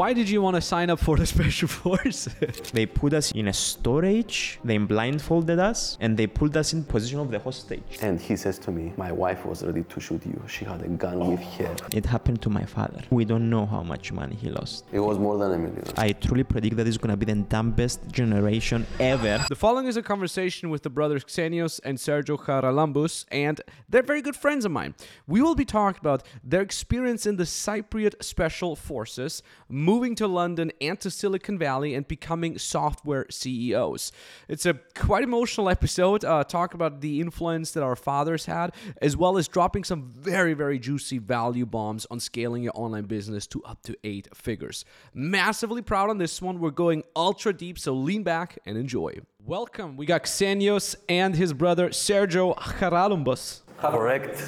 why 0.00 0.14
did 0.14 0.30
you 0.30 0.40
want 0.40 0.56
to 0.56 0.62
sign 0.62 0.88
up 0.88 0.98
for 0.98 1.14
the 1.18 1.26
special 1.34 1.68
forces? 1.68 2.32
They 2.78 2.86
put 2.86 3.12
us 3.20 3.26
in 3.40 3.46
a 3.48 3.52
storage, 3.52 4.58
they 4.64 4.78
blindfolded 4.78 5.58
us, 5.70 5.98
and 6.00 6.10
they 6.18 6.26
pulled 6.38 6.56
us 6.62 6.68
in 6.74 6.78
position 6.84 7.18
of 7.24 7.28
the 7.30 7.38
hostage. 7.46 7.90
And 8.00 8.14
he 8.28 8.34
says 8.42 8.56
to 8.64 8.70
me, 8.76 8.84
My 8.96 9.12
wife 9.12 9.40
was 9.50 9.58
ready 9.68 9.84
to 9.92 10.00
shoot 10.00 10.22
you. 10.24 10.40
She 10.54 10.64
had 10.64 10.80
a 10.80 10.88
gun 11.04 11.18
oh. 11.20 11.30
with 11.32 11.44
her. 11.58 11.74
It 12.00 12.06
happened 12.14 12.40
to 12.46 12.50
my 12.58 12.64
father. 12.76 13.00
We 13.10 13.26
don't 13.32 13.48
know 13.54 13.64
how 13.74 13.82
much 13.82 14.10
money 14.20 14.36
he 14.44 14.48
lost. 14.48 14.86
It 14.90 15.02
was 15.08 15.18
more 15.18 15.36
than 15.40 15.50
a 15.52 15.58
million. 15.64 15.84
I 16.06 16.12
truly 16.12 16.44
predict 16.44 16.76
that 16.78 16.86
it's 16.90 17.02
gonna 17.04 17.20
be 17.24 17.26
the 17.32 17.40
dumbest 17.54 17.98
generation 18.20 18.86
ever. 18.98 19.44
The 19.50 19.60
following 19.66 19.86
is 19.92 19.98
a 19.98 20.02
conversation 20.12 20.70
with 20.72 20.82
the 20.86 20.92
brothers 20.98 21.24
Xenios 21.24 21.74
and 21.84 21.98
Sergio 21.98 22.36
Charalambous, 22.44 23.26
and 23.46 23.60
they're 23.90 24.10
very 24.12 24.22
good 24.22 24.38
friends 24.44 24.64
of 24.64 24.72
mine. 24.80 24.94
We 25.26 25.42
will 25.42 25.58
be 25.64 25.68
talking 25.78 26.00
about 26.00 26.22
their 26.52 26.62
experience 26.62 27.26
in 27.26 27.36
the 27.36 27.48
Cypriot 27.64 28.14
Special 28.34 28.72
Forces, 28.76 29.42
moving 29.90 30.14
to 30.14 30.28
London 30.28 30.70
and 30.80 31.00
to 31.00 31.10
Silicon 31.10 31.58
Valley, 31.58 31.94
and 31.96 32.06
becoming 32.06 32.56
software 32.58 33.26
CEOs. 33.28 34.12
It's 34.46 34.64
a 34.64 34.74
quite 34.94 35.24
emotional 35.24 35.68
episode. 35.68 36.24
Uh, 36.24 36.44
talk 36.44 36.74
about 36.74 37.00
the 37.00 37.20
influence 37.20 37.72
that 37.72 37.82
our 37.82 37.96
fathers 37.96 38.46
had, 38.46 38.72
as 39.02 39.16
well 39.16 39.36
as 39.36 39.48
dropping 39.48 39.82
some 39.82 40.12
very, 40.16 40.54
very 40.54 40.78
juicy 40.78 41.18
value 41.18 41.66
bombs 41.66 42.06
on 42.08 42.20
scaling 42.20 42.62
your 42.62 42.72
online 42.76 43.06
business 43.06 43.48
to 43.48 43.60
up 43.64 43.82
to 43.82 43.96
eight 44.04 44.28
figures. 44.32 44.84
Massively 45.12 45.82
proud 45.82 46.08
on 46.08 46.18
this 46.18 46.40
one. 46.40 46.60
We're 46.60 46.70
going 46.70 47.02
ultra 47.16 47.52
deep, 47.52 47.76
so 47.76 47.92
lean 47.92 48.22
back 48.22 48.60
and 48.64 48.78
enjoy. 48.78 49.14
Welcome. 49.44 49.96
We 49.96 50.06
got 50.06 50.22
Xenios 50.22 50.94
and 51.08 51.34
his 51.34 51.52
brother 51.52 51.88
Sergio 51.88 52.56
Charalambous. 52.56 53.62
Correct. 53.78 54.40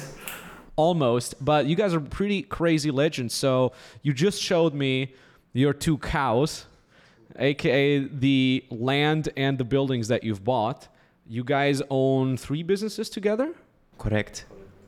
Almost, 0.77 1.43
but 1.43 1.65
you 1.65 1.75
guys 1.75 1.93
are 1.93 1.99
pretty 1.99 2.43
crazy 2.43 2.91
legends. 2.91 3.35
So 3.35 3.73
you 4.03 4.13
just 4.13 4.41
showed 4.41 4.73
me 4.73 5.13
your 5.53 5.73
two 5.73 5.97
cows, 5.97 6.65
aka 7.37 7.99
the 7.99 8.65
land 8.69 9.29
and 9.37 9.57
the 9.57 9.63
buildings 9.63 10.07
that 10.09 10.23
you've 10.23 10.43
bought. 10.43 10.87
You 11.27 11.43
guys 11.43 11.81
own 11.89 12.35
three 12.37 12.63
businesses 12.63 13.09
together? 13.09 13.53
Correct. 13.97 14.45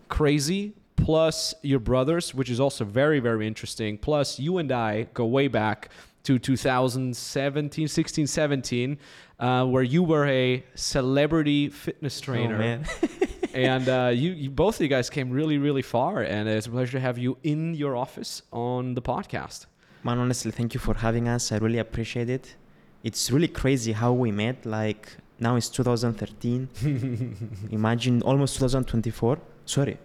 Crazy. 0.09 0.73
Plus 0.97 1.53
your 1.61 1.79
brothers, 1.79 2.33
which 2.33 2.49
is 2.49 2.59
also 2.59 2.83
very, 2.83 3.19
very 3.19 3.47
interesting. 3.47 3.97
Plus 3.97 4.39
you 4.39 4.57
and 4.57 4.71
I 4.71 5.03
go 5.13 5.25
way 5.25 5.47
back 5.47 5.89
to 6.23 6.39
2017, 6.39 7.87
16, 7.87 8.27
17, 8.27 8.97
uh, 9.39 9.65
where 9.65 9.83
you 9.83 10.01
were 10.03 10.25
a 10.25 10.63
celebrity 10.73 11.69
fitness 11.69 12.19
trainer 12.19 12.55
Oh, 12.55 12.59
man. 12.59 12.85
and 13.53 13.87
uh, 13.87 14.11
you, 14.13 14.31
you 14.31 14.49
both 14.49 14.75
of 14.75 14.81
you 14.81 14.87
guys 14.87 15.09
came 15.09 15.29
really 15.29 15.57
really 15.57 15.81
far 15.81 16.21
and 16.21 16.49
it's 16.49 16.67
a 16.67 16.69
pleasure 16.69 16.93
to 16.93 16.99
have 16.99 17.17
you 17.17 17.37
in 17.43 17.75
your 17.75 17.95
office 17.95 18.41
on 18.51 18.95
the 18.95 19.01
podcast 19.01 19.67
Man, 20.05 20.19
honestly, 20.19 20.51
thank 20.51 20.73
you 20.75 20.79
for 20.79 20.93
having 20.93 21.27
us. 21.27 21.51
I 21.51 21.57
really 21.57 21.79
appreciate 21.79 22.29
it. 22.29 22.55
It's 23.03 23.31
really 23.31 23.47
crazy 23.47 23.91
how 23.91 24.11
we 24.13 24.31
met. 24.31 24.57
Like 24.65 25.03
now 25.39 25.55
it's 25.55 25.69
2013. 25.69 27.67
Imagine 27.71 28.21
almost 28.21 28.55
2024. 28.55 29.39
Sorry, 29.65 29.97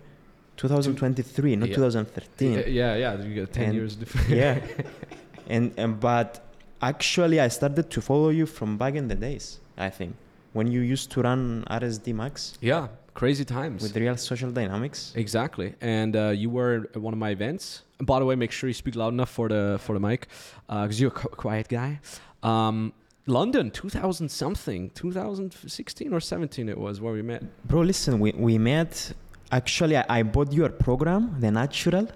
2023, 0.56 1.56
not 1.56 1.68
Yeah. 1.68 1.74
2013. 1.74 2.52
yeah 2.52 2.66
yeah, 2.66 2.94
yeah 2.96 3.22
you 3.22 3.34
got 3.44 3.52
10 3.52 3.64
And- 3.64 3.74
years 3.74 3.94
difference 3.96 4.28
yeah, 4.42 4.58
and, 5.48 5.72
and 5.76 6.00
but 6.00 6.40
actually, 6.80 7.38
I 7.40 7.48
started 7.48 7.90
to 7.90 8.00
follow 8.00 8.30
you 8.30 8.46
from 8.46 8.78
back 8.78 8.94
in 8.94 9.08
the 9.08 9.14
days. 9.14 9.60
I 9.76 9.90
think 9.90 10.14
when 10.54 10.66
you 10.74 10.80
used 10.80 11.10
to 11.12 11.22
run 11.22 11.64
RSD 11.70 12.12
Max 12.14 12.54
yeah 12.60 12.88
crazy 13.14 13.44
times 13.44 13.83
with 13.83 13.97
Real 13.97 14.16
Social 14.16 14.50
Dynamics. 14.50 15.12
exactly 15.16 15.75
and 15.80 16.14
uh, 16.16 16.28
you 16.28 16.48
were 16.50 16.89
at 16.94 17.00
one 17.00 17.12
of 17.12 17.19
my 17.19 17.30
events 17.30 17.83
and 17.98 18.06
by 18.06 18.19
the 18.19 18.25
way 18.25 18.34
make 18.36 18.52
sure 18.52 18.69
you 18.69 18.75
speak 18.75 18.94
loud 18.97 19.12
enough 19.12 19.30
for 19.30 19.48
the 19.48 19.78
for 19.80 19.92
the 19.94 20.00
mic 20.00 20.27
because 20.69 21.00
you're 21.00 21.11
a 21.11 21.20
qu- 21.20 21.28
quiet 21.36 21.69
guy 21.69 22.00
um, 22.42 22.92
london 23.27 23.70
2000 23.70 24.28
something 24.30 24.91
2016 24.91 26.12
or 26.12 26.20
17 26.20 26.69
it 26.69 26.78
was 26.78 27.00
where 27.00 27.12
we 27.12 27.22
met 27.22 27.42
Bro, 27.67 27.83
listen, 27.83 28.19
we, 28.20 28.33
we 28.33 28.58
met. 28.58 29.13
Actually, 29.52 29.96
I, 29.96 30.05
I 30.08 30.23
bought 30.23 30.52
your 30.52 30.68
program, 30.68 31.34
The 31.40 31.51
Natural. 31.51 32.07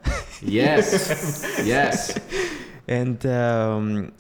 yes 0.43 1.45
yes 1.65 2.17
and 2.89 3.25
um, 3.27 4.13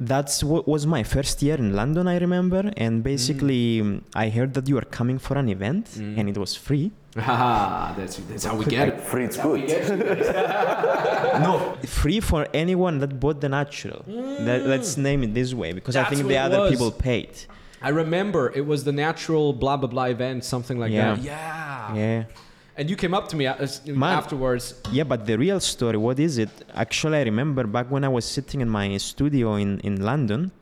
that's 0.00 0.44
what 0.44 0.68
was 0.68 0.86
my 0.86 1.02
first 1.02 1.42
year 1.42 1.56
in 1.56 1.74
London, 1.74 2.06
I 2.06 2.18
remember. 2.18 2.70
And 2.76 3.02
basically, 3.02 3.80
um, 3.80 4.04
I 4.14 4.28
heard 4.28 4.54
that 4.54 4.68
you 4.68 4.74
were 4.76 4.88
coming 4.98 5.18
for 5.18 5.36
an 5.38 5.48
event, 5.48 5.86
Mm. 5.96 6.18
and 6.18 6.28
it 6.28 6.38
was 6.38 6.54
free. 6.54 6.90
Ah, 7.20 7.94
that's, 7.98 8.16
that's 8.30 8.44
how 8.44 8.54
we 8.56 8.64
get 8.64 8.88
Like, 8.88 8.94
it 8.94 9.00
free, 9.00 9.24
it's 9.24 9.36
good. 9.36 9.66
no, 11.46 11.76
free 11.84 12.20
for 12.20 12.46
anyone 12.54 12.98
that 12.98 13.18
bought 13.18 13.40
the 13.40 13.48
natural. 13.48 14.04
Let, 14.06 14.66
let's 14.66 14.96
name 14.96 15.22
it 15.24 15.34
this 15.34 15.52
way, 15.54 15.72
because 15.72 15.96
I 15.96 16.04
think 16.04 16.28
the 16.28 16.36
other 16.38 16.60
was. 16.60 16.70
people 16.70 16.90
paid. 16.92 17.30
I 17.82 17.90
remember 17.90 18.52
it 18.54 18.66
was 18.66 18.84
the 18.84 18.92
natural 18.92 19.52
blah 19.52 19.76
blah 19.76 19.88
blah 19.88 20.04
event, 20.04 20.44
something 20.44 20.78
like 20.78 20.92
Yeah. 20.92 21.14
that. 21.14 21.22
Yeah. 21.22 21.94
Yeah, 21.94 22.24
And 22.78 22.88
you 22.88 22.94
came 22.94 23.12
up 23.12 23.26
to 23.30 23.36
me 23.36 23.44
Man. 23.44 24.18
afterwards. 24.20 24.80
yeah, 24.92 25.02
but 25.02 25.26
the 25.26 25.36
real 25.36 25.58
story, 25.58 25.96
what 25.96 26.20
is 26.20 26.38
it? 26.38 26.48
Actually, 26.74 27.18
I 27.18 27.22
remember 27.22 27.64
back 27.64 27.90
when 27.90 28.04
I 28.04 28.08
was 28.08 28.24
sitting 28.24 28.60
in 28.60 28.68
my 28.68 28.96
studio 28.98 29.56
in 29.56 29.80
in 29.80 30.00
London. 30.10 30.52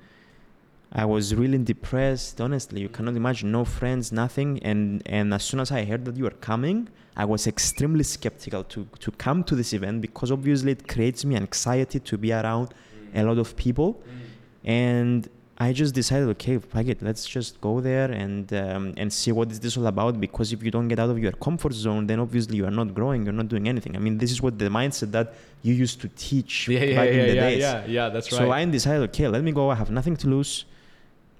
I 0.92 1.04
was 1.04 1.34
really 1.34 1.58
depressed. 1.58 2.40
Honestly, 2.40 2.80
you 2.80 2.88
cannot 2.88 3.16
imagine. 3.16 3.52
No 3.52 3.64
friends, 3.66 4.12
nothing. 4.12 4.50
And 4.62 5.02
and 5.04 5.34
as 5.34 5.42
soon 5.48 5.60
as 5.60 5.70
I 5.70 5.84
heard 5.84 6.06
that 6.06 6.16
you 6.16 6.24
were 6.24 6.38
coming, 6.50 6.88
I 7.22 7.26
was 7.26 7.46
extremely 7.46 8.04
skeptical 8.16 8.62
to 8.72 8.86
to 9.04 9.10
come 9.24 9.44
to 9.44 9.54
this 9.54 9.74
event 9.74 10.00
because 10.00 10.32
obviously 10.32 10.72
it 10.72 10.88
creates 10.88 11.22
me 11.28 11.36
anxiety 11.36 12.00
to 12.00 12.14
be 12.16 12.32
around 12.32 12.68
a 13.14 13.22
lot 13.24 13.38
of 13.44 13.56
people. 13.56 13.88
Mm. 13.94 14.70
And 14.82 15.28
I 15.58 15.72
just 15.72 15.94
decided, 15.94 16.28
okay, 16.30 16.58
fuck 16.58 16.86
it, 16.86 17.00
let's 17.02 17.24
just 17.26 17.60
go 17.62 17.80
there 17.80 18.10
and 18.10 18.52
um, 18.52 18.92
and 18.98 19.10
see 19.10 19.32
what 19.32 19.50
is 19.50 19.58
this 19.58 19.76
all 19.78 19.86
about. 19.86 20.20
Because 20.20 20.52
if 20.52 20.62
you 20.62 20.70
don't 20.70 20.88
get 20.88 20.98
out 20.98 21.08
of 21.08 21.18
your 21.18 21.32
comfort 21.32 21.72
zone, 21.72 22.06
then 22.06 22.20
obviously 22.20 22.56
you 22.58 22.66
are 22.66 22.70
not 22.70 22.92
growing. 22.94 23.24
You're 23.24 23.32
not 23.42 23.48
doing 23.48 23.66
anything. 23.66 23.96
I 23.96 23.98
mean, 23.98 24.18
this 24.18 24.30
is 24.30 24.42
what 24.42 24.58
the 24.58 24.66
mindset 24.68 25.12
that 25.12 25.32
you 25.62 25.72
used 25.72 26.00
to 26.02 26.08
teach 26.08 26.68
Yeah, 26.68 26.80
yeah, 26.84 26.96
back 26.98 27.08
yeah, 27.08 27.14
in 27.20 27.26
the 27.28 27.34
days. 27.34 27.58
yeah, 27.60 27.84
yeah. 27.86 28.08
That's 28.10 28.30
right. 28.32 28.38
So 28.38 28.50
I 28.50 28.64
decided, 28.66 29.02
okay, 29.08 29.28
let 29.28 29.42
me 29.42 29.52
go. 29.52 29.70
I 29.70 29.76
have 29.76 29.90
nothing 29.90 30.16
to 30.18 30.28
lose. 30.28 30.66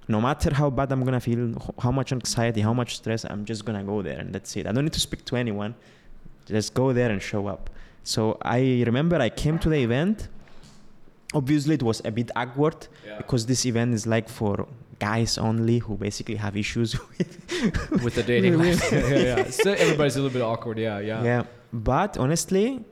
No 0.09 0.21
matter 0.21 0.55
how 0.55 0.71
bad 0.71 0.93
I'm 0.93 1.05
gonna 1.05 1.21
feel, 1.21 1.53
how 1.79 1.91
much 1.91 2.13
anxiety, 2.13 2.61
how 2.63 2.73
much 2.73 2.97
stress, 2.97 3.25
I'm 3.25 3.45
just 3.45 3.65
gonna 3.67 3.85
go 3.85 4.03
there 4.03 4.19
and 4.21 4.33
that's 4.35 4.57
it. 4.57 4.67
I 4.67 4.73
don't 4.73 4.85
need 4.85 4.93
to 4.95 5.01
speak 5.01 5.25
to 5.27 5.37
anyone. 5.37 5.75
Just 6.47 6.75
go 6.75 6.93
there 6.93 7.11
and 7.11 7.21
show 7.21 7.49
up. 7.49 7.69
So 8.05 8.39
I 8.41 8.61
remember 8.87 9.17
I 9.17 9.29
came 9.31 9.59
to 9.59 9.69
the 9.69 9.79
event. 9.83 10.29
Obviously, 11.35 11.75
it 11.75 11.83
was 11.83 12.01
a 12.05 12.11
bit 12.11 12.31
awkward 12.37 12.87
Yeah. 13.07 13.19
because 13.19 13.47
this 13.47 13.67
event 13.67 13.95
is 13.95 14.07
like 14.07 14.29
for 14.29 14.67
guys 14.99 15.37
only 15.39 15.79
who 15.79 15.97
basically 15.97 16.37
have 16.37 16.57
issues 16.57 16.97
with. 17.19 18.03
with 18.05 18.15
the 18.15 18.23
dating 18.23 18.59
life. 18.59 18.81
yeah, 18.93 19.09
yeah, 19.09 19.19
yeah. 19.37 19.51
So 19.65 19.73
everybody's 19.73 20.17
a 20.17 20.23
little 20.23 20.33
bit 20.39 20.43
awkward. 20.43 20.79
Yeah, 20.79 20.99
yeah. 21.01 21.23
yeah. 21.23 21.43
But 21.73 22.17
honestly, 22.17 22.83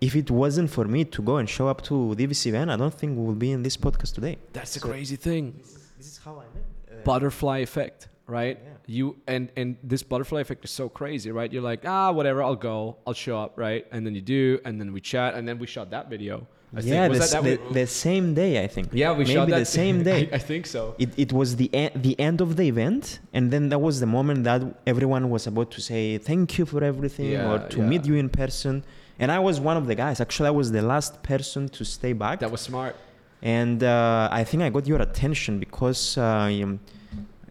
if 0.00 0.16
it 0.16 0.30
wasn't 0.30 0.70
for 0.70 0.84
me 0.86 1.04
to 1.04 1.22
go 1.22 1.36
and 1.36 1.48
show 1.48 1.68
up 1.68 1.82
to 1.82 2.14
this 2.14 2.46
event, 2.46 2.70
I 2.70 2.76
don't 2.76 2.94
think 2.94 3.16
we 3.18 3.24
will 3.24 3.34
be 3.34 3.50
in 3.52 3.62
this 3.62 3.76
podcast 3.76 4.14
today. 4.14 4.38
That's 4.52 4.74
the 4.74 4.80
crazy 4.80 5.16
thing. 5.16 5.54
This 5.98 6.06
is 6.06 6.18
how 6.24 6.36
I 6.36 6.44
met. 6.54 7.04
Butterfly 7.04 7.58
effect, 7.58 8.08
right? 8.26 8.58
Yeah. 8.62 8.68
You 8.86 9.16
and 9.26 9.50
and 9.56 9.76
this 9.82 10.02
butterfly 10.02 10.40
effect 10.40 10.64
is 10.64 10.70
so 10.70 10.88
crazy, 10.88 11.30
right? 11.32 11.52
You're 11.52 11.62
like, 11.72 11.82
ah, 11.86 12.10
whatever, 12.12 12.42
I'll 12.42 12.56
go, 12.56 12.96
I'll 13.06 13.12
show 13.14 13.38
up, 13.38 13.52
right? 13.56 13.86
And 13.92 14.04
then 14.06 14.14
you 14.14 14.20
do, 14.22 14.60
and 14.64 14.80
then 14.80 14.92
we 14.92 15.00
chat, 15.00 15.34
and 15.34 15.46
then 15.48 15.58
we 15.58 15.66
shot 15.66 15.90
that 15.90 16.08
video. 16.10 16.46
I 16.74 16.80
yeah, 16.80 17.06
think. 17.08 17.10
Was 17.10 17.30
the, 17.30 17.36
that, 17.36 17.44
that 17.44 17.68
the, 17.68 17.74
the 17.80 17.86
same 17.86 18.26
day 18.34 18.52
I 18.64 18.66
think. 18.66 18.88
yeah, 18.92 19.10
we 19.12 19.18
maybe 19.24 19.32
shot 19.34 19.48
that 19.50 19.58
the 19.58 19.64
same 19.82 20.02
day. 20.10 20.28
I, 20.32 20.36
I 20.36 20.38
think 20.38 20.66
so. 20.66 20.94
It, 20.98 21.10
it 21.24 21.30
was 21.32 21.56
the 21.56 21.68
e- 21.82 21.90
the 21.94 22.14
end 22.28 22.40
of 22.40 22.56
the 22.56 22.66
event, 22.74 23.04
and 23.36 23.50
then 23.52 23.68
that 23.72 23.78
was 23.88 24.00
the 24.00 24.06
moment 24.18 24.44
that 24.44 24.62
everyone 24.86 25.24
was 25.34 25.46
about 25.46 25.70
to 25.76 25.80
say 25.80 26.18
thank 26.18 26.46
you 26.58 26.64
for 26.72 26.82
everything 26.92 27.30
Yeah, 27.32 27.50
or 27.50 27.56
to 27.74 27.78
yeah. 27.78 27.90
meet 27.90 28.02
you 28.06 28.14
in 28.24 28.28
person. 28.42 28.74
And 29.18 29.30
I 29.30 29.38
was 29.48 29.60
one 29.60 29.76
of 29.76 29.86
the 29.86 29.94
guys. 29.94 30.20
Actually, 30.20 30.48
I 30.48 30.56
was 30.62 30.72
the 30.72 30.82
last 30.82 31.22
person 31.22 31.68
to 31.76 31.84
stay 31.84 32.12
back. 32.24 32.40
That 32.40 32.50
was 32.50 32.62
smart. 32.62 32.96
and 33.42 33.78
uh, 33.82 34.28
I 34.40 34.42
think 34.48 34.62
I 34.62 34.70
got 34.76 34.84
your 34.92 35.00
attention 35.08 35.58
because 35.58 36.16
uh, 36.16 36.48
you, 36.50 36.78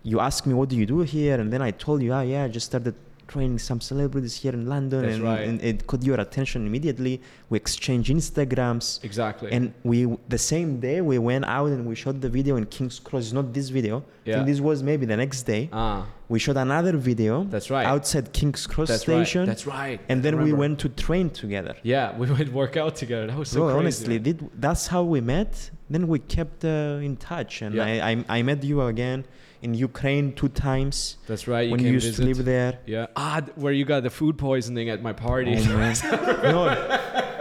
you 0.04 0.20
asked 0.20 0.46
me 0.48 0.54
what 0.60 0.68
do 0.70 0.76
you 0.82 0.86
do 0.96 1.00
here, 1.02 1.36
and 1.40 1.48
then 1.54 1.62
I 1.62 1.72
told 1.72 2.02
you, 2.02 2.12
ah, 2.14 2.22
yeah, 2.22 2.46
I 2.46 2.48
just 2.58 2.66
started 2.72 2.96
training 3.32 3.60
some 3.60 3.80
celebrities 3.92 4.36
here 4.42 4.54
in 4.60 4.66
London, 4.76 5.06
and, 5.06 5.24
right. 5.24 5.44
and 5.48 5.56
it 5.62 5.88
caught 5.88 6.04
your 6.04 6.20
attention 6.26 6.60
immediately. 6.70 7.14
We 7.50 7.56
exchanged 7.64 8.10
Instagrams. 8.12 8.86
Exactly. 9.10 9.50
And 9.56 9.74
we 9.92 9.98
the 10.36 10.42
same 10.54 10.70
day 10.88 10.98
we 11.12 11.18
went 11.18 11.46
out 11.58 11.70
and 11.76 11.82
we 11.92 11.96
shot 12.04 12.16
the 12.26 12.32
video 12.38 12.54
in 12.60 12.66
King's 12.76 13.00
Cross. 13.08 13.32
Not 13.40 13.48
this 13.58 13.70
video. 13.78 13.96
Yeah. 14.26 14.36
think 14.36 14.48
this 14.52 14.60
was 14.70 14.78
maybe 14.84 15.06
the 15.14 15.18
next 15.24 15.42
day. 15.54 15.64
ah, 15.72 16.06
We 16.34 16.38
shot 16.46 16.58
another 16.68 16.96
video. 17.10 17.34
That's 17.56 17.70
right. 17.76 17.88
Outside 17.94 18.26
King's 18.40 18.64
Cross 18.72 18.90
that's 18.90 19.04
station. 19.10 19.42
right. 19.42 19.52
That's 19.52 19.66
right. 19.80 20.00
And 20.12 20.18
then 20.26 20.36
we 20.46 20.52
went 20.64 20.76
to 20.84 20.88
train 21.06 21.28
together. 21.44 21.76
Yeah, 21.94 22.06
we 22.22 22.26
went 22.38 22.50
work 22.62 22.76
out 22.84 22.94
together. 23.04 23.26
That 23.30 23.38
was 23.44 23.50
so 23.50 23.60
Bro, 23.60 23.66
crazy. 23.68 23.80
honestly, 23.80 24.16
did, 24.28 24.38
that's 24.66 24.86
how 24.94 25.04
we 25.14 25.20
met. 25.36 25.52
Then 25.94 26.04
we 26.14 26.20
kept 26.38 26.60
uh, 26.64 27.08
in 27.10 27.14
touch, 27.32 27.54
and 27.66 27.72
Yeah. 27.76 27.86
I, 28.10 28.12
I 28.12 28.14
I 28.38 28.40
met 28.50 28.60
you 28.72 28.78
again 28.94 29.20
in 29.62 29.74
Ukraine 29.74 30.34
two 30.34 30.50
times 30.50 31.18
That's 31.28 31.48
right. 31.48 31.66
You 31.68 31.72
when 31.72 31.82
you 31.86 31.92
used 31.92 32.08
visit. 32.08 32.22
to 32.22 32.28
live 32.28 32.46
there. 32.46 32.80
Yeah. 32.86 33.08
Ah, 33.16 33.40
th- 33.42 33.56
where 33.58 33.74
you 33.74 33.86
got 33.86 34.02
the 34.04 34.10
food 34.10 34.38
poisoning 34.38 34.90
at 34.90 35.02
my 35.02 35.14
party. 35.14 35.56
Oh, 35.58 35.78
man. 35.78 35.96
no, 36.44 36.70
it, 36.70 36.80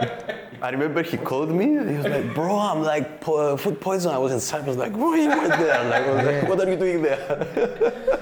it 0.03 0.37
I 0.61 0.69
remember 0.69 1.01
he 1.01 1.17
called 1.17 1.49
me. 1.51 1.65
He 1.69 1.97
was 1.97 2.05
like, 2.05 2.35
"Bro, 2.35 2.55
I'm 2.55 2.81
like 2.83 3.19
po- 3.21 3.57
food 3.57 3.81
poison. 3.81 4.11
I 4.11 4.19
was 4.19 4.31
in 4.31 4.39
Cyprus. 4.39 4.77
Like, 4.77 4.93
bro, 4.93 5.15
you 5.15 5.27
went 5.29 5.49
there. 5.49 5.83
Like, 5.93 6.03
I 6.03 6.11
was 6.15 6.25
like, 6.29 6.49
what 6.49 6.59
are 6.61 6.69
you 6.71 6.77
doing 6.77 7.01
there?" 7.01 7.21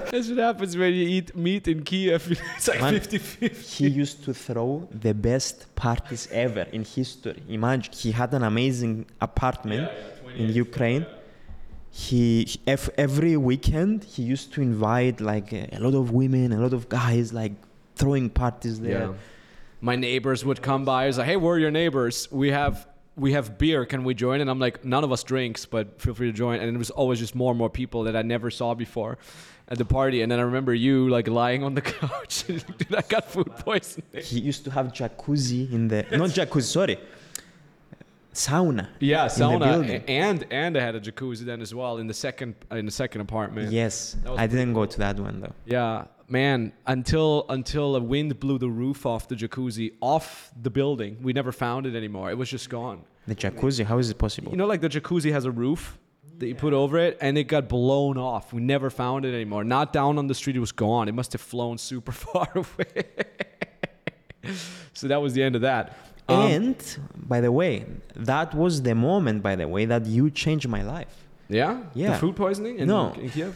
That's 0.11 0.27
what 0.29 0.37
happens 0.37 0.75
when 0.77 0.93
you 0.93 1.05
eat 1.17 1.35
meat 1.35 1.67
in 1.67 1.83
Kiev. 1.83 2.23
It's 2.55 2.67
like 2.69 2.79
Man. 2.81 2.93
50 2.93 3.17
50. 3.17 3.55
he 3.85 3.87
used 3.89 4.23
to 4.23 4.33
throw 4.33 4.87
the 5.05 5.13
best 5.13 5.75
parties 5.75 6.27
ever 6.31 6.65
in 6.71 6.83
history. 6.85 7.43
Imagine 7.49 7.93
he 7.93 8.11
had 8.11 8.33
an 8.33 8.43
amazing 8.43 9.05
apartment 9.21 9.91
in 10.37 10.47
Ukraine. 10.65 11.05
He 11.91 12.47
every 12.97 13.36
weekend 13.38 14.03
he 14.03 14.24
used 14.24 14.53
to 14.53 14.62
invite 14.62 15.19
like 15.21 15.51
a, 15.53 15.68
lot 15.80 15.95
of 15.95 16.12
women, 16.12 16.51
a 16.51 16.59
lot 16.59 16.74
of 16.74 16.88
guys, 16.88 17.33
like 17.33 17.53
throwing 17.95 18.30
parties 18.30 18.80
there. 18.80 19.00
Yeah. 19.00 19.13
My 19.81 19.95
neighbors 19.95 20.45
would 20.45 20.62
come 20.62 20.86
by. 20.86 21.06
I 21.06 21.07
was 21.07 21.18
like, 21.18 21.27
"Hey, 21.27 21.36
we're 21.38 21.57
your 21.57 21.71
neighbors. 21.71 22.27
We 22.31 22.51
have 22.51 22.88
we 23.15 23.33
have 23.33 23.57
beer. 23.57 23.86
Can 23.86 24.03
we 24.03 24.13
join?" 24.13 24.39
And 24.41 24.50
I'm 24.50 24.59
like, 24.59 24.86
"None 24.86 25.03
of 25.03 25.12
us 25.12 25.24
drinks, 25.24 25.65
but 25.65 26.00
feel 26.01 26.13
free 26.13 26.27
to 26.27 26.33
join." 26.33 26.59
And 26.59 26.75
it 26.75 26.77
was 26.77 26.91
always 26.91 27.19
just 27.19 27.33
more 27.33 27.51
and 27.51 27.57
more 27.57 27.69
people 27.69 28.03
that 28.03 28.15
I 28.15 28.21
never 28.21 28.51
saw 28.51 28.74
before 28.75 29.18
at 29.68 29.77
the 29.77 29.85
party. 29.85 30.21
And 30.21 30.31
then 30.31 30.39
I 30.39 30.44
remember 30.44 30.74
you 30.74 31.09
like 31.09 31.27
lying 31.27 31.63
on 31.63 31.74
the 31.75 31.81
couch. 32.00 32.45
Dude, 32.45 32.95
I 32.95 33.01
got 33.07 33.31
food 33.31 33.51
poisoning. 33.59 34.06
He 34.21 34.39
used 34.39 34.63
to 34.65 34.71
have 34.71 34.88
jacuzzi 34.88 35.71
in 35.71 35.88
the 35.88 36.06
not 36.12 36.31
jacuzzi, 36.31 36.63
sorry, 36.63 36.97
sauna. 38.33 38.87
Yeah, 38.99 39.25
sauna, 39.25 40.03
and 40.07 40.45
and 40.51 40.77
I 40.77 40.81
had 40.81 40.95
a 40.95 41.01
jacuzzi 41.01 41.45
then 41.45 41.61
as 41.61 41.73
well 41.73 41.97
in 41.97 42.07
the 42.07 42.13
second 42.13 42.55
in 42.71 42.85
the 42.85 42.91
second 42.91 43.21
apartment. 43.21 43.71
Yes, 43.71 44.15
I 44.25 44.47
didn't 44.47 44.73
go 44.73 44.85
to 44.85 44.97
that 44.99 45.19
one 45.19 45.41
though. 45.41 45.53
Yeah, 45.65 46.05
man. 46.27 46.73
Until 46.85 47.45
until 47.49 47.95
a 47.95 47.99
wind 47.99 48.39
blew 48.39 48.57
the 48.57 48.69
roof 48.69 49.05
off 49.05 49.27
the 49.27 49.35
jacuzzi 49.35 49.93
off 50.01 50.51
the 50.61 50.69
building, 50.69 51.17
we 51.21 51.33
never 51.33 51.51
found 51.51 51.85
it 51.85 51.95
anymore. 51.95 52.29
It 52.29 52.37
was 52.37 52.49
just 52.49 52.69
gone. 52.69 53.03
The 53.27 53.35
jacuzzi, 53.35 53.85
how 53.85 53.97
is 53.99 54.09
it 54.09 54.17
possible? 54.17 54.51
You 54.51 54.57
know, 54.57 54.65
like 54.65 54.81
the 54.81 54.89
jacuzzi 54.89 55.31
has 55.31 55.45
a 55.45 55.51
roof 55.51 55.97
that 56.39 56.47
you 56.47 56.55
put 56.55 56.73
over 56.73 56.97
it, 56.97 57.17
and 57.21 57.37
it 57.37 57.43
got 57.45 57.67
blown 57.67 58.17
off. 58.17 58.53
We 58.53 58.61
never 58.61 58.89
found 58.89 59.25
it 59.25 59.33
anymore. 59.33 59.63
Not 59.63 59.93
down 59.93 60.17
on 60.17 60.27
the 60.27 60.33
street. 60.33 60.55
It 60.55 60.59
was 60.59 60.71
gone. 60.71 61.07
It 61.07 61.13
must 61.13 61.33
have 61.33 61.41
flown 61.41 61.77
super 61.77 62.11
far 62.25 62.49
away. 62.55 63.03
so 64.93 65.07
that 65.07 65.21
was 65.21 65.33
the 65.33 65.43
end 65.43 65.55
of 65.55 65.61
that. 65.61 66.08
Um, 66.29 66.51
and 66.55 66.97
by 67.15 67.39
the 67.41 67.51
way, 67.51 67.85
that 68.15 68.53
was 68.53 68.73
the 68.87 68.95
moment, 68.95 69.41
by 69.49 69.55
the 69.55 69.67
way, 69.67 69.83
that 69.85 70.05
you 70.05 70.29
changed 70.43 70.67
my 70.77 70.83
life. 70.95 71.15
yeah, 71.49 71.81
Yeah. 71.95 72.11
the 72.11 72.17
food 72.23 72.35
poisoning 72.35 72.75
in, 72.79 72.87
No. 72.87 73.01
in 73.13 73.29
Kiev. 73.29 73.53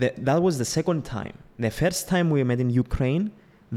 The, 0.00 0.08
that 0.28 0.42
was 0.46 0.54
the 0.62 0.64
second 0.78 1.00
time. 1.04 1.34
The 1.66 1.70
first 1.70 2.08
time 2.08 2.26
we 2.30 2.42
met 2.50 2.60
in 2.60 2.70
Ukraine, 2.70 3.24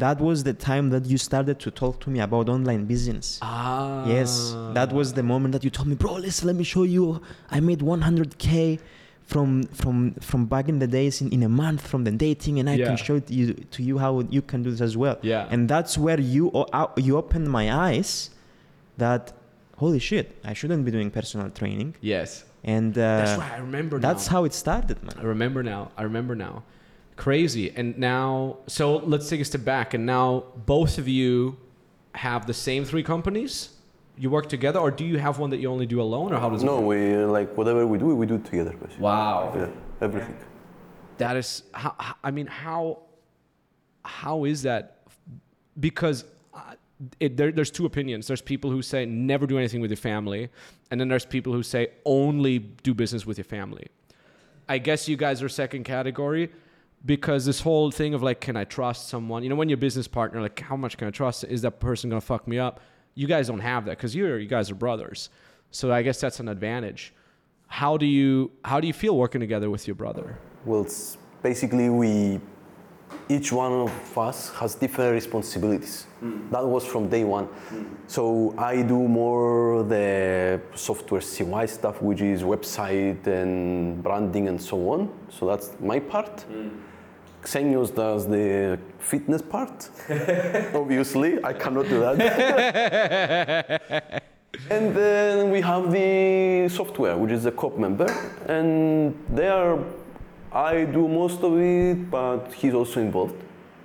that 0.04 0.18
was 0.28 0.38
the 0.50 0.54
time 0.70 0.86
that 0.94 1.06
you 1.12 1.18
started 1.30 1.58
to 1.66 1.70
talk 1.82 1.94
to 2.04 2.10
me 2.14 2.20
about 2.28 2.50
online 2.50 2.84
business. 2.94 3.28
Ah, 3.42 4.08
Yes, 4.16 4.32
that 4.74 4.90
was 5.00 5.08
the 5.20 5.24
moment 5.24 5.52
that 5.56 5.64
you 5.66 5.70
told 5.78 5.88
me, 5.92 5.96
bro. 5.96 6.14
Listen, 6.28 6.48
let 6.48 6.56
me 6.62 6.64
show 6.74 6.84
you. 6.98 7.22
I 7.52 7.60
made 7.70 7.82
100k 7.82 8.80
from 9.26 9.64
from 9.82 10.14
from 10.30 10.46
back 10.46 10.70
in 10.70 10.78
the 10.80 10.88
days 10.88 11.22
in, 11.22 11.30
in 11.32 11.42
a 11.44 11.50
month 11.50 11.82
from 11.88 12.04
the 12.04 12.12
dating, 12.12 12.60
and 12.60 12.70
I 12.70 12.76
Yeah. 12.76 12.88
can 12.88 12.98
show 12.98 13.16
it 13.16 13.30
you 13.32 13.54
to 13.76 13.82
you 13.84 13.98
how 13.98 14.22
you 14.30 14.42
can 14.42 14.62
do 14.64 14.70
this 14.72 14.82
as 14.82 14.96
well. 14.96 15.18
Yeah. 15.22 15.48
and 15.54 15.68
that's 15.70 15.98
where 15.98 16.20
you 16.20 16.44
you 16.98 17.18
opened 17.18 17.48
my 17.50 17.66
eyes 17.88 18.30
that 18.98 19.34
holy 19.78 20.00
shit, 20.00 20.28
I 20.44 20.54
shouldn't 20.54 20.86
be 20.86 20.92
doing 20.92 21.10
personal 21.12 21.50
training, 21.50 21.96
Yes, 22.02 22.46
and 22.64 22.98
uh, 22.98 23.02
that's 23.02 23.38
right. 23.40 23.52
I 23.54 23.58
remember. 23.58 24.00
that's 24.00 24.28
now. 24.28 24.32
how 24.34 24.42
it 24.46 24.54
started, 24.54 24.98
man. 25.04 25.16
I 25.20 25.24
remember 25.24 25.62
now. 25.64 25.92
I 25.98 26.04
remember 26.04 26.34
now. 26.36 26.64
Crazy. 27.18 27.72
And 27.76 27.98
now, 27.98 28.58
so 28.68 28.98
let's 28.98 29.28
take 29.30 29.40
a 29.42 29.46
step 29.46 29.64
back. 29.64 29.94
And 29.94 30.06
now, 30.06 30.44
both 30.66 30.98
of 30.98 31.08
you 31.08 31.56
have 32.14 32.46
the 32.46 32.54
same 32.54 32.84
three 32.86 33.04
companies. 33.04 33.70
You 34.18 34.30
work 34.30 34.48
together, 34.48 34.80
or 34.80 34.92
do 34.92 35.04
you 35.06 35.18
have 35.18 35.40
one 35.40 35.50
that 35.50 35.58
you 35.58 35.70
only 35.70 35.86
do 35.86 36.02
alone, 36.02 36.32
or 36.32 36.40
how 36.40 36.50
does 36.50 36.64
it 36.64 36.66
No, 36.66 36.80
we 36.80 37.16
like 37.18 37.56
whatever 37.58 37.86
we 37.86 37.98
do, 37.98 38.16
we 38.16 38.26
do 38.26 38.36
it 38.36 38.46
together. 38.46 38.72
Basically. 38.72 39.04
Wow. 39.04 39.54
Yeah, 39.56 39.68
everything. 40.02 40.38
That 41.18 41.36
is 41.36 41.64
how. 41.74 41.96
how- 42.00 42.16
I 42.24 42.32
mean, 42.32 42.48
how? 42.48 43.00
How 44.06 44.46
is 44.46 44.62
that? 44.64 45.00
Because 45.80 46.24
uh, 46.54 46.76
it, 47.20 47.36
there, 47.36 47.52
there's 47.52 47.72
two 47.72 47.86
opinions. 47.86 48.28
There's 48.28 48.42
people 48.42 48.72
who 48.72 48.82
say 48.82 49.06
never 49.06 49.46
do 49.48 49.58
anything 49.58 49.82
with 49.82 49.92
your 49.92 49.98
family, 49.98 50.50
and 50.92 51.00
then 51.02 51.10
there's 51.10 51.26
people 51.26 51.52
who 51.52 51.64
say 51.64 51.90
only 52.06 52.60
do 52.60 52.94
business 52.94 53.26
with 53.26 53.38
your 53.38 53.46
family. 53.46 53.88
I 54.70 54.78
guess 54.78 55.08
you 55.10 55.18
guys 55.18 55.44
are 55.44 55.50
second 55.50 55.84
category 55.84 56.52
because 57.06 57.46
this 57.46 57.60
whole 57.62 57.92
thing 57.92 58.14
of 58.14 58.24
like, 58.24 58.40
can 58.42 58.56
I 58.56 58.64
trust 58.64 59.10
someone? 59.10 59.44
You 59.44 59.50
know, 59.50 59.56
when 59.56 59.70
your 59.70 59.78
business 59.78 60.08
partner, 60.08 60.42
like, 60.42 60.60
how 60.60 60.76
much 60.76 60.98
can 60.98 61.08
I 61.08 61.12
trust? 61.12 61.44
Is 61.44 61.62
that 61.64 61.80
person 61.80 62.10
gonna 62.10 62.22
fuck 62.22 62.48
me 62.48 62.58
up? 62.58 62.80
You 63.16 63.28
guys 63.28 63.48
don't 63.48 63.60
have 63.60 63.86
that 63.86 63.98
because 63.98 64.14
you're 64.14 64.40
you 64.40 64.48
guys 64.48 64.70
are 64.70 64.76
brothers. 64.76 65.30
So 65.72 65.92
I 65.92 66.02
guess 66.04 66.20
that's 66.20 66.40
an 66.40 66.50
advantage. 66.50 67.14
How 67.68 67.98
do 67.98 68.06
you 68.06 68.52
how 68.64 68.80
do 68.80 68.88
you 68.88 68.94
feel 68.94 69.18
working 69.18 69.42
together 69.42 69.70
with 69.70 69.88
your 69.88 69.96
brother? 69.96 70.38
Well, 70.66 70.82
it's 70.82 71.18
basically 71.42 71.90
we, 71.90 72.40
each 73.30 73.52
one 73.52 73.72
of 73.72 74.18
us 74.18 74.50
has 74.60 74.76
different 74.76 75.14
responsibilities. 75.14 76.08
Mm. 76.24 76.50
That 76.50 76.66
was 76.66 76.84
from 76.86 77.08
day 77.08 77.24
one. 77.24 77.48
Mm. 77.48 77.86
So 78.08 78.56
I 78.58 78.82
do 78.82 79.00
more 79.08 79.84
the 79.84 80.60
software 80.74 81.22
CY 81.22 81.66
stuff, 81.68 82.02
which 82.02 82.22
is 82.22 82.42
website 82.42 83.28
and 83.28 84.02
branding 84.02 84.48
and 84.48 84.60
so 84.70 84.78
on. 84.94 85.02
So 85.30 85.42
that's 85.50 85.68
my 85.80 86.00
part. 86.00 86.34
Mm. 86.50 86.72
Xenios 87.46 87.94
does 87.94 88.28
the 88.28 88.80
fitness 89.00 89.42
part. 89.42 89.90
Obviously, 90.76 91.44
I 91.44 91.54
cannot 91.54 91.88
do 91.88 92.00
that. 92.00 92.16
and 94.70 94.96
then 94.96 95.52
we 95.52 95.62
have 95.62 95.92
the 95.92 96.68
software, 96.70 97.16
which 97.18 97.32
is 97.32 97.44
the 97.44 97.52
Cope 97.52 97.78
member, 97.78 98.08
and 98.48 99.14
there 99.30 99.78
I 100.52 100.86
do 100.86 101.08
most 101.08 101.42
of 101.44 101.58
it, 101.60 102.10
but 102.10 102.54
he's 102.54 102.74
also 102.74 103.00
involved. 103.02 103.36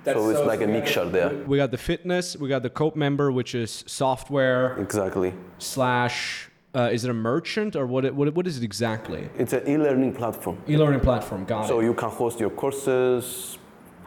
so 0.05 0.29
it's 0.29 0.39
like 0.47 0.61
a 0.61 0.67
mixture 0.67 1.05
there. 1.05 1.29
We 1.45 1.57
got 1.57 1.71
the 1.71 1.77
fitness, 1.77 2.35
we 2.37 2.47
got 2.49 2.63
the 2.63 2.69
Cope 2.69 2.95
member, 2.95 3.31
which 3.31 3.53
is 3.53 3.83
software 3.87 4.77
Exactly. 4.79 5.33
slash. 5.59 6.49
Uh, 6.73 6.89
is 6.91 7.03
it 7.03 7.09
a 7.09 7.13
merchant 7.13 7.75
or 7.75 7.85
what? 7.85 8.13
What, 8.13 8.33
what 8.33 8.47
is 8.47 8.57
it 8.57 8.63
exactly? 8.63 9.29
It's 9.37 9.51
an 9.53 9.67
e-learning 9.67 10.13
platform. 10.13 10.57
E-learning 10.69 11.01
platform. 11.01 11.43
Got 11.45 11.67
So 11.67 11.79
it. 11.81 11.83
you 11.85 11.93
can 11.93 12.09
host 12.09 12.39
your 12.39 12.49
courses, 12.49 13.57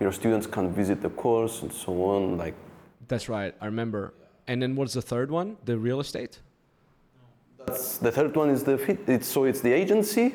your 0.00 0.12
students 0.12 0.46
can 0.46 0.72
visit 0.72 1.02
the 1.02 1.10
course 1.10 1.60
and 1.62 1.70
so 1.72 1.92
on. 2.04 2.38
Like 2.38 2.54
That's 3.08 3.28
right. 3.28 3.54
I 3.60 3.66
remember. 3.66 4.14
And 4.46 4.62
then 4.62 4.76
what's 4.76 4.94
the 4.94 5.02
third 5.02 5.30
one? 5.30 5.56
The 5.66 5.76
real 5.78 6.00
estate. 6.00 6.40
that's 7.66 7.98
the 7.98 8.10
third 8.12 8.34
one 8.36 8.48
is 8.50 8.62
the 8.64 8.76
fit. 8.78 9.00
It's, 9.08 9.26
so 9.26 9.44
it's 9.44 9.60
the 9.60 9.72
agency, 9.72 10.34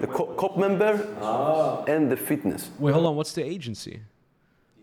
the 0.00 0.06
co- 0.08 0.34
Cope 0.36 0.56
member, 0.58 0.92
and 1.88 2.10
the 2.10 2.16
fitness. 2.16 2.70
Wait, 2.78 2.92
hold 2.92 3.06
on. 3.06 3.14
What's 3.16 3.32
the 3.32 3.44
agency? 3.44 4.00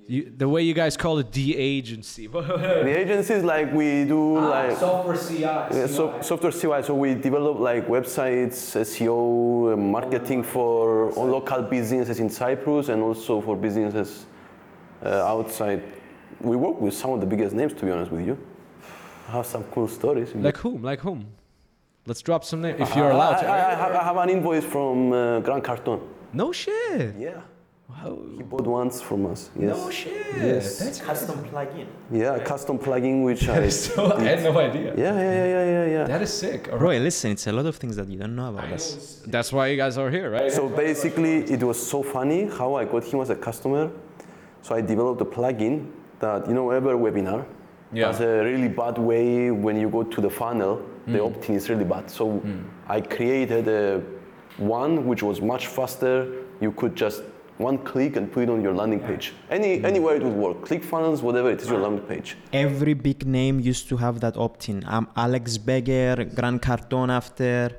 You, 0.05 0.33
the 0.37 0.49
way 0.49 0.63
you 0.63 0.73
guys 0.73 0.97
call 0.97 1.17
it, 1.19 1.31
the 1.31 1.55
agency. 1.57 2.27
The 2.33 2.99
agency 2.99 3.35
is 3.35 3.43
like 3.43 3.71
we 3.73 4.03
do 4.03 4.37
like 4.39 4.77
software 4.77 5.15
CY. 5.15 5.39
Yeah, 5.39 5.87
so, 5.87 6.19
software 6.21 6.51
CY, 6.51 6.81
so 6.81 6.93
we 6.93 7.15
develop 7.15 7.59
like 7.59 7.87
websites, 7.87 8.75
SEO, 8.75 9.73
uh, 9.73 9.77
marketing 9.77 10.43
for 10.43 11.11
all 11.11 11.27
local 11.27 11.61
businesses 11.61 12.19
in 12.19 12.29
Cyprus 12.29 12.89
and 12.89 13.01
also 13.01 13.39
for 13.39 13.55
businesses 13.55 14.25
uh, 15.05 15.09
outside. 15.33 15.81
We 16.41 16.57
work 16.57 16.81
with 16.81 16.93
some 16.93 17.11
of 17.11 17.21
the 17.21 17.25
biggest 17.25 17.55
names, 17.55 17.73
to 17.75 17.85
be 17.85 17.91
honest 17.91 18.11
with 18.11 18.25
you. 18.27 18.37
I 19.29 19.31
have 19.31 19.45
some 19.45 19.63
cool 19.65 19.87
stories. 19.87 20.35
Like 20.35 20.57
whom? 20.57 20.83
Like 20.83 20.99
whom? 20.99 21.27
Let's 22.05 22.21
drop 22.21 22.43
some 22.43 22.61
names 22.61 22.81
if 22.81 22.93
you're 22.97 23.11
allowed 23.11 23.45
I. 23.45 23.47
I, 23.47 23.71
I, 23.71 23.75
have, 23.75 23.95
I 23.95 24.03
have 24.03 24.17
an 24.17 24.29
invoice 24.29 24.65
from 24.65 25.13
uh, 25.13 25.39
Grant 25.39 25.63
Cardone. 25.63 26.01
no 26.33 26.51
shit. 26.51 27.15
Yeah. 27.17 27.39
Wow. 27.89 28.17
He 28.37 28.43
bought 28.43 28.65
ones 28.65 29.01
from 29.01 29.25
us. 29.25 29.49
Yes. 29.59 29.77
No 29.77 29.89
shit. 29.91 30.25
Yes. 30.37 30.79
That's 30.79 31.01
Custom 31.01 31.43
plugin. 31.45 31.87
Yeah, 32.11 32.39
custom 32.39 32.79
plugin 32.79 33.23
which 33.23 33.47
I. 33.49 33.69
so. 33.69 34.13
I 34.13 34.21
had 34.23 34.43
no 34.43 34.57
idea. 34.67 34.95
Yeah, 34.95 35.13
yeah, 35.13 35.21
yeah, 35.21 35.45
yeah, 35.45 35.65
yeah, 35.65 35.85
yeah. 35.85 36.03
That 36.05 36.21
is 36.21 36.33
sick. 36.33 36.69
All 36.71 36.79
Bro, 36.79 36.89
right. 36.89 37.01
listen, 37.01 37.31
it's 37.31 37.45
a 37.47 37.51
lot 37.51 37.65
of 37.65 37.75
things 37.75 37.95
that 37.97 38.07
you 38.09 38.17
don't 38.17 38.35
know 38.35 38.49
about 38.49 38.71
us. 38.71 39.21
That's 39.27 39.51
why 39.51 39.67
you 39.67 39.77
guys 39.77 39.97
are 39.97 40.09
here, 40.09 40.31
right? 40.31 40.51
So 40.51 40.69
basically, 40.69 41.43
it 41.43 41.61
was 41.61 41.85
so 41.85 42.01
funny 42.01 42.45
how 42.45 42.75
I 42.75 42.85
got 42.85 43.03
him 43.03 43.19
as 43.21 43.29
a 43.29 43.35
customer. 43.35 43.91
So 44.61 44.75
I 44.75 44.81
developed 44.81 45.21
a 45.21 45.25
plugin 45.25 45.91
that, 46.19 46.47
you 46.47 46.53
know, 46.53 46.71
every 46.71 46.93
webinar 46.93 47.45
Yeah. 47.91 48.07
has 48.07 48.21
a 48.21 48.43
really 48.43 48.69
bad 48.69 48.97
way 48.97 49.51
when 49.51 49.75
you 49.79 49.89
go 49.89 50.03
to 50.03 50.21
the 50.21 50.29
funnel, 50.29 50.81
the 51.05 51.19
hmm. 51.19 51.25
opt-in 51.25 51.55
is 51.55 51.69
really 51.69 51.83
bad. 51.83 52.09
So 52.09 52.23
hmm. 52.39 52.61
I 52.87 53.01
created 53.01 53.67
a 53.67 54.01
one 54.57 55.05
which 55.05 55.21
was 55.21 55.41
much 55.41 55.67
faster. 55.67 56.15
You 56.61 56.71
could 56.71 56.95
just 56.95 57.23
one 57.57 57.77
click 57.77 58.15
and 58.15 58.31
put 58.31 58.43
it 58.43 58.49
on 58.49 58.61
your 58.61 58.73
landing 58.73 58.99
page. 58.99 59.33
Any 59.49 59.83
anywhere 59.83 60.15
it 60.15 60.23
would 60.23 60.33
work. 60.33 60.57
ClickFunnels, 60.67 61.21
whatever 61.21 61.49
it 61.51 61.61
is, 61.61 61.69
your 61.69 61.79
landing 61.79 62.05
page. 62.05 62.35
Every 62.51 62.93
big 62.93 63.25
name 63.25 63.59
used 63.59 63.87
to 63.89 63.97
have 63.97 64.19
that 64.21 64.35
opt-in. 64.37 64.83
Um, 64.87 65.07
Alex 65.15 65.57
Becker, 65.57 66.23
Grant 66.25 66.61
Cardone 66.61 67.11
after. 67.11 67.71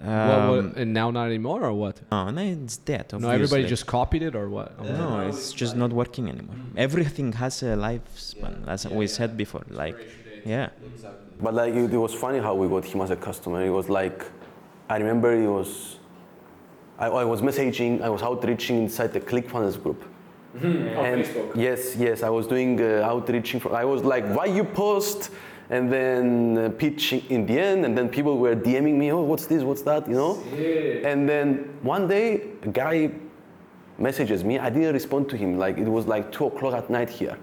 Um, 0.00 0.08
Well, 0.08 0.56
what, 0.56 0.76
and 0.76 0.92
now 0.92 1.10
not 1.10 1.26
anymore, 1.26 1.64
or 1.64 1.72
what? 1.72 2.00
No, 2.10 2.30
no, 2.30 2.42
it's 2.42 2.76
dead. 2.76 3.12
No, 3.18 3.30
everybody 3.30 3.64
just 3.66 3.86
copied 3.86 4.22
it, 4.22 4.34
or 4.36 4.48
what? 4.48 4.80
No, 4.82 5.20
it's 5.28 5.52
just 5.52 5.76
not 5.76 5.92
working 5.92 6.28
anymore. 6.28 6.56
Everything 6.76 7.32
has 7.32 7.62
a 7.62 7.74
lifespan, 7.86 8.66
as 8.68 8.86
we 8.86 9.06
said 9.06 9.36
before. 9.36 9.64
Like 9.70 9.96
Yeah. 10.44 10.68
But 11.40 11.54
like 11.54 11.74
it, 11.74 11.92
it 11.92 11.96
was 11.96 12.14
funny 12.14 12.38
how 12.38 12.54
we 12.54 12.68
got 12.68 12.84
him 12.84 13.00
as 13.00 13.10
a 13.10 13.16
customer. 13.16 13.64
It 13.64 13.70
was 13.70 13.88
like, 13.88 14.24
I 14.88 14.96
remember 14.98 15.32
it 15.32 15.48
was, 15.48 15.96
I, 16.98 17.06
I 17.06 17.24
was 17.24 17.40
messaging, 17.42 18.02
I 18.02 18.08
was 18.08 18.22
outreaching 18.22 18.82
inside 18.82 19.12
the 19.12 19.20
ClickFunnels 19.20 19.82
group. 19.82 20.02
and 20.62 21.26
Yes, 21.56 21.96
yes, 21.96 22.22
I 22.22 22.28
was 22.28 22.46
doing 22.46 22.80
uh, 22.80 23.02
outreaching. 23.10 23.60
For, 23.60 23.74
I 23.74 23.84
was 23.84 24.04
like, 24.04 24.24
why 24.36 24.46
you 24.46 24.64
post? 24.64 25.30
And 25.70 25.90
then 25.90 26.58
uh, 26.58 26.68
pitching 26.68 27.22
in 27.30 27.46
the 27.46 27.58
end, 27.58 27.84
and 27.86 27.96
then 27.96 28.10
people 28.10 28.36
were 28.38 28.54
DMing 28.54 28.96
me, 28.96 29.10
oh, 29.10 29.22
what's 29.22 29.46
this, 29.46 29.62
what's 29.62 29.80
that, 29.82 30.06
you 30.06 30.14
know? 30.14 30.42
Yeah. 30.54 31.08
And 31.10 31.26
then 31.26 31.78
one 31.82 32.06
day, 32.06 32.42
a 32.62 32.68
guy 32.68 33.10
messages 33.98 34.44
me. 34.44 34.58
I 34.58 34.68
didn't 34.70 34.92
respond 34.92 35.28
to 35.30 35.36
him. 35.36 35.56
Like 35.56 35.78
it 35.78 35.88
was 35.88 36.06
like 36.06 36.30
two 36.30 36.46
o'clock 36.46 36.74
at 36.74 36.90
night 36.90 37.08
here. 37.08 37.36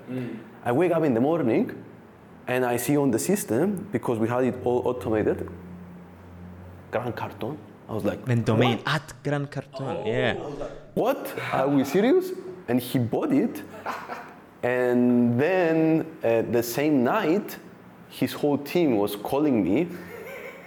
I 0.63 0.71
wake 0.71 0.91
up 0.91 1.03
in 1.03 1.13
the 1.15 1.19
morning, 1.21 1.83
and 2.47 2.63
I 2.63 2.77
see 2.77 2.95
on 2.95 3.09
the 3.09 3.19
system 3.19 3.87
because 3.91 4.19
we 4.19 4.27
had 4.27 4.43
it 4.43 4.55
all 4.63 4.87
automated. 4.87 5.49
Grant 6.91 7.15
Cardone. 7.15 7.57
I 7.91 7.93
was 7.93 8.05
like, 8.11 8.19
And 8.33 8.45
domain 8.45 8.77
at 8.85 9.05
Grant 9.25 9.47
Cardone. 9.55 9.99
Yeah. 10.07 10.33
what? 11.03 11.21
Are 11.51 11.67
we 11.75 11.83
serious? 11.95 12.25
And 12.69 12.77
he 12.89 12.97
bought 13.13 13.31
it. 13.45 13.55
And 14.63 15.39
then 15.43 16.05
uh, 16.23 16.43
the 16.57 16.63
same 16.63 16.95
night, 17.03 17.57
his 18.09 18.31
whole 18.39 18.57
team 18.73 18.89
was 19.03 19.15
calling 19.29 19.57
me 19.67 19.77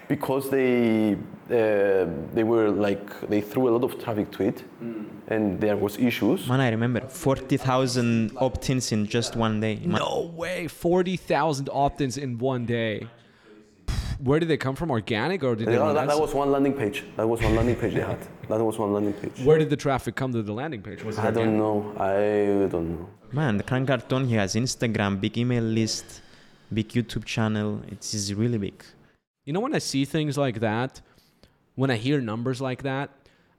because 0.09 0.45
they 0.51 1.15
uh, 1.15 2.07
they 2.37 2.45
were 2.53 2.69
like 2.87 3.07
they 3.33 3.41
threw 3.51 3.65
a 3.69 3.73
lot 3.77 3.85
of 3.89 3.93
traffic 4.03 4.31
to 4.37 4.41
it, 4.51 4.59
and 5.33 5.61
there 5.65 5.77
was 5.77 5.93
issues. 5.99 6.39
Man, 6.49 6.61
I 6.61 6.71
remember 6.71 7.01
40,000 7.07 8.33
opt-ins 8.37 8.93
in 8.93 9.07
just 9.07 9.37
one 9.37 9.61
day. 9.61 9.77
Man, 9.77 9.99
No 10.01 10.33
way, 10.35 10.69
forty 10.69 11.17
thousand 11.17 11.69
opt-ins 11.73 12.17
in 12.17 12.39
one 12.39 12.65
day. 12.67 13.07
Where 14.19 14.39
did 14.39 14.49
they 14.49 14.57
come 14.57 14.77
from? 14.77 14.91
Organic 14.91 15.43
or 15.43 15.55
did 15.57 15.69
they? 15.69 15.73
Yeah, 15.75 15.79
run 15.79 15.95
that, 15.95 16.09
that 16.09 16.21
was 16.21 16.35
one 16.35 16.51
landing 16.51 16.73
page. 16.73 17.05
That 17.17 17.29
was 17.29 17.43
one 17.43 17.55
landing 17.57 17.77
page 17.77 17.95
they 17.95 18.01
had. 18.01 18.19
That 18.49 18.63
was 18.63 18.79
one 18.79 18.93
landing 18.93 19.15
page. 19.15 19.45
Where 19.45 19.59
did 19.59 19.71
the 19.71 19.77
traffic 19.77 20.15
come 20.15 20.33
to 20.33 20.43
the 20.43 20.53
landing 20.53 20.83
page? 20.83 21.03
Was 21.03 21.19
it 21.19 21.25
I 21.25 21.31
don't 21.31 21.57
know. 21.57 21.95
I 21.99 22.69
don't 22.69 22.91
know. 22.99 23.09
Man, 23.33 23.57
the 23.57 23.65
Grant 23.65 23.89
Cardone, 23.89 24.27
he 24.29 24.35
has 24.35 24.55
Instagram, 24.55 25.21
big 25.21 25.37
email 25.39 25.63
list, 25.63 26.21
big 26.73 26.89
YouTube 26.89 27.25
channel. 27.25 27.81
It's 27.89 28.33
really 28.33 28.59
big. 28.59 28.85
You 29.45 29.53
know, 29.53 29.61
when 29.61 29.75
I 29.75 29.79
see 29.79 30.05
things 30.05 30.39
like 30.39 30.61
that, 30.61 31.01
when 31.75 31.91
I 31.91 31.97
hear 31.97 32.21
numbers 32.21 32.61
like 32.61 32.83
that, 32.85 33.11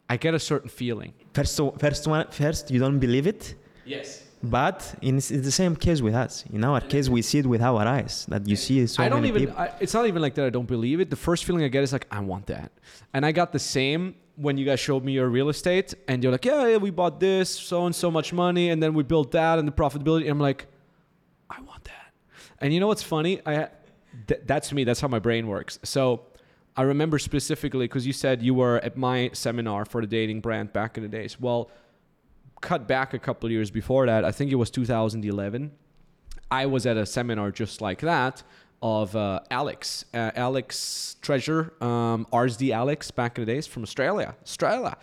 I 0.10 0.18
get 0.18 0.34
a 0.34 0.40
certain 0.40 0.70
feeling. 0.70 1.14
First, 1.34 1.60
first 1.80 2.08
one, 2.08 2.28
first 2.30 2.72
you 2.72 2.80
don't 2.80 3.00
believe 3.00 3.28
it, 3.28 3.56
Yes. 3.86 4.24
But 4.44 4.96
in, 5.02 5.18
it's 5.18 5.30
the 5.30 5.52
same 5.52 5.76
case 5.76 6.02
with 6.02 6.14
us. 6.14 6.44
In 6.52 6.64
our 6.64 6.82
case, 6.82 7.10
we 7.10 7.22
see 7.22 7.40
it 7.40 7.46
with 7.46 7.62
our 7.62 7.86
eyes. 7.86 8.26
That 8.28 8.48
you 8.48 8.56
see 8.56 8.86
so 8.88 9.04
I 9.04 9.10
don't 9.10 9.26
even. 9.26 9.52
I, 9.52 9.72
it's 9.80 9.94
not 9.94 10.06
even 10.08 10.22
like 10.22 10.36
that. 10.36 10.46
I 10.46 10.50
don't 10.50 10.68
believe 10.68 11.00
it. 11.00 11.10
The 11.10 11.16
first 11.16 11.46
feeling 11.46 11.64
I 11.64 11.68
get 11.68 11.84
is 11.84 11.94
like, 11.94 12.08
I 12.12 12.20
want 12.20 12.48
that, 12.48 12.72
and 13.14 13.26
I 13.26 13.32
got 13.32 13.52
the 13.52 13.60
same 13.60 14.16
when 14.36 14.58
you 14.58 14.66
guys 14.66 14.80
showed 14.80 15.04
me 15.04 15.14
your 15.14 15.30
real 15.30 15.50
estate, 15.50 15.94
and 16.08 16.22
you're 16.22 16.32
like, 16.32 16.46
yeah, 16.46 16.68
yeah, 16.68 16.78
we 16.78 16.92
bought 16.92 17.20
this, 17.20 17.50
so 17.50 17.86
and 17.86 17.96
so 17.96 18.12
much 18.12 18.34
money, 18.34 18.70
and 18.70 18.84
then 18.84 18.94
we 18.94 19.04
built 19.04 19.32
that, 19.32 19.60
and 19.60 19.68
the 19.68 19.72
profitability. 19.72 20.22
And 20.22 20.32
I'm 20.32 20.40
like, 20.40 20.68
I 21.50 21.62
want 21.62 21.84
that. 21.86 22.12
And 22.60 22.74
you 22.74 22.80
know 22.80 22.88
what's 22.88 23.04
funny? 23.04 23.42
I 23.46 23.70
th- 24.28 24.42
that's 24.46 24.72
me. 24.74 24.84
That's 24.84 25.00
how 25.00 25.08
my 25.08 25.20
brain 25.20 25.48
works. 25.48 25.80
So 25.84 26.26
I 26.78 26.84
remember 26.84 27.20
specifically 27.20 27.86
because 27.86 28.06
you 28.06 28.14
said 28.14 28.42
you 28.42 28.54
were 28.54 28.78
at 28.80 28.98
my 28.98 29.30
seminar 29.34 29.86
for 29.86 30.02
the 30.02 30.08
dating 30.08 30.42
brand 30.42 30.74
back 30.74 30.98
in 30.98 31.04
the 31.04 31.10
days. 31.10 31.40
Well, 31.40 31.72
cut 32.62 32.88
back 32.88 33.14
a 33.14 33.20
couple 33.20 33.50
years 33.52 33.72
before 33.72 34.06
that, 34.06 34.26
I 34.26 34.32
think 34.32 34.52
it 34.52 34.56
was 34.56 34.70
2011. 34.70 35.72
I 36.52 36.66
was 36.66 36.86
at 36.86 36.98
a 36.98 37.06
seminar 37.06 37.52
just 37.52 37.82
like 37.82 38.02
that 38.02 38.44
of 38.82 39.16
uh, 39.16 39.40
Alex, 39.50 40.06
uh, 40.14 40.32
Alex 40.36 41.16
Treasure, 41.22 41.74
um, 41.82 42.28
RSD 42.32 42.72
Alex 42.72 43.10
back 43.12 43.38
in 43.38 43.46
the 43.46 43.52
days 43.52 43.66
from 43.66 43.84
Australia, 43.84 44.36
Australia, 44.44 44.98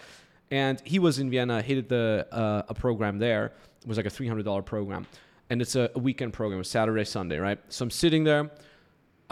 and 0.50 0.80
he 0.84 0.98
was 0.98 1.18
in 1.18 1.30
Vienna. 1.30 1.62
He 1.62 1.74
did 1.74 1.88
the 1.88 2.26
uh, 2.30 2.62
a 2.68 2.74
program 2.74 3.18
there. 3.18 3.46
It 3.80 3.88
was 3.88 3.96
like 3.96 4.06
a 4.06 4.10
three 4.10 4.28
hundred 4.28 4.44
dollar 4.44 4.62
program, 4.62 5.06
and 5.50 5.60
it's 5.60 5.74
a, 5.74 5.90
weekend 5.96 6.32
program, 6.32 6.62
Saturday, 6.64 7.04
Sunday, 7.04 7.38
right? 7.38 7.58
So 7.70 7.84
I'm 7.84 7.90
sitting 7.90 8.24
there. 8.24 8.50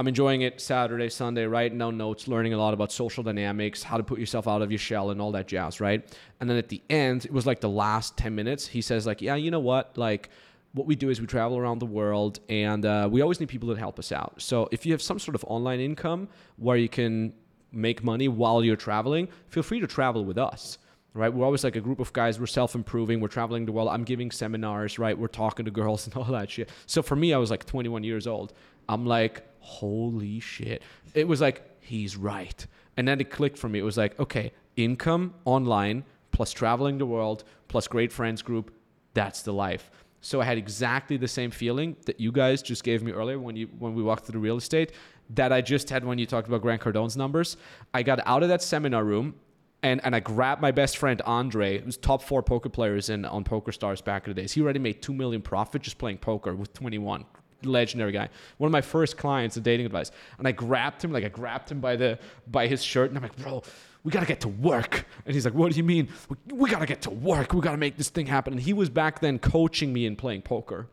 I'm 0.01 0.09
enjoying 0.09 0.41
it 0.41 0.63
Saturday, 0.63 1.11
Sunday, 1.11 1.45
writing 1.45 1.77
down 1.77 1.99
notes, 1.99 2.27
learning 2.27 2.55
a 2.55 2.57
lot 2.57 2.73
about 2.73 2.91
social 2.91 3.23
dynamics, 3.23 3.83
how 3.83 3.99
to 3.99 4.03
put 4.03 4.19
yourself 4.19 4.49
out 4.49 4.63
of 4.63 4.73
your 4.73 4.79
shell 4.79 5.11
and 5.11 5.21
all 5.21 5.31
that 5.33 5.47
jazz, 5.47 5.79
right? 5.79 6.03
And 6.41 6.49
then 6.49 6.57
at 6.57 6.71
the 6.71 6.81
end, 6.89 7.27
it 7.27 7.33
was 7.35 7.45
like 7.45 7.61
the 7.61 7.69
last 7.69 8.17
10 8.17 8.35
minutes, 8.35 8.67
he 8.67 8.81
says 8.81 9.07
like, 9.07 9.21
yeah, 9.21 9.35
you 9.35 9.51
know 9.51 9.61
what? 9.61 9.99
Like 9.99 10.31
what 10.73 10.87
we 10.87 10.97
do 10.97 11.11
is 11.11 11.21
we 11.21 11.27
travel 11.27 11.59
around 11.59 11.81
the 11.81 11.87
world 11.87 12.41
and 12.49 12.87
uh, 12.87 13.11
we 13.13 13.21
always 13.21 13.41
need 13.41 13.51
people 13.51 13.69
that 13.69 13.77
help 13.77 13.99
us 13.99 14.11
out. 14.11 14.41
So 14.41 14.71
if 14.73 14.87
you 14.87 14.93
have 14.93 15.03
some 15.03 15.19
sort 15.19 15.35
of 15.35 15.45
online 15.45 15.81
income 15.81 16.29
where 16.57 16.79
you 16.79 16.89
can 16.89 17.35
make 17.71 18.03
money 18.03 18.27
while 18.27 18.65
you're 18.65 18.77
traveling, 18.77 19.29
feel 19.49 19.63
free 19.63 19.81
to 19.81 19.87
travel 19.87 20.25
with 20.25 20.39
us 20.39 20.79
right? 21.13 21.35
We're 21.35 21.45
always 21.45 21.65
like 21.65 21.75
a 21.75 21.81
group 21.81 21.99
of 21.99 22.13
guys. 22.13 22.39
We're 22.39 22.47
self-improving. 22.47 23.19
We're 23.21 23.27
traveling 23.27 23.67
the 23.67 23.73
world. 23.73 23.89
I'm 23.89 24.05
giving 24.05 24.31
seminars, 24.31 24.97
right? 24.97 25.19
We're 25.19 25.27
talking 25.27 25.65
to 25.65 25.71
girls 25.73 26.07
and 26.07 26.15
all 26.15 26.25
that 26.27 26.49
shit. 26.49 26.71
So 26.87 27.03
for 27.03 27.17
me, 27.17 27.35
I 27.35 27.37
was 27.37 27.51
like 27.51 27.67
21 27.67 28.05
years 28.05 28.29
old. 28.29 28.53
I'm 28.89 29.07
like, 29.07 29.43
holy 29.61 30.41
shit! 30.41 30.83
It 31.15 31.29
was 31.29 31.41
like 31.41 31.63
he's 31.81 32.17
right, 32.17 32.67
and 32.97 33.07
then 33.07 33.21
it 33.21 33.31
clicked 33.31 33.59
for 33.59 33.69
me. 33.69 33.79
It 33.79 33.85
was 33.85 33.97
like, 33.97 34.19
okay, 34.19 34.53
income 34.77 35.35
online 35.45 36.05
plus 36.33 36.53
traveling 36.53 36.99
the 36.99 37.07
world 37.07 37.45
plus 37.69 37.89
great 37.89 38.13
friends 38.13 38.43
group. 38.43 38.73
That's 39.15 39.43
the 39.43 39.53
life. 39.53 39.91
So 40.21 40.41
I 40.41 40.45
had 40.45 40.59
exactly 40.59 41.17
the 41.17 41.29
same 41.29 41.51
feeling 41.51 41.97
that 42.07 42.21
you 42.21 42.31
guys 42.31 42.63
just 42.63 42.85
gave 42.85 43.03
me 43.03 43.13
earlier 43.13 43.39
when 43.39 43.57
you 43.57 43.69
when 43.79 43.95
we 43.95 44.03
walked 44.03 44.27
through 44.27 44.35
the 44.35 44.39
real 44.39 44.57
estate 44.57 44.93
that 45.31 45.53
I 45.53 45.61
just 45.61 45.89
had 45.89 46.05
when 46.05 46.19
you 46.19 46.27
talked 46.27 46.49
about 46.49 46.63
Grant 46.63 46.81
Cardone's 46.81 47.17
numbers. 47.17 47.57
I 47.95 48.03
got 48.03 48.21
out 48.27 48.43
of 48.43 48.49
that 48.49 48.63
seminar 48.63 49.05
room 49.05 49.35
and 49.83 50.01
and 50.05 50.15
I 50.15 50.21
grabbed 50.21 50.61
my 50.61 50.71
best 50.71 50.99
friend 50.99 51.21
Andre, 51.25 51.81
who's 51.81 51.97
top 51.97 52.23
four 52.23 52.43
poker 52.43 52.69
players 52.69 53.09
in 53.09 53.25
on 53.25 53.45
Poker 53.45 53.73
Stars 53.73 54.03
back 54.03 54.27
in 54.27 54.35
the 54.35 54.41
days. 54.41 54.53
He 54.53 54.61
already 54.61 54.79
made 54.79 55.01
two 55.01 55.15
million 55.15 55.41
profit 55.41 55.83
just 55.83 55.99
playing 55.99 56.19
poker 56.19 56.55
with 56.55 56.73
21. 56.75 57.25
Legendary 57.65 58.13
guy. 58.13 58.29
One 58.59 58.69
of 58.69 58.73
my 58.73 58.81
first 58.81 59.17
clients 59.17 59.57
in 59.57 59.63
dating 59.63 59.87
advice. 59.87 60.11
And 60.39 60.47
I 60.47 60.53
grabbed 60.53 61.03
him, 61.03 61.13
like 61.13 61.25
I 61.25 61.29
grabbed 61.29 61.71
him 61.71 61.81
by 61.81 61.97
the 61.97 62.19
by 62.47 62.67
his 62.67 62.83
shirt, 62.83 63.11
and 63.11 63.17
I'm 63.17 63.23
like, 63.23 63.37
bro, 63.37 63.63
we 64.05 64.13
gotta 64.13 64.27
get 64.27 64.41
to 64.41 64.49
work. 64.49 65.07
And 65.27 65.35
he's 65.35 65.45
like, 65.45 65.55
what 65.55 65.71
do 65.71 65.77
you 65.77 65.85
mean? 65.85 66.09
We, 66.29 66.55
we 66.55 66.71
gotta 66.71 66.87
get 66.87 67.03
to 67.03 67.11
work. 67.11 67.53
We 67.53 67.61
gotta 67.61 67.77
make 67.77 67.97
this 67.97 68.09
thing 68.09 68.27
happen. 68.27 68.55
And 68.55 68.63
he 68.63 68.73
was 68.73 68.89
back 68.89 69.21
then 69.21 69.39
coaching 69.39 69.93
me 69.93 70.07
in 70.07 70.17
playing 70.17 70.43
poker. 70.43 70.89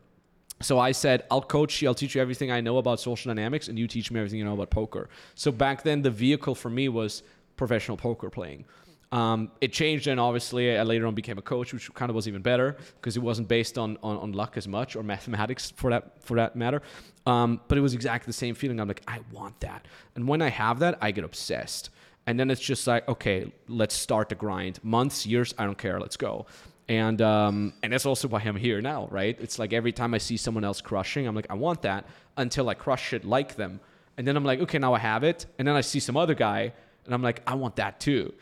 So 0.60 0.78
I 0.78 0.92
said, 0.92 1.24
I'll 1.30 1.40
coach 1.40 1.80
you, 1.80 1.88
I'll 1.88 1.94
teach 1.94 2.16
you 2.16 2.20
everything 2.20 2.50
I 2.50 2.60
know 2.60 2.78
about 2.78 2.98
social 2.98 3.32
dynamics, 3.32 3.68
and 3.68 3.78
you 3.78 3.86
teach 3.86 4.10
me 4.10 4.18
everything 4.18 4.40
you 4.40 4.44
know 4.44 4.54
about 4.54 4.70
poker. 4.70 5.08
So 5.36 5.52
back 5.52 5.84
then, 5.84 6.02
the 6.02 6.10
vehicle 6.10 6.56
for 6.56 6.68
me 6.68 6.88
was 6.88 7.22
professional 7.56 7.96
poker 7.96 8.28
playing. 8.28 8.64
Um, 9.10 9.50
it 9.62 9.72
changed 9.72 10.06
and 10.06 10.20
obviously 10.20 10.76
I 10.76 10.82
later 10.82 11.06
on 11.06 11.14
became 11.14 11.38
a 11.38 11.42
coach, 11.42 11.72
which 11.72 11.92
kind 11.94 12.10
of 12.10 12.14
was 12.14 12.28
even 12.28 12.42
better 12.42 12.76
because 13.00 13.16
it 13.16 13.20
wasn't 13.20 13.48
based 13.48 13.78
on, 13.78 13.96
on, 14.02 14.18
on 14.18 14.32
luck 14.32 14.58
as 14.58 14.68
much 14.68 14.96
or 14.96 15.02
mathematics 15.02 15.70
for 15.70 15.90
that 15.90 16.22
for 16.22 16.36
that 16.36 16.56
matter. 16.56 16.82
Um, 17.26 17.60
but 17.68 17.78
it 17.78 17.80
was 17.80 17.94
exactly 17.94 18.26
the 18.26 18.34
same 18.34 18.54
feeling. 18.54 18.80
I'm 18.80 18.88
like, 18.88 19.02
I 19.08 19.20
want 19.32 19.60
that. 19.60 19.86
And 20.14 20.28
when 20.28 20.42
I 20.42 20.48
have 20.48 20.78
that, 20.80 20.98
I 21.00 21.10
get 21.10 21.24
obsessed. 21.24 21.90
And 22.26 22.38
then 22.38 22.50
it's 22.50 22.60
just 22.60 22.86
like, 22.86 23.08
okay, 23.08 23.50
let's 23.68 23.94
start 23.94 24.28
the 24.28 24.34
grind. 24.34 24.78
Months, 24.82 25.24
years, 25.24 25.54
I 25.56 25.64
don't 25.64 25.78
care. 25.78 25.98
Let's 25.98 26.18
go. 26.18 26.44
And 26.88 27.22
um, 27.22 27.72
and 27.82 27.92
that's 27.92 28.06
also 28.06 28.28
why 28.28 28.40
I'm 28.40 28.56
here 28.56 28.82
now, 28.82 29.08
right? 29.10 29.36
It's 29.40 29.58
like 29.58 29.72
every 29.72 29.92
time 29.92 30.12
I 30.12 30.18
see 30.18 30.36
someone 30.36 30.64
else 30.64 30.82
crushing, 30.82 31.26
I'm 31.26 31.34
like, 31.34 31.46
I 31.48 31.54
want 31.54 31.82
that 31.82 32.06
until 32.36 32.68
I 32.68 32.74
crush 32.74 33.14
it 33.14 33.24
like 33.24 33.56
them. 33.56 33.80
And 34.18 34.26
then 34.26 34.36
I'm 34.36 34.44
like, 34.44 34.60
okay, 34.60 34.78
now 34.78 34.94
I 34.94 34.98
have 34.98 35.22
it. 35.24 35.46
And 35.58 35.66
then 35.66 35.76
I 35.76 35.80
see 35.80 36.00
some 36.00 36.16
other 36.16 36.34
guy, 36.34 36.72
and 37.04 37.14
I'm 37.14 37.22
like, 37.22 37.42
I 37.46 37.54
want 37.54 37.76
that 37.76 38.00
too. 38.00 38.34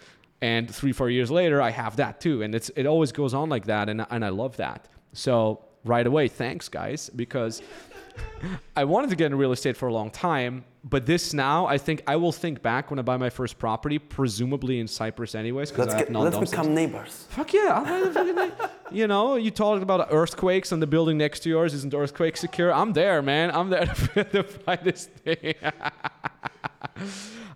And 0.43 0.73
three, 0.73 0.93
four 0.93 1.09
years 1.09 1.31
later, 1.31 1.63
I 1.63 1.71
have 1.71 1.97
that 1.97 2.21
too. 2.21 2.43
And 2.43 2.55
it's 2.55 2.69
it 2.77 2.87
always 2.87 3.11
goes 3.13 3.33
on 3.35 3.49
like 3.49 3.67
that, 3.67 3.89
and 3.89 4.05
and 4.11 4.25
I 4.25 4.29
love 4.29 4.57
that. 4.59 4.89
So 5.13 5.65
right 5.85 6.07
away, 6.07 6.29
thanks 6.29 6.69
guys, 6.69 7.09
because 7.15 7.63
I 8.77 8.85
wanted 8.85 9.11
to 9.11 9.17
get 9.17 9.27
in 9.27 9.39
real 9.39 9.53
estate 9.53 9.77
for 9.77 9.89
a 9.89 9.93
long 9.93 10.11
time, 10.11 10.65
but 10.85 11.07
this 11.07 11.33
now, 11.33 11.67
I 11.67 11.79
think 11.79 12.03
I 12.07 12.17
will 12.17 12.33
think 12.33 12.61
back 12.63 12.91
when 12.91 12.99
I 12.99 13.03
buy 13.03 13.17
my 13.17 13.31
first 13.31 13.59
property, 13.59 13.99
presumably 13.99 14.79
in 14.79 14.89
Cyprus, 14.89 15.35
anyways, 15.35 15.71
because 15.71 15.89
Let's 15.89 16.11
get, 16.11 16.13
let's 16.13 16.51
become 16.51 16.75
neighbors. 16.75 17.27
Fuck 17.31 17.55
yeah! 17.55 17.73
I'll 17.75 17.85
buy 17.85 18.01
the 18.01 18.13
fucking- 18.13 18.69
you 18.97 19.07
know, 19.07 19.37
you 19.37 19.51
talked 19.51 19.83
about 19.83 20.09
earthquakes 20.11 20.73
and 20.73 20.83
the 20.83 20.87
building 20.87 21.17
next 21.19 21.41
to 21.41 21.49
yours 21.49 21.73
isn't 21.75 21.95
earthquake 21.95 22.37
secure. 22.37 22.73
I'm 22.73 22.93
there, 22.93 23.23
man. 23.23 23.51
I'm 23.51 23.71
there 23.71 23.87
to 24.33 24.43
fight 24.43 24.85
this 24.85 25.07
thing. 25.07 25.55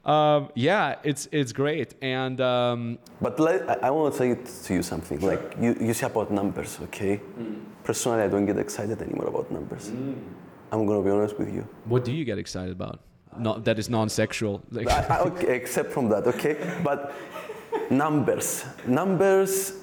Um, 0.04 0.48
yeah, 0.54 0.96
it's 1.02 1.28
it's 1.30 1.52
great, 1.52 1.94
and 2.02 2.40
um, 2.40 2.98
But 3.20 3.38
let, 3.38 3.68
I, 3.68 3.88
I 3.88 3.90
want 3.90 4.14
to 4.14 4.18
say 4.18 4.34
to 4.66 4.74
you 4.74 4.82
something. 4.82 5.20
Like 5.20 5.54
you, 5.60 5.76
you 5.80 5.92
say 5.94 6.06
about 6.06 6.30
numbers, 6.30 6.78
okay? 6.84 7.20
Personally, 7.84 8.22
I 8.22 8.28
don't 8.28 8.46
get 8.46 8.58
excited 8.58 9.00
anymore 9.02 9.26
about 9.28 9.50
numbers. 9.50 9.90
I'm 10.72 10.86
gonna 10.86 11.02
be 11.02 11.10
honest 11.10 11.38
with 11.38 11.52
you. 11.52 11.66
what 11.84 12.04
do 12.04 12.12
you 12.12 12.24
get 12.24 12.38
excited 12.38 12.72
about? 12.72 13.00
Not 13.38 13.64
that 13.64 13.78
is 13.78 13.88
non-sexual. 13.88 14.62
Like, 14.70 14.88
I, 14.88 15.16
I, 15.16 15.18
okay, 15.20 15.54
except 15.54 15.92
from 15.92 16.08
that, 16.08 16.26
okay? 16.26 16.56
But 16.82 17.12
numbers, 17.90 18.64
numbers. 18.86 19.74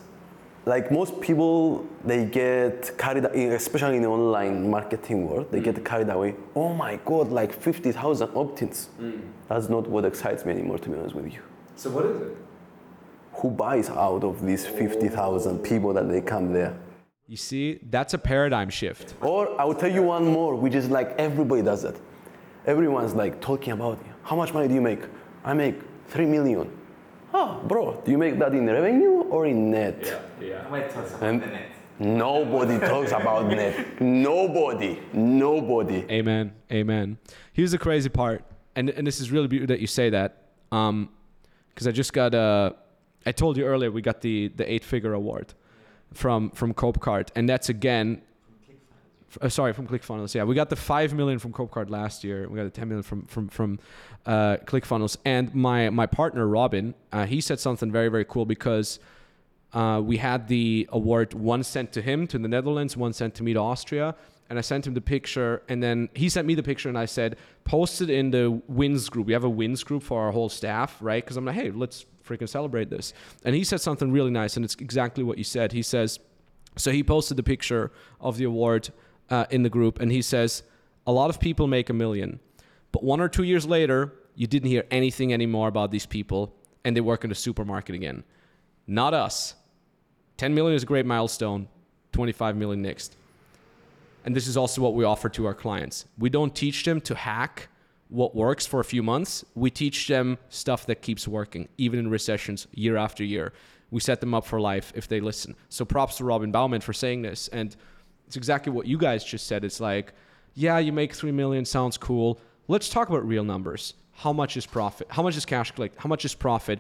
Like 0.68 0.92
most 0.92 1.22
people, 1.22 1.88
they 2.04 2.26
get 2.26 2.98
carried, 2.98 3.24
especially 3.24 3.96
in 3.96 4.02
the 4.02 4.10
online 4.10 4.70
marketing 4.70 5.26
world, 5.26 5.50
they 5.50 5.62
get 5.62 5.76
mm. 5.76 5.86
carried 5.86 6.10
away. 6.10 6.36
Oh 6.56 6.74
my 6.74 6.98
God, 7.06 7.32
like 7.32 7.54
50,000 7.54 8.30
opt-ins. 8.36 8.90
Mm. 9.00 9.22
That's 9.48 9.70
not 9.70 9.88
what 9.88 10.04
excites 10.04 10.46
me 10.46 10.52
anymore, 10.52 10.78
to 10.80 10.90
be 10.90 10.98
honest 10.98 11.16
with 11.16 11.34
you. 11.34 11.40
So 11.78 11.90
what 11.90 12.06
is 12.06 12.22
it? 12.22 12.38
Who 13.40 13.50
buys 13.50 13.90
out 13.90 14.26
of 14.26 14.46
these 14.46 14.68
50,000 14.68 15.60
people 15.60 15.94
that 15.94 16.10
they 16.10 16.20
come 16.20 16.52
there? 16.52 16.78
You 17.28 17.38
see, 17.38 17.80
that's 17.90 18.14
a 18.14 18.18
paradigm 18.18 18.70
shift. 18.70 19.14
Or 19.22 19.60
I 19.60 19.64
will 19.64 19.76
tell 19.76 19.92
you 19.92 20.04
one 20.04 20.26
more, 20.26 20.54
which 20.56 20.76
is 20.76 20.90
like 20.90 21.16
everybody 21.18 21.62
does 21.62 21.84
that. 21.84 21.96
Everyone's 22.66 23.16
like 23.16 23.40
talking 23.40 23.72
about 23.72 24.00
how 24.24 24.36
much 24.36 24.54
money 24.54 24.68
do 24.68 24.74
you 24.74 24.82
make? 24.82 25.04
I 25.46 25.54
make 25.54 25.76
three 26.08 26.26
million. 26.26 26.77
Oh, 27.34 27.62
bro, 27.68 28.02
do 28.06 28.12
you 28.12 28.18
make 28.18 28.40
that 28.40 28.54
in 28.54 28.68
revenue 28.68 29.22
or 29.30 29.46
in 29.46 29.72
net? 29.72 30.22
yeah. 30.42 30.64
yeah. 30.72 31.18
And 31.22 31.44
nobody 32.00 32.80
talks 32.88 33.12
about 33.12 33.48
net. 33.48 34.02
Nobody. 34.02 35.00
Nobody. 35.14 36.06
Amen. 36.10 36.54
Amen. 36.72 37.18
Here's 37.54 37.72
the 37.72 37.78
crazy 37.78 38.10
part, 38.10 38.44
and 38.76 38.90
and 38.90 39.06
this 39.06 39.20
is 39.20 39.32
really 39.32 39.48
beautiful 39.48 39.74
that 39.74 39.82
you 39.82 39.88
say 39.88 40.10
that, 40.10 40.44
um, 40.72 41.10
because 41.70 41.88
I 41.88 41.92
just 41.92 42.14
got 42.14 42.34
uh, 42.34 42.72
I 43.26 43.32
told 43.32 43.58
you 43.58 43.66
earlier 43.66 43.92
we 43.92 44.02
got 44.02 44.22
the 44.22 44.48
the 44.56 44.72
eight 44.72 44.84
figure 44.84 45.14
award 45.14 45.54
from 46.14 46.50
from 46.52 46.74
CopeCart, 46.74 47.30
and 47.36 47.48
that's 47.48 47.70
again. 47.70 48.22
Uh, 49.42 49.50
sorry, 49.50 49.74
from 49.74 49.88
ClickFunnels. 49.88 50.34
Yeah, 50.34 50.44
we 50.44 50.56
got 50.56 50.70
the 50.70 50.76
five 50.76 51.14
million 51.14 51.38
from 51.38 51.52
CopeCart 51.52 51.90
last 51.90 52.24
year. 52.24 52.48
We 52.48 52.56
got 52.56 52.64
the 52.64 52.70
ten 52.70 52.88
million 52.88 53.04
from 53.04 53.26
from 53.26 53.50
from 53.50 53.80
uh, 54.26 54.58
ClickFunnels. 54.66 55.18
And 55.26 55.54
my 55.54 55.90
my 55.90 56.06
partner 56.06 56.48
Robin, 56.48 56.94
uh, 57.12 57.26
he 57.26 57.42
said 57.42 57.60
something 57.60 57.92
very 57.92 58.10
very 58.10 58.26
cool 58.26 58.46
because 58.46 59.00
uh, 59.74 60.02
we 60.04 60.18
had 60.18 60.48
the 60.48 60.88
award 60.92 61.34
one 61.34 61.64
sent 61.64 61.92
to 61.94 62.02
him 62.02 62.26
to 62.28 62.38
the 62.38 62.48
Netherlands, 62.48 62.96
one 62.96 63.14
sent 63.14 63.36
to 63.36 63.44
me 63.44 63.54
to 63.54 63.60
Austria, 63.60 64.16
and 64.50 64.58
I 64.58 64.62
sent 64.62 64.88
him 64.88 64.94
the 64.94 65.02
picture, 65.02 65.62
and 65.68 65.84
then 65.84 66.10
he 66.14 66.30
sent 66.30 66.48
me 66.48 66.56
the 66.56 66.64
picture, 66.64 66.88
and 66.88 66.98
I 66.98 67.06
said 67.06 67.36
post 67.66 68.02
it 68.02 68.10
in 68.10 68.32
the 68.32 68.62
wins 68.68 69.10
group. 69.10 69.28
We 69.28 69.34
have 69.34 69.44
a 69.44 69.50
wins 69.50 69.84
group 69.84 70.04
for 70.04 70.22
our 70.22 70.32
whole 70.32 70.50
staff, 70.50 70.96
right? 71.02 71.24
Because 71.24 71.36
I'm 71.36 71.44
like, 71.44 71.56
hey, 71.56 71.72
let's 71.72 72.06
freaking 72.26 72.48
celebrate 72.48 72.90
this. 72.90 73.14
And 73.44 73.56
he 73.56 73.66
said 73.66 73.82
something 73.82 74.12
really 74.12 74.32
nice, 74.32 74.56
and 74.56 74.64
it's 74.64 74.76
exactly 74.76 75.24
what 75.24 75.38
you 75.38 75.44
said. 75.44 75.74
He 75.74 75.82
says, 75.82 76.20
so 76.78 76.92
he 76.92 77.04
posted 77.04 77.38
the 77.38 77.44
picture 77.44 77.92
of 78.22 78.38
the 78.38 78.46
award 78.46 78.90
uh, 79.30 79.46
in 79.50 79.64
the 79.64 79.70
group, 79.70 80.00
and 80.00 80.12
he 80.12 80.22
says, 80.22 80.64
a 81.06 81.12
lot 81.12 81.30
of 81.30 81.40
people 81.40 81.68
make 81.68 81.90
a 81.90 81.94
million, 81.94 82.40
but 82.92 83.04
one 83.04 83.22
or 83.22 83.30
two 83.30 83.44
years 83.44 83.66
later, 83.66 84.14
you 84.36 84.48
didn't 84.48 84.70
hear 84.70 84.86
anything 84.92 85.34
anymore 85.34 85.68
about 85.68 85.92
these 85.92 86.06
people, 86.06 86.54
and 86.84 86.96
they 86.96 87.02
work 87.02 87.24
in 87.24 87.30
the 87.30 87.36
supermarket 87.36 87.96
again. 87.96 88.24
Not 88.86 89.14
us. 89.14 89.56
10 90.38 90.54
million 90.54 90.76
is 90.76 90.84
a 90.84 90.86
great 90.86 91.06
milestone, 91.06 91.68
25 92.12 92.56
million 92.56 92.82
next. 92.82 93.18
And 94.24 94.36
this 94.36 94.48
is 94.48 94.58
also 94.58 94.82
what 94.82 94.94
we 94.94 95.04
offer 95.04 95.30
to 95.30 95.46
our 95.46 95.54
clients. 95.54 96.06
We 96.18 96.30
don't 96.30 96.56
teach 96.56 96.84
them 96.84 97.02
to 97.02 97.16
hack 97.16 97.70
what 98.10 98.36
works 98.36 98.66
for 98.66 98.80
a 98.80 98.84
few 98.84 99.04
months. 99.04 99.44
We 99.56 99.70
teach 99.70 100.08
them 100.08 100.38
stuff 100.50 100.86
that 100.88 101.02
keeps 101.02 101.28
working, 101.28 101.68
even 101.78 102.00
in 102.00 102.10
recessions, 102.10 102.68
year 102.72 102.98
after 102.98 103.24
year. 103.24 103.54
We 103.90 104.02
set 104.02 104.20
them 104.20 104.34
up 104.34 104.46
for 104.46 104.60
life 104.60 104.92
if 104.96 105.08
they 105.08 105.20
listen. 105.20 105.56
So 105.70 105.86
props 105.86 106.18
to 106.18 106.26
Robin 106.26 106.52
Bauman 106.52 106.82
for 106.82 106.94
saying 106.94 107.22
this. 107.22 107.48
And 107.50 107.76
it's 108.28 108.38
exactly 108.38 108.72
what 108.72 108.86
you 108.86 108.98
guys 108.98 109.24
just 109.24 109.48
said. 109.48 109.64
It's 109.64 109.80
like, 109.80 110.14
yeah, 110.54 110.78
you 110.80 110.92
make 110.92 111.14
3 111.14 111.32
million, 111.32 111.66
sounds 111.66 111.98
cool. 111.98 112.40
Let's 112.68 112.90
talk 112.90 113.10
about 113.10 113.26
real 113.26 113.44
numbers. 113.44 113.94
How 114.12 114.34
much 114.34 114.58
is 114.58 114.66
profit? 114.66 115.08
How 115.10 115.24
much 115.24 115.38
is 115.38 115.46
cash 115.46 115.72
collect? 115.72 115.98
How 116.00 116.10
much 116.10 116.26
is 116.26 116.34
profit? 116.36 116.80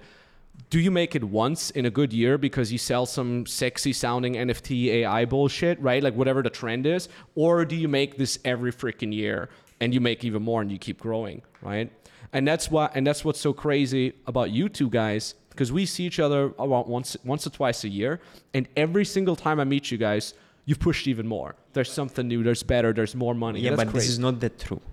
do 0.70 0.80
you 0.80 0.92
make 0.92 1.16
it 1.16 1.24
once 1.24 1.70
in 1.72 1.86
a 1.86 1.90
good 1.90 2.12
year 2.12 2.38
because 2.38 2.72
you 2.72 2.78
sell 2.78 3.06
some 3.06 3.46
sexy 3.46 3.94
sounding 3.94 4.34
NFT 4.34 4.88
AI 4.88 5.26
bullshit, 5.26 5.80
right? 5.82 6.04
Like 6.04 6.16
whatever 6.16 6.42
the 6.42 6.50
trend 6.50 6.86
is? 6.86 7.10
Or 7.36 7.64
do 7.64 7.76
you 7.76 7.88
make 7.88 8.18
this 8.18 8.40
every 8.44 8.72
freaking 8.72 9.14
year 9.14 9.50
and 9.80 9.94
you 9.94 10.02
make 10.02 10.24
even 10.24 10.42
more 10.42 10.62
and 10.62 10.72
you 10.72 10.78
keep 10.78 11.00
growing, 11.00 11.42
right? 11.62 11.92
And 12.34 12.48
that's 12.48 12.70
why 12.70 12.90
and 12.94 13.08
that's 13.08 13.24
what's 13.24 13.40
so 13.40 13.54
crazy 13.54 14.14
about 14.26 14.52
you 14.52 14.68
two 14.68 14.90
guys 14.90 15.36
because 15.50 15.72
we 15.72 15.86
see 15.86 16.04
each 16.04 16.20
other 16.20 16.54
about 16.60 16.90
once 16.90 17.16
once 17.24 17.48
or 17.48 17.52
twice 17.52 17.84
a 17.84 17.90
year 17.90 18.20
and 18.54 18.68
every 18.76 19.06
single 19.06 19.36
time 19.36 19.60
I 19.60 19.64
meet 19.64 19.90
you 19.92 19.98
guys, 19.98 20.34
you've 20.68 20.80
pushed 20.80 21.08
even 21.08 21.28
more. 21.28 21.56
There's 21.74 21.92
something 21.92 22.28
new, 22.28 22.44
there's 22.44 22.62
better, 22.62 22.94
there's 22.94 23.16
more 23.16 23.34
money. 23.34 23.62
Yeah, 23.62 23.72
That's 23.72 23.86
but 23.86 23.94
this 23.94 24.10
is 24.10 24.20
not 24.20 24.36
the 24.40 24.50
truth. 24.50 24.86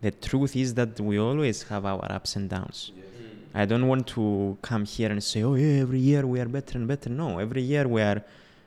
The 0.00 0.12
truth 0.12 0.54
is 0.54 0.74
that 0.74 1.00
we 1.00 1.18
always 1.18 1.64
have 1.64 1.84
our 1.84 2.06
ups 2.18 2.36
and 2.36 2.48
downs. 2.48 2.92
I 3.62 3.64
don't 3.64 3.88
want 3.88 4.06
to 4.08 4.56
come 4.62 4.84
here 4.84 5.10
and 5.10 5.20
say, 5.30 5.42
"Oh 5.42 5.56
yeah, 5.56 5.80
every 5.84 5.98
year 6.10 6.22
we 6.32 6.38
are 6.38 6.50
better 6.58 6.74
and 6.78 6.86
better." 6.86 7.08
No, 7.10 7.38
every 7.46 7.62
year 7.62 7.88
we 7.88 8.00
are. 8.10 8.22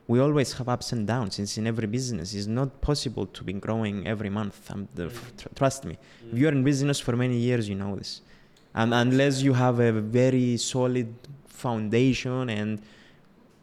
We 0.08 0.20
always 0.20 0.52
have 0.58 0.68
ups 0.68 0.92
and 0.92 1.08
downs. 1.08 1.40
It's 1.40 1.58
in 1.60 1.68
every 1.68 1.88
business. 1.88 2.34
It's 2.34 2.48
not 2.48 2.70
possible 2.82 3.26
to 3.28 3.42
be 3.50 3.54
growing 3.54 3.96
every 4.14 4.32
month. 4.40 4.58
Um, 4.72 4.90
the, 4.96 5.08
tr- 5.40 5.48
trust 5.56 5.86
me. 5.86 5.96
If 6.32 6.38
you 6.40 6.48
are 6.50 6.52
in 6.52 6.64
business 6.72 7.00
for 7.00 7.16
many 7.16 7.38
years, 7.38 7.70
you 7.70 7.76
know 7.76 7.96
this. 7.96 8.22
And 8.74 8.94
unless 8.94 9.42
you 9.42 9.54
have 9.54 9.80
a 9.80 9.92
very 10.22 10.58
solid 10.58 11.14
foundation 11.46 12.50
and 12.50 12.82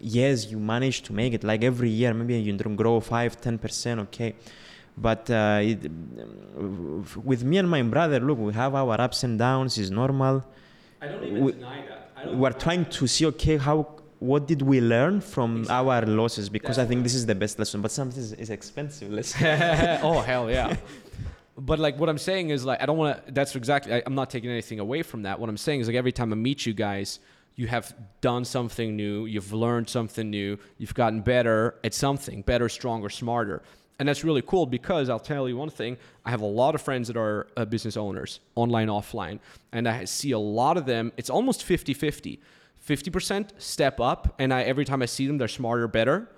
yes, 0.00 0.50
you 0.50 0.58
manage 0.58 1.02
to 1.02 1.12
make 1.12 1.32
it 1.34 1.44
like 1.44 1.62
every 1.64 1.90
year, 1.90 2.14
maybe 2.14 2.38
you 2.38 2.52
don't 2.56 2.76
grow 2.76 3.00
5 3.00 3.40
10%, 3.40 4.00
okay. 4.00 4.34
But 4.96 5.30
uh, 5.30 5.60
it, 5.62 5.90
with 7.24 7.44
me 7.44 7.58
and 7.58 7.70
my 7.70 7.82
brother, 7.82 8.18
look, 8.20 8.38
we 8.38 8.52
have 8.52 8.74
our 8.74 9.00
ups 9.00 9.22
and 9.22 9.38
downs, 9.38 9.78
it's 9.78 9.90
normal. 9.90 10.44
I 11.00 11.06
don't 11.06 11.24
even 11.24 11.44
we- 11.44 11.52
deny 11.52 11.84
that. 11.86 12.34
We're 12.34 12.50
trying 12.50 12.86
to 12.86 13.06
see, 13.06 13.26
okay, 13.26 13.58
how 13.58 13.86
what 14.18 14.48
did 14.48 14.62
we 14.62 14.80
learn 14.80 15.20
from 15.20 15.64
our 15.70 16.04
losses? 16.04 16.48
Because 16.48 16.76
I 16.80 16.84
think 16.84 17.04
this 17.04 17.14
is 17.14 17.26
the 17.26 17.36
best 17.36 17.56
lesson, 17.60 17.80
but 17.80 17.92
sometimes 17.92 18.32
it's, 18.32 18.50
expensive 18.50 19.12
lesson. 19.12 19.46
oh 20.02 20.20
hell 20.20 20.50
yeah 20.50 20.76
but 21.58 21.78
like 21.78 21.98
what 21.98 22.08
i'm 22.08 22.18
saying 22.18 22.50
is 22.50 22.64
like 22.64 22.80
i 22.80 22.86
don't 22.86 22.98
want 22.98 23.26
to 23.26 23.32
that's 23.32 23.54
exactly 23.56 23.92
I, 23.92 24.02
i'm 24.06 24.14
not 24.14 24.30
taking 24.30 24.50
anything 24.50 24.78
away 24.78 25.02
from 25.02 25.22
that 25.22 25.40
what 25.40 25.48
i'm 25.48 25.56
saying 25.56 25.80
is 25.80 25.88
like 25.88 25.96
every 25.96 26.12
time 26.12 26.32
i 26.32 26.36
meet 26.36 26.64
you 26.66 26.72
guys 26.72 27.18
you 27.58 27.66
have 27.66 27.94
done 28.20 28.44
something 28.44 28.96
new 28.96 29.26
you've 29.26 29.52
learned 29.52 29.88
something 29.88 30.30
new 30.30 30.58
you've 30.78 30.94
gotten 30.94 31.20
better 31.20 31.74
at 31.84 31.92
something 31.92 32.42
better 32.42 32.68
stronger 32.68 33.10
smarter 33.10 33.62
and 33.98 34.08
that's 34.08 34.24
really 34.24 34.42
cool 34.42 34.64
because 34.64 35.08
i'll 35.08 35.18
tell 35.18 35.48
you 35.48 35.56
one 35.56 35.70
thing 35.70 35.96
i 36.24 36.30
have 36.30 36.40
a 36.40 36.46
lot 36.46 36.74
of 36.74 36.80
friends 36.80 37.08
that 37.08 37.16
are 37.16 37.48
uh, 37.56 37.64
business 37.64 37.96
owners 37.96 38.40
online 38.54 38.88
offline 38.88 39.38
and 39.72 39.88
i 39.88 40.04
see 40.04 40.32
a 40.32 40.38
lot 40.38 40.76
of 40.76 40.86
them 40.86 41.12
it's 41.16 41.30
almost 41.30 41.66
50-50 41.66 42.38
50% 42.88 43.50
step 43.58 44.00
up 44.00 44.34
and 44.38 44.54
I, 44.54 44.62
every 44.62 44.86
time 44.86 45.02
i 45.02 45.06
see 45.06 45.26
them 45.26 45.36
they're 45.36 45.48
smarter 45.48 45.88
better 45.88 46.30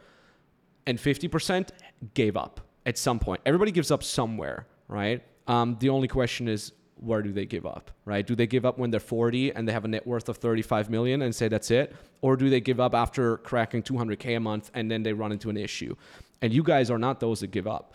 and 0.86 0.98
50% 0.98 1.68
gave 2.14 2.36
up 2.36 2.60
at 2.86 2.98
some 2.98 3.18
point. 3.18 3.40
Everybody 3.46 3.70
gives 3.70 3.90
up 3.90 4.02
somewhere, 4.02 4.66
right? 4.88 5.22
Um, 5.46 5.76
the 5.80 5.88
only 5.88 6.08
question 6.08 6.48
is, 6.48 6.72
where 7.00 7.22
do 7.22 7.32
they 7.32 7.46
give 7.46 7.66
up, 7.66 7.90
right? 8.04 8.26
Do 8.26 8.34
they 8.34 8.46
give 8.46 8.64
up 8.64 8.78
when 8.78 8.90
they're 8.90 9.00
40 9.00 9.54
and 9.54 9.66
they 9.66 9.72
have 9.72 9.84
a 9.84 9.88
net 9.88 10.06
worth 10.06 10.28
of 10.28 10.36
35 10.36 10.90
million 10.90 11.22
and 11.22 11.34
say 11.34 11.48
that's 11.48 11.70
it? 11.70 11.94
Or 12.20 12.36
do 12.36 12.50
they 12.50 12.60
give 12.60 12.80
up 12.80 12.94
after 12.94 13.38
cracking 13.38 13.82
200K 13.82 14.36
a 14.36 14.40
month 14.40 14.70
and 14.74 14.90
then 14.90 15.02
they 15.02 15.12
run 15.12 15.32
into 15.32 15.50
an 15.50 15.56
issue? 15.56 15.94
And 16.42 16.52
you 16.52 16.62
guys 16.62 16.90
are 16.90 16.98
not 16.98 17.20
those 17.20 17.40
that 17.40 17.50
give 17.50 17.66
up. 17.66 17.94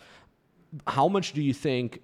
How 0.86 1.08
much 1.08 1.32
do 1.32 1.42
you 1.42 1.54
think 1.54 2.00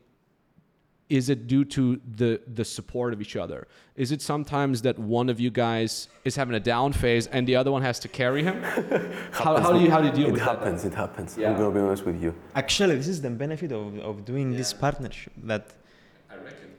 is 1.12 1.28
it 1.28 1.46
due 1.46 1.64
to 1.64 2.00
the 2.16 2.40
the 2.54 2.64
support 2.64 3.12
of 3.12 3.20
each 3.20 3.36
other? 3.36 3.68
Is 3.96 4.12
it 4.12 4.22
sometimes 4.22 4.80
that 4.82 4.98
one 4.98 5.28
of 5.28 5.38
you 5.38 5.50
guys 5.50 6.08
is 6.24 6.36
having 6.36 6.54
a 6.54 6.60
down 6.60 6.94
phase 6.94 7.26
and 7.26 7.46
the 7.46 7.56
other 7.56 7.70
one 7.70 7.82
has 7.82 7.98
to 8.04 8.08
carry 8.08 8.42
him? 8.42 8.62
how, 9.32 9.60
how 9.60 9.72
do 9.74 9.80
you 9.80 9.90
how 9.90 10.00
do 10.00 10.06
you 10.06 10.12
deal 10.12 10.28
it 10.28 10.32
with 10.32 10.40
happens, 10.40 10.86
it 10.86 10.94
happens. 10.94 11.36
Yeah. 11.36 11.50
I'm 11.50 11.58
gonna 11.58 11.74
be 11.74 11.80
honest 11.80 12.06
with 12.06 12.22
you. 12.22 12.34
Actually, 12.54 12.96
this 12.96 13.08
is 13.08 13.20
the 13.20 13.28
benefit 13.30 13.72
of, 13.72 13.98
of 13.98 14.24
doing 14.24 14.52
this 14.56 14.72
partnership. 14.72 15.34
That 15.44 15.64
that? 15.66 15.66
I 15.66 15.66
reckon. 15.66 15.81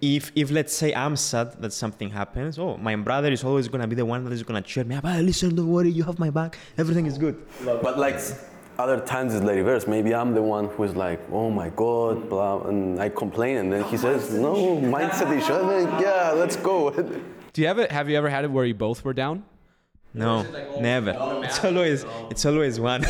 If 0.03 0.31
if 0.35 0.51
let's 0.51 0.73
say 0.75 0.93
I'm 0.93 1.15
sad 1.15 1.61
that 1.61 1.71
something 1.71 2.09
happens, 2.09 2.59
oh, 2.59 2.75
my 2.75 2.95
brother 2.97 3.31
is 3.31 3.43
always 3.43 3.69
gonna 3.69 3.87
be 3.87 3.95
the 3.95 4.05
one 4.05 4.25
that 4.25 4.33
is 4.33 4.43
gonna 4.43 4.61
cheer 4.61 4.83
me 4.83 4.95
up. 4.95 5.05
Ah, 5.05 5.19
listen, 5.19 5.55
don't 5.55 5.69
worry, 5.69 5.89
you 5.89 6.03
have 6.03 6.19
my 6.19 6.29
back. 6.29 6.57
Everything 6.77 7.05
is 7.05 7.17
good. 7.17 7.37
But 7.63 7.97
like 7.97 8.19
other 8.77 8.99
times 8.99 9.33
it's 9.33 9.45
the 9.45 9.53
reverse. 9.53 9.87
Maybe 9.87 10.13
I'm 10.13 10.33
the 10.33 10.41
one 10.41 10.65
who's 10.67 10.93
like, 10.93 11.21
oh 11.31 11.49
my 11.49 11.69
god, 11.69 12.29
blah, 12.29 12.63
and 12.67 12.99
I 12.99 13.07
complain, 13.09 13.57
and 13.57 13.71
then 13.71 13.83
he 13.85 13.95
says, 13.95 14.33
no, 14.33 14.77
mindset 14.95 15.31
issue. 15.37 15.53
I'm 15.53 15.67
like, 15.67 16.01
yeah, 16.01 16.33
let's 16.35 16.57
go. 16.57 16.91
Do 16.91 17.61
you 17.61 17.67
have 17.67 17.79
it? 17.79 17.89
Have 17.91 18.09
you 18.09 18.17
ever 18.17 18.29
had 18.29 18.43
it 18.43 18.51
where 18.51 18.65
you 18.65 18.75
both 18.75 19.05
were 19.05 19.13
down? 19.13 19.45
No, 20.13 20.43
never. 20.81 21.15
It's 21.45 21.63
always 21.63 22.05
it's 22.29 22.45
always 22.45 22.77
one. 22.77 23.01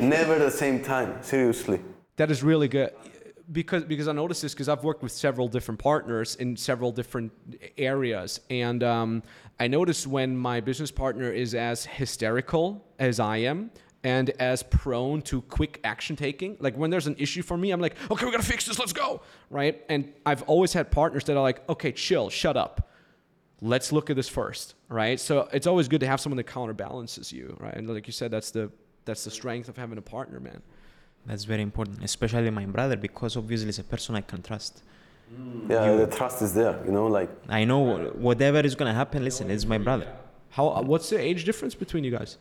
Never 0.00 0.38
the 0.38 0.50
same 0.50 0.82
time. 0.82 1.22
Seriously. 1.22 1.80
That 2.16 2.30
is 2.30 2.42
really 2.42 2.68
good 2.68 2.92
because 3.52 3.84
because 3.84 4.08
I 4.08 4.12
noticed 4.12 4.42
this 4.42 4.54
because 4.54 4.68
I've 4.68 4.84
worked 4.84 5.02
with 5.02 5.12
several 5.12 5.48
different 5.48 5.78
partners 5.78 6.36
in 6.36 6.56
several 6.56 6.92
different 6.92 7.32
areas, 7.76 8.40
and 8.50 8.82
um, 8.82 9.22
I 9.60 9.68
noticed 9.68 10.06
when 10.06 10.36
my 10.36 10.60
business 10.60 10.90
partner 10.90 11.30
is 11.30 11.54
as 11.54 11.84
hysterical 11.84 12.84
as 12.98 13.20
I 13.20 13.38
am. 13.38 13.70
And 14.04 14.30
as 14.40 14.64
prone 14.64 15.22
to 15.22 15.42
quick 15.42 15.78
action 15.84 16.16
taking, 16.16 16.56
like 16.58 16.76
when 16.76 16.90
there's 16.90 17.06
an 17.06 17.14
issue 17.20 17.40
for 17.40 17.56
me, 17.56 17.70
I'm 17.70 17.80
like, 17.80 17.94
okay, 18.10 18.26
we 18.26 18.32
gotta 18.32 18.42
fix 18.42 18.66
this, 18.66 18.76
let's 18.80 18.92
go, 18.92 19.22
right? 19.48 19.80
And 19.88 20.12
I've 20.26 20.42
always 20.42 20.72
had 20.72 20.90
partners 20.90 21.22
that 21.24 21.36
are 21.36 21.40
like, 21.42 21.68
okay, 21.68 21.92
chill, 21.92 22.28
shut 22.28 22.56
up, 22.56 22.90
let's 23.60 23.92
look 23.92 24.10
at 24.10 24.16
this 24.16 24.28
first, 24.28 24.74
right? 24.88 25.20
So 25.20 25.48
it's 25.52 25.68
always 25.68 25.86
good 25.86 26.00
to 26.00 26.08
have 26.08 26.20
someone 26.20 26.36
that 26.38 26.48
counterbalances 26.48 27.32
you, 27.32 27.56
right? 27.60 27.74
And 27.74 27.88
like 27.88 28.08
you 28.08 28.12
said, 28.12 28.32
that's 28.32 28.50
the 28.50 28.72
that's 29.04 29.22
the 29.22 29.30
strength 29.30 29.68
of 29.68 29.76
having 29.76 29.98
a 29.98 30.02
partner, 30.02 30.40
man. 30.40 30.62
That's 31.26 31.44
very 31.44 31.62
important, 31.62 32.02
especially 32.02 32.50
my 32.50 32.66
brother, 32.66 32.96
because 32.96 33.36
obviously 33.36 33.68
it's 33.68 33.78
a 33.78 33.84
person 33.84 34.16
I 34.16 34.22
can 34.22 34.42
trust. 34.42 34.82
Yeah, 35.68 35.96
the 35.96 36.06
trust 36.08 36.42
is 36.42 36.52
there. 36.52 36.80
You 36.84 36.92
know, 36.92 37.06
like 37.06 37.30
I 37.48 37.64
know 37.64 37.78
whatever 38.28 38.60
is 38.60 38.74
gonna 38.74 38.92
happen. 38.94 39.24
Listen, 39.24 39.50
it's 39.50 39.64
my 39.64 39.78
brother. 39.78 40.08
How? 40.50 40.68
uh, 40.68 40.82
What's 40.82 41.08
the 41.10 41.18
age 41.18 41.44
difference 41.44 41.74
between 41.74 42.04
you 42.04 42.10
guys? 42.10 42.38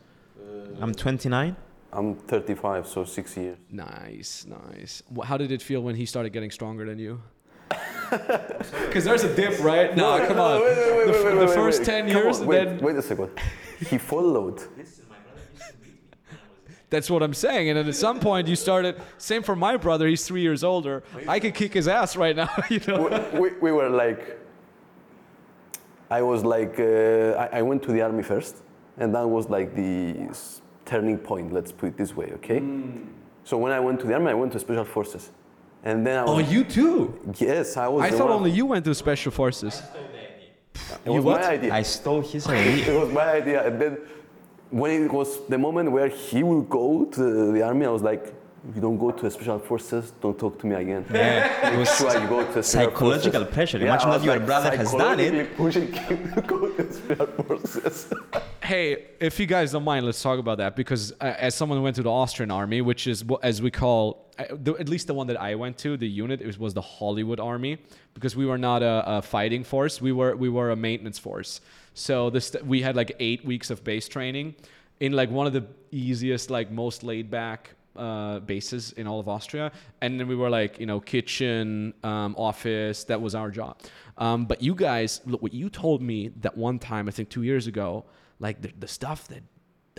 I'm 0.81 0.93
29. 0.93 1.55
I'm 1.93 2.15
35, 2.15 2.87
so 2.87 3.03
six 3.05 3.35
years. 3.37 3.57
Nice, 3.69 4.45
nice. 4.47 5.03
How 5.25 5.37
did 5.37 5.51
it 5.51 5.61
feel 5.61 5.81
when 5.81 5.95
he 5.95 6.05
started 6.05 6.31
getting 6.33 6.49
stronger 6.51 6.85
than 6.85 6.97
you? 6.99 7.21
Because 8.87 9.05
there's 9.05 9.23
a 9.23 9.33
dip, 9.35 9.59
right? 9.63 9.95
No, 9.95 10.25
come 10.27 10.39
on. 10.39 10.59
Wait, 10.61 10.77
wait, 10.77 10.97
wait, 10.97 11.05
The 11.05 11.11
wait, 11.11 11.25
f- 11.25 11.33
wait, 11.33 11.39
the 11.39 11.47
first 11.47 11.85
10 11.85 12.07
Come 12.11 12.23
years 12.23 12.35
on, 12.37 12.41
and 12.41 12.49
wait, 12.49 12.65
then- 12.65 12.79
Wait 12.79 12.95
a 12.97 13.01
second. 13.01 13.29
He 13.89 13.97
followed. 13.97 14.61
That's 16.91 17.09
what 17.09 17.23
I'm 17.23 17.33
saying. 17.33 17.69
And 17.69 17.77
then 17.77 17.87
at 17.87 17.95
some 17.95 18.19
point 18.19 18.47
you 18.47 18.55
started. 18.55 19.01
Same 19.17 19.41
for 19.43 19.55
my 19.55 19.77
brother. 19.77 20.07
He's 20.07 20.25
three 20.27 20.41
years 20.41 20.61
older. 20.63 21.01
I 21.27 21.39
could 21.39 21.55
kick 21.55 21.73
his 21.73 21.87
ass 21.87 22.15
right 22.15 22.35
now. 22.35 22.49
You 22.69 22.81
know. 22.87 23.29
we, 23.33 23.39
we, 23.39 23.49
we 23.65 23.71
were 23.71 23.89
like, 23.89 24.37
I 26.09 26.21
was 26.21 26.43
like, 26.43 26.75
uh, 26.79 27.43
I, 27.43 27.59
I 27.59 27.61
went 27.61 27.81
to 27.83 27.91
the 27.93 28.01
army 28.01 28.23
first, 28.23 28.57
and 28.97 29.15
that 29.15 29.27
was 29.27 29.49
like 29.49 29.73
the 29.75 30.29
turning 30.85 31.17
point. 31.17 31.53
Let's 31.53 31.71
put 31.71 31.87
it 31.89 31.97
this 31.97 32.15
way, 32.15 32.27
okay? 32.35 32.59
Hmm. 32.59 33.07
So 33.45 33.57
when 33.57 33.71
I 33.71 33.79
went 33.79 33.99
to 34.01 34.05
the 34.07 34.13
army, 34.13 34.29
I 34.31 34.33
went 34.33 34.51
to 34.53 34.59
special 34.59 34.83
forces, 34.85 35.31
and 35.83 36.05
then 36.05 36.19
I 36.19 36.23
Oh, 36.25 36.39
you 36.39 36.63
too. 36.65 37.17
yes, 37.39 37.77
I 37.77 37.87
was. 37.87 38.03
I 38.03 38.09
thought 38.11 38.27
one- 38.29 38.37
only 38.39 38.51
you 38.51 38.65
went 38.65 38.83
to 38.85 38.93
special 38.93 39.31
forces. 39.31 39.81
It 41.05 41.09
was 41.09 41.15
you 41.15 41.21
what? 41.23 41.41
my 41.41 41.47
idea. 41.51 41.73
I 41.73 41.81
stole 41.83 42.21
his 42.21 42.45
idea. 42.59 42.93
it 42.93 42.99
was 42.99 43.09
my 43.13 43.29
idea, 43.39 43.65
and 43.65 43.79
then 43.81 43.97
when 44.71 45.03
it 45.05 45.11
was 45.11 45.45
the 45.47 45.57
moment 45.57 45.91
where 45.91 46.07
he 46.07 46.43
will 46.43 46.61
go 46.61 47.05
to 47.05 47.51
the 47.51 47.61
army, 47.63 47.85
I 47.85 47.89
was 47.89 48.01
like, 48.01 48.33
"You 48.75 48.81
don't 48.81 48.97
go 48.97 49.11
to 49.11 49.23
the 49.23 49.31
special 49.31 49.59
forces. 49.59 50.11
Don't 50.21 50.37
talk 50.39 50.59
to 50.59 50.65
me 50.67 50.75
again." 50.75 51.05
Yeah, 51.13 51.71
it 51.73 51.77
was 51.77 51.89
Sure, 51.97 52.13
you 52.21 52.27
go 52.27 52.45
to 52.45 52.53
the 52.53 52.63
psychological 52.63 53.41
forces. 53.41 53.53
pressure. 53.55 53.77
Imagine 53.79 54.09
I 54.09 54.17
that 54.17 54.25
your 54.25 54.37
like 54.37 54.45
brother 54.45 54.75
has 54.75 54.91
done 54.93 55.19
it. 55.19 55.55
pushing 55.57 55.91
him 55.91 56.33
to 56.35 56.41
go 56.41 56.69
to 56.69 56.83
the 56.83 56.93
special 56.93 57.27
forces. 57.43 58.13
Hey, 58.63 59.07
if 59.19 59.39
you 59.39 59.45
guys 59.45 59.71
don't 59.73 59.83
mind, 59.83 60.05
let's 60.05 60.21
talk 60.21 60.39
about 60.39 60.57
that 60.59 60.75
because 60.75 61.11
uh, 61.19 61.33
as 61.47 61.53
someone 61.55 61.77
who 61.77 61.83
went 61.83 61.95
to 61.97 62.03
the 62.03 62.11
Austrian 62.11 62.51
army, 62.51 62.79
which 62.81 63.07
is 63.07 63.25
as 63.43 63.61
we 63.61 63.71
call, 63.71 64.31
uh, 64.39 64.45
the, 64.51 64.73
at 64.75 64.87
least 64.87 65.07
the 65.07 65.13
one 65.13 65.27
that 65.27 65.39
I 65.41 65.55
went 65.55 65.77
to, 65.79 65.97
the 65.97 66.07
unit 66.07 66.39
it 66.39 66.47
was, 66.47 66.57
was 66.57 66.73
the 66.73 66.81
Hollywood 66.81 67.39
army 67.39 67.79
because 68.13 68.35
we 68.35 68.45
were 68.45 68.57
not 68.57 68.81
a, 68.83 69.03
a 69.17 69.21
fighting 69.21 69.63
force, 69.65 69.99
we 69.99 70.11
were 70.13 70.35
we 70.37 70.47
were 70.47 70.69
a 70.71 70.75
maintenance 70.75 71.19
force. 71.19 71.59
So 71.93 72.29
this 72.29 72.55
we 72.63 72.81
had 72.81 72.95
like 72.95 73.15
eight 73.19 73.45
weeks 73.45 73.69
of 73.69 73.83
base 73.83 74.07
training 74.07 74.55
in 74.99 75.11
like 75.13 75.29
one 75.29 75.47
of 75.47 75.53
the 75.53 75.65
easiest, 75.91 76.49
like 76.49 76.71
most 76.71 77.03
laid 77.03 77.29
back 77.29 77.71
uh, 77.95 78.39
bases 78.39 78.93
in 78.93 79.07
all 79.07 79.19
of 79.19 79.27
Austria, 79.27 79.71
and 80.01 80.19
then 80.19 80.27
we 80.27 80.35
were 80.35 80.49
like 80.49 80.79
you 80.79 80.85
know 80.85 80.99
kitchen, 80.99 81.93
um, 82.03 82.35
office. 82.37 83.03
That 83.05 83.21
was 83.21 83.35
our 83.35 83.51
job. 83.51 83.77
Um, 84.17 84.45
but 84.45 84.61
you 84.61 84.75
guys, 84.75 85.21
look 85.25 85.41
what 85.41 85.53
you 85.53 85.69
told 85.69 86.01
me 86.01 86.29
that 86.41 86.55
one 86.57 86.79
time, 86.79 87.07
I 87.07 87.11
think 87.11 87.29
two 87.29 87.43
years 87.43 87.67
ago, 87.67 88.05
like 88.39 88.61
the, 88.61 88.71
the 88.79 88.87
stuff 88.87 89.27
that 89.29 89.41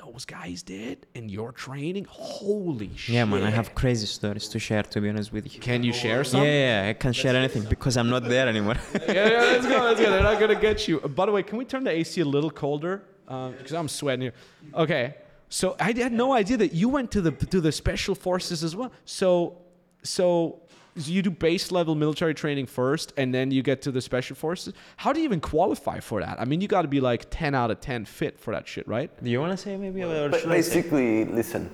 those 0.05 0.25
guys 0.25 0.63
did 0.63 1.07
in 1.15 1.29
your 1.29 1.53
training. 1.53 2.07
Holy 2.09 2.91
shit! 2.97 3.15
Yeah, 3.15 3.25
man, 3.25 3.43
I 3.45 3.51
have 3.51 3.75
crazy 3.75 4.07
stories 4.07 4.49
to 4.49 4.59
share. 4.59 4.83
To 4.83 5.01
be 5.01 5.09
honest 5.09 5.33
with 5.33 5.53
you. 5.55 5.61
Can 5.61 5.83
you 5.83 5.93
share 5.93 6.19
Yeah, 6.19 6.23
some? 6.33 6.43
yeah, 6.43 6.83
yeah 6.85 6.91
I 6.91 6.93
can't 6.95 7.15
share 7.15 7.37
anything 7.37 7.65
because 7.75 7.97
I'm 7.97 8.11
not 8.11 8.25
there 8.25 8.49
anymore. 8.49 8.77
yeah, 8.95 9.13
yeah, 9.13 9.39
let's 9.53 9.67
go, 9.67 9.79
let's 9.85 10.01
go. 10.01 10.11
They're 10.11 10.23
not 10.23 10.41
gonna 10.41 10.61
get 10.61 10.89
you. 10.89 11.01
Uh, 11.01 11.09
By 11.09 11.27
the 11.27 11.33
way, 11.33 11.43
can 11.43 11.57
we 11.59 11.65
turn 11.65 11.85
the 11.85 11.91
AC 11.91 12.21
a 12.21 12.25
little 12.25 12.51
colder? 12.51 13.03
Because 13.27 13.73
I'm 13.73 13.89
sweating 13.89 14.23
here. 14.23 14.35
Okay, 14.75 15.15
so 15.49 15.77
I 15.79 15.93
had 15.93 16.13
no 16.13 16.33
idea 16.33 16.57
that 16.59 16.73
you 16.75 16.89
went 16.89 17.11
to 17.13 17.21
the 17.21 17.31
to 17.55 17.61
the 17.61 17.73
special 17.73 18.15
forces 18.15 18.65
as 18.65 18.75
well. 18.75 18.93
So, 19.05 19.59
so 20.03 20.61
you 20.97 21.23
do 21.23 21.31
base 21.31 21.73
level 21.73 21.95
military 21.95 22.35
training 22.35 22.67
first, 22.67 23.13
and 23.17 23.35
then 23.35 23.51
you 23.51 23.63
get 23.63 23.83
to 23.83 23.91
the 23.91 24.01
special 24.01 24.37
forces. 24.37 24.75
How 24.97 25.13
do 25.13 25.21
you 25.21 25.25
even 25.25 25.41
qualify 25.41 26.01
for 26.01 26.21
that? 26.21 26.41
I 26.41 26.45
mean, 26.45 26.61
you 26.61 26.69
got 26.69 26.83
to 26.83 26.89
be 26.89 27.01
like 27.01 27.27
10 27.31 27.55
out 27.55 27.71
of 27.71 27.81
10 27.81 28.05
fit 28.05 28.39
for 28.39 28.53
that 28.53 28.69
shit, 28.69 28.87
right? 28.87 29.11
Do 29.23 29.31
you 29.31 29.41
want 29.41 29.53
to 29.53 29.57
say 29.57 29.77
maybe, 29.77 30.03
or 30.03 30.29
But 30.29 30.41
should 30.41 30.51
I 30.51 30.57
basically, 30.57 31.25
listen, 31.25 31.71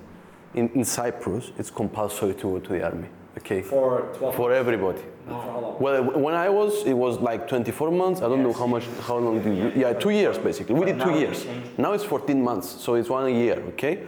in, 0.53 0.69
in 0.69 0.85
Cyprus, 0.85 1.51
it's 1.57 1.69
compulsory 1.69 2.33
to 2.35 2.41
go 2.41 2.59
to 2.59 2.69
the 2.73 2.83
army. 2.83 3.09
Okay. 3.37 3.61
For 3.61 4.01
12 4.17 4.35
For 4.35 4.51
everybody. 4.51 5.01
Well, 5.27 6.03
when 6.19 6.33
I 6.33 6.49
was, 6.49 6.83
it 6.85 6.93
was 6.93 7.19
like 7.19 7.47
24 7.47 7.91
months. 7.91 8.21
I 8.21 8.27
don't 8.27 8.41
know 8.41 8.53
how 8.53 8.65
much, 8.65 8.83
how 9.01 9.17
long 9.17 9.41
did 9.41 9.55
you? 9.55 9.71
Yeah, 9.75 9.93
two 9.93 10.09
years 10.09 10.37
basically. 10.37 10.75
We 10.75 10.87
did 10.87 10.99
two 10.99 11.17
years. 11.17 11.45
Now 11.77 11.93
it's 11.93 12.03
14 12.03 12.41
months, 12.41 12.67
so 12.67 12.95
it's 12.95 13.09
one 13.09 13.33
year. 13.33 13.61
Okay. 13.69 14.03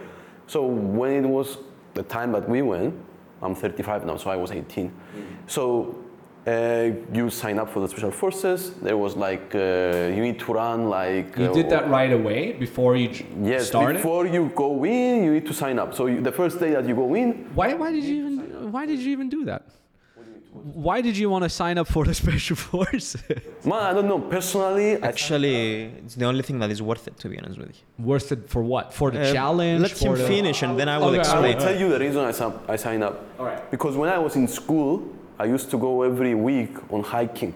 So 0.48 0.66
when 0.66 1.24
it 1.24 1.28
was 1.28 1.58
the 1.94 2.02
time 2.02 2.32
that 2.32 2.48
we 2.48 2.62
went, 2.62 2.94
I'm 3.42 3.54
35 3.54 4.06
now, 4.06 4.16
so 4.16 4.30
I 4.30 4.36
was 4.36 4.50
18. 4.52 4.92
So 5.46 5.96
uh, 6.46 6.90
you 7.12 7.30
sign 7.30 7.58
up 7.58 7.68
for 7.72 7.80
the 7.80 7.88
special 7.88 8.10
forces. 8.10 8.72
There 8.82 8.96
was 8.96 9.16
like 9.16 9.54
uh, 9.54 10.10
you 10.16 10.22
need 10.22 10.38
to 10.40 10.52
run 10.52 10.88
like. 10.88 11.36
You 11.36 11.46
uh, 11.50 11.52
did 11.52 11.68
that 11.70 11.88
right 11.90 12.12
away 12.12 12.52
before 12.52 12.96
you 12.96 13.08
j- 13.08 13.26
Yes, 13.42 13.68
started. 13.68 13.96
before 13.96 14.26
you 14.26 14.50
go 14.54 14.84
in, 14.84 15.24
you 15.24 15.32
need 15.34 15.46
to 15.46 15.54
sign 15.54 15.78
up. 15.78 15.94
So 15.94 16.06
you, 16.06 16.20
the 16.20 16.32
first 16.32 16.58
day 16.60 16.70
that 16.72 16.86
you 16.86 16.94
go 16.94 17.14
in, 17.14 17.48
Why, 17.54 17.74
why 17.74 17.92
did 17.92 18.04
you 18.04 18.16
even 18.26 18.72
why 18.72 18.86
did 18.86 19.00
you 19.00 19.10
even 19.12 19.28
do 19.28 19.44
that? 19.44 19.62
Why 20.52 21.00
did 21.00 21.16
you 21.16 21.30
want 21.30 21.44
to 21.44 21.48
sign 21.48 21.78
up 21.78 21.88
for 21.88 22.04
the 22.04 22.12
special 22.22 22.56
forces? 22.56 23.22
man, 23.64 23.82
I 23.82 23.92
don't 23.94 24.06
know. 24.06 24.18
Personally, 24.18 24.96
I 25.02 25.06
Actually, 25.08 25.84
it's 26.04 26.14
the 26.14 26.26
only 26.26 26.42
thing 26.42 26.58
that 26.58 26.70
is 26.70 26.82
worth 26.82 27.08
it. 27.08 27.16
To 27.20 27.28
be 27.30 27.38
honest 27.38 27.58
with 27.58 27.70
you. 27.70 28.04
Worth 28.04 28.32
it 28.32 28.48
for 28.50 28.62
what? 28.62 28.92
For 28.92 29.10
the 29.10 29.22
Uh, 29.22 29.32
challenge? 29.32 29.80
Let 29.80 29.98
him 30.02 30.14
the- 30.14 30.26
finish, 30.26 30.62
and 30.62 30.78
then 30.78 30.88
I 30.90 30.98
will 30.98 31.06
Okay, 31.08 31.18
I 31.18 31.20
explain. 31.20 31.56
will 31.56 31.64
tell 31.64 31.78
you 31.80 31.88
the 31.88 31.98
reason 31.98 32.20
I, 32.24 32.32
si- 32.32 32.58
I 32.68 32.76
signed 32.76 33.02
up. 33.02 33.24
All 33.38 33.46
right. 33.46 33.70
Because 33.70 33.96
when 33.96 34.10
I 34.10 34.18
was 34.18 34.36
in 34.36 34.46
school, 34.46 35.02
I 35.38 35.46
used 35.46 35.70
to 35.70 35.78
go 35.78 36.02
every 36.02 36.34
week 36.34 36.74
on 36.92 37.02
hiking. 37.02 37.54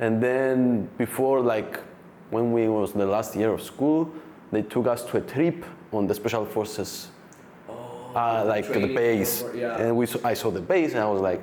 And 0.00 0.22
then 0.22 0.88
before, 0.98 1.40
like, 1.40 1.80
when 2.30 2.52
we 2.52 2.68
was 2.68 2.92
the 2.92 3.06
last 3.06 3.34
year 3.34 3.50
of 3.52 3.62
school, 3.62 4.10
they 4.52 4.62
took 4.62 4.86
us 4.86 5.02
to 5.04 5.16
a 5.16 5.20
trip 5.20 5.64
on 5.92 6.06
the 6.06 6.14
special 6.14 6.44
forces, 6.46 7.08
uh, 8.14 8.44
like 8.46 8.66
the 8.72 8.86
base. 8.94 9.42
for- 9.42 9.56
yeah. 9.56 9.78
And 9.80 9.96
we 9.96 10.06
saw, 10.06 10.18
I 10.24 10.34
saw 10.34 10.50
the 10.50 10.60
base, 10.60 10.92
and 10.94 11.00
I 11.00 11.10
was 11.10 11.20
like, 11.20 11.42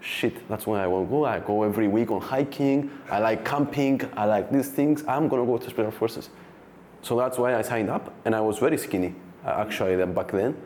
shit, 0.00 0.48
that's 0.48 0.66
where 0.66 0.80
I 0.80 0.86
want 0.86 1.08
to 1.08 1.10
go. 1.10 1.24
I 1.24 1.40
go 1.40 1.62
every 1.62 1.88
week 1.88 2.10
on 2.10 2.20
hiking. 2.20 2.90
I 3.10 3.18
like 3.18 3.44
camping. 3.44 4.00
I 4.16 4.24
like 4.26 4.50
these 4.50 4.68
things. 4.68 5.04
I'm 5.06 5.28
gonna 5.28 5.46
go 5.46 5.58
to 5.58 5.70
special 5.70 5.90
forces. 5.90 6.30
So 7.02 7.16
that's 7.16 7.38
why 7.38 7.54
I 7.54 7.62
signed 7.62 7.90
up, 7.90 8.12
and 8.24 8.34
I 8.34 8.40
was 8.40 8.58
very 8.58 8.78
skinny 8.78 9.14
uh, 9.44 9.64
actually 9.64 10.04
back 10.06 10.32
then. 10.32 10.56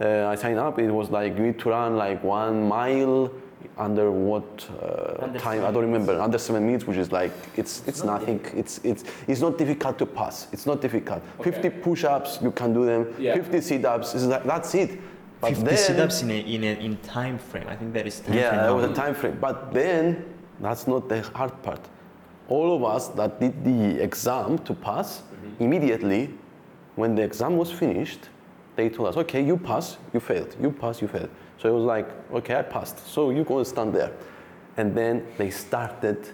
Uh, 0.00 0.26
I 0.26 0.34
signed 0.34 0.58
up. 0.58 0.78
It 0.78 0.90
was 0.90 1.10
like 1.10 1.36
you 1.36 1.46
need 1.46 1.58
to 1.60 1.70
run 1.70 1.96
like 1.96 2.22
one 2.24 2.66
mile 2.66 3.30
under 3.78 4.10
what 4.10 4.68
uh, 4.82 5.26
time? 5.38 5.64
I 5.64 5.70
don't 5.70 5.82
remember. 5.82 6.20
Under 6.20 6.38
seven 6.38 6.66
minutes, 6.66 6.86
which 6.86 6.96
is 6.96 7.12
like 7.12 7.32
it's 7.56 7.82
it's 7.86 8.02
nothing. 8.02 8.40
It's 8.54 8.80
it's 8.84 9.04
it's 9.28 9.40
not 9.40 9.58
difficult 9.58 9.98
to 9.98 10.06
pass. 10.06 10.48
It's 10.52 10.66
not 10.66 10.80
difficult. 10.80 11.22
50 11.42 11.70
push-ups, 11.70 12.40
you 12.42 12.50
can 12.50 12.72
do 12.74 12.84
them. 12.84 13.14
Yeah. 13.18 13.34
50 13.34 13.60
sit-ups, 13.60 14.14
is 14.14 14.28
that, 14.28 14.44
that's 14.44 14.74
it. 14.74 14.98
But 15.44 15.56
50 15.56 15.64
then, 15.64 15.76
sit-ups 15.76 16.22
in 16.22 16.30
a, 16.30 16.40
in 16.40 16.64
a 16.64 16.72
in 16.86 16.96
time 16.98 17.38
frame. 17.38 17.66
I 17.68 17.76
think 17.76 17.92
there 17.92 18.06
is 18.06 18.20
time 18.20 18.34
yeah, 18.34 18.48
frame. 18.48 18.60
there 18.60 18.70
now. 18.70 18.76
was 18.76 18.90
a 18.90 18.94
time 18.94 19.14
frame. 19.14 19.38
But 19.40 19.72
then, 19.72 20.24
that's 20.60 20.86
not 20.86 21.08
the 21.08 21.22
hard 21.22 21.62
part. 21.62 21.80
All 22.48 22.76
of 22.76 22.84
us 22.84 23.08
that 23.08 23.40
did 23.40 23.64
the 23.64 24.02
exam 24.02 24.58
to 24.58 24.74
pass, 24.74 25.08
mm-hmm. 25.20 25.64
immediately, 25.64 26.34
when 26.96 27.14
the 27.14 27.22
exam 27.22 27.56
was 27.56 27.70
finished, 27.70 28.28
they 28.76 28.88
told 28.88 29.08
us, 29.08 29.16
okay, 29.16 29.42
you 29.44 29.56
pass, 29.56 29.96
you 30.12 30.20
failed, 30.20 30.54
you 30.60 30.70
pass, 30.70 31.00
you 31.00 31.08
failed. 31.08 31.30
So 31.58 31.68
it 31.68 31.72
was 31.72 31.84
like, 31.84 32.08
okay, 32.32 32.56
I 32.56 32.62
passed. 32.62 33.06
So 33.06 33.30
you 33.30 33.44
go 33.44 33.58
and 33.58 33.66
stand 33.66 33.94
there. 33.94 34.12
And 34.76 34.94
then 34.94 35.26
they 35.38 35.50
started 35.50 36.28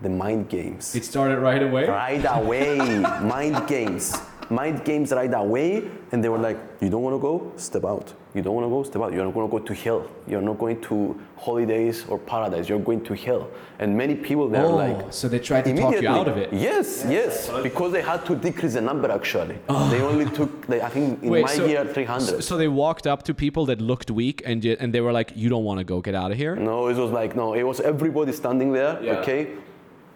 the 0.00 0.08
mind 0.08 0.48
games. 0.48 0.94
It 0.94 1.04
started 1.04 1.38
right 1.38 1.62
away. 1.62 1.86
Right 1.86 2.24
away, 2.28 2.78
mind 3.22 3.66
games. 3.66 4.16
Mind 4.50 4.82
games 4.84 5.12
right 5.12 5.32
away, 5.34 5.90
and 6.12 6.24
they 6.24 6.28
were 6.30 6.38
like, 6.38 6.56
You 6.80 6.88
don't 6.88 7.02
wanna 7.02 7.18
go? 7.18 7.52
Step 7.56 7.84
out. 7.84 8.14
You 8.34 8.42
don't 8.42 8.54
wanna 8.54 8.68
go? 8.68 8.82
Step 8.82 9.02
out. 9.02 9.12
You're 9.12 9.24
not 9.24 9.34
gonna 9.34 9.48
go 9.48 9.58
to 9.58 9.74
hell. 9.74 10.06
You're 10.26 10.40
not 10.40 10.58
going 10.58 10.80
to 10.82 11.18
holidays 11.36 12.04
or 12.08 12.18
paradise. 12.18 12.68
You're 12.68 12.78
going 12.78 13.02
to 13.04 13.14
hell. 13.14 13.48
And 13.78 13.96
many 13.96 14.14
people 14.14 14.48
they're 14.48 14.64
Oh, 14.64 14.74
like, 14.76 15.12
so 15.12 15.28
they 15.28 15.38
tried 15.38 15.64
to 15.66 15.70
talk 15.72 15.78
you 15.80 15.86
immediately. 15.86 16.08
out 16.08 16.28
of 16.28 16.36
it. 16.38 16.48
Yes, 16.52 17.04
yes, 17.08 17.50
because 17.62 17.92
they 17.92 18.02
had 18.02 18.24
to 18.26 18.34
decrease 18.36 18.74
the 18.74 18.80
number 18.80 19.10
actually. 19.10 19.56
Oh. 19.68 19.88
They 19.90 20.00
only 20.00 20.24
took, 20.38 20.66
they, 20.66 20.80
I 20.80 20.88
think 20.88 21.22
in 21.22 21.28
Oh. 21.28 21.32
Wait, 21.32 21.42
my 21.42 21.54
so- 21.54 21.66
year, 21.66 21.84
300. 21.84 22.24
So, 22.26 22.40
so 22.40 22.56
they 22.56 22.68
walked 22.68 23.06
up 23.06 23.22
to 23.24 23.34
people 23.34 23.66
that 23.66 23.80
looked 23.80 24.10
weak 24.10 24.42
and 24.46 24.64
and 24.64 24.92
they 24.94 25.00
were 25.00 25.12
like, 25.12 25.32
"You 25.36 25.48
don't 25.50 25.64
want 25.64 25.78
to 25.78 25.84
go, 25.84 26.00
get 26.00 26.14
out 26.14 26.30
of 26.32 26.36
here." 26.38 26.54
No, 26.56 26.88
it 26.88 26.96
was 26.96 27.10
like 27.20 27.36
no. 27.36 27.54
It 27.54 27.64
was 27.64 27.80
everybody 27.80 28.32
standing 28.32 28.72
there. 28.72 28.98
Yeah. 29.02 29.18
Okay, 29.20 29.40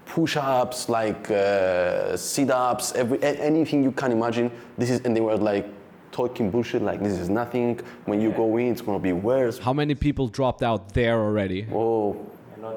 push-ups, 0.06 0.88
like 0.88 1.30
uh, 1.30 2.16
sit-ups, 2.16 2.92
every 2.94 3.22
anything 3.22 3.82
you 3.82 3.92
can 3.92 4.12
imagine. 4.12 4.50
This 4.78 4.90
is, 4.90 5.00
and 5.04 5.16
they 5.16 5.20
were 5.20 5.36
like 5.36 5.66
talking 6.10 6.50
bullshit. 6.50 6.82
Like 6.82 7.02
this 7.02 7.18
is 7.18 7.28
nothing. 7.28 7.80
When 8.04 8.20
you 8.20 8.30
go 8.32 8.56
in, 8.58 8.66
it's 8.72 8.80
gonna 8.82 8.98
be 8.98 9.12
worse. 9.12 9.58
How 9.58 9.72
many 9.72 9.94
people 9.94 10.28
dropped 10.28 10.62
out 10.62 10.92
there 10.92 11.18
already? 11.20 11.66
Oh, 11.72 12.16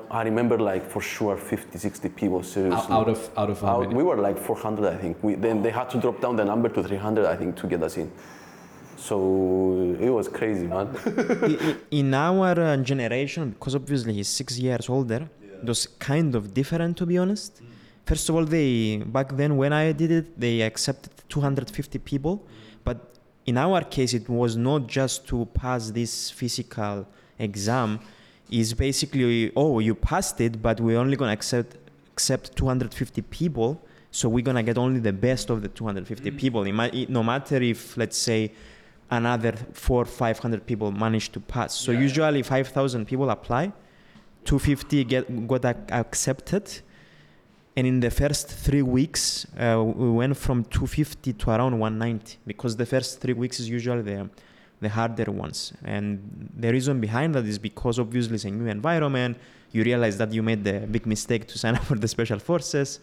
I 0.10 0.24
remember 0.24 0.58
like 0.58 0.90
for 0.90 1.02
sure 1.02 1.38
50, 1.38 1.78
60 1.78 2.10
people 2.10 2.42
seriously. 2.44 2.78
Out, 2.92 2.92
out 2.92 3.10
of 3.10 3.30
out 3.38 3.50
of 3.50 3.60
how 3.62 3.68
Out- 3.68 3.82
many? 3.84 3.96
we 3.96 4.04
were 4.04 4.18
like 4.18 4.38
400, 4.38 4.86
I 4.94 4.98
think. 4.98 5.18
We, 5.24 5.36
then 5.36 5.62
they 5.62 5.70
had 5.72 5.90
to 5.92 5.98
drop 6.00 6.22
down 6.22 6.36
the 6.36 6.46
number 6.46 6.70
to 6.70 6.82
300, 6.84 7.26
I 7.26 7.36
think, 7.36 7.56
to 7.58 7.68
get 7.68 7.84
us 7.84 7.98
in. 7.98 8.12
So 8.98 9.96
it 10.00 10.10
was 10.10 10.28
crazy, 10.28 10.66
man. 10.68 10.88
I- 11.06 11.58
i- 11.62 11.76
in 11.92 12.14
our 12.14 12.60
uh, 12.60 12.78
generation, 12.78 13.52
because 13.52 13.76
obviously 13.76 14.14
he's 14.14 14.28
six 14.30 14.58
years 14.58 14.90
older, 14.90 15.30
it 15.42 15.45
was 15.68 15.88
kind 16.00 16.36
of 16.36 16.54
different 16.54 16.98
to 16.98 17.06
be 17.06 17.18
honest. 17.18 17.62
First 18.06 18.30
of 18.30 18.36
all, 18.36 18.46
they 18.46 18.98
back 18.98 19.36
then 19.36 19.58
when 19.58 19.74
I 19.74 19.92
did 19.92 20.12
it, 20.12 20.40
they 20.40 20.62
accepted 20.62 21.12
250 21.30 22.00
people, 22.00 22.46
but 22.84 22.98
in 23.46 23.58
our 23.58 23.84
case, 23.84 24.14
it 24.14 24.28
was 24.30 24.56
not 24.56 24.88
just 24.88 25.28
to 25.28 25.46
pass 25.54 25.92
this 25.92 26.32
physical 26.32 27.08
exam. 27.40 28.00
Is 28.52 28.76
basically 28.76 29.52
oh 29.56 29.80
you 29.80 29.96
passed 29.96 30.40
it, 30.40 30.62
but 30.62 30.80
we're 30.80 31.00
only 31.00 31.16
gonna 31.18 31.34
accept 31.34 31.78
accept 32.14 32.56
250 32.56 33.22
people, 33.24 33.82
so 34.12 34.30
we're 34.30 34.44
gonna 34.44 34.62
get 34.62 34.78
only 34.78 35.00
the 35.00 35.12
best 35.14 35.50
of 35.50 35.64
the 35.64 35.68
250 35.68 36.30
mm. 36.30 36.38
people. 36.38 36.64
It 36.64 36.72
might, 36.74 36.94
it- 36.94 37.10
no 37.10 37.24
matter 37.24 37.56
if 37.56 37.98
let's 37.98 38.18
say 38.18 38.52
another 39.10 39.54
four 39.74 40.06
500 40.06 40.66
people 40.66 40.92
manage 40.92 41.32
to 41.32 41.40
pass 41.40 41.74
so 41.76 41.92
Yeah. 41.92 42.00
usually 42.00 42.42
5000 42.42 43.06
people 43.06 43.30
apply 43.30 43.72
250 44.46 45.04
get 45.04 45.48
got 45.48 45.66
ac- 45.66 45.92
accepted 45.92 46.82
and 47.76 47.86
in 47.86 48.00
the 48.00 48.10
first 48.10 48.48
three 48.50 48.82
weeks 48.82 49.46
uh, 49.60 49.84
we 49.84 50.10
went 50.10 50.38
from 50.38 50.64
250 50.66 51.34
to 51.34 51.50
around 51.50 51.78
190 51.80 52.38
because 52.48 52.78
the 52.78 52.86
first 52.86 53.20
three 53.22 53.34
weeks 53.34 53.60
is 53.60 53.70
usually 53.70 54.02
the 54.02 54.30
the 54.82 54.90
harder 54.90 55.32
ones 55.32 55.74
and 55.84 56.50
the 56.58 56.72
reason 56.72 57.00
behind 57.00 57.34
that 57.36 57.46
is 57.46 57.58
because 57.58 57.98
obviously 58.00 58.36
it's 58.36 58.46
a 58.46 58.52
new 58.52 58.68
environment 58.68 59.38
you 59.72 59.84
realize 59.84 60.18
that 60.18 60.32
you 60.32 60.44
made 60.44 60.64
the 60.64 60.80
big 60.96 61.06
mistake 61.06 61.48
to 61.48 61.58
sign 61.58 61.76
up 61.76 61.84
for 61.90 61.96
the 61.96 62.08
special 62.08 62.40
forces 62.40 63.00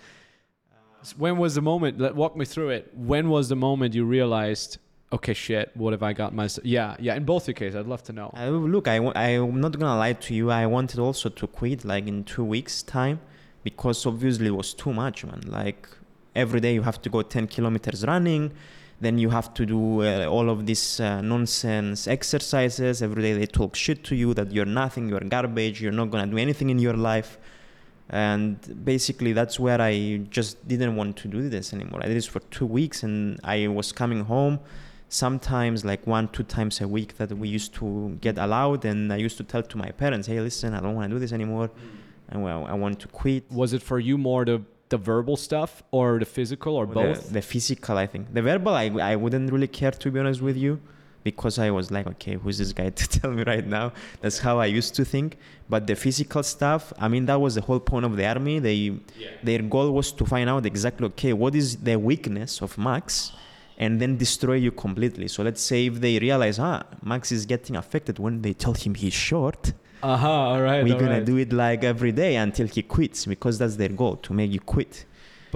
When 1.16 1.36
was 1.36 1.56
the 1.56 1.62
moment? 1.62 1.98
Let 1.98 2.14
walk 2.14 2.36
me 2.36 2.44
through 2.44 2.70
it. 2.70 2.92
When 2.94 3.28
was 3.28 3.48
the 3.48 3.56
moment 3.56 3.94
you 3.94 4.04
realized? 4.04 4.78
Okay, 5.12 5.34
shit. 5.34 5.70
What 5.74 5.92
have 5.92 6.02
I 6.02 6.14
got 6.14 6.34
myself? 6.34 6.64
Yeah, 6.64 6.96
yeah. 6.98 7.14
In 7.16 7.24
both 7.24 7.46
your 7.46 7.54
cases, 7.54 7.76
I'd 7.76 7.86
love 7.86 8.02
to 8.04 8.14
know. 8.14 8.32
Uh, 8.34 8.48
look, 8.48 8.88
I, 8.88 8.94
I'm 8.96 9.60
not 9.60 9.78
gonna 9.78 9.98
lie 9.98 10.14
to 10.14 10.34
you. 10.34 10.50
I 10.50 10.64
wanted 10.64 10.98
also 10.98 11.28
to 11.28 11.46
quit 11.46 11.84
like 11.84 12.06
in 12.06 12.24
two 12.24 12.44
weeks' 12.44 12.82
time 12.82 13.20
because 13.62 14.06
obviously 14.06 14.46
it 14.46 14.56
was 14.56 14.72
too 14.72 14.92
much, 14.94 15.24
man. 15.26 15.42
Like 15.46 15.86
every 16.34 16.60
day 16.60 16.72
you 16.72 16.80
have 16.82 17.02
to 17.02 17.10
go 17.10 17.20
10 17.20 17.46
kilometers 17.48 18.06
running, 18.06 18.52
then 19.02 19.18
you 19.18 19.28
have 19.28 19.52
to 19.52 19.66
do 19.66 20.02
uh, 20.02 20.24
all 20.26 20.48
of 20.48 20.64
these 20.64 20.98
uh, 20.98 21.20
nonsense 21.20 22.08
exercises. 22.08 23.02
Every 23.02 23.20
day 23.20 23.34
they 23.34 23.46
talk 23.46 23.76
shit 23.76 24.04
to 24.04 24.16
you 24.16 24.32
that 24.32 24.50
you're 24.50 24.64
nothing, 24.64 25.10
you're 25.10 25.20
garbage, 25.20 25.82
you're 25.82 25.92
not 25.92 26.10
gonna 26.10 26.26
do 26.26 26.38
anything 26.38 26.70
in 26.70 26.78
your 26.78 26.96
life. 26.96 27.36
And 28.08 28.56
basically, 28.84 29.34
that's 29.34 29.60
where 29.60 29.80
I 29.80 30.22
just 30.30 30.66
didn't 30.66 30.96
want 30.96 31.16
to 31.18 31.28
do 31.28 31.50
this 31.50 31.74
anymore. 31.74 32.00
I 32.02 32.08
did 32.08 32.16
this 32.16 32.26
for 32.26 32.40
two 32.50 32.66
weeks, 32.66 33.02
and 33.02 33.38
I 33.44 33.68
was 33.68 33.92
coming 33.92 34.24
home 34.24 34.58
sometimes 35.12 35.84
like 35.84 36.06
one 36.06 36.26
two 36.28 36.42
times 36.42 36.80
a 36.80 36.88
week 36.88 37.18
that 37.18 37.30
we 37.36 37.46
used 37.46 37.74
to 37.74 38.16
get 38.22 38.38
allowed 38.38 38.82
and 38.86 39.12
i 39.12 39.16
used 39.16 39.36
to 39.36 39.44
tell 39.44 39.62
to 39.62 39.76
my 39.76 39.90
parents 39.90 40.26
hey 40.26 40.40
listen 40.40 40.72
i 40.72 40.80
don't 40.80 40.94
want 40.94 41.10
to 41.10 41.14
do 41.14 41.20
this 41.20 41.32
anymore 41.32 41.70
and 42.30 42.42
well 42.42 42.64
i 42.66 42.72
want 42.72 42.98
to 42.98 43.06
quit. 43.08 43.44
Was 43.50 43.74
it 43.74 43.82
for 43.82 43.98
you 43.98 44.16
more 44.16 44.46
the 44.46 44.62
the 44.88 44.96
verbal 44.96 45.36
stuff 45.36 45.82
or 45.90 46.18
the 46.18 46.24
physical 46.24 46.76
or 46.76 46.86
both? 46.86 47.30
the 47.30 47.42
physical 47.42 47.98
i 47.98 48.06
think. 48.06 48.32
The 48.32 48.42
verbal 48.42 48.74
I, 48.74 48.86
I 49.12 49.16
wouldn't 49.16 49.52
really 49.52 49.68
care 49.68 49.90
to 49.90 50.10
be 50.10 50.18
honest 50.18 50.40
with 50.40 50.56
you 50.56 50.80
because 51.24 51.58
i 51.58 51.70
was 51.70 51.90
like 51.90 52.06
okay 52.14 52.34
who's 52.36 52.56
this 52.56 52.72
guy 52.72 52.88
to 53.00 53.06
tell 53.08 53.30
me 53.32 53.42
right 53.44 53.66
now? 53.66 53.92
That's 54.22 54.38
how 54.38 54.60
i 54.60 54.66
used 54.80 54.94
to 54.94 55.04
think. 55.04 55.36
But 55.68 55.86
the 55.86 55.94
physical 55.94 56.42
stuff 56.42 56.84
i 56.98 57.06
mean 57.08 57.26
that 57.26 57.38
was 57.38 57.54
the 57.56 57.64
whole 57.68 57.80
point 57.80 58.06
of 58.06 58.16
the 58.16 58.26
army. 58.26 58.60
They 58.60 58.78
their 59.42 59.60
goal 59.60 59.90
was 59.92 60.10
to 60.12 60.24
find 60.24 60.48
out 60.48 60.64
exactly 60.64 61.06
okay 61.08 61.34
what 61.34 61.54
is 61.54 61.76
the 61.76 61.96
weakness 61.98 62.62
of 62.62 62.78
max 62.78 63.32
and 63.82 63.92
then 64.00 64.12
destroy 64.24 64.56
you 64.66 64.72
completely 64.86 65.26
so 65.34 65.38
let's 65.48 65.62
say 65.70 65.80
if 65.90 65.94
they 66.04 66.14
realize 66.26 66.56
ah 66.70 66.80
max 67.10 67.22
is 67.36 67.42
getting 67.54 67.74
affected 67.82 68.14
when 68.24 68.34
they 68.44 68.54
tell 68.64 68.74
him 68.84 68.92
he's 69.02 69.18
short 69.30 69.62
Uh 70.02 70.16
huh. 70.24 70.50
All 70.52 70.62
right. 70.68 70.82
we're 70.84 70.94
all 70.94 71.00
gonna 71.04 71.20
right. 71.20 71.32
do 71.32 71.36
it 71.44 71.50
like 71.64 71.80
every 71.92 72.12
day 72.24 72.32
until 72.46 72.66
he 72.76 72.82
quits 72.96 73.20
because 73.34 73.54
that's 73.60 73.76
their 73.82 73.92
goal 74.02 74.14
to 74.26 74.30
make 74.40 74.50
you 74.56 74.62
quit 74.76 74.94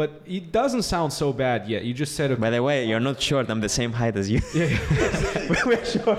But 0.03 0.11
it 0.39 0.47
doesn't 0.61 0.85
sound 0.95 1.11
so 1.23 1.29
bad 1.45 1.61
yet. 1.73 1.81
You 1.89 1.95
just 2.05 2.13
said 2.19 2.29
okay. 2.33 2.41
by 2.45 2.51
the 2.57 2.63
way 2.69 2.77
you're 2.91 3.05
not 3.11 3.19
short 3.29 3.45
i'm 3.53 3.63
the 3.69 3.75
same 3.81 3.93
height 4.01 4.15
as 4.23 4.27
you 4.35 4.41
Yeah. 4.61 4.69
we're 5.69 5.85
short 5.95 6.19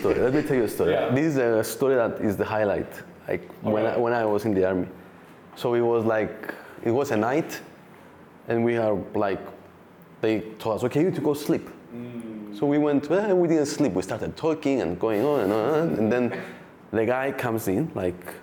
story. 0.00 0.18
Let 0.26 0.32
me 0.36 0.42
tell 0.48 0.56
you 0.60 0.64
a 0.70 0.72
story. 0.78 0.92
Yeah. 0.96 1.14
This 1.18 1.26
is 1.32 1.36
a 1.36 1.64
story 1.76 1.94
that 2.02 2.12
is 2.28 2.34
the 2.42 2.44
highlight. 2.56 2.90
Like 3.28 3.42
when, 3.74 3.84
I, 3.90 3.96
when 4.04 4.12
I 4.12 4.24
was 4.34 4.42
in 4.48 4.52
the 4.58 4.64
army. 4.70 4.88
So 5.62 5.66
it 5.80 5.84
was 5.92 6.02
like, 6.04 6.36
it 6.88 6.92
was 7.00 7.08
a 7.16 7.16
night, 7.16 7.50
and 8.48 8.56
we 8.68 8.72
are 8.84 8.94
like, 9.26 9.42
they 10.20 10.40
told 10.58 10.76
us, 10.76 10.84
okay, 10.84 11.00
you 11.00 11.06
need 11.06 11.14
to 11.14 11.20
go 11.20 11.34
sleep. 11.34 11.68
Mm. 11.94 12.58
So 12.58 12.66
we 12.66 12.78
went, 12.78 13.08
well, 13.08 13.34
we 13.36 13.48
didn't 13.48 13.66
sleep. 13.66 13.92
We 13.92 14.02
started 14.02 14.36
talking 14.36 14.80
and 14.82 14.98
going 14.98 15.24
on 15.24 15.40
and 15.40 15.52
on. 15.52 15.88
And 15.98 16.12
then 16.12 16.40
the 16.92 17.06
guy 17.06 17.32
comes 17.32 17.68
in, 17.68 17.90
like, 17.94 18.34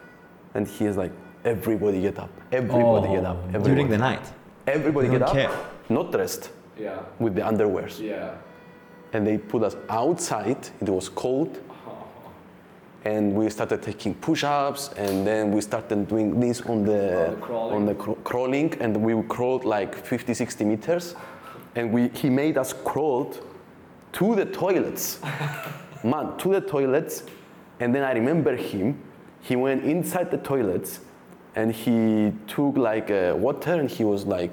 and 0.54 0.68
he 0.68 0.86
is 0.86 0.98
like, 0.98 1.12
everybody 1.46 2.02
get 2.02 2.18
up. 2.20 2.32
Everybody 2.52 3.14
get 3.14 3.26
up. 3.26 3.38
Everybody. 3.48 3.70
during 3.70 3.90
the 3.90 3.98
night 3.98 4.26
Everybody 4.66 5.08
get 5.10 5.20
don't 5.20 5.38
up. 5.38 5.90
Not 5.90 6.12
dressed, 6.12 6.50
Yeah. 6.78 7.00
with 7.20 7.36
the 7.36 7.42
underwears 7.42 8.00
Yeah. 8.00 8.36
and 9.14 9.26
they 9.26 9.38
put 9.38 9.64
us 9.64 9.76
outside. 9.90 10.70
It 10.82 10.90
was 10.90 11.10
cold. 11.10 11.60
And 13.06 13.34
we 13.36 13.50
started 13.50 13.82
taking 13.84 14.16
push-ups, 14.16 14.90
and 14.98 15.26
then 15.26 15.52
we 15.54 15.62
started 15.62 16.08
doing 16.10 16.40
this 16.42 16.60
on 16.62 16.84
the, 16.84 17.28
Oh, 17.28 17.70
the 17.70 17.76
on 17.76 17.86
the 17.86 17.96
cr- 17.96 18.20
crawling, 18.26 18.74
and 18.82 18.98
we 18.98 19.14
crawled 19.30 19.64
like 19.64 19.96
50, 19.96 20.34
60 20.34 20.66
meters, 20.66 21.16
and 21.76 21.92
we 21.92 22.10
he 22.10 22.30
made 22.30 22.58
us 22.58 22.74
crawl 22.74 23.34
to 24.14 24.36
the 24.36 24.46
toilets, 24.46 25.20
man, 26.04 26.38
to 26.38 26.54
the 26.54 26.62
toilets, 26.62 27.24
and 27.80 27.94
then 27.94 28.04
I 28.04 28.14
remember 28.14 28.56
him. 28.56 29.02
He 29.42 29.56
went 29.56 29.84
inside 29.84 30.32
the 30.32 30.38
toilets, 30.38 31.00
and 31.56 31.72
he 31.72 32.34
took 32.48 32.78
like 32.78 33.12
uh, 33.12 33.34
water, 33.38 33.74
and 33.74 33.90
he 33.90 34.04
was 34.04 34.26
like 34.26 34.52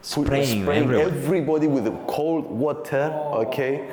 spraying, 0.00 0.62
spraying 0.62 0.90
everybody 0.92 1.66
with 1.68 1.86
cold 2.06 2.46
water, 2.50 3.12
okay? 3.44 3.90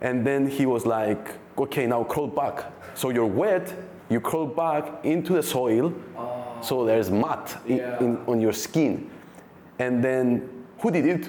And 0.00 0.26
then 0.26 0.46
he 0.48 0.66
was 0.66 0.86
like, 0.86 1.28
okay, 1.56 1.86
now 1.86 2.04
crawl 2.04 2.28
back. 2.28 2.64
So 2.94 3.10
you're 3.10 3.26
wet, 3.26 3.74
you 4.08 4.20
crawl 4.20 4.46
back 4.46 5.04
into 5.04 5.34
the 5.34 5.42
soil, 5.42 5.92
so 6.60 6.84
there's 6.84 7.10
mud 7.10 7.50
Yeah. 7.66 7.98
in, 8.00 8.16
on 8.26 8.40
your 8.40 8.52
skin. 8.52 9.10
And 9.78 10.02
then 10.02 10.48
who 10.80 10.90
did 10.90 11.06
it? 11.06 11.28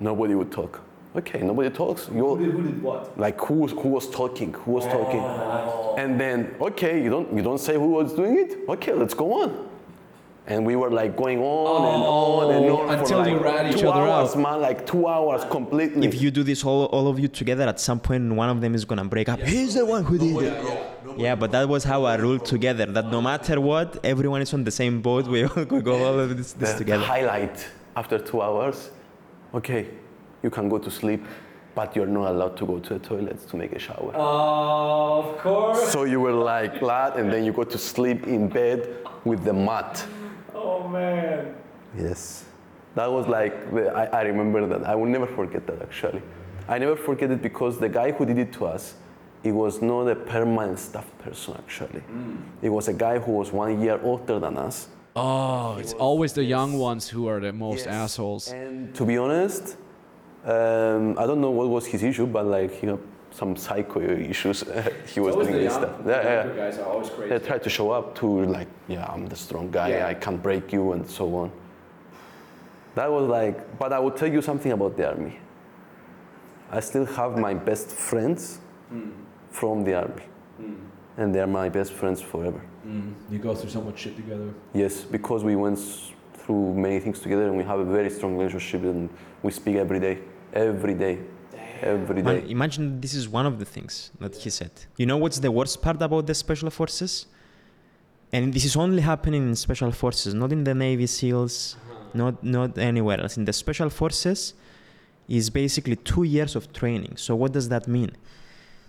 Nobody 0.00 0.34
would 0.34 0.50
talk. 0.50 0.80
Okay, 1.16 1.40
nobody 1.40 1.70
talks. 1.70 2.08
You 2.14 2.36
who 2.36 2.62
did 2.62 2.82
what? 2.82 3.18
like 3.18 3.40
who 3.40 3.54
was, 3.54 3.72
who 3.72 3.88
was 3.88 4.08
talking? 4.10 4.52
Who 4.52 4.72
was 4.72 4.84
talking? 4.84 5.20
Oh. 5.20 5.96
And 5.98 6.18
then 6.20 6.54
okay, 6.60 7.02
you 7.02 7.10
don't 7.10 7.34
you 7.36 7.42
don't 7.42 7.58
say 7.58 7.74
who 7.74 7.88
was 7.88 8.12
doing 8.14 8.38
it. 8.38 8.58
Okay, 8.68 8.92
let's 8.92 9.14
go 9.14 9.42
on. 9.42 9.68
And 10.46 10.64
we 10.64 10.74
were 10.74 10.90
like 10.90 11.16
going 11.16 11.38
on 11.38 11.94
and 11.94 12.02
oh. 12.02 12.40
on 12.40 12.54
and 12.54 12.64
on 12.70 12.88
Oh, 12.88 12.88
until 12.88 13.06
for 13.06 13.16
like 13.18 13.32
you 13.32 13.38
rat 13.38 13.74
each 13.74 13.80
two 13.80 13.90
other 13.90 14.08
hours, 14.08 14.30
out. 14.30 14.38
man, 14.38 14.60
like 14.60 14.86
two 14.86 15.06
hours 15.06 15.44
completely. 15.50 16.06
if 16.06 16.20
you 16.22 16.30
do 16.30 16.42
this 16.42 16.64
all, 16.64 16.84
all 16.86 17.08
of 17.08 17.18
you 17.18 17.28
together 17.28 17.64
at 17.68 17.78
some 17.78 18.00
point 18.00 18.32
one 18.32 18.48
of 18.48 18.60
them 18.60 18.74
is 18.74 18.84
gonna 18.84 19.04
break 19.04 19.28
up 19.28 19.38
he's 19.40 19.74
the 19.74 19.84
one 19.84 20.02
who 20.02 20.18
did 20.18 20.36
it 20.42 20.54
yeah 21.16 21.34
but 21.36 21.52
that 21.52 21.68
was 21.68 21.84
how 21.84 22.04
i 22.04 22.16
ruled 22.16 22.44
together 22.44 22.86
that 22.86 23.06
no 23.10 23.20
matter 23.20 23.60
what 23.60 23.98
everyone 24.02 24.40
is 24.42 24.52
on 24.54 24.64
the 24.64 24.70
same 24.70 25.00
boat 25.00 25.26
we 25.26 25.44
all 25.44 25.64
we 25.64 25.80
go 25.90 25.94
all 26.04 26.18
of 26.18 26.36
this, 26.36 26.52
this 26.54 26.72
the 26.72 26.78
together 26.78 27.04
highlight 27.04 27.56
after 27.96 28.18
two 28.18 28.40
hours, 28.40 28.90
okay, 29.54 29.88
you 30.42 30.50
can 30.50 30.68
go 30.68 30.78
to 30.78 30.90
sleep, 30.90 31.24
but 31.74 31.94
you're 31.94 32.06
not 32.06 32.30
allowed 32.30 32.56
to 32.56 32.66
go 32.66 32.78
to 32.78 32.94
the 32.94 33.00
toilets 33.00 33.44
to 33.46 33.56
make 33.56 33.72
a 33.72 33.78
shower. 33.78 34.12
Oh, 34.14 35.30
of 35.30 35.38
course. 35.38 35.92
So 35.92 36.04
you 36.04 36.20
were 36.20 36.32
like 36.32 36.80
glad, 36.80 37.16
and 37.16 37.32
then 37.32 37.44
you 37.44 37.52
go 37.52 37.64
to 37.64 37.78
sleep 37.78 38.26
in 38.26 38.48
bed 38.48 38.88
with 39.24 39.44
the 39.44 39.52
mat. 39.52 40.04
Oh 40.54 40.88
man. 40.88 41.54
Yes. 41.96 42.44
That 42.94 43.10
was 43.10 43.26
like, 43.28 43.72
the, 43.72 43.88
I, 43.92 44.04
I 44.04 44.22
remember 44.22 44.66
that. 44.66 44.84
I 44.84 44.94
will 44.94 45.06
never 45.06 45.26
forget 45.26 45.66
that 45.66 45.80
actually. 45.80 46.22
I 46.68 46.78
never 46.78 46.96
forget 46.96 47.30
it 47.30 47.42
because 47.42 47.78
the 47.78 47.88
guy 47.88 48.12
who 48.12 48.24
did 48.26 48.38
it 48.38 48.52
to 48.54 48.66
us, 48.66 48.94
it 49.42 49.52
was 49.52 49.80
not 49.80 50.06
a 50.08 50.16
permanent 50.16 50.78
staff 50.78 51.06
person 51.18 51.54
actually. 51.56 52.00
Mm. 52.00 52.42
It 52.62 52.68
was 52.68 52.88
a 52.88 52.92
guy 52.92 53.18
who 53.18 53.32
was 53.32 53.52
one 53.52 53.80
year 53.80 54.00
older 54.02 54.38
than 54.38 54.56
us. 54.56 54.88
Oh, 55.16 55.76
it's 55.78 55.92
always 55.94 56.32
the 56.32 56.44
young 56.44 56.78
ones 56.78 57.08
who 57.08 57.26
are 57.26 57.40
the 57.40 57.52
most 57.52 57.86
assholes. 57.86 58.52
And 58.52 58.94
to 58.94 59.04
be 59.04 59.18
honest, 59.18 59.76
um, 60.44 61.18
I 61.18 61.26
don't 61.26 61.40
know 61.40 61.50
what 61.50 61.68
was 61.68 61.86
his 61.86 62.02
issue, 62.02 62.26
but 62.26 62.46
like 62.46 62.82
you 62.82 62.88
know, 62.90 63.00
some 63.30 63.56
psycho 63.56 64.00
issues. 64.00 64.64
he 65.14 65.20
was 65.20 65.34
doing 65.34 65.52
this 65.52 65.74
stuff. 65.74 65.96
Yeah, 66.06 66.22
yeah. 66.22 66.56
guys 66.56 66.78
are 66.78 66.86
always 66.86 67.10
crazy. 67.10 67.28
They 67.30 67.38
tried 67.44 67.62
to 67.62 67.70
show 67.70 67.90
up 67.90 68.14
to 68.16 68.44
like, 68.44 68.68
yeah, 68.88 69.06
I'm 69.06 69.26
the 69.26 69.36
strong 69.36 69.70
guy. 69.70 69.90
Yeah. 69.90 70.06
I 70.06 70.14
can't 70.14 70.42
break 70.42 70.72
you 70.72 70.92
and 70.92 71.08
so 71.08 71.34
on. 71.34 71.52
That 72.94 73.10
was 73.10 73.28
like, 73.28 73.78
but 73.78 73.92
I 73.92 73.98
will 73.98 74.10
tell 74.10 74.30
you 74.30 74.42
something 74.42 74.72
about 74.72 74.96
the 74.96 75.08
army. 75.08 75.38
I 76.70 76.80
still 76.80 77.06
have 77.06 77.36
my 77.36 77.54
best 77.54 77.88
friends 77.88 78.60
from 79.50 79.84
the 79.84 79.94
army. 79.94 80.22
and 81.16 81.34
they 81.34 81.40
are 81.40 81.46
my 81.46 81.68
best 81.68 81.92
friends 81.92 82.20
forever. 82.22 82.60
Mm. 82.86 83.14
You 83.30 83.38
go 83.38 83.54
through 83.54 83.70
so 83.70 83.80
much 83.80 83.98
shit 83.98 84.16
together. 84.16 84.48
Yes, 84.74 85.02
because 85.02 85.44
we 85.44 85.56
went 85.56 85.78
through 86.34 86.74
many 86.74 86.98
things 87.00 87.20
together 87.20 87.46
and 87.48 87.56
we 87.56 87.64
have 87.64 87.78
a 87.78 87.84
very 87.84 88.10
strong 88.10 88.36
relationship 88.36 88.82
and 88.82 89.08
we 89.42 89.50
speak 89.50 89.76
every 89.76 90.00
day. 90.00 90.18
Every 90.52 90.94
day. 90.94 91.18
Every 91.82 92.22
day. 92.22 92.44
Imagine 92.48 93.00
this 93.00 93.14
is 93.14 93.28
one 93.28 93.46
of 93.46 93.58
the 93.58 93.64
things 93.64 94.10
that 94.20 94.36
he 94.36 94.50
said. 94.50 94.70
You 94.96 95.06
know 95.06 95.16
what's 95.16 95.38
the 95.38 95.50
worst 95.50 95.80
part 95.80 96.00
about 96.02 96.26
the 96.26 96.34
special 96.34 96.70
forces? 96.70 97.26
And 98.32 98.54
this 98.54 98.64
is 98.64 98.76
only 98.76 99.02
happening 99.02 99.42
in 99.48 99.56
special 99.56 99.90
forces, 99.90 100.34
not 100.34 100.52
in 100.52 100.64
the 100.64 100.74
Navy 100.74 101.06
SEALs, 101.06 101.76
not 102.14 102.44
not 102.44 102.78
anywhere 102.78 103.20
else. 103.20 103.36
In 103.36 103.44
the 103.44 103.52
special 103.52 103.90
forces, 103.90 104.54
is 105.30 105.48
basically 105.48 105.96
two 105.96 106.24
years 106.24 106.56
of 106.56 106.72
training. 106.72 107.16
So 107.16 107.36
what 107.36 107.52
does 107.52 107.68
that 107.68 107.86
mean? 107.86 108.10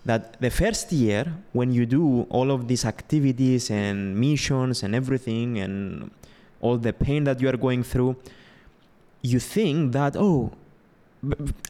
That 0.04 0.40
the 0.40 0.50
first 0.50 0.90
year, 0.90 1.32
when 1.52 1.72
you 1.72 1.86
do 1.86 2.22
all 2.28 2.50
of 2.50 2.66
these 2.66 2.84
activities 2.84 3.70
and 3.70 4.18
missions 4.18 4.82
and 4.82 4.94
everything, 4.94 5.58
and 5.58 6.10
all 6.60 6.76
the 6.76 6.92
pain 6.92 7.24
that 7.24 7.40
you 7.40 7.48
are 7.48 7.56
going 7.56 7.84
through, 7.84 8.16
you 9.22 9.38
think 9.38 9.92
that 9.92 10.16
oh, 10.16 10.52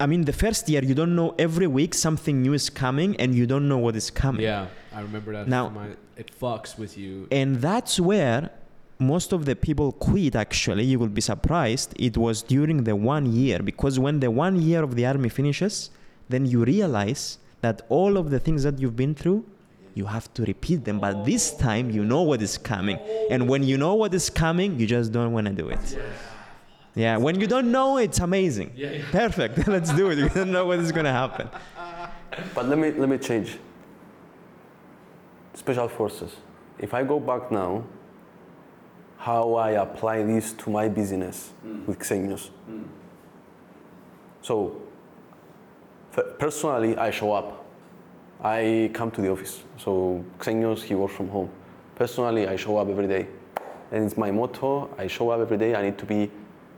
I 0.00 0.06
mean, 0.06 0.24
the 0.24 0.32
first 0.32 0.68
year 0.68 0.82
you 0.82 0.94
don't 0.94 1.14
know 1.14 1.34
every 1.38 1.66
week 1.66 1.92
something 1.92 2.40
new 2.40 2.54
is 2.54 2.70
coming, 2.70 3.16
and 3.16 3.34
you 3.34 3.46
don't 3.46 3.68
know 3.68 3.78
what 3.78 3.96
is 3.96 4.10
coming. 4.10 4.42
Yeah, 4.42 4.68
I 4.94 5.00
remember 5.00 5.32
that. 5.32 5.46
Now- 5.48 5.68
my, 5.68 5.88
it 6.16 6.30
fucks 6.40 6.78
with 6.78 6.96
you. 6.96 7.28
And 7.30 7.60
that's 7.60 7.98
where 7.98 8.50
most 8.98 9.32
of 9.32 9.44
the 9.44 9.56
people 9.56 9.92
quit 9.92 10.34
actually. 10.36 10.84
You 10.84 10.98
will 10.98 11.08
be 11.08 11.20
surprised. 11.20 11.92
It 11.98 12.16
was 12.16 12.42
during 12.42 12.84
the 12.84 12.96
one 12.96 13.26
year 13.32 13.58
because 13.58 13.98
when 13.98 14.20
the 14.20 14.30
one 14.30 14.60
year 14.60 14.82
of 14.82 14.94
the 14.94 15.04
army 15.06 15.28
finishes, 15.28 15.90
then 16.28 16.46
you 16.46 16.64
realize 16.64 17.38
that 17.62 17.82
all 17.88 18.16
of 18.16 18.30
the 18.30 18.38
things 18.38 18.62
that 18.64 18.78
you've 18.78 18.96
been 18.96 19.14
through, 19.14 19.44
you 19.94 20.06
have 20.06 20.32
to 20.34 20.42
repeat 20.44 20.84
them. 20.84 21.00
But 21.00 21.24
this 21.24 21.54
time 21.56 21.90
you 21.90 22.04
know 22.04 22.22
what 22.22 22.42
is 22.42 22.58
coming. 22.58 22.98
And 23.30 23.48
when 23.48 23.62
you 23.62 23.78
know 23.78 23.94
what 23.94 24.14
is 24.14 24.30
coming, 24.30 24.78
you 24.78 24.86
just 24.86 25.12
don't 25.12 25.32
want 25.32 25.46
to 25.46 25.52
do 25.52 25.68
it. 25.68 25.98
Yeah, 26.94 27.16
when 27.16 27.40
you 27.40 27.46
don't 27.46 27.72
know, 27.72 27.96
it's 27.96 28.18
amazing. 28.18 28.72
Yeah, 28.76 28.90
yeah. 28.90 29.10
Perfect. 29.10 29.66
Let's 29.68 29.92
do 29.94 30.10
it. 30.10 30.18
You 30.18 30.28
don't 30.28 30.52
know 30.52 30.66
what 30.66 30.78
is 30.78 30.92
going 30.92 31.06
to 31.06 31.12
happen. 31.12 31.48
But 32.54 32.66
let 32.66 32.78
me, 32.78 32.90
let 32.92 33.08
me 33.08 33.18
change. 33.18 33.58
Special 35.54 35.88
forces. 35.88 36.32
If 36.78 36.94
I 36.94 37.02
go 37.02 37.20
back 37.20 37.50
now, 37.50 37.84
how 39.18 39.54
I 39.54 39.70
apply 39.72 40.24
this 40.24 40.52
to 40.54 40.70
my 40.70 40.88
business 40.88 41.52
mm. 41.64 41.86
with 41.86 42.00
Xenios. 42.00 42.50
Mm. 42.68 42.84
So, 44.42 44.76
f- 44.76 44.82
personally, 46.38 46.96
I 46.96 47.10
show 47.10 47.32
up. 47.32 47.64
I 48.42 48.90
come 48.92 49.10
to 49.12 49.20
the 49.20 49.30
office. 49.30 49.62
So, 49.78 50.24
Xenios, 50.38 50.82
he 50.82 50.94
works 50.94 51.14
from 51.14 51.28
home. 51.28 51.50
Personally, 51.94 52.48
I 52.48 52.56
show 52.56 52.76
up 52.78 52.88
every 52.88 53.06
day. 53.06 53.28
And 53.92 54.04
it's 54.04 54.16
my 54.16 54.30
motto 54.30 54.90
I 54.98 55.06
show 55.06 55.30
up 55.30 55.40
every 55.40 55.58
day. 55.58 55.74
I 55.74 55.82
need 55.82 55.98
to 55.98 56.06
be 56.06 56.30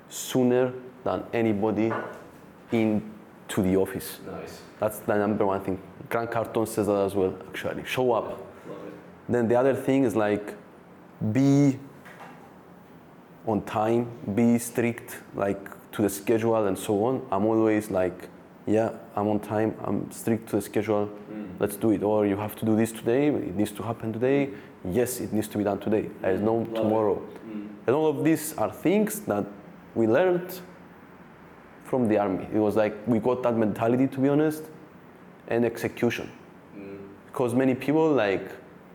sooner 0.09 0.73
than 1.05 1.23
anybody 1.33 1.93
into 2.73 3.63
the 3.63 3.77
office. 3.77 4.19
Nice. 4.27 4.61
That's 4.81 4.99
the 4.99 5.17
number 5.17 5.47
one 5.47 5.61
thing. 5.61 5.81
Grant 6.09 6.31
Cardone 6.31 6.69
says 6.69 6.87
that 6.87 6.97
as 6.97 7.15
well, 7.15 7.35
actually. 7.49 7.85
Show 7.85 8.13
up. 8.13 8.43
Then 9.29 9.49
the 9.49 9.57
other 9.57 9.75
thing 9.75 10.05
is 10.05 10.15
like 10.15 10.55
be 11.33 11.79
on 13.47 13.63
time, 13.63 14.11
be 14.35 14.59
strict, 14.59 15.19
like 15.35 15.61
to 15.93 16.03
the 16.03 16.11
schedule 16.11 16.67
and 16.67 16.79
so 16.79 17.05
on. 17.05 17.27
I'm 17.31 17.47
always 17.47 17.91
like, 17.91 18.29
yeah, 18.67 18.91
I'm 19.15 19.29
on 19.29 19.41
time, 19.41 19.75
I'm 19.85 20.11
strict 20.11 20.49
to 20.51 20.57
the 20.57 20.63
schedule, 20.63 21.11
mm. 21.31 21.49
let's 21.59 21.77
do 21.77 21.91
it. 21.91 22.03
Or 22.03 22.27
you 22.27 22.37
have 22.37 22.57
to 22.57 22.65
do 22.65 22.77
this 22.77 22.93
today, 22.93 23.29
it 23.29 23.55
needs 23.55 23.73
to 23.73 23.83
happen 23.83 24.13
today. 24.13 24.51
Yes, 24.91 25.21
it 25.21 25.33
needs 25.33 25.49
to 25.49 25.59
be 25.59 25.65
done 25.65 25.81
today. 25.81 26.11
There 26.21 26.33
is 26.33 26.41
no 26.41 26.65
tomorrow. 26.75 27.23
Mm. 27.47 27.69
And 27.87 27.97
all 27.97 28.07
of 28.07 28.25
these 28.25 28.55
are 28.55 28.71
things 28.71 29.21
that 29.21 29.47
we 29.95 30.07
learned 30.07 30.61
from 31.85 32.09
the 32.09 32.19
army. 32.19 32.47
It 32.53 32.59
was 32.59 32.77
like 32.77 32.95
we 33.07 33.19
got 33.19 33.43
that 33.43 33.57
mentality, 33.57 34.07
to 34.09 34.19
be 34.19 34.29
honest, 34.29 34.63
and 35.49 35.65
execution. 35.65 36.31
Mm. 36.77 36.99
Because 37.27 37.55
many 37.55 37.75
people 37.75 38.11
like 38.11 38.51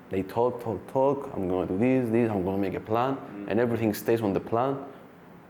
they 0.10 0.24
talk, 0.24 0.64
talk, 0.64 0.92
talk. 0.92 1.32
I'm 1.36 1.48
gonna 1.48 1.68
do 1.68 1.78
this, 1.78 2.10
this. 2.10 2.32
I'm 2.32 2.44
gonna 2.44 2.58
make 2.58 2.74
a 2.74 2.80
plan, 2.80 3.18
and 3.48 3.60
everything 3.60 3.94
stays 3.94 4.22
on 4.22 4.34
the 4.34 4.40
plan. 4.40 4.78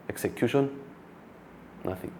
Execution, 0.09 0.77
nothing. 1.85 2.11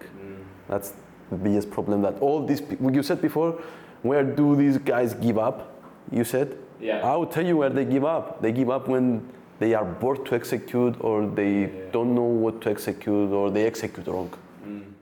That's 0.70 0.94
the 1.30 1.36
biggest 1.36 1.70
problem. 1.70 2.02
That 2.02 2.20
all 2.20 2.46
these 2.46 2.62
people, 2.62 2.94
you 2.94 3.04
said 3.04 3.22
before, 3.22 3.62
where 4.02 4.24
do 4.24 4.56
these 4.56 4.78
guys 4.78 5.14
give 5.14 5.38
up? 5.38 5.82
You 6.12 6.24
said. 6.24 6.58
Yeah. 6.80 7.06
I 7.06 7.16
will 7.16 7.28
tell 7.28 7.46
you 7.46 7.58
where 7.58 7.70
they 7.70 7.86
give 7.86 8.06
up. 8.06 8.42
They 8.42 8.52
give 8.52 8.70
up 8.70 8.88
when 8.88 9.28
they 9.60 9.74
are 9.74 9.84
bored 9.84 10.26
to 10.28 10.36
execute, 10.36 10.96
or 11.02 11.28
they 11.28 11.70
don't 11.92 12.16
know 12.16 12.22
what 12.24 12.62
to 12.62 12.70
execute, 12.70 13.32
or 13.32 13.52
they 13.52 13.66
execute 13.66 14.08
wrong. 14.08 14.34
Mm. 14.66 14.94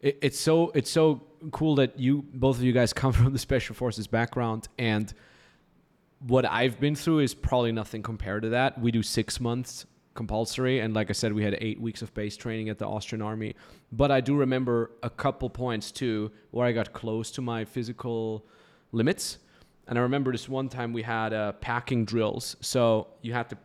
It, 0.00 0.18
it's 0.22 0.40
so 0.40 0.70
it's 0.74 0.90
so 0.90 1.22
cool 1.50 1.74
that 1.74 1.98
you 1.98 2.24
both 2.32 2.56
of 2.56 2.64
you 2.64 2.72
guys 2.72 2.92
come 3.02 3.12
from 3.12 3.32
the 3.32 3.38
special 3.38 3.74
forces 3.74 4.06
background 4.06 4.68
and 4.78 5.12
what 6.26 6.46
I've 6.46 6.80
been 6.80 6.94
through 6.94 7.18
is 7.20 7.34
probably 7.34 7.72
nothing 7.72 8.02
compared 8.02 8.42
to 8.42 8.48
that. 8.50 8.80
We 8.80 8.90
do 8.90 9.02
six 9.02 9.40
months 9.40 9.84
compulsory, 10.14 10.80
and 10.80 10.94
like 10.94 11.10
I 11.10 11.12
said, 11.12 11.32
we 11.32 11.42
had 11.42 11.56
eight 11.60 11.80
weeks 11.80 12.02
of 12.02 12.12
base 12.14 12.36
training 12.36 12.68
at 12.68 12.78
the 12.78 12.86
Austrian 12.86 13.22
army. 13.22 13.54
But 13.92 14.10
I 14.10 14.20
do 14.20 14.36
remember 14.36 14.92
a 15.02 15.10
couple 15.10 15.50
points 15.50 15.92
too 15.92 16.30
where 16.50 16.66
I 16.66 16.72
got 16.72 16.92
close 16.92 17.30
to 17.32 17.42
my 17.42 17.64
physical 17.64 18.44
limits. 18.92 19.38
And 19.86 19.98
I 19.98 20.02
remember 20.02 20.32
this 20.32 20.48
one 20.48 20.68
time 20.68 20.92
we 20.92 21.02
had 21.02 21.32
uh, 21.32 21.52
packing 21.52 22.04
drills. 22.04 22.56
So 22.60 23.08
you 23.22 23.32
had 23.32 23.50
to, 23.50 23.58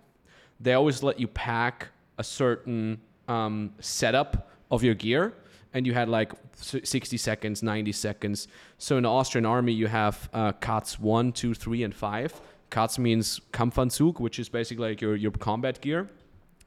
they 0.59 0.73
always 0.73 1.01
let 1.03 1.19
you 1.19 1.27
pack 1.27 1.87
a 2.17 2.23
certain 2.23 2.99
um, 3.27 3.73
setup 3.79 4.49
of 4.71 4.83
your 4.83 4.95
gear 4.95 5.33
and 5.73 5.85
you 5.85 5.93
had 5.93 6.09
like 6.09 6.33
60 6.55 7.15
seconds 7.17 7.63
90 7.63 7.91
seconds 7.91 8.47
so 8.77 8.97
in 8.97 9.03
the 9.03 9.09
austrian 9.09 9.45
army 9.45 9.71
you 9.71 9.87
have 9.87 10.29
uh, 10.33 10.51
CATS 10.53 10.99
1 10.99 11.31
2 11.31 11.53
3 11.53 11.83
and 11.83 11.95
5 11.95 12.41
CATS 12.69 12.99
means 12.99 13.39
kampfanzug 13.53 14.19
which 14.19 14.39
is 14.39 14.49
basically 14.49 14.89
like 14.89 15.01
your, 15.01 15.15
your 15.15 15.31
combat 15.31 15.79
gear 15.79 16.09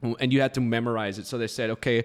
and 0.03 0.33
you 0.33 0.41
had 0.41 0.55
to 0.55 0.61
memorize 0.61 1.19
it 1.19 1.27
so 1.27 1.38
they 1.38 1.47
said 1.47 1.71
okay 1.71 2.05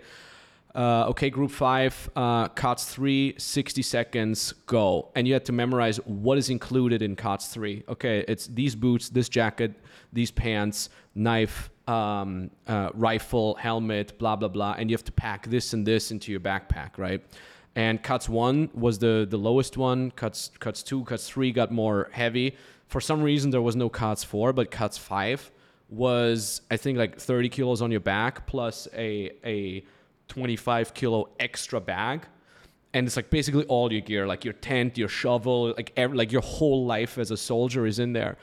uh, 0.76 1.08
okay 1.08 1.30
group 1.30 1.50
5 1.50 2.10
uh, 2.16 2.48
CATS 2.50 2.86
3 2.86 3.36
60 3.38 3.82
seconds 3.82 4.54
go 4.66 5.10
and 5.16 5.28
you 5.28 5.34
had 5.34 5.46
to 5.46 5.52
memorize 5.52 5.98
what 6.06 6.38
is 6.38 6.50
included 6.50 7.02
in 7.02 7.16
cuts 7.16 7.48
3 7.48 7.84
okay 7.90 8.24
it's 8.28 8.48
these 8.48 8.76
boots 8.76 9.10
this 9.10 9.30
jacket 9.30 9.74
these 10.14 10.32
pants 10.32 10.90
knife 11.16 11.72
um, 11.88 12.52
uh, 12.68 12.90
rifle, 12.94 13.56
helmet, 13.56 14.18
blah 14.20 14.36
blah 14.36 14.50
blah, 14.50 14.76
and 14.78 14.90
you 14.90 14.94
have 14.94 15.06
to 15.06 15.12
pack 15.12 15.48
this 15.48 15.74
and 15.74 15.86
this 15.86 16.12
into 16.12 16.32
your 16.32 16.42
backpack, 16.42 16.98
right? 16.98 17.24
And 17.76 18.02
cuts 18.02 18.28
one 18.28 18.70
was 18.74 19.00
the 19.00 19.26
the 19.30 19.38
lowest 19.38 19.78
one. 19.78 20.12
Cuts 20.12 20.52
cuts 20.60 20.84
two, 20.84 21.04
cuts 21.06 21.30
three 21.30 21.52
got 21.52 21.72
more 21.72 22.10
heavy. 22.12 22.56
For 22.88 23.02
some 23.02 23.22
reason, 23.22 23.52
there 23.52 23.62
was 23.62 23.76
no 23.76 23.90
cuts 23.90 24.24
four, 24.24 24.54
but 24.54 24.72
cuts 24.72 24.98
five 24.98 25.52
was 25.89 26.62
I 26.69 26.78
think 26.78 26.97
like 26.97 27.19
30 27.19 27.50
kilos 27.50 27.82
on 27.82 27.91
your 27.91 28.00
back 28.00 28.45
plus 28.45 28.88
a 28.93 29.32
a 29.45 29.84
25 30.28 30.93
kilo 30.93 31.30
extra 31.39 31.80
bag. 31.80 32.26
And 32.93 33.06
it's 33.06 33.15
like 33.15 33.30
basically 33.30 33.63
all 33.65 33.91
your 33.91 34.02
gear 34.02 34.28
like 34.28 34.43
your 34.43 34.54
tent 34.54 34.97
your 34.97 35.08
shovel 35.08 35.73
like 35.78 35.93
every, 35.95 36.17
like 36.17 36.32
your 36.32 36.41
whole 36.41 36.86
life 36.86 37.17
as 37.17 37.32
a 37.32 37.38
soldier 37.38 37.86
is 37.86 38.00
in 38.00 38.13
there. 38.13 38.38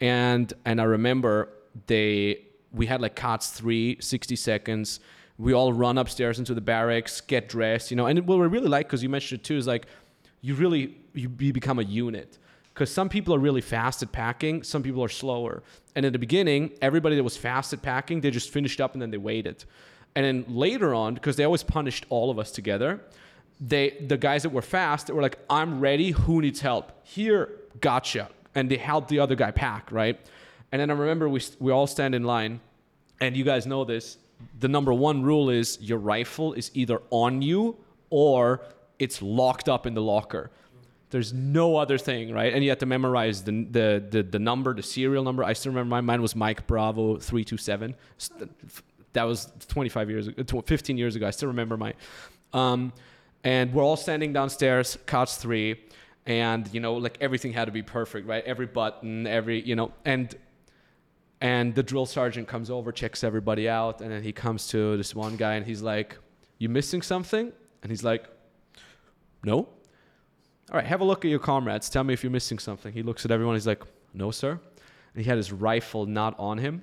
And 0.00 0.52
and 0.64 0.80
i 0.80 0.84
remember 0.84 1.50
they 1.86 2.42
we 2.72 2.86
had 2.86 3.00
like 3.00 3.16
cots 3.16 3.50
3 3.50 3.98
60 4.00 4.36
seconds. 4.36 5.00
We 5.38 5.52
all 5.52 5.70
run 5.70 5.98
upstairs 5.98 6.38
into 6.38 6.54
the 6.54 6.62
barracks 6.62 7.20
get 7.20 7.48
dressed 7.48 7.90
you 7.90 7.96
know 7.96 8.06
and 8.06 8.26
what 8.26 8.38
we 8.38 8.46
really 8.46 8.68
like 8.68 8.86
because 8.86 9.02
you 9.02 9.10
mentioned 9.10 9.40
it 9.40 9.44
too 9.44 9.56
is 9.56 9.66
like 9.66 9.86
you 10.40 10.54
really 10.54 10.96
you, 11.12 11.30
you 11.38 11.52
become 11.52 11.78
a 11.78 11.82
unit 11.82 12.38
because 12.76 12.92
some 12.92 13.08
people 13.08 13.34
are 13.34 13.38
really 13.38 13.62
fast 13.62 14.02
at 14.02 14.12
packing 14.12 14.62
some 14.62 14.82
people 14.82 15.02
are 15.02 15.08
slower. 15.08 15.62
And 15.94 16.04
in 16.04 16.12
the 16.12 16.18
beginning 16.18 16.72
everybody 16.82 17.16
that 17.16 17.24
was 17.24 17.36
fast 17.36 17.72
at 17.72 17.80
packing 17.80 18.20
they 18.20 18.30
just 18.30 18.50
finished 18.50 18.82
up 18.82 18.92
and 18.92 19.00
then 19.00 19.10
they 19.10 19.16
waited. 19.16 19.64
And 20.14 20.24
then 20.26 20.44
later 20.54 20.92
on 20.92 21.14
because 21.14 21.36
they 21.36 21.44
always 21.44 21.62
punished 21.62 22.04
all 22.10 22.30
of 22.30 22.38
us 22.38 22.52
together 22.52 23.00
they 23.58 23.96
the 24.06 24.18
guys 24.18 24.42
that 24.42 24.50
were 24.50 24.60
fast 24.60 25.08
were 25.08 25.22
like 25.22 25.38
i'm 25.48 25.80
ready. 25.80 26.10
Who 26.10 26.42
needs 26.42 26.60
help? 26.60 26.92
Here 27.02 27.48
gotcha. 27.80 28.28
And 28.54 28.70
they 28.70 28.76
helped 28.76 29.08
the 29.08 29.20
other 29.20 29.36
guy 29.36 29.52
pack 29.52 29.90
right? 29.90 30.20
And 30.70 30.80
then 30.80 30.90
i 30.90 30.94
remember 30.94 31.30
we, 31.30 31.40
we 31.58 31.72
all 31.72 31.86
stand 31.86 32.14
in 32.14 32.24
line 32.24 32.60
and 33.22 33.34
you 33.34 33.44
guys 33.44 33.66
know 33.66 33.84
this 33.84 34.18
the 34.60 34.68
number 34.68 34.92
one 34.92 35.22
rule 35.22 35.48
is 35.48 35.78
your 35.80 35.98
rifle 35.98 36.52
is 36.52 36.70
either 36.74 37.00
on 37.08 37.40
you 37.40 37.78
or 38.10 38.60
it's 38.98 39.22
locked 39.22 39.66
up 39.66 39.86
in 39.86 39.94
the 39.94 40.02
locker 40.02 40.50
there's 41.10 41.32
no 41.32 41.76
other 41.76 41.98
thing 41.98 42.32
right? 42.32 42.52
And 42.52 42.64
you 42.64 42.70
have 42.70 42.78
to 42.80 42.86
memorize 42.86 43.42
the 43.42 43.64
the 43.70 44.04
the, 44.10 44.22
the 44.22 44.38
number 44.38 44.74
the 44.74 44.82
serial 44.82 45.24
number. 45.24 45.44
I 45.44 45.52
still 45.52 45.70
remember 45.70 45.90
my 45.90 46.00
mine 46.00 46.22
was 46.22 46.34
mike 46.34 46.66
bravo 46.66 47.16
327 47.18 47.94
that 49.16 49.24
was 49.24 49.50
25 49.68 50.10
years 50.10 50.28
ago, 50.28 50.60
15 50.60 50.98
years 50.98 51.16
ago. 51.16 51.26
I 51.26 51.30
still 51.30 51.48
remember 51.48 51.76
my. 51.78 51.94
Um, 52.52 52.92
and 53.42 53.72
we're 53.72 53.82
all 53.82 53.96
standing 53.96 54.32
downstairs, 54.34 54.98
couch 55.06 55.36
three, 55.36 55.80
and 56.26 56.68
you 56.72 56.80
know 56.80 56.94
like 56.94 57.16
everything 57.20 57.52
had 57.52 57.64
to 57.64 57.72
be 57.72 57.82
perfect 57.82 58.26
right? 58.28 58.44
Every 58.44 58.66
button 58.66 59.26
every 59.26 59.60
you 59.62 59.74
know 59.74 59.92
and 60.04 60.34
and 61.40 61.74
the 61.74 61.82
drill 61.82 62.06
sergeant 62.06 62.48
comes 62.48 62.70
over 62.70 62.92
checks 62.92 63.24
everybody 63.24 63.68
out 63.68 64.00
and 64.00 64.10
then 64.10 64.22
he 64.22 64.32
comes 64.32 64.66
to 64.68 64.96
this 64.96 65.14
one 65.14 65.36
guy 65.36 65.54
and 65.54 65.64
he's 65.64 65.82
like 65.82 66.18
you 66.58 66.68
missing 66.68 67.02
something? 67.02 67.52
And 67.82 67.90
he's 67.90 68.04
like 68.04 68.26
no 69.44 69.68
all 70.70 70.78
right 70.78 70.86
have 70.86 71.00
a 71.00 71.04
look 71.04 71.24
at 71.24 71.30
your 71.30 71.38
comrades. 71.38 71.88
Tell 71.88 72.04
me 72.04 72.14
if 72.14 72.22
you're 72.22 72.30
missing 72.30 72.58
something. 72.58 72.92
He 72.92 73.02
looks 73.02 73.24
at 73.24 73.30
everyone. 73.30 73.54
He's 73.54 73.66
like 73.66 73.82
no 74.14 74.30
sir. 74.30 74.52
And 75.14 75.24
he 75.24 75.28
had 75.28 75.36
his 75.36 75.52
rifle 75.52 76.06
not 76.06 76.38
on 76.38 76.58
him. 76.58 76.82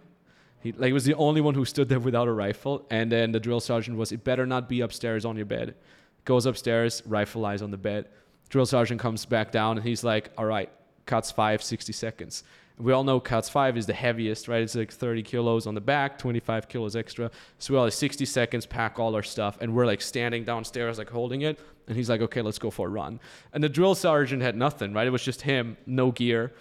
He 0.62 0.72
like 0.72 0.94
was 0.94 1.04
the 1.04 1.16
only 1.16 1.42
one 1.42 1.54
who 1.54 1.66
stood 1.66 1.90
there 1.90 2.00
without 2.00 2.28
a 2.28 2.32
rifle. 2.32 2.86
And 2.90 3.12
then 3.12 3.32
the 3.32 3.40
drill 3.40 3.60
sergeant 3.60 3.98
was 3.98 4.12
it 4.12 4.24
better 4.24 4.46
not 4.46 4.70
be 4.70 4.82
upstairs 4.82 5.26
on 5.26 5.36
your 5.36 5.46
bed. 5.46 5.76
Goes 6.24 6.46
upstairs 6.46 7.04
rifle 7.06 7.42
lies 7.42 7.62
on 7.62 7.72
the 7.72 7.78
bed. 7.78 8.08
Drill 8.50 8.66
sergeant 8.66 9.02
comes 9.02 9.26
back 9.26 9.52
down 9.52 9.78
and 9.78 9.86
he's 9.86 10.04
like 10.04 10.32
all 10.38 10.46
right 10.46 10.70
cuts 11.06 11.32
five 11.32 11.62
60 11.62 11.92
seconds. 11.92 12.44
We 12.78 12.92
all 12.92 13.04
know 13.04 13.20
cuts 13.20 13.50
five 13.50 13.78
is 13.78 13.86
the 13.86 13.94
heaviest 13.94 14.48
right? 14.48 14.62
It's 14.62 14.76
like 14.76 14.94
30 14.94 15.24
kilos 15.24 15.68
on 15.68 15.76
the 15.76 15.82
back 15.82 16.18
25 16.18 16.70
kilos 16.70 16.96
extra. 16.96 17.30
So 17.60 17.74
we 17.74 17.78
all 17.78 17.86
have 17.86 17.94
60 17.94 18.26
seconds 18.26 18.66
pack 18.66 19.00
all 19.00 19.16
our 19.16 19.24
stuff 19.24 19.58
and 19.60 19.76
we're 19.76 19.86
like 19.86 20.02
standing 20.02 20.46
downstairs 20.46 20.98
like 20.98 21.10
holding 21.10 21.42
it 21.42 21.60
and 21.88 21.98
he's 21.98 22.10
like 22.10 22.22
okay 22.22 22.42
let's 22.42 22.60
go 22.60 22.70
for 22.70 22.88
a 22.88 22.90
run. 22.92 23.20
And 23.54 23.64
the 23.64 23.70
drill 23.70 23.96
sergeant 23.96 24.42
had 24.42 24.56
nothing 24.56 24.94
right? 24.94 25.08
It 25.08 25.12
was 25.12 25.24
just 25.24 25.42
him 25.42 25.78
no 25.86 26.12
gear. 26.12 26.54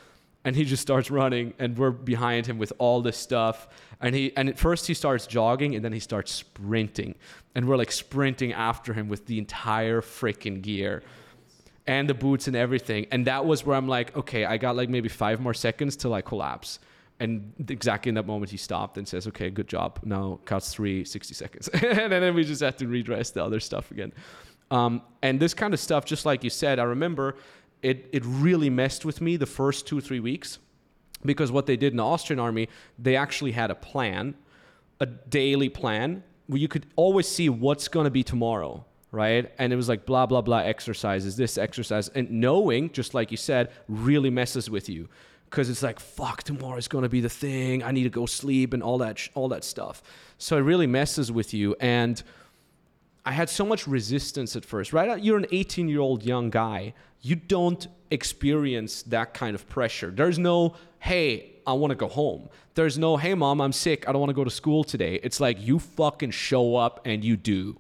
And 0.45 0.57
he 0.57 0.65
just 0.65 0.83
starts 0.83 1.09
running 1.09 1.55
and 1.61 1.79
we're 1.79 1.93
behind 1.93 2.47
him 2.47 2.59
with 2.59 2.73
all 2.79 3.01
this 3.01 3.17
stuff. 3.17 3.69
And 4.01 4.15
he 4.15 4.37
and 4.37 4.49
at 4.49 4.59
first 4.59 4.87
he 4.87 4.95
starts 4.95 5.27
jogging 5.27 5.75
and 5.77 5.85
then 5.85 5.93
he 5.93 6.01
starts 6.01 6.33
sprinting. 6.33 7.15
And 7.55 7.69
we're 7.69 7.77
like 7.77 7.93
sprinting 7.93 8.53
after 8.53 8.93
him 8.93 9.09
with 9.09 9.27
the 9.27 9.39
entire 9.39 10.01
freaking 10.01 10.61
gear 10.61 11.03
and 11.87 12.09
the 12.09 12.15
boots 12.15 12.47
and 12.47 12.57
everything. 12.57 13.07
And 13.11 13.27
that 13.27 13.45
was 13.45 13.65
where 13.65 13.77
i'm 13.77 13.89
like 13.89 14.17
okay 14.17 14.45
i 14.45 14.57
got 14.57 14.77
like 14.77 14.89
maybe 14.89 15.09
five 15.09 15.41
more 15.41 15.55
seconds 15.55 15.97
till 15.97 16.15
i 16.15 16.21
collapse. 16.21 16.79
And 17.21 17.53
exactly 17.69 18.09
in 18.09 18.17
that 18.17 18.27
moment 18.27 18.51
he 18.51 18.57
stopped 18.57 18.99
and 18.99 19.07
says 19.07 19.29
okay 19.29 19.49
good 19.51 19.69
job. 19.69 20.01
Now 20.03 20.41
cuts 20.45 20.75
three 20.75 21.05
60 21.05 21.35
seconds. 21.35 21.69
And 21.83 22.13
then 22.13 22.35
we 22.35 22.43
just 22.45 22.63
had 22.63 22.79
to 22.79 22.89
redress 22.89 23.31
the 23.31 23.45
other 23.45 23.61
stuff 23.61 23.93
again 23.93 24.13
um, 24.73 25.03
and 25.23 25.39
this 25.39 25.55
kind 25.55 25.73
of 25.75 25.81
stuff 25.81 26.05
just 26.05 26.27
like 26.27 26.43
you 26.43 26.51
said 26.51 26.79
i 26.79 26.83
remember 26.83 27.37
it, 27.83 28.09
it 28.13 28.23
really 28.25 28.71
messed 28.71 29.05
with 29.05 29.21
me 29.21 29.37
the 29.37 29.47
first 29.47 29.87
two 29.87 30.01
three 30.01 30.21
weeks 30.21 30.59
because 31.25 31.53
what 31.53 31.67
they 31.67 31.77
did 31.77 31.93
in 31.93 31.99
the 31.99 32.05
austrian 32.05 32.41
army 32.41 32.69
they 32.99 33.17
actually 33.17 33.53
had 33.53 33.71
a 33.71 33.75
plan 33.75 34.35
a 35.01 35.07
daily 35.07 35.69
plan 35.69 36.23
where 36.47 36.59
you 36.59 36.69
could 36.69 36.87
always 36.97 37.29
see 37.29 37.49
what's 37.49 37.89
going 37.89 38.05
to 38.05 38.11
be 38.11 38.23
tomorrow 38.23 38.85
right? 39.13 39.53
And 39.59 39.73
it 39.73 39.77
was 39.77 39.89
like 39.89 40.07
blah 40.07 40.27
blah 40.27 40.41
blah 40.41 40.59
exercises 40.59 41.37
this 41.37 41.57
exercise 41.57 42.09
and 42.09 42.29
knowing 42.31 42.91
just 42.91 43.15
like 43.15 43.31
you 43.31 43.37
said 43.37 43.71
really 43.87 44.31
messes 44.31 44.69
with 44.69 44.89
you. 44.89 45.09
Because 45.45 45.69
it's 45.69 45.83
like 45.83 46.01
fuck 46.01 46.43
tomorrow 46.43 46.79
is 46.79 46.89
going 46.89 47.03
to 47.03 47.11
be 47.11 47.21
the 47.21 47.29
thing. 47.29 47.85
I 47.85 47.93
need 47.93 48.05
to 48.05 48.11
go 48.11 48.27
sleep 48.27 48.73
and 48.73 48.83
all 48.83 48.99
that 48.99 49.19
sh- 49.19 49.29
all 49.35 49.49
that 49.51 49.63
stuff. 49.65 50.03
So 50.39 50.57
it 50.57 50.63
really 50.63 50.87
messes 50.87 51.31
with 51.31 51.55
you 51.55 51.77
and 51.79 52.21
I 53.25 53.33
had 53.33 53.49
so 53.49 53.65
much 53.65 53.87
resistance 53.87 54.57
at 54.57 54.65
first, 54.65 54.93
right? 54.93 55.23
You're 55.23 55.39
an 55.39 55.47
18 55.53 55.89
year 55.89 56.01
old 56.01 56.25
young 56.25 56.51
guy. 56.51 56.95
You 57.21 57.37
don't 57.37 57.87
experience 58.11 59.03
that 59.05 59.33
kind 59.33 59.55
of 59.55 59.69
pressure. 59.69 60.11
There's 60.11 60.39
no, 60.39 60.75
hey, 60.99 61.53
I 61.67 61.73
want 61.75 61.93
to 61.93 61.95
go 61.95 62.09
home. 62.09 62.49
There's 62.75 62.99
no, 62.99 63.17
hey, 63.17 63.35
mom, 63.35 63.61
I'm 63.61 63.73
sick. 63.73 64.09
I 64.09 64.13
don't 64.13 64.21
want 64.21 64.31
to 64.31 64.35
go 64.35 64.45
to 64.45 64.51
school 64.51 64.83
today. 64.83 65.21
It's 65.23 65.39
like 65.39 65.61
you 65.61 65.79
fucking 65.79 66.33
show 66.33 66.77
up 66.77 67.01
and 67.05 67.25
you 67.25 67.37
do. 67.37 67.79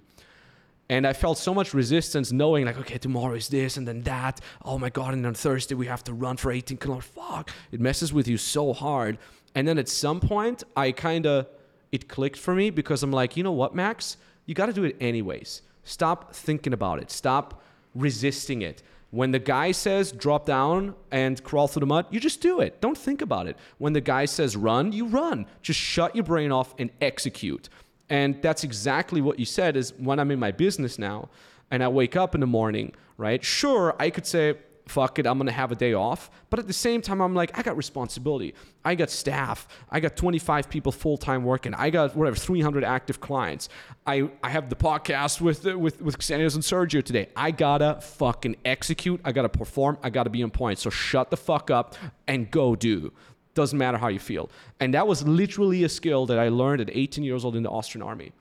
And 0.89 1.07
I 1.07 1.13
felt 1.13 1.39
so 1.39 1.55
much 1.55 1.75
resistance 1.75 2.33
knowing, 2.33 2.67
like, 2.67 2.79
okay, 2.79 2.99
tomorrow 2.99 3.35
is 3.35 3.49
this 3.49 3.79
and 3.79 3.89
then 3.89 4.03
that. 4.03 4.41
Oh 4.65 4.79
my 4.79 4.91
God. 4.91 5.15
And 5.15 5.25
on 5.27 5.35
Thursday, 5.35 5.75
we 5.75 5.87
have 5.87 6.05
to 6.05 6.13
run 6.13 6.37
for 6.37 6.53
18 6.53 6.77
kilometers. 6.77 7.11
Fuck. 7.11 7.51
It 7.73 7.81
messes 7.81 8.13
with 8.13 8.29
you 8.29 8.37
so 8.37 8.73
hard. 8.73 9.19
And 9.55 9.67
then 9.67 9.79
at 9.79 9.89
some 9.89 10.21
point, 10.21 10.63
I 10.77 10.93
kind 10.93 11.27
of, 11.27 11.47
it 11.91 12.09
clicked 12.09 12.37
for 12.37 12.55
me 12.55 12.71
because 12.71 13.03
I'm 13.03 13.11
like, 13.11 13.37
you 13.37 13.43
know 13.43 13.53
what, 13.53 13.75
Max? 13.75 14.19
You 14.47 14.55
got 14.55 14.67
to 14.67 14.73
do 14.73 14.85
it 14.85 14.97
anyways. 15.01 15.63
Stop 15.85 16.35
thinking 16.35 16.73
about 16.73 17.01
it. 17.01 17.11
Stop 17.11 17.63
resisting 17.95 18.63
it. 18.63 18.83
When 19.11 19.31
the 19.31 19.39
guy 19.39 19.73
says 19.73 20.11
drop 20.11 20.47
down 20.47 20.95
and 21.11 21.43
crawl 21.45 21.69
through 21.69 21.81
the 21.81 21.87
mud, 21.87 22.07
you 22.11 22.19
just 22.19 22.41
do 22.41 22.61
it. 22.61 22.81
Don't 22.81 22.97
think 22.97 23.21
about 23.21 23.47
it. 23.47 23.59
When 23.77 23.93
the 23.93 24.01
guy 24.01 24.25
says 24.25 24.57
run, 24.57 24.93
you 24.93 25.07
run. 25.07 25.47
Just 25.61 25.79
shut 25.79 26.17
your 26.17 26.25
brain 26.25 26.51
off 26.51 26.75
and 26.79 26.91
execute. 27.01 27.69
And 28.09 28.41
that's 28.41 28.65
exactly 28.65 29.21
what 29.21 29.39
you 29.39 29.45
said 29.45 29.77
is 29.77 29.93
when 29.99 30.19
I'm 30.19 30.31
in 30.31 30.39
my 30.39 30.51
business 30.51 30.99
now 30.99 31.29
and 31.71 31.83
I 31.85 31.89
wake 31.89 32.17
up 32.17 32.35
in 32.35 32.41
the 32.41 32.47
morning, 32.47 32.95
right? 33.19 33.45
Sure, 33.45 33.95
I 33.99 34.11
could 34.11 34.27
say, 34.27 34.57
fuck 34.93 35.19
it, 35.19 35.27
I'm 35.27 35.39
gonna 35.39 35.53
have 35.53 35.73
a 35.73 35.75
day 35.75 35.95
off. 35.95 36.31
But 36.51 36.59
at 36.59 36.67
the 36.67 36.73
same 36.73 37.01
time, 37.01 37.21
I'm 37.21 37.35
like, 37.35 37.57
I 37.59 37.63
got 37.63 37.77
responsibility. 37.77 38.55
I 38.85 38.95
got 38.95 39.11
staff. 39.11 39.67
I 39.91 40.01
got 40.01 40.17
25 40.17 40.69
people 40.69 40.93
full 40.93 41.17
time 41.17 41.45
working. 41.45 41.75
I 41.75 41.91
got 41.91 42.15
whatever 42.15 42.37
300 42.37 42.85
active 42.85 43.21
clients. 43.21 43.69
I, 44.07 44.29
I 44.43 44.51
have 44.51 44.69
the 44.69 44.77
podcast 44.77 45.41
with 45.41 45.65
with 45.65 46.03
with 46.03 46.19
Xenios 46.19 46.55
and 46.55 46.63
Sergio 46.63 47.03
today. 47.03 47.29
I 47.35 47.51
gotta 47.51 48.01
fucking 48.03 48.57
execute. 48.65 49.21
I 49.25 49.33
gotta 49.33 49.49
perform. 49.49 49.99
I 50.03 50.11
gotta 50.11 50.31
be 50.31 50.43
on 50.43 50.51
point. 50.51 50.79
So 50.79 50.91
shut 50.91 51.31
the 51.31 51.37
fuck 51.37 51.71
up 51.71 51.97
and 52.27 52.51
go 52.51 52.77
do. 52.77 53.13
Doesn't 53.55 53.79
matter 53.79 53.99
how 53.99 54.09
you 54.09 54.19
feel. 54.19 54.51
And 54.81 54.95
that 54.95 55.07
was 55.07 55.27
literally 55.27 55.85
a 55.85 55.89
skill 55.89 56.27
that 56.27 56.39
I 56.39 56.49
learned 56.49 56.81
at 56.81 56.91
18 56.93 57.25
years 57.25 57.45
old 57.45 57.57
in 57.57 57.63
the 57.63 57.71
Austrian 57.71 58.07
army. 58.07 58.33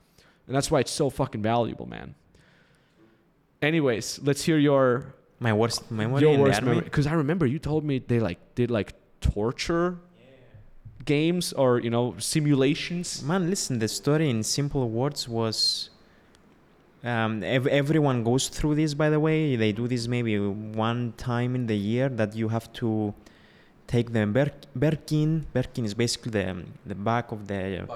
And 0.46 0.56
that's 0.56 0.70
why 0.70 0.80
it's 0.80 0.90
so 0.90 1.10
fucking 1.10 1.42
valuable, 1.42 1.86
man. 1.86 2.14
Anyways, 3.60 4.20
let's 4.24 4.42
hear 4.42 4.58
your 4.58 5.14
My 5.42 5.52
worst 5.52 5.90
memory 5.90 6.20
your 6.22 6.38
worst 6.38 6.62
memory 6.62 6.84
because 6.90 7.06
I 7.12 7.14
remember 7.14 7.44
you 7.54 7.58
told 7.58 7.82
me 7.90 7.94
they 7.98 8.20
like 8.28 8.40
did 8.54 8.70
like 8.70 8.90
torture 9.20 9.88
games 11.04 11.52
or 11.62 11.80
you 11.80 11.90
know 11.90 12.14
simulations. 12.18 13.22
Man, 13.30 13.50
listen, 13.50 13.78
the 13.84 13.88
story 13.88 14.30
in 14.30 14.42
simple 14.42 14.88
words 14.88 15.28
was. 15.28 15.90
Um, 17.04 17.42
ev- 17.42 17.66
everyone 17.66 18.22
goes 18.22 18.46
through 18.46 18.76
this, 18.76 18.94
by 18.94 19.10
the 19.10 19.18
way. 19.18 19.56
They 19.56 19.72
do 19.72 19.88
this 19.88 20.06
maybe 20.06 20.38
one 20.38 21.12
time 21.16 21.56
in 21.58 21.66
the 21.66 21.76
year 21.76 22.08
that 22.20 22.36
you 22.36 22.46
have 22.48 22.72
to 22.74 23.12
take 23.88 24.12
the 24.12 24.24
ber- 24.26 24.52
Bergen. 24.76 25.46
Bergen 25.52 25.84
is 25.84 25.94
basically 25.94 26.30
the, 26.30 26.62
the 26.86 26.94
back 26.94 27.32
of 27.32 27.48
the 27.48 27.88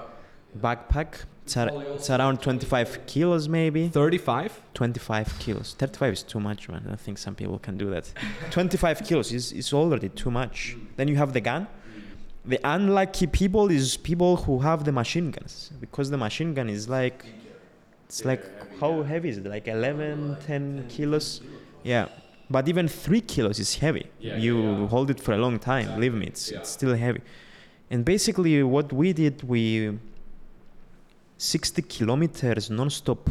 backpack. 0.56 1.24
It's, 1.44 1.56
ar- 1.56 1.70
it's 1.94 2.10
around 2.10 2.42
25 2.42 3.06
kilos, 3.06 3.48
maybe. 3.48 3.88
Thirty-five. 3.88 4.60
25 4.74 5.38
kilos. 5.38 5.74
35 5.78 6.12
is 6.12 6.22
too 6.24 6.40
much, 6.40 6.68
man. 6.68 6.82
I 6.92 6.96
think 6.96 7.18
some 7.18 7.34
people 7.36 7.58
can 7.60 7.76
do 7.78 7.88
that. 7.90 8.12
25 8.50 9.04
kilos 9.04 9.32
is, 9.32 9.52
is 9.52 9.72
already 9.72 10.08
too 10.08 10.30
much. 10.30 10.76
Then 10.96 11.06
you 11.08 11.16
have 11.16 11.32
the 11.32 11.40
gun. 11.40 11.68
The 12.44 12.58
unlucky 12.64 13.26
people 13.28 13.70
is 13.70 13.96
people 13.96 14.36
who 14.36 14.58
have 14.60 14.84
the 14.84 14.92
machine 14.92 15.30
guns 15.30 15.70
because 15.80 16.10
the 16.10 16.16
machine 16.16 16.54
gun 16.54 16.68
is 16.68 16.88
like 16.88 17.24
it's 18.04 18.24
like 18.24 18.44
how 18.80 19.02
heavy 19.02 19.28
is 19.30 19.38
it? 19.38 19.46
Like 19.46 19.66
11, 19.66 20.36
10 20.46 20.86
kilos. 20.88 21.40
Yeah. 21.82 22.06
But 22.48 22.68
even 22.68 22.86
3 22.86 23.20
kilos 23.22 23.58
is 23.58 23.74
heavy. 23.76 24.06
Yeah, 24.20 24.36
you 24.36 24.62
yeah, 24.62 24.78
yeah. 24.80 24.86
hold 24.88 25.10
it 25.10 25.18
for 25.20 25.32
a 25.32 25.38
long 25.38 25.58
time. 25.58 25.92
Believe 25.94 26.14
me, 26.14 26.26
it's 26.26 26.50
Yeah. 26.52 26.58
it's 26.58 26.70
still 26.70 26.94
heavy. 26.94 27.20
And 27.90 28.04
basically 28.04 28.62
what 28.62 28.92
we 28.92 29.12
did 29.12 29.42
we 29.42 29.98
60 31.38 31.82
kilometers 31.82 32.70
non-stop 32.70 33.28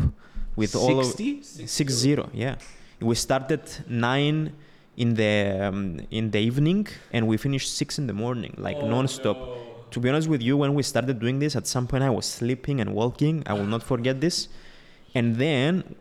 with 0.55 0.75
all 0.75 0.99
of 0.99 1.05
60? 1.05 1.41
Six 1.67 1.93
zero, 1.93 2.29
yeah. 2.33 2.55
We 3.01 3.15
started 3.15 3.61
nine 3.87 4.53
in 4.97 5.15
the 5.15 5.67
um, 5.67 5.99
in 6.11 6.31
the 6.31 6.39
evening 6.39 6.87
and 7.11 7.27
we 7.27 7.35
finished 7.37 7.75
six 7.75 7.97
in 7.99 8.07
the 8.07 8.13
morning, 8.13 8.53
like 8.57 8.77
Oh, 8.77 8.87
non-stop. 8.87 9.91
To 9.91 9.99
be 9.99 10.09
honest 10.09 10.27
with 10.27 10.41
you, 10.41 10.57
when 10.57 10.73
we 10.73 10.83
started 10.83 11.19
doing 11.19 11.39
this, 11.39 11.55
at 11.55 11.67
some 11.67 11.87
point 11.87 12.03
I 12.03 12.09
was 12.09 12.25
sleeping 12.25 12.79
and 12.81 12.93
walking. 12.93 13.43
I 13.45 13.53
will 13.53 13.65
not 13.75 13.83
forget 13.83 14.19
this. 14.19 14.47
And 15.13 15.35
then, 15.37 15.95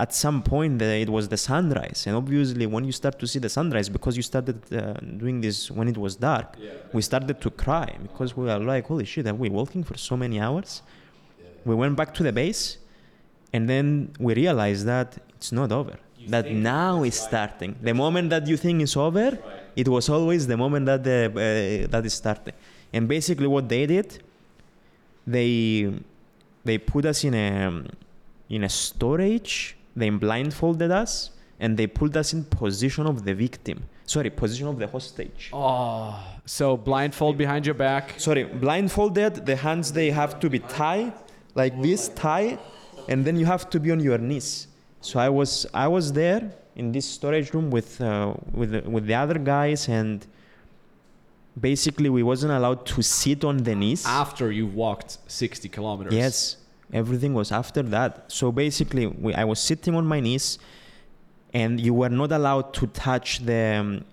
at 0.00 0.14
some 0.14 0.42
point, 0.42 0.78
the, 0.78 0.86
it 1.04 1.10
was 1.10 1.28
the 1.28 1.36
sunrise. 1.36 2.04
And 2.06 2.16
obviously, 2.16 2.64
when 2.66 2.84
you 2.84 2.92
start 2.92 3.18
to 3.18 3.26
see 3.26 3.38
the 3.38 3.50
sunrise, 3.50 3.88
because 3.90 4.16
you 4.16 4.22
started 4.22 4.58
uh, 4.72 4.94
doing 5.18 5.40
this 5.42 5.70
when 5.70 5.88
it 5.88 5.98
was 5.98 6.16
dark, 6.16 6.56
we 6.94 7.02
started 7.02 7.40
to 7.42 7.50
cry 7.50 7.96
because 8.00 8.34
we 8.36 8.44
were 8.46 8.58
like, 8.58 8.86
"Holy 8.86 9.04
shit! 9.04 9.26
Are 9.26 9.34
we 9.34 9.48
walking 9.50 9.82
for 9.84 9.96
so 9.98 10.16
many 10.16 10.40
hours?" 10.40 10.82
We 11.64 11.74
went 11.74 11.96
back 11.96 12.14
to 12.14 12.22
the 12.22 12.32
base, 12.32 12.78
and 13.52 13.68
then 13.68 14.12
we 14.18 14.34
realized 14.34 14.86
that 14.86 15.08
it's 15.36 15.52
not 15.52 15.70
over. 15.72 15.96
that 16.28 16.46
now 16.52 17.02
is 17.02 17.16
starting. 17.28 17.74
The 17.82 17.94
moment 17.94 18.30
that 18.30 18.46
you 18.46 18.56
think 18.56 18.80
it's 18.80 18.96
over, 18.96 19.36
it 19.74 19.88
was 19.88 20.08
always 20.08 20.46
the 20.46 20.56
moment 20.56 20.86
that 20.86 21.02
the 21.02 21.18
uh, 21.26 21.90
that 21.90 22.04
is 22.06 22.14
starting. 22.14 22.54
And 22.92 23.08
basically, 23.08 23.48
what 23.48 23.68
they 23.68 23.84
did, 23.86 24.08
they 25.26 25.92
they 26.64 26.78
put 26.78 27.04
us 27.04 27.24
in 27.24 27.34
a 27.34 27.82
in 28.48 28.64
a 28.64 28.68
storage. 28.68 29.76
They 29.96 30.10
blindfolded 30.10 30.90
us 30.90 31.30
and 31.60 31.76
they 31.76 31.86
put 31.86 32.16
us 32.16 32.32
in 32.32 32.44
position 32.44 33.06
of 33.06 33.24
the 33.24 33.34
victim. 33.34 33.78
Sorry, 34.06 34.30
position 34.30 34.66
of 34.68 34.78
the 34.78 34.86
hostage. 34.86 35.50
Oh, 35.52 36.18
so 36.44 36.76
blindfold 36.76 37.36
behind 37.36 37.66
your 37.66 37.74
back. 37.74 38.14
Sorry, 38.18 38.44
blindfolded. 38.44 39.46
The 39.46 39.56
hands 39.56 39.92
they 39.92 40.10
have 40.10 40.38
to 40.40 40.48
be 40.50 40.60
tied 40.60 41.12
like 41.54 41.80
this, 41.82 42.08
tie, 42.10 42.58
and 43.08 43.24
then 43.24 43.36
you 43.36 43.46
have 43.46 43.68
to 43.70 43.80
be 43.80 43.90
on 43.90 44.00
your 44.00 44.18
knees. 44.18 44.68
So 45.00 45.18
I 45.18 45.28
was 45.28 45.66
I 45.74 45.88
was 45.88 46.12
there 46.12 46.52
in 46.76 46.92
this 46.92 47.06
storage 47.06 47.52
room 47.52 47.70
with 47.70 48.00
uh, 48.00 48.34
with 48.52 48.70
the, 48.70 48.82
with 48.88 49.06
the 49.06 49.14
other 49.14 49.38
guys, 49.38 49.88
and 49.88 50.26
basically 51.60 52.08
we 52.08 52.22
wasn't 52.22 52.52
allowed 52.52 52.86
to 52.86 53.02
sit 53.02 53.44
on 53.44 53.58
the 53.58 53.74
knees. 53.74 54.04
After 54.06 54.50
you 54.50 54.66
walked 54.66 55.18
60 55.26 55.68
kilometers. 55.68 56.14
Yes, 56.14 56.56
everything 56.92 57.34
was 57.34 57.52
after 57.52 57.82
that. 57.82 58.30
So 58.30 58.52
basically, 58.52 59.06
we, 59.06 59.34
I 59.34 59.44
was 59.44 59.60
sitting 59.60 59.94
on 59.94 60.06
my 60.06 60.20
knees, 60.20 60.58
and 61.52 61.80
you 61.80 61.94
were 61.94 62.08
not 62.08 62.32
allowed 62.32 62.72
to 62.74 62.86
touch 62.88 63.40
the. 63.40 63.76
Um, 63.80 64.04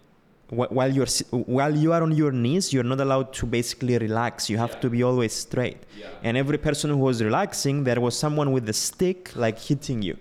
while 0.49 0.91
you're 0.91 1.07
while 1.31 1.75
you 1.75 1.93
are 1.93 2.01
on 2.01 2.11
your 2.11 2.31
knees, 2.31 2.73
you're 2.73 2.83
not 2.83 2.99
allowed 2.99 3.33
to 3.33 3.45
basically 3.45 3.97
relax. 3.97 4.49
You 4.49 4.57
have 4.57 4.79
to 4.81 4.89
be 4.89 5.03
always 5.03 5.33
straight. 5.33 5.77
And 6.23 6.37
every 6.37 6.57
person 6.57 6.89
who 6.89 6.97
was 6.97 7.23
relaxing, 7.23 7.83
there 7.83 8.01
was 8.01 8.17
someone 8.17 8.51
with 8.51 8.67
a 8.67 8.73
stick 8.73 9.31
like 9.35 9.59
hitting 9.59 10.01
you. 10.01 10.17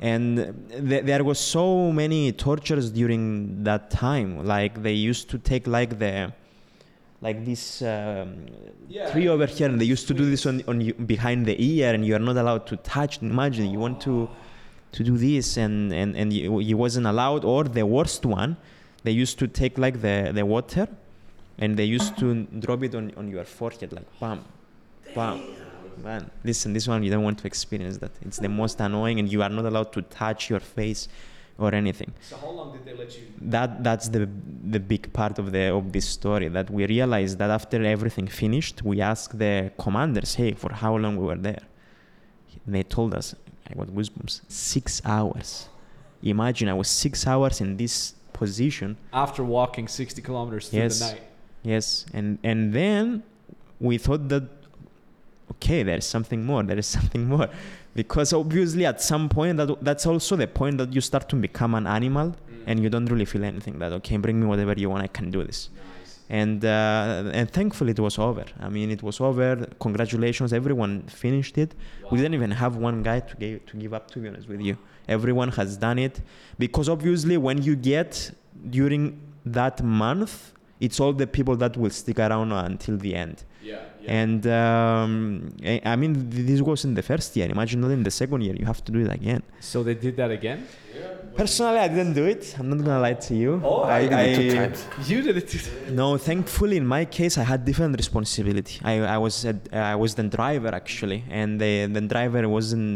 And 0.00 0.68
th- 0.70 1.04
there 1.04 1.22
was 1.22 1.38
so 1.38 1.92
many 1.92 2.32
tortures 2.32 2.90
during 2.90 3.62
that 3.64 3.90
time. 3.90 4.44
Like 4.44 4.82
they 4.82 4.94
used 4.94 5.28
to 5.30 5.38
take 5.38 5.66
like 5.66 5.98
the 5.98 6.32
like 7.20 7.44
this 7.44 7.82
um, 7.82 8.46
tree 9.12 9.28
over 9.28 9.46
here, 9.46 9.68
and 9.68 9.80
they 9.80 9.84
used 9.84 10.08
to 10.08 10.14
do 10.14 10.28
this 10.28 10.44
on, 10.44 10.62
on 10.66 10.80
you, 10.80 10.92
behind 10.94 11.46
the 11.46 11.56
ear, 11.62 11.94
and 11.94 12.04
you 12.04 12.16
are 12.16 12.18
not 12.18 12.36
allowed 12.36 12.66
to 12.66 12.76
touch. 12.78 13.22
Imagine 13.22 13.70
you 13.70 13.78
want 13.78 14.00
to 14.00 14.28
to 14.92 15.04
do 15.04 15.16
this, 15.16 15.56
and 15.56 15.92
and 15.92 16.16
and 16.16 16.32
you, 16.32 16.58
you 16.60 16.76
wasn't 16.76 17.06
allowed. 17.06 17.44
Or 17.44 17.64
the 17.64 17.86
worst 17.86 18.26
one, 18.26 18.56
they 19.04 19.10
used 19.12 19.38
to 19.38 19.46
take 19.48 19.78
like 19.78 20.00
the 20.00 20.30
the 20.34 20.44
water, 20.44 20.88
and 21.58 21.76
they 21.76 21.84
used 21.84 22.16
to 22.18 22.44
drop 22.64 22.82
it 22.82 22.94
on 22.94 23.12
on 23.16 23.28
your 23.28 23.44
forehead, 23.44 23.92
like 23.92 24.06
bam, 24.20 24.44
bam. 25.14 25.40
Man, 26.02 26.30
listen, 26.42 26.72
this 26.72 26.88
one 26.88 27.02
you 27.02 27.10
don't 27.10 27.22
want 27.22 27.38
to 27.40 27.46
experience 27.46 27.98
that. 27.98 28.12
It's 28.22 28.38
the 28.38 28.48
most 28.48 28.80
annoying, 28.80 29.18
and 29.20 29.30
you 29.30 29.42
are 29.42 29.50
not 29.50 29.66
allowed 29.66 29.92
to 29.92 30.00
touch 30.02 30.48
your 30.48 30.60
face 30.60 31.06
or 31.58 31.74
anything 31.74 32.10
So 32.22 32.36
how 32.38 32.48
long 32.50 32.72
did 32.72 32.84
they 32.86 32.94
let 32.94 33.14
you? 33.16 33.24
that 33.54 33.84
that's 33.84 34.08
the 34.08 34.26
the 34.76 34.80
big 34.80 35.12
part 35.12 35.38
of 35.38 35.52
the 35.52 35.64
of 35.78 35.92
this 35.92 36.08
story 36.08 36.48
that 36.48 36.70
we 36.70 36.86
realized 36.86 37.36
that 37.38 37.50
after 37.50 37.78
everything 37.84 38.26
finished 38.26 38.82
we 38.82 39.02
asked 39.02 39.38
the 39.38 39.70
commanders 39.78 40.34
hey 40.34 40.52
for 40.52 40.72
how 40.72 40.96
long 40.96 41.14
we 41.16 41.26
were 41.26 41.36
there 41.50 41.62
and 42.64 42.74
they 42.74 42.82
told 42.82 43.12
us 43.14 43.34
i 43.68 43.74
got 43.74 43.88
goosebumps 43.88 44.40
six 44.48 45.02
hours 45.04 45.68
imagine 46.22 46.68
i 46.70 46.76
was 46.82 46.88
six 46.88 47.26
hours 47.26 47.60
in 47.60 47.76
this 47.76 48.14
position. 48.32 48.96
After 49.12 49.42
walking 49.44 49.88
60 49.88 50.22
kilometers 50.22 50.68
through 50.68 50.80
Yes. 50.80 50.98
the 50.98 51.06
night. 51.06 51.22
yes. 51.62 52.06
And 52.14 52.38
and 52.42 52.72
then 52.72 53.22
we 53.80 53.98
thought 53.98 54.28
that 54.28 54.44
okay 55.52 55.82
there's 55.82 56.06
something 56.06 56.44
more 56.44 56.62
there 56.62 56.78
is 56.78 56.86
something 56.98 57.24
more. 57.26 57.48
Because 57.94 58.32
obviously 58.32 58.86
at 58.86 59.02
some 59.02 59.28
point 59.28 59.56
that 59.58 59.68
that's 59.84 60.06
also 60.06 60.36
the 60.36 60.46
point 60.46 60.78
that 60.78 60.92
you 60.94 61.00
start 61.00 61.28
to 61.28 61.36
become 61.36 61.74
an 61.74 61.86
animal 61.86 62.34
and 62.66 62.80
you 62.82 62.88
don't 62.88 63.06
really 63.06 63.24
feel 63.26 63.44
anything 63.44 63.78
that 63.80 63.92
okay 63.92 64.16
bring 64.16 64.40
me 64.40 64.46
whatever 64.46 64.72
you 64.82 64.88
want 64.88 65.02
i 65.02 65.08
can 65.08 65.30
do 65.30 65.42
this. 65.44 65.68
And 66.30 66.64
uh, 66.64 67.38
and 67.38 67.50
thankfully 67.50 67.90
it 67.90 68.00
was 68.00 68.18
over. 68.18 68.44
I 68.66 68.68
mean 68.70 68.90
it 68.90 69.02
was 69.02 69.20
over. 69.20 69.66
Congratulations. 69.80 70.52
Everyone 70.54 71.02
finished 71.24 71.58
it. 71.58 71.70
We 72.10 72.16
didn't 72.18 72.34
even 72.40 72.52
have 72.52 72.76
one 72.76 73.02
guy 73.02 73.20
to 73.20 73.34
give, 73.36 73.66
to 73.66 73.76
give 73.76 73.92
up 73.92 74.10
to 74.12 74.18
be 74.20 74.28
honest 74.28 74.48
with 74.48 74.62
you 74.68 74.76
everyone 75.08 75.50
has 75.50 75.76
done 75.76 75.98
it 75.98 76.20
because 76.58 76.88
obviously 76.88 77.36
when 77.36 77.62
you 77.62 77.74
get 77.76 78.30
during 78.70 79.18
that 79.44 79.82
month 79.82 80.52
it's 80.80 80.98
all 81.00 81.12
the 81.12 81.26
people 81.26 81.56
that 81.56 81.76
will 81.76 81.90
stick 81.90 82.18
around 82.18 82.50
until 82.52 82.96
the 82.98 83.14
end 83.14 83.44
Yeah. 83.62 83.78
and 84.22 84.42
um, 84.46 85.14
I 85.72 85.80
I 85.92 85.94
mean, 86.00 86.12
this 86.48 86.60
was 86.70 86.84
in 86.88 86.94
the 87.00 87.02
first 87.10 87.28
year. 87.36 87.48
Imagine 87.56 87.78
not 87.84 87.92
in 87.98 88.02
the 88.02 88.10
second 88.22 88.40
year, 88.46 88.54
you 88.60 88.66
have 88.72 88.80
to 88.86 88.90
do 88.96 88.98
it 89.06 89.10
again. 89.20 89.42
So 89.60 89.76
they 89.86 89.94
did 90.06 90.14
that 90.20 90.30
again? 90.38 90.58
Personally, 91.40 91.78
I 91.86 91.88
didn't 91.94 92.14
do 92.20 92.24
it. 92.34 92.42
I'm 92.58 92.68
not 92.72 92.78
gonna 92.84 93.00
lie 93.08 93.18
to 93.28 93.34
you. 93.42 93.52
Oh, 93.64 93.84
I 93.84 94.00
did 94.08 94.12
it 94.12 94.34
two 94.36 94.48
I- 94.50 94.60
times. 94.66 94.80
You 95.10 95.18
did 95.26 95.36
it 95.40 95.46
too. 95.52 95.60
No, 96.00 96.06
thankfully, 96.30 96.76
in 96.82 96.86
my 96.96 97.04
case, 97.18 97.34
I 97.42 97.44
had 97.52 97.60
different 97.70 97.92
responsibility. 98.02 98.74
I, 98.92 98.94
I 99.16 99.18
was 99.24 99.34
a, 99.52 99.54
I 99.94 99.96
was 100.02 100.10
the 100.20 100.24
driver 100.38 100.72
actually, 100.82 101.20
and 101.40 101.50
the 101.62 101.72
the 101.96 102.02
driver 102.14 102.42
wasn't. 102.56 102.92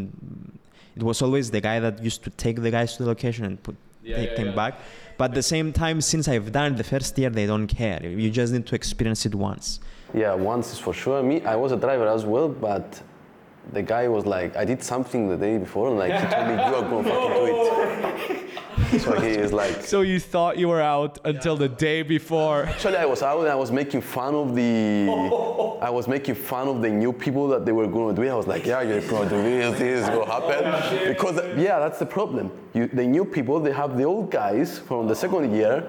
It 0.97 1.03
was 1.03 1.23
always 1.23 1.51
the 1.51 1.61
guy 1.61 1.79
that 1.81 2.03
used 2.03 2.25
to 2.25 2.31
take 2.31 2.63
the 2.63 2.71
guys 2.71 2.97
to 2.97 3.03
the 3.03 3.09
location 3.09 3.45
and 3.45 3.63
put 3.63 3.77
take 4.05 4.37
them 4.37 4.55
back. 4.55 4.79
But 5.19 5.31
at 5.31 5.35
the 5.35 5.43
same 5.43 5.73
time, 5.73 6.01
since 6.01 6.29
I've 6.29 6.53
done 6.53 6.75
it 6.75 6.77
the 6.77 6.85
first 6.85 7.19
year, 7.19 7.31
they 7.31 7.47
don't 7.47 7.67
care. 7.67 8.05
You 8.05 8.31
just 8.31 8.53
need 8.53 8.67
to 8.67 8.75
experience 8.75 9.27
it 9.27 9.35
once. 9.35 9.81
Yeah, 10.15 10.35
once 10.35 10.73
is 10.73 10.79
for 10.79 10.93
sure. 10.93 11.23
Me, 11.23 11.43
I 11.45 11.57
was 11.57 11.73
a 11.73 11.77
driver 11.77 12.07
as 12.07 12.25
well, 12.25 12.49
but 12.49 13.01
the 13.73 13.83
guy 13.83 14.09
was 14.09 14.25
like, 14.25 14.57
I 14.57 14.65
did 14.65 14.83
something 14.83 15.29
the 15.29 15.37
day 15.37 15.59
before, 15.59 15.89
and 15.89 15.99
like 15.99 16.13
he 16.13 16.27
told 16.35 16.47
me 16.49 16.55
you 16.55 16.75
are 16.79 16.83
gonna 16.83 17.09
fucking 17.09 17.35
do 17.35 18.35
it. 18.35 18.51
so 18.99 19.19
he 19.21 19.31
is 19.31 19.53
like, 19.53 19.83
So 19.83 20.03
you 20.03 20.21
thought 20.21 20.59
you 20.59 20.69
were 20.69 20.81
out 20.81 21.19
until 21.25 21.57
the 21.57 21.69
day 21.69 22.03
before. 22.03 22.65
actually 22.65 22.97
I 22.97 23.05
was 23.05 23.23
out 23.23 23.41
and 23.41 23.49
I 23.49 23.55
was 23.55 23.73
making 23.73 24.01
fun 24.01 24.35
of 24.35 24.55
the, 24.55 25.09
I 25.81 25.91
was 25.91 26.07
making 26.07 26.37
fun 26.37 26.69
of 26.69 26.83
the 26.83 26.91
new 26.91 27.13
people 27.13 27.49
that 27.49 27.65
they 27.67 27.73
were 27.73 27.87
gonna 27.87 28.15
do 28.15 28.23
it. 28.23 28.31
I 28.31 28.35
was 28.35 28.47
like, 28.47 28.65
yeah, 28.65 28.83
you're 28.83 29.01
gonna 29.03 29.29
do 29.29 29.43
this, 29.43 29.79
this 29.79 30.03
is 30.03 30.09
gonna 30.09 30.31
happen. 30.31 31.09
Because 31.09 31.37
yeah, 31.59 31.79
that's 31.79 31.99
the 31.99 32.07
problem. 32.07 32.51
You, 32.75 32.87
the 32.87 33.05
new 33.05 33.25
people, 33.25 33.59
they 33.61 33.73
have 33.73 33.97
the 33.97 34.05
old 34.05 34.31
guys 34.31 34.79
from 34.79 35.09
the 35.09 35.15
second 35.15 35.55
year, 35.55 35.89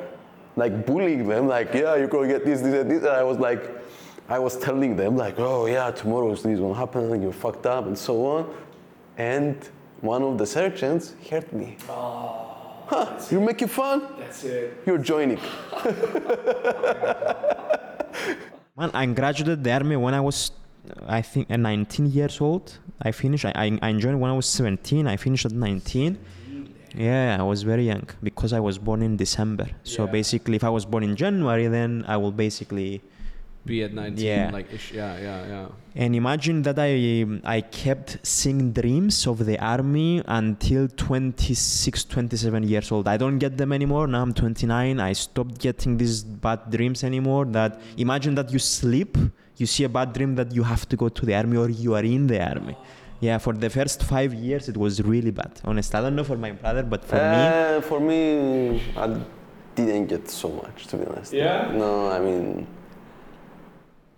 like 0.56 0.86
bullying 0.86 1.28
them, 1.28 1.48
like, 1.48 1.74
yeah, 1.74 1.96
you're 1.96 2.08
gonna 2.08 2.28
get 2.28 2.46
this, 2.46 2.62
this, 2.62 2.74
and 2.82 2.90
this. 2.90 3.04
And 3.04 3.10
I 3.12 3.24
was 3.24 3.38
like, 3.38 3.62
I 4.28 4.40
was 4.40 4.58
telling 4.58 4.96
them 4.96 5.16
like, 5.16 5.36
oh 5.38 5.68
yeah, 5.68 5.92
tomorrow 5.92 6.32
this 6.32 6.46
is 6.46 6.60
gonna 6.60 6.74
happen, 6.74 7.12
and 7.14 7.22
you're 7.22 7.32
fucked 7.32 7.66
up, 7.66 7.86
and 7.86 7.98
so 7.98 8.26
on. 8.26 8.56
And 9.18 9.58
one 10.02 10.24
of 10.24 10.38
the 10.38 10.46
sergeants 10.46 11.14
hurt 11.30 11.52
me. 11.54 11.78
Ah. 11.90 12.47
Huh, 12.88 13.20
you're 13.30 13.42
making 13.42 13.68
fun? 13.68 14.02
That's 14.20 14.44
it. 14.46 14.82
You're 14.86 14.98
joining. 14.98 15.40
Man, 18.78 18.92
I 18.94 19.06
graduated 19.08 19.64
the 19.64 19.72
army 19.74 19.96
when 19.96 20.14
I 20.14 20.22
was, 20.22 20.52
I 21.08 21.22
think, 21.22 21.50
uh, 21.52 21.58
19 21.58 22.06
years 22.12 22.40
old. 22.40 22.78
I 23.02 23.12
finished. 23.12 23.46
I, 23.46 23.52
I, 23.56 23.80
I 23.90 23.94
joined 23.94 24.20
when 24.22 24.30
I 24.32 24.34
was 24.36 24.46
17. 24.46 25.08
I 25.08 25.18
finished 25.18 25.46
at 25.46 25.52
19. 25.52 26.18
Yeah, 26.96 27.38
I 27.40 27.44
was 27.44 27.64
very 27.64 27.86
young 27.86 28.08
because 28.24 28.54
I 28.54 28.60
was 28.60 28.78
born 28.78 29.02
in 29.02 29.18
December. 29.18 29.68
So 29.84 30.06
Yeah. 30.06 30.12
basically, 30.12 30.56
if 30.56 30.64
I 30.64 30.70
was 30.70 30.86
born 30.86 31.04
in 31.04 31.16
January, 31.16 31.68
then 31.68 32.06
I 32.08 32.18
will 32.18 32.32
basically. 32.32 33.02
Be 33.68 33.84
at 33.84 33.94
19. 33.94 34.26
Yeah. 34.26 34.50
Like, 34.52 34.74
ish, 34.74 34.92
yeah, 34.94 35.20
yeah, 35.20 35.48
yeah. 35.48 35.68
And 36.04 36.16
imagine 36.16 36.62
that 36.68 36.78
I 36.80 36.92
I 37.58 37.62
kept 37.62 38.10
seeing 38.24 38.72
dreams 38.72 39.28
of 39.32 39.46
the 39.50 39.58
army 39.60 40.22
until 40.26 40.88
26, 40.88 42.06
27 42.06 42.64
years 42.64 42.92
old. 42.92 43.08
I 43.08 43.18
don't 43.18 43.40
get 43.40 43.58
them 43.58 43.72
anymore. 43.74 44.08
Now 44.08 44.22
I'm 44.22 44.34
29. 44.34 45.00
I 45.00 45.14
stopped 45.14 45.60
getting 45.60 45.98
these 45.98 46.24
bad 46.24 46.70
dreams 46.70 47.04
anymore. 47.04 47.46
That 47.46 47.82
imagine 47.98 48.36
that 48.36 48.52
you 48.52 48.60
sleep, 48.60 49.18
you 49.58 49.66
see 49.66 49.84
a 49.84 49.90
bad 49.90 50.14
dream 50.14 50.36
that 50.36 50.52
you 50.54 50.64
have 50.64 50.88
to 50.90 50.96
go 50.96 51.10
to 51.10 51.26
the 51.26 51.36
army 51.36 51.58
or 51.58 51.70
you 51.70 51.96
are 51.96 52.04
in 52.04 52.28
the 52.28 52.40
army. 52.54 52.78
Yeah, 53.20 53.40
for 53.40 53.54
the 53.54 53.70
first 53.70 54.04
five 54.04 54.32
years 54.34 54.70
it 54.70 54.78
was 54.78 55.02
really 55.02 55.32
bad. 55.32 55.52
Honestly, 55.66 55.98
I 56.00 56.02
don't 56.04 56.16
know 56.16 56.24
for 56.24 56.38
my 56.38 56.52
brother, 56.52 56.84
but 56.84 57.04
for 57.04 57.16
me, 57.16 57.22
Uh, 57.22 57.82
for 57.82 58.00
me, 58.00 58.22
I 58.96 59.08
didn't 59.76 60.06
get 60.14 60.30
so 60.30 60.50
much, 60.62 60.86
to 60.90 60.98
be 60.98 61.06
honest. 61.08 61.34
Yeah? 61.34 61.72
No, 61.74 61.92
I 62.12 62.20
mean, 62.20 62.68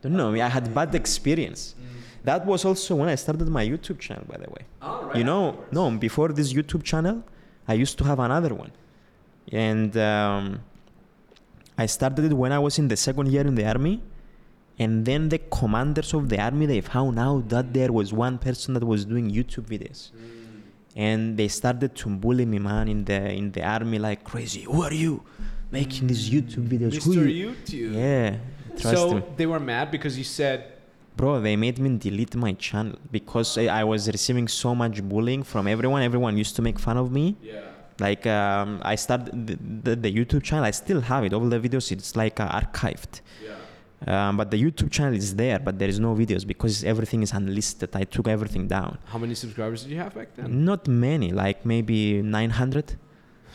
don't 0.02 0.18
know. 0.18 0.34
I 0.34 0.47
had 0.47 0.74
bad 0.74 0.95
experience. 0.95 1.76
That 2.24 2.45
was 2.45 2.66
also 2.66 2.95
when 2.95 3.10
I 3.10 3.16
started 3.16 3.47
my 3.47 3.66
YouTube 3.66 4.00
channel, 4.00 4.26
by 4.28 4.38
the 4.38 4.50
way. 4.50 4.64
Oh, 4.82 5.06
right 5.06 5.16
you 5.18 5.24
know 5.24 5.58
no 5.72 5.89
before 5.91 6.30
this 6.39 6.54
youtube 6.54 6.84
channel 6.84 7.18
i 7.68 7.74
used 7.74 7.97
to 7.97 8.04
have 8.04 8.20
another 8.20 8.54
one 8.54 8.72
and 9.52 9.97
um, 9.97 10.62
i 11.78 11.86
started 11.86 12.26
it 12.26 12.34
when 12.34 12.52
i 12.52 12.60
was 12.60 12.78
in 12.82 12.88
the 12.88 12.95
second 12.95 13.28
year 13.34 13.45
in 13.52 13.56
the 13.56 13.66
army 13.66 14.02
and 14.78 15.06
then 15.06 15.28
the 15.30 15.39
commanders 15.60 16.14
of 16.14 16.30
the 16.30 16.39
army 16.39 16.66
they 16.66 16.82
found 16.82 17.20
out 17.20 17.50
that 17.50 17.74
there 17.74 17.91
was 17.91 18.14
one 18.14 18.38
person 18.38 18.74
that 18.76 18.84
was 18.84 19.04
doing 19.06 19.30
youtube 19.30 19.68
videos 19.74 20.12
and 20.95 21.38
they 21.38 21.47
started 21.47 21.95
to 21.95 22.10
bully 22.10 22.45
me 22.45 22.60
man 22.60 22.88
in 22.88 23.04
the 23.06 23.20
in 23.41 23.52
the 23.52 23.64
army 23.64 24.00
like 24.00 24.24
crazy 24.24 24.62
who 24.64 24.82
are 24.84 24.93
you 24.93 25.22
making 25.72 26.08
these 26.08 26.30
youtube 26.30 26.68
videos 26.74 27.04
who 27.04 27.16
Mr. 27.16 27.34
you 27.34 27.50
YouTube. 27.52 27.93
yeah 27.95 28.38
trust 28.82 28.98
So 28.98 29.14
me 29.16 29.24
they 29.40 29.46
were 29.54 29.60
mad 29.74 29.86
because 29.96 30.14
you 30.22 30.24
said, 30.40 30.60
Bro, 31.18 31.42
they 31.42 31.56
made 31.66 31.78
me 31.80 31.90
delete 31.98 32.36
my 32.46 32.54
channel 32.54 32.96
because 33.18 33.50
I, 33.58 33.66
I 33.82 33.84
was 33.84 34.02
receiving 34.18 34.48
so 34.48 34.70
much 34.82 34.96
bullying 35.12 35.44
from 35.52 35.64
everyone. 35.68 36.02
Everyone 36.10 36.34
used 36.38 36.56
to 36.58 36.62
make 36.68 36.78
fun 36.88 36.98
of 37.04 37.08
me. 37.20 37.26
yeah. 37.42 37.62
Like 38.08 38.26
um, 38.40 38.70
I 38.94 38.96
started 38.96 39.28
the, 39.48 39.56
the, 39.86 39.94
the 40.06 40.12
YouTube 40.18 40.44
channel. 40.48 40.64
I 40.64 40.72
still 40.72 41.02
have 41.12 41.22
it. 41.26 41.34
All 41.34 41.48
the 41.56 41.60
videos, 41.60 41.92
it's 41.92 42.16
like 42.16 42.40
uh, 42.40 42.48
archived. 42.62 43.16
Yeah. 43.46 44.30
Um, 44.30 44.38
but 44.38 44.48
the 44.54 44.58
YouTube 44.66 44.90
channel 44.96 45.14
is 45.14 45.36
there, 45.36 45.60
but 45.60 45.74
there 45.78 45.90
is 45.90 46.00
no 46.00 46.16
videos 46.16 46.48
because 46.48 46.86
everything 46.86 47.22
is 47.24 47.34
unlisted. 47.34 47.90
I 47.94 48.06
took 48.06 48.30
everything 48.30 48.66
down. 48.78 48.98
How 49.14 49.18
many 49.18 49.36
subscribers 49.36 49.80
did 49.84 49.92
you 49.92 49.98
have 49.98 50.16
back 50.16 50.30
then? 50.38 50.64
Not 50.64 50.88
many, 50.88 51.30
like 51.34 51.66
maybe 51.66 52.22
900. 52.22 52.96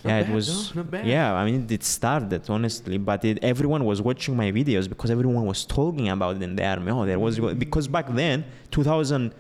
Yeah, 0.05 0.21
bad, 0.21 0.31
it 0.31 0.35
was. 0.35 0.75
no, 0.75 0.83
not 0.83 0.91
bad. 0.91 1.07
Yeah, 1.07 1.35
I 1.35 1.45
mean, 1.45 1.67
it 1.71 1.83
started 1.83 2.43
honestly, 2.51 2.99
but 2.99 3.25
it, 3.25 3.39
everyone 3.43 3.85
was 3.85 4.03
watching 4.03 4.37
my 4.37 4.53
videos 4.53 4.89
because 4.89 5.11
everyone 5.11 5.47
was 5.47 5.65
talking 5.65 6.09
about 6.11 6.37
it 6.37 6.43
in 6.43 6.55
the 6.57 6.65
army. 6.65 6.91
Oh, 6.93 7.07
there 7.07 7.19
was 7.19 7.39
because 7.65 7.89
back 7.89 8.07
then, 8.11 8.45
2000, 8.71 9.33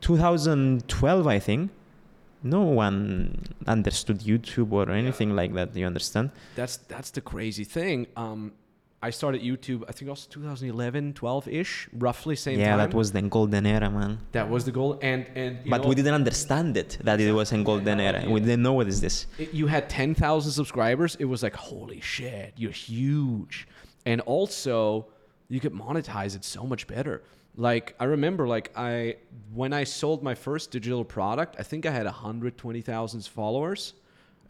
2012, 0.00 1.26
I 1.26 1.38
think, 1.38 1.70
no 2.42 2.62
one 2.62 3.42
understood 3.66 4.20
YouTube 4.20 4.72
or 4.72 4.90
anything 4.90 5.36
like 5.36 5.52
that. 5.54 5.76
You 5.76 5.86
understand? 5.86 6.30
That's 6.56 6.76
that's 6.76 7.10
the 7.10 7.20
crazy 7.20 7.64
thing. 7.64 8.06
Um, 8.16 8.52
I 9.02 9.10
started 9.10 9.40
YouTube. 9.42 9.84
I 9.88 9.92
think 9.92 10.10
also 10.10 10.28
2011, 10.30 11.14
12 11.14 11.48
ish, 11.48 11.88
roughly 11.94 12.36
same 12.36 12.58
yeah, 12.58 12.70
time. 12.70 12.78
Yeah, 12.80 12.86
that 12.86 12.94
was 12.94 13.12
the 13.12 13.22
golden 13.22 13.64
era, 13.64 13.90
man. 13.90 14.18
that 14.32 14.48
was 14.50 14.64
the 14.66 14.72
goal. 14.72 14.98
And 15.00 15.26
and 15.34 15.58
you 15.64 15.70
But 15.70 15.82
know, 15.82 15.88
we 15.88 15.94
didn't 15.94 16.12
understand 16.14 16.76
it 16.76 16.98
that 17.02 17.18
it 17.18 17.32
was 17.32 17.52
in 17.52 17.64
golden 17.64 17.98
era. 17.98 18.28
We 18.28 18.40
didn't 18.40 18.62
know 18.62 18.74
what 18.74 18.88
is 18.88 19.00
this. 19.00 19.26
it- 19.38 19.54
you 19.54 19.66
had 19.68 19.88
10,000 19.88 20.52
subscribers, 20.52 21.16
it 21.18 21.24
was 21.24 21.42
like, 21.42 21.54
holy 21.56 22.00
shit, 22.00 22.52
you're 22.56 22.72
huge. 22.72 23.66
And 24.04 24.20
also, 24.22 25.06
you 25.48 25.60
could 25.60 25.72
monetize 25.72 26.36
it 26.36 26.44
so 26.44 26.64
much 26.64 26.86
better. 26.86 27.22
Like, 27.56 27.94
I 27.98 28.04
remember, 28.04 28.46
like, 28.46 28.70
I, 28.76 29.16
when 29.52 29.72
I 29.72 29.84
sold 29.84 30.22
my 30.22 30.34
first 30.34 30.70
digital 30.70 31.04
product, 31.04 31.56
I 31.58 31.62
think 31.62 31.84
I 31.84 31.90
had 31.90 32.06
120,000 32.06 33.24
followers, 33.26 33.94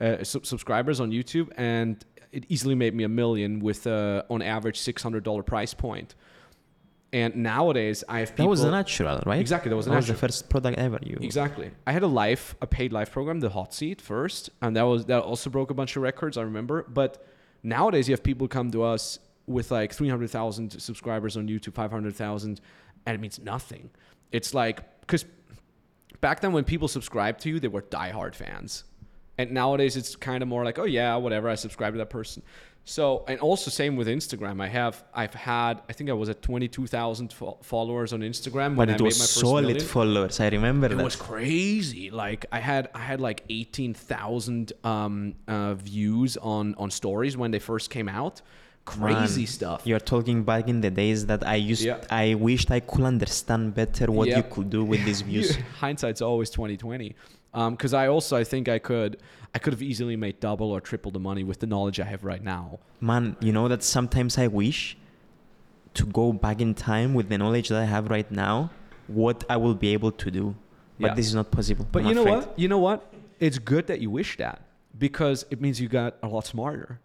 uh, 0.01 0.23
sub- 0.23 0.45
subscribers 0.47 1.01
on 1.01 1.11
YouTube, 1.11 1.49
and 1.57 2.05
it 2.33 2.45
easily 2.49 2.75
made 2.75 2.95
me 2.95 3.05
a 3.05 3.09
million 3.09 3.61
with, 3.61 3.87
uh, 3.87 4.23
on 4.31 4.43
average, 4.43 4.79
$600 4.79 5.45
price 5.47 5.75
point. 5.75 6.15
And 7.13 7.37
nowadays, 7.37 8.05
I 8.09 8.21
have 8.21 8.31
people. 8.31 8.45
That 8.45 8.51
was 8.51 8.63
a 8.63 8.71
natural, 8.71 9.21
right? 9.27 9.41
Exactly, 9.41 9.69
that 9.69 9.77
was 9.77 9.87
that 9.87 9.97
was 9.97 10.07
the 10.07 10.15
first 10.15 10.49
product 10.49 10.79
ever 10.79 11.01
you. 11.03 11.19
Exactly. 11.21 11.73
I 11.85 11.91
had 11.93 12.05
a 12.05 12.07
live, 12.07 12.55
a 12.63 12.69
paid 12.69 12.93
live 12.93 13.11
program, 13.11 13.41
the 13.41 13.49
Hot 13.49 13.75
Seat 13.75 14.01
first, 14.01 14.51
and 14.63 14.77
that 14.77 14.83
was 14.83 15.07
that 15.07 15.23
also 15.23 15.51
broke 15.51 15.71
a 15.71 15.75
bunch 15.75 15.97
of 15.97 16.03
records. 16.03 16.39
I 16.39 16.43
remember. 16.43 16.85
But 16.89 17.27
nowadays, 17.65 18.09
you 18.09 18.13
have 18.13 18.23
people 18.23 18.47
come 18.47 18.71
to 18.71 18.85
us 18.85 19.19
with 19.47 19.73
like 19.73 19.93
300,000 19.93 20.81
subscribers 20.81 21.37
on 21.37 21.49
YouTube, 21.49 21.75
500,000, 21.75 22.61
and 23.07 23.15
it 23.15 23.21
means 23.21 23.41
nothing. 23.41 23.91
It's 24.31 24.55
like 24.55 25.01
because 25.01 25.25
back 26.21 26.41
then 26.41 26.53
when 26.53 26.63
people 26.63 26.87
subscribed 26.87 27.41
to 27.41 27.49
you, 27.49 27.59
they 27.59 27.69
were 27.69 27.83
diehard 27.83 28.37
fans, 28.37 28.85
and 29.41 29.51
nowadays 29.63 29.95
it's 30.01 30.13
kind 30.31 30.41
of 30.43 30.49
more 30.55 30.65
like, 30.69 30.79
oh 30.79 30.89
yeah, 30.99 31.17
whatever, 31.25 31.47
I 31.49 31.57
subscribe 31.67 31.93
to 31.95 31.99
that 31.99 32.11
person. 32.11 32.43
So 32.97 33.25
and 33.29 33.39
also 33.49 33.71
same 33.71 33.95
with 34.01 34.09
Instagram. 34.09 34.57
I 34.67 34.69
have 34.81 34.95
I've 35.23 35.35
had 35.35 35.75
I 35.91 35.93
think 35.97 36.09
I 36.11 36.17
was 36.23 36.29
at 36.35 36.39
22,000 36.43 37.33
fo- 37.33 37.59
followers 37.63 38.13
on 38.17 38.21
Instagram 38.33 38.71
when 38.75 38.77
but 38.77 38.89
I 38.89 38.95
it 38.95 39.01
made 39.01 39.05
was 39.11 39.19
my 39.19 39.29
first 39.35 39.41
solid 39.41 39.67
million 39.67 39.87
followers. 39.87 40.41
I 40.41 40.49
remember 40.49 40.87
it 40.87 40.97
that. 40.97 41.05
was 41.11 41.15
crazy 41.17 42.07
like 42.25 42.47
i 42.59 42.61
had 42.71 42.85
i 42.95 43.03
had 43.11 43.21
like 43.29 43.41
18000 43.51 44.73
um 44.85 45.35
uh 45.49 45.75
views 45.75 46.37
on 46.55 46.75
on 46.83 46.89
stories 46.91 47.37
when 47.37 47.51
they 47.55 47.59
first 47.59 47.87
came 47.91 48.09
out 48.09 48.37
crazy 48.87 49.43
Man, 49.43 49.47
stuff 49.59 49.81
You're 49.89 50.01
talking 50.15 50.43
back 50.51 50.65
in 50.73 50.81
the 50.81 50.91
days 50.91 51.27
that 51.31 51.43
I 51.55 51.57
used. 51.57 51.83
Yeah. 51.85 51.99
I 52.25 52.35
wished 52.35 52.69
I 52.79 52.81
could 52.81 53.05
understand 53.15 53.75
better 53.81 54.07
what 54.11 54.27
Yeah. 54.29 54.39
you 54.39 54.45
could 54.55 54.69
do 54.79 54.83
with 54.85 55.05
these 55.05 55.21
views. 55.31 55.49
Hindsight's 55.83 56.23
always 56.23 56.49
2020 56.51 57.15
um 57.55 57.75
because 57.75 57.93
i 57.95 58.07
also 58.07 58.37
i 58.37 58.45
think 58.45 58.69
i 58.69 58.79
could 58.79 59.17
i 59.55 59.59
could 59.59 59.73
have 59.73 59.83
easily 59.83 60.17
made 60.17 60.39
double 60.41 60.71
or 60.71 60.81
triple 60.81 61.11
the 61.11 61.19
money 61.19 61.43
with 61.45 61.59
the 61.61 61.67
knowledge 61.67 61.99
i 62.01 62.05
have 62.05 62.23
right 62.25 62.43
now 62.45 62.79
Man, 63.01 63.35
you 63.41 63.51
know 63.53 63.67
that 63.69 63.83
sometimes 63.83 64.37
I 64.37 64.47
wish 64.47 64.95
to 65.95 66.05
go 66.05 66.33
back 66.35 66.61
in 66.61 66.75
time 66.75 67.15
with 67.15 67.31
the 67.31 67.39
knowledge 67.39 67.69
that 67.71 67.81
I 67.81 67.87
have 67.87 68.11
right 68.11 68.31
now, 68.31 68.71
what 69.07 69.43
I 69.49 69.57
will 69.57 69.75
be 69.75 69.89
able 69.95 70.13
to 70.13 70.31
do. 70.31 70.55
But 71.01 71.07
Yeah. 71.09 71.15
this 71.15 71.27
is 71.27 71.35
not 71.35 71.51
possible. 71.51 71.87
But 71.91 72.03
I'm 72.03 72.09
you 72.11 72.15
know 72.15 72.27
afraid. 72.27 72.37
what? 72.47 72.59
You 72.59 72.69
know 72.69 72.79
what? 72.79 72.99
It's 73.41 73.59
good 73.59 73.87
that 73.87 74.01
you 74.03 74.11
wish 74.11 74.37
that 74.37 74.61
because 74.99 75.47
it 75.51 75.63
means 75.63 75.81
you 75.81 75.89
got 75.89 76.17
a 76.23 76.29
lot 76.29 76.45
smarter. 76.45 77.01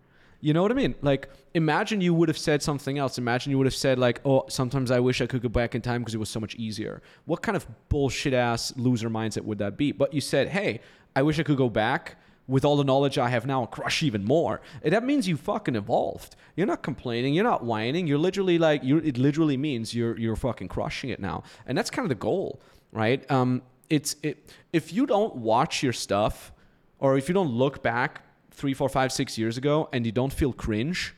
You 0.45 0.53
know 0.53 0.61
what 0.61 0.69
I 0.69 0.75
mean? 0.75 0.93
Like, 1.01 1.27
imagine 1.55 2.01
you 2.01 2.13
would 2.13 2.29
have 2.29 2.37
said 2.37 2.61
something 2.61 2.99
else. 2.99 3.17
Imagine 3.17 3.49
you 3.49 3.57
would 3.57 3.65
have 3.65 3.73
said, 3.73 3.97
like, 3.97 4.21
oh, 4.25 4.45
sometimes 4.47 4.91
I 4.91 4.99
wish 4.99 5.19
I 5.19 5.25
could 5.25 5.41
go 5.41 5.49
back 5.49 5.73
in 5.73 5.81
time 5.81 6.01
because 6.01 6.13
it 6.13 6.19
was 6.19 6.29
so 6.29 6.39
much 6.39 6.53
easier. 6.53 7.01
What 7.25 7.41
kind 7.41 7.55
of 7.55 7.65
bullshit 7.89 8.31
ass 8.31 8.71
loser 8.77 9.09
mindset 9.09 9.41
would 9.41 9.57
that 9.57 9.75
be? 9.75 9.91
But 9.91 10.13
you 10.13 10.21
said, 10.21 10.49
hey, 10.49 10.81
I 11.15 11.23
wish 11.23 11.39
I 11.39 11.43
could 11.43 11.57
go 11.57 11.67
back 11.67 12.17
with 12.45 12.63
all 12.63 12.77
the 12.77 12.83
knowledge 12.83 13.17
I 13.17 13.29
have 13.29 13.47
now 13.47 13.61
and 13.61 13.71
crush 13.71 14.03
even 14.03 14.23
more. 14.23 14.61
And 14.83 14.93
that 14.93 15.03
means 15.03 15.27
you 15.27 15.35
fucking 15.35 15.75
evolved. 15.75 16.35
You're 16.55 16.67
not 16.67 16.83
complaining. 16.83 17.33
You're 17.33 17.43
not 17.43 17.65
whining. 17.65 18.05
You're 18.05 18.19
literally 18.19 18.59
like, 18.59 18.83
you're, 18.83 19.03
it 19.03 19.17
literally 19.17 19.57
means 19.57 19.95
you're, 19.95 20.15
you're 20.15 20.35
fucking 20.35 20.67
crushing 20.67 21.09
it 21.09 21.19
now. 21.19 21.41
And 21.65 21.75
that's 21.75 21.89
kind 21.89 22.05
of 22.05 22.09
the 22.09 22.13
goal, 22.13 22.61
right? 22.91 23.25
Um, 23.31 23.63
it's 23.89 24.15
it, 24.21 24.53
if 24.71 24.93
you 24.93 25.07
don't 25.07 25.37
watch 25.37 25.81
your 25.81 25.93
stuff 25.93 26.51
or 26.99 27.17
if 27.17 27.27
you 27.27 27.33
don't 27.33 27.49
look 27.49 27.81
back 27.81 28.21
three, 28.55 28.73
four, 28.73 28.89
five, 28.89 29.11
six 29.11 29.37
years 29.37 29.57
ago 29.57 29.89
and 29.93 30.05
you 30.05 30.11
don't 30.11 30.33
feel 30.33 30.53
cringe, 30.53 31.13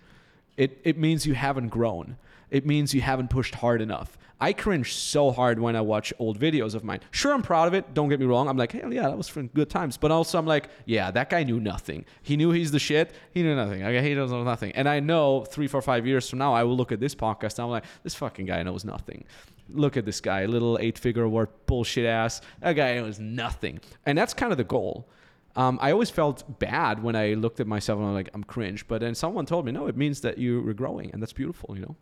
it, 0.57 0.79
it 0.83 0.97
means 0.97 1.25
you 1.25 1.35
haven't 1.35 1.69
grown. 1.69 2.17
It 2.49 2.65
means 2.65 2.93
you 2.93 3.01
haven't 3.01 3.29
pushed 3.29 3.55
hard 3.55 3.81
enough. 3.81 4.17
I 4.39 4.53
cringe 4.53 4.93
so 4.93 5.31
hard 5.31 5.59
when 5.59 5.75
I 5.75 5.81
watch 5.81 6.13
old 6.19 6.39
videos 6.39 6.75
of 6.75 6.83
mine. 6.83 6.99
Sure, 7.09 7.33
I'm 7.33 7.41
proud 7.41 7.67
of 7.67 7.73
it. 7.73 7.95
Don't 7.95 8.07
get 8.07 8.19
me 8.19 8.27
wrong. 8.27 8.47
I'm 8.47 8.55
like, 8.55 8.71
hell 8.71 8.93
yeah, 8.93 9.03
that 9.03 9.17
was 9.17 9.27
from 9.27 9.47
good 9.47 9.69
times. 9.69 9.97
But 9.97 10.11
also, 10.11 10.37
I'm 10.37 10.45
like, 10.45 10.69
yeah, 10.85 11.09
that 11.09 11.31
guy 11.31 11.43
knew 11.43 11.59
nothing. 11.59 12.05
He 12.21 12.37
knew 12.37 12.51
he's 12.51 12.71
the 12.71 12.79
shit. 12.79 13.13
He 13.31 13.41
knew 13.41 13.55
nothing. 13.55 13.83
Okay, 13.83 14.07
he 14.07 14.13
doesn't 14.13 14.37
know 14.37 14.43
nothing. 14.43 14.73
And 14.73 14.87
I 14.87 14.99
know 14.99 15.43
three, 15.45 15.67
four, 15.67 15.81
five 15.81 16.05
years 16.05 16.29
from 16.29 16.39
now, 16.39 16.53
I 16.53 16.63
will 16.63 16.77
look 16.77 16.91
at 16.91 16.99
this 16.99 17.15
podcast 17.15 17.57
and 17.57 17.65
I'm 17.65 17.71
like, 17.71 17.85
this 18.03 18.13
fucking 18.13 18.45
guy 18.45 18.61
knows 18.61 18.85
nothing. 18.85 19.25
Look 19.69 19.97
at 19.97 20.05
this 20.05 20.21
guy, 20.21 20.45
little 20.45 20.77
eight 20.79 20.99
figure 20.99 21.23
award 21.23 21.49
bullshit 21.65 22.05
ass. 22.05 22.41
That 22.61 22.73
guy 22.73 22.95
knows 22.95 23.19
nothing. 23.19 23.79
And 24.05 24.17
that's 24.17 24.35
kind 24.35 24.51
of 24.51 24.59
the 24.59 24.63
goal. 24.63 25.09
Um, 25.57 25.79
I 25.81 25.91
always 25.91 26.11
felt 26.11 26.59
bad 26.59 27.01
when 27.01 27.15
I 27.15 27.33
looked 27.33 27.59
at 27.59 27.67
myself 27.67 27.97
and 27.99 28.07
I'm 28.07 28.13
like, 28.13 28.29
I'm 28.35 28.43
cringe. 28.43 28.87
But 28.87 29.01
then 29.01 29.15
someone 29.15 29.45
told 29.45 29.65
me, 29.65 29.71
no, 29.71 29.87
it 29.87 29.97
means 29.97 30.21
that 30.21 30.37
you 30.37 30.61
were 30.61 30.73
growing, 30.73 31.09
and 31.11 31.21
that's 31.21 31.33
beautiful, 31.33 31.75
you 31.75 31.81
know? 31.81 31.95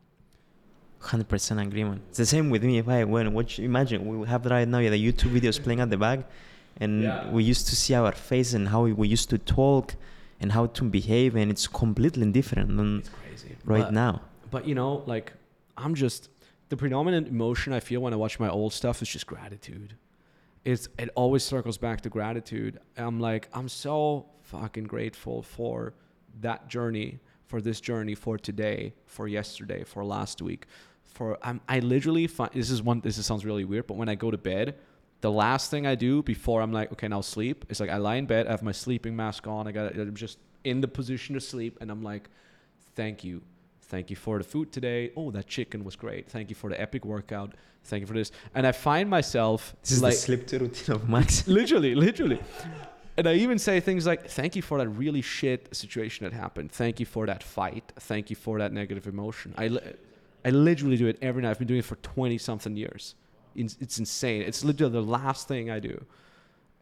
100% 1.02 1.62
agreement. 1.68 2.02
It's 2.10 2.18
the 2.18 2.26
same 2.26 2.50
with 2.50 2.64
me. 2.64 2.78
If 2.80 2.88
I 2.90 3.04
went 3.04 3.32
watch, 3.32 3.60
imagine 3.60 4.06
we 4.20 4.28
have 4.28 4.46
right 4.46 4.68
now 4.68 4.80
yeah, 4.80 4.90
the 4.90 5.02
YouTube 5.12 5.32
videos 5.40 5.62
playing 5.62 5.80
at 5.80 5.90
the 5.90 5.98
back, 5.98 6.20
and 6.82 7.04
Yeah. 7.04 7.30
we 7.32 7.44
used 7.44 7.68
to 7.68 7.76
see 7.76 7.94
our 7.94 8.12
face 8.12 8.54
and 8.54 8.68
how 8.70 8.82
we 8.84 9.08
used 9.08 9.30
to 9.30 9.38
talk 9.38 9.96
and 10.42 10.52
how 10.52 10.66
to 10.68 10.84
behave, 10.84 11.36
and 11.36 11.50
it's 11.52 11.68
completely 11.68 12.30
different 12.32 12.76
than 12.76 13.04
right 13.64 13.84
But- 13.86 13.94
now. 13.94 14.22
But 14.52 14.68
you 14.68 14.76
know, 14.76 15.04
like 15.06 15.34
I'm 15.78 15.96
just 15.96 16.30
the 16.70 16.78
predominant 16.78 17.28
emotion 17.28 17.72
I 17.74 17.80
feel 17.80 18.00
when 18.02 18.14
I 18.14 18.16
watch 18.16 18.40
my 18.40 18.50
old 18.50 18.74
stuff 18.74 19.02
is 19.02 19.10
just 19.10 19.28
gratitude. 19.28 19.94
It's 20.66 20.90
it 20.98 21.10
always 21.16 21.44
circles 21.44 21.78
back 21.78 22.02
to 22.02 22.10
gratitude. 22.10 22.80
I'm 22.98 23.20
like 23.20 23.48
I'm 23.54 23.70
so 23.70 24.26
fucking 24.42 24.86
grateful 24.86 25.44
for 25.44 25.94
that 26.42 26.68
journey, 26.68 27.20
for 27.46 27.62
this 27.62 27.80
journey, 27.80 28.16
for 28.16 28.38
today, 28.38 28.94
for 29.06 29.28
yesterday, 29.28 29.84
for 29.84 30.04
last 30.04 30.42
week, 30.42 30.66
for 31.04 31.38
I'm 31.44 31.62
I 31.70 31.80
literally 31.80 32.26
find 32.26 32.52
this 32.52 32.72
is 32.72 32.82
one 32.82 33.00
this 33.02 33.24
sounds 33.24 33.46
really 33.46 33.64
weird, 33.64 33.86
but 33.86 33.96
when 33.96 34.10
I 34.10 34.16
go 34.16 34.32
to 34.32 34.38
bed, 34.40 34.76
the 35.22 35.32
last 35.32 35.70
thing 35.70 35.86
I 35.86 35.94
do 35.96 36.24
before 36.24 36.62
I'm 36.62 36.74
like 36.74 36.92
okay 36.94 37.08
now 37.08 37.22
sleep 37.22 37.66
It's 37.70 37.80
like 37.80 37.92
I 37.92 37.98
lie 37.98 38.16
in 38.16 38.26
bed, 38.26 38.48
I 38.48 38.52
have 38.52 38.64
my 38.64 38.72
sleeping 38.74 39.16
mask 39.16 39.46
on, 39.48 39.68
I 39.68 39.72
got 39.72 39.96
I'm 39.96 40.16
just 40.16 40.40
in 40.64 40.82
the 40.82 40.88
position 40.88 41.36
to 41.36 41.42
sleep, 41.42 41.78
and 41.80 41.92
I'm 41.92 42.02
like, 42.02 42.28
thank 42.96 43.24
you 43.24 43.44
Thank 43.88 44.10
you 44.10 44.16
for 44.16 44.38
the 44.40 44.44
food 44.44 44.72
today. 44.72 45.12
Oh, 45.16 45.32
that 45.32 45.48
chicken 45.48 45.84
was 45.84 45.96
great. 45.96 46.28
Thank 46.30 46.50
you 46.50 46.56
for 46.56 46.70
the 46.70 46.80
epic 46.82 47.06
workout. 47.06 47.54
Thank 47.84 48.02
you 48.02 48.08
for 48.08 48.14
this. 48.14 48.32
And 48.56 48.66
I 48.66 48.72
find 48.72 49.10
myself 49.10 49.76
This 49.82 49.92
is 49.92 50.02
like 50.02 50.14
the 50.14 50.20
sleep 50.20 50.48
to 50.48 50.60
routine 50.60 50.96
of 50.96 51.08
Max. 51.08 51.48
literally, 51.60 51.94
literally. 51.94 52.40
And 53.18 53.28
I 53.28 53.36
even 53.36 53.60
say 53.60 53.80
things 53.80 54.06
like, 54.06 54.28
"Thank 54.28 54.56
you 54.56 54.62
for 54.62 54.78
that 54.80 54.90
really 54.90 55.22
shit 55.22 55.74
situation 55.74 56.26
that 56.26 56.34
happened. 56.34 56.72
Thank 56.72 57.00
you 57.00 57.06
for 57.06 57.26
that 57.28 57.44
fight. 57.44 57.94
Thank 58.00 58.30
you 58.30 58.36
for 58.36 58.58
that 58.60 58.74
negative 58.74 59.08
emotion." 59.08 59.54
I, 59.58 59.68
li- 59.68 59.94
I 60.44 60.50
literally 60.50 60.98
do 60.98 61.08
it 61.08 61.18
every 61.22 61.42
night. 61.44 61.52
I've 61.52 61.60
been 61.60 61.68
doing 61.68 61.80
it 61.80 61.86
for 61.86 61.96
twenty 61.98 62.38
something 62.38 62.76
years. 62.76 63.16
It's, 63.56 64.00
insane. 64.00 64.42
It's 64.42 64.66
literally 64.66 64.92
the 64.92 65.02
last 65.02 65.48
thing 65.48 65.72
I 65.72 65.80
do. 65.80 66.04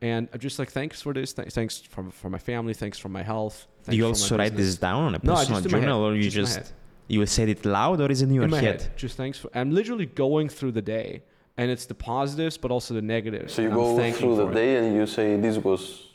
And 0.02 0.28
I'm 0.34 0.40
just 0.40 0.58
like, 0.58 0.72
thanks 0.72 1.04
for 1.04 1.14
this. 1.14 1.32
Th- 1.34 1.50
thanks 1.50 1.78
for, 1.82 2.10
for 2.10 2.32
my 2.32 2.40
family. 2.40 2.74
Thanks 2.74 2.98
for 2.98 3.10
my 3.10 3.22
health. 3.22 3.68
Do 3.88 3.96
you 3.96 4.08
also 4.08 4.36
write 4.38 4.56
business." 4.56 4.76
this 4.76 4.80
down 4.80 5.04
on 5.04 5.16
a 5.16 5.20
No, 5.22 5.36
personal 5.36 5.62
just 5.62 5.70
journal, 5.72 6.02
or 6.02 6.16
you 6.16 6.30
Just 6.32 6.58
just. 6.58 6.74
You 7.08 7.20
will 7.20 7.28
say 7.28 7.44
it 7.50 7.66
loud, 7.66 8.02
or 8.02 8.10
is 8.12 8.22
it 8.22 8.30
in 8.30 8.34
your 8.34 8.46
in 8.46 8.50
my 8.52 8.60
head? 8.60 8.82
head. 8.82 8.98
Just 8.98 9.18
thanks 9.18 9.38
for. 9.40 9.50
I'm 9.54 9.72
literally 9.72 10.06
going 10.06 10.50
through 10.50 10.72
the 10.74 10.82
day, 10.82 11.24
and 11.58 11.70
it's 11.70 11.86
the 11.86 11.96
positives, 11.96 12.58
but 12.58 12.72
also 12.72 12.94
the 12.94 13.02
negatives. 13.02 13.54
So 13.54 13.62
you 13.62 13.70
go 13.70 13.96
through 14.12 14.36
the 14.36 14.46
for 14.46 14.52
it. 14.52 14.56
day 14.56 14.78
and 14.78 14.96
you 14.96 15.06
say 15.06 15.36
this 15.38 15.58
was 15.58 16.08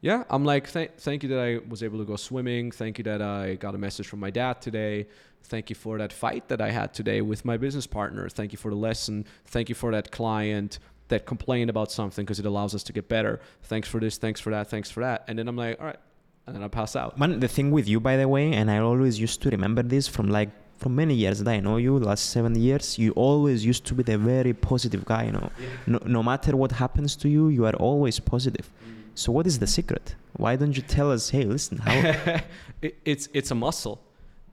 Yeah, 0.00 0.24
I'm 0.28 0.44
like, 0.44 0.70
th- 0.70 0.92
thank 0.98 1.22
you 1.22 1.28
that 1.30 1.40
I 1.40 1.60
was 1.68 1.82
able 1.82 1.98
to 1.98 2.04
go 2.04 2.16
swimming. 2.16 2.70
Thank 2.72 2.98
you 2.98 3.04
that 3.04 3.22
I 3.22 3.54
got 3.54 3.74
a 3.74 3.78
message 3.78 4.06
from 4.06 4.20
my 4.20 4.30
dad 4.30 4.60
today. 4.60 5.06
Thank 5.44 5.68
you 5.70 5.76
for 5.76 5.98
that 5.98 6.12
fight 6.12 6.48
that 6.48 6.60
I 6.60 6.70
had 6.70 6.92
today 6.94 7.20
with 7.20 7.44
my 7.44 7.56
business 7.56 7.86
partner. 7.86 8.28
Thank 8.28 8.52
you 8.52 8.58
for 8.58 8.70
the 8.70 8.76
lesson. 8.76 9.24
Thank 9.46 9.68
you 9.68 9.74
for 9.74 9.92
that 9.92 10.10
client 10.10 10.78
that 11.08 11.26
complained 11.26 11.68
about 11.70 11.92
something 11.92 12.24
because 12.24 12.38
it 12.38 12.46
allows 12.46 12.74
us 12.74 12.82
to 12.82 12.92
get 12.92 13.08
better. 13.08 13.40
Thanks 13.64 13.88
for 13.88 14.00
this. 14.00 14.16
Thanks 14.18 14.40
for 14.40 14.50
that. 14.50 14.68
Thanks 14.70 14.90
for 14.90 15.00
that. 15.00 15.24
And 15.28 15.38
then 15.38 15.48
I'm 15.48 15.56
like, 15.56 15.78
all 15.80 15.86
right. 15.86 15.98
And 16.46 16.54
then 16.54 16.62
I 16.62 16.68
pass 16.68 16.94
out. 16.94 17.18
Man, 17.18 17.40
the 17.40 17.48
thing 17.48 17.70
with 17.70 17.88
you, 17.88 18.00
by 18.00 18.16
the 18.16 18.28
way, 18.28 18.52
and 18.52 18.70
I 18.70 18.78
always 18.78 19.18
used 19.18 19.40
to 19.42 19.50
remember 19.50 19.82
this 19.82 20.06
from 20.06 20.28
like 20.28 20.50
from 20.76 20.94
many 20.96 21.14
years 21.14 21.38
that 21.38 21.50
I 21.50 21.60
know 21.60 21.76
you, 21.78 21.98
last 21.98 22.30
seven 22.30 22.54
years, 22.60 22.98
you 22.98 23.12
always 23.12 23.64
used 23.64 23.86
to 23.86 23.94
be 23.94 24.02
the 24.02 24.18
very 24.18 24.52
positive 24.52 25.04
guy. 25.04 25.24
You 25.24 25.32
know, 25.32 25.50
no, 25.86 25.98
no 26.04 26.22
matter 26.22 26.56
what 26.56 26.72
happens 26.72 27.16
to 27.16 27.28
you, 27.28 27.48
you 27.48 27.64
are 27.64 27.74
always 27.76 28.20
positive. 28.20 28.68
So 29.14 29.32
what 29.32 29.46
is 29.46 29.58
the 29.58 29.66
secret? 29.66 30.16
Why 30.36 30.56
don't 30.56 30.76
you 30.76 30.82
tell 30.82 31.12
us? 31.12 31.30
Hey, 31.30 31.44
listen, 31.44 31.78
how? 31.78 31.92
it, 32.82 32.96
it's 33.04 33.28
it's 33.32 33.50
a 33.50 33.54
muscle. 33.54 34.00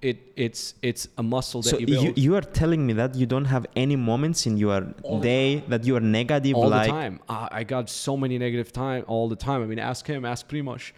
it 0.02 0.18
it's 0.36 0.76
it's 0.82 1.08
a 1.18 1.24
muscle 1.24 1.62
that 1.62 1.70
So 1.70 1.78
you 1.80 1.88
build 1.88 2.04
you, 2.06 2.14
you 2.16 2.36
are 2.36 2.42
telling 2.62 2.86
me 2.88 2.94
that 2.94 3.16
you 3.16 3.26
don't 3.26 3.46
have 3.46 3.66
any 3.76 3.96
moments 3.96 4.46
in 4.46 4.58
your 4.58 4.94
All 5.04 5.20
day 5.20 5.64
that 5.68 5.84
you 5.86 5.96
are 5.96 6.06
negative, 6.20 6.56
all 6.56 6.70
like 6.70 6.88
the 6.88 6.92
time. 6.92 7.20
Uh, 7.28 7.60
I 7.60 7.64
got 7.64 7.90
so 7.90 8.16
many 8.16 8.38
negative 8.38 8.72
time 8.72 9.04
all 9.08 9.28
the 9.30 9.36
time. 9.36 9.62
I 9.64 9.66
mean, 9.66 9.80
ask 9.80 10.06
him, 10.08 10.26
ask 10.26 10.48
Primoz. 10.48 10.92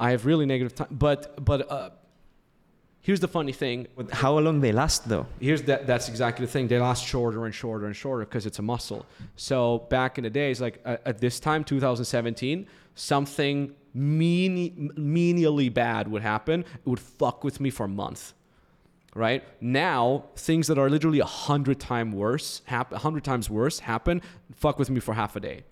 I 0.00 0.10
have 0.12 0.24
really 0.24 0.46
negative 0.46 0.74
time, 0.74 0.88
but 0.90 1.44
but 1.44 1.70
uh, 1.70 1.90
here's 3.02 3.20
the 3.20 3.28
funny 3.28 3.52
thing. 3.52 3.86
But 3.96 4.10
how 4.10 4.38
long 4.38 4.60
they 4.60 4.72
last 4.72 5.08
though? 5.08 5.26
Here's 5.40 5.62
that. 5.64 5.86
That's 5.86 6.08
exactly 6.08 6.46
the 6.46 6.52
thing. 6.52 6.68
They 6.68 6.80
last 6.80 7.04
shorter 7.04 7.44
and 7.44 7.54
shorter 7.54 7.86
and 7.86 7.94
shorter 7.94 8.24
because 8.24 8.46
it's 8.46 8.58
a 8.58 8.62
muscle. 8.62 9.04
So 9.36 9.86
back 9.90 10.16
in 10.18 10.24
the 10.24 10.30
days, 10.30 10.60
like 10.60 10.80
uh, 10.86 10.96
at 11.04 11.18
this 11.18 11.38
time, 11.38 11.64
2017, 11.64 12.66
something 12.94 13.74
mean, 13.92 14.90
menially 14.96 15.68
bad 15.68 16.08
would 16.08 16.22
happen. 16.22 16.60
It 16.60 16.86
would 16.86 17.00
fuck 17.00 17.44
with 17.44 17.60
me 17.60 17.70
for 17.70 17.84
a 17.84 17.88
month. 17.88 18.32
Right 19.14 19.42
now, 19.60 20.26
things 20.36 20.68
that 20.68 20.78
are 20.78 20.88
literally 20.88 21.18
a 21.18 21.24
hundred 21.24 21.80
times 21.80 22.14
worse 22.14 22.62
happen. 22.64 22.96
hundred 22.96 23.24
times 23.24 23.50
worse 23.50 23.80
happen. 23.80 24.22
Fuck 24.54 24.78
with 24.78 24.88
me 24.88 25.00
for 25.00 25.14
half 25.14 25.36
a 25.36 25.40
day. 25.40 25.64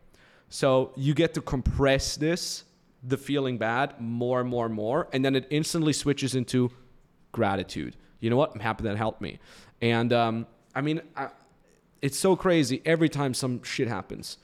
So 0.48 0.92
you 0.96 1.14
get 1.14 1.34
to 1.34 1.40
compress 1.40 2.16
this, 2.16 2.64
the 3.02 3.16
feeling 3.16 3.58
bad, 3.58 4.00
more 4.00 4.40
and 4.40 4.48
more 4.48 4.66
and 4.66 4.74
more, 4.74 5.08
and 5.12 5.24
then 5.24 5.36
it 5.36 5.46
instantly 5.50 5.92
switches 5.92 6.34
into 6.34 6.70
gratitude. 7.32 7.96
You 8.20 8.30
know 8.30 8.36
what? 8.36 8.54
I'm 8.54 8.60
happy 8.60 8.84
that 8.84 8.96
helped 8.96 9.20
me. 9.20 9.38
And 9.80 10.12
um, 10.12 10.46
I 10.74 10.80
mean, 10.80 11.00
I, 11.16 11.28
it's 12.02 12.18
so 12.18 12.36
crazy 12.36 12.82
every 12.84 13.08
time 13.08 13.34
some 13.34 13.62
shit 13.62 13.88
happens. 13.88 14.38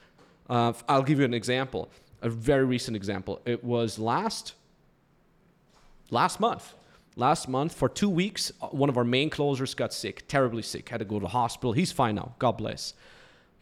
Uh, 0.49 0.73
I'll 0.89 1.03
give 1.03 1.19
you 1.19 1.25
an 1.25 1.35
example, 1.35 1.91
a 2.23 2.29
very 2.29 2.65
recent 2.65 2.97
example. 2.97 3.41
It 3.45 3.65
was 3.65 3.99
last 3.99 4.55
last 6.11 6.41
month. 6.41 6.75
Last 7.17 7.49
month, 7.49 7.73
for 7.75 7.89
two 7.89 8.09
weeks, 8.09 8.51
uh, 8.61 8.67
one 8.69 8.89
of 8.89 8.97
our 8.97 9.05
main 9.05 9.31
closers 9.31 9.73
got 9.75 9.93
sick, 9.93 10.27
terribly 10.27 10.63
sick, 10.63 10.89
had 10.89 10.99
to 10.99 11.05
go 11.05 11.21
to 11.21 11.23
the 11.23 11.29
hospital. 11.29 11.73
He's 11.73 11.93
fine 11.93 12.17
now, 12.17 12.35
God 12.41 12.53
bless. 12.53 12.95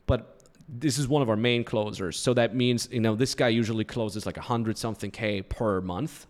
But 0.06 0.31
this 0.68 0.98
is 0.98 1.08
one 1.08 1.22
of 1.22 1.28
our 1.28 1.36
main 1.36 1.64
closers. 1.64 2.18
So 2.18 2.34
that 2.34 2.54
means, 2.54 2.88
you 2.90 3.00
know, 3.00 3.14
this 3.14 3.34
guy 3.34 3.48
usually 3.48 3.84
closes 3.84 4.26
like 4.26 4.36
a 4.36 4.42
hundred 4.42 4.78
something 4.78 5.10
K 5.10 5.42
per 5.42 5.80
month. 5.80 6.26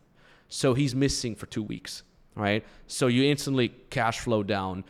So 0.49 0.75
he's 0.75 0.95
missing 0.95 1.35
for 1.35 1.47
two 1.47 1.63
weeks, 1.63 2.03
right? 2.35 2.65
So 2.87 3.07
you 3.07 3.25
instantly 3.25 3.69
cash 3.91 4.21
flow 4.21 4.43
down, 4.43 4.85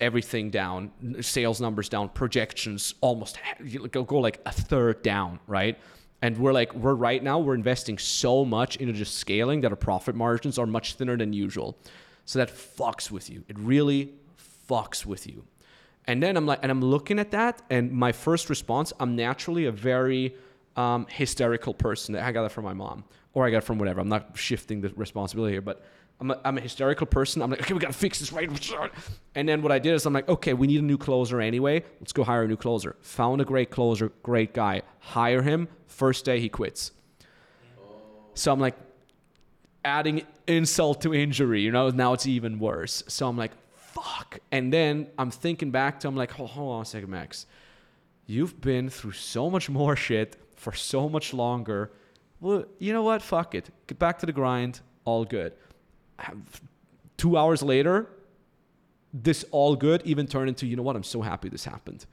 everything 0.00 0.50
down, 0.50 0.90
sales 1.20 1.60
numbers 1.60 1.88
down, 1.88 2.08
projections 2.10 2.94
almost 3.00 3.38
go, 3.90 4.04
go 4.04 4.18
like 4.18 4.40
a 4.46 4.52
third 4.52 5.02
down, 5.02 5.40
right? 5.46 5.78
And 6.22 6.36
we're 6.38 6.52
like, 6.52 6.74
we're 6.74 6.94
right 6.94 7.22
now, 7.22 7.38
we're 7.38 7.54
investing 7.54 7.98
so 7.98 8.44
much 8.44 8.76
into 8.76 8.92
just 8.92 9.16
scaling 9.16 9.62
that 9.62 9.72
our 9.72 9.76
profit 9.76 10.14
margins 10.14 10.58
are 10.58 10.66
much 10.66 10.94
thinner 10.94 11.16
than 11.16 11.32
usual. 11.32 11.78
So 12.24 12.38
that 12.38 12.50
fucks 12.50 13.10
with 13.10 13.30
you. 13.30 13.42
It 13.48 13.58
really 13.58 14.12
fucks 14.68 15.04
with 15.04 15.26
you. 15.26 15.44
And 16.06 16.22
then 16.22 16.36
I'm 16.36 16.46
like, 16.46 16.60
and 16.62 16.70
I'm 16.70 16.80
looking 16.80 17.18
at 17.18 17.30
that, 17.32 17.62
and 17.70 17.92
my 17.92 18.12
first 18.12 18.50
response, 18.50 18.92
I'm 18.98 19.14
naturally 19.16 19.66
a 19.66 19.72
very 19.72 20.34
um, 20.76 21.06
hysterical 21.08 21.74
person. 21.74 22.16
I 22.16 22.32
got 22.32 22.42
that 22.42 22.52
from 22.52 22.64
my 22.64 22.74
mom, 22.74 23.04
or 23.34 23.46
I 23.46 23.50
got 23.50 23.58
it 23.58 23.64
from 23.64 23.78
whatever. 23.78 24.00
I'm 24.00 24.08
not 24.08 24.36
shifting 24.36 24.80
the 24.80 24.88
responsibility 24.96 25.52
here, 25.54 25.60
but 25.60 25.84
I'm 26.20 26.30
a, 26.30 26.40
I'm 26.44 26.58
a 26.58 26.60
hysterical 26.60 27.06
person. 27.06 27.42
I'm 27.42 27.50
like, 27.50 27.60
okay, 27.62 27.74
we 27.74 27.80
gotta 27.80 27.92
fix 27.92 28.18
this 28.18 28.32
right. 28.32 28.50
And 29.34 29.48
then 29.48 29.62
what 29.62 29.72
I 29.72 29.78
did 29.78 29.94
is 29.94 30.04
I'm 30.04 30.12
like, 30.12 30.28
okay, 30.28 30.52
we 30.52 30.66
need 30.66 30.80
a 30.80 30.84
new 30.84 30.98
closer 30.98 31.40
anyway. 31.40 31.84
Let's 32.00 32.12
go 32.12 32.24
hire 32.24 32.42
a 32.42 32.48
new 32.48 32.56
closer. 32.56 32.96
Found 33.00 33.40
a 33.40 33.44
great 33.44 33.70
closer, 33.70 34.10
great 34.22 34.52
guy. 34.52 34.82
Hire 34.98 35.42
him. 35.42 35.68
First 35.86 36.24
day 36.24 36.40
he 36.40 36.48
quits. 36.48 36.92
So 38.34 38.52
I'm 38.52 38.60
like, 38.60 38.76
adding 39.84 40.26
insult 40.46 41.00
to 41.02 41.14
injury. 41.14 41.62
You 41.62 41.70
know, 41.70 41.88
now 41.90 42.12
it's 42.12 42.26
even 42.26 42.58
worse. 42.58 43.02
So 43.08 43.28
I'm 43.28 43.36
like, 43.36 43.52
fuck. 44.02 44.38
And 44.50 44.72
then 44.72 45.08
I'm 45.18 45.30
thinking 45.30 45.70
back 45.70 46.00
to 46.00 46.08
I'm 46.08 46.16
like, 46.16 46.30
hold, 46.32 46.50
hold 46.50 46.74
on 46.74 46.82
a 46.82 46.84
second, 46.84 47.10
Max. 47.10 47.46
You've 48.26 48.60
been 48.60 48.88
through 48.88 49.12
so 49.12 49.50
much 49.50 49.68
more 49.68 49.96
shit 49.96 50.36
for 50.56 50.72
so 50.72 51.08
much 51.08 51.34
longer. 51.34 51.90
Well, 52.40 52.64
you 52.78 52.92
know 52.92 53.02
what? 53.02 53.22
Fuck 53.22 53.54
it. 53.54 53.70
Get 53.86 53.98
back 53.98 54.18
to 54.20 54.26
the 54.26 54.32
grind. 54.32 54.80
All 55.04 55.24
good. 55.24 55.52
Two 57.16 57.36
hours 57.36 57.62
later, 57.62 58.08
this 59.12 59.44
all 59.50 59.74
good 59.76 60.02
even 60.04 60.26
turned 60.26 60.48
into, 60.48 60.66
you 60.66 60.76
know 60.76 60.82
what? 60.82 60.96
I'm 60.96 61.02
so 61.02 61.22
happy 61.22 61.48
this 61.48 61.64
happened. 61.64 62.06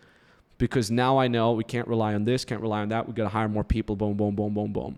Because 0.58 0.90
now 0.90 1.20
I 1.20 1.28
know 1.28 1.52
we 1.52 1.64
can't 1.64 1.88
rely 1.88 2.16
on 2.16 2.26
this, 2.26 2.44
can't 2.44 2.62
rely 2.62 2.82
on 2.82 2.90
that. 2.90 3.08
We 3.08 3.14
got 3.14 3.24
to 3.24 3.30
hire 3.30 3.48
more 3.48 3.64
people. 3.64 3.96
Boom, 3.96 4.16
boom, 4.16 4.36
boom, 4.36 4.54
boom, 4.54 4.74
boom. 4.74 4.98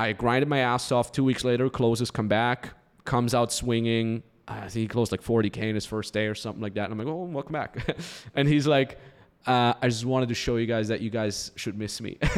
I 0.00 0.12
grinded 0.12 0.48
my 0.48 0.60
ass 0.60 0.90
off. 0.90 1.12
Two 1.12 1.24
weeks 1.24 1.44
later, 1.44 1.68
closes, 1.68 2.10
come 2.10 2.28
back, 2.28 2.70
comes 3.04 3.34
out 3.34 3.52
swinging. 3.52 4.22
I 4.48 4.60
think 4.62 4.72
he 4.72 4.88
closed 4.88 5.12
like 5.12 5.22
40K 5.22 5.58
in 5.58 5.74
his 5.74 5.86
first 5.86 6.12
day 6.12 6.26
or 6.26 6.34
something 6.34 6.62
like 6.62 6.74
that. 6.74 6.90
And 6.90 6.92
I'm 6.92 6.98
like, 6.98 7.14
oh, 7.14 7.24
welcome 7.24 7.52
back. 7.52 7.96
and 8.34 8.48
he's 8.48 8.66
like, 8.66 8.98
uh, 9.46 9.74
I 9.80 9.88
just 9.88 10.04
wanted 10.04 10.28
to 10.28 10.34
show 10.34 10.56
you 10.56 10.66
guys 10.66 10.88
that 10.88 11.00
you 11.00 11.10
guys 11.10 11.52
should 11.56 11.78
miss 11.78 12.00
me. 12.00 12.18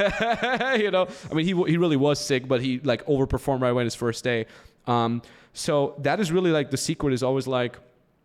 you 0.79 0.91
know, 0.91 1.09
I 1.31 1.35
mean, 1.35 1.47
he, 1.47 1.55
he 1.71 1.77
really 1.77 1.97
was 1.97 2.19
sick, 2.19 2.49
but 2.49 2.63
he 2.63 2.81
like 2.81 3.07
overperformed 3.07 3.61
right 3.63 3.71
away 3.71 3.83
in 3.83 3.87
his 3.87 3.95
first 3.95 4.25
day. 4.25 4.47
Um, 4.87 5.23
so 5.53 5.95
that 5.99 6.21
is 6.21 6.33
really 6.33 6.51
like 6.51 6.71
the 6.71 6.77
secret 6.77 7.13
is 7.13 7.23
always 7.23 7.47
like 7.47 7.79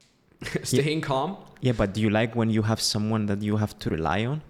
staying 0.64 1.02
calm. 1.02 1.38
Yeah, 1.62 1.74
but 1.74 1.94
do 1.94 2.02
you 2.02 2.10
like 2.10 2.36
when 2.36 2.50
you 2.50 2.62
have 2.62 2.80
someone 2.80 3.26
that 3.28 3.42
you 3.42 3.58
have 3.58 3.78
to 3.80 3.90
rely 3.90 4.26
on? 4.26 4.42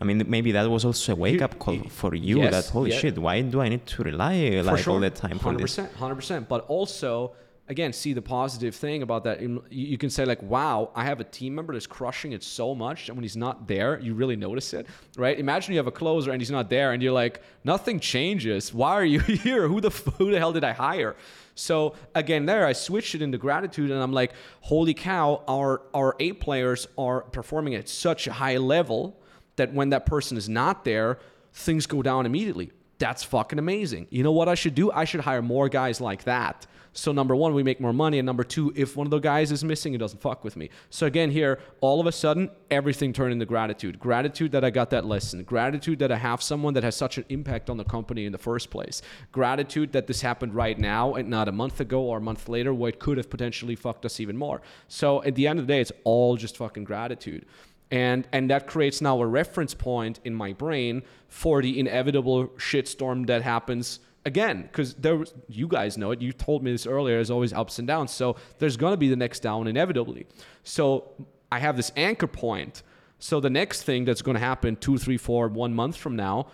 I 0.00 0.04
mean, 0.04 0.22
maybe 0.28 0.52
that 0.52 0.68
was 0.68 0.84
also 0.84 1.12
a 1.12 1.16
wake 1.16 1.40
up 1.40 1.58
call 1.58 1.78
for 1.88 2.14
you. 2.14 2.38
Yes, 2.38 2.52
that 2.52 2.72
holy 2.72 2.90
yeah. 2.90 2.98
shit, 2.98 3.18
why 3.18 3.40
do 3.40 3.60
I 3.60 3.68
need 3.68 3.86
to 3.86 4.02
rely 4.02 4.60
like 4.62 4.86
all 4.86 5.00
the 5.00 5.10
time 5.10 5.38
for 5.38 5.44
Hundred 5.44 5.62
percent, 5.62 5.92
hundred 5.94 6.16
percent. 6.16 6.48
But 6.48 6.66
also, 6.68 7.32
again, 7.68 7.92
see 7.92 8.12
the 8.12 8.22
positive 8.22 8.74
thing 8.74 9.02
about 9.02 9.24
that. 9.24 9.40
You 9.70 9.98
can 9.98 10.10
say 10.10 10.24
like, 10.24 10.42
"Wow, 10.42 10.90
I 10.94 11.04
have 11.04 11.20
a 11.20 11.24
team 11.24 11.54
member 11.54 11.72
that's 11.72 11.86
crushing 11.86 12.32
it 12.32 12.42
so 12.42 12.74
much," 12.74 13.08
and 13.08 13.16
when 13.16 13.22
he's 13.24 13.36
not 13.36 13.66
there, 13.66 13.98
you 14.00 14.14
really 14.14 14.36
notice 14.36 14.72
it, 14.72 14.86
right? 15.16 15.38
Imagine 15.38 15.72
you 15.72 15.78
have 15.78 15.86
a 15.86 15.92
closer 15.92 16.30
and 16.30 16.40
he's 16.40 16.50
not 16.50 16.70
there, 16.70 16.92
and 16.92 17.02
you're 17.02 17.12
like, 17.12 17.42
"Nothing 17.64 18.00
changes. 18.00 18.72
Why 18.72 18.92
are 18.92 19.04
you 19.04 19.20
here? 19.46 19.68
Who 19.68 19.80
the 19.80 19.90
who 20.18 20.30
the 20.30 20.38
hell 20.38 20.52
did 20.52 20.64
I 20.64 20.72
hire?" 20.72 21.16
So 21.54 21.94
again, 22.14 22.46
there 22.46 22.66
I 22.66 22.72
switched 22.72 23.14
it 23.14 23.22
into 23.22 23.38
gratitude, 23.38 23.90
and 23.90 24.02
I'm 24.02 24.12
like, 24.12 24.32
"Holy 24.60 24.94
cow! 24.94 25.42
Our 25.48 25.82
our 25.94 26.16
A 26.20 26.32
players 26.32 26.88
are 26.96 27.22
performing 27.22 27.74
at 27.74 27.88
such 27.88 28.26
a 28.26 28.32
high 28.32 28.56
level." 28.58 29.20
that 29.56 29.72
when 29.72 29.90
that 29.90 30.06
person 30.06 30.36
is 30.36 30.48
not 30.48 30.84
there, 30.84 31.18
things 31.52 31.86
go 31.86 32.02
down 32.02 32.26
immediately. 32.26 32.70
That's 32.98 33.22
fucking 33.22 33.58
amazing. 33.58 34.06
You 34.10 34.22
know 34.22 34.32
what 34.32 34.48
I 34.48 34.54
should 34.54 34.74
do? 34.74 34.90
I 34.90 35.04
should 35.04 35.20
hire 35.20 35.42
more 35.42 35.68
guys 35.68 36.00
like 36.00 36.24
that. 36.24 36.66
So 36.96 37.12
number 37.12 37.36
one, 37.36 37.52
we 37.52 37.62
make 37.62 37.78
more 37.78 37.92
money, 37.92 38.18
and 38.18 38.24
number 38.24 38.42
two, 38.42 38.72
if 38.74 38.96
one 38.96 39.06
of 39.06 39.10
the 39.10 39.18
guys 39.18 39.52
is 39.52 39.62
missing, 39.62 39.92
it 39.92 39.98
doesn't 39.98 40.22
fuck 40.22 40.42
with 40.42 40.56
me. 40.56 40.70
So 40.88 41.06
again, 41.06 41.30
here, 41.30 41.58
all 41.82 42.00
of 42.00 42.06
a 42.06 42.12
sudden, 42.12 42.50
everything 42.70 43.12
turned 43.12 43.34
into 43.34 43.44
gratitude. 43.44 43.98
Gratitude 43.98 44.52
that 44.52 44.64
I 44.64 44.70
got 44.70 44.88
that 44.90 45.04
lesson. 45.04 45.42
Gratitude 45.44 45.98
that 45.98 46.10
I 46.10 46.16
have 46.16 46.40
someone 46.40 46.72
that 46.72 46.84
has 46.84 46.96
such 46.96 47.18
an 47.18 47.26
impact 47.28 47.68
on 47.68 47.76
the 47.76 47.84
company 47.84 48.24
in 48.24 48.32
the 48.32 48.38
first 48.38 48.70
place. 48.70 49.02
Gratitude 49.30 49.92
that 49.92 50.06
this 50.06 50.22
happened 50.22 50.54
right 50.54 50.78
now 50.78 51.14
and 51.16 51.28
not 51.28 51.48
a 51.48 51.52
month 51.52 51.80
ago 51.80 52.00
or 52.00 52.16
a 52.16 52.22
month 52.22 52.48
later, 52.48 52.72
where 52.72 52.88
it 52.88 52.98
could 52.98 53.18
have 53.18 53.28
potentially 53.28 53.76
fucked 53.76 54.06
us 54.06 54.18
even 54.18 54.38
more. 54.38 54.62
So 54.88 55.22
at 55.22 55.34
the 55.34 55.46
end 55.46 55.58
of 55.58 55.66
the 55.66 55.74
day, 55.74 55.82
it's 55.82 55.92
all 56.04 56.38
just 56.38 56.56
fucking 56.56 56.84
gratitude 56.84 57.44
and 57.90 58.26
and 58.32 58.50
that 58.50 58.66
creates 58.66 59.00
now 59.00 59.20
a 59.20 59.26
reference 59.26 59.74
point 59.74 60.20
in 60.24 60.34
my 60.34 60.52
brain 60.52 61.02
for 61.28 61.62
the 61.62 61.78
inevitable 61.78 62.48
shitstorm 62.56 63.26
that 63.26 63.42
happens 63.42 64.00
again. 64.24 64.62
Because 64.62 64.94
there 64.94 65.16
was, 65.16 65.32
you 65.48 65.68
guys 65.68 65.96
know 65.96 66.10
it. 66.10 66.20
You 66.20 66.32
told 66.32 66.62
me 66.62 66.72
this 66.72 66.86
earlier. 66.86 67.16
There's 67.16 67.30
always 67.30 67.52
ups 67.52 67.78
and 67.78 67.86
downs. 67.86 68.10
So 68.10 68.36
there's 68.58 68.76
going 68.76 68.92
to 68.92 68.96
be 68.96 69.08
the 69.08 69.16
next 69.16 69.40
down 69.40 69.66
inevitably. 69.66 70.26
So 70.64 71.12
i 71.52 71.60
have 71.60 71.76
this 71.76 71.92
anchor 71.96 72.26
point. 72.26 72.82
So 73.18 73.38
the 73.40 73.50
next 73.50 73.84
thing 73.84 74.04
that's 74.04 74.22
going 74.22 74.34
to 74.34 74.40
happen 74.40 74.76
two 74.76 74.98
three 74.98 75.16
four 75.16 75.48
one 75.48 75.74
month 75.74 75.96
from 75.96 76.16
now 76.16 76.48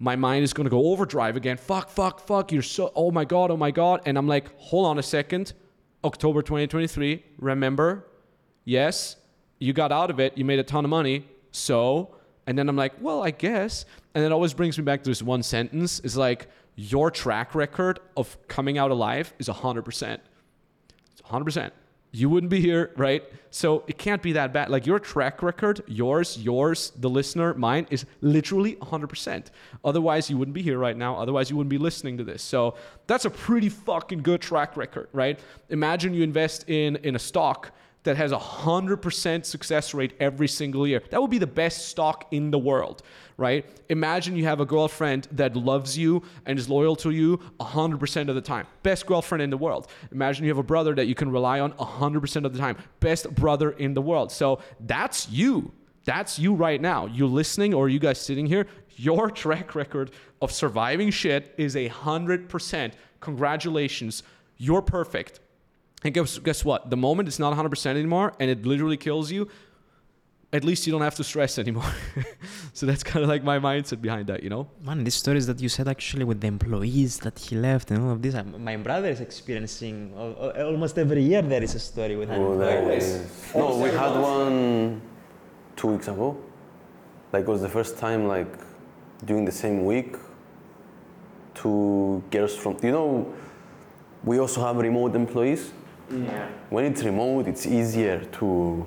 my 0.00 0.16
mind 0.16 0.42
is 0.42 0.52
going 0.52 0.64
to 0.64 0.70
go 0.70 0.86
overdrive 0.86 1.36
again. 1.36 1.56
Fuck 1.56 1.88
fuck 1.88 2.18
fuck. 2.18 2.50
You're 2.50 2.62
so 2.62 2.92
oh 2.96 3.12
my 3.12 3.24
god 3.24 3.52
oh 3.52 3.56
my 3.56 3.70
god. 3.70 4.00
And 4.06 4.18
i'm 4.18 4.26
like 4.26 4.48
hold 4.58 4.86
on 4.86 4.98
a 4.98 5.02
second. 5.02 5.52
October 6.02 6.42
2023 6.42 7.24
remember? 7.38 8.06
Yes 8.64 9.16
you 9.64 9.72
got 9.72 9.92
out 9.92 10.10
of 10.10 10.20
it, 10.20 10.36
you 10.36 10.44
made 10.44 10.58
a 10.58 10.64
ton 10.64 10.84
of 10.84 10.90
money, 10.90 11.26
so, 11.50 12.14
and 12.46 12.58
then 12.58 12.68
I'm 12.68 12.76
like, 12.76 12.92
well, 13.00 13.22
I 13.22 13.30
guess. 13.30 13.86
And 14.14 14.24
it 14.24 14.30
always 14.30 14.52
brings 14.52 14.76
me 14.76 14.84
back 14.84 15.02
to 15.02 15.10
this 15.10 15.22
one 15.22 15.42
sentence. 15.42 16.00
It's 16.04 16.16
like, 16.16 16.48
your 16.76 17.10
track 17.10 17.54
record 17.54 18.00
of 18.16 18.36
coming 18.48 18.78
out 18.78 18.90
alive 18.90 19.32
is 19.38 19.48
100%. 19.48 20.18
It's 21.12 21.22
100%. 21.22 21.70
You 22.12 22.28
wouldn't 22.28 22.50
be 22.50 22.60
here, 22.60 22.92
right? 22.96 23.24
So 23.50 23.82
it 23.88 23.98
can't 23.98 24.22
be 24.22 24.32
that 24.32 24.52
bad. 24.52 24.70
Like 24.70 24.86
your 24.86 25.00
track 25.00 25.42
record, 25.42 25.82
yours, 25.88 26.38
yours, 26.38 26.92
the 26.96 27.10
listener, 27.10 27.54
mine, 27.54 27.88
is 27.90 28.06
literally 28.20 28.76
100%. 28.76 29.46
Otherwise, 29.84 30.30
you 30.30 30.38
wouldn't 30.38 30.54
be 30.54 30.62
here 30.62 30.78
right 30.78 30.96
now. 30.96 31.16
Otherwise, 31.16 31.50
you 31.50 31.56
wouldn't 31.56 31.70
be 31.70 31.78
listening 31.78 32.16
to 32.18 32.24
this. 32.24 32.42
So 32.42 32.76
that's 33.08 33.24
a 33.24 33.30
pretty 33.30 33.68
fucking 33.68 34.22
good 34.22 34.40
track 34.40 34.76
record, 34.76 35.08
right? 35.12 35.40
Imagine 35.70 36.14
you 36.14 36.22
invest 36.22 36.68
in 36.68 36.96
in 36.96 37.16
a 37.16 37.18
stock 37.18 37.72
that 38.04 38.16
has 38.16 38.32
a 38.32 38.38
100% 38.38 39.44
success 39.44 39.92
rate 39.94 40.12
every 40.20 40.46
single 40.46 40.86
year. 40.86 41.02
That 41.10 41.20
would 41.20 41.30
be 41.30 41.38
the 41.38 41.46
best 41.46 41.88
stock 41.88 42.26
in 42.30 42.50
the 42.50 42.58
world, 42.58 43.02
right? 43.36 43.66
Imagine 43.88 44.36
you 44.36 44.44
have 44.44 44.60
a 44.60 44.66
girlfriend 44.66 45.26
that 45.32 45.56
loves 45.56 45.98
you 45.98 46.22
and 46.46 46.58
is 46.58 46.68
loyal 46.68 46.96
to 46.96 47.10
you 47.10 47.38
100% 47.60 48.28
of 48.28 48.34
the 48.34 48.40
time. 48.40 48.66
Best 48.82 49.06
girlfriend 49.06 49.42
in 49.42 49.50
the 49.50 49.56
world. 49.56 49.88
Imagine 50.12 50.44
you 50.44 50.50
have 50.50 50.58
a 50.58 50.62
brother 50.62 50.94
that 50.94 51.06
you 51.06 51.14
can 51.14 51.30
rely 51.30 51.60
on 51.60 51.72
100% 51.72 52.44
of 52.44 52.52
the 52.52 52.58
time. 52.58 52.76
Best 53.00 53.34
brother 53.34 53.70
in 53.70 53.94
the 53.94 54.02
world. 54.02 54.30
So 54.30 54.60
that's 54.80 55.28
you. 55.30 55.72
That's 56.04 56.38
you 56.38 56.54
right 56.54 56.80
now. 56.80 57.06
You 57.06 57.26
listening 57.26 57.72
or 57.72 57.88
you 57.88 57.98
guys 57.98 58.20
sitting 58.20 58.44
here, 58.46 58.66
your 58.96 59.30
track 59.30 59.74
record 59.74 60.10
of 60.42 60.52
surviving 60.52 61.10
shit 61.10 61.54
is 61.56 61.74
a 61.74 61.88
100%. 61.88 62.92
Congratulations. 63.20 64.22
You're 64.58 64.82
perfect. 64.82 65.40
And 66.04 66.12
guess, 66.12 66.38
guess 66.38 66.64
what? 66.64 66.90
The 66.90 66.96
moment 66.96 67.28
it's 67.28 67.38
not 67.38 67.56
100% 67.56 67.86
anymore 67.86 68.34
and 68.38 68.50
it 68.50 68.66
literally 68.66 68.96
kills 68.98 69.32
you, 69.32 69.48
at 70.52 70.62
least 70.62 70.86
you 70.86 70.92
don't 70.92 71.00
have 71.02 71.14
to 71.16 71.24
stress 71.24 71.58
anymore. 71.58 71.90
so 72.74 72.86
that's 72.86 73.02
kind 73.02 73.22
of 73.24 73.28
like 73.28 73.42
my 73.42 73.58
mindset 73.58 74.00
behind 74.02 74.26
that, 74.28 74.42
you 74.42 74.50
know? 74.50 74.68
Man, 74.82 75.02
these 75.02 75.14
stories 75.14 75.46
that 75.46 75.60
you 75.60 75.68
said 75.68 75.88
actually 75.88 76.24
with 76.24 76.40
the 76.42 76.46
employees 76.46 77.18
that 77.20 77.38
he 77.38 77.56
left 77.56 77.90
and 77.90 78.02
all 78.04 78.10
of 78.12 78.20
this, 78.22 78.34
um, 78.34 78.62
my 78.62 78.76
brother 78.76 79.08
is 79.08 79.20
experiencing 79.20 80.12
al- 80.16 80.52
al- 80.56 80.66
almost 80.66 80.98
every 80.98 81.22
year 81.22 81.42
there 81.42 81.62
is 81.62 81.74
a 81.74 81.80
story 81.80 82.16
with 82.16 82.30
an 82.30 82.40
Oh, 82.40 82.56
there 82.58 82.78
employee. 82.78 82.98
is- 82.98 83.54
No, 83.54 83.76
we 83.78 83.88
had 83.88 84.12
one 84.20 85.00
two 85.74 85.88
weeks 85.88 86.06
ago. 86.08 86.36
Like 87.32 87.42
it 87.42 87.48
was 87.48 87.62
the 87.62 87.68
first 87.68 87.98
time, 87.98 88.28
like 88.28 88.52
during 89.24 89.44
the 89.44 89.50
same 89.64 89.84
week, 89.84 90.14
two 91.54 92.22
girls 92.30 92.54
from 92.56 92.76
you 92.82 92.92
know, 92.92 93.32
we 94.22 94.38
also 94.38 94.60
have 94.64 94.76
remote 94.76 95.16
employees. 95.16 95.72
Yeah. 96.10 96.48
When 96.70 96.84
it's 96.84 97.02
remote, 97.02 97.48
it's 97.48 97.66
easier 97.66 98.24
to 98.38 98.86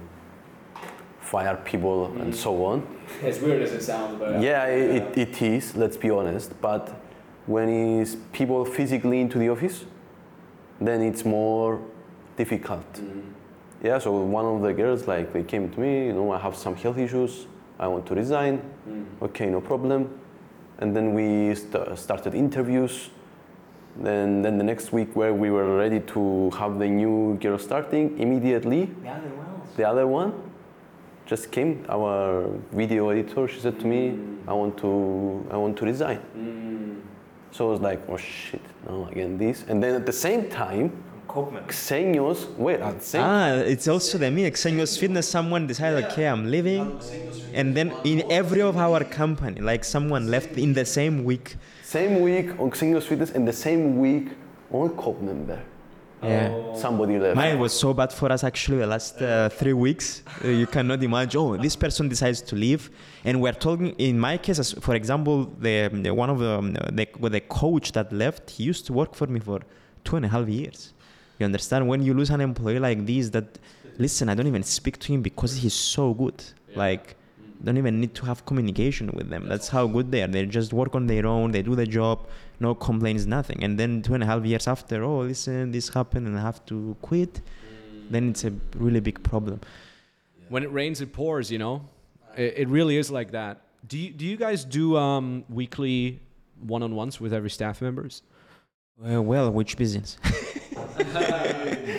fire 1.19 1.57
people 1.57 2.05
and 2.21 2.33
so 2.33 2.65
on. 2.65 2.87
As 3.23 3.39
weird 3.41 3.61
as 3.61 3.71
it 3.73 3.83
sounds, 3.83 4.17
but 4.19 4.41
Yeah, 4.41 4.65
it, 4.65 5.17
it 5.17 5.41
is, 5.41 5.75
let's 5.75 5.97
be 5.97 6.09
honest. 6.09 6.59
But 6.61 6.89
when 7.45 7.69
it's 8.01 8.15
people 8.31 8.63
physically 8.65 9.19
into 9.21 9.39
the 9.39 9.49
office, 9.49 9.85
then 10.79 11.01
it's 11.01 11.25
more 11.25 11.81
difficult. 12.37 12.93
Mm-hmm. 12.93 13.21
Yeah, 13.83 13.99
so 13.99 14.11
one 14.11 14.45
of 14.45 14.61
the 14.61 14.73
girls, 14.73 15.07
like, 15.07 15.33
they 15.33 15.43
came 15.43 15.69
to 15.69 15.79
me, 15.79 16.07
you 16.07 16.13
know, 16.13 16.31
I 16.31 16.39
have 16.39 16.55
some 16.55 16.75
health 16.75 16.97
issues, 16.97 17.45
I 17.79 17.87
want 17.87 18.05
to 18.07 18.15
resign. 18.15 18.61
Mm. 18.89 19.05
Okay, 19.21 19.47
no 19.47 19.61
problem. 19.61 20.19
And 20.79 20.95
then 20.95 21.13
we 21.13 21.53
st- 21.55 21.97
started 21.97 22.33
interviews. 22.33 23.09
Then, 24.01 24.41
then 24.43 24.57
the 24.57 24.63
next 24.63 24.93
week, 24.93 25.15
where 25.15 25.33
we 25.33 25.49
were 25.49 25.75
ready 25.77 25.99
to 26.01 26.51
have 26.51 26.77
the 26.77 26.87
new 26.87 27.37
girl 27.41 27.57
starting, 27.57 28.17
immediately 28.19 28.85
The 29.01 29.09
other 29.09 29.29
ones. 29.29 29.75
the 29.75 29.87
other 29.87 30.07
one 30.07 30.33
just 31.25 31.51
came, 31.51 31.85
our 31.89 32.49
video 32.71 33.09
editor, 33.09 33.47
she 33.47 33.59
said 33.59 33.79
to 33.79 33.85
me, 33.85 34.17
I 34.47 34.53
want 34.53 34.77
to, 34.77 35.45
I 35.51 35.57
want 35.57 35.77
to 35.77 35.85
resign. 35.85 36.21
So 37.51 37.67
I 37.67 37.71
was 37.71 37.81
like, 37.81 37.99
oh 38.07 38.17
shit, 38.17 38.61
no, 38.87 39.05
again 39.07 39.37
this. 39.37 39.65
And 39.67 39.81
then 39.83 39.95
at 39.95 40.05
the 40.05 40.13
same 40.13 40.49
time, 40.49 40.91
Xenios, 41.27 42.47
wait, 42.55 42.79
at 42.79 42.99
the 42.99 43.05
same 43.05 43.21
Ah, 43.23 43.53
it's 43.55 43.87
also 43.87 44.17
the 44.17 44.31
me, 44.31 44.49
Xenios 44.49 44.97
Fitness, 44.97 45.27
someone 45.27 45.67
decided, 45.67 46.05
okay, 46.05 46.25
I'm 46.27 46.49
leaving. 46.49 46.99
And 47.53 47.75
then 47.75 47.93
in 48.03 48.23
every 48.31 48.61
of 48.61 48.77
our 48.77 49.03
company, 49.03 49.59
like 49.61 49.83
someone 49.83 50.31
left 50.31 50.57
in 50.57 50.73
the 50.73 50.85
same 50.85 51.23
week. 51.23 51.57
Same 51.87 52.19
week 52.19 52.59
on 52.59 52.73
Single 52.73 52.99
Fitness 52.99 53.31
and 53.31 53.47
the 53.47 53.53
same 53.53 53.97
week 53.97 54.27
on 54.71 54.89
Cope 54.97 55.21
member. 55.21 55.57
Yeah. 56.21 56.75
Somebody 56.75 57.17
left. 57.17 57.37
Mine 57.37 57.57
was 57.59 57.71
so 57.71 57.93
bad 57.93 58.11
for 58.11 58.29
us 58.29 58.43
actually 58.43 58.79
the 58.79 58.87
last 58.87 59.21
uh, 59.21 59.47
three 59.47 59.71
weeks. 59.71 60.21
Uh, 60.43 60.49
you 60.49 60.67
cannot 60.67 61.01
imagine. 61.01 61.39
Oh, 61.39 61.55
this 61.55 61.77
person 61.77 62.09
decides 62.09 62.41
to 62.41 62.57
leave, 62.57 62.89
and 63.23 63.39
we're 63.39 63.53
talking. 63.53 63.91
In 63.99 64.19
my 64.19 64.37
case, 64.37 64.73
for 64.81 64.95
example, 64.95 65.45
the, 65.45 65.89
the 65.93 66.13
one 66.13 66.29
of 66.29 66.39
the, 66.39 66.57
um, 66.59 66.73
the 66.73 67.07
with 67.19 67.31
the 67.31 67.39
coach 67.39 67.93
that 67.93 68.11
left, 68.11 68.49
he 68.49 68.65
used 68.65 68.85
to 68.87 68.91
work 68.91 69.15
for 69.15 69.27
me 69.27 69.39
for 69.39 69.61
two 70.03 70.17
and 70.17 70.25
a 70.25 70.27
half 70.27 70.49
years. 70.49 70.93
You 71.39 71.45
understand? 71.45 71.87
When 71.87 72.03
you 72.03 72.13
lose 72.13 72.31
an 72.31 72.41
employee 72.41 72.79
like 72.79 73.05
this, 73.05 73.29
that 73.29 73.59
listen, 73.97 74.27
I 74.27 74.35
don't 74.35 74.47
even 74.47 74.63
speak 74.63 74.99
to 74.99 75.13
him 75.13 75.21
because 75.21 75.55
he's 75.55 75.73
so 75.73 76.13
good. 76.13 76.43
Like, 76.75 77.15
don't 77.63 77.77
even 77.77 77.99
need 77.99 78.13
to 78.15 78.25
have 78.25 78.45
communication 78.45 79.09
with 79.13 79.29
them. 79.29 79.47
That's 79.47 79.67
how 79.69 79.87
good 79.87 80.11
they 80.11 80.21
are. 80.23 80.27
They 80.27 80.45
just 80.45 80.73
work 80.73 80.93
on 80.95 81.07
their 81.07 81.25
own. 81.25 81.51
They 81.51 81.61
do 81.63 81.75
the 81.75 81.85
job. 81.87 82.27
No 82.59 82.75
complaints, 82.75 83.25
nothing. 83.25 83.63
And 83.63 83.79
then 83.79 84.01
two 84.01 84.13
and 84.13 84.23
a 84.23 84.25
half 84.25 84.45
years 84.45 84.67
after, 84.67 85.03
oh, 85.03 85.19
listen, 85.19 85.71
this 85.71 85.89
happened, 85.89 86.27
and 86.27 86.37
I 86.37 86.41
have 86.41 86.63
to 86.67 86.95
quit. 87.01 87.41
Then 88.09 88.29
it's 88.29 88.43
a 88.45 88.53
really 88.75 88.99
big 88.99 89.21
problem. 89.23 89.59
when 90.49 90.63
it 90.63 90.71
rains, 90.71 91.01
it 91.01 91.11
pours. 91.13 91.51
You 91.51 91.57
know, 91.59 91.81
it, 92.37 92.53
it 92.57 92.67
really 92.69 92.97
is 92.97 93.09
like 93.11 93.31
that. 93.31 93.61
Do 93.87 93.97
you 93.97 94.11
do 94.11 94.25
you 94.25 94.37
guys 94.37 94.63
do 94.65 94.97
um, 94.97 95.43
weekly 95.49 96.19
one-on-ones 96.61 97.19
with 97.21 97.33
every 97.33 97.49
staff 97.49 97.81
members? 97.81 98.23
Uh, 99.05 99.21
well, 99.21 99.51
which 99.51 99.77
business? 99.77 100.17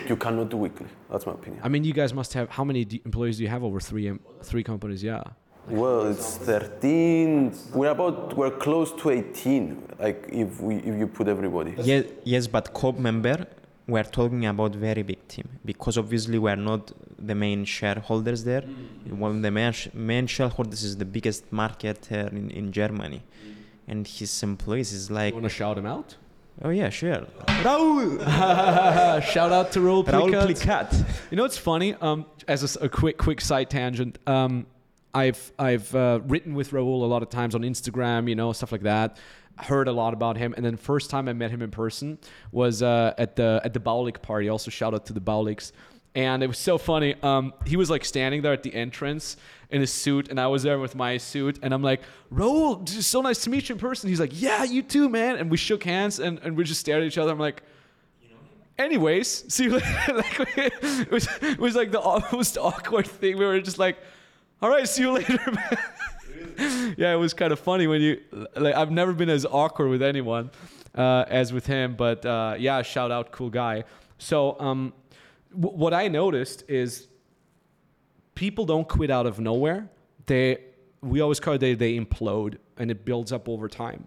You 0.09 0.17
cannot 0.17 0.49
do 0.51 0.57
weekly, 0.57 0.87
that's 1.11 1.27
my 1.27 1.33
opinion. 1.33 1.61
I 1.63 1.69
mean, 1.69 1.85
you 1.85 1.93
guys 1.93 2.13
must 2.15 2.33
have 2.35 2.49
how 2.51 2.65
many 2.65 2.87
employees 3.05 3.37
do 3.37 3.43
you 3.43 3.49
have 3.49 3.63
over 3.63 3.79
three 3.81 4.11
three 4.43 4.63
companies? 4.63 5.03
Yeah. 5.03 5.23
Well, 5.71 6.07
it's 6.09 6.39
13. 6.39 7.53
We're 7.75 7.91
about, 7.91 8.35
we're 8.37 8.51
close 8.51 8.93
to 8.93 9.11
18, 9.11 9.83
like 9.99 10.29
if, 10.33 10.61
we, 10.61 10.77
if 10.77 10.99
you 10.99 11.07
put 11.07 11.29
everybody. 11.29 11.75
yes, 11.83 12.05
yes, 12.25 12.47
but 12.47 12.73
Cope 12.73 12.99
member, 12.99 13.47
we're 13.87 14.05
talking 14.05 14.47
about 14.47 14.75
very 14.75 15.03
big 15.03 15.27
team 15.29 15.49
because 15.65 15.99
obviously 15.99 16.39
we're 16.39 16.57
not 16.57 16.93
the 17.19 17.35
main 17.35 17.65
shareholders 17.65 18.45
there. 18.45 18.63
One 19.11 19.37
of 19.37 19.43
the 19.43 19.51
main, 19.51 19.75
main 19.95 20.27
shareholders 20.27 20.83
is 20.85 20.97
the 20.97 21.05
biggest 21.05 21.51
marketer 21.51 22.31
in, 22.33 22.51
in 22.51 22.73
Germany, 22.73 23.23
and 23.87 24.07
his 24.07 24.43
employees 24.43 24.93
is 24.93 25.11
like, 25.11 25.35
You 25.35 25.41
want 25.41 25.45
to 25.53 25.57
shout 25.57 25.77
him 25.77 25.87
out? 25.87 26.17
oh 26.63 26.71
yeah, 26.71 26.89
sure, 26.91 27.27
Raul, 27.47 28.21
Shout 29.23 29.53
out 29.53 29.71
to 29.73 29.81
Raul 29.81 30.05
Raul 30.05 30.31
Plikat. 30.31 30.89
Plikat. 30.91 31.05
You 31.31 31.37
know, 31.37 31.43
what's 31.45 31.59
funny. 31.59 31.95
Um, 32.01 32.27
as 32.47 32.77
a 32.77 32.89
quick, 32.89 33.19
quick 33.19 33.41
side 33.41 33.71
tangent. 33.71 34.19
Um, 34.27 34.67
I've 35.19 35.53
I've 35.59 35.95
uh, 35.95 36.21
written 36.27 36.55
with 36.55 36.71
Raul 36.71 37.03
a 37.03 37.07
lot 37.07 37.23
of 37.23 37.29
times 37.29 37.55
on 37.55 37.63
Instagram, 37.63 38.29
you 38.29 38.37
know, 38.37 38.53
stuff 38.53 38.71
like 38.71 38.83
that. 38.83 39.19
Heard 39.57 39.89
a 39.89 39.93
lot 39.93 40.15
about 40.15 40.37
him, 40.37 40.55
and 40.57 40.65
then 40.65 40.77
first 40.77 41.11
time 41.11 41.29
I 41.29 41.33
met 41.33 41.51
him 41.51 41.63
in 41.63 41.73
person 41.73 42.19
was 42.53 42.83
uh, 42.83 43.15
at 43.19 43.35
the 43.35 43.61
at 43.65 43.75
the 43.75 43.81
Baulig 43.81 44.23
party. 44.23 44.49
Also, 44.49 44.71
shout 44.71 44.95
out 44.95 45.07
to 45.07 45.13
the 45.13 45.21
Bauligs. 45.21 45.73
And 46.15 46.43
it 46.43 46.47
was 46.47 46.59
so 46.59 46.79
funny. 46.79 47.15
Um, 47.23 47.53
he 47.67 47.77
was 47.77 47.91
like 47.91 48.05
standing 48.05 48.43
there 48.43 48.53
at 48.53 48.63
the 48.63 48.75
entrance 48.75 49.37
in 49.71 49.81
his 49.81 49.93
suit, 49.93 50.29
and 50.29 50.41
I 50.41 50.47
was 50.47 50.63
there 50.63 50.79
with 50.79 50.95
my 50.95 51.17
suit. 51.19 51.59
And 51.63 51.75
I'm 51.75 51.83
like, 51.83 52.01
Raul, 52.33 52.89
so 52.89 53.21
nice 53.21 53.43
to 53.45 53.51
meet 53.51 53.69
you 53.69 53.75
in 53.75 53.79
person. 53.81 54.09
He's 54.09 54.21
like, 54.21 54.41
Yeah, 54.41 54.63
you 54.63 54.83
too, 54.83 55.09
man. 55.09 55.37
And 55.37 55.51
we 55.51 55.57
shook 55.57 55.83
hands, 55.83 56.21
and, 56.21 56.39
and 56.45 56.57
we 56.57 56.63
just 56.65 56.81
stared 56.81 57.03
at 57.03 57.07
each 57.07 57.19
other. 57.19 57.33
I'm 57.33 57.39
like, 57.39 57.63
anyways, 58.79 59.53
see 59.53 59.69
like, 59.69 59.85
it 60.57 61.11
was 61.11 61.29
it 61.43 61.59
was 61.59 61.75
like 61.75 61.91
the 61.91 62.25
most 62.33 62.57
awkward 62.57 63.09
thing. 63.09 63.37
We 63.37 63.45
were 63.45 63.61
just 63.61 63.79
like, 63.79 63.99
all 64.61 64.69
right, 64.71 64.89
see 64.89 65.03
you 65.03 65.13
later, 65.13 65.39
man. 65.53 66.95
yeah, 66.97 67.13
it 67.13 67.19
was 67.19 67.35
kind 67.35 67.53
of 67.53 67.59
funny 67.61 67.87
when 67.87 68.01
you 68.01 68.21
like. 68.57 68.75
I've 68.75 68.91
never 68.91 69.13
been 69.13 69.31
as 69.31 69.47
awkward 69.47 69.89
with 69.89 70.03
anyone 70.03 70.51
uh, 70.95 71.25
as 71.29 71.53
with 71.53 71.67
him, 71.67 71.95
but 71.97 72.25
uh, 72.27 72.57
yeah, 72.59 72.83
shout 72.83 73.11
out, 73.11 73.31
cool 73.33 73.51
guy. 73.51 73.85
So 74.19 74.59
um, 74.59 74.93
w- 75.53 75.77
what 75.77 75.95
I 75.95 76.09
noticed 76.09 76.65
is 76.69 77.07
people 78.35 78.65
don't 78.67 78.89
quit 78.89 79.11
out 79.11 79.27
of 79.27 79.39
nowhere. 79.39 79.89
They 80.27 80.59
we 81.01 81.21
always 81.21 81.39
call 81.39 81.55
it 81.55 81.59
they 81.59 81.75
they 81.75 81.97
implode 81.99 82.59
and 82.77 82.91
it 82.91 83.05
builds 83.05 83.33
up 83.33 83.49
over 83.49 83.69
time. 83.69 84.07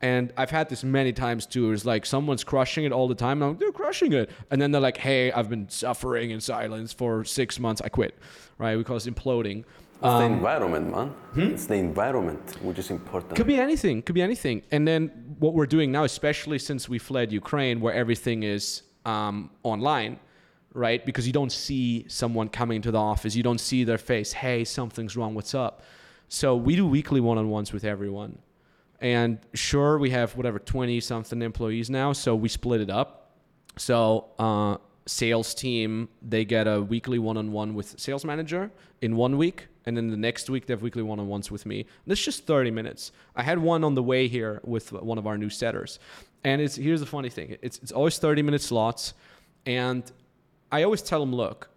And 0.00 0.32
I've 0.36 0.50
had 0.50 0.68
this 0.68 0.84
many 0.84 1.12
times 1.12 1.44
too. 1.46 1.72
It's 1.72 1.84
like 1.84 2.06
someone's 2.06 2.44
crushing 2.44 2.84
it 2.84 2.92
all 2.92 3.08
the 3.08 3.16
time. 3.16 3.42
I'm 3.42 3.50
like, 3.50 3.58
they're 3.58 3.72
crushing 3.72 4.12
it. 4.12 4.30
And 4.50 4.62
then 4.62 4.70
they're 4.70 4.80
like, 4.80 4.96
hey, 4.96 5.32
I've 5.32 5.48
been 5.50 5.68
suffering 5.68 6.30
in 6.30 6.40
silence 6.40 6.92
for 6.92 7.24
six 7.24 7.58
months. 7.58 7.80
I 7.84 7.88
quit. 7.88 8.16
Right? 8.58 8.76
Because 8.76 9.06
imploding. 9.06 9.64
It's 10.00 10.02
the 10.02 10.08
Um, 10.08 10.32
environment, 10.34 10.92
man. 10.92 11.12
It's 11.34 11.66
the 11.66 11.74
environment 11.74 12.56
which 12.62 12.78
is 12.78 12.90
important. 12.90 13.34
could 13.34 13.48
be 13.48 13.58
anything. 13.58 14.00
Could 14.02 14.14
be 14.14 14.22
anything. 14.22 14.62
And 14.70 14.86
then 14.86 15.10
what 15.40 15.54
we're 15.54 15.66
doing 15.66 15.90
now, 15.90 16.04
especially 16.04 16.60
since 16.60 16.88
we 16.88 16.98
fled 17.00 17.32
Ukraine, 17.32 17.80
where 17.80 17.92
everything 17.94 18.44
is 18.44 18.82
um, 19.04 19.50
online, 19.64 20.20
right? 20.74 21.04
Because 21.04 21.26
you 21.26 21.32
don't 21.32 21.50
see 21.50 22.04
someone 22.06 22.48
coming 22.48 22.80
to 22.82 22.92
the 22.92 22.98
office, 23.00 23.34
you 23.34 23.42
don't 23.42 23.58
see 23.58 23.82
their 23.82 23.98
face. 23.98 24.32
Hey, 24.32 24.64
something's 24.64 25.16
wrong. 25.16 25.34
What's 25.34 25.54
up? 25.54 25.82
So 26.28 26.54
we 26.54 26.76
do 26.76 26.86
weekly 26.86 27.20
one-on-ones 27.20 27.72
with 27.72 27.84
everyone. 27.84 28.38
And 29.00 29.38
sure, 29.54 29.98
we 29.98 30.10
have 30.10 30.36
whatever 30.36 30.58
20 30.58 31.00
something 31.00 31.40
employees 31.42 31.88
now, 31.88 32.12
so 32.12 32.34
we 32.34 32.48
split 32.48 32.80
it 32.80 32.90
up. 32.90 33.30
So 33.76 34.26
uh, 34.38 34.78
sales 35.06 35.54
team 35.54 36.08
they 36.20 36.44
get 36.44 36.66
a 36.66 36.82
weekly 36.82 37.18
one-on-one 37.18 37.74
with 37.74 37.98
sales 37.98 38.24
manager 38.24 38.70
in 39.00 39.16
one 39.16 39.38
week, 39.38 39.68
and 39.86 39.96
then 39.96 40.08
the 40.08 40.16
next 40.16 40.50
week 40.50 40.66
they 40.66 40.72
have 40.72 40.82
weekly 40.82 41.02
one-on-ones 41.02 41.50
with 41.50 41.64
me. 41.64 41.80
And 41.80 42.12
it's 42.12 42.22
just 42.22 42.46
30 42.46 42.70
minutes. 42.72 43.12
I 43.36 43.42
had 43.42 43.58
one 43.58 43.84
on 43.84 43.94
the 43.94 44.02
way 44.02 44.26
here 44.26 44.60
with 44.64 44.92
one 44.92 45.18
of 45.18 45.26
our 45.26 45.38
new 45.38 45.50
setters, 45.50 45.98
and 46.44 46.60
it's 46.60 46.76
here's 46.76 47.00
the 47.00 47.06
funny 47.06 47.30
thing: 47.30 47.56
it's 47.62 47.78
it's 47.78 47.92
always 47.92 48.18
30 48.18 48.42
minute 48.42 48.62
slots, 48.62 49.14
and 49.64 50.10
I 50.70 50.82
always 50.82 51.02
tell 51.02 51.20
them, 51.20 51.34
look, 51.34 51.70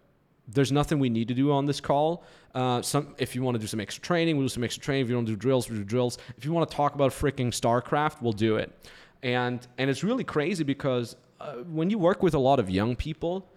there's 0.48 0.72
nothing 0.72 0.98
we 0.98 1.08
need 1.08 1.28
to 1.28 1.34
do 1.34 1.52
on 1.52 1.66
this 1.66 1.80
call. 1.80 2.24
Uh, 2.54 2.82
some, 2.82 3.14
if 3.18 3.34
you 3.34 3.42
want 3.42 3.54
to 3.54 3.58
do 3.58 3.66
some 3.66 3.80
extra 3.80 4.02
training, 4.02 4.36
we'll 4.36 4.46
do 4.46 4.48
some 4.50 4.64
extra 4.64 4.82
training. 4.82 5.04
If 5.04 5.10
you 5.10 5.16
want 5.16 5.26
to 5.28 5.32
do 5.32 5.36
drills, 5.36 5.68
we'll 5.68 5.78
do 5.78 5.84
drills. 5.84 6.18
If 6.36 6.44
you 6.44 6.52
want 6.52 6.68
to 6.68 6.76
talk 6.76 6.94
about 6.94 7.12
freaking 7.12 7.48
StarCraft, 7.48 8.20
we'll 8.20 8.32
do 8.32 8.56
it. 8.56 8.72
And 9.22 9.66
and 9.78 9.88
it's 9.88 10.02
really 10.02 10.24
crazy 10.24 10.64
because 10.64 11.16
uh, 11.40 11.54
when 11.58 11.90
you 11.90 11.98
work 11.98 12.22
with 12.22 12.34
a 12.34 12.38
lot 12.38 12.58
of 12.58 12.68
young 12.68 12.96
people, 12.96 13.48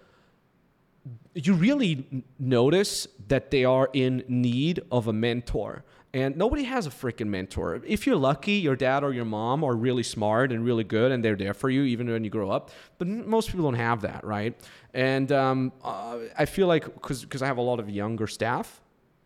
you 1.34 1.54
really 1.54 2.06
notice 2.40 3.08
that 3.28 3.52
they 3.52 3.66
are 3.66 3.90
in 3.94 4.24
need 4.28 4.82
of 4.92 5.08
a 5.08 5.14
mentor. 5.14 5.84
And 6.16 6.38
nobody 6.38 6.64
has 6.64 6.88
a 6.88 6.90
freaking 6.90 7.28
mentor. 7.28 7.82
If 7.86 8.08
you're 8.08 8.16
lucky, 8.16 8.54
your 8.54 8.78
dad 8.78 9.04
or 9.04 9.12
your 9.12 9.26
mom 9.26 9.66
are 9.66 9.76
really 9.76 10.02
smart 10.02 10.54
and 10.54 10.64
really 10.64 10.86
good, 10.86 11.12
and 11.12 11.22
they're 11.22 11.36
there 11.36 11.54
for 11.54 11.70
you 11.70 11.84
even 11.84 12.10
when 12.10 12.24
you 12.24 12.30
grow 12.30 12.50
up. 12.50 12.72
But 12.98 13.10
most 13.10 13.50
people 13.50 13.66
don't 13.66 13.74
have 13.74 14.00
that, 14.04 14.24
right? 14.24 14.58
And 14.94 15.30
um, 15.34 15.74
uh, 15.84 16.20
I 16.38 16.46
feel 16.46 16.68
like 16.68 16.86
because 16.86 17.42
I 17.42 17.48
have 17.48 17.58
a 17.58 17.62
lot 17.62 17.82
of 17.82 17.90
younger 17.90 18.28
staff, 18.28 18.80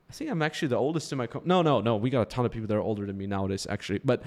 I 0.10 0.14
think 0.14 0.32
I'm 0.32 0.42
actually 0.42 0.70
the 0.70 0.78
oldest 0.78 1.12
in 1.12 1.20
my. 1.20 1.28
No, 1.46 1.62
no, 1.62 1.80
no. 1.80 1.96
We 1.96 2.10
got 2.10 2.24
a 2.24 2.26
ton 2.26 2.44
of 2.44 2.52
people 2.52 2.66
that 2.66 2.76
are 2.76 2.82
older 2.82 3.06
than 3.06 3.20
me 3.20 3.28
nowadays, 3.28 3.68
actually. 3.70 4.00
But 4.04 4.24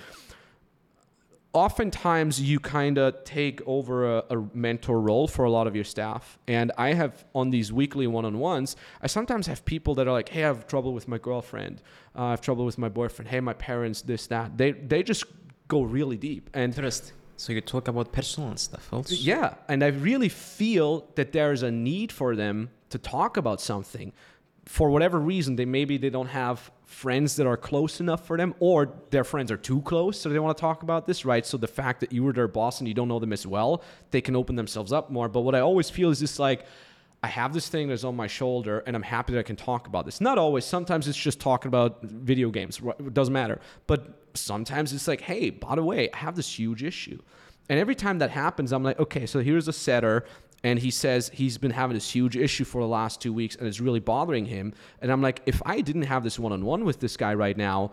oftentimes 1.53 2.41
you 2.41 2.59
kind 2.59 2.99
of 2.99 3.25
take 3.25 3.61
over 3.67 4.19
a, 4.19 4.25
a, 4.31 4.37
mentor 4.55 5.01
role 5.01 5.29
for 5.29 5.45
a 5.45 5.51
lot 5.51 5.67
of 5.67 5.75
your 5.75 5.85
staff. 5.85 6.39
And 6.49 6.73
I 6.79 6.95
have 6.95 7.25
on 7.35 7.51
these 7.51 7.73
weekly 7.73 8.07
one 8.07 8.25
on 8.25 8.39
ones, 8.39 8.77
I 9.03 9.07
sometimes 9.07 9.47
have 9.47 9.65
people 9.65 9.95
that 9.97 10.09
are 10.09 10.13
like, 10.13 10.31
hey, 10.31 10.45
I 10.45 10.47
have 10.47 10.67
trouble 10.67 10.95
with 10.95 11.09
my 11.09 11.19
girlfriend. 11.19 11.83
Uh, 12.17 12.25
I 12.25 12.31
have 12.31 12.41
trouble 12.41 12.65
with 12.65 12.79
my 12.79 12.89
boyfriend. 12.89 13.29
Hey, 13.31 13.41
my 13.41 13.53
parents, 13.53 14.03
this, 14.03 14.27
that. 14.29 14.57
They, 14.57 14.73
they 14.73 15.03
just 15.03 15.25
go 15.69 15.83
really 15.83 16.17
deep. 16.17 16.49
And 16.55 16.73
Interesting. 16.75 17.17
So 17.37 17.53
you 17.53 17.61
talk 17.61 17.89
about 17.89 18.13
personal 18.13 18.57
stuff 18.57 18.93
also. 18.93 19.15
yeah, 19.17 19.55
and 19.69 19.83
I 19.83 19.89
really 19.89 20.29
feel 20.29 21.09
that 21.17 21.33
there 21.33 21.51
is 21.51 21.65
a 21.65 21.73
need 21.73 22.13
for 22.13 22.37
them 22.37 22.71
to 22.91 22.99
talk 22.99 23.37
about 23.37 23.61
something. 23.61 24.13
For 24.65 24.91
whatever 24.91 25.19
reason, 25.19 25.57
they 25.57 25.65
maybe 25.65 25.97
they 25.99 26.11
don't 26.11 26.29
have 26.29 26.71
friends 26.93 27.37
that 27.37 27.47
are 27.47 27.57
close 27.57 28.01
enough 28.01 28.27
for 28.27 28.37
them, 28.37 28.55
or 28.61 28.93
their 29.11 29.25
friends 29.25 29.51
are 29.51 29.57
too 29.57 29.81
close, 29.83 30.21
so 30.21 30.29
they 30.29 30.39
want 30.39 30.57
to 30.57 30.61
talk 30.61 30.83
about 30.83 31.07
this, 31.07 31.25
right? 31.25 31.45
So 31.45 31.57
the 31.57 31.67
fact 31.67 32.01
that 32.01 32.13
you 32.13 32.23
were 32.23 32.33
their 32.33 32.49
boss 32.49 32.81
and 32.81 32.87
you 32.87 32.95
don't 32.95 33.09
know 33.09 33.19
them 33.19 33.33
as 33.33 33.47
well, 33.47 33.83
they 34.11 34.21
can 34.21 34.37
open 34.37 34.57
themselves 34.57 34.93
up 34.93 35.11
more. 35.11 35.29
But 35.29 35.41
what 35.41 35.55
I 35.55 35.61
always 35.61 35.91
feel 35.91 36.11
is 36.11 36.21
just 36.21 36.39
like 36.39 36.67
I 37.23 37.29
have 37.29 37.55
this 37.55 37.69
thing 37.69 37.89
that's 37.89 38.05
on 38.05 38.17
my 38.17 38.27
shoulder, 38.27 38.83
and 38.87 38.95
I'm 38.95 39.03
happy 39.03 39.33
that 39.33 39.39
I 39.39 39.45
can 39.45 39.57
talk 39.57 39.87
about 39.87 40.05
this. 40.05 40.21
Not 40.21 40.39
always. 40.39 40.65
Sometimes 40.65 41.09
it's 41.09 41.19
just 41.19 41.41
talking 41.41 41.69
about 41.69 42.03
video 42.03 42.51
games. 42.51 42.81
It 42.99 43.15
doesn't 43.15 43.33
matter. 43.33 43.61
But 43.87 44.29
sometimes 44.35 44.93
it's 44.93 45.09
like, 45.09 45.21
hey, 45.21 45.51
by 45.51 45.77
the 45.77 45.85
way, 45.85 46.11
I 46.13 46.17
have 46.17 46.35
this 46.37 46.59
huge 46.59 46.83
issue. 46.83 47.21
And 47.69 47.79
every 47.79 47.95
time 47.95 48.19
that 48.19 48.31
happens, 48.31 48.73
I'm 48.73 48.83
like, 48.83 48.99
okay, 48.99 49.25
so 49.25 49.41
here's 49.41 49.69
a 49.69 49.73
setter, 49.73 50.25
and 50.65 50.79
he 50.79 50.91
says 50.91 51.31
he's 51.35 51.59
been 51.59 51.71
having 51.73 51.95
this 51.95 52.11
huge 52.11 52.37
issue 52.37 52.65
for 52.65 52.81
the 52.81 52.89
last 52.89 53.21
two 53.21 53.33
weeks, 53.33 53.57
and 53.57 53.67
it's 53.67 53.81
really 53.81 54.01
bothering 54.01 54.47
him. 54.47 54.73
And 55.01 55.11
I'm 55.11 55.23
like, 55.23 55.43
if 55.47 55.61
I 55.67 55.81
didn't 55.81 56.03
have 56.03 56.23
this 56.23 56.39
one 56.39 56.53
on 56.53 56.65
one 56.65 56.85
with 56.85 57.01
this 57.01 57.17
guy 57.17 57.35
right 57.35 57.57
now, 57.57 57.93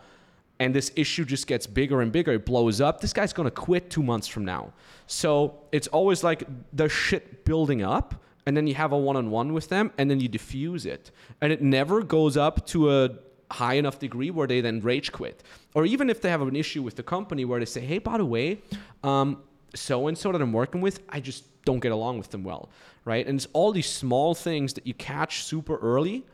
and 0.60 0.76
this 0.76 0.92
issue 0.96 1.24
just 1.24 1.48
gets 1.48 1.66
bigger 1.66 2.02
and 2.02 2.12
bigger, 2.12 2.34
it 2.34 2.46
blows 2.46 2.82
up, 2.82 3.00
this 3.02 3.14
guy's 3.14 3.34
gonna 3.34 3.50
quit 3.50 3.90
two 3.90 4.04
months 4.04 4.28
from 4.28 4.46
now. 4.46 4.74
So 5.08 5.62
it's 5.72 5.88
always 5.88 6.24
like 6.24 6.44
the 6.74 6.90
shit 6.90 7.46
building 7.46 7.82
up 7.82 8.16
and 8.46 8.58
then 8.58 8.66
you 8.66 8.74
have 8.74 8.92
a 8.92 8.98
one-on-one 8.98 9.54
with 9.54 9.70
them 9.70 9.92
and 9.98 10.10
then 10.10 10.20
you 10.20 10.28
diffuse 10.28 10.86
it 10.86 11.12
and 11.40 11.54
it 11.54 11.62
never 11.62 12.02
goes 12.02 12.36
up 12.36 12.66
to 12.66 12.92
a 12.92 13.10
high 13.52 13.76
enough 13.76 14.00
degree 14.00 14.32
where 14.32 14.48
they 14.48 14.60
then 14.60 14.80
rage 14.82 15.12
quit 15.12 15.44
or 15.76 15.86
even 15.86 16.10
if 16.10 16.20
they 16.22 16.30
have 16.30 16.42
an 16.42 16.56
issue 16.56 16.82
with 16.82 16.96
the 16.96 17.04
company 17.04 17.46
where 17.46 17.60
they 17.60 17.66
say 17.66 17.82
hey 17.82 18.00
by 18.00 18.18
the 18.18 18.26
way 18.26 18.60
um, 19.04 19.44
so 19.76 20.08
and 20.08 20.18
so 20.18 20.32
that 20.32 20.42
i'm 20.42 20.54
working 20.54 20.82
with 20.82 21.02
i 21.10 21.20
just 21.20 21.44
don't 21.66 21.80
get 21.80 21.92
along 21.92 22.18
with 22.18 22.30
them 22.30 22.44
well 22.44 22.70
right? 23.10 23.26
And 23.26 23.40
it's 23.40 23.48
all 23.54 23.72
these 23.72 23.88
small 23.88 24.36
things 24.36 24.74
that 24.74 24.86
you 24.86 24.94
catch 24.94 25.44
super 25.44 25.78
early 25.78 26.26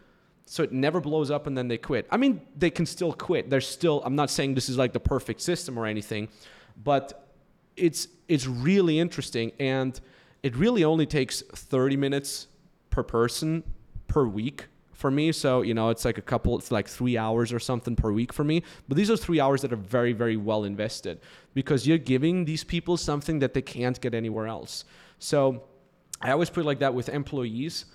so 0.48 0.62
it 0.62 0.72
never 0.72 1.02
blows 1.02 1.32
up 1.32 1.48
and 1.48 1.58
then 1.58 1.68
they 1.68 1.78
quit. 1.78 2.06
I 2.12 2.18
mean 2.18 2.42
they 2.56 2.70
can 2.70 2.86
still 2.86 3.14
quit. 3.14 3.50
They're 3.50 3.62
still 3.62 4.02
i'm 4.04 4.16
not 4.16 4.30
saying 4.30 4.56
this 4.56 4.70
is 4.70 4.78
like 4.78 4.94
the 4.94 5.00
perfect 5.00 5.42
system 5.42 5.80
or 5.80 5.86
anything 5.86 6.28
but 6.84 7.30
it's 7.78 8.08
it's 8.28 8.46
really 8.46 9.00
interesting 9.00 9.52
and 9.60 10.00
it 10.44 10.56
really 10.56 10.84
only 10.84 11.06
takes 11.06 11.42
30 11.42 11.98
minutes 11.98 12.48
per 12.90 13.04
person 13.04 13.64
per 14.08 14.26
week 14.26 14.66
for 14.96 15.12
me. 15.12 15.32
So, 15.32 15.62
you 15.62 15.74
know, 15.74 15.90
it's 15.90 16.06
like 16.06 16.18
a 16.18 16.22
couple, 16.22 16.58
it's 16.58 16.72
like 16.72 16.88
three 16.88 17.18
hours 17.18 17.54
or 17.54 17.60
something 17.60 17.96
per 17.96 18.12
week 18.12 18.34
for 18.34 18.44
me. 18.44 18.64
But 18.88 18.98
these 18.98 19.12
are 19.12 19.18
three 19.18 19.40
hours 19.40 19.62
that 19.62 19.72
are 19.72 19.78
very, 19.78 20.14
very 20.14 20.38
well 20.38 20.64
invested 20.64 21.20
because 21.54 21.86
you're 21.88 21.98
giving 21.98 22.46
these 22.46 22.64
people 22.64 22.98
something 22.98 23.40
that 23.40 23.54
they 23.54 23.62
can't 23.62 24.00
get 24.02 24.14
anywhere 24.14 24.48
else. 24.48 24.86
So 25.20 25.64
I 26.22 26.32
always 26.32 26.50
put 26.50 26.66
like 26.66 26.80
that 26.80 26.94
with 26.94 27.10
employees 27.10 27.86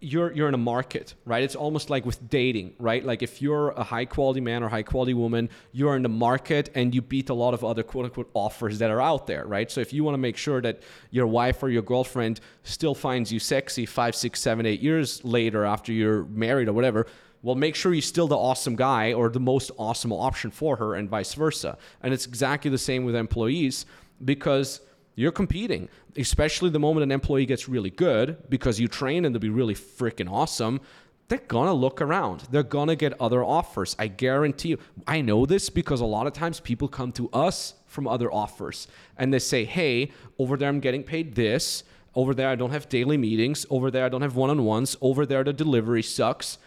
you're 0.00 0.32
you're 0.32 0.48
in 0.48 0.54
a 0.54 0.58
market, 0.58 1.14
right? 1.24 1.42
It's 1.42 1.56
almost 1.56 1.90
like 1.90 2.04
with 2.04 2.28
dating, 2.28 2.74
right? 2.78 3.04
Like 3.04 3.22
if 3.22 3.40
you're 3.40 3.70
a 3.70 3.82
high 3.82 4.04
quality 4.04 4.40
man 4.40 4.62
or 4.62 4.68
high 4.68 4.82
quality 4.82 5.14
woman, 5.14 5.48
you're 5.72 5.96
in 5.96 6.02
the 6.02 6.08
market 6.08 6.70
and 6.74 6.94
you 6.94 7.02
beat 7.02 7.30
a 7.30 7.34
lot 7.34 7.54
of 7.54 7.64
other 7.64 7.82
quote 7.82 8.04
unquote 8.04 8.30
offers 8.34 8.78
that 8.78 8.90
are 8.90 9.00
out 9.00 9.26
there, 9.26 9.46
right? 9.46 9.70
So 9.70 9.80
if 9.80 9.92
you 9.92 10.04
want 10.04 10.14
to 10.14 10.18
make 10.18 10.36
sure 10.36 10.60
that 10.60 10.82
your 11.10 11.26
wife 11.26 11.62
or 11.62 11.68
your 11.68 11.82
girlfriend 11.82 12.40
still 12.62 12.94
finds 12.94 13.32
you 13.32 13.38
sexy 13.38 13.86
five, 13.86 14.14
six, 14.14 14.40
seven, 14.40 14.66
eight 14.66 14.80
years 14.80 15.24
later 15.24 15.64
after 15.64 15.92
you're 15.92 16.24
married 16.24 16.68
or 16.68 16.72
whatever, 16.72 17.06
well, 17.42 17.54
make 17.54 17.74
sure 17.74 17.92
you're 17.94 18.02
still 18.02 18.28
the 18.28 18.36
awesome 18.36 18.76
guy 18.76 19.12
or 19.12 19.28
the 19.28 19.40
most 19.40 19.70
awesome 19.78 20.12
option 20.12 20.50
for 20.50 20.76
her, 20.76 20.94
and 20.94 21.08
vice 21.08 21.34
versa. 21.34 21.78
And 22.02 22.12
it's 22.12 22.26
exactly 22.26 22.70
the 22.70 22.78
same 22.78 23.04
with 23.04 23.14
employees 23.14 23.86
because 24.24 24.80
you're 25.16 25.32
competing, 25.32 25.88
especially 26.16 26.70
the 26.70 26.78
moment 26.78 27.02
an 27.02 27.10
employee 27.10 27.46
gets 27.46 27.68
really 27.68 27.90
good 27.90 28.48
because 28.50 28.78
you 28.78 28.86
train 28.86 29.24
them 29.24 29.32
to 29.32 29.40
be 29.40 29.48
really 29.48 29.74
freaking 29.74 30.30
awesome. 30.30 30.80
They're 31.28 31.38
gonna 31.38 31.72
look 31.72 32.00
around. 32.00 32.42
They're 32.50 32.62
gonna 32.62 32.94
get 32.94 33.18
other 33.20 33.42
offers. 33.42 33.96
I 33.98 34.08
guarantee 34.08 34.68
you. 34.68 34.78
I 35.06 35.22
know 35.22 35.46
this 35.46 35.70
because 35.70 36.00
a 36.00 36.06
lot 36.06 36.26
of 36.26 36.34
times 36.34 36.60
people 36.60 36.86
come 36.86 37.12
to 37.12 37.28
us 37.32 37.74
from 37.86 38.06
other 38.06 38.30
offers 38.30 38.86
and 39.16 39.32
they 39.32 39.38
say, 39.38 39.64
hey, 39.64 40.12
over 40.38 40.56
there 40.56 40.68
I'm 40.68 40.80
getting 40.80 41.02
paid 41.02 41.34
this. 41.34 41.82
Over 42.14 42.34
there 42.34 42.50
I 42.50 42.54
don't 42.54 42.70
have 42.70 42.88
daily 42.88 43.16
meetings. 43.16 43.64
Over 43.70 43.90
there 43.90 44.04
I 44.04 44.10
don't 44.10 44.22
have 44.22 44.36
one 44.36 44.50
on 44.50 44.64
ones. 44.64 44.96
Over 45.00 45.24
there 45.24 45.42
the 45.42 45.52
delivery 45.54 46.02
sucks. 46.02 46.58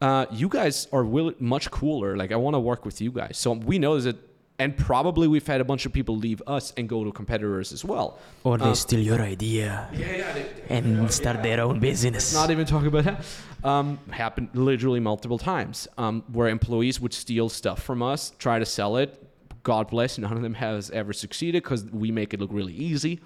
Uh, 0.00 0.26
you 0.30 0.48
guys 0.48 0.88
are 0.92 1.02
really 1.02 1.34
much 1.38 1.70
cooler. 1.70 2.16
Like 2.16 2.32
I 2.32 2.36
want 2.36 2.54
to 2.54 2.60
work 2.60 2.84
with 2.84 3.00
you 3.00 3.10
guys. 3.10 3.38
So 3.38 3.52
we 3.52 3.78
know 3.78 3.98
that 3.98 4.16
and 4.58 4.76
probably 4.76 5.26
we've 5.26 5.46
had 5.46 5.60
a 5.60 5.64
bunch 5.64 5.84
of 5.84 5.92
people 5.92 6.16
leave 6.16 6.40
us 6.46 6.72
and 6.76 6.88
go 6.88 7.02
to 7.04 7.10
competitors 7.10 7.72
as 7.72 7.84
well. 7.84 8.18
Or 8.44 8.56
they 8.56 8.66
um, 8.66 8.74
steal 8.74 9.00
your 9.00 9.20
idea 9.20 9.88
yeah, 9.92 10.16
yeah, 10.16 10.32
they, 10.32 10.46
and 10.68 11.02
yeah, 11.02 11.06
start 11.08 11.42
their 11.42 11.60
own 11.60 11.80
business. 11.80 12.32
Not 12.32 12.50
even 12.50 12.64
talking 12.64 12.88
about 12.88 13.04
that. 13.04 13.24
Um, 13.68 13.98
happened 14.10 14.50
literally 14.54 15.00
multiple 15.00 15.38
times 15.38 15.88
um, 15.98 16.22
where 16.32 16.48
employees 16.48 17.00
would 17.00 17.12
steal 17.12 17.48
stuff 17.48 17.82
from 17.82 18.02
us, 18.02 18.32
try 18.38 18.58
to 18.58 18.66
sell 18.66 18.96
it. 18.96 19.20
God 19.62 19.88
bless, 19.88 20.18
none 20.18 20.32
of 20.32 20.42
them 20.42 20.54
has 20.54 20.90
ever 20.90 21.12
succeeded 21.12 21.62
because 21.62 21.84
we 21.86 22.10
make 22.10 22.34
it 22.34 22.40
look 22.40 22.50
really 22.52 22.74
easy. 22.74 23.20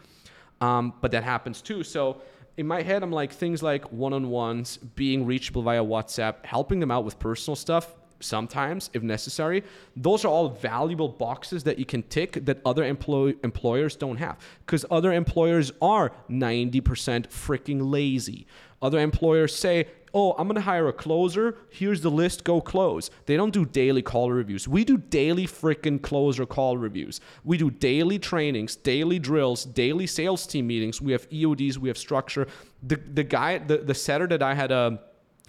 Um, 0.61 0.95
but 1.01 1.11
that 1.11 1.25
happens 1.25 1.61
too. 1.61 1.83
So 1.83 2.23
in 2.57 2.67
my 2.67 2.83
head, 2.83 3.03
I'm 3.03 3.13
like 3.13 3.33
things 3.33 3.63
like 3.63 3.93
one-on-ones, 3.93 4.79
being 4.79 5.27
reachable 5.27 5.63
via 5.63 5.85
WhatsApp, 5.85 6.45
helping 6.45 6.81
them 6.81 6.91
out 6.91 7.05
with 7.05 7.19
personal 7.19 7.57
stuff 7.57 7.95
sometimes 8.21 8.91
if 8.93 9.03
necessary 9.03 9.63
those 9.97 10.25
are 10.25 10.29
all 10.29 10.49
valuable 10.49 11.09
boxes 11.09 11.65
that 11.65 11.79
you 11.79 11.85
can 11.85 12.03
tick 12.05 12.45
that 12.45 12.61
other 12.65 12.85
employ- 12.85 13.35
employers 13.43 13.97
don't 13.97 14.17
have. 14.17 14.37
Because 14.65 14.85
other 14.91 15.13
employers 15.13 15.73
are 15.81 16.13
90% 16.31 17.29
freaking 17.29 17.91
lazy. 17.91 18.47
Other 18.81 19.01
employers 19.01 19.55
say 19.55 19.89
oh 20.15 20.35
i'm 20.39 20.47
going 20.49 20.55
to 20.55 20.61
hire 20.63 20.89
a 20.89 20.93
closer. 20.93 21.59
Here's 21.71 22.01
the 22.01 22.11
list. 22.11 22.45
Go 22.45 22.61
close. 22.61 23.11
They 23.27 23.37
don't 23.37 23.53
do 23.53 23.65
daily 23.65 24.03
call 24.03 24.31
reviews. 24.31 24.67
We 24.67 24.85
do 24.85 24.97
daily 24.97 25.47
freaking 25.47 26.01
closer 26.01 26.47
call 26.47 26.77
reviews. 26.79 27.21
We 27.45 27.59
do 27.59 27.71
daily 27.71 28.19
trainings 28.19 28.77
daily 28.77 29.19
drills 29.19 29.65
daily 29.65 30.07
sales 30.07 30.47
team 30.47 30.67
meetings. 30.67 31.03
We 31.03 31.13
have 31.13 31.29
eods 31.31 31.79
we 31.79 31.89
have 31.89 31.99
structure. 31.99 32.47
The, 32.83 32.97
the 32.97 33.25
guy 33.25 33.59
the, 33.59 33.79
the 33.79 33.95
setter 33.95 34.27
that 34.29 34.43
i 34.43 34.55
had 34.55 34.71
a 34.71 34.79
um, 34.79 34.99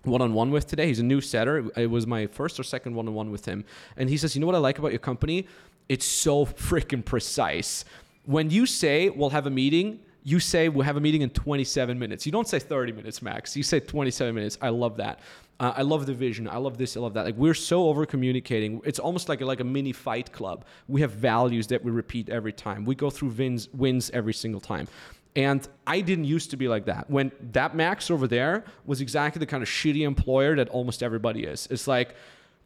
one 0.03 0.21
on 0.21 0.33
one 0.33 0.51
with 0.51 0.67
today. 0.67 0.87
He's 0.87 0.99
a 0.99 1.03
new 1.03 1.21
setter. 1.21 1.69
It 1.75 1.89
was 1.89 2.07
my 2.07 2.27
first 2.27 2.59
or 2.59 2.63
second 2.63 2.95
one 2.95 3.07
on 3.07 3.13
one 3.13 3.31
with 3.31 3.45
him. 3.45 3.65
And 3.97 4.09
he 4.09 4.17
says, 4.17 4.35
You 4.35 4.41
know 4.41 4.47
what 4.47 4.55
I 4.55 4.59
like 4.59 4.79
about 4.79 4.91
your 4.91 4.99
company? 4.99 5.47
It's 5.87 6.05
so 6.05 6.45
freaking 6.45 7.03
precise. 7.03 7.85
When 8.25 8.49
you 8.49 8.65
say 8.65 9.09
we'll 9.09 9.31
have 9.31 9.47
a 9.47 9.49
meeting, 9.49 9.99
you 10.23 10.39
say 10.39 10.69
we'll 10.69 10.85
have 10.85 10.97
a 10.97 11.01
meeting 11.01 11.21
in 11.21 11.29
27 11.31 11.97
minutes. 11.97 12.25
You 12.25 12.31
don't 12.31 12.47
say 12.47 12.59
30 12.59 12.91
minutes 12.91 13.21
max. 13.21 13.55
You 13.55 13.63
say 13.63 13.79
27 13.79 14.35
minutes. 14.35 14.57
I 14.61 14.69
love 14.69 14.97
that. 14.97 15.19
Uh, 15.59 15.73
I 15.75 15.81
love 15.81 16.05
the 16.05 16.13
vision. 16.13 16.47
I 16.47 16.57
love 16.57 16.77
this. 16.77 16.95
I 16.95 16.99
love 17.01 17.13
that. 17.15 17.25
Like 17.25 17.35
we're 17.35 17.53
so 17.53 17.87
over 17.89 18.05
communicating. 18.05 18.81
It's 18.85 18.99
almost 18.99 19.27
like 19.27 19.41
a, 19.41 19.45
like 19.45 19.59
a 19.59 19.65
mini 19.65 19.91
fight 19.91 20.31
club. 20.31 20.65
We 20.87 21.01
have 21.01 21.11
values 21.11 21.67
that 21.67 21.83
we 21.83 21.91
repeat 21.91 22.29
every 22.29 22.53
time. 22.53 22.85
We 22.85 22.95
go 22.95 23.09
through 23.09 23.29
wins 23.29 23.67
wins 23.73 24.09
every 24.11 24.33
single 24.33 24.61
time. 24.61 24.87
And 25.35 25.67
I 25.85 26.01
didn't 26.01 26.25
used 26.25 26.51
to 26.51 26.57
be 26.57 26.67
like 26.67 26.85
that. 26.85 27.09
When 27.09 27.31
that 27.51 27.75
Max 27.75 28.09
over 28.09 28.27
there 28.27 28.63
was 28.85 28.99
exactly 29.01 29.39
the 29.39 29.45
kind 29.45 29.63
of 29.63 29.69
shitty 29.69 30.01
employer 30.01 30.55
that 30.55 30.69
almost 30.69 31.03
everybody 31.03 31.43
is. 31.43 31.67
It's 31.69 31.87
like, 31.87 32.15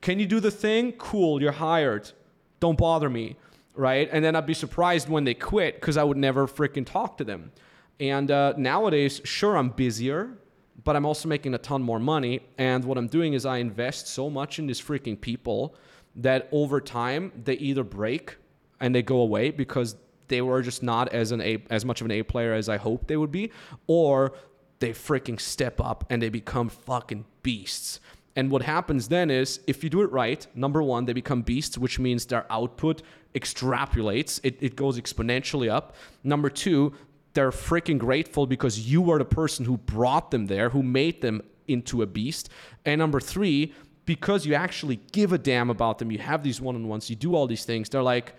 can 0.01 0.19
you 0.19 0.25
do 0.25 0.39
the 0.39 0.51
thing? 0.51 0.93
Cool, 0.93 1.41
you're 1.41 1.51
hired. 1.51 2.11
Don't 2.59 2.77
bother 2.77 3.09
me. 3.09 3.35
Right? 3.75 4.07
And 4.11 4.23
then 4.23 4.35
I'd 4.35 4.45
be 4.45 4.53
surprised 4.53 5.09
when 5.09 5.23
they 5.23 5.33
quit 5.33 5.75
because 5.75 5.97
I 5.97 6.03
would 6.03 6.17
never 6.17 6.47
freaking 6.47 6.85
talk 6.85 7.17
to 7.17 7.23
them. 7.23 7.51
And 7.99 8.29
uh, 8.29 8.53
nowadays, 8.55 9.19
sure, 9.23 9.57
I'm 9.57 9.69
busier. 9.69 10.37
but 10.83 10.95
I'm 10.95 11.05
also 11.05 11.27
making 11.29 11.53
a 11.53 11.57
ton 11.57 11.81
more 11.81 11.99
money. 11.99 12.41
And 12.57 12.83
what 12.83 12.97
I'm 12.97 13.07
doing 13.07 13.33
is 13.33 13.45
I 13.45 13.57
invest 13.57 14.07
so 14.07 14.29
much 14.29 14.59
in 14.59 14.67
these 14.67 14.81
freaking 14.81 15.19
people 15.19 15.75
that 16.15 16.47
over 16.51 16.79
time 16.81 17.31
they 17.43 17.55
either 17.55 17.83
break 17.83 18.37
and 18.79 18.93
they 18.93 19.01
go 19.01 19.17
away 19.17 19.51
because 19.51 19.95
they 20.33 20.41
were 20.41 20.63
just 20.63 20.81
not 20.81 21.13
as 21.13 21.31
an 21.31 21.41
A 21.41 21.63
as 21.69 21.85
much 21.85 22.01
of 22.01 22.05
an 22.05 22.11
A 22.11 22.23
player 22.23 22.53
as 22.53 22.67
I 22.67 22.77
hoped 22.77 23.07
they 23.07 23.17
would 23.17 23.31
be, 23.31 23.51
or 23.87 24.33
they 24.79 24.91
freaking 24.91 25.39
step 25.39 25.79
up 25.79 26.03
and 26.09 26.21
they 26.21 26.29
become 26.29 26.69
fucking 26.69 27.25
beasts. 27.43 27.99
And 28.35 28.49
what 28.49 28.63
happens 28.63 29.09
then 29.09 29.29
is 29.29 29.59
if 29.67 29.83
you 29.83 29.89
do 29.91 30.01
it 30.01 30.11
right, 30.11 30.45
number 30.55 30.81
one, 30.81 31.05
they 31.05 31.13
become 31.13 31.43
beasts, 31.43 31.77
which 31.77 31.99
means 31.99 32.25
their 32.25 32.51
output 32.51 33.03
extrapolates, 33.35 34.39
it, 34.43 34.57
it 34.59 34.75
goes 34.75 34.99
exponentially 34.99 35.69
up. 35.69 35.95
Number 36.23 36.49
two, 36.49 36.93
they're 37.35 37.51
freaking 37.51 37.99
grateful 37.99 38.47
because 38.47 38.79
you 38.91 39.11
are 39.11 39.19
the 39.19 39.25
person 39.25 39.65
who 39.65 39.77
brought 39.77 40.31
them 40.31 40.47
there, 40.47 40.69
who 40.69 40.81
made 40.81 41.21
them 41.21 41.41
into 41.67 42.01
a 42.01 42.07
beast. 42.07 42.49
And 42.85 42.99
number 42.99 43.19
three, 43.19 43.73
because 44.05 44.45
you 44.45 44.55
actually 44.55 44.99
give 45.11 45.31
a 45.31 45.37
damn 45.37 45.69
about 45.69 45.99
them, 45.99 46.11
you 46.11 46.19
have 46.19 46.43
these 46.43 46.59
one 46.59 46.75
on 46.75 46.87
ones, 46.87 47.09
you 47.09 47.15
do 47.15 47.35
all 47.35 47.47
these 47.47 47.65
things, 47.65 47.89
they're 47.89 48.03
like, 48.03 48.35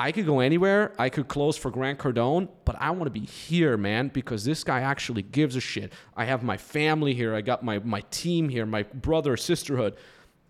I 0.00 0.12
could 0.12 0.24
go 0.24 0.40
anywhere. 0.40 0.94
I 0.98 1.10
could 1.10 1.28
close 1.28 1.58
for 1.58 1.70
Grant 1.70 1.98
Cardone, 1.98 2.48
but 2.64 2.74
I 2.80 2.90
want 2.90 3.04
to 3.04 3.10
be 3.10 3.26
here, 3.26 3.76
man, 3.76 4.08
because 4.08 4.46
this 4.46 4.64
guy 4.64 4.80
actually 4.80 5.20
gives 5.20 5.56
a 5.56 5.60
shit. 5.60 5.92
I 6.16 6.24
have 6.24 6.42
my 6.42 6.56
family 6.56 7.12
here. 7.12 7.34
I 7.34 7.42
got 7.42 7.62
my, 7.62 7.80
my 7.80 8.00
team 8.10 8.48
here, 8.48 8.64
my 8.64 8.84
brother, 8.84 9.36
sisterhood. 9.36 9.96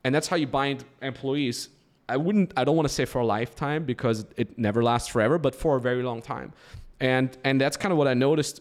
And 0.04 0.14
that's 0.14 0.28
how 0.28 0.36
you 0.36 0.46
bind 0.46 0.84
employees. 1.02 1.68
I 2.08 2.16
wouldn't, 2.16 2.52
I 2.56 2.62
don't 2.62 2.76
want 2.76 2.86
to 2.86 2.94
say 2.94 3.04
for 3.04 3.18
a 3.22 3.26
lifetime 3.26 3.82
because 3.82 4.24
it 4.36 4.56
never 4.56 4.84
lasts 4.84 5.08
forever, 5.08 5.36
but 5.36 5.56
for 5.56 5.74
a 5.74 5.80
very 5.80 6.04
long 6.04 6.22
time. 6.22 6.52
And, 7.00 7.36
and 7.42 7.60
that's 7.60 7.76
kind 7.76 7.90
of 7.90 7.98
what 7.98 8.06
I 8.06 8.14
noticed 8.14 8.60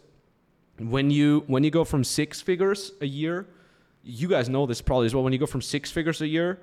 when 0.79 1.11
you, 1.11 1.43
when 1.45 1.63
you 1.63 1.69
go 1.69 1.83
from 1.83 2.03
six 2.03 2.41
figures 2.41 2.93
a 2.99 3.05
year, 3.05 3.45
you 4.03 4.27
guys 4.27 4.49
know 4.49 4.65
this 4.65 4.81
probably 4.81 5.05
as 5.05 5.13
well. 5.13 5.23
When 5.23 5.33
you 5.33 5.39
go 5.39 5.45
from 5.45 5.61
six 5.61 5.91
figures 5.91 6.19
a 6.21 6.27
year, 6.27 6.59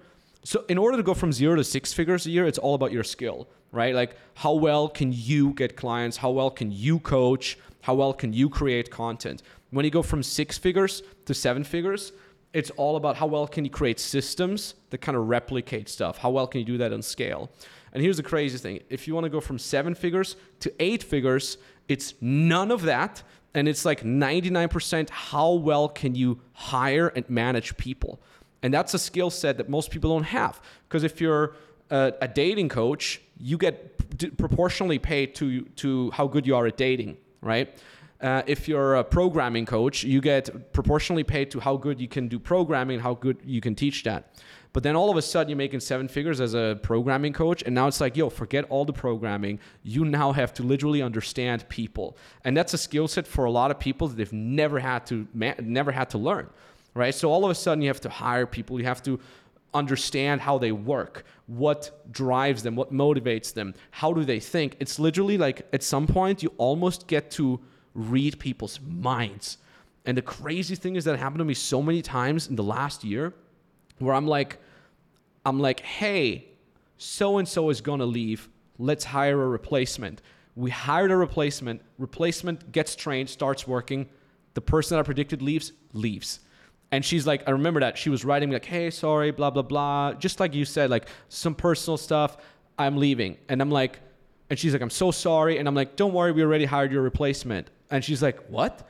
so 0.47 0.64
in 0.68 0.78
order 0.78 0.97
to 0.97 1.03
go 1.03 1.14
from 1.14 1.32
zero 1.32 1.57
to 1.57 1.64
six 1.64 1.92
figures 1.92 2.26
a 2.26 2.30
year, 2.30 2.47
it's 2.47 2.59
all 2.59 2.74
about 2.74 2.92
your 2.92 3.05
skill 3.05 3.49
right? 3.76 3.94
Like 3.94 4.16
how 4.34 4.55
well 4.55 4.88
can 4.88 5.12
you 5.12 5.53
get 5.53 5.76
clients? 5.76 6.16
How 6.16 6.30
well 6.30 6.51
can 6.51 6.72
you 6.72 6.99
coach? 6.99 7.59
How 7.82 7.94
well 7.94 8.12
can 8.12 8.32
you 8.32 8.49
create 8.49 8.90
content? 8.90 9.42
When 9.70 9.84
you 9.84 9.90
go 9.90 10.03
from 10.03 10.22
six 10.22 10.59
figures 10.59 11.03
to 11.26 11.34
seven 11.34 11.62
figures, 11.62 12.12
it's 12.53 12.70
all 12.70 12.97
about 12.97 13.16
how 13.16 13.26
well 13.26 13.47
can 13.47 13.64
you 13.64 13.70
create 13.70 14.01
systems 14.01 14.74
that 14.90 14.99
kind 14.99 15.16
of 15.16 15.28
replicate 15.28 15.88
stuff. 15.88 16.18
How 16.18 16.30
well 16.30 16.47
can 16.47 16.61
you 16.61 16.64
do 16.64 16.78
that 16.78 16.92
on 16.92 17.03
scale? 17.03 17.51
And 17.92 18.03
here's 18.03 18.16
the 18.16 18.22
crazy 18.22 18.57
thing. 18.59 18.80
If 18.88 19.07
you 19.07 19.14
want 19.14 19.24
to 19.24 19.30
go 19.30 19.40
from 19.40 19.59
seven 19.59 19.94
figures 19.94 20.36
to 20.61 20.72
eight 20.80 21.03
figures, 21.03 21.59
it's 21.88 22.14
none 22.20 22.70
of 22.70 22.82
that. 22.82 23.22
And 23.55 23.68
it's 23.68 23.84
like 23.84 24.03
99% 24.03 25.11
how 25.11 25.53
well 25.53 25.88
can 25.88 26.14
you 26.14 26.40
hire 26.53 27.09
and 27.09 27.28
manage 27.28 27.76
people? 27.76 28.20
And 28.67 28.75
that's 28.75 28.95
a 28.95 28.99
skill 28.99 29.31
set 29.31 29.59
that 29.59 29.69
most 29.69 29.93
people 29.93 30.11
don't 30.11 30.25
have. 30.25 30.61
Because 30.89 31.05
if 31.05 31.21
you're 31.21 31.55
a, 31.89 32.12
a 32.21 32.27
dating 32.27 32.69
coach, 32.69 33.21
you 33.39 33.57
get 33.57 33.77
proportionally 34.37 34.99
paid 34.99 35.37
to 35.37 35.62
to 35.83 36.11
how 36.11 36.27
good 36.27 36.45
you 36.49 36.57
are 36.57 36.67
at 36.67 36.77
dating, 36.77 37.17
right? 37.41 37.69
Uh, 38.21 38.43
if 38.49 38.67
you're 38.67 38.97
a 38.97 39.05
programming 39.05 39.67
coach, 39.67 40.03
you 40.03 40.21
get 40.21 40.73
proportionally 40.73 41.23
paid 41.23 41.49
to 41.53 41.61
how 41.61 41.77
good 41.77 42.01
you 42.01 42.09
can 42.09 42.27
do 42.27 42.41
programming, 42.41 42.99
how 42.99 43.14
good 43.14 43.37
you 43.45 43.61
can 43.61 43.77
teach 43.77 44.03
that. 44.03 44.35
But 44.73 44.83
then 44.83 44.97
all 44.97 45.11
of 45.11 45.17
a 45.17 45.23
sudden 45.23 45.49
you're 45.49 45.57
making 45.57 45.81
seven 45.81 46.09
figures 46.09 46.41
as 46.41 46.55
a 46.55 46.77
programming 46.83 47.35
coach, 47.35 47.62
and 47.62 47.73
now 47.73 47.87
it's 47.87 48.01
like, 48.01 48.17
yo, 48.17 48.31
forget 48.31 48.64
all 48.69 48.85
the 48.85 48.93
programming. 48.93 49.61
You 49.85 50.05
now 50.05 50.33
have 50.33 50.53
to 50.55 50.64
literally 50.64 51.03
understand 51.03 51.69
people, 51.69 52.17
and 52.45 52.57
that's 52.57 52.75
a 52.75 52.79
skill 52.79 53.07
set 53.07 53.27
for 53.29 53.45
a 53.45 53.51
lot 53.51 53.71
of 53.71 53.79
people 53.79 54.09
that 54.09 54.17
they've 54.17 54.33
never 54.33 54.81
had 54.81 55.07
to 55.07 55.29
never 55.79 55.93
had 55.93 56.11
to 56.11 56.19
learn, 56.19 56.49
right? 56.97 57.14
So 57.14 57.30
all 57.30 57.44
of 57.44 57.51
a 57.51 57.55
sudden 57.55 57.82
you 57.82 57.88
have 57.88 58.01
to 58.01 58.09
hire 58.09 58.47
people, 58.47 58.80
you 58.80 58.86
have 58.86 59.03
to 59.03 59.20
understand 59.74 60.40
how 60.40 60.57
they 60.57 60.72
work, 60.72 61.24
what 61.47 62.11
drives 62.11 62.62
them, 62.62 62.74
what 62.74 62.92
motivates 62.92 63.53
them, 63.53 63.74
how 63.90 64.12
do 64.12 64.24
they 64.24 64.40
think. 64.40 64.76
It's 64.80 64.99
literally 64.99 65.36
like 65.36 65.68
at 65.72 65.82
some 65.82 66.07
point 66.07 66.42
you 66.42 66.53
almost 66.57 67.07
get 67.07 67.30
to 67.32 67.61
read 67.94 68.38
people's 68.38 68.80
minds. 68.80 69.59
And 70.07 70.16
the 70.16 70.22
crazy 70.22 70.74
thing 70.74 70.97
is 70.97 71.05
that 71.05 71.18
happened 71.18 71.40
to 71.40 71.44
me 71.44 71.55
so 71.55 71.82
many 71.82 72.01
times 72.01 72.49
in 72.49 72.57
the 72.57 72.62
last 72.62 73.05
year 73.05 73.34
where 73.99 74.14
I'm 74.14 74.26
like, 74.26 74.59
I'm 75.44 75.61
like, 75.61 75.80
hey, 75.80 76.47
so 76.97 77.38
and 77.38 77.47
so 77.47 77.68
is 77.68 77.82
gonna 77.82 78.07
leave. 78.07 78.49
Let's 78.78 79.05
hire 79.05 79.42
a 79.42 79.49
replacement. 79.49 80.22
We 80.55 80.70
hired 80.70 81.11
a 81.11 81.16
replacement. 81.16 81.82
Replacement 81.99 82.72
gets 82.72 82.97
trained, 82.97 83.28
starts 83.28 83.68
working. 83.68 84.09
The 84.55 84.62
person 84.62 84.97
that 84.97 85.01
I 85.01 85.03
predicted 85.03 85.42
leaves, 85.42 85.72
leaves 85.92 86.40
and 86.93 87.05
she's 87.05 87.26
like, 87.26 87.43
I 87.47 87.51
remember 87.51 87.80
that 87.80 87.99
she 87.99 88.11
was 88.11 88.24
writing 88.24 88.49
me 88.49 88.55
like, 88.55 88.64
"Hey, 88.64 88.91
sorry, 88.91 89.30
blah 89.30 89.51
blah 89.51 89.62
blah," 89.62 90.14
just 90.14 90.41
like 90.41 90.55
you 90.55 90.64
said, 90.64 90.91
like 90.91 91.09
some 91.28 91.55
personal 91.55 91.97
stuff. 91.97 92.37
I'm 92.78 92.97
leaving, 92.97 93.39
and 93.49 93.61
I'm 93.61 93.70
like, 93.70 94.01
and 94.51 94.59
she's 94.59 94.72
like, 94.72 94.82
"I'm 94.82 94.91
so 94.91 95.11
sorry," 95.11 95.59
and 95.59 95.66
I'm 95.66 95.74
like, 95.74 95.97
"Don't 95.97 96.12
worry, 96.12 96.32
we 96.32 96.43
already 96.43 96.64
hired 96.64 96.93
your 96.93 97.03
replacement." 97.03 97.70
And 97.91 98.05
she's 98.05 98.22
like, 98.22 98.39
"What?" 98.49 98.89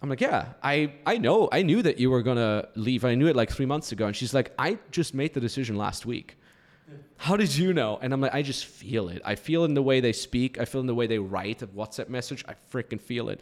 I'm 0.00 0.08
like, 0.08 0.20
"Yeah, 0.20 0.52
I 0.62 0.92
I 1.04 1.18
know, 1.18 1.48
I 1.52 1.62
knew 1.62 1.82
that 1.82 1.98
you 1.98 2.10
were 2.10 2.22
gonna 2.22 2.68
leave. 2.76 3.04
I 3.04 3.14
knew 3.14 3.26
it 3.26 3.36
like 3.36 3.50
three 3.50 3.66
months 3.66 3.92
ago." 3.92 4.06
And 4.06 4.16
she's 4.16 4.32
like, 4.32 4.52
"I 4.58 4.78
just 4.90 5.12
made 5.14 5.34
the 5.34 5.40
decision 5.40 5.76
last 5.76 6.06
week." 6.06 6.38
How 7.16 7.36
did 7.36 7.54
you 7.56 7.72
know? 7.72 7.98
And 8.02 8.12
I'm 8.12 8.20
like, 8.20 8.34
I 8.34 8.42
just 8.42 8.66
feel 8.66 9.08
it. 9.08 9.22
I 9.24 9.34
feel 9.34 9.64
in 9.64 9.74
the 9.74 9.82
way 9.82 10.00
they 10.00 10.12
speak. 10.12 10.58
I 10.58 10.64
feel 10.66 10.80
in 10.82 10.86
the 10.86 10.94
way 10.94 11.06
they 11.06 11.18
write 11.18 11.62
a 11.62 11.66
WhatsApp 11.66 12.08
message. 12.08 12.44
I 12.46 12.54
freaking 12.70 13.00
feel 13.00 13.28
it 13.30 13.40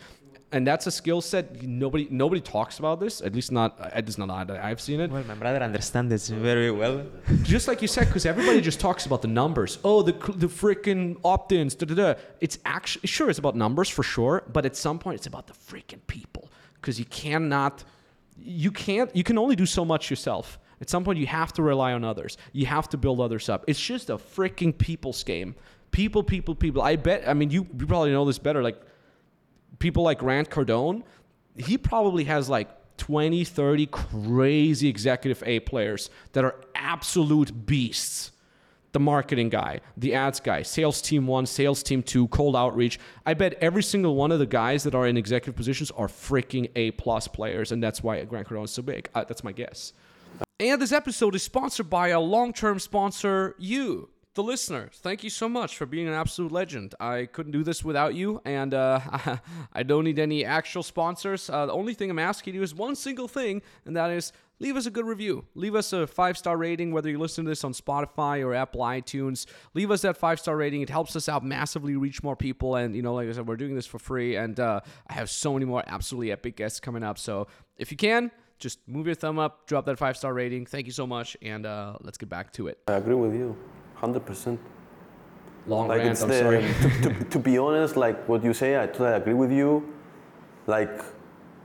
and 0.52 0.66
that's 0.66 0.86
a 0.86 0.90
skill 0.90 1.20
set 1.20 1.62
nobody 1.62 2.06
nobody 2.10 2.40
talks 2.40 2.78
about 2.78 3.00
this 3.00 3.20
at 3.22 3.34
least 3.34 3.50
not 3.50 3.78
at 3.80 4.04
least 4.06 4.18
not 4.18 4.50
I've 4.50 4.80
seen 4.80 5.00
it. 5.00 5.10
Well 5.10 5.24
my 5.24 5.34
brother 5.34 5.62
understands 5.62 6.10
this 6.10 6.28
very 6.28 6.70
well. 6.70 7.04
Just 7.42 7.68
like 7.68 7.82
you 7.82 7.88
said 7.88 8.06
because 8.06 8.26
everybody 8.26 8.60
just 8.60 8.78
talks 8.78 9.06
about 9.06 9.22
the 9.22 9.28
numbers. 9.28 9.78
Oh 9.82 10.02
the 10.02 10.12
the 10.12 10.46
freaking 10.46 11.18
opt-ins 11.24 11.74
da, 11.74 11.86
da, 11.86 11.94
da. 11.94 12.20
it's 12.40 12.58
actually 12.64 13.06
sure 13.06 13.30
it's 13.30 13.38
about 13.38 13.56
numbers 13.56 13.88
for 13.88 14.02
sure 14.02 14.44
but 14.52 14.66
at 14.66 14.76
some 14.76 14.98
point 14.98 15.16
it's 15.16 15.26
about 15.26 15.46
the 15.46 15.54
freaking 15.54 16.06
people 16.06 16.50
because 16.74 16.98
you 16.98 17.04
cannot 17.06 17.84
you 18.38 18.70
can't 18.70 19.14
you 19.16 19.24
can 19.24 19.38
only 19.38 19.56
do 19.56 19.66
so 19.66 19.84
much 19.84 20.10
yourself. 20.10 20.58
At 20.80 20.90
some 20.90 21.04
point 21.04 21.18
you 21.18 21.26
have 21.26 21.52
to 21.54 21.62
rely 21.62 21.92
on 21.92 22.04
others. 22.04 22.36
You 22.52 22.66
have 22.66 22.88
to 22.90 22.96
build 22.96 23.20
others 23.20 23.48
up. 23.48 23.64
It's 23.68 23.80
just 23.80 24.10
a 24.10 24.16
freaking 24.16 24.76
people's 24.76 25.22
game. 25.22 25.54
People 25.92 26.22
people 26.22 26.54
people. 26.54 26.82
I 26.82 26.96
bet 26.96 27.28
i 27.28 27.34
mean 27.34 27.50
you, 27.50 27.66
you 27.78 27.86
probably 27.86 28.10
know 28.10 28.24
this 28.24 28.38
better 28.38 28.62
like 28.62 28.80
people 29.82 30.04
like 30.04 30.18
Grant 30.18 30.48
Cardone, 30.48 31.02
he 31.56 31.76
probably 31.76 32.22
has 32.24 32.48
like 32.48 32.70
20, 32.98 33.42
30 33.42 33.86
crazy 33.86 34.88
executive 34.88 35.42
A 35.44 35.58
players 35.58 36.08
that 36.34 36.44
are 36.44 36.54
absolute 36.76 37.66
beasts. 37.66 38.30
The 38.92 39.00
marketing 39.00 39.48
guy, 39.48 39.80
the 39.96 40.14
ads 40.14 40.38
guy, 40.38 40.62
sales 40.62 41.00
team 41.02 41.26
one, 41.26 41.46
sales 41.46 41.82
team 41.82 42.02
two, 42.02 42.28
cold 42.28 42.54
outreach. 42.54 43.00
I 43.26 43.34
bet 43.34 43.54
every 43.54 43.82
single 43.82 44.14
one 44.14 44.30
of 44.30 44.38
the 44.38 44.46
guys 44.46 44.84
that 44.84 44.94
are 44.94 45.06
in 45.06 45.16
executive 45.16 45.56
positions 45.56 45.90
are 45.92 46.08
freaking 46.08 46.70
A 46.76 46.90
plus 46.92 47.26
players, 47.26 47.72
and 47.72 47.82
that's 47.82 48.02
why 48.02 48.22
Grant 48.24 48.46
Cardone 48.46 48.64
is 48.64 48.70
so 48.70 48.82
big. 48.82 49.08
Uh, 49.14 49.24
that's 49.24 49.42
my 49.42 49.50
guess. 49.50 49.94
And 50.60 50.80
this 50.80 50.92
episode 50.92 51.34
is 51.34 51.42
sponsored 51.42 51.88
by 51.88 52.08
a 52.08 52.20
long 52.20 52.52
term 52.52 52.78
sponsor, 52.78 53.56
you 53.58 54.10
the 54.34 54.42
listeners, 54.42 54.98
thank 55.02 55.22
you 55.22 55.28
so 55.28 55.46
much 55.46 55.76
for 55.76 55.84
being 55.84 56.08
an 56.08 56.14
absolute 56.14 56.52
legend. 56.52 56.94
I 56.98 57.26
couldn't 57.26 57.52
do 57.52 57.62
this 57.62 57.84
without 57.84 58.14
you, 58.14 58.40
and 58.46 58.72
uh, 58.72 59.00
I 59.74 59.82
don't 59.82 60.04
need 60.04 60.18
any 60.18 60.42
actual 60.42 60.82
sponsors. 60.82 61.50
Uh, 61.50 61.66
the 61.66 61.72
only 61.72 61.92
thing 61.92 62.10
I'm 62.10 62.18
asking 62.18 62.54
you 62.54 62.62
is 62.62 62.74
one 62.74 62.96
single 62.96 63.28
thing, 63.28 63.60
and 63.84 63.94
that 63.94 64.10
is 64.10 64.32
leave 64.58 64.76
us 64.76 64.86
a 64.86 64.90
good 64.90 65.04
review. 65.04 65.44
Leave 65.54 65.74
us 65.74 65.92
a 65.92 66.06
five 66.06 66.38
star 66.38 66.56
rating, 66.56 66.92
whether 66.92 67.10
you 67.10 67.18
listen 67.18 67.44
to 67.44 67.50
this 67.50 67.62
on 67.62 67.74
Spotify 67.74 68.42
or 68.42 68.54
Apple 68.54 68.80
iTunes. 68.80 69.44
Leave 69.74 69.90
us 69.90 70.00
that 70.00 70.16
five 70.16 70.40
star 70.40 70.56
rating. 70.56 70.80
It 70.80 70.88
helps 70.88 71.14
us 71.14 71.28
out 71.28 71.44
massively, 71.44 71.96
reach 71.96 72.22
more 72.22 72.36
people. 72.36 72.76
And, 72.76 72.96
you 72.96 73.02
know, 73.02 73.12
like 73.12 73.28
I 73.28 73.32
said, 73.32 73.46
we're 73.46 73.56
doing 73.56 73.74
this 73.74 73.86
for 73.86 73.98
free, 73.98 74.36
and 74.36 74.58
uh, 74.58 74.80
I 75.08 75.12
have 75.12 75.28
so 75.28 75.52
many 75.52 75.66
more 75.66 75.84
absolutely 75.86 76.32
epic 76.32 76.56
guests 76.56 76.80
coming 76.80 77.02
up. 77.02 77.18
So 77.18 77.48
if 77.76 77.90
you 77.90 77.98
can, 77.98 78.30
just 78.58 78.78
move 78.88 79.04
your 79.04 79.14
thumb 79.14 79.38
up, 79.38 79.66
drop 79.66 79.84
that 79.84 79.98
five 79.98 80.16
star 80.16 80.32
rating. 80.32 80.64
Thank 80.64 80.86
you 80.86 80.92
so 80.92 81.06
much, 81.06 81.36
and 81.42 81.66
uh, 81.66 81.98
let's 82.00 82.16
get 82.16 82.30
back 82.30 82.50
to 82.54 82.68
it. 82.68 82.78
I 82.88 82.94
agree 82.94 83.14
with 83.14 83.34
you 83.34 83.58
hundred 84.02 84.26
percent. 84.26 84.58
Long 85.66 85.86
like 85.88 86.02
rant. 86.02 86.22
I'm 86.22 86.28
the, 86.28 86.38
sorry. 86.38 86.60
to, 86.82 87.08
to, 87.08 87.24
to, 87.24 87.38
be 87.38 87.56
honest, 87.56 87.96
like 87.96 88.28
what 88.28 88.42
you 88.42 88.52
say, 88.52 88.70
I 88.82 88.86
totally 88.86 89.12
agree 89.12 89.34
with 89.34 89.52
you. 89.52 89.70
Like 90.66 91.02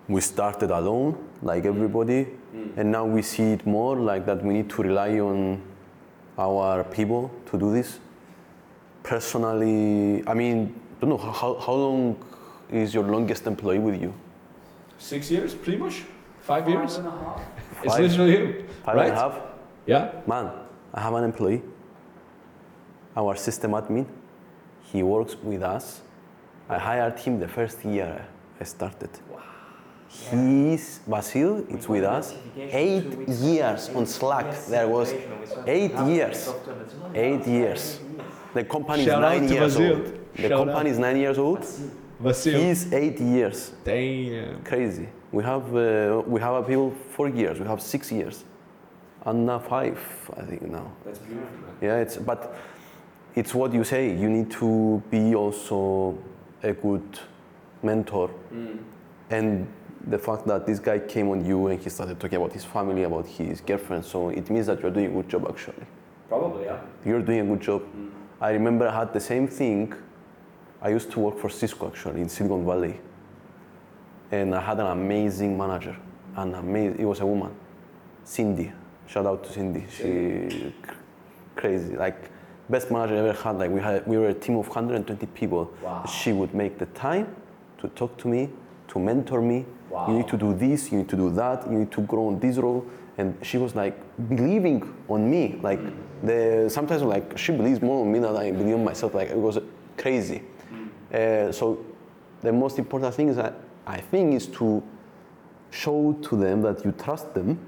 we 0.08 0.22
started 0.22 0.70
alone, 0.72 1.18
like 1.42 1.64
mm. 1.64 1.74
everybody, 1.74 2.28
mm. 2.56 2.78
and 2.78 2.92
now 2.92 3.06
we 3.06 3.22
see 3.22 3.54
it 3.54 3.66
more 3.66 3.96
like 3.96 4.26
that. 4.28 4.44
We 4.44 4.54
need 4.54 4.70
to 4.70 4.84
rely 4.84 5.20
on 5.20 5.62
our 6.38 6.84
people 6.84 7.32
to 7.48 7.58
do 7.58 7.72
this. 7.74 8.00
Personally, 9.02 10.24
I 10.28 10.34
mean, 10.34 10.76
I 10.98 11.06
don't 11.06 11.10
know 11.10 11.18
how 11.18 11.56
how 11.66 11.74
long 11.74 12.24
is 12.70 12.94
your 12.94 13.06
longest 13.16 13.48
employee 13.48 13.80
with 13.80 14.00
you? 14.02 14.14
Six 15.00 15.32
years, 15.32 15.56
pretty 15.56 15.78
much. 15.78 16.04
Five, 16.42 16.64
Five 16.64 16.70
years. 16.70 16.96
And 16.98 17.08
a 17.08 17.12
half. 17.12 17.42
It's 17.84 17.94
Five, 17.94 18.04
literally 18.04 18.32
him. 18.38 18.68
Five 18.86 18.96
right? 18.96 19.10
and 19.10 19.18
a 19.18 19.20
half. 19.20 19.36
Yeah. 19.86 20.12
Man, 20.28 20.52
I 20.94 21.02
have 21.02 21.14
an 21.14 21.24
employee 21.24 21.62
our 23.18 23.36
system 23.36 23.72
admin. 23.72 24.06
He 24.92 25.04
works 25.04 25.36
with 25.44 25.64
us. 25.64 26.02
I 26.70 26.78
hired 26.78 27.18
him 27.20 27.40
the 27.40 27.48
first 27.48 27.84
year 27.84 28.26
I 28.62 28.64
started. 28.64 29.10
Wow. 29.32 29.42
He's 30.10 31.00
Basil. 31.08 31.66
It's 31.70 31.88
with 31.90 32.04
us. 32.04 32.34
Eight 32.58 33.12
years 33.28 33.90
on 33.90 34.06
Slack. 34.06 34.48
There 34.70 34.88
was 34.88 35.14
eight 35.66 35.96
years. 36.06 36.50
Eight 37.14 37.46
years. 37.48 38.00
The 38.54 38.64
company 38.64 39.02
is 39.02 39.08
Shout 39.08 39.24
out 39.24 39.30
nine 39.34 39.48
to 39.48 39.54
years 39.54 39.74
Basil. 39.78 39.92
old. 39.96 40.06
The 40.36 40.48
Shout 40.50 40.58
company 40.66 40.90
is 40.92 41.00
nine 41.00 41.18
years 41.18 41.38
old. 41.38 41.66
Vasil. 42.24 42.58
He's 42.60 42.94
eight 42.94 43.20
years. 43.20 43.72
Damn. 43.84 44.64
Crazy. 44.64 45.08
We 45.32 45.44
have 45.44 45.76
uh, 45.76 46.24
we 46.26 46.40
have 46.42 46.56
a 46.56 46.64
people 46.64 46.94
four 47.16 47.28
years. 47.30 47.60
We 47.60 47.68
have 47.68 47.82
six 47.82 48.12
years. 48.12 48.44
Anna 49.26 49.60
five, 49.60 50.00
I 50.38 50.44
think 50.44 50.62
now. 50.64 50.88
That's 51.06 51.20
beautiful, 51.20 51.58
man. 51.64 51.76
Yeah, 51.82 51.98
it's 52.04 52.16
but 52.18 52.56
it's 53.38 53.54
what 53.54 53.72
you 53.72 53.84
say. 53.84 54.18
You 54.18 54.30
need 54.30 54.50
to 54.52 55.02
be 55.12 55.36
also 55.36 56.18
a 56.64 56.74
good 56.74 57.20
mentor, 57.84 58.32
mm. 58.52 58.80
and 59.30 59.68
the 60.08 60.18
fact 60.18 60.48
that 60.48 60.66
this 60.66 60.80
guy 60.80 60.98
came 60.98 61.30
on 61.30 61.46
you 61.46 61.68
and 61.68 61.80
he 61.80 61.90
started 61.90 62.20
talking 62.20 62.38
about 62.38 62.52
his 62.52 62.66
family, 62.66 63.04
about 63.04 63.28
his 63.28 63.62
girlfriend, 63.62 64.04
so 64.04 64.30
it 64.30 64.50
means 64.50 64.66
that 64.66 64.82
you're 64.82 64.90
doing 64.90 65.06
a 65.06 65.10
good 65.10 65.30
job 65.30 65.46
actually. 65.48 65.86
Probably, 66.28 66.66
yeah. 66.66 66.80
You're 67.06 67.22
doing 67.22 67.42
a 67.42 67.46
good 67.46 67.62
job. 67.62 67.82
Mm. 67.84 68.10
I 68.42 68.50
remember 68.52 68.88
I 68.88 69.00
had 69.00 69.14
the 69.14 69.20
same 69.20 69.48
thing. 69.48 69.94
I 70.82 70.90
used 70.90 71.12
to 71.12 71.20
work 71.20 71.38
for 71.38 71.50
Cisco 71.50 71.88
actually 71.88 72.22
in 72.22 72.30
Silicon 72.30 72.66
Valley, 72.66 73.00
and 74.32 74.56
I 74.56 74.62
had 74.62 74.80
an 74.80 74.88
amazing 74.88 75.56
manager. 75.56 75.96
An 76.36 76.56
amazing. 76.56 77.00
It 77.00 77.06
was 77.06 77.20
a 77.20 77.26
woman, 77.26 77.52
Cindy. 78.24 78.72
Shout 79.06 79.28
out 79.28 79.44
to 79.44 79.52
Cindy. 79.52 79.86
She 79.92 80.74
crazy. 81.56 81.96
Like 81.96 82.32
best 82.70 82.92
manager 82.92 83.16
I 83.16 83.20
ever 83.20 83.34
had. 83.34 83.58
Like 83.58 83.72
we 83.72 83.82
had, 83.82 84.06
we 84.08 84.18
were 84.18 84.30
a 84.30 84.34
team 84.34 84.58
of 84.58 84.68
120 84.68 85.26
people. 85.28 85.72
Wow. 85.82 86.06
She 86.06 86.34
would 86.34 86.54
make 86.54 86.78
the 86.78 86.86
time 86.88 87.36
to 87.80 87.88
talk 87.90 88.18
to 88.18 88.28
me, 88.28 88.50
to 88.90 89.00
mentor 89.00 89.42
me. 89.42 89.66
Wow. 89.90 90.08
You 90.08 90.18
need 90.18 90.28
to 90.30 90.38
do 90.38 90.54
this. 90.54 90.92
You 90.92 91.00
need 91.00 91.10
to 91.10 91.16
do 91.16 91.30
that. 91.32 91.70
You 91.70 91.80
need 91.80 91.92
to 91.92 92.02
grow 92.02 92.28
on 92.28 92.40
this 92.40 92.58
role. 92.58 92.86
And 93.18 93.38
she 93.42 93.58
was 93.58 93.76
like 93.76 93.98
believing 94.30 94.94
on 95.08 95.30
me. 95.30 95.60
Like 95.62 95.80
the 96.24 96.70
sometimes 96.70 97.02
like 97.04 97.38
she 97.38 97.52
believes 97.52 97.82
more 97.82 98.02
on 98.06 98.12
me 98.12 98.20
than 98.20 98.36
I 98.36 98.52
believe 98.52 98.76
on 98.76 98.84
myself. 98.84 99.14
Like 99.14 99.30
it 99.30 99.38
was 99.38 99.60
crazy. 99.98 100.44
Uh, 101.14 101.52
so 101.52 101.86
the 102.42 102.52
most 102.52 102.78
important 102.78 103.14
thing 103.16 103.30
is 103.30 103.38
that 103.38 103.56
I 103.86 104.02
think 104.02 104.34
is 104.34 104.48
to 104.48 104.84
show 105.72 106.14
to 106.22 106.36
them 106.36 106.62
that 106.62 106.84
you 106.84 106.92
trust 106.92 107.34
them 107.34 107.60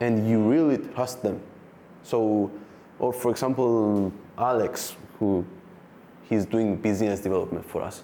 and 0.00 0.28
you 0.28 0.42
really 0.42 0.78
trust 0.94 1.22
them. 1.22 1.40
So, 2.02 2.50
or 2.98 3.12
for 3.12 3.30
example, 3.30 4.12
Alex, 4.38 4.96
who 5.18 5.44
he's 6.28 6.46
doing 6.46 6.76
business 6.76 7.20
development 7.20 7.64
for 7.64 7.82
us. 7.82 8.02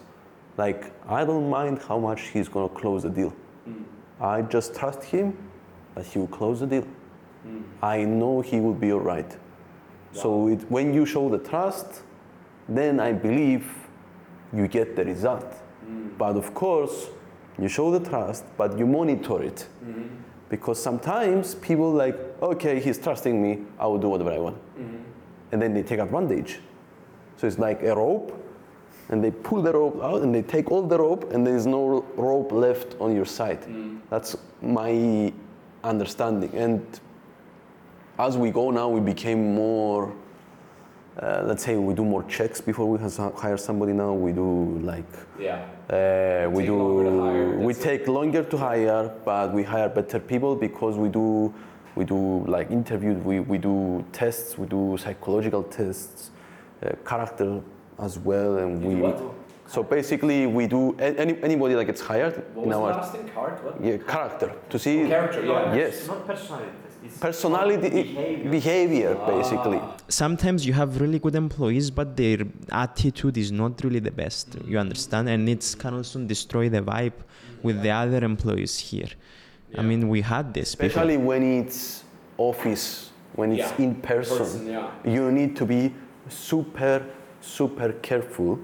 Like, 0.56 0.93
I 1.09 1.24
don't 1.24 1.48
mind 1.48 1.81
how 1.89 1.98
much 1.98 2.28
he's 2.28 2.48
gonna 2.48 2.69
close 2.69 3.02
the 3.02 3.10
deal. 3.10 3.35
Mm. 3.69 3.85
I 4.20 4.43
just 4.43 4.74
trust 4.74 5.02
him 5.02 5.36
that 5.94 6.05
he 6.06 6.19
will 6.19 6.28
close 6.28 6.60
the 6.60 6.66
deal. 6.66 6.86
Mm. 7.47 7.62
I 7.82 8.05
know 8.05 8.40
he 8.40 8.60
will 8.60 8.74
be 8.74 8.93
all 8.93 9.01
right. 9.01 9.36
So 10.12 10.48
it, 10.48 10.70
when 10.70 10.93
you 10.93 11.06
show 11.06 11.28
the 11.31 11.39
trust, 11.39 12.02
then 12.69 13.01
I 13.01 13.12
believe 13.12 13.66
you 14.52 14.69
get 14.69 14.94
the 14.94 15.05
result. 15.05 15.51
Mm. 15.86 16.19
But 16.19 16.36
of 16.36 16.52
course, 16.55 17.09
you 17.59 17.69
show 17.69 17.90
the 17.90 18.09
trust, 18.09 18.44
but 18.56 18.78
you 18.78 18.86
monitor 18.86 19.43
it. 19.43 19.66
Mm-hmm. 19.85 20.06
Because 20.48 20.82
sometimes 20.82 21.55
people 21.56 21.90
like, 21.90 22.16
okay, 22.43 22.81
he's 22.81 22.98
trusting 22.98 23.40
me, 23.40 23.59
I 23.78 23.86
will 23.86 23.98
do 23.98 24.09
whatever 24.09 24.32
I 24.32 24.39
want. 24.39 24.59
And 25.52 25.60
then 25.60 25.74
they 25.74 25.82
take 25.82 26.01
advantage. 26.01 26.60
So 27.36 27.47
it's 27.47 27.59
like 27.59 27.82
a 27.82 27.94
rope, 27.94 28.32
and 29.09 29.23
they 29.23 29.31
pull 29.31 29.62
the 29.62 29.73
rope 29.73 30.01
out 30.02 30.23
and 30.23 30.35
they 30.35 30.43
take 30.43 30.70
all 30.70 30.82
the 30.82 30.98
rope, 30.98 31.32
and 31.32 31.47
there's 31.47 31.66
no 31.66 32.05
rope 32.16 32.52
left 32.52 32.97
on 33.01 33.14
your 33.14 33.27
side. 33.27 33.60
That's 34.10 34.36
my 34.62 35.32
understanding. 35.85 36.51
And 36.55 36.81
as 38.19 38.36
we 38.39 38.51
go 38.51 38.70
now, 38.70 38.89
we 38.89 39.01
became 39.01 39.55
more. 39.55 40.14
Uh, 41.20 41.43
let's 41.44 41.62
say 41.62 41.77
we 41.77 41.93
do 41.93 42.05
more 42.06 42.23
checks 42.24 42.59
before 42.62 42.86
we 42.89 42.98
hire 43.36 43.59
somebody. 43.59 43.93
Now 43.93 44.14
we 44.14 44.32
do 44.32 44.78
like 44.82 45.05
Yeah. 45.39 45.59
uh, 45.90 46.48
we 46.51 46.64
do 46.64 47.20
hire, 47.20 47.59
we 47.59 47.74
it. 47.74 47.81
take 47.82 48.09
longer 48.09 48.43
to 48.43 48.56
hire, 48.56 49.12
but 49.23 49.52
we 49.52 49.62
hire 49.62 49.90
better 49.90 50.19
people 50.19 50.56
because 50.56 50.97
we 50.97 51.10
do 51.10 51.52
we 51.94 52.05
do 52.05 52.44
like 52.47 52.70
interviews, 52.70 53.23
we, 53.23 53.40
we 53.40 53.59
do 53.59 54.05
tests, 54.12 54.56
we 54.59 54.66
do 54.66 54.97
psychological 54.98 55.62
tests, 55.62 56.31
uh, 56.85 56.93
character 57.05 57.60
as 57.98 58.19
well, 58.19 58.59
and 58.59 58.82
we. 58.82 59.14
So 59.66 59.82
basically, 59.82 60.47
we 60.47 60.66
do 60.66 60.94
any, 60.98 61.40
anybody 61.43 61.74
that 61.74 61.86
gets 61.86 62.01
hired 62.01 62.44
in 62.56 62.73
our 62.73 63.02
thing? 63.05 63.27
Card? 63.28 63.59
Yeah, 63.81 63.97
character 63.97 64.52
to 64.69 64.78
see 64.78 65.06
Character, 65.06 65.44
yeah. 65.47 65.74
yes 65.74 66.06
Not 66.09 66.27
personality. 66.27 66.70
It's 67.05 67.19
personality 67.19 67.89
behavior. 67.89 68.51
behavior 68.51 69.14
basically. 69.27 69.81
Sometimes 70.09 70.66
you 70.66 70.73
have 70.74 71.01
really 71.01 71.19
good 71.19 71.35
employees, 71.35 71.90
but 71.90 72.16
their 72.16 72.39
attitude 72.70 73.36
is 73.39 73.51
not 73.51 73.82
really 73.82 73.98
the 73.98 74.10
best. 74.10 74.56
You 74.66 74.78
understand, 74.78 75.28
and 75.28 75.48
it 75.48 75.74
can 75.78 75.94
also 75.94 76.19
destroy 76.20 76.69
the 76.69 76.82
vibe 76.82 77.19
with 77.62 77.82
the 77.82 77.90
other 77.90 78.23
employees 78.24 78.78
here. 78.78 79.09
I 79.78 79.82
mean, 79.82 80.08
we 80.08 80.20
had 80.20 80.52
this. 80.54 80.74
before. 80.74 80.86
especially 80.88 81.16
when 81.16 81.42
it's 81.60 82.04
office 82.38 83.10
when 83.34 83.52
it's 83.52 83.70
Yeah, 83.78 83.84
in 83.86 83.94
person, 83.96 84.38
person, 84.38 84.66
yeah. 84.66 84.90
you 85.16 85.30
need 85.32 85.56
to 85.56 85.64
be 85.64 85.94
super 86.28 87.02
super 87.40 87.92
careful 88.08 88.58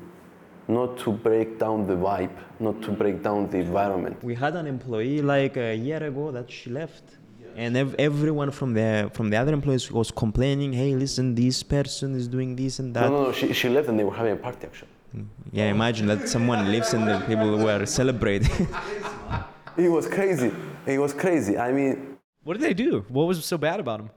not 0.68 0.90
to 0.98 1.10
break 1.28 1.58
down 1.58 1.86
the 1.86 1.94
vibe 2.08 2.36
not 2.60 2.76
to 2.82 2.90
break 2.92 3.16
down 3.22 3.48
the 3.52 3.58
environment 3.58 4.14
We 4.22 4.34
had 4.34 4.54
an 4.56 4.66
employee 4.66 5.20
like 5.22 5.56
a 5.56 5.74
year 5.74 6.02
ago 6.10 6.24
that 6.36 6.50
she 6.50 6.68
left, 6.70 7.04
and 7.56 7.76
ev- 7.76 7.96
everyone 7.98 8.50
from 8.58 8.70
the 8.78 9.10
from 9.16 9.26
the 9.30 9.36
other 9.42 9.52
employees 9.58 9.90
was 10.00 10.08
complaining. 10.24 10.70
Hey, 10.82 10.92
listen, 11.04 11.34
this 11.34 11.58
person 11.76 12.08
is 12.20 12.26
doing 12.36 12.50
this 12.62 12.78
and 12.80 12.88
no 12.92 13.00
that. 13.00 13.10
no 13.14 13.18
no 13.26 13.32
she, 13.38 13.46
she 13.60 13.68
left 13.76 13.88
and 13.90 13.96
they 13.98 14.04
were 14.10 14.18
having 14.22 14.34
a 14.38 14.42
party 14.48 14.62
actually 14.68 14.92
mm, 15.16 15.26
Yeah, 15.58 15.68
imagine 15.78 16.06
that 16.12 16.20
someone 16.34 16.60
lives 16.74 16.90
and 16.96 17.02
the 17.10 17.16
people 17.28 17.50
were 17.66 17.82
celebrating. 17.86 18.66
it 19.78 19.88
was 19.88 20.06
crazy 20.06 20.50
it 20.86 20.98
was 20.98 21.12
crazy 21.14 21.54
i 21.58 21.70
mean 21.72 21.94
What 22.44 22.54
did 22.58 22.64
they 22.68 22.74
do? 22.88 23.04
What 23.16 23.26
was 23.30 23.44
so 23.44 23.58
bad 23.58 23.78
about 23.80 23.98
him? 24.00 24.10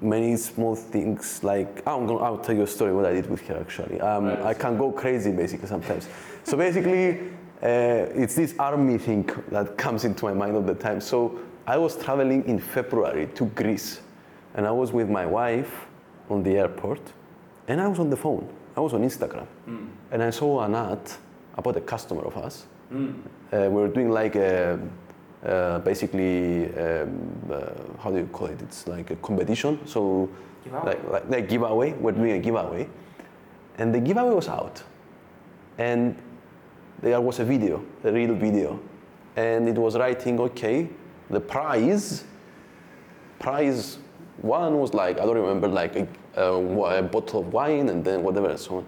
many 0.00 0.36
small 0.36 0.74
things 0.76 1.42
like 1.42 1.70
I'm 1.86 2.06
gonna, 2.06 2.24
I'll 2.26 2.38
tell 2.46 2.56
you 2.58 2.62
a 2.62 2.66
story 2.76 2.92
what 2.98 3.06
I 3.10 3.12
did 3.18 3.26
with 3.30 3.42
her 3.48 3.56
actually. 3.64 4.00
Um, 4.00 4.24
I 4.50 4.54
can 4.54 4.76
go 4.82 4.86
crazy 4.92 5.32
basically 5.32 5.68
sometimes. 5.74 6.08
so 6.48 6.56
basically, 6.56 7.04
uh, 7.62 8.22
it's 8.22 8.34
this 8.34 8.54
army 8.58 8.98
thing 8.98 9.24
that 9.50 9.66
comes 9.84 10.04
into 10.04 10.22
my 10.28 10.34
mind 10.34 10.52
all 10.56 10.66
the 10.74 10.74
time. 10.86 11.00
So 11.00 11.16
I 11.66 11.76
was 11.84 11.92
traveling 12.04 12.42
in 12.52 12.58
February 12.58 13.26
to 13.38 13.44
Greece, 13.60 14.00
and 14.54 14.66
I 14.66 14.70
was 14.80 14.88
with 14.98 15.08
my 15.08 15.26
wife 15.26 15.72
on 16.28 16.42
the 16.42 16.54
airport, 16.62 17.00
and 17.68 17.80
I 17.80 17.86
was 17.92 17.98
on 17.98 18.10
the 18.10 18.16
phone. 18.24 18.46
I 18.76 18.80
was 18.80 18.92
on 18.92 19.02
Instagram, 19.10 19.46
and 20.12 20.22
I 20.22 20.30
saw 20.30 20.50
an 20.66 20.74
ad 20.74 21.04
about 21.56 21.76
a 21.76 21.80
customer 21.80 22.24
of 22.30 22.36
us. 22.36 22.66
Uh, 22.92 23.16
we 23.50 23.68
were 23.68 23.88
doing 23.88 24.10
like 24.10 24.36
a 24.36 24.78
uh, 25.44 25.78
basically 25.80 26.74
um, 26.76 27.40
uh, 27.50 28.00
how 28.00 28.10
do 28.10 28.18
you 28.18 28.26
call 28.26 28.48
it? 28.48 28.60
It's 28.62 28.86
like 28.88 29.10
a 29.10 29.16
competition. 29.16 29.78
So 29.86 30.28
like, 30.72 31.08
like 31.08 31.28
like 31.28 31.48
giveaway. 31.48 31.92
We're 31.92 32.12
doing 32.12 32.32
a 32.32 32.38
giveaway, 32.38 32.88
and 33.78 33.94
the 33.94 34.00
giveaway 34.00 34.34
was 34.34 34.48
out, 34.48 34.82
and 35.78 36.16
there 37.02 37.20
was 37.20 37.40
a 37.40 37.44
video, 37.44 37.84
a 38.04 38.12
real 38.12 38.34
video, 38.34 38.80
and 39.36 39.68
it 39.68 39.76
was 39.76 39.96
writing 39.96 40.40
okay, 40.40 40.88
the 41.30 41.40
prize. 41.40 42.24
Prize 43.38 43.98
one 44.40 44.78
was 44.78 44.94
like 44.94 45.20
I 45.20 45.26
don't 45.26 45.36
remember 45.36 45.68
like 45.68 45.96
a, 45.96 46.08
a, 46.36 46.54
a 46.98 47.02
bottle 47.02 47.40
of 47.40 47.52
wine 47.52 47.88
and 47.88 48.04
then 48.04 48.22
whatever 48.22 48.48
and 48.48 48.58
so 48.58 48.76
on, 48.78 48.86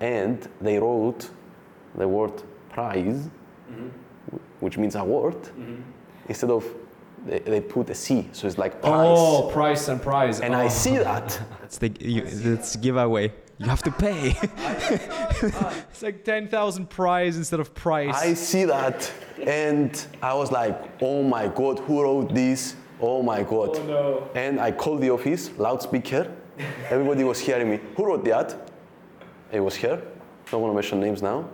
and 0.00 0.48
they 0.60 0.78
wrote 0.78 1.30
the 1.94 2.08
word 2.08 2.42
prize 2.72 3.28
mm-hmm. 3.72 4.36
which 4.60 4.78
means 4.78 4.94
award, 4.94 5.40
mm-hmm. 5.42 5.82
instead 6.28 6.50
of 6.50 6.64
they, 7.26 7.38
they 7.38 7.60
put 7.60 7.88
a 7.90 7.94
C, 7.94 8.28
so 8.32 8.46
it's 8.46 8.58
like 8.58 8.74
oh, 8.82 8.88
prize. 8.88 9.18
Oh, 9.18 9.50
price 9.52 9.88
and 9.88 10.02
prize. 10.02 10.40
And 10.40 10.54
oh. 10.54 10.58
I 10.58 10.68
see 10.68 10.96
that. 10.96 11.40
That's 11.60 11.78
the 11.78 11.88
you, 12.00 12.22
that's 12.22 12.76
giveaway. 12.76 13.32
You 13.58 13.66
have 13.66 13.82
to 13.82 13.90
pay. 13.90 14.36
It's 15.90 16.02
like 16.02 16.24
10,000 16.24 16.90
prize 16.90 17.36
instead 17.36 17.60
of 17.60 17.74
price. 17.74 18.14
I 18.14 18.34
see 18.34 18.64
that, 18.64 19.10
and 19.46 20.06
I 20.20 20.34
was 20.34 20.50
like, 20.50 20.76
oh 21.00 21.22
my 21.22 21.48
god, 21.48 21.78
who 21.80 22.02
wrote 22.02 22.34
this? 22.34 22.74
Oh 23.00 23.22
my 23.22 23.42
god. 23.42 23.76
Oh, 23.76 23.86
no. 23.86 24.30
And 24.34 24.60
I 24.60 24.72
called 24.72 25.00
the 25.00 25.10
office, 25.10 25.50
loudspeaker. 25.58 26.30
Everybody 26.90 27.24
was 27.24 27.38
hearing 27.38 27.70
me. 27.70 27.80
Who 27.96 28.06
wrote 28.06 28.24
the 28.24 28.36
ad? 28.36 28.54
It 29.52 29.60
was 29.60 29.76
her. 29.76 30.02
Don't 30.50 30.60
want 30.60 30.72
to 30.72 30.74
mention 30.74 31.00
names 31.00 31.22
now. 31.22 31.48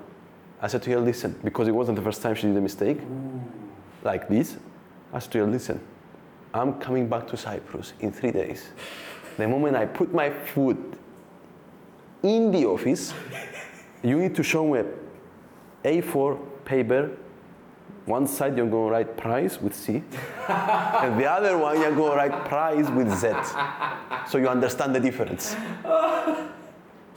I 0.61 0.67
said 0.67 0.83
to 0.83 0.91
her, 0.91 1.01
listen, 1.01 1.39
because 1.45 1.69
it 1.69 1.73
wasn't 1.73 1.97
the 1.97 2.03
first 2.03 2.21
time 2.21 2.35
she 2.35 2.47
did 2.49 2.57
a 2.57 2.61
mistake 2.61 2.99
like 4.03 4.29
this. 4.29 4.57
I 5.13 5.21
said 5.21 5.33
to 5.33 5.39
her, 5.39 5.47
listen, 5.47 5.81
I'm 6.53 6.75
coming 6.81 7.09
back 7.09 7.27
to 7.29 7.37
Cyprus 7.37 7.93
in 8.01 8.13
three 8.13 8.33
days. 8.33 8.69
The 9.37 9.47
moment 9.47 9.77
I 9.77 9.87
put 9.87 10.13
my 10.13 10.31
foot 10.31 10.79
in 12.23 12.51
the 12.51 12.67
office, 12.67 13.15
you 14.03 14.19
need 14.19 14.35
to 14.35 14.43
show 14.43 14.67
me 14.67 14.81
a 15.85 16.03
A4 16.03 16.39
paper 16.65 17.11
One 18.05 18.27
side 18.27 18.57
you're 18.57 18.67
going 18.67 18.89
to 18.89 18.93
write 18.93 19.17
price 19.19 19.61
with 19.61 19.75
C, 19.75 19.97
and 20.49 21.21
the 21.21 21.27
other 21.27 21.59
one 21.59 21.79
you're 21.79 21.95
going 21.95 22.13
to 22.13 22.17
write 22.17 22.47
price 22.47 22.89
with 22.89 23.13
Z. 23.15 23.33
So 24.27 24.39
you 24.39 24.49
understand 24.49 24.95
the 24.95 25.01
difference. 25.01 25.55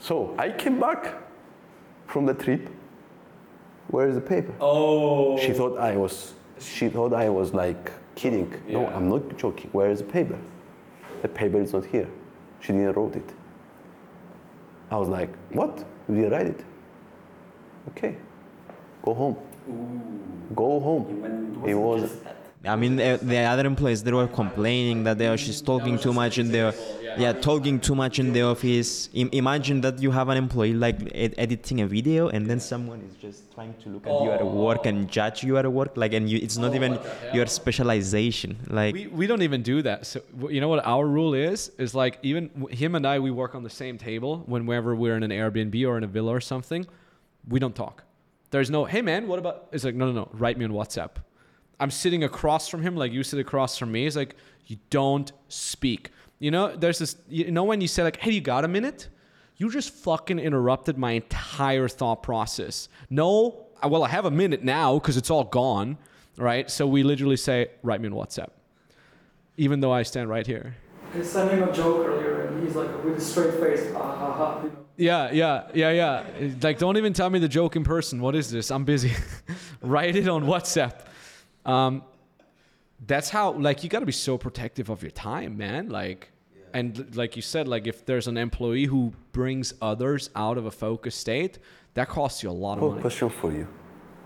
So 0.02 0.34
I 0.36 0.50
came 0.50 0.80
back 0.80 1.14
from 2.08 2.26
the 2.26 2.34
trip. 2.34 2.68
Where 3.92 4.08
is 4.08 4.14
the 4.14 4.22
paper? 4.22 4.52
Oh. 4.58 5.38
She 5.38 5.52
thought 5.52 5.78
I 5.78 5.96
was. 5.96 6.32
She 6.58 6.88
thought 6.88 7.12
I 7.12 7.28
was 7.28 7.52
like 7.52 7.92
kidding. 8.14 8.50
No, 8.66 8.86
I'm 8.86 9.08
not 9.08 9.36
joking. 9.36 9.68
Where 9.72 9.90
is 9.90 9.98
the 9.98 10.10
paper? 10.18 10.38
The 11.20 11.28
paper 11.28 11.60
is 11.60 11.72
not 11.74 11.84
here. 11.84 12.08
She 12.60 12.72
didn't 12.72 12.94
wrote 12.94 13.16
it. 13.16 13.28
I 14.90 14.96
was 14.96 15.08
like, 15.08 15.30
what? 15.50 15.84
You 16.08 16.14
didn't 16.16 16.32
write 16.32 16.46
it? 16.46 16.64
Okay. 17.90 18.16
Go 19.02 19.12
home. 19.14 19.36
Go 20.54 20.80
home. 20.80 21.62
It 21.66 21.74
was. 21.74 22.10
I 22.64 22.76
mean, 22.76 22.96
the 22.96 23.38
other 23.52 23.66
employees 23.66 24.02
they 24.02 24.12
were 24.12 24.28
complaining 24.28 25.04
that 25.04 25.18
they 25.18 25.26
are, 25.26 25.36
she's 25.36 25.60
talking 25.60 25.98
too 25.98 26.12
much 26.12 26.38
in 26.38 26.50
the 26.50 26.74
yeah 27.18 27.32
talking 27.32 27.80
too 27.80 27.94
much 27.94 28.18
in 28.18 28.32
the 28.32 28.42
office. 28.42 29.08
Im- 29.12 29.30
imagine 29.32 29.80
that 29.82 30.00
you 30.00 30.10
have 30.10 30.28
an 30.28 30.36
employee 30.36 30.72
like 30.72 30.98
ed- 31.14 31.34
editing 31.38 31.80
a 31.80 31.86
video 31.86 32.28
and 32.28 32.46
then 32.46 32.60
someone 32.60 33.00
is 33.08 33.14
just 33.16 33.52
trying 33.54 33.74
to 33.82 33.88
look 33.88 34.06
at 34.06 34.12
you 34.22 34.30
at 34.30 34.42
oh. 34.42 34.46
work 34.46 34.86
and 34.86 35.10
judge 35.10 35.42
you 35.42 35.56
at 35.58 35.70
work 35.70 35.92
like 35.96 36.12
and 36.12 36.30
you 36.30 36.38
it's 36.38 36.56
not 36.56 36.72
oh 36.72 36.74
even 36.74 36.98
your 37.32 37.46
specialization 37.46 38.56
like 38.68 38.94
We, 38.94 39.06
we 39.08 39.26
don't 39.26 39.42
even 39.42 39.62
do 39.62 39.82
that. 39.82 40.06
So 40.06 40.20
you 40.48 40.60
know 40.60 40.68
what 40.68 40.84
our 40.86 41.06
rule 41.06 41.34
is? 41.34 41.70
Is 41.78 41.94
like 41.94 42.18
even 42.22 42.66
him 42.70 42.94
and 42.94 43.06
I, 43.06 43.18
we 43.18 43.30
work 43.30 43.54
on 43.54 43.62
the 43.62 43.70
same 43.70 43.98
table 43.98 44.38
whenever 44.46 44.94
we're 44.94 45.16
in 45.16 45.22
an 45.22 45.30
Airbnb 45.30 45.86
or 45.86 45.98
in 45.98 46.04
a 46.04 46.06
villa 46.06 46.34
or 46.34 46.40
something. 46.40 46.86
We 47.48 47.58
don't 47.58 47.74
talk. 47.74 48.04
There's 48.50 48.70
no, 48.70 48.84
hey 48.84 49.02
man, 49.02 49.28
what 49.28 49.38
about? 49.38 49.68
It's 49.72 49.84
like 49.84 49.94
no, 49.94 50.06
no, 50.06 50.12
no. 50.12 50.28
Write 50.32 50.58
me 50.58 50.64
on 50.64 50.72
WhatsApp. 50.72 51.10
I'm 51.80 51.90
sitting 51.90 52.22
across 52.22 52.68
from 52.68 52.82
him, 52.82 52.96
like 52.96 53.10
you 53.10 53.24
sit 53.24 53.40
across 53.40 53.76
from 53.76 53.90
me. 53.90 54.06
It's 54.06 54.14
like 54.14 54.36
you 54.66 54.76
don't 54.90 55.32
speak. 55.48 56.11
You 56.42 56.50
know, 56.50 56.76
there's 56.76 56.98
this. 56.98 57.16
You 57.28 57.50
know 57.50 57.64
when 57.64 57.80
you 57.80 57.88
say 57.88 58.02
like, 58.02 58.16
hey, 58.16 58.32
you 58.32 58.40
got 58.40 58.64
a 58.64 58.68
minute? 58.68 59.08
You 59.56 59.70
just 59.70 59.90
fucking 59.90 60.38
interrupted 60.38 60.98
my 60.98 61.12
entire 61.12 61.88
thought 61.88 62.22
process. 62.22 62.88
No, 63.08 63.66
well, 63.82 64.02
I 64.02 64.08
have 64.08 64.24
a 64.24 64.30
minute 64.30 64.64
now 64.64 64.98
because 64.98 65.16
it's 65.16 65.30
all 65.30 65.44
gone, 65.44 65.98
right? 66.36 66.70
So 66.70 66.86
we 66.86 67.02
literally 67.02 67.36
say, 67.36 67.70
write 67.82 68.00
me 68.00 68.08
on 68.08 68.14
WhatsApp 68.14 68.50
even 69.56 69.80
though 69.80 69.92
I 69.92 70.02
stand 70.02 70.28
right 70.28 70.46
here. 70.46 70.76
I 71.14 71.22
sent 71.22 71.50
him 71.50 71.62
a 71.62 71.72
joke 71.72 72.06
earlier, 72.06 72.46
and 72.46 72.64
he's 72.64 72.74
like, 72.74 73.04
with 73.04 73.18
a 73.18 73.20
straight 73.20 73.54
face, 73.54 73.92
ah 73.94 74.16
ha 74.16 74.32
ha. 74.32 74.60
You 74.62 74.68
know. 74.70 74.76
Yeah, 74.96 75.30
yeah, 75.30 75.68
yeah, 75.72 75.90
yeah. 75.90 76.50
Like, 76.62 76.78
don't 76.78 76.96
even 76.96 77.12
tell 77.12 77.30
me 77.30 77.38
the 77.38 77.48
joke 77.48 77.76
in 77.76 77.84
person. 77.84 78.20
What 78.20 78.34
is 78.34 78.50
this? 78.50 78.70
I'm 78.70 78.84
busy. 78.84 79.12
Write 79.82 80.16
it 80.16 80.28
on 80.28 80.44
WhatsApp. 80.44 81.00
Um, 81.64 82.02
that's 83.06 83.28
how, 83.28 83.52
like, 83.52 83.84
you 83.84 83.90
got 83.90 84.00
to 84.00 84.06
be 84.06 84.12
so 84.12 84.38
protective 84.38 84.88
of 84.90 85.02
your 85.02 85.10
time, 85.10 85.56
man. 85.56 85.88
Like, 85.88 86.30
and 86.74 87.14
like 87.16 87.36
you 87.36 87.42
said, 87.42 87.68
like, 87.68 87.86
if 87.86 88.04
there's 88.06 88.26
an 88.28 88.36
employee 88.36 88.86
who 88.86 89.12
brings 89.32 89.74
others 89.80 90.30
out 90.34 90.58
of 90.58 90.66
a 90.66 90.70
focused 90.70 91.20
state, 91.20 91.58
that 91.94 92.08
costs 92.08 92.42
you 92.42 92.50
a 92.50 92.52
lot 92.52 92.78
of 92.78 92.84
money. 92.90 93.00
question 93.00 93.28
for 93.28 93.52
you. 93.52 93.66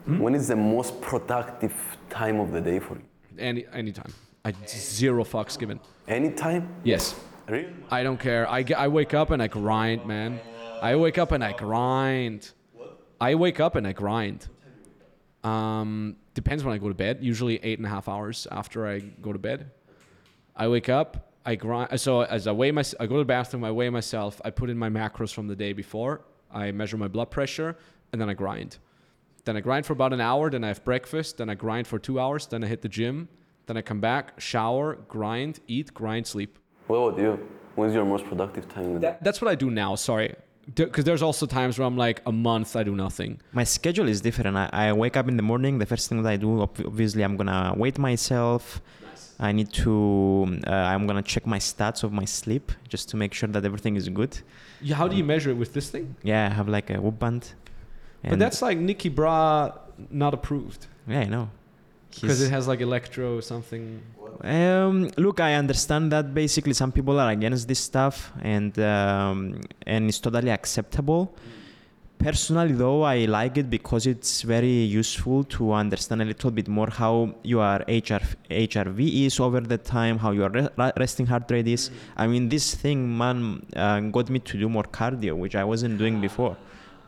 When 0.06 0.35
is 0.35 0.47
the 0.48 0.56
most 0.56 1.01
productive 1.01 1.74
time 2.10 2.39
of 2.39 2.52
the 2.52 2.60
day 2.60 2.78
for 2.78 2.94
you? 2.94 3.02
Any 3.39 3.66
anytime. 3.73 4.12
I 4.44 4.52
zero 4.66 5.24
fucks 5.24 5.59
given. 5.59 5.81
Anytime? 6.06 6.68
Yes. 6.85 7.16
Really? 7.48 7.68
I 7.90 8.02
don't 8.05 8.18
care. 8.18 8.48
I, 8.48 8.62
get, 8.62 8.78
I 8.78 8.89
wake 8.89 9.14
up 9.14 9.31
and 9.31 9.43
I 9.43 9.48
grind, 9.48 10.06
man. 10.06 10.40
I 10.81 10.94
wake 10.97 11.18
up 11.18 11.32
and 11.32 11.43
I 11.43 11.52
grind. 11.52 12.52
I 13.20 13.35
wake 13.35 13.60
up 13.60 13.74
and 13.74 13.86
I 13.86 13.93
grind. 13.93 14.48
Um, 15.43 16.16
depends 16.35 16.62
when 16.64 16.74
I 16.74 16.78
go 16.78 16.89
to 16.89 16.94
bed. 16.94 17.18
Usually 17.20 17.56
eight 17.64 17.78
and 17.78 17.86
a 17.86 17.89
half 17.90 18.09
hours 18.09 18.47
after 18.51 18.86
I 18.86 19.01
go 19.01 19.32
to 19.32 19.39
bed. 19.39 19.70
I 20.55 20.68
wake 20.68 20.89
up. 20.89 21.32
I 21.47 21.55
grind. 21.55 21.98
So 22.01 22.23
as 22.23 22.47
I 22.47 22.52
weigh 22.52 22.73
my, 22.73 22.85
I 23.01 23.06
go 23.06 23.14
to 23.14 23.20
the 23.20 23.24
bathroom. 23.24 23.64
I 23.64 23.70
weigh 23.70 23.89
myself. 23.89 24.40
I 24.44 24.51
put 24.51 24.68
in 24.68 24.77
my 24.77 24.90
macros 24.90 25.32
from 25.32 25.47
the 25.47 25.56
day 25.56 25.73
before. 25.73 26.23
I 26.52 26.73
measure 26.73 26.97
my 26.97 27.09
blood 27.09 27.31
pressure, 27.31 27.77
and 28.12 28.20
then 28.20 28.28
I 28.28 28.35
grind. 28.35 28.78
Then 29.44 29.56
I 29.56 29.60
grind 29.60 29.86
for 29.86 29.93
about 29.93 30.12
an 30.12 30.20
hour. 30.20 30.51
Then 30.51 30.64
I 30.64 30.68
have 30.68 30.85
breakfast. 30.85 31.39
Then 31.39 31.48
I 31.48 31.55
grind 31.55 31.86
for 31.86 31.98
two 32.01 32.18
hours. 32.18 32.47
Then 32.47 32.64
I 32.64 32.66
hit 32.66 32.82
the 32.82 32.89
gym. 32.89 33.28
Then 33.66 33.77
I 33.77 33.82
come 33.82 34.01
back, 34.01 34.40
shower, 34.40 34.97
grind, 35.09 35.60
eat, 35.66 35.93
grind, 35.94 36.27
sleep. 36.27 36.59
What 36.86 36.97
about 36.97 37.20
you? 37.20 37.48
When's 37.74 37.94
your 37.94 38.05
most 38.05 38.24
productive 38.24 38.68
time 38.68 38.86
of 38.86 38.94
the 38.94 39.01
day? 39.01 39.06
That, 39.09 39.24
that's 39.24 39.40
what 39.40 39.51
I 39.51 39.55
do 39.55 39.70
now. 39.70 39.97
Sorry, 39.97 40.35
because 40.74 41.05
there's 41.05 41.23
also 41.23 41.47
times 41.47 41.78
where 41.78 41.86
I'm 41.86 41.97
like 41.97 42.23
a 42.27 42.32
month 42.32 42.77
I 42.77 42.85
do 42.85 42.94
nothing. 42.94 43.40
my 43.52 43.64
schedule 43.64 44.09
is 44.09 44.20
different. 44.20 44.56
I, 44.56 44.68
I 44.73 44.93
wake 44.93 45.16
up 45.16 45.28
in 45.28 45.36
the 45.36 45.43
morning. 45.43 45.78
The 45.78 45.86
first 45.86 46.09
thing 46.09 46.23
that 46.23 46.31
I 46.31 46.36
do, 46.36 46.62
obviously, 46.62 47.23
I'm 47.23 47.36
gonna 47.36 47.74
weight 47.77 47.98
myself. 47.98 48.81
I 49.38 49.52
need 49.52 49.72
to. 49.84 50.60
Uh, 50.66 50.70
I'm 50.70 51.06
gonna 51.06 51.22
check 51.22 51.46
my 51.46 51.58
stats 51.58 52.02
of 52.02 52.12
my 52.12 52.24
sleep 52.24 52.72
just 52.88 53.08
to 53.10 53.16
make 53.16 53.34
sure 53.34 53.48
that 53.48 53.64
everything 53.64 53.96
is 53.96 54.08
good. 54.08 54.38
Yeah, 54.80 54.96
how 54.96 55.08
do 55.08 55.16
you 55.16 55.24
measure 55.24 55.50
it 55.50 55.56
with 55.56 55.72
this 55.72 55.90
thing? 55.90 56.16
Yeah, 56.22 56.48
I 56.50 56.54
have 56.54 56.68
like 56.68 56.90
a 56.90 57.00
whoop 57.00 57.18
band. 57.18 57.52
but 58.22 58.38
that's 58.38 58.62
like 58.62 58.78
Nicky 58.78 59.08
Bra 59.08 59.72
not 60.10 60.34
approved 60.34 60.86
yeah, 61.06 61.20
I 61.20 61.24
know. 61.24 61.50
because 62.10 62.42
it 62.42 62.50
has 62.50 62.66
like 62.66 62.80
electro 62.80 63.40
something. 63.40 64.02
Um, 64.42 65.10
look, 65.16 65.40
I 65.40 65.54
understand 65.54 66.12
that 66.12 66.34
basically 66.34 66.72
some 66.72 66.92
people 66.92 67.18
are 67.18 67.30
against 67.30 67.68
this 67.68 67.78
stuff, 67.78 68.32
and 68.42 68.78
um, 68.78 69.60
and 69.86 70.08
it's 70.08 70.18
totally 70.18 70.50
acceptable. 70.50 71.36
Personally, 72.18 72.72
though, 72.72 73.02
I 73.02 73.26
like 73.26 73.56
it 73.59 73.70
because 73.70 74.06
it's 74.06 74.43
very 74.43 74.68
useful 74.68 75.44
to 75.44 75.72
understand 75.72 76.22
a 76.22 76.24
little 76.24 76.51
bit 76.51 76.66
more 76.66 76.88
how 76.88 77.34
your 77.43 77.76
HR, 77.86 78.22
HRV 78.51 79.26
is 79.26 79.38
over 79.38 79.60
the 79.60 79.78
time, 79.78 80.18
how 80.18 80.32
your 80.32 80.48
re- 80.48 80.93
resting 80.97 81.26
heart 81.26 81.51
rate 81.51 81.68
is. 81.68 81.90
I 82.16 82.26
mean, 82.26 82.48
this 82.48 82.74
thing, 82.74 83.16
man, 83.16 83.64
uh, 83.76 84.01
got 84.01 84.30
me 84.30 84.40
to 84.40 84.59
do 84.59 84.68
more 84.68 84.84
cardio, 84.84 85.36
which 85.36 85.55
I 85.55 85.64
wasn't 85.64 85.98
doing 85.98 86.20
before. 86.20 86.56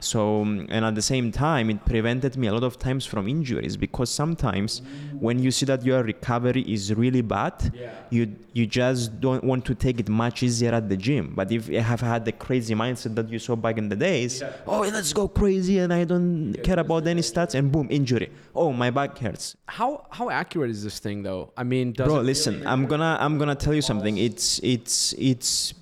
So, 0.01 0.43
um, 0.43 0.67
and 0.71 0.85
at 0.85 0.95
the 0.95 1.03
same 1.03 1.33
time, 1.33 1.71
it 1.71 1.85
prevented 1.85 2.37
me 2.37 2.47
a 2.49 2.53
lot 2.53 2.63
of 2.63 2.79
times 2.79 3.05
from 3.05 3.29
injuries 3.29 3.77
because 3.77 4.11
sometimes 4.11 4.83
when 5.19 5.39
you 5.43 5.51
see 5.51 5.67
that 5.67 5.85
your 5.85 6.03
recovery 6.03 6.63
is 6.63 6.95
really 6.95 7.23
bad, 7.23 7.73
you 8.11 8.37
you 8.53 8.67
just 8.67 9.21
don't 9.21 9.45
want 9.45 9.65
to 9.65 9.75
take 9.75 10.01
it 10.01 10.09
much 10.09 10.43
easier 10.43 10.73
at 10.73 10.89
the 10.89 10.97
gym. 10.97 11.33
But 11.35 11.51
if 11.53 11.69
you 11.69 11.81
have 11.81 12.01
had 12.01 12.25
the 12.25 12.33
crazy 12.33 12.75
mindset 12.75 13.15
that 13.17 13.29
you 13.29 13.39
saw 13.39 13.57
back 13.57 13.79
in 13.79 13.89
the 13.89 13.97
days, 13.97 14.43
oh, 14.67 14.81
let's 14.81 15.13
go 15.13 15.29
crazy 15.29 15.79
and 15.79 15.93
I 15.93 16.05
don't 16.05 16.55
care 16.63 16.79
about 16.79 17.07
any 17.07 17.23
stats, 17.23 17.55
and 17.55 17.71
boom, 17.71 17.89
injury. 17.91 18.31
Oh, 18.55 18.73
my 18.73 18.91
back 18.91 19.19
hurts. 19.19 19.57
How 19.67 20.07
how 20.11 20.31
accurate 20.31 20.71
is 20.71 20.85
this 20.85 20.99
thing 20.99 21.23
though? 21.23 21.53
I 21.57 21.65
mean, 21.65 21.93
does 21.93 22.07
Bro, 22.09 22.21
listen, 22.21 22.67
I'm 22.67 22.87
gonna 22.87 23.17
I'm 23.21 23.39
gonna 23.39 23.55
tell 23.55 23.75
you 23.75 23.83
something. 23.83 24.17
It's 24.19 24.61
it's 24.63 25.13
it's 25.15 25.75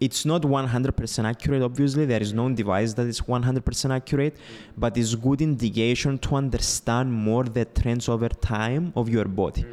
it's 0.00 0.24
not 0.24 0.42
100% 0.42 1.24
accurate. 1.24 1.62
Obviously, 1.62 2.06
there 2.06 2.22
is 2.22 2.32
no 2.32 2.48
device 2.50 2.94
that 2.94 3.06
is 3.06 3.20
100% 3.20 3.94
accurate, 3.94 4.36
but 4.76 4.96
it's 4.96 5.14
good 5.14 5.42
indication 5.42 6.18
to 6.18 6.36
understand 6.36 7.12
more 7.12 7.44
the 7.44 7.66
trends 7.66 8.08
over 8.08 8.30
time 8.30 8.92
of 8.96 9.10
your 9.10 9.26
body. 9.26 9.66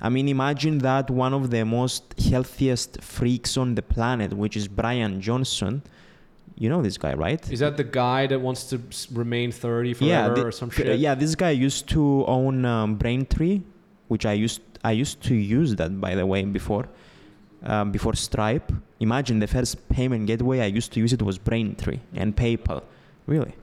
I 0.00 0.08
mean, 0.08 0.28
imagine 0.28 0.78
that 0.78 1.10
one 1.10 1.34
of 1.34 1.50
the 1.50 1.64
most 1.64 2.18
healthiest 2.18 3.02
freaks 3.02 3.56
on 3.56 3.74
the 3.74 3.82
planet, 3.82 4.32
which 4.32 4.56
is 4.56 4.68
Bryan 4.68 5.20
Johnson. 5.20 5.82
You 6.56 6.68
know 6.68 6.82
this 6.82 6.98
guy, 6.98 7.14
right? 7.14 7.42
Is 7.50 7.60
that 7.60 7.76
the 7.76 7.84
guy 7.84 8.26
that 8.28 8.40
wants 8.40 8.64
to 8.70 8.80
remain 9.12 9.50
30 9.50 9.94
forever 9.94 10.10
yeah, 10.10 10.34
thi- 10.34 10.40
or 10.42 10.52
some 10.52 10.70
shit? 10.70 10.98
Yeah, 10.98 11.14
this 11.14 11.34
guy 11.34 11.50
used 11.50 11.88
to 11.90 12.24
own 12.26 12.64
um, 12.64 12.94
Braintree, 12.96 13.62
which 14.08 14.24
I 14.24 14.34
used 14.34 14.60
I 14.84 14.92
used 14.92 15.22
to 15.22 15.34
use 15.34 15.74
that 15.76 15.98
by 16.00 16.14
the 16.14 16.26
way 16.26 16.44
before, 16.44 16.88
um, 17.64 17.90
before 17.90 18.14
Stripe. 18.14 18.72
Imagine 19.00 19.38
the 19.38 19.46
first 19.46 19.88
payment 19.88 20.26
gateway 20.26 20.60
I 20.60 20.66
used 20.66 20.92
to 20.92 21.00
use 21.00 21.12
it 21.12 21.22
was 21.22 21.38
Braintree 21.38 22.00
and 22.14 22.36
PayPal, 22.36 22.82
really. 23.26 23.54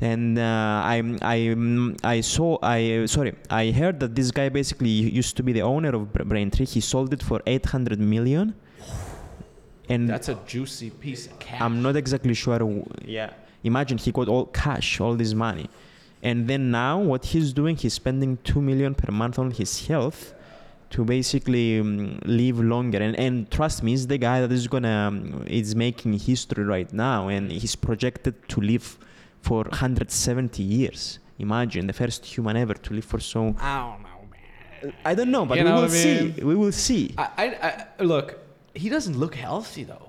And 0.00 0.36
uh, 0.36 0.42
I 0.42 0.96
I 1.22 1.54
I 2.02 2.20
saw 2.22 2.58
I 2.60 3.06
sorry 3.06 3.34
I 3.48 3.70
heard 3.70 4.00
that 4.00 4.16
this 4.16 4.32
guy 4.32 4.48
basically 4.48 4.90
used 4.90 5.36
to 5.36 5.42
be 5.44 5.52
the 5.52 5.62
owner 5.62 5.90
of 5.90 6.12
Braintree. 6.12 6.66
He 6.66 6.80
sold 6.80 7.12
it 7.12 7.22
for 7.22 7.40
800 7.46 8.00
million. 8.00 8.54
And 9.88 10.08
That's 10.08 10.28
a 10.28 10.38
juicy 10.46 10.90
piece 10.90 11.26
of 11.26 11.38
cash. 11.38 11.60
I'm 11.60 11.82
not 11.82 11.96
exactly 11.96 12.34
sure. 12.34 12.58
Yeah. 13.04 13.30
Imagine 13.62 13.98
he 13.98 14.10
got 14.10 14.28
all 14.28 14.46
cash, 14.46 15.00
all 15.00 15.14
this 15.14 15.34
money. 15.34 15.68
And 16.22 16.48
then 16.48 16.70
now 16.70 16.98
what 17.00 17.26
he's 17.26 17.52
doing, 17.52 17.76
he's 17.76 17.94
spending 17.94 18.38
2 18.44 18.60
million 18.60 18.94
per 18.94 19.12
month 19.12 19.38
on 19.38 19.50
his 19.50 19.86
health 19.86 20.34
to 20.92 21.04
basically 21.04 21.80
um, 21.80 22.18
live 22.24 22.58
longer. 22.60 22.98
And, 22.98 23.14
and 23.18 23.50
trust 23.50 23.82
me, 23.82 23.92
he's 23.92 24.06
the 24.06 24.18
guy 24.18 24.40
that 24.42 24.52
is 24.52 24.68
gonna, 24.68 25.08
um, 25.08 25.44
is 25.46 25.74
making 25.74 26.12
history 26.14 26.64
right 26.64 26.90
now. 26.92 27.28
And 27.28 27.50
he's 27.50 27.74
projected 27.74 28.34
to 28.50 28.60
live 28.60 28.98
for 29.40 29.64
170 29.64 30.62
years. 30.62 31.18
Imagine 31.38 31.86
the 31.86 31.92
first 31.92 32.24
human 32.24 32.56
ever 32.56 32.74
to 32.74 32.94
live 32.94 33.04
for 33.04 33.20
so. 33.20 33.56
I 33.58 33.78
don't 33.90 34.02
know, 34.02 34.20
man. 34.30 34.94
I 35.04 35.14
don't 35.14 35.30
know, 35.30 35.44
but 35.46 35.58
You 35.58 35.64
we 35.64 35.70
know 35.70 35.76
will 35.76 35.84
I 35.84 35.88
see. 35.88 36.30
We 36.42 36.54
will 36.54 36.72
see. 36.72 37.14
I, 37.18 37.28
I, 37.38 37.86
I 37.98 38.02
look. 38.04 38.38
He 38.74 38.88
doesn't 38.88 39.18
look 39.18 39.34
healthy 39.34 39.84
though. 39.84 40.08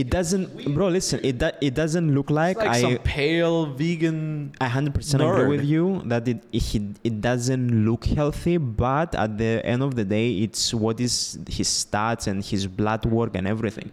It 0.00 0.10
doesn't, 0.10 0.74
bro. 0.74 0.88
Listen, 0.88 1.18
it 1.22 1.38
do, 1.38 1.50
it 1.60 1.74
doesn't 1.74 2.14
look 2.14 2.28
like, 2.30 2.56
It's 2.56 2.66
like 2.66 2.76
I. 2.76 2.80
some 2.82 2.98
pale 2.98 3.66
vegan. 3.80 4.52
I 4.60 4.68
hundred 4.68 4.94
percent 4.94 5.22
nerd. 5.22 5.40
agree 5.40 5.56
with 5.56 5.64
you 5.64 6.02
that 6.06 6.24
it, 6.28 6.40
it 6.52 6.82
it 7.02 7.20
doesn't 7.20 7.66
look 7.88 8.04
healthy, 8.04 8.56
but 8.58 9.14
at 9.14 9.38
the 9.38 9.52
end 9.64 9.82
of 9.82 9.94
the 9.94 10.04
day, 10.04 10.28
it's 10.44 10.74
what 10.74 11.00
is 11.00 11.38
his 11.48 11.68
stats 11.68 12.26
and 12.26 12.44
his 12.44 12.66
blood 12.66 13.04
work 13.06 13.32
and 13.38 13.46
everything. 13.54 13.90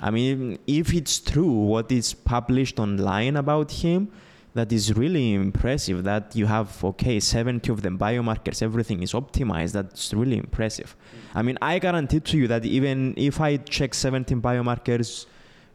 I 0.00 0.10
mean, 0.10 0.58
if 0.66 0.92
it's 0.92 1.18
true 1.20 1.50
what 1.72 1.90
is 1.92 2.12
published 2.14 2.78
online 2.78 3.36
about 3.36 3.70
him, 3.70 4.08
that 4.54 4.70
is 4.72 4.84
really 5.02 5.34
impressive. 5.34 6.04
That 6.04 6.34
you 6.34 6.46
have 6.46 6.68
okay, 6.84 7.20
seventy 7.20 7.70
of 7.72 7.82
the 7.82 7.90
biomarkers, 7.90 8.62
everything 8.62 9.02
is 9.02 9.12
optimized. 9.12 9.72
That's 9.72 10.12
really 10.12 10.38
impressive. 10.38 10.94
I 11.34 11.42
mean, 11.42 11.58
I 11.62 11.78
guarantee 11.78 12.20
to 12.20 12.36
you 12.36 12.46
that 12.48 12.64
even 12.64 13.14
if 13.16 13.40
I 13.40 13.56
check 13.58 13.94
seventeen 13.94 14.40
biomarkers 14.42 15.26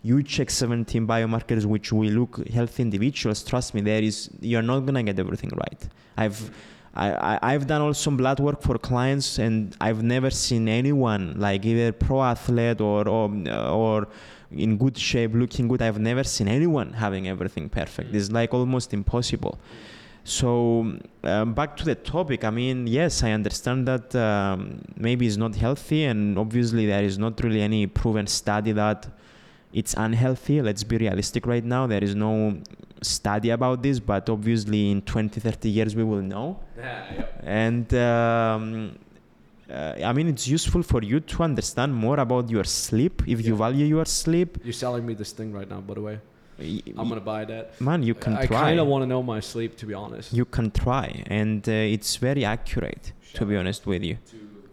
you 0.02 0.24
check 0.24 0.50
17 0.50 1.06
biomarkers 1.06 1.66
which 1.66 1.92
will 1.92 2.10
look 2.12 2.48
healthy 2.48 2.82
individuals 2.84 3.44
trust 3.44 3.74
me 3.74 3.82
there 3.82 4.02
is 4.02 4.30
you're 4.40 4.62
not 4.62 4.82
gonna 4.82 5.04
get 5.04 5.20
everything 5.20 5.52
right. 5.56 5.88
I've 6.18 6.52
I, 6.96 7.40
I've 7.42 7.68
done 7.68 7.82
also 7.82 8.12
blood 8.12 8.40
work 8.40 8.62
for 8.62 8.78
clients 8.78 9.38
and 9.38 9.76
I've 9.80 10.02
never 10.04 10.30
seen 10.32 10.68
anyone 10.68 11.36
like 11.38 11.64
either 11.66 11.92
pro 11.92 12.24
athlete 12.24 12.82
or, 12.82 13.08
or 13.08 13.30
or 13.50 14.08
in 14.52 14.78
good 14.78 14.98
shape 14.98 15.34
looking 15.34 15.68
good. 15.68 15.82
I've 15.82 16.00
never 16.00 16.24
seen 16.24 16.48
anyone 16.48 16.94
having 16.94 17.28
everything 17.28 17.70
perfect. 17.70 18.14
It's 18.16 18.32
like 18.32 18.54
almost 18.54 18.94
impossible. 18.94 19.60
So 20.24 20.98
um, 21.24 21.54
back 21.54 21.78
to 21.78 21.86
the 21.86 21.96
topic 21.96 22.44
I 22.44 22.50
mean 22.50 22.88
yes 22.88 23.24
I 23.24 23.32
understand 23.32 23.88
that 23.88 24.16
um, 24.16 24.82
maybe 24.98 25.26
it's 25.28 25.38
not 25.38 25.56
healthy 25.56 26.06
and 26.06 26.38
obviously 26.38 26.86
there 26.86 27.04
is 27.04 27.18
not 27.18 27.42
really 27.44 27.62
any 27.62 27.88
proven 27.88 28.28
study 28.28 28.72
that 28.74 29.08
it's 29.74 29.94
unhealthy 29.98 30.62
let's 30.62 30.84
be 30.84 30.98
realistic 30.98 31.46
right 31.46 31.64
now 31.64 31.86
there 31.88 32.04
is 32.04 32.16
no 32.16 32.58
study 33.02 33.50
about 33.52 33.82
this 33.84 34.00
but 34.00 34.30
obviously 34.30 34.92
in 34.92 35.02
20 35.02 35.40
30 35.40 35.70
years 35.70 35.96
we 35.96 36.04
will 36.04 36.22
know. 36.22 36.60
And 37.44 37.94
um, 37.94 38.98
uh, 39.72 39.94
i 40.04 40.12
mean 40.14 40.28
it's 40.28 40.48
useful 40.48 40.84
for 40.84 41.02
you 41.04 41.20
to 41.20 41.44
understand 41.44 41.94
more 41.94 42.20
about 42.20 42.50
your 42.50 42.64
sleep 42.64 43.22
if 43.28 43.46
you 43.46 43.56
value 43.56 43.86
your 43.86 44.06
sleep. 44.06 44.58
You're 44.64 44.74
selling 44.74 45.06
me 45.06 45.14
this 45.14 45.32
thing 45.32 45.54
right 45.54 45.70
now, 45.70 45.80
by 45.82 45.94
the 45.94 46.02
way. 46.02 46.20
I'm 46.60 47.08
gonna 47.08 47.22
buy 47.22 47.46
that. 47.46 47.80
man 47.80 48.04
you 48.04 48.14
can 48.14 48.34
I 48.36 48.46
try. 48.46 48.58
I 48.58 48.62
kind 48.62 48.80
of 48.82 48.88
want 48.88 49.04
to 49.04 49.08
know 49.08 49.24
my 49.24 49.40
sleep, 49.40 49.78
to 49.78 49.86
be 49.86 49.94
honest. 49.94 50.34
you 50.34 50.46
can 50.46 50.72
try 50.72 51.24
and 51.28 51.62
uh, 51.70 51.72
it's 51.96 52.18
very 52.18 52.44
accurate 52.44 53.14
to 53.36 53.46
be 53.46 53.56
honest 53.56 53.86
with 53.88 54.04
you 54.04 54.18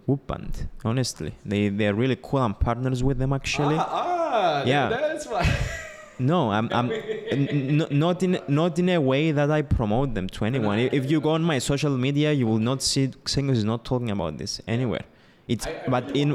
Whoop 0.06 0.26
band, 0.26 0.68
honestly 0.84 1.32
they 1.44 1.68
they're 1.68 1.94
really 2.02 2.16
cool 2.26 2.40
i'm 2.40 2.54
partners 2.54 3.02
with 3.02 3.18
them 3.18 3.32
actually 3.32 3.76
Ah, 3.78 3.88
ah 3.90 4.64
Yeah. 4.64 4.88
That's 4.88 5.26
why. 5.26 5.44
No, 6.18 6.50
I'm, 6.50 6.68
I'm 6.72 6.90
n- 6.90 7.86
not 7.90 8.22
in 8.22 8.32
not 8.48 8.78
in 8.78 8.88
a 8.88 8.98
way 8.98 9.32
that 9.38 9.50
I 9.50 9.60
promote 9.78 10.14
them 10.14 10.26
to 10.36 10.40
anyone. 10.46 10.78
If- 10.78 11.10
you 11.10 11.20
go 11.20 11.30
on 11.38 11.42
my 11.42 11.58
social 11.58 11.94
media, 12.06 12.32
you 12.32 12.46
will 12.50 12.64
not 12.70 12.80
see 12.90 13.08
Xenios 13.08 13.58
is 13.62 13.64
not 13.72 13.84
talking 13.84 14.10
about 14.10 14.32
this 14.38 14.52
anywhere. 14.66 15.04
It's 15.46 15.66
but 15.94 16.04
in 16.16 16.28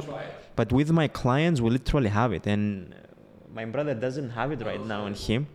but 0.55 0.71
with 0.71 0.89
my 0.91 1.07
clients, 1.07 1.57
we 1.61 1.69
literally 1.71 2.09
have 2.09 2.31
it, 2.37 2.45
and 2.53 2.93
uh, 2.93 2.97
my 3.59 3.65
brother 3.73 3.95
doesn't 4.05 4.29
have 4.39 4.49
it 4.55 4.61
right 4.69 4.83
now 4.93 5.01
on 5.09 5.13
him. 5.15 5.47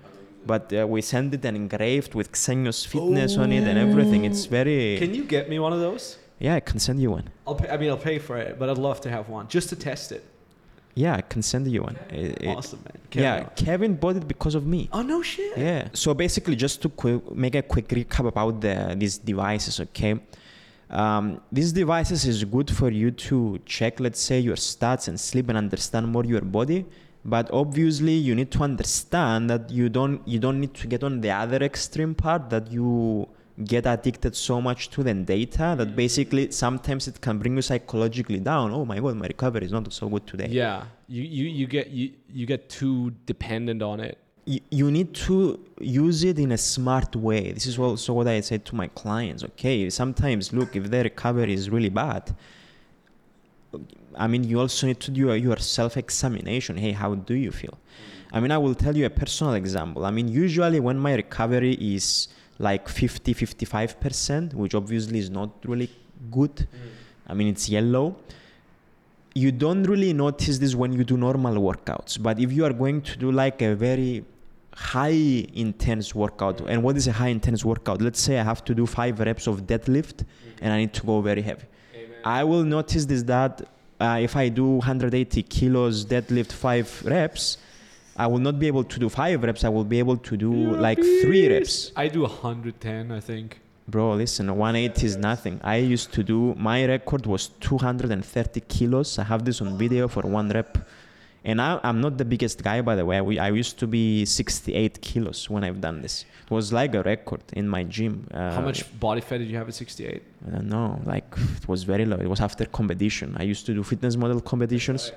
But 0.45 0.65
uh, 0.73 0.87
we 0.93 1.03
send 1.03 1.33
it 1.37 1.45
and 1.45 1.57
engraved 1.57 2.13
with 2.19 2.29
Xenios 2.33 2.81
fitness 2.93 3.37
on 3.37 3.53
it 3.53 3.63
and 3.71 3.79
everything. 3.87 4.25
It's 4.25 4.45
very 4.59 4.99
Can 4.99 5.15
you 5.15 5.23
get 5.25 5.49
me 5.49 5.59
one 5.67 5.73
of 5.73 5.81
those? 5.81 6.19
Yeah. 6.39 6.55
I 6.55 6.61
can 6.61 6.79
send 6.79 7.01
you 7.01 7.11
one. 7.11 7.29
I'll 7.47 7.55
pay, 7.55 7.69
I 7.69 7.77
mean, 7.77 7.91
I'll 7.91 7.97
pay 7.97 8.19
for 8.19 8.37
it, 8.37 8.59
but 8.59 8.69
I'd 8.71 8.79
love 8.79 9.01
to 9.03 9.11
have 9.11 9.29
one 9.29 9.49
just 9.49 9.69
to 9.71 9.77
test 9.77 10.13
it. 10.13 10.25
Yeah, 10.95 11.15
I 11.17 11.21
can 11.21 11.43
send 11.43 11.67
you 11.71 11.83
one. 11.83 11.97
It- 12.11 12.43
it- 12.43 12.57
awesome, 12.57 12.81
man. 12.85 12.97
yeah, 13.13 13.37
Kevin. 13.41 13.51
Kevin 13.67 13.95
bought 13.97 14.17
it 14.17 14.27
because 14.27 14.55
of 14.55 14.67
me. 14.67 14.89
Oh 14.93 15.03
no 15.03 15.21
shit. 15.23 15.57
Yeah. 15.59 15.89
So 15.93 16.15
basically, 16.15 16.57
just 16.57 16.81
to 16.83 16.89
qu- 16.89 17.23
make 17.35 17.55
a 17.55 17.63
quick 17.63 17.89
recap 17.89 18.27
about 18.27 18.61
the, 18.63 18.95
these 18.99 19.19
devices, 19.19 19.79
okay? 19.81 20.19
Um, 20.89 21.41
these 21.51 21.73
devices 21.73 22.25
is 22.27 22.45
good 22.45 22.71
for 22.71 22.91
you 22.91 23.11
to 23.11 23.59
check, 23.67 23.99
let's 24.01 24.21
say, 24.21 24.39
your 24.39 24.57
stats 24.57 25.09
and 25.09 25.19
sleep 25.19 25.49
and 25.49 25.59
understand 25.59 26.07
more 26.09 26.25
your 26.25 26.41
body. 26.43 26.87
But 27.25 27.51
obviously, 27.53 28.13
you 28.15 28.35
need 28.37 28.51
to 28.53 28.63
understand 28.63 29.51
that 29.51 29.69
you 29.71 29.89
don't 29.89 30.27
you 30.27 30.39
don't 30.39 30.61
need 30.61 30.75
to 30.75 30.87
get 30.87 31.03
on 31.03 31.21
the 31.21 31.31
other 31.31 31.57
extreme 31.57 32.15
part 32.15 32.51
that 32.51 32.71
you 32.71 33.29
get 33.65 33.87
addicted 33.87 34.37
so 34.37 34.61
much 34.61 34.91
to 34.91 35.03
the 35.03 35.15
data 35.15 35.74
that 35.78 35.89
mm-hmm. 35.89 35.97
basically 35.97 36.51
sometimes 36.51 37.09
it 37.09 37.20
can 37.20 37.39
bring 37.39 37.57
you 37.57 37.62
psychologically 37.62 38.39
down. 38.39 38.73
Oh 38.73 38.85
my 38.85 39.01
god, 39.01 39.16
my 39.16 39.27
recovery 39.27 39.65
is 39.65 39.73
not 39.73 39.91
so 39.93 40.09
good 40.09 40.27
today. 40.27 40.49
Yeah. 40.51 40.85
You, 41.09 41.23
you 41.23 41.45
you 41.45 41.66
get 41.66 41.89
you 41.89 42.12
you 42.28 42.47
get 42.47 42.69
too 42.69 43.12
dependent 43.27 43.83
on 43.83 44.01
it. 44.01 44.19
you, 44.47 44.61
you 44.70 44.91
need 44.91 45.12
to 45.12 45.61
use 45.81 46.24
it 46.24 46.39
in 46.39 46.53
a 46.53 46.59
smart 46.59 47.15
way. 47.16 47.53
This 47.53 47.66
is 47.66 47.78
also 47.78 48.15
what 48.15 48.28
I 48.28 48.41
say 48.41 48.59
to 48.59 48.74
my 48.74 48.89
clients. 48.89 49.45
Okay, 49.45 49.91
sometimes 49.91 50.53
look, 50.53 50.77
if 50.77 50.91
the 50.91 51.03
recovery 51.03 51.53
is 51.53 51.69
really 51.69 51.91
bad, 51.91 52.35
I 54.16 54.27
mean, 54.28 54.45
you 54.45 54.61
also 54.61 54.87
need 54.87 55.01
to 55.01 55.11
do 55.11 55.35
your 55.35 55.59
self 55.59 55.97
examination. 55.97 56.77
Hey, 56.77 56.93
how 56.93 57.15
do 57.15 57.35
you 57.35 57.51
feel? 57.51 57.77
I 58.33 58.41
mean, 58.41 58.51
I 58.51 58.59
will 58.59 58.74
tell 58.74 58.97
you 58.97 59.07
a 59.07 59.11
personal 59.11 59.55
example. 59.55 60.05
I 60.07 60.11
mean, 60.11 60.28
usually 60.28 60.81
when 60.81 60.99
my 60.99 61.15
recovery 61.15 61.74
is 61.74 62.28
like 62.59 62.89
50, 62.89 63.35
55%, 63.35 64.55
which 64.55 64.74
obviously 64.74 65.19
is 65.19 65.31
not 65.31 65.51
really 65.65 65.91
good, 66.31 66.66
I 67.27 67.35
mean, 67.35 67.49
it's 67.49 67.69
yellow. 67.69 68.16
You 69.35 69.53
don't 69.53 69.83
really 69.85 70.12
notice 70.12 70.59
this 70.59 70.74
when 70.74 70.93
you 70.93 71.05
do 71.05 71.16
normal 71.16 71.55
workouts. 71.57 72.23
But 72.23 72.39
if 72.39 72.53
you 72.53 72.65
are 72.65 72.73
going 72.73 73.03
to 73.03 73.19
do 73.19 73.33
like 73.33 73.61
a 73.62 73.74
very 73.74 74.24
high 74.74 75.47
intense 75.55 76.15
workout, 76.15 76.61
and 76.61 76.83
what 76.83 76.97
is 76.97 77.07
a 77.07 77.12
high 77.12 77.28
intense 77.28 77.65
workout? 77.65 78.01
Let's 78.01 78.20
say 78.20 78.39
I 78.39 78.45
have 78.45 78.65
to 78.65 78.74
do 78.74 78.87
five 78.87 79.19
reps 79.20 79.47
of 79.47 79.66
deadlift 79.66 80.24
and 80.62 80.73
I 80.73 80.78
need 80.78 80.95
to 80.95 81.03
go 81.05 81.20
very 81.20 81.43
heavy. 81.43 81.66
I 82.24 82.45
will 82.45 82.65
notice 82.65 83.07
this 83.07 83.23
that 83.24 83.69
uh, 84.01 84.19
if 84.20 84.37
I 84.37 84.49
do 84.49 84.66
180 84.77 85.43
kilos 85.45 86.05
deadlift 86.05 86.53
five 86.53 87.03
reps, 87.05 87.59
I 88.19 88.27
will 88.27 88.39
not 88.39 88.59
be 88.59 88.67
able 88.67 88.85
to 88.85 88.99
do 88.99 89.09
five 89.09 89.43
reps. 89.43 89.65
I 89.65 89.69
will 89.69 89.85
be 89.85 89.99
able 89.99 90.17
to 90.17 90.37
do 90.37 90.53
You're 90.53 90.77
a 90.77 90.81
like 90.81 90.99
three 90.99 91.49
reps. 91.49 91.93
I 91.97 92.09
do 92.09 92.23
110, 92.23 93.13
I 93.13 93.21
think. 93.21 93.61
Bro, 93.89 94.15
listen, 94.15 94.47
180 94.49 95.07
is 95.07 95.17
nothing. 95.17 95.61
I 95.63 95.77
used 95.77 96.13
to 96.15 96.23
do, 96.25 96.55
my 96.57 96.85
record 96.87 97.27
was 97.27 97.49
230 97.61 98.61
kilos. 98.63 99.19
I 99.19 99.25
have 99.25 99.45
this 99.45 99.61
on 99.61 99.79
video 99.79 100.09
for 100.09 100.23
one 100.23 100.49
rep. 100.49 100.79
And 101.45 101.63
I, 101.63 101.79
I'm 101.85 102.01
not 102.01 102.19
the 102.19 102.25
biggest 102.25 102.65
guy, 102.65 102.81
by 102.81 102.97
the 102.97 103.05
way. 103.05 103.21
We, 103.21 103.39
I 103.39 103.51
used 103.51 103.79
to 103.79 103.87
be 103.87 104.25
68 104.25 105.01
kilos 105.01 105.49
when 105.49 105.63
I've 105.63 105.81
done 105.81 106.03
this. 106.03 106.25
It 106.45 106.51
was 106.51 106.73
like 106.73 106.97
a 106.97 107.03
record 107.05 107.43
in 107.53 107.69
my 107.69 107.85
gym. 107.85 108.27
Uh, 108.35 108.53
How 108.53 108.61
much 108.63 108.99
body 108.99 109.21
fat 109.21 109.39
did 109.39 109.49
you 109.49 109.57
have 109.57 109.69
at 109.69 109.75
68? 109.75 110.23
I 110.49 110.51
don't 110.51 110.69
know. 110.69 111.01
Like, 111.05 111.27
it 111.57 111.69
was 111.69 111.85
very 111.85 112.05
low. 112.05 112.17
It 112.17 112.29
was 112.29 112.41
after 112.41 112.65
competition. 112.65 113.37
I 113.39 113.45
used 113.45 113.65
to 113.67 113.75
do 113.75 113.85
fitness 113.85 114.17
model 114.17 114.41
competitions 114.41 115.13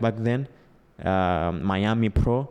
back 0.00 0.14
then. 0.16 0.48
Um 1.04 1.62
Miami 1.62 2.08
Pro. 2.08 2.48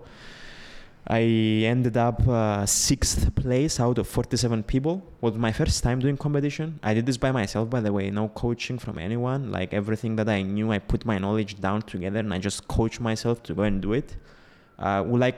I 1.09 1.21
ended 1.63 1.95
up 1.95 2.27
uh, 2.27 2.65
sixth 2.65 3.33
place 3.33 3.79
out 3.79 3.97
of 3.97 4.09
47 4.09 4.63
people. 4.63 5.01
Was 5.21 5.35
my 5.35 5.53
first 5.53 5.81
time 5.81 5.99
doing 5.99 6.17
competition. 6.17 6.81
I 6.83 6.93
did 6.93 7.05
this 7.05 7.15
by 7.15 7.31
myself, 7.31 7.69
by 7.69 7.79
the 7.79 7.93
way, 7.93 8.09
no 8.09 8.27
coaching 8.27 8.77
from 8.77 8.97
anyone. 8.97 9.49
Like 9.49 9.73
everything 9.73 10.17
that 10.17 10.27
I 10.27 10.41
knew, 10.41 10.69
I 10.73 10.79
put 10.79 11.05
my 11.05 11.17
knowledge 11.17 11.61
down 11.61 11.83
together 11.83 12.19
and 12.19 12.33
I 12.33 12.39
just 12.39 12.67
coached 12.67 12.99
myself 12.99 13.41
to 13.43 13.53
go 13.53 13.61
and 13.63 13.81
do 13.81 13.93
it. 13.93 14.17
Uh, 14.77 15.01
will 15.07 15.23
I, 15.23 15.33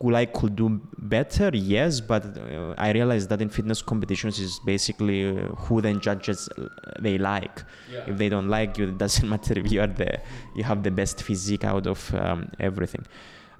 will 0.00 0.16
I 0.16 0.26
could 0.26 0.56
do 0.56 0.80
better? 0.98 1.50
Yes, 1.52 2.00
but 2.00 2.24
uh, 2.24 2.74
I 2.78 2.92
realized 2.92 3.28
that 3.30 3.42
in 3.42 3.48
fitness 3.48 3.82
competitions 3.82 4.38
is 4.38 4.60
basically 4.60 5.28
uh, 5.28 5.48
who 5.62 5.80
then 5.80 6.00
judges 6.00 6.48
uh, 6.56 6.68
they 7.00 7.18
like. 7.18 7.64
If 8.06 8.16
they 8.18 8.28
don't 8.28 8.48
like 8.48 8.78
you, 8.78 8.88
it 8.92 8.98
doesn't 8.98 9.28
matter 9.28 9.58
if 9.58 9.70
you 9.72 9.80
are 9.80 9.86
the, 9.86 10.20
you 10.54 10.64
have 10.64 10.82
the 10.82 10.90
best 10.90 11.22
physique 11.22 11.64
out 11.64 11.86
of 11.86 12.14
um, 12.14 12.50
everything. 12.60 13.04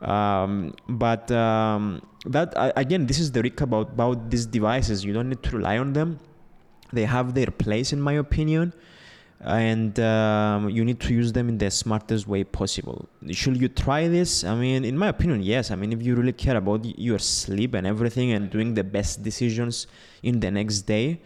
Um, 0.00 0.74
but 0.88 1.28
um, 1.32 2.02
that 2.24 2.56
uh, 2.56 2.72
again 2.76 3.06
this 3.06 3.18
is 3.18 3.32
the 3.32 3.42
recap 3.42 3.62
about, 3.62 3.88
about 3.88 4.30
these 4.30 4.46
devices. 4.46 5.04
You 5.04 5.12
don't 5.12 5.28
need 5.28 5.42
to 5.42 5.56
rely 5.56 5.78
on 5.78 5.92
them. 5.92 6.20
They 6.92 7.04
have 7.04 7.34
their 7.34 7.50
place 7.50 7.92
in 7.92 8.00
my 8.00 8.12
opinion 8.14 8.72
and 9.40 9.98
um, 10.00 10.68
you 10.68 10.84
need 10.84 10.98
to 11.00 11.14
use 11.14 11.32
them 11.32 11.48
in 11.48 11.58
the 11.58 11.70
smartest 11.70 12.26
way 12.26 12.42
possible. 12.42 13.08
Should 13.30 13.60
you 13.60 13.68
try 13.68 14.08
this? 14.08 14.44
I 14.44 14.54
mean 14.54 14.84
in 14.84 14.98
my 14.98 15.08
opinion 15.08 15.42
yes. 15.42 15.70
I 15.70 15.76
mean 15.76 15.92
if 15.92 16.02
you 16.02 16.14
really 16.16 16.32
care 16.32 16.56
about 16.56 16.84
your 16.98 17.18
sleep 17.18 17.74
and 17.74 17.86
everything 17.86 18.32
and 18.32 18.50
doing 18.50 18.74
the 18.74 18.84
best 18.84 19.22
decisions 19.22 19.86
in 20.22 20.40
the 20.40 20.50
next 20.50 20.82
day 20.82 21.20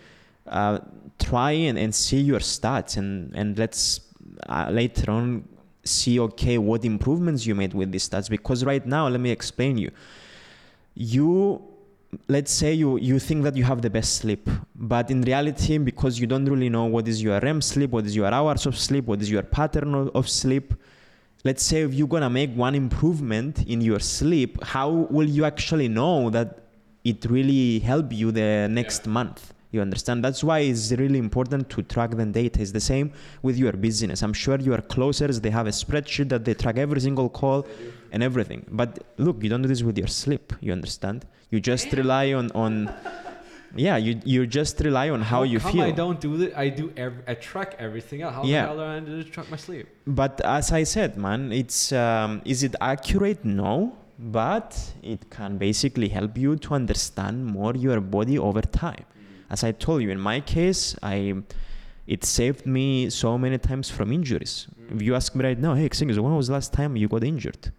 uh, 0.46 0.78
try 1.18 1.52
and, 1.52 1.78
and 1.78 1.94
see 1.94 2.20
your 2.20 2.40
stats 2.40 2.96
and 2.96 3.34
and 3.34 3.58
let's 3.58 4.00
uh, 4.48 4.68
later 4.70 5.10
on 5.10 5.48
see 5.84 6.18
okay 6.20 6.58
what 6.58 6.84
improvements 6.84 7.46
you 7.46 7.54
made 7.54 7.74
with 7.74 7.90
these 7.92 8.08
stats. 8.08 8.28
Because 8.28 8.64
right 8.64 8.84
now 8.84 9.08
let 9.08 9.20
me 9.20 9.30
explain 9.30 9.78
you. 9.78 9.90
You 10.94 11.71
let's 12.28 12.52
say 12.52 12.72
you 12.72 12.98
you 12.98 13.18
think 13.18 13.42
that 13.42 13.56
you 13.56 13.64
have 13.64 13.80
the 13.80 13.90
best 13.90 14.16
sleep 14.16 14.48
but 14.74 15.10
in 15.10 15.22
reality 15.22 15.78
because 15.78 16.18
you 16.20 16.26
don't 16.26 16.44
really 16.44 16.68
know 16.68 16.84
what 16.84 17.08
is 17.08 17.22
your 17.22 17.40
REM 17.40 17.60
sleep 17.62 17.90
what 17.90 18.04
is 18.04 18.14
your 18.14 18.26
hours 18.26 18.66
of 18.66 18.76
sleep 18.76 19.06
what 19.06 19.20
is 19.22 19.30
your 19.30 19.42
pattern 19.42 19.94
of, 19.94 20.10
of 20.14 20.28
sleep 20.28 20.74
let's 21.44 21.62
say 21.62 21.82
if 21.82 21.94
you're 21.94 22.08
gonna 22.08 22.30
make 22.30 22.54
one 22.54 22.74
improvement 22.74 23.66
in 23.66 23.80
your 23.80 23.98
sleep, 23.98 24.62
how 24.62 24.90
will 24.90 25.28
you 25.28 25.44
actually 25.44 25.88
know 25.88 26.30
that 26.30 26.60
it 27.04 27.24
really 27.28 27.80
helped 27.80 28.12
you 28.12 28.30
the 28.30 28.68
next 28.70 29.06
month? 29.06 29.51
You 29.72 29.80
understand? 29.80 30.22
That's 30.22 30.44
why 30.44 30.58
it's 30.60 30.92
really 30.92 31.18
important 31.18 31.70
to 31.70 31.82
track 31.82 32.10
the 32.10 32.26
data. 32.26 32.60
It's 32.60 32.72
the 32.72 32.80
same 32.80 33.12
with 33.40 33.56
your 33.56 33.72
business. 33.72 34.22
I'm 34.22 34.34
sure 34.34 34.58
your 34.60 34.82
closers 34.82 35.40
they 35.40 35.48
have 35.50 35.66
a 35.66 35.70
spreadsheet 35.70 36.28
that 36.28 36.44
they 36.44 36.52
track 36.52 36.76
every 36.76 37.00
single 37.00 37.30
call 37.30 37.66
and 38.12 38.22
everything. 38.22 38.66
But 38.70 39.02
look, 39.16 39.42
you 39.42 39.48
don't 39.48 39.62
do 39.62 39.68
this 39.68 39.82
with 39.82 39.96
your 39.96 40.08
sleep. 40.08 40.52
You 40.60 40.72
understand? 40.72 41.24
You 41.50 41.58
just 41.60 41.90
rely 41.92 42.34
on 42.34 42.50
on 42.52 42.92
yeah. 43.74 43.96
You 43.96 44.20
you 44.24 44.46
just 44.46 44.78
rely 44.80 45.08
on 45.08 45.22
how, 45.22 45.42
you 45.44 45.58
come 45.58 45.72
feel. 45.72 45.84
I 45.84 45.90
don't 45.92 46.20
do 46.20 46.42
it. 46.42 46.52
I 46.54 46.68
do. 46.68 46.92
Ev- 46.96 47.22
I 47.26 47.34
track 47.34 47.74
everything 47.78 48.20
else. 48.20 48.34
How 48.34 48.44
Yeah. 48.44 48.62
the 48.62 48.66
hell 48.68 48.76
do 48.76 48.82
I 48.82 49.00
do 49.00 49.22
to 49.24 49.30
track 49.30 49.50
my 49.50 49.56
sleep? 49.56 49.86
But 50.06 50.40
as 50.44 50.70
I 50.72 50.82
said, 50.82 51.16
man, 51.16 51.50
it's 51.50 51.92
um, 51.92 52.42
is 52.44 52.62
it 52.62 52.74
accurate? 52.80 53.42
No, 53.42 53.96
but 54.18 54.78
it 55.02 55.30
can 55.30 55.56
basically 55.56 56.08
help 56.08 56.36
you 56.36 56.56
to 56.56 56.74
understand 56.74 57.46
more 57.46 57.74
your 57.74 58.00
body 58.00 58.38
over 58.38 58.60
time. 58.60 59.04
As 59.52 59.62
I 59.62 59.72
told 59.72 60.02
you, 60.02 60.10
in 60.10 60.18
my 60.18 60.40
case, 60.40 60.96
I 61.02 61.34
it 62.06 62.24
saved 62.24 62.66
me 62.66 63.10
so 63.10 63.38
many 63.38 63.58
times 63.58 63.90
from 63.90 64.10
injuries. 64.12 64.66
If 64.90 65.02
you 65.02 65.14
ask 65.14 65.34
me 65.36 65.44
right 65.44 65.58
now, 65.58 65.74
hey, 65.74 65.88
Xenios, 65.88 66.18
when 66.18 66.34
was 66.34 66.48
the 66.48 66.54
last 66.54 66.72
time 66.72 66.96
you 66.96 67.06
got 67.06 67.22
injured? 67.22 67.70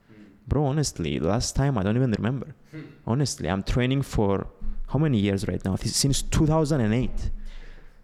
Bro, 0.47 0.65
honestly, 0.65 1.19
last 1.19 1.55
time 1.55 1.77
I 1.77 1.83
don't 1.83 1.97
even 1.97 2.11
remember. 2.11 2.55
Hmm. 2.71 2.81
Honestly, 3.07 3.49
I'm 3.49 3.63
training 3.63 4.03
for 4.03 4.47
how 4.87 4.99
many 4.99 5.17
years 5.17 5.47
right 5.47 5.63
now? 5.65 5.75
Since 5.75 6.21
2008. 6.23 7.09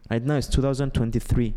Right 0.10 0.24
now 0.24 0.36
it's 0.36 0.48
2023. 0.48 1.54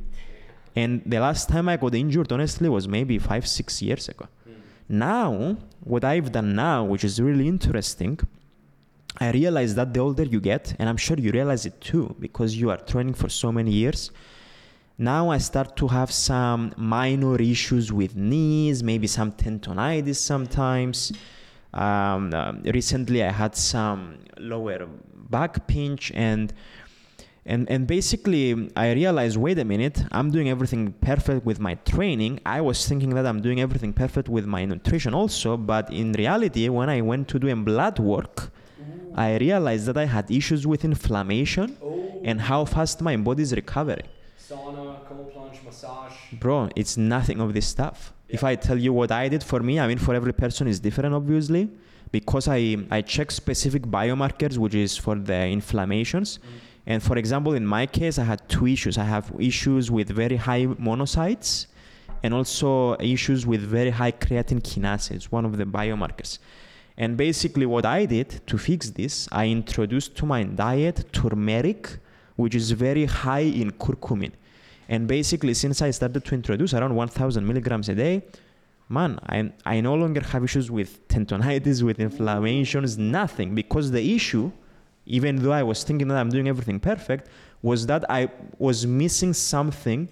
And 0.76 1.02
the 1.06 1.18
last 1.18 1.48
time 1.48 1.68
I 1.68 1.76
got 1.76 1.94
injured, 1.94 2.30
honestly, 2.32 2.68
was 2.68 2.86
maybe 2.86 3.18
five, 3.18 3.46
six 3.46 3.80
years 3.80 4.08
ago. 4.08 4.26
Hmm. 4.44 4.52
Now, 4.88 5.56
what 5.80 6.04
I've 6.04 6.30
done 6.30 6.54
now, 6.54 6.84
which 6.84 7.04
is 7.04 7.20
really 7.20 7.48
interesting, 7.48 8.18
I 9.20 9.30
realize 9.30 9.74
that 9.74 9.92
the 9.92 10.00
older 10.00 10.24
you 10.24 10.40
get, 10.40 10.74
and 10.78 10.88
I'm 10.88 10.96
sure 10.96 11.16
you 11.18 11.30
realize 11.32 11.66
it 11.66 11.80
too, 11.80 12.16
because 12.18 12.56
you 12.56 12.70
are 12.70 12.78
training 12.78 13.14
for 13.14 13.28
so 13.28 13.52
many 13.52 13.70
years. 13.70 14.10
Now 14.98 15.30
I 15.30 15.38
start 15.38 15.76
to 15.76 15.88
have 15.88 16.10
some 16.10 16.72
minor 16.76 17.40
issues 17.40 17.92
with 17.92 18.16
knees, 18.16 18.82
maybe 18.82 19.06
some 19.06 19.32
tendonitis 19.32 20.16
sometimes. 20.16 21.12
Um, 21.74 22.32
um, 22.34 22.62
recently, 22.64 23.22
I 23.24 23.32
had 23.32 23.56
some 23.56 24.18
lower 24.38 24.86
back 25.30 25.66
pinch, 25.66 26.12
and 26.14 26.52
and 27.44 27.68
and 27.70 27.86
basically, 27.86 28.70
I 28.76 28.92
realized, 28.92 29.36
wait 29.36 29.58
a 29.58 29.64
minute, 29.64 30.04
I'm 30.12 30.30
doing 30.30 30.48
everything 30.48 30.92
perfect 31.00 31.44
with 31.44 31.58
my 31.58 31.74
training. 31.74 32.40
I 32.44 32.60
was 32.60 32.86
thinking 32.86 33.10
that 33.10 33.26
I'm 33.26 33.40
doing 33.40 33.60
everything 33.60 33.92
perfect 33.92 34.28
with 34.28 34.46
my 34.46 34.64
nutrition 34.64 35.14
also, 35.14 35.56
but 35.56 35.90
in 35.90 36.12
reality, 36.12 36.68
when 36.68 36.88
I 36.88 37.00
went 37.00 37.28
to 37.28 37.38
doing 37.38 37.64
blood 37.64 37.98
work, 37.98 38.52
I 39.14 39.36
realized 39.36 39.86
that 39.86 39.96
I 39.96 40.06
had 40.06 40.30
issues 40.30 40.66
with 40.66 40.84
inflammation 40.84 41.76
oh. 41.82 42.20
and 42.24 42.40
how 42.40 42.64
fast 42.64 43.00
my 43.00 43.16
body 43.16 43.42
is 43.42 43.52
recovering. 43.52 44.06
Sauna, 44.38 45.04
cold 45.06 45.32
plunge, 45.32 45.58
massage. 45.64 46.12
Bro, 46.32 46.70
it's 46.76 46.96
nothing 46.96 47.40
of 47.40 47.52
this 47.54 47.66
stuff. 47.66 48.12
If 48.28 48.42
I 48.44 48.54
tell 48.56 48.78
you 48.78 48.92
what 48.92 49.12
I 49.12 49.28
did 49.28 49.42
for 49.42 49.60
me, 49.60 49.78
I 49.78 49.86
mean, 49.86 49.98
for 49.98 50.14
every 50.14 50.32
person 50.32 50.66
is 50.66 50.80
different, 50.80 51.14
obviously, 51.14 51.70
because 52.10 52.48
I, 52.48 52.78
I 52.90 53.02
check 53.02 53.30
specific 53.30 53.82
biomarkers, 53.82 54.56
which 54.56 54.74
is 54.74 54.96
for 54.96 55.16
the 55.16 55.46
inflammations. 55.48 56.38
Mm. 56.38 56.42
And 56.86 57.02
for 57.02 57.16
example, 57.16 57.54
in 57.54 57.66
my 57.66 57.86
case, 57.86 58.18
I 58.18 58.24
had 58.24 58.48
two 58.48 58.66
issues. 58.66 58.98
I 58.98 59.04
have 59.04 59.32
issues 59.38 59.90
with 59.90 60.08
very 60.08 60.36
high 60.36 60.66
monocytes 60.66 61.66
and 62.22 62.34
also 62.34 62.96
issues 62.96 63.46
with 63.46 63.60
very 63.60 63.90
high 63.90 64.12
creatine 64.12 64.60
kinase, 64.60 65.24
one 65.26 65.44
of 65.44 65.56
the 65.56 65.64
biomarkers. 65.64 66.38
And 66.96 67.16
basically, 67.16 67.66
what 67.66 67.86
I 67.86 68.04
did 68.04 68.46
to 68.46 68.58
fix 68.58 68.90
this, 68.90 69.28
I 69.32 69.46
introduced 69.48 70.16
to 70.16 70.26
my 70.26 70.42
diet 70.42 71.12
turmeric, 71.12 71.98
which 72.36 72.54
is 72.54 72.70
very 72.72 73.06
high 73.06 73.40
in 73.40 73.70
curcumin. 73.72 74.32
And 74.88 75.08
basically, 75.08 75.54
since 75.54 75.80
I 75.80 75.90
started 75.90 76.24
to 76.24 76.34
introduce 76.34 76.74
around 76.74 76.94
1000 76.94 77.46
milligrams 77.46 77.88
a 77.88 77.94
day, 77.94 78.22
man, 78.88 79.18
I, 79.26 79.52
I 79.64 79.80
no 79.80 79.94
longer 79.94 80.20
have 80.20 80.44
issues 80.44 80.70
with 80.70 81.06
tendonitis, 81.08 81.82
with 81.82 81.98
inflammations, 81.98 82.98
nothing. 82.98 83.54
Because 83.54 83.90
the 83.90 84.14
issue, 84.14 84.52
even 85.06 85.36
though 85.36 85.52
I 85.52 85.62
was 85.62 85.82
thinking 85.82 86.08
that 86.08 86.18
I'm 86.18 86.28
doing 86.28 86.46
everything 86.46 86.78
perfect, 86.78 87.28
was 87.62 87.86
that 87.86 88.04
I 88.10 88.28
was 88.58 88.86
missing 88.86 89.32
something 89.32 90.08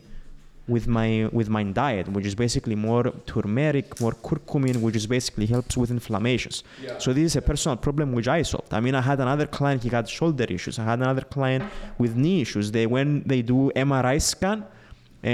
with 0.74 0.86
my 0.86 1.28
with 1.38 1.48
my 1.56 1.64
diet, 1.82 2.06
which 2.14 2.26
is 2.30 2.34
basically 2.44 2.76
more 2.88 3.04
turmeric, 3.26 4.00
more 4.00 4.14
curcumin, 4.28 4.76
which 4.84 4.96
is 5.00 5.06
basically 5.16 5.46
helps 5.54 5.74
with 5.80 5.90
inflammations. 5.98 6.56
Yeah. 6.82 6.98
So 7.04 7.12
this 7.12 7.24
is 7.30 7.36
a 7.42 7.44
personal 7.50 7.76
problem 7.86 8.06
which 8.12 8.28
I 8.28 8.42
solved. 8.42 8.72
I 8.78 8.80
mean, 8.84 8.94
I 8.94 9.02
had 9.10 9.18
another 9.20 9.46
client, 9.58 9.82
he 9.82 9.90
had 9.98 10.08
shoulder 10.08 10.46
issues. 10.56 10.78
I 10.78 10.84
had 10.92 10.98
another 11.06 11.26
client 11.36 11.64
with 11.98 12.12
knee 12.22 12.40
issues. 12.46 12.66
They 12.76 12.86
when 12.86 13.08
they 13.30 13.42
do 13.42 13.58
MRI 13.88 14.18
scan, 14.32 14.58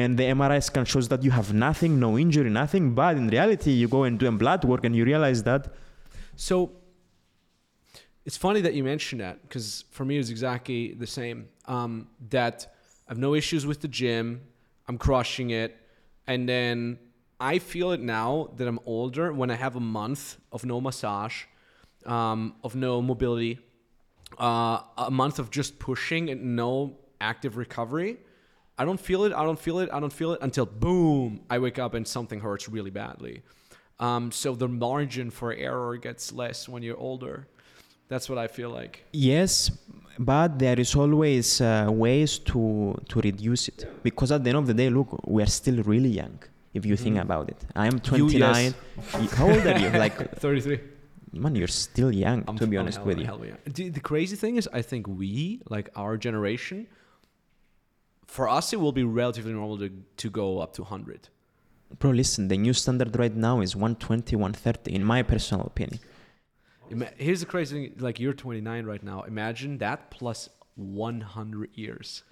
and 0.01 0.11
the 0.19 0.27
MRI 0.39 0.61
scan 0.69 0.85
shows 0.85 1.07
that 1.13 1.23
you 1.27 1.33
have 1.39 1.49
nothing, 1.53 1.93
no 2.07 2.11
injury, 2.25 2.51
nothing. 2.51 2.85
But 2.95 3.13
in 3.17 3.29
reality, 3.29 3.73
you 3.73 3.89
go 3.89 4.05
and 4.05 4.19
do 4.19 4.27
a 4.27 4.33
blood 4.33 4.65
work, 4.65 4.83
and 4.87 4.97
you 4.99 5.05
realize 5.05 5.43
that 5.51 5.63
So 6.37 6.73
it's 8.25 8.37
funny 8.37 8.61
that 8.61 8.75
you 8.75 8.85
mentioned 8.85 9.21
that 9.23 9.43
because 9.43 9.85
for 9.91 10.05
me 10.05 10.19
it's 10.19 10.31
exactly 10.31 10.93
the 10.93 11.07
same. 11.07 11.49
Um, 11.67 12.09
that 12.31 12.57
I 13.09 13.13
have 13.13 13.19
no 13.19 13.35
issues 13.35 13.67
with 13.67 13.81
the 13.81 13.89
gym, 13.89 14.43
I'm 14.89 14.99
crushing 14.99 15.51
it, 15.51 15.77
and 16.27 16.49
then 16.49 16.99
I 17.41 17.59
feel 17.59 17.93
it 17.93 18.01
now 18.01 18.51
that 18.57 18.67
I'm 18.67 18.81
older 18.87 19.33
when 19.33 19.51
I 19.51 19.55
have 19.57 19.77
a 19.77 19.81
month 19.81 20.39
of 20.53 20.65
no 20.65 20.81
massage, 20.81 21.45
um, 22.05 22.55
of 22.63 22.75
no 22.75 23.03
mobility, 23.03 23.59
uh, 24.39 24.81
a 24.97 25.11
month 25.11 25.39
of 25.39 25.51
just 25.51 25.79
pushing 25.79 26.31
and 26.31 26.57
no 26.57 26.99
active 27.21 27.57
recovery. 27.57 28.19
I 28.79 28.85
don't 28.85 29.01
feel 29.01 29.25
it. 29.25 29.33
I 29.33 29.43
don't 29.43 29.59
feel 29.59 29.79
it. 29.81 29.91
I 29.93 30.01
don't 30.01 30.13
feel 30.13 30.33
it 30.33 30.41
until 30.43 30.67
boom, 30.67 31.41
I 31.49 31.59
wake 31.59 31.79
up 31.79 31.95
and 31.95 32.07
something 32.07 32.41
hurts 32.41 32.69
really 32.69 32.91
badly. 32.91 33.43
Um, 33.99 34.31
so 34.31 34.55
the 34.55 34.69
margin 34.69 35.31
for 35.31 35.53
error 35.53 35.97
gets 35.97 36.33
less 36.33 36.69
when 36.69 36.83
you're 36.83 36.99
older. 36.99 37.49
That's 38.09 38.29
what 38.29 38.39
I 38.39 38.47
feel 38.47 38.71
like. 38.71 39.05
Yes, 39.13 39.71
but 40.19 40.59
there 40.59 40.79
is 40.81 40.95
always 40.95 41.61
uh, 41.61 41.89
ways 41.91 42.39
to 42.51 42.95
to 43.09 43.21
reduce 43.21 43.69
it 43.69 43.87
because 44.03 44.33
at 44.33 44.43
the 44.45 44.51
end 44.51 44.59
of 44.59 44.67
the 44.67 44.75
day, 44.75 44.89
look, 44.91 45.11
we 45.27 45.43
are 45.43 45.53
still 45.61 45.83
really 45.83 46.09
young. 46.11 46.39
If 46.75 46.85
you 46.85 46.97
think 46.97 47.17
about 47.19 47.49
it, 47.49 47.57
I 47.75 47.87
am 47.87 47.99
29. 48.01 48.75
You- 49.23 49.29
How 49.29 49.47
old 49.51 49.67
are 49.67 49.79
you? 49.79 49.89
Like, 49.91 50.17
33. 50.41 50.79
man, 51.33 51.55
you're 51.55 51.69
still 51.69 52.13
young. 52.13 52.45
I'm, 52.47 52.57
to 52.59 52.67
be 52.67 52.77
I'm 52.77 52.83
honest 52.83 52.99
hell- 52.99 53.07
with 53.07 53.19
you. 53.19 53.25
hell 53.25 53.41
yeah. 53.45 53.55
The, 53.65 53.89
the 53.89 54.01
crazy 54.01 54.37
thing 54.37 54.57
is, 54.57 54.69
I 54.73 54.83
think 54.83 55.07
we, 55.09 55.63
like 55.71 55.89
our 55.97 56.19
generation, 56.19 56.87
for 58.27 58.49
us, 58.49 58.73
it 58.75 58.81
will 58.81 58.93
be 58.93 59.05
relatively 59.05 59.53
normal 59.53 59.79
to, 59.79 59.91
to 60.19 60.29
go 60.31 60.59
up 60.61 60.75
to 60.75 60.83
100. 60.83 61.29
Bro, 61.99 62.11
listen, 62.11 62.49
the 62.49 62.59
new 62.59 62.73
standard 62.75 63.17
right 63.19 63.35
now 63.35 63.61
is 63.61 63.75
120, 63.77 64.37
130, 64.37 64.93
in 64.95 65.03
my 65.05 65.23
personal 65.23 65.65
opinion. 65.67 66.01
Ima- 66.91 67.11
Here's 67.17 67.41
the 67.41 67.47
crazy 67.47 67.89
thing 67.89 67.95
like, 67.99 68.21
you're 68.21 68.33
29 68.33 68.87
right 68.87 69.03
now. 69.03 69.23
Imagine 69.23 69.79
that 69.79 70.11
plus 70.11 70.49
100 70.77 71.71
years. 71.75 72.23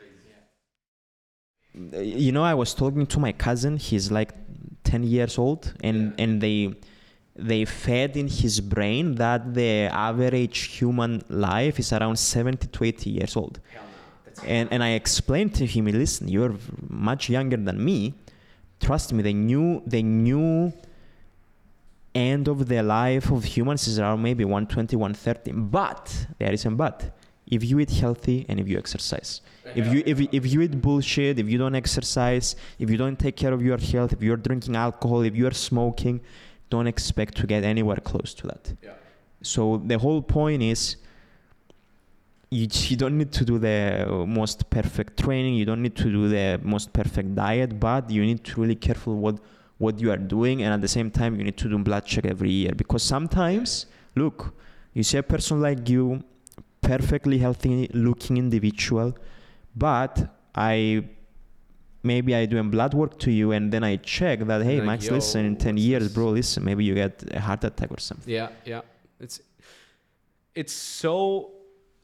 You 1.74 2.31
know, 2.31 2.44
I 2.44 2.55
was 2.55 2.72
talking 2.72 3.06
to 3.06 3.18
my 3.18 3.32
cousin. 3.32 3.76
He's 3.78 4.10
like 4.12 4.32
10 4.85 5.02
years 5.02 5.39
old, 5.39 5.74
and 5.82 6.14
and 6.18 6.40
they 6.40 6.72
they 7.35 7.64
fed 7.64 8.16
in 8.16 8.28
his 8.28 8.60
brain 8.60 9.16
that 9.16 9.55
the 9.55 9.89
average 9.90 10.59
human 10.78 11.22
life 11.28 11.81
is 11.81 11.93
around 11.93 12.16
70 12.16 12.68
to 12.68 12.85
80 12.85 13.10
years 13.10 13.36
old. 13.36 13.59
And 14.47 14.68
and 14.72 14.85
I 14.85 14.90
explained 14.90 15.55
to 15.56 15.66
him, 15.66 15.86
listen, 15.86 16.28
you're 16.28 16.55
much 16.89 17.28
younger 17.28 17.56
than 17.56 17.85
me. 17.85 18.14
Trust 18.81 19.12
me, 19.12 19.22
the 19.24 19.32
new 19.35 19.82
the 19.85 20.02
new 20.02 20.72
end 22.15 22.49
of 22.49 22.69
the 22.69 22.82
life 22.82 23.31
of 23.31 23.45
humans 23.45 23.86
is 23.89 23.99
around 23.99 24.23
maybe 24.23 24.45
120, 24.45 24.97
130. 24.97 25.53
But 25.53 26.27
there 26.39 26.53
is 26.53 26.65
a 26.65 26.70
but. 26.70 27.16
If 27.47 27.62
you 27.62 27.78
eat 27.81 27.91
healthy 27.91 28.47
and 28.49 28.59
if 28.59 28.69
you 28.69 28.78
exercise. 28.78 29.43
If 29.74 29.93
you 29.93 30.03
if, 30.07 30.20
if 30.20 30.53
you 30.53 30.62
eat 30.62 30.81
bullshit, 30.81 31.39
if 31.39 31.49
you 31.49 31.59
don't 31.59 31.74
exercise, 31.74 32.57
if 32.78 32.89
you 32.91 32.97
don't 32.97 33.19
take 33.19 33.36
care 33.36 33.53
of 33.53 33.62
your 33.62 33.78
health, 33.78 34.12
if 34.12 34.23
you're 34.23 34.36
drinking 34.36 34.77
alcohol, 34.77 35.23
if 35.23 35.35
you're 35.35 35.53
smoking, 35.53 36.20
don't 36.70 36.86
expect 36.86 37.36
to 37.36 37.47
get 37.47 37.65
anywhere 37.65 37.97
close 37.97 38.32
to 38.35 38.47
that. 38.47 38.73
Yeah. 38.82 38.93
So 39.43 39.82
the 39.85 39.99
whole 39.99 40.23
point 40.23 40.62
is 40.62 40.97
you, 42.51 42.66
you 42.70 42.97
don't 42.97 43.19
need 43.19 43.32
to 43.32 43.45
do 43.45 43.59
the 43.59 44.24
most 44.27 44.70
perfect 44.70 45.19
training, 45.19 45.55
you 45.55 45.65
don't 45.65 45.82
need 45.82 45.97
to 45.97 46.05
do 46.05 46.28
the 46.28 46.61
most 46.62 46.93
perfect 46.93 47.35
diet, 47.35 47.78
but 47.78 48.11
you 48.11 48.24
need 48.24 48.43
to 48.45 48.61
really 48.61 48.77
careful 48.77 49.16
what 49.16 49.39
what 49.79 50.01
you 50.01 50.11
are 50.11 50.17
doing 50.17 50.63
and 50.63 50.73
at 50.73 50.81
the 50.81 50.89
same 50.89 51.11
time 51.11 51.37
you 51.37 51.45
need 51.45 51.57
to 51.57 51.69
do 51.69 51.79
blood 51.79 52.05
check 52.05 52.25
every 52.25 52.51
year. 52.51 52.73
Because 52.77 53.03
sometimes 53.03 53.87
look, 54.15 54.55
you 54.93 55.03
see 55.03 55.19
a 55.19 55.23
person 55.23 55.61
like 55.61 55.89
you 55.89 56.23
perfectly 56.81 57.39
healthy 57.39 57.89
looking 57.95 58.37
individual 58.37 59.17
but 59.75 60.29
I 60.55 61.05
maybe 62.03 62.35
I 62.35 62.47
doing 62.47 62.71
blood 62.71 62.95
work 62.95 63.19
to 63.21 63.31
you, 63.33 63.53
and 63.53 63.73
then 63.73 63.83
I 63.83 63.97
check 63.97 64.41
that 64.41 64.63
hey, 64.63 64.77
Like, 64.77 64.87
Max, 64.87 65.11
listen, 65.11 65.45
in 65.45 65.57
ten 65.57 65.77
years, 65.77 66.13
bro, 66.13 66.29
listen, 66.31 66.65
maybe 66.65 66.85
you 66.85 66.95
get 66.95 67.25
a 67.33 67.41
heart 67.41 67.65
attack 67.65 67.91
or 67.91 67.99
something. 67.99 68.33
Yeah, 68.33 68.51
yeah. 68.65 68.83
It's 69.19 69.41
it's 70.55 70.73
so 70.73 71.51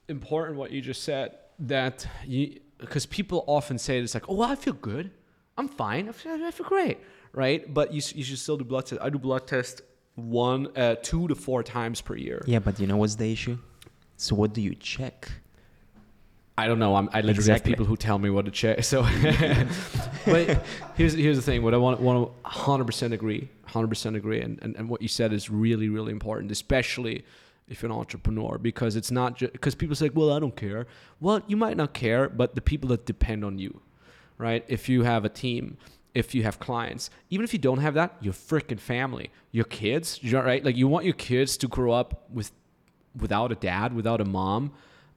important 0.08 0.56
what 0.58 0.72
you 0.72 0.80
just 0.80 1.04
said 1.04 1.36
that 1.60 2.06
you 2.26 2.58
because 2.78 3.06
people 3.06 3.44
often 3.46 3.78
say 3.78 4.00
it's 4.00 4.14
like, 4.14 4.28
oh, 4.28 4.34
well, 4.34 4.50
I 4.50 4.56
feel 4.56 4.72
good, 4.72 5.10
I'm 5.56 5.68
fine, 5.68 6.08
I 6.08 6.12
feel, 6.12 6.32
I 6.44 6.50
feel 6.50 6.66
great, 6.66 6.98
right? 7.32 7.72
But 7.72 7.92
you 7.92 8.02
you 8.14 8.24
should 8.24 8.38
still 8.38 8.56
do 8.56 8.64
blood 8.64 8.86
test. 8.86 9.00
I 9.02 9.10
do 9.10 9.18
blood 9.18 9.46
test 9.46 9.82
one, 10.16 10.68
uh, 10.76 10.96
two 11.02 11.28
to 11.28 11.34
four 11.34 11.62
times 11.62 12.00
per 12.00 12.16
year. 12.16 12.42
Yeah, 12.46 12.58
but 12.58 12.78
you 12.80 12.86
know 12.86 12.96
what's 12.96 13.14
the 13.16 13.30
issue? 13.32 13.58
So 14.16 14.34
what 14.34 14.52
do 14.52 14.60
you 14.60 14.74
check? 14.74 15.30
I 16.58 16.66
don't 16.66 16.78
know. 16.78 16.94
I'm, 16.94 17.08
I 17.12 17.22
literally 17.22 17.36
Exactly. 17.36 17.70
have 17.70 17.78
people 17.78 17.86
who 17.86 17.96
tell 17.96 18.18
me 18.18 18.28
what 18.28 18.44
to 18.44 18.50
check. 18.50 18.84
So, 18.84 19.02
but 20.26 20.62
here's 20.94 21.14
here's 21.14 21.36
the 21.36 21.42
thing. 21.42 21.62
What 21.62 21.72
I 21.72 21.78
want 21.78 22.00
want 22.00 22.16
to 22.18 22.32
100 22.42 22.84
percent 22.84 23.14
agree, 23.14 23.48
100 23.64 23.88
percent 23.88 24.16
agree, 24.16 24.40
and, 24.42 24.58
and 24.62 24.76
and 24.76 24.88
what 24.88 25.00
you 25.00 25.08
said 25.08 25.32
is 25.32 25.48
really 25.48 25.88
really 25.88 26.12
important, 26.12 26.50
especially 26.52 27.24
if 27.68 27.80
you're 27.82 27.90
an 27.90 27.96
entrepreneur, 27.96 28.58
because 28.58 28.96
it's 28.96 29.10
not 29.12 29.36
just 29.36 29.52
because 29.52 29.74
people 29.74 29.94
say, 29.96 30.08
well, 30.10 30.32
I 30.32 30.38
don't 30.40 30.56
care. 30.56 30.86
Well, 31.20 31.40
you 31.46 31.56
might 31.56 31.76
not 31.76 31.94
care, 31.94 32.28
but 32.28 32.54
the 32.56 32.60
people 32.60 32.88
that 32.90 33.06
depend 33.06 33.44
on 33.44 33.58
you, 33.58 33.80
right? 34.38 34.64
If 34.68 34.88
you 34.88 35.04
have 35.04 35.24
a 35.24 35.28
team. 35.30 35.78
If 36.12 36.34
you 36.34 36.42
have 36.42 36.58
clients, 36.58 37.10
even 37.30 37.44
if 37.44 37.52
you 37.52 37.58
don't 37.58 37.78
have 37.78 37.94
that, 37.94 38.16
your 38.20 38.32
freaking 38.32 38.80
family, 38.80 39.30
your 39.52 39.64
kids, 39.64 40.18
you 40.22 40.38
right? 40.38 40.64
Like 40.64 40.76
you 40.76 40.88
want 40.88 41.04
your 41.04 41.14
kids 41.14 41.56
to 41.58 41.68
grow 41.68 41.92
up 41.92 42.28
with 42.32 42.50
without 43.16 43.52
a 43.52 43.54
dad, 43.54 43.94
without 43.94 44.20
a 44.20 44.24
mom, 44.24 44.72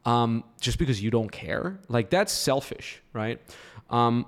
um, 0.05 0.43
just 0.59 0.77
because 0.77 1.01
you 1.01 1.09
don't 1.09 1.31
care. 1.31 1.79
Like 1.89 2.09
that's 2.09 2.31
selfish, 2.31 3.01
right? 3.11 3.41
Um, 3.89 4.25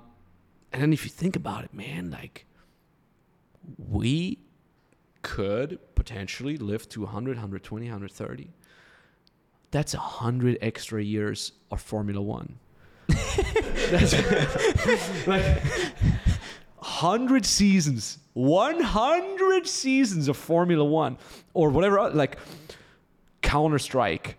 and 0.72 0.82
then 0.82 0.92
if 0.92 1.04
you 1.04 1.10
think 1.10 1.36
about 1.36 1.64
it, 1.64 1.72
man, 1.72 2.10
like 2.10 2.46
we 3.88 4.38
could 5.22 5.78
potentially 5.94 6.56
live 6.56 6.88
to 6.90 7.02
100, 7.02 7.36
120, 7.36 7.86
130. 7.86 8.50
That's 9.70 9.94
100 9.94 10.58
extra 10.60 11.02
years 11.02 11.52
of 11.70 11.80
Formula 11.80 12.22
One. 12.22 12.58
That's 13.08 14.12
like 15.26 15.62
100 16.86 17.44
seasons, 17.44 18.18
100 18.34 19.66
seasons 19.66 20.28
of 20.28 20.36
Formula 20.36 20.84
One 20.84 21.18
or 21.52 21.70
whatever, 21.70 21.98
uh, 21.98 22.10
like 22.10 22.38
Counter 23.42 23.78
Strike. 23.78 24.38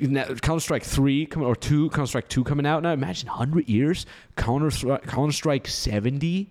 Counter 0.00 0.60
Strike 0.60 0.84
3 0.84 1.26
coming 1.26 1.46
or 1.46 1.54
2, 1.54 1.90
Counter 1.90 2.06
Strike 2.06 2.28
2 2.28 2.44
coming 2.44 2.66
out 2.66 2.82
now. 2.82 2.92
Imagine 2.92 3.28
100 3.28 3.68
years, 3.68 4.06
Counter 4.36 4.70
Counter 4.98 5.32
Strike 5.32 5.66
70 5.66 6.50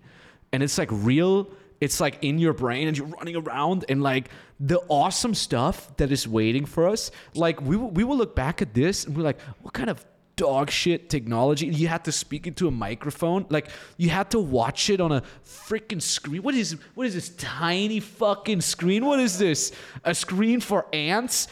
and 0.52 0.64
it's 0.64 0.78
like 0.78 0.90
real 0.92 1.50
it's 1.80 2.00
like 2.00 2.20
in 2.22 2.38
your 2.38 2.54
brain 2.54 2.88
and 2.88 2.98
you're 2.98 3.08
running 3.08 3.36
around 3.36 3.86
and 3.90 4.04
like 4.04 4.30
the 4.60 4.78
awesome 4.88 5.34
stuff 5.34 5.96
that 5.98 6.12
is 6.12 6.28
waiting 6.28 6.66
for 6.66 6.88
us. 6.88 7.10
Like 7.34 7.60
we 7.62 7.76
we 7.76 8.04
will 8.04 8.18
look 8.18 8.36
back 8.36 8.62
at 8.62 8.74
this 8.74 9.06
and 9.06 9.18
we're 9.18 9.24
like, 9.24 9.42
what 9.62 9.74
kind 9.74 9.90
of 9.90 10.06
dog 10.36 10.70
shit 10.70 11.10
technology? 11.10 11.68
You 11.68 11.88
had 11.88 12.06
to 12.06 12.12
speak 12.12 12.48
into 12.48 12.68
a 12.68 12.72
microphone. 12.72 13.46
Like 13.50 13.70
you 13.98 14.10
had 14.10 14.32
to 14.32 14.40
watch 14.40 14.90
it 14.90 15.00
on 15.00 15.12
a 15.12 15.24
freaking 15.46 16.02
screen. 16.02 16.44
What 16.44 16.56
is 16.56 16.78
what 16.96 17.08
is 17.08 17.14
this 17.14 17.30
tiny 17.30 18.00
fucking 18.00 18.62
screen? 18.62 19.06
What 19.06 19.20
is 19.20 19.38
this? 19.38 19.72
A 20.04 20.16
screen 20.16 20.60
for 20.60 20.88
ants? 20.94 21.48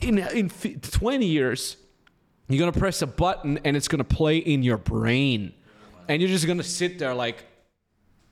In 0.00 0.18
in 0.18 0.48
fi- 0.48 0.74
20 0.74 1.24
years, 1.26 1.76
you're 2.48 2.58
gonna 2.58 2.72
press 2.72 3.02
a 3.02 3.06
button 3.06 3.58
and 3.64 3.76
it's 3.76 3.88
gonna 3.88 4.04
play 4.04 4.38
in 4.38 4.62
your 4.62 4.78
brain, 4.78 5.54
and 6.08 6.20
you're 6.20 6.30
just 6.30 6.46
gonna 6.46 6.62
sit 6.62 6.98
there 6.98 7.14
like, 7.14 7.44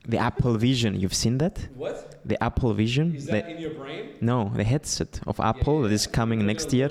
The 0.07 0.17
Apple 0.17 0.55
Vision, 0.57 0.99
you've 0.99 1.13
seen 1.13 1.37
that? 1.37 1.67
what? 1.75 2.07
The 2.25 2.41
Apple 2.43 2.73
Vision? 2.73 3.15
Is 3.15 3.25
The- 3.27 3.33
that 3.33 3.49
in 3.49 3.59
your 3.61 3.71
brain? 3.71 4.09
no, 4.19 4.51
the 4.55 4.63
headset 4.63 5.19
of 5.27 5.39
Apple 5.39 5.83
that 5.83 5.91
is 5.91 6.07
coming 6.07 6.45
next 6.45 6.73
year. 6.73 6.89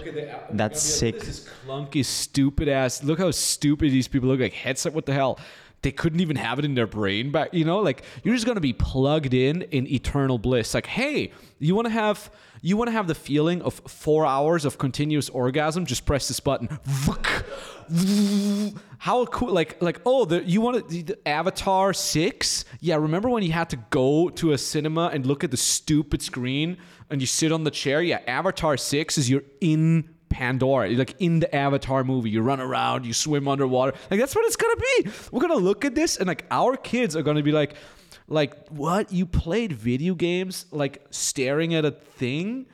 That's 0.52 0.80
sick. 0.80 1.18
This 1.20 1.28
is 1.28 1.48
clunky, 1.66 2.04
stupid 2.04 2.68
ass. 2.68 3.02
Look 3.02 3.18
how 3.18 3.30
stupid 3.32 3.90
these 3.90 4.06
people 4.08 4.28
look 4.28 4.40
like. 4.40 4.52
Headset, 4.52 4.92
what 4.92 5.06
the 5.06 5.12
hell? 5.12 5.38
They 5.82 5.90
couldn't 5.92 6.20
even 6.20 6.36
have 6.36 6.58
it 6.58 6.64
in 6.66 6.74
their 6.74 6.86
brain 6.86 7.30
but 7.30 7.54
You 7.54 7.64
know, 7.64 7.78
like 7.78 8.02
you're 8.22 8.34
just 8.34 8.46
gonna 8.46 8.60
be 8.60 8.74
plugged 8.74 9.32
in 9.34 9.62
in 9.62 9.86
eternal 9.86 10.38
bliss. 10.38 10.74
Like, 10.74 10.86
hey, 10.86 11.32
you 11.58 11.74
want 11.74 11.86
to 11.86 11.92
have 11.92 12.30
you 12.62 12.76
want 12.76 12.88
to 12.88 12.92
have 12.92 13.06
the 13.06 13.14
feeling 13.14 13.62
of 13.62 13.74
four 13.88 14.26
hours 14.26 14.64
of 14.66 14.76
continuous 14.76 15.28
orgasm? 15.30 15.86
Just 15.86 16.04
press 16.04 16.28
this 16.28 16.38
button. 16.40 16.68
How 18.98 19.24
cool! 19.26 19.52
Like, 19.52 19.80
like, 19.82 20.00
oh, 20.06 20.24
the, 20.24 20.44
you 20.44 20.60
want 20.60 20.88
the 20.88 21.18
Avatar 21.26 21.92
six? 21.92 22.64
Yeah, 22.80 22.96
remember 22.96 23.28
when 23.28 23.42
you 23.42 23.52
had 23.52 23.70
to 23.70 23.76
go 23.90 24.28
to 24.30 24.52
a 24.52 24.58
cinema 24.58 25.10
and 25.12 25.26
look 25.26 25.42
at 25.42 25.50
the 25.50 25.56
stupid 25.56 26.22
screen 26.22 26.76
and 27.08 27.20
you 27.20 27.26
sit 27.26 27.50
on 27.50 27.64
the 27.64 27.70
chair? 27.70 28.02
Yeah, 28.02 28.20
Avatar 28.26 28.76
six 28.76 29.18
is 29.18 29.28
you're 29.28 29.42
in 29.60 30.08
Pandora. 30.28 30.88
You're 30.88 30.98
like 30.98 31.16
in 31.18 31.40
the 31.40 31.54
Avatar 31.54 32.04
movie. 32.04 32.30
You 32.30 32.42
run 32.42 32.60
around, 32.60 33.04
you 33.04 33.12
swim 33.12 33.48
underwater. 33.48 33.92
Like 34.10 34.20
that's 34.20 34.34
what 34.34 34.44
it's 34.46 34.56
gonna 34.56 34.76
be. 34.76 35.10
We're 35.32 35.40
gonna 35.40 35.56
look 35.56 35.84
at 35.84 35.94
this 35.94 36.16
and 36.16 36.28
like 36.28 36.46
our 36.50 36.76
kids 36.76 37.16
are 37.16 37.22
gonna 37.22 37.42
be 37.42 37.52
like, 37.52 37.74
like 38.28 38.68
what? 38.68 39.12
You 39.12 39.26
played 39.26 39.72
video 39.72 40.14
games 40.14 40.66
like 40.70 41.04
staring 41.10 41.74
at 41.74 41.84
a 41.84 41.90
thing? 41.90 42.66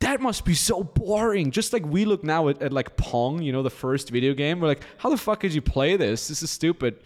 That 0.00 0.20
must 0.20 0.44
be 0.44 0.54
so 0.54 0.84
boring. 0.84 1.50
Just 1.50 1.72
like 1.72 1.84
we 1.84 2.04
look 2.04 2.22
now 2.22 2.46
at, 2.48 2.62
at 2.62 2.72
like 2.72 2.96
Pong, 2.96 3.42
you 3.42 3.50
know, 3.52 3.62
the 3.64 3.70
first 3.70 4.10
video 4.10 4.32
game. 4.32 4.60
We're 4.60 4.68
like, 4.68 4.82
how 4.96 5.10
the 5.10 5.16
fuck 5.16 5.40
did 5.40 5.52
you 5.52 5.60
play 5.62 5.96
this? 5.96 6.28
This 6.28 6.40
is 6.42 6.50
stupid. 6.50 7.00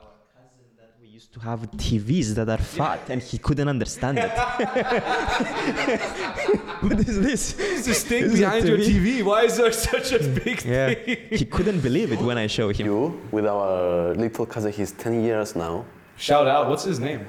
Our 0.00 0.08
cousin 0.34 0.66
that 0.78 0.92
we 1.00 1.08
used 1.08 1.32
to 1.32 1.40
have 1.40 1.60
TVs 1.72 2.34
that 2.34 2.48
are 2.50 2.58
fat 2.58 3.00
and 3.08 3.22
he 3.22 3.38
couldn't 3.38 3.68
understand 3.68 4.18
it. 4.18 4.30
what 6.82 6.98
is 7.00 7.18
this? 7.20 7.52
This 7.54 8.04
thing 8.04 8.24
Is 8.24 8.38
behind 8.40 8.68
your 8.68 8.76
TV? 8.78 9.20
TV. 9.20 9.24
Why 9.24 9.44
is 9.44 9.56
there 9.56 9.72
such 9.72 10.12
a 10.12 10.18
big 10.18 10.62
Yeah. 10.66 10.92
thing? 10.94 11.16
he 11.30 11.44
couldn't 11.46 11.80
believe 11.80 12.12
it 12.12 12.20
when 12.20 12.36
I 12.36 12.46
showed 12.46 12.76
him. 12.76 12.86
You, 12.86 13.20
with 13.32 13.46
our 13.46 14.12
little 14.14 14.44
cousin, 14.46 14.70
he's 14.70 14.92
10 14.92 15.24
years 15.24 15.56
now, 15.56 15.84
Shout 16.18 16.46
out. 16.46 16.68
What's 16.70 16.84
his 16.84 16.98
name? 17.00 17.26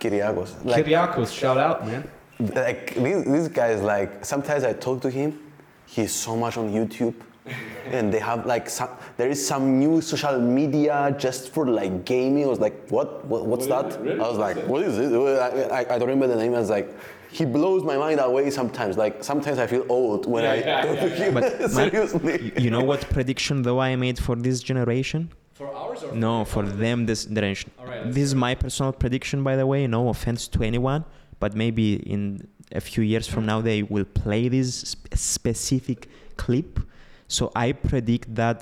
Kyriakos. 0.00 0.64
Like, 0.64 0.84
Kyriakos. 0.86 1.30
Shout 1.32 1.58
out, 1.58 1.86
man. 1.86 2.08
Like 2.54 2.94
this, 2.94 3.24
this 3.26 3.48
guy 3.48 3.68
is 3.68 3.82
like, 3.82 4.24
sometimes 4.24 4.64
I 4.64 4.72
talk 4.72 5.00
to 5.02 5.10
him, 5.10 5.38
he's 5.86 6.12
so 6.12 6.36
much 6.36 6.56
on 6.56 6.72
YouTube. 6.72 7.14
and 7.86 8.14
they 8.14 8.20
have 8.20 8.46
like 8.46 8.70
some, 8.70 8.88
there 9.16 9.28
is 9.28 9.44
some 9.44 9.78
new 9.80 10.00
social 10.00 10.38
media 10.40 11.12
just 11.18 11.52
for 11.52 11.66
like 11.66 12.04
gaming. 12.04 12.44
I 12.44 12.46
was 12.46 12.60
like, 12.60 12.88
what? 12.88 13.24
what 13.26 13.46
what's 13.46 13.66
What 13.66 13.86
is 13.88 13.94
that? 13.96 14.00
Really? 14.02 14.20
I 14.20 14.28
was 14.28 14.38
like, 14.38 14.56
what 14.68 14.82
is 14.84 14.96
it? 14.96 15.12
I, 15.12 15.80
I, 15.80 15.94
I 15.94 15.98
don't 15.98 16.08
remember 16.08 16.28
the 16.28 16.36
name. 16.36 16.54
I 16.54 16.60
was 16.60 16.70
like, 16.70 16.88
he 17.32 17.44
blows 17.44 17.82
my 17.82 17.96
mind 17.96 18.20
away 18.20 18.48
sometimes. 18.50 18.96
Like 18.96 19.24
sometimes 19.24 19.58
I 19.58 19.66
feel 19.66 19.84
old 19.88 20.26
when 20.26 20.44
I 20.44 20.60
Yeah, 20.60 20.82
talk 20.82 20.96
yeah, 20.96 21.02
to 21.02 21.08
him. 21.08 21.34
But 21.34 21.70
Seriously. 21.70 22.52
you- 22.56 22.64
you 22.64 22.70
know 22.70 22.82
what 22.84 23.00
prediction 23.10 23.62
though 23.62 23.80
I 23.80 23.96
made 23.96 24.18
for 24.20 24.36
this 24.36 24.60
generation? 24.62 25.30
For 25.54 25.66
ours 25.74 26.04
or 26.04 26.12
No, 26.14 26.44
for 26.44 26.62
them 26.62 27.06
this 27.06 27.24
generation. 27.24 27.72
All 27.78 27.86
right, 27.86 28.02
let's 28.04 28.14
this 28.14 28.24
is 28.24 28.34
my 28.36 28.54
personal 28.54 28.92
prediction, 28.92 29.42
by 29.42 29.56
the 29.56 29.66
way. 29.66 29.86
No 29.88 30.10
offense 30.10 30.46
to 30.48 30.62
anyone, 30.62 31.04
but 31.42 31.56
maybe 31.56 31.94
in 32.14 32.22
a 32.70 32.80
few 32.80 33.02
years 33.02 33.26
from 33.26 33.44
now 33.44 33.60
they 33.60 33.82
will 33.82 34.08
play 34.22 34.42
this 34.48 34.68
sp- 34.94 35.10
specific 35.12 36.08
clip. 36.36 36.78
So 37.26 37.50
I 37.56 37.72
predict 37.72 38.32
that 38.36 38.58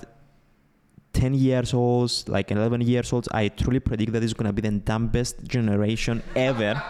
10 1.12 1.34
years 1.34 1.74
olds, 1.74 2.26
like 2.26 2.50
11 2.50 2.80
years 2.80 3.12
olds, 3.12 3.28
I 3.32 3.48
truly 3.48 3.80
predict 3.80 4.12
that 4.14 4.22
it's 4.24 4.32
gonna 4.32 4.54
be 4.54 4.62
the 4.62 4.70
dumbest 4.70 5.44
generation 5.44 6.22
ever 6.34 6.82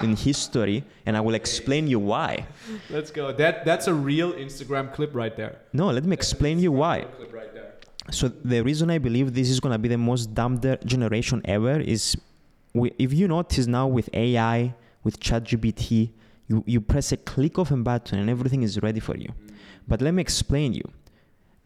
in 0.00 0.16
history, 0.16 0.82
and 1.04 1.14
I 1.14 1.20
will 1.20 1.34
explain 1.34 1.88
you 1.88 1.98
why. 1.98 2.46
Let's 2.88 3.10
go. 3.10 3.30
That 3.42 3.66
that's 3.66 3.86
a 3.86 3.94
real 4.10 4.32
Instagram 4.32 4.94
clip 4.94 5.14
right 5.14 5.36
there. 5.36 5.58
No, 5.74 5.90
let 5.90 6.04
me 6.04 6.14
explain 6.14 6.58
you 6.58 6.72
why. 6.72 6.96
Clip 7.18 7.34
right 7.34 7.52
there. 7.52 7.74
So 8.10 8.28
the 8.28 8.62
reason 8.62 8.86
I 8.90 8.98
believe 9.08 9.34
this 9.34 9.50
is 9.50 9.60
gonna 9.60 9.82
be 9.86 9.90
the 9.96 10.02
most 10.10 10.32
dumb 10.32 10.54
generation 10.94 11.42
ever 11.44 11.76
is, 11.80 12.16
we, 12.72 12.92
if 12.98 13.12
you 13.12 13.28
notice 13.28 13.66
now 13.66 13.86
with 13.88 14.08
AI, 14.14 14.74
with 15.04 15.20
ChatGPT, 15.20 16.10
you, 16.48 16.64
you 16.66 16.80
press 16.80 17.12
a 17.12 17.16
click 17.16 17.58
of 17.58 17.70
a 17.70 17.76
button 17.76 18.18
and 18.18 18.28
everything 18.28 18.62
is 18.62 18.82
ready 18.82 19.00
for 19.00 19.16
you. 19.16 19.28
Mm. 19.28 19.54
But 19.86 20.02
let 20.02 20.14
me 20.14 20.20
explain 20.20 20.72
you. 20.72 20.84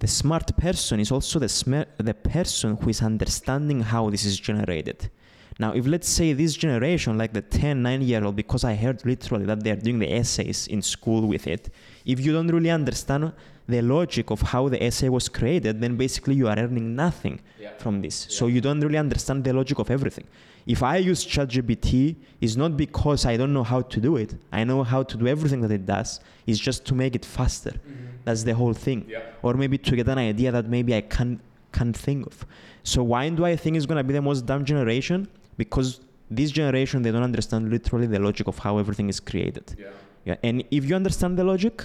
The 0.00 0.06
smart 0.06 0.56
person 0.56 1.00
is 1.00 1.10
also 1.10 1.38
the 1.38 1.46
smer- 1.46 1.86
the 1.96 2.14
person 2.14 2.76
who 2.76 2.90
is 2.90 3.02
understanding 3.02 3.80
how 3.80 4.10
this 4.10 4.24
is 4.24 4.38
generated. 4.38 5.10
Now, 5.58 5.72
if 5.72 5.86
let's 5.88 6.08
say 6.08 6.32
this 6.32 6.54
generation, 6.54 7.18
like 7.18 7.32
the 7.32 7.42
10, 7.42 7.82
9 7.82 8.02
year 8.02 8.24
old, 8.24 8.36
because 8.36 8.62
I 8.62 8.76
heard 8.76 9.04
literally 9.04 9.44
that 9.46 9.64
they're 9.64 9.74
doing 9.74 9.98
the 9.98 10.12
essays 10.12 10.68
in 10.68 10.82
school 10.82 11.26
with 11.26 11.48
it, 11.48 11.70
if 12.04 12.20
you 12.20 12.32
don't 12.32 12.46
really 12.46 12.70
understand 12.70 13.32
the 13.68 13.82
logic 13.82 14.30
of 14.30 14.40
how 14.52 14.68
the 14.68 14.82
essay 14.82 15.08
was 15.08 15.28
created, 15.28 15.80
then 15.80 15.96
basically 15.96 16.34
you 16.34 16.48
are 16.48 16.58
earning 16.58 16.96
nothing 16.96 17.38
Yeah. 17.60 17.70
from 17.78 18.00
this. 18.00 18.26
So 18.30 18.46
you 18.46 18.60
don't 18.60 18.80
really 18.80 18.98
understand 18.98 19.44
the 19.44 19.52
logic 19.52 19.78
of 19.78 19.90
everything. 19.90 20.24
If 20.66 20.82
I 20.82 20.96
use 20.96 21.24
ChatGPT, 21.26 22.16
it's 22.40 22.56
not 22.56 22.76
because 22.76 23.24
I 23.26 23.36
don't 23.36 23.52
know 23.52 23.62
how 23.64 23.80
to 23.82 24.00
do 24.00 24.16
it. 24.16 24.34
I 24.52 24.64
know 24.64 24.82
how 24.84 25.02
to 25.02 25.16
do 25.16 25.26
everything 25.26 25.60
that 25.62 25.70
it 25.70 25.84
does. 25.86 26.20
It's 26.46 26.58
just 26.58 26.84
to 26.86 26.94
make 26.94 27.14
it 27.14 27.24
faster. 27.24 27.70
Mm-hmm. 27.72 28.04
That's 28.24 28.42
the 28.42 28.54
whole 28.54 28.74
thing. 28.74 29.04
Yeah. 29.08 29.20
Or 29.42 29.54
maybe 29.54 29.78
to 29.78 29.96
get 29.96 30.08
an 30.08 30.18
idea 30.18 30.50
that 30.52 30.66
maybe 30.68 30.94
I 30.94 31.02
can 31.02 31.40
can 31.70 31.92
think 31.92 32.26
of. 32.26 32.46
So 32.82 33.02
why 33.12 33.28
do 33.28 33.44
I 33.44 33.54
think 33.54 33.76
it's 33.76 33.84
gonna 33.90 34.02
be 34.10 34.14
the 34.14 34.22
most 34.30 34.46
dumb 34.46 34.64
generation? 34.64 35.28
Because 35.58 36.00
this 36.30 36.50
generation 36.50 37.02
they 37.02 37.10
don't 37.14 37.22
understand 37.32 37.70
literally 37.70 38.06
the 38.06 38.18
logic 38.18 38.46
of 38.48 38.56
how 38.58 38.78
everything 38.78 39.08
is 39.10 39.20
created. 39.20 39.66
Yeah. 39.78 39.86
Yeah, 40.24 40.36
and 40.48 40.64
if 40.70 40.82
you 40.88 40.94
understand 40.96 41.38
the 41.38 41.44
logic, 41.44 41.84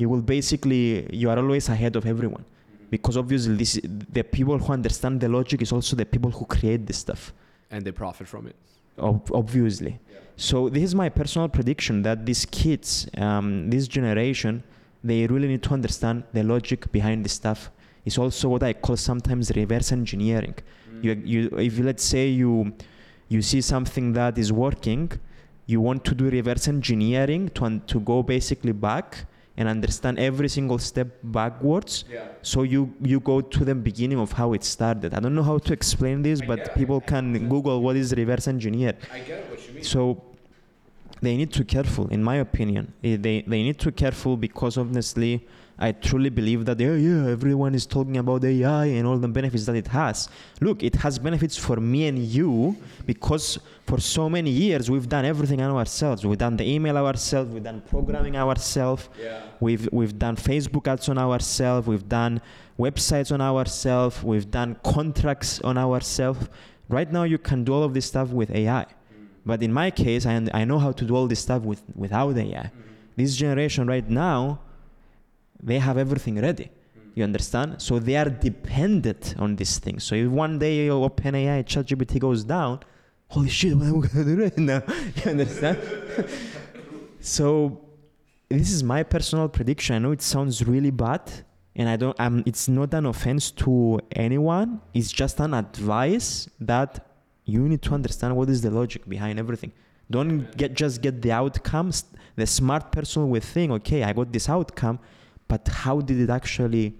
you 0.00 0.08
will 0.12 0.22
basically 0.36 0.84
you 1.20 1.26
are 1.32 1.38
always 1.38 1.68
ahead 1.68 1.94
of 1.96 2.04
everyone, 2.06 2.44
because 2.94 3.16
obviously 3.22 3.54
this 3.62 3.72
the 4.18 4.24
people 4.36 4.56
who 4.58 4.72
understand 4.72 5.20
the 5.20 5.28
logic 5.28 5.58
is 5.66 5.72
also 5.76 5.92
the 6.02 6.08
people 6.14 6.30
who 6.30 6.44
create 6.56 6.82
this 6.86 6.98
stuff. 7.06 7.32
And 7.70 7.84
they 7.84 7.92
profit 7.92 8.26
from 8.26 8.46
it. 8.50 8.56
Ob- 8.98 9.30
obviously. 9.32 9.98
So 10.36 10.68
this 10.74 10.84
is 10.88 10.94
my 10.94 11.08
personal 11.20 11.48
prediction 11.48 12.02
that 12.02 12.18
these 12.24 12.46
kids, 12.46 12.88
um, 13.26 13.68
this 13.70 13.86
generation, 13.86 14.62
they 15.04 15.26
really 15.26 15.48
need 15.48 15.62
to 15.68 15.72
understand 15.78 16.24
the 16.32 16.42
logic 16.42 16.90
behind 16.92 17.24
this 17.24 17.34
stuff. 17.42 17.70
It's 18.06 18.18
also 18.18 18.48
what 18.48 18.62
I 18.62 18.72
call 18.72 18.96
sometimes 18.96 19.52
reverse 19.54 19.92
engineering. 19.92 20.54
You, 21.02 21.12
you, 21.32 21.40
if 21.58 21.78
you, 21.78 21.84
let's 21.84 22.04
say 22.04 22.28
you, 22.28 22.72
you 23.28 23.40
see 23.42 23.60
something 23.60 24.14
that 24.14 24.38
is 24.38 24.50
working, 24.52 25.12
you 25.66 25.80
want 25.80 26.04
to 26.06 26.14
do 26.14 26.24
reverse 26.28 26.68
engineering 26.68 27.50
to, 27.50 27.80
to 27.86 28.00
go 28.00 28.22
basically 28.22 28.72
back 28.72 29.26
and 29.60 29.68
understand 29.68 30.18
every 30.18 30.48
single 30.48 30.78
step 30.78 31.08
backwards. 31.22 32.04
Yeah. 32.10 32.24
So 32.42 32.62
you 32.74 32.82
you 33.12 33.20
go 33.20 33.36
to 33.56 33.64
the 33.70 33.74
beginning 33.88 34.18
of 34.26 34.32
how 34.40 34.48
it 34.54 34.64
started. 34.64 35.14
I 35.14 35.20
don't 35.20 35.34
know 35.34 35.42
how 35.52 35.58
to 35.68 35.72
explain 35.72 36.22
this, 36.22 36.40
I 36.42 36.46
but 36.50 36.58
get 36.64 36.74
people 36.80 37.00
can 37.12 37.48
Google 37.54 37.82
what 37.86 37.96
is 38.02 38.12
reverse 38.22 38.48
engineer. 38.48 38.94
I 39.12 39.20
get 39.20 39.48
what 39.50 39.60
you 39.68 39.74
mean. 39.74 39.84
So 39.84 40.02
they 41.20 41.36
need 41.36 41.52
to 41.58 41.64
careful, 41.64 42.08
in 42.08 42.22
my 42.30 42.36
opinion. 42.46 42.84
Eh, 43.04 43.16
They 43.26 43.36
they 43.52 43.62
need 43.68 43.78
to 43.86 43.92
careful 43.92 44.34
because 44.48 44.78
honestly, 44.82 45.32
I 45.80 45.92
truly 45.92 46.28
believe 46.28 46.66
that 46.66 46.78
yeah, 46.78 46.94
yeah, 46.94 47.30
everyone 47.30 47.74
is 47.74 47.86
talking 47.86 48.18
about 48.18 48.44
AI 48.44 48.84
and 48.84 49.06
all 49.06 49.16
the 49.16 49.28
benefits 49.28 49.64
that 49.64 49.76
it 49.76 49.88
has. 49.88 50.28
Look, 50.60 50.82
it 50.82 50.94
has 50.96 51.18
benefits 51.18 51.56
for 51.56 51.76
me 51.76 52.06
and 52.06 52.18
you 52.18 52.76
because 53.06 53.58
for 53.86 53.98
so 53.98 54.28
many 54.28 54.50
years 54.50 54.90
we've 54.90 55.08
done 55.08 55.24
everything 55.24 55.60
on 55.62 55.74
ourselves. 55.74 56.26
We've 56.26 56.36
done 56.36 56.56
the 56.58 56.70
email 56.70 56.98
ourselves, 56.98 57.50
we've 57.50 57.64
done 57.64 57.80
programming 57.88 58.36
ourselves, 58.36 59.08
yeah. 59.18 59.40
We've 59.60 59.88
we've 59.92 60.18
done 60.18 60.36
Facebook 60.36 60.88
ads 60.88 61.08
on 61.08 61.18
ourselves. 61.18 61.86
We've 61.86 62.08
done 62.08 62.40
websites 62.78 63.30
on 63.30 63.40
ourselves. 63.40 64.22
We've 64.22 64.50
done 64.50 64.76
contracts 64.82 65.60
on 65.60 65.76
ourselves. 65.76 66.48
Right 66.88 67.12
now, 67.12 67.24
you 67.24 67.38
can 67.38 67.62
do 67.62 67.74
all 67.74 67.84
of 67.84 67.94
this 67.94 68.06
stuff 68.06 68.30
with 68.30 68.50
AI. 68.50 68.84
Mm. 68.84 69.26
But 69.44 69.62
in 69.62 69.72
my 69.72 69.90
case, 69.90 70.26
I, 70.26 70.46
I 70.52 70.64
know 70.64 70.78
how 70.78 70.92
to 70.92 71.04
do 71.04 71.14
all 71.14 71.28
this 71.28 71.40
stuff 71.40 71.62
with 71.62 71.82
without 71.94 72.36
AI. 72.36 72.44
Mm-hmm. 72.44 72.80
This 73.16 73.36
generation 73.36 73.86
right 73.86 74.08
now, 74.08 74.60
they 75.62 75.78
have 75.78 75.98
everything 75.98 76.40
ready. 76.40 76.70
You 77.14 77.24
understand? 77.24 77.82
So 77.82 77.98
they 77.98 78.16
are 78.16 78.30
dependent 78.30 79.34
on 79.38 79.56
these 79.56 79.78
things. 79.78 80.04
So 80.04 80.14
if 80.14 80.28
one 80.28 80.58
day 80.58 80.88
OpenAI, 80.88 81.64
ChatGPT 81.64 82.20
goes 82.20 82.44
down, 82.44 82.80
holy 83.28 83.48
shit, 83.48 83.76
what 83.76 83.86
am 83.86 84.02
I 84.02 84.06
gonna 84.06 84.24
do 84.24 84.42
right 84.42 84.58
now? 84.58 84.82
You 85.24 85.30
understand? 85.30 85.78
so 87.20 87.80
this 88.48 88.70
is 88.72 88.82
my 88.82 89.02
personal 89.02 89.48
prediction. 89.48 89.96
I 89.96 89.98
know 89.98 90.12
it 90.12 90.22
sounds 90.22 90.66
really 90.66 90.90
bad, 90.90 91.22
and 91.76 91.88
I 91.88 91.96
don't. 91.96 92.18
Um, 92.18 92.42
it's 92.46 92.68
not 92.68 92.92
an 92.94 93.06
offense 93.06 93.50
to 93.62 94.00
anyone. 94.12 94.80
It's 94.92 95.12
just 95.12 95.38
an 95.40 95.54
advice 95.54 96.48
that 96.60 97.06
you 97.44 97.68
need 97.68 97.82
to 97.82 97.94
understand 97.94 98.36
what 98.36 98.48
is 98.50 98.60
the 98.62 98.70
logic 98.70 99.08
behind 99.08 99.38
everything. 99.38 99.72
Don't 100.10 100.56
get 100.56 100.74
just 100.74 101.00
get 101.00 101.22
the 101.22 101.32
outcomes. 101.32 102.04
The 102.34 102.46
smart 102.46 102.90
person 102.90 103.30
will 103.30 103.40
think, 103.40 103.70
okay, 103.72 104.02
I 104.02 104.12
got 104.12 104.32
this 104.32 104.48
outcome, 104.48 104.98
but 105.50 105.66
how 105.66 106.00
did 106.00 106.18
it 106.20 106.30
actually 106.30 106.94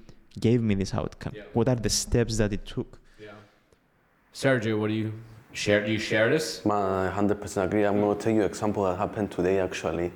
give 0.47 0.60
me 0.60 0.74
this 0.74 0.93
outcome? 0.93 1.32
Yeah. 1.36 1.44
What 1.52 1.68
are 1.68 1.77
the 1.77 1.89
steps 1.89 2.36
that 2.39 2.52
it 2.52 2.66
took? 2.66 2.98
Yeah. 3.27 3.28
Sergio, 4.35 4.78
what 4.81 4.89
do 4.89 4.94
you 4.94 5.12
share? 5.52 5.86
Do 5.86 5.93
you 5.93 6.01
share 6.01 6.28
this? 6.28 6.66
I 6.66 7.12
100% 7.14 7.64
agree. 7.64 7.85
I'm 7.85 8.01
going 8.01 8.16
to 8.18 8.22
tell 8.22 8.32
you 8.32 8.40
an 8.40 8.48
example 8.48 8.82
that 8.85 8.98
happened 8.98 9.31
today 9.31 9.60
actually. 9.60 10.10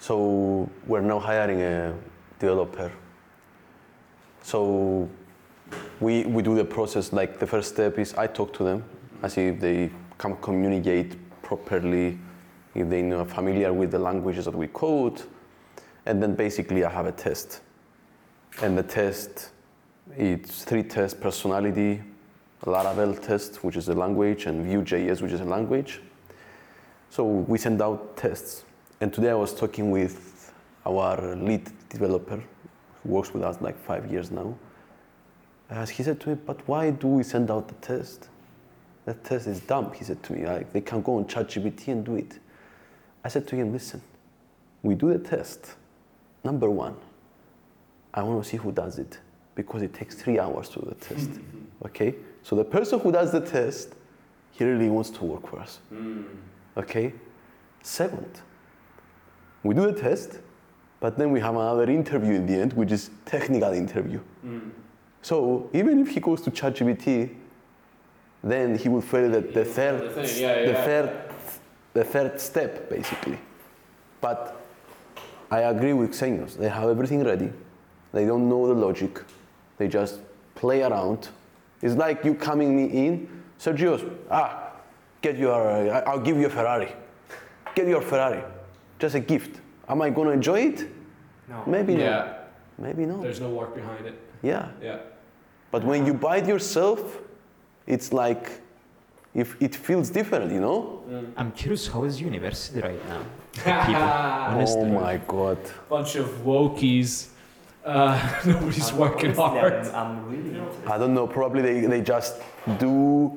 So 0.00 0.68
we're 0.88 1.00
now 1.12 1.20
hiring 1.20 1.62
a 1.62 1.94
developer. 2.40 2.90
So 4.42 5.08
we, 6.00 6.24
we 6.24 6.42
do 6.42 6.56
the 6.56 6.64
process 6.64 7.12
like 7.12 7.38
the 7.38 7.46
first 7.46 7.68
step 7.74 7.98
is 8.00 8.14
I 8.14 8.26
talk 8.26 8.52
to 8.54 8.64
them, 8.64 8.84
I 9.22 9.28
see 9.28 9.46
if 9.46 9.60
they 9.60 9.90
can 10.18 10.36
communicate 10.38 11.10
properly, 11.42 12.18
if 12.74 12.90
they 12.90 13.08
are 13.12 13.24
familiar 13.24 13.72
with 13.72 13.92
the 13.92 13.98
languages 13.98 14.44
that 14.46 14.56
we 14.56 14.66
code, 14.66 15.22
and 16.06 16.22
then 16.22 16.34
basically 16.34 16.84
I 16.84 16.90
have 16.90 17.06
a 17.06 17.12
test. 17.12 17.60
And 18.62 18.76
the 18.78 18.82
test, 18.82 19.50
it's 20.16 20.64
three 20.64 20.82
tests, 20.82 21.18
personality, 21.18 22.02
Laravel 22.64 23.20
test, 23.20 23.62
which 23.64 23.76
is 23.76 23.88
a 23.88 23.94
language, 23.94 24.46
and 24.46 24.64
Vue.js, 24.64 25.20
which 25.20 25.32
is 25.32 25.40
a 25.40 25.44
language. 25.44 26.00
So 27.10 27.24
we 27.24 27.58
send 27.58 27.82
out 27.82 28.16
tests. 28.16 28.64
And 29.00 29.12
today 29.12 29.30
I 29.30 29.34
was 29.34 29.54
talking 29.54 29.90
with 29.90 30.52
our 30.86 31.36
lead 31.36 31.70
developer, 31.88 32.42
who 33.02 33.08
works 33.08 33.34
with 33.34 33.42
us 33.42 33.60
like 33.60 33.78
five 33.78 34.10
years 34.10 34.30
now. 34.30 34.54
As 35.68 35.90
he 35.90 36.02
said 36.02 36.20
to 36.20 36.30
me, 36.30 36.34
but 36.34 36.66
why 36.68 36.90
do 36.90 37.08
we 37.08 37.22
send 37.22 37.50
out 37.50 37.68
the 37.68 37.74
test? 37.74 38.28
That 39.04 39.24
test 39.24 39.46
is 39.46 39.60
dumb, 39.60 39.92
he 39.92 40.04
said 40.04 40.22
to 40.22 40.32
me. 40.32 40.46
Like, 40.46 40.72
they 40.72 40.80
can 40.80 41.02
go 41.02 41.16
on 41.16 41.24
ChatGPT 41.26 41.88
and 41.88 42.04
do 42.04 42.16
it. 42.16 42.38
I 43.22 43.28
said 43.28 43.46
to 43.48 43.56
him, 43.56 43.72
listen, 43.72 44.00
we 44.82 44.94
do 44.94 45.12
the 45.12 45.18
test. 45.18 45.74
Number 46.44 46.70
one, 46.70 46.96
I 48.12 48.22
want 48.22 48.44
to 48.44 48.48
see 48.48 48.58
who 48.58 48.70
does 48.70 48.98
it 48.98 49.18
because 49.54 49.82
it 49.82 49.94
takes 49.94 50.14
three 50.14 50.38
hours 50.38 50.68
to 50.70 50.80
do 50.80 50.86
the 50.88 50.94
test. 50.94 51.30
Mm. 51.30 51.86
okay? 51.86 52.14
So 52.42 52.54
the 52.54 52.64
person 52.64 53.00
who 53.00 53.10
does 53.10 53.32
the 53.32 53.40
test, 53.40 53.94
he 54.52 54.64
really 54.64 54.90
wants 54.90 55.10
to 55.10 55.24
work 55.24 55.48
for 55.48 55.58
us. 55.60 55.80
Mm. 55.92 56.26
Okay? 56.76 57.14
Second, 57.82 58.42
we 59.62 59.74
do 59.74 59.90
the 59.90 59.98
test, 59.98 60.40
but 61.00 61.16
then 61.16 61.30
we 61.30 61.40
have 61.40 61.54
another 61.54 61.90
interview 61.90 62.34
in 62.34 62.46
the 62.46 62.54
end, 62.54 62.72
which 62.74 62.92
is 62.92 63.10
technical 63.24 63.72
interview. 63.72 64.20
Mm. 64.44 64.70
So 65.22 65.70
even 65.72 66.00
if 66.00 66.08
he 66.08 66.20
goes 66.20 66.42
to 66.42 66.50
ChatGPT, 66.50 67.34
then 68.42 68.76
he 68.76 68.90
will 68.90 69.00
fail 69.00 69.30
the, 69.30 69.40
the 69.40 69.64
third, 69.64 70.14
the 70.14 70.26
thing, 70.26 70.42
yeah, 70.42 70.54
the 70.66 70.72
yeah. 70.72 70.84
third, 70.84 71.34
the 71.94 72.04
third 72.04 72.40
step 72.40 72.90
basically. 72.90 73.38
But 74.20 74.63
I 75.54 75.60
agree 75.70 75.92
with 75.92 76.10
Xenios. 76.12 76.56
They 76.56 76.68
have 76.68 76.88
everything 76.88 77.22
ready. 77.22 77.50
They 78.12 78.26
don't 78.26 78.48
know 78.48 78.66
the 78.66 78.74
logic. 78.74 79.22
They 79.78 79.86
just 79.88 80.18
play 80.56 80.82
around. 80.82 81.28
It's 81.80 81.94
like 81.94 82.24
you 82.24 82.34
coming 82.34 82.74
me 82.76 82.84
in, 83.06 83.28
Sergio, 83.60 83.92
ah, 84.30 84.72
get 85.22 85.38
your, 85.38 85.54
I- 85.96 86.00
I'll 86.10 86.18
give 86.28 86.36
you 86.38 86.46
a 86.46 86.50
Ferrari. 86.50 86.92
Get 87.76 87.86
your 87.86 88.00
Ferrari. 88.02 88.42
Just 88.98 89.14
a 89.14 89.20
gift. 89.20 89.60
Am 89.88 90.02
I 90.02 90.10
going 90.10 90.26
to 90.28 90.32
enjoy 90.32 90.60
it? 90.70 90.88
No. 91.48 91.62
Maybe 91.66 91.94
Yeah. 91.94 92.08
not. 92.08 92.38
Maybe 92.78 93.06
not. 93.06 93.22
There's 93.22 93.40
no 93.40 93.50
work 93.50 93.74
behind 93.76 94.06
it. 94.06 94.14
Yeah. 94.42 94.68
Yeah. 94.82 94.98
But 95.70 95.84
when 95.84 96.04
you 96.06 96.14
buy 96.14 96.38
it 96.38 96.46
yourself, 96.48 97.20
it's 97.86 98.12
like, 98.12 98.50
if 99.34 99.60
it 99.60 99.74
feels 99.74 100.10
different, 100.10 100.52
you 100.52 100.60
know? 100.60 101.02
I'm 101.36 101.50
curious, 101.52 101.88
how 101.88 102.04
is 102.04 102.20
university 102.20 102.80
right 102.80 103.08
now? 103.08 103.22
Honestly. 104.50 104.80
Oh 104.82 104.84
my 104.86 105.16
God. 105.26 105.58
Bunch 105.88 106.14
of 106.16 106.26
wokies. 106.44 107.28
Uh, 107.84 108.18
nobody's 108.46 108.92
working 108.92 109.34
hard. 109.34 109.86
I'm 109.88 110.24
really 110.26 110.62
I 110.86 110.96
don't 110.98 111.14
know, 111.14 111.26
probably 111.26 111.62
they, 111.62 111.80
they 111.86 112.00
just 112.00 112.40
do, 112.78 113.36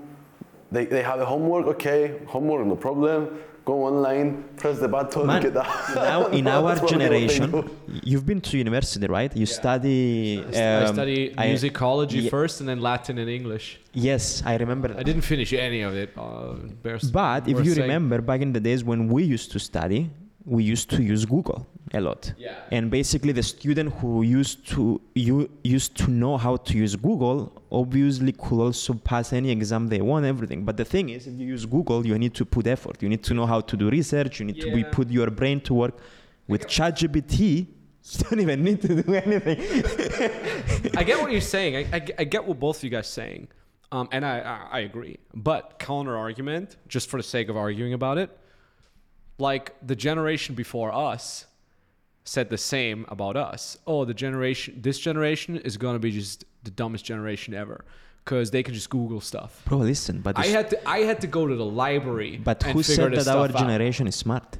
they, 0.72 0.86
they 0.86 1.02
have 1.02 1.20
a 1.20 1.26
homework, 1.26 1.66
okay, 1.66 2.22
homework, 2.28 2.66
no 2.66 2.76
problem. 2.76 3.40
Go 3.68 3.84
online, 3.84 4.28
press 4.56 4.80
the 4.80 4.88
button, 4.88 5.28
Man, 5.28 5.42
get 5.42 5.54
that. 5.54 5.68
now 5.94 6.28
in 6.28 6.48
our 6.48 6.64
That's 6.70 6.80
probably 6.80 6.98
what 7.06 7.10
they 7.12 7.28
generation, 7.28 7.70
you've 8.12 8.26
been 8.26 8.40
to 8.50 8.58
university, 8.58 9.08
right? 9.08 9.32
You 9.36 9.46
study. 9.46 10.40
I 10.56 10.86
um, 10.86 10.94
study 10.94 11.20
musicology 11.36 12.22
Ye- 12.24 12.30
first 12.30 12.62
and 12.62 12.70
then 12.70 12.80
Latin 12.80 13.18
and 13.18 13.30
English. 13.30 13.66
Yes, 13.92 14.42
I 14.46 14.56
remember. 14.56 14.96
I 14.98 15.04
didn't 15.04 15.26
finish 15.34 15.52
any 15.52 15.82
of 15.82 15.94
it. 15.96 16.10
Uh, 16.18 16.54
bears- 16.84 17.12
But 17.12 17.50
if 17.50 17.58
you 17.66 17.74
saying. 17.74 17.82
remember 17.82 18.22
back 18.22 18.40
in 18.40 18.54
the 18.54 18.62
days 18.62 18.86
when 18.86 19.10
we 19.10 19.22
used 19.36 19.52
to 19.52 19.60
study, 19.60 20.02
we 20.48 20.64
used 20.64 20.90
to 20.92 21.04
use 21.04 21.26
Google 21.26 21.68
a 21.94 22.00
lot. 22.00 22.34
Yeah. 22.38 22.56
And 22.72 22.90
basically, 22.90 23.34
the 23.34 23.44
student 23.44 23.94
who 23.96 24.24
used 24.24 24.66
to 24.70 25.02
you 25.14 25.50
used 25.64 25.96
to 25.98 26.10
know 26.10 26.38
how 26.38 26.56
to 26.56 26.78
use 26.78 26.96
Google 26.96 27.52
obviously 27.70 28.32
could 28.32 28.62
also 28.62 28.94
pass 28.94 29.34
any 29.34 29.52
exam 29.52 29.88
they 29.88 30.02
want, 30.02 30.26
everything. 30.26 30.64
But 30.64 30.78
the 30.78 30.86
thing 30.86 31.10
is, 31.10 31.28
if 31.28 31.38
you 31.38 31.48
use 31.48 31.66
Google, 31.66 32.06
you 32.08 32.18
need 32.18 32.34
to 32.36 32.46
put 32.46 32.66
effort. 32.66 33.04
You 33.04 33.10
need 33.10 33.24
to 33.24 33.34
know 33.34 33.46
how 33.46 33.60
to 33.60 33.76
do 33.76 33.90
research. 33.90 34.40
You 34.40 34.46
need 34.46 34.62
to 34.62 34.74
be 34.74 34.84
put 34.86 35.10
your 35.10 35.30
brain 35.30 35.60
to 35.62 35.74
work. 35.74 35.98
With 36.48 36.66
ChatGPT, 36.66 37.40
you 37.40 37.68
don't 38.24 38.40
even 38.40 38.64
need 38.64 38.82
to 38.84 39.02
do 39.02 39.14
anything. 39.14 39.60
I 40.98 41.04
get 41.04 41.22
what 41.22 41.30
you're 41.30 41.42
saying. 41.42 41.76
I, 41.76 41.98
I, 41.98 42.08
I 42.20 42.24
get 42.24 42.46
what 42.46 42.58
both 42.58 42.78
of 42.78 42.84
you 42.86 42.90
guys 42.90 43.08
saying, 43.08 43.50
um, 43.92 44.08
and 44.14 44.26
I, 44.26 44.40
I 44.40 44.68
I 44.78 44.80
agree. 44.80 45.18
But 45.34 45.78
counter 45.78 46.16
argument, 46.16 46.78
just 46.88 47.10
for 47.10 47.18
the 47.18 47.28
sake 47.36 47.50
of 47.50 47.58
arguing 47.58 47.94
about 47.94 48.18
it, 48.18 48.30
like 49.38 49.76
the 49.86 49.96
generation 49.96 50.56
before 50.56 50.94
us 50.94 51.46
said 52.24 52.50
the 52.50 52.58
same 52.58 53.06
about 53.10 53.38
us. 53.38 53.78
Oh, 53.88 54.06
the 54.06 54.14
generation, 54.14 54.80
this 54.82 55.00
generation 55.00 55.58
is 55.58 55.78
gonna 55.78 56.00
be 56.00 56.12
just 56.12 56.46
the 56.64 56.72
dumbest 56.72 57.06
generation 57.06 57.54
ever 57.54 57.86
because 58.24 58.52
they 58.52 58.62
can 58.62 58.74
just 58.74 58.90
Google 58.90 59.22
stuff. 59.22 59.62
Bro, 59.66 59.80
listen, 59.80 60.20
but 60.20 60.38
I 60.38 60.48
had 60.48 60.70
to 60.72 60.90
I 60.90 61.00
had 61.00 61.22
to 61.22 61.28
go 61.28 61.48
to 61.48 61.56
the 61.56 61.66
library. 61.66 62.38
but 62.44 62.62
who 62.64 62.84
said 62.84 63.12
that 63.14 63.28
our 63.28 63.48
stuff 63.48 63.56
out. 63.56 63.68
generation 63.68 64.08
is 64.08 64.16
smart? 64.16 64.58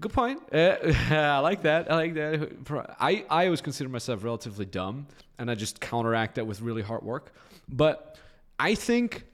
Good 0.00 0.12
point. 0.12 0.40
Uh, 0.52 0.76
I 1.10 1.38
like 1.38 1.62
that. 1.62 1.90
I 1.90 1.94
like 1.96 2.14
that. 2.14 2.96
I, 3.00 3.24
I 3.28 3.46
always 3.46 3.60
consider 3.60 3.88
myself 3.88 4.22
relatively 4.22 4.64
dumb, 4.64 5.06
and 5.38 5.50
I 5.50 5.54
just 5.54 5.80
counteract 5.80 6.36
that 6.36 6.46
with 6.46 6.60
really 6.60 6.82
hard 6.82 7.02
work. 7.02 7.32
But 7.68 8.16
I 8.60 8.74
think 8.74 9.24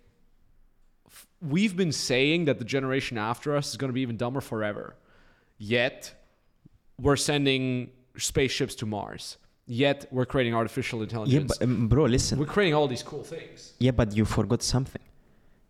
we've 1.41 1.77
been 1.77 1.93
saying 1.93 2.47
that 2.47 2.59
the 2.59 2.65
generation 2.65 3.19
after 3.19 3.57
us 3.57 3.71
is 3.71 3.77
going 3.77 3.89
to 3.91 3.95
be 3.95 4.01
even 4.01 4.17
dumber 4.17 4.41
forever. 4.41 4.97
Yet, 5.59 6.15
we're 7.01 7.17
sending 7.17 7.91
spaceships 8.17 8.75
to 8.77 8.87
Mars. 8.87 9.37
Yet, 9.67 10.07
we're 10.11 10.27
creating 10.27 10.55
artificial 10.55 10.99
Yeah, 11.01 11.05
intelligence. 11.05 11.59
but 11.59 11.65
um, 11.65 11.89
bro, 11.89 12.05
listen. 12.05 12.39
we're 12.39 12.47
creating 12.47 12.75
all 12.75 12.87
these 12.89 13.03
cool 13.03 13.25
things. 13.25 13.73
Yeah, 13.79 13.93
but 13.93 14.15
you 14.17 14.25
forgot 14.25 14.63
something. 14.63 15.03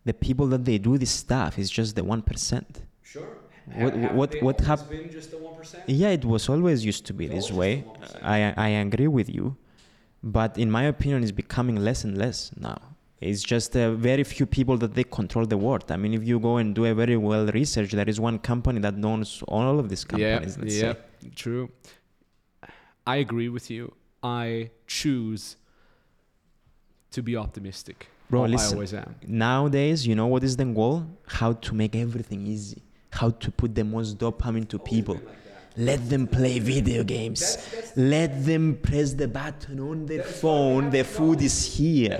The 0.05 0.13
people 0.13 0.47
that 0.47 0.65
they 0.65 0.77
do 0.77 0.97
this 0.97 1.11
stuff 1.11 1.57
is 1.57 1.69
just 1.71 1.95
the 1.95 2.03
one 2.03 2.21
percent. 2.21 2.83
Sure. 3.01 3.27
What- 3.73 3.95
what- 4.13 4.35
what 4.43 4.61
hap- 4.61 4.89
been 4.89 5.09
just 5.11 5.31
the 5.31 5.37
1%? 5.37 5.83
Yeah, 5.87 6.09
it 6.09 6.23
was 6.25 6.47
always 6.49 6.85
used 6.85 7.05
to 7.07 7.13
be 7.13 7.25
this 7.27 7.51
way. 7.51 7.83
I 8.21 8.53
I 8.55 8.69
agree 8.85 9.07
with 9.07 9.29
you, 9.37 9.57
but 10.21 10.57
in 10.63 10.69
my 10.69 10.83
opinion, 10.83 11.23
it's 11.23 11.31
becoming 11.31 11.77
less 11.77 12.03
and 12.03 12.15
less 12.17 12.51
now. 12.55 12.79
It's 13.21 13.41
just 13.43 13.75
uh, 13.77 13.91
very 13.93 14.23
few 14.23 14.45
people 14.45 14.77
that 14.77 14.93
they 14.93 15.03
control 15.03 15.45
the 15.45 15.57
world. 15.57 15.89
I 15.91 15.95
mean, 15.97 16.13
if 16.13 16.23
you 16.27 16.39
go 16.39 16.57
and 16.57 16.75
do 16.75 16.85
a 16.85 16.93
very 16.93 17.15
well 17.17 17.45
research, 17.47 17.91
there 17.91 18.07
is 18.09 18.19
one 18.19 18.39
company 18.39 18.79
that 18.81 18.93
owns 19.03 19.41
all 19.47 19.79
of 19.79 19.89
these 19.89 20.03
companies. 20.03 20.57
yeah, 20.57 20.65
yeah, 20.65 20.93
say. 20.93 21.29
true. 21.35 21.69
I 23.07 23.17
agree 23.17 23.49
with 23.49 23.69
you. 23.71 23.93
I 24.21 24.71
choose 24.87 25.55
to 27.11 27.21
be 27.23 27.37
optimistic. 27.37 28.09
Bro, 28.29 28.41
Oh, 28.41 28.43
I 28.45 28.47
listen. 28.47 28.73
always 28.73 28.93
am. 28.93 29.15
Nowadays, 29.27 30.05
you 30.07 30.15
know 30.15 30.27
what 30.27 30.43
is 30.43 30.57
the 30.57 30.65
goal? 30.65 31.05
How 31.27 31.53
to 31.53 31.75
make 31.75 31.95
everything 31.95 32.45
easy. 32.47 32.81
How 33.11 33.29
to 33.29 33.51
put 33.51 33.75
the 33.75 33.83
most 33.83 34.17
dopamine 34.17 34.67
to 34.69 34.79
people. 34.79 35.19
Let 35.77 36.09
them 36.09 36.25
play 36.27 36.59
video 36.59 37.03
games. 37.03 37.57
Let 37.95 38.45
them 38.45 38.79
press 38.81 39.13
the 39.13 39.27
button 39.27 39.79
on 39.79 40.05
their 40.05 40.23
phone. 40.23 40.89
The 40.89 41.03
food 41.03 41.41
is 41.41 41.65
here. 41.77 42.19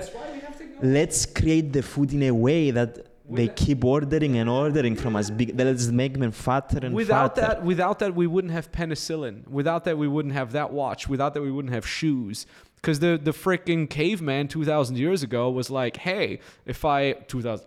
Let's 0.82 1.26
create 1.26 1.72
the 1.72 1.82
food 1.82 2.12
in 2.12 2.22
a 2.24 2.32
way 2.32 2.70
that 2.70 3.06
they 3.28 3.48
keep 3.48 3.84
ordering 3.84 4.36
and 4.36 4.48
ordering 4.48 4.94
from 4.94 5.16
us. 5.16 5.30
Big, 5.30 5.58
let's 5.58 5.86
make 5.88 6.18
them 6.18 6.30
fatter 6.30 6.78
and 6.82 6.94
Without 6.94 7.34
fatter. 7.34 7.54
that, 7.54 7.64
without 7.64 7.98
that, 7.98 8.14
we 8.14 8.26
wouldn't 8.26 8.52
have 8.52 8.70
penicillin. 8.70 9.46
Without 9.48 9.84
that, 9.84 9.98
we 9.98 10.06
wouldn't 10.06 10.34
have 10.34 10.52
that 10.52 10.72
watch. 10.72 11.08
Without 11.08 11.34
that, 11.34 11.42
we 11.42 11.50
wouldn't 11.50 11.74
have 11.74 11.86
shoes. 11.86 12.46
Because 12.76 13.00
the 13.00 13.18
the 13.20 13.32
freaking 13.32 13.88
caveman 13.90 14.48
two 14.48 14.64
thousand 14.64 14.96
years 14.96 15.22
ago 15.22 15.50
was 15.50 15.70
like, 15.70 15.96
hey, 15.96 16.40
if 16.66 16.84
I 16.84 17.12
2000, 17.12 17.64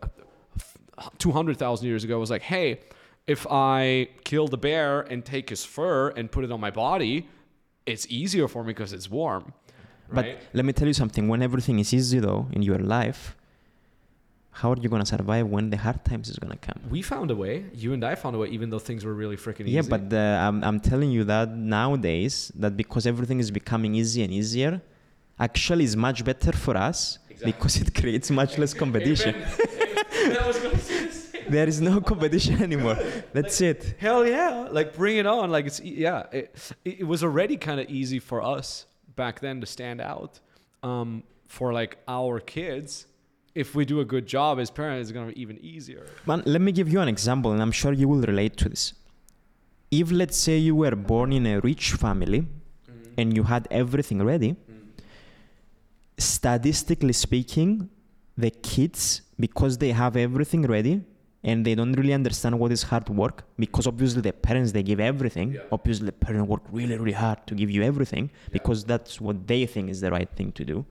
200,000 1.18 1.88
years 1.88 2.04
ago 2.04 2.20
was 2.20 2.30
like, 2.30 2.42
hey, 2.44 2.80
if 3.28 3.46
I 3.50 4.10
kill 4.24 4.48
the 4.48 4.58
bear 4.58 5.02
and 5.02 5.24
take 5.26 5.50
his 5.50 5.64
fur 5.66 6.10
and 6.10 6.32
put 6.32 6.44
it 6.44 6.52
on 6.52 6.60
my 6.60 6.72
body, 6.72 7.28
it's 7.86 8.06
easier 8.10 8.48
for 8.48 8.64
me 8.64 8.68
because 8.70 8.94
it's 8.94 9.10
warm. 9.10 9.54
But 10.12 10.26
right? 10.26 10.40
let 10.54 10.66
me 10.66 10.74
tell 10.74 10.88
you 10.88 10.94
something. 10.94 11.28
When 11.28 11.42
everything 11.42 11.80
is 11.80 11.94
easy, 11.94 12.20
though, 12.20 12.48
in 12.52 12.62
your 12.62 12.80
life, 12.80 13.36
how 14.52 14.72
are 14.74 14.78
you 14.78 14.90
gonna 14.90 15.06
survive 15.06 15.48
when 15.48 15.70
the 15.70 15.78
hard 15.78 16.04
times 16.04 16.30
is 16.30 16.38
gonna 16.38 16.58
come? 16.58 16.80
We 16.90 17.02
found 17.02 17.32
a 17.32 17.36
way. 17.36 17.66
You 17.74 17.94
and 17.94 18.04
I 18.04 18.16
found 18.16 18.36
a 18.36 18.40
way, 18.40 18.50
even 18.50 18.70
though 18.70 18.80
things 18.80 19.06
were 19.06 19.14
really 19.14 19.38
freaking 19.38 19.62
easy. 19.62 19.72
Yeah, 19.72 19.84
but 19.96 20.12
uh, 20.12 20.46
I'm, 20.46 20.64
I'm 20.64 20.80
telling 20.80 21.12
you 21.12 21.24
that 21.26 21.50
nowadays, 21.56 22.52
that 22.56 22.76
because 22.76 23.08
everything 23.08 23.40
is 23.40 23.52
becoming 23.52 23.96
easy 23.96 24.24
and 24.24 24.34
easier, 24.34 24.82
actually 25.40 25.86
is 25.86 25.96
much 25.96 26.26
better 26.26 26.52
for 26.52 26.76
us 26.76 27.20
because 27.44 27.78
it 27.78 27.94
creates 27.96 28.30
much 28.32 28.58
less 28.58 28.74
competition. 28.84 29.36
there 31.48 31.68
is 31.68 31.80
no 31.80 32.02
competition 32.02 32.62
anymore. 32.62 32.98
That's 33.32 33.62
it. 33.62 33.96
Hell 33.98 34.28
yeah! 34.28 34.68
Like 34.72 34.94
bring 34.96 35.18
it 35.18 35.26
on. 35.26 35.52
Like 35.52 35.68
it's 35.68 35.80
yeah. 35.80 36.26
It, 36.32 36.74
it 36.84 37.08
was 37.08 37.24
already 37.24 37.56
kind 37.56 37.80
of 37.80 37.90
easy 37.90 38.20
for 38.20 38.42
us 38.42 38.86
back 39.24 39.36
then 39.46 39.56
to 39.64 39.68
stand 39.78 40.00
out. 40.14 40.34
Um, 40.90 41.10
for 41.56 41.68
like 41.80 41.94
our 42.18 42.36
kids, 42.56 42.90
if 43.64 43.68
we 43.78 43.84
do 43.94 43.98
a 44.06 44.08
good 44.14 44.26
job 44.36 44.54
as 44.64 44.70
parents, 44.82 45.02
it's 45.04 45.14
gonna 45.16 45.34
be 45.34 45.42
even 45.46 45.58
easier. 45.74 46.06
Man, 46.30 46.42
let 46.54 46.62
me 46.68 46.72
give 46.80 46.88
you 46.94 47.00
an 47.06 47.10
example, 47.16 47.50
and 47.54 47.62
I'm 47.66 47.76
sure 47.82 47.92
you 48.02 48.08
will 48.12 48.26
relate 48.34 48.56
to 48.64 48.70
this. 48.74 48.84
If, 50.00 50.08
let's 50.22 50.38
say, 50.46 50.58
you 50.68 50.76
were 50.84 50.96
born 51.12 51.30
in 51.40 51.46
a 51.54 51.56
rich 51.70 51.86
family 52.04 52.42
and 53.18 53.36
you 53.36 53.44
had 53.54 53.64
everything 53.82 54.20
ready, 54.32 54.56
statistically 56.18 57.16
speaking, 57.26 57.90
the 58.44 58.52
kids, 58.72 59.04
because 59.46 59.74
they 59.84 59.92
have 59.92 60.16
everything 60.28 60.64
ready 60.76 61.02
and 61.44 61.66
they 61.66 61.74
don't 61.74 61.94
really 61.94 62.14
understand 62.14 62.60
what 62.60 62.72
is 62.72 62.84
hard 62.84 63.08
work, 63.10 63.44
because 63.58 63.88
obviously 63.88 64.22
the 64.22 64.34
parents 64.34 64.72
they 64.72 64.84
give 64.84 65.00
everything. 65.00 65.54
Yeah. 65.54 65.62
Obviously, 65.72 66.06
the 66.08 66.12
parents 66.12 66.50
work 66.50 66.64
really, 66.72 66.98
really 66.98 67.14
hard 67.14 67.46
to 67.48 67.56
give 67.56 67.70
you 67.72 67.82
everything 67.82 68.30
because 68.52 68.84
that's 68.84 69.22
what 69.22 69.48
they 69.48 69.66
think 69.66 69.90
is 69.90 70.02
the 70.02 70.12
right 70.12 70.30
thing 70.36 70.52
to 70.54 70.66
do. 70.66 70.86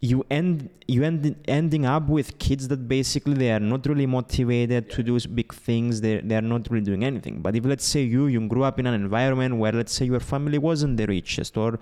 You 0.00 0.24
end 0.30 0.68
you 0.86 1.02
end 1.02 1.34
ending 1.48 1.86
up 1.86 2.08
with 2.08 2.38
kids 2.38 2.68
that 2.68 2.88
basically 2.88 3.34
they 3.34 3.50
are 3.52 3.60
not 3.60 3.86
really 3.86 4.04
motivated 4.04 4.90
to 4.90 5.02
do 5.02 5.18
big 5.34 5.52
things. 5.54 6.00
They 6.00 6.20
they 6.20 6.36
are 6.36 6.42
not 6.42 6.70
really 6.70 6.84
doing 6.84 7.04
anything. 7.04 7.40
But 7.40 7.56
if 7.56 7.64
let's 7.64 7.86
say 7.86 8.02
you 8.02 8.26
you 8.26 8.46
grew 8.46 8.64
up 8.64 8.78
in 8.78 8.86
an 8.86 8.94
environment 8.94 9.56
where 9.56 9.72
let's 9.72 9.92
say 9.92 10.04
your 10.04 10.20
family 10.20 10.58
wasn't 10.58 10.98
the 10.98 11.06
richest 11.06 11.56
or 11.56 11.78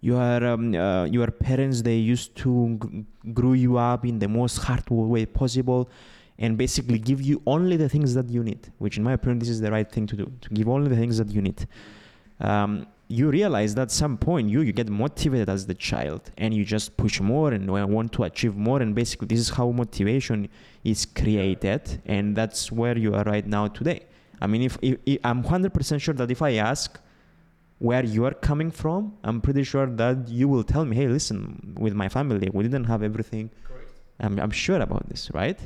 your 0.00 0.44
um, 0.46 0.74
uh, 0.74 1.04
your 1.06 1.28
parents 1.30 1.82
they 1.82 1.96
used 1.96 2.36
to 2.36 2.78
g- 2.80 3.04
grew 3.32 3.54
you 3.54 3.78
up 3.78 4.04
in 4.04 4.18
the 4.18 4.28
most 4.28 4.58
hard 4.58 4.88
way 4.90 5.26
possible 5.26 5.88
and 6.38 6.58
basically 6.58 6.98
give 6.98 7.22
you 7.22 7.40
only 7.46 7.76
the 7.76 7.88
things 7.88 8.14
that 8.14 8.28
you 8.28 8.42
need 8.42 8.72
which 8.78 8.96
in 8.96 9.04
my 9.04 9.12
opinion 9.12 9.38
this 9.38 9.48
is 9.48 9.60
the 9.60 9.70
right 9.70 9.90
thing 9.90 10.06
to 10.06 10.16
do 10.16 10.30
to 10.40 10.48
give 10.50 10.68
only 10.68 10.88
the 10.88 10.96
things 10.96 11.18
that 11.18 11.30
you 11.30 11.40
need. 11.40 11.66
Um, 12.40 12.86
you 13.08 13.28
realize 13.30 13.74
that 13.74 13.82
at 13.82 13.90
some 13.90 14.16
point 14.16 14.48
you 14.48 14.62
you 14.62 14.72
get 14.72 14.88
motivated 14.88 15.48
as 15.48 15.66
the 15.66 15.74
child 15.74 16.30
and 16.38 16.54
you 16.54 16.64
just 16.64 16.96
push 16.96 17.20
more 17.20 17.52
and 17.52 17.70
wa- 17.70 17.84
want 17.84 18.12
to 18.12 18.24
achieve 18.24 18.56
more. 18.56 18.80
And 18.80 18.94
basically 18.94 19.28
this 19.28 19.38
is 19.38 19.50
how 19.50 19.70
motivation 19.70 20.48
is 20.82 21.04
created. 21.06 22.02
And 22.06 22.34
that's 22.34 22.72
where 22.72 22.96
you 22.96 23.14
are 23.14 23.24
right 23.24 23.46
now 23.46 23.68
today. 23.68 24.06
I 24.40 24.46
mean 24.46 24.62
if, 24.62 24.78
if, 24.82 24.98
if 25.06 25.18
i'm 25.24 25.42
100% 25.42 26.00
sure 26.00 26.14
that 26.14 26.30
if 26.30 26.42
i 26.42 26.54
ask 26.54 26.98
where 27.78 28.04
you 28.04 28.24
are 28.24 28.34
coming 28.34 28.70
from 28.70 29.16
i'm 29.22 29.40
pretty 29.40 29.62
sure 29.62 29.86
that 29.86 30.28
you 30.28 30.48
will 30.48 30.64
tell 30.64 30.84
me 30.84 30.96
hey 30.96 31.06
listen 31.06 31.74
with 31.78 31.94
my 31.94 32.08
family 32.08 32.50
we 32.52 32.62
didn't 32.62 32.84
have 32.84 33.02
everything. 33.02 33.50
I'm, 34.20 34.38
I'm 34.38 34.50
sure 34.50 34.80
about 34.80 35.08
this 35.08 35.30
right 35.32 35.58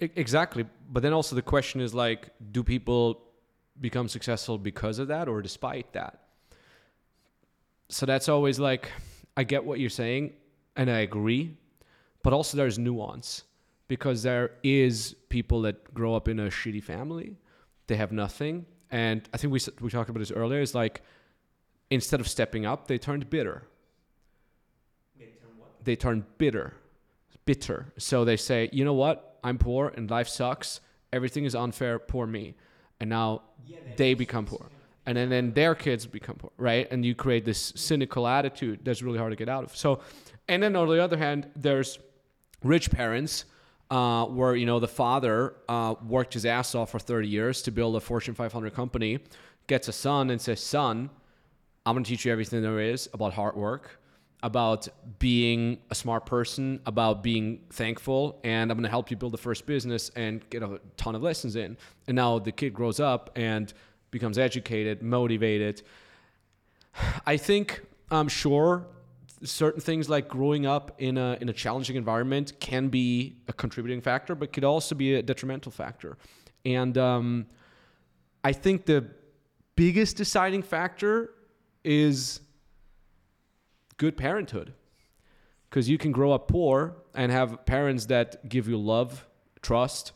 Exactly. 0.00 0.66
But 0.90 1.02
then 1.02 1.12
also 1.12 1.34
the 1.34 1.42
question 1.42 1.80
is 1.80 1.94
like, 1.94 2.30
do 2.52 2.62
people 2.62 3.22
become 3.80 4.08
successful 4.08 4.58
because 4.58 4.98
of 4.98 5.08
that 5.08 5.28
or 5.28 5.42
despite 5.42 5.92
that? 5.92 6.20
So 7.88 8.04
that's 8.04 8.28
always 8.28 8.58
like, 8.58 8.90
I 9.36 9.44
get 9.44 9.64
what 9.64 9.80
you're 9.80 9.90
saying 9.90 10.32
and 10.76 10.90
I 10.90 11.00
agree, 11.00 11.56
but 12.22 12.32
also 12.32 12.56
there's 12.56 12.78
nuance 12.78 13.44
because 13.88 14.22
there 14.22 14.52
is 14.62 15.14
people 15.28 15.62
that 15.62 15.94
grow 15.94 16.14
up 16.14 16.28
in 16.28 16.40
a 16.40 16.48
shitty 16.48 16.82
family, 16.82 17.36
they 17.86 17.96
have 17.96 18.12
nothing, 18.12 18.66
and 18.90 19.28
I 19.32 19.36
think 19.36 19.52
we 19.52 19.60
we 19.80 19.90
talked 19.90 20.10
about 20.10 20.20
this 20.20 20.30
earlier. 20.30 20.60
Is 20.60 20.74
like 20.74 21.02
instead 21.90 22.20
of 22.20 22.28
stepping 22.28 22.66
up, 22.66 22.88
they 22.88 22.98
turned 22.98 23.28
bitter. 23.30 23.66
They 25.84 25.94
turn 25.94 26.26
bitter, 26.36 26.74
bitter. 27.44 27.92
So 27.96 28.24
they 28.24 28.36
say, 28.36 28.68
you 28.72 28.84
know 28.84 28.94
what? 28.94 29.35
I'm 29.46 29.58
poor 29.58 29.92
and 29.96 30.10
life 30.10 30.28
sucks. 30.28 30.80
Everything 31.12 31.44
is 31.44 31.54
unfair. 31.54 31.98
Poor 31.98 32.26
me. 32.26 32.54
And 33.00 33.08
now 33.08 33.42
they 33.96 34.14
become 34.14 34.44
poor. 34.44 34.66
And 35.06 35.16
then, 35.16 35.28
then 35.28 35.52
their 35.52 35.76
kids 35.76 36.04
become 36.04 36.34
poor, 36.34 36.50
right? 36.58 36.88
And 36.90 37.04
you 37.04 37.14
create 37.14 37.44
this 37.44 37.72
cynical 37.76 38.26
attitude 38.26 38.80
that's 38.82 39.02
really 39.02 39.18
hard 39.18 39.30
to 39.30 39.36
get 39.36 39.48
out 39.48 39.62
of. 39.62 39.76
So, 39.76 40.00
and 40.48 40.62
then 40.62 40.74
on 40.74 40.88
the 40.88 41.02
other 41.02 41.16
hand, 41.16 41.48
there's 41.54 42.00
rich 42.64 42.90
parents 42.90 43.44
uh, 43.90 44.24
where 44.24 44.56
you 44.56 44.66
know 44.66 44.80
the 44.80 44.88
father 44.88 45.54
uh, 45.68 45.94
worked 46.04 46.34
his 46.34 46.44
ass 46.44 46.74
off 46.74 46.90
for 46.90 46.98
30 46.98 47.28
years 47.28 47.62
to 47.62 47.70
build 47.70 47.94
a 47.94 48.00
Fortune 48.00 48.34
500 48.34 48.74
company, 48.74 49.20
gets 49.68 49.86
a 49.86 49.92
son 49.92 50.30
and 50.30 50.40
says, 50.40 50.60
"Son, 50.60 51.08
I'm 51.84 51.94
gonna 51.94 52.04
teach 52.04 52.24
you 52.24 52.32
everything 52.32 52.62
there 52.62 52.80
is 52.80 53.08
about 53.14 53.34
hard 53.34 53.54
work, 53.54 54.00
about 54.42 54.88
being 55.18 55.78
a 55.90 55.94
smart 55.94 56.26
person, 56.26 56.80
about 56.86 57.22
being 57.22 57.60
thankful, 57.70 58.40
and 58.44 58.70
I'm 58.70 58.76
gonna 58.76 58.88
help 58.88 59.10
you 59.10 59.16
build 59.16 59.32
the 59.32 59.38
first 59.38 59.66
business 59.66 60.10
and 60.10 60.48
get 60.50 60.62
a 60.62 60.80
ton 60.96 61.14
of 61.14 61.22
lessons 61.22 61.56
in." 61.56 61.76
And 62.06 62.14
now 62.16 62.38
the 62.38 62.52
kid 62.52 62.74
grows 62.74 63.00
up 63.00 63.30
and 63.34 63.72
becomes 64.10 64.38
educated, 64.38 65.02
motivated. 65.02 65.82
I 67.26 67.36
think 67.36 67.82
I'm 68.10 68.28
sure 68.28 68.86
certain 69.42 69.80
things 69.80 70.08
like 70.08 70.28
growing 70.28 70.66
up 70.66 70.94
in 70.98 71.18
a 71.18 71.36
in 71.40 71.48
a 71.48 71.52
challenging 71.52 71.96
environment 71.96 72.52
can 72.60 72.88
be 72.88 73.36
a 73.48 73.52
contributing 73.52 74.00
factor, 74.00 74.34
but 74.34 74.52
could 74.52 74.64
also 74.64 74.94
be 74.94 75.14
a 75.14 75.22
detrimental 75.22 75.72
factor. 75.72 76.16
And 76.64 76.96
um, 76.98 77.46
I 78.42 78.52
think 78.52 78.86
the 78.86 79.06
biggest 79.76 80.16
deciding 80.16 80.62
factor 80.62 81.34
is 81.84 82.40
good 83.96 84.16
parenthood. 84.16 84.72
because 85.68 85.88
you 85.88 85.98
can 85.98 86.12
grow 86.12 86.32
up 86.32 86.48
poor 86.48 86.94
and 87.14 87.30
have 87.32 87.66
parents 87.66 88.06
that 88.06 88.48
give 88.48 88.68
you 88.68 88.78
love, 88.78 89.26
trust, 89.62 90.12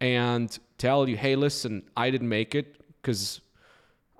and 0.00 0.58
tell 0.78 1.08
you, 1.08 1.16
hey, 1.16 1.36
listen, 1.36 1.82
I 1.96 2.10
didn't 2.10 2.28
make 2.28 2.54
it 2.54 2.76
because 3.00 3.40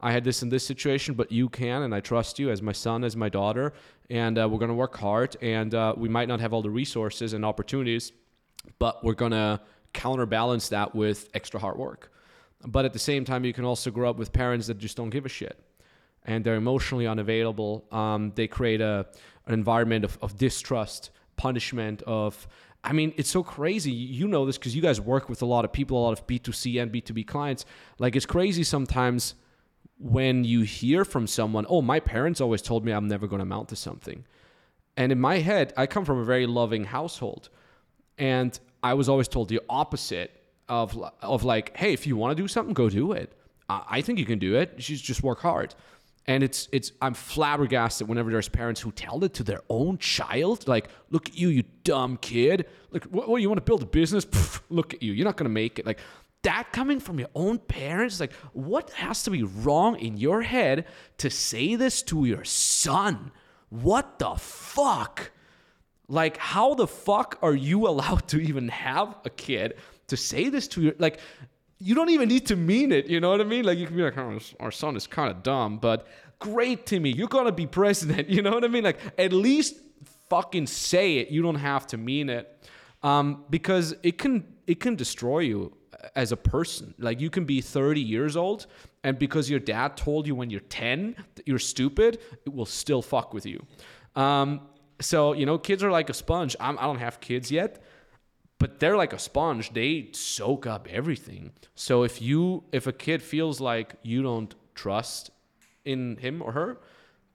I 0.03 0.13
had 0.13 0.25
this 0.25 0.43
in 0.43 0.49
this 0.49 0.67
situation, 0.67 1.15
but 1.15 1.31
you 1.31 1.49
can, 1.49 1.83
and 1.83 1.95
I 1.95 2.01
trust 2.01 2.39
you 2.39 2.51
as 2.51 2.63
my 2.63 2.73
son, 2.73 3.05
as 3.05 3.15
my 3.17 3.29
daughter, 3.29 3.73
and 4.09 4.39
uh, 4.39 4.49
we're 4.49 4.59
gonna 4.59 4.75
work 4.75 4.97
hard. 4.97 5.37
And 5.43 5.75
uh, 5.75 5.95
we 5.97 6.09
might 6.09 6.29
not 6.29 6.41
have 6.41 6.53
all 6.53 6.63
the 6.63 6.71
resources 6.71 7.35
and 7.35 7.45
opportunities, 7.45 8.13
but 8.79 9.05
we're 9.05 9.15
gonna 9.15 9.61
counterbalance 9.93 10.69
that 10.71 10.95
with 10.95 11.29
extra 11.35 11.61
hard 11.61 11.77
work. 11.77 12.11
But 12.67 12.85
at 12.85 12.93
the 12.93 12.99
same 12.99 13.25
time, 13.25 13.45
you 13.45 13.53
can 13.53 13.65
also 13.65 13.91
grow 13.91 14.09
up 14.11 14.17
with 14.17 14.33
parents 14.33 14.67
that 14.69 14.79
just 14.79 14.97
don't 14.97 15.11
give 15.11 15.27
a 15.27 15.29
shit, 15.29 15.63
and 16.31 16.45
they're 16.45 16.55
emotionally 16.55 17.09
unavailable. 17.09 17.85
Um, 17.91 18.33
they 18.37 18.47
create 18.47 18.81
a 18.81 19.07
an 19.47 19.55
environment 19.55 20.05
of, 20.05 20.17
of 20.23 20.39
distrust, 20.39 21.11
punishment, 21.37 22.03
of 22.03 22.47
I 22.85 22.93
mean, 22.93 23.13
it's 23.17 23.29
so 23.29 23.43
crazy. 23.43 23.91
You 23.91 24.29
know 24.29 24.47
this 24.47 24.57
because 24.57 24.75
you 24.75 24.81
guys 24.81 25.01
work 25.01 25.29
with 25.29 25.43
a 25.43 25.47
lot 25.47 25.65
of 25.67 25.73
people, 25.73 25.99
a 25.99 26.03
lot 26.03 26.19
of 26.19 26.27
B2C 26.27 26.81
and 26.81 26.91
B2B 26.91 27.27
clients. 27.27 27.67
Like, 27.99 28.17
it's 28.17 28.25
crazy 28.25 28.63
sometimes 28.63 29.35
when 29.99 30.45
you 30.45 30.63
hear 30.63 31.05
from 31.05 31.27
someone, 31.27 31.67
oh, 31.69 31.83
my 31.83 32.01
parents 32.01 32.41
always 32.41 32.63
told 32.63 32.87
me 32.87 32.93
I'm 32.93 33.07
never 33.07 33.27
going 33.27 33.41
to 33.41 33.43
amount 33.43 33.69
to 33.69 33.77
something. 33.77 34.25
And 34.97 35.13
in 35.13 35.21
my 35.21 35.39
head, 35.39 35.75
I 35.77 35.87
come 35.87 36.07
from 36.07 36.19
a 36.21 36.25
very 36.25 36.47
loving 36.47 36.85
household. 36.85 37.51
And 38.17 38.59
I 38.83 38.95
was 38.95 39.11
always 39.11 39.29
told 39.29 39.51
the 39.51 39.61
opposite 39.69 40.31
of, 40.69 40.99
of 41.21 41.45
like, 41.45 41.77
hey, 41.77 41.93
if 41.93 42.07
you 42.07 42.17
want 42.17 42.35
to 42.35 42.43
do 42.43 42.49
something, 42.49 42.73
go 42.73 42.89
do 42.89 43.13
it. 43.13 43.35
I 43.69 44.01
think 44.01 44.19
you 44.19 44.25
can 44.25 44.39
do 44.39 44.57
it. 44.57 44.73
You 44.89 44.97
just 44.97 45.23
work 45.23 45.41
hard. 45.41 45.75
And 46.27 46.43
it's 46.43 46.69
it's 46.71 46.93
I'm 47.01 47.15
flabbergasted 47.15 48.07
whenever 48.07 48.31
there's 48.31 48.49
parents 48.49 48.81
who 48.81 48.93
tell 48.93 49.25
it 49.25 49.35
to 49.35 49.43
their 49.43 49.63
own 49.69 49.99
child, 49.99 50.69
like, 50.69 50.89
look 51.11 51.29
at 51.29 51.37
you, 51.37 51.49
you 51.49 51.65
dumb 51.83 52.19
kid. 52.19 52.67
like 52.91 53.05
what, 53.05 53.29
what 53.29 53.43
you 53.43 53.49
want 53.49 53.59
to 53.59 53.65
build 53.65 53.83
a 53.83 53.87
business? 53.87 54.25
Pff, 54.25 54.61
look 54.69 54.95
at 54.95 55.03
you, 55.03 55.13
you're 55.13 55.25
not 55.25 55.37
gonna 55.37 55.51
make 55.51 55.79
it. 55.79 55.87
Like 55.87 55.99
that 56.43 56.73
coming 56.73 57.01
from 57.01 57.19
your 57.19 57.29
own 57.35 57.59
parents, 57.59 58.21
like 58.21 58.33
what 58.53 58.91
has 58.91 59.23
to 59.25 59.31
be 59.31 59.43
wrong 59.43 59.99
in 59.99 60.17
your 60.17 60.43
head 60.43 60.87
to 61.19 61.31
say 61.31 61.75
this 61.75 62.03
to 62.03 62.25
your 62.25 62.45
son? 62.45 63.33
What 63.71 64.19
the 64.19 64.35
fuck? 64.37 65.33
Like, 66.09 66.37
how 66.39 66.75
the 66.75 66.87
fuck 66.87 67.39
are 67.41 67.55
you 67.55 67.87
allowed 67.89 68.29
to 68.29 68.41
even 68.41 68.69
have 68.69 69.17
a 69.25 69.31
kid 69.31 69.75
to 70.09 70.17
say 70.17 70.49
this 70.49 70.69
to 70.69 70.83
your 70.83 70.95
like? 70.99 71.21
You 71.83 71.95
don't 71.95 72.11
even 72.11 72.29
need 72.29 72.47
to 72.47 72.57
mean 72.57 72.93
it. 72.93 73.07
You 73.07 73.21
know 73.21 73.31
what 73.31 73.41
I 73.41 73.45
mean? 73.45 73.65
Like, 73.65 73.79
you 73.79 73.87
can 73.87 73.97
be 73.97 74.03
like, 74.03 74.19
oh, 74.19 74.39
our 74.61 74.71
son 74.71 74.97
is 74.97 75.07
kind 75.07 75.31
of 75.31 75.43
dumb, 75.43 75.79
but 75.79 76.07
great, 76.39 76.85
Timmy, 76.87 77.11
you're 77.11 77.29
gonna 77.29 77.53
be 77.53 77.67
president. 77.67 78.29
You 78.35 78.43
know 78.43 78.51
what 78.51 78.65
I 78.65 78.69
mean? 78.69 78.85
Like, 78.85 78.99
at 79.19 79.33
least 79.33 79.77
fucking 80.29 80.67
say 80.67 81.19
it. 81.19 81.31
You 81.31 81.43
don't 81.43 81.57
have 81.57 81.87
to 81.89 81.97
mean 81.97 82.29
it, 82.29 82.69
um, 83.03 83.45
because 83.49 83.95
it 84.03 84.19
can 84.19 84.45
it 84.67 84.79
can 84.79 84.95
destroy 84.95 85.41
you 85.41 85.73
as 86.15 86.33
a 86.33 86.37
person. 86.37 86.95
Like, 86.99 87.21
you 87.21 87.31
can 87.31 87.45
be 87.45 87.61
30 87.61 88.01
years 88.01 88.37
old, 88.37 88.67
and 89.03 89.19
because 89.19 89.49
your 89.51 89.61
dad 89.61 89.97
told 89.97 90.27
you 90.27 90.35
when 90.35 90.51
you're 90.51 90.61
10 90.61 91.17
that 91.35 91.49
you're 91.49 91.59
stupid, 91.59 92.19
it 92.47 92.53
will 92.53 92.67
still 92.67 93.03
fuck 93.03 93.33
with 93.35 93.47
you. 93.47 93.65
Um, 94.17 94.61
so 95.01 95.33
you 95.33 95.47
know, 95.47 95.59
kids 95.59 95.83
are 95.83 95.91
like 95.91 96.11
a 96.11 96.15
sponge. 96.15 96.57
I'm, 96.61 96.79
I 96.79 96.83
don't 96.83 96.99
have 96.99 97.21
kids 97.21 97.51
yet, 97.51 97.83
but 98.61 98.79
they're 98.79 98.97
like 98.97 99.15
a 99.15 99.19
sponge. 99.19 99.73
They 99.73 100.11
soak 100.13 100.67
up 100.67 100.87
everything. 100.89 101.53
So 101.75 102.05
if 102.05 102.23
you 102.23 102.63
if 102.71 102.87
a 102.87 102.93
kid 102.93 103.23
feels 103.23 103.59
like 103.61 103.95
you 104.03 104.23
don't 104.23 104.55
trust 104.75 105.31
in 105.85 106.19
him 106.19 106.43
or 106.43 106.53
her, 106.53 106.79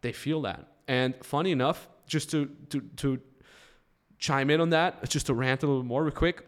they 0.02 0.14
feel 0.14 0.41
that. 0.43 0.68
And 0.88 1.15
funny 1.23 1.52
enough, 1.52 1.89
just 2.07 2.30
to 2.31 2.49
to 2.69 2.80
to 2.97 3.19
chime 4.19 4.49
in 4.52 4.61
on 4.61 4.69
that, 4.69 5.10
just 5.10 5.26
to 5.26 5.34
rant 5.34 5.64
a 5.64 5.68
little 5.68 5.84
more 5.84 6.03
real 6.03 6.11
quick. 6.11 6.45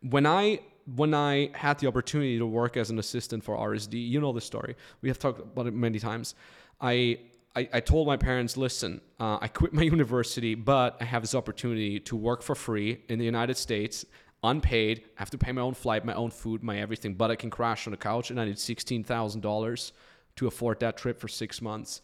When 0.00 0.26
I 0.26 0.60
when 0.96 1.12
I 1.12 1.50
had 1.52 1.78
the 1.78 1.86
opportunity 1.86 2.38
to 2.38 2.46
work 2.46 2.78
as 2.78 2.88
an 2.88 2.98
assistant 2.98 3.44
for 3.44 3.58
RSD, 3.58 4.08
you 4.08 4.20
know 4.22 4.32
the 4.32 4.40
story. 4.40 4.74
We 5.02 5.10
have 5.10 5.18
talked 5.18 5.40
about 5.40 5.66
it 5.66 5.74
many 5.74 5.98
times. 5.98 6.34
I 6.80 7.18
I, 7.56 7.68
I 7.72 7.80
told 7.80 8.06
my 8.06 8.16
parents, 8.16 8.56
listen, 8.56 9.00
uh, 9.18 9.38
I 9.40 9.48
quit 9.48 9.72
my 9.72 9.82
university, 9.96 10.54
but 10.54 10.96
I 11.00 11.04
have 11.04 11.22
this 11.22 11.34
opportunity 11.34 12.00
to 12.00 12.16
work 12.16 12.42
for 12.42 12.54
free 12.54 13.02
in 13.08 13.18
the 13.18 13.24
United 13.24 13.56
States, 13.56 14.04
unpaid. 14.42 15.02
I 15.16 15.20
have 15.20 15.30
to 15.30 15.38
pay 15.38 15.52
my 15.52 15.62
own 15.62 15.74
flight, 15.74 16.04
my 16.04 16.14
own 16.14 16.30
food, 16.30 16.62
my 16.62 16.78
everything, 16.78 17.14
but 17.14 17.30
I 17.30 17.36
can 17.36 17.50
crash 17.50 17.86
on 17.86 17.90
the 17.92 17.96
couch, 17.96 18.30
and 18.30 18.40
I 18.40 18.44
need 18.44 18.58
sixteen 18.58 19.02
thousand 19.02 19.40
dollars 19.40 19.92
to 20.36 20.46
afford 20.46 20.80
that 20.80 20.96
trip 20.96 21.18
for 21.20 21.28
six 21.28 21.60
months. 21.60 22.00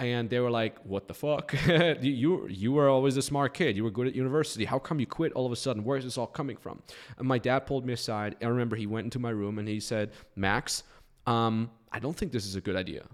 And 0.00 0.30
they 0.30 0.38
were 0.38 0.50
like, 0.50 0.78
"What 0.84 1.08
the 1.08 1.14
fuck? 1.14 1.54
you 2.00 2.46
you 2.48 2.72
were 2.72 2.88
always 2.88 3.16
a 3.16 3.22
smart 3.22 3.52
kid. 3.52 3.76
You 3.76 3.84
were 3.84 3.90
good 3.90 4.06
at 4.06 4.14
university. 4.14 4.64
How 4.64 4.78
come 4.78 5.00
you 5.00 5.06
quit 5.06 5.32
all 5.32 5.44
of 5.44 5.52
a 5.52 5.56
sudden? 5.56 5.84
Where 5.84 5.98
is 5.98 6.04
this 6.04 6.16
all 6.16 6.28
coming 6.28 6.56
from?" 6.56 6.80
And 7.18 7.26
my 7.26 7.38
dad 7.38 7.66
pulled 7.66 7.84
me 7.84 7.92
aside. 7.92 8.36
I 8.40 8.46
remember 8.46 8.76
he 8.76 8.86
went 8.86 9.04
into 9.04 9.18
my 9.18 9.30
room 9.30 9.58
and 9.58 9.68
he 9.68 9.80
said, 9.80 10.12
"Max, 10.36 10.84
um, 11.26 11.70
I 11.90 11.98
don't 11.98 12.16
think 12.16 12.32
this 12.32 12.46
is 12.46 12.54
a 12.54 12.60
good 12.60 12.76
idea. 12.76 13.04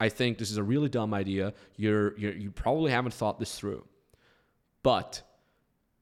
I 0.00 0.08
think 0.08 0.38
this 0.38 0.50
is 0.50 0.56
a 0.56 0.62
really 0.62 0.88
dumb 0.88 1.12
idea. 1.14 1.52
You're, 1.76 2.16
you're 2.18 2.32
you 2.32 2.50
probably 2.50 2.90
haven't 2.90 3.12
thought 3.12 3.38
this 3.38 3.56
through. 3.56 3.84
But 4.82 5.22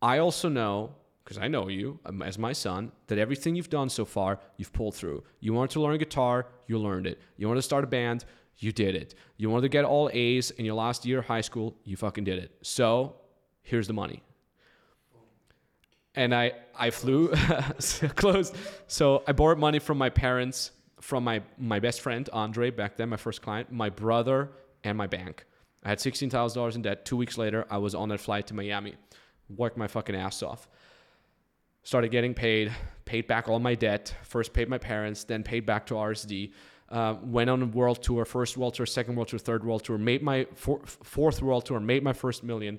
I 0.01 0.19
also 0.19 0.49
know 0.49 0.95
because 1.29 1.43
I 1.43 1.49
know 1.49 1.69
you 1.69 2.01
um, 2.07 2.23
as 2.23 2.39
my 2.39 2.55
son, 2.55 2.91
that 3.09 3.19
everything 3.19 3.55
you've 3.55 3.69
done 3.69 3.91
so 3.91 4.07
far, 4.07 4.41
you've 4.57 4.73
pulled 4.73 4.95
through. 4.95 5.23
You 5.41 5.53
wanted 5.53 5.73
to 5.73 5.83
learn 5.83 5.99
guitar, 5.99 6.47
you 6.67 6.79
learned 6.79 7.07
it. 7.07 7.21
You 7.37 7.49
wanted 7.49 7.59
to 7.59 7.67
start 7.67 7.85
a 7.85 7.87
band, 7.87 8.25
you 8.57 8.73
did 8.73 8.95
it. 8.95 9.15
You 9.37 9.51
wanted 9.51 9.63
to 9.63 9.69
get 9.69 9.85
all 9.85 10.09
A's 10.15 10.51
in 10.53 10.65
your 10.65 10.75
last 10.75 11.05
year 11.05 11.19
of 11.19 11.27
high 11.27 11.43
school, 11.43 11.77
you 11.85 11.99
fucking 11.99 12.25
did 12.25 12.39
it. 12.39 12.53
So 12.63 13.17
here's 13.61 13.87
the 13.87 13.93
money. 13.93 14.23
And 16.15 16.35
I, 16.35 16.53
I 16.75 16.89
flew 16.89 17.29
close. 18.17 18.53
So 18.87 19.23
I 19.27 19.33
borrowed 19.33 19.59
money 19.59 19.81
from 19.81 19.99
my 19.99 20.09
parents, 20.09 20.71
from 21.01 21.25
my, 21.25 21.43
my 21.59 21.81
best 21.81 22.01
friend, 22.01 22.29
Andre, 22.33 22.71
back 22.71 22.97
then, 22.97 23.09
my 23.09 23.17
first 23.17 23.43
client, 23.43 23.71
my 23.73 23.91
brother, 23.91 24.51
and 24.85 24.97
my 24.97 25.07
bank. 25.07 25.45
I 25.85 25.91
had 25.91 25.99
$16,000 25.99 26.75
in 26.75 26.83
debt. 26.83 27.05
Two 27.05 27.17
weeks 27.17 27.39
later, 27.39 27.65
I 27.71 27.79
was 27.79 27.95
on 27.95 28.09
that 28.09 28.21
flight 28.21 28.47
to 28.49 28.55
Miami. 28.55 28.95
Worked 29.49 29.77
my 29.77 29.87
fucking 29.87 30.15
ass 30.15 30.43
off 30.43 30.69
started 31.89 32.11
getting 32.11 32.35
paid, 32.35 32.71
paid 33.07 33.27
back 33.27 33.49
all 33.49 33.59
my 33.59 33.75
debt, 33.75 34.15
first 34.23 34.53
paid 34.53 34.69
my 34.69 34.77
parents, 34.77 35.25
then 35.25 35.43
paid 35.43 35.65
back 35.65 35.87
to 35.87 35.95
RSD. 35.95 36.53
Uh, 36.91 37.15
went 37.23 37.49
on 37.49 37.63
a 37.63 37.65
world 37.65 38.03
tour, 38.03 38.27
first 38.27 38.59
world 38.59 38.75
tour, 38.75 38.85
second 38.85 39.15
world 39.15 39.29
tour, 39.29 39.39
third 39.39 39.65
world 39.65 39.83
tour, 39.83 39.97
made 39.97 40.23
my 40.23 40.47
four, 40.55 40.81
fourth 40.85 41.41
world 41.41 41.65
tour, 41.65 41.81
made 41.81 42.03
my 42.03 42.13
first 42.13 42.45
million, 42.45 42.79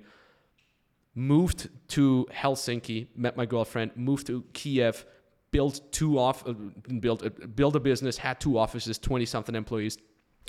moved 1.15 1.69
to 1.87 2.27
Helsinki, 2.31 3.07
met 3.15 3.35
my 3.35 3.47
girlfriend, 3.47 3.91
moved 3.95 4.27
to 4.27 4.43
Kiev, 4.53 5.05
built 5.51 5.81
two 5.91 6.19
off, 6.19 6.47
uh, 6.47 6.53
built 6.99 7.25
uh, 7.25 7.29
built 7.55 7.75
a 7.75 7.79
business, 7.79 8.17
had 8.17 8.39
two 8.39 8.57
offices, 8.57 8.97
twenty 8.97 9.25
something 9.25 9.55
employees. 9.55 9.97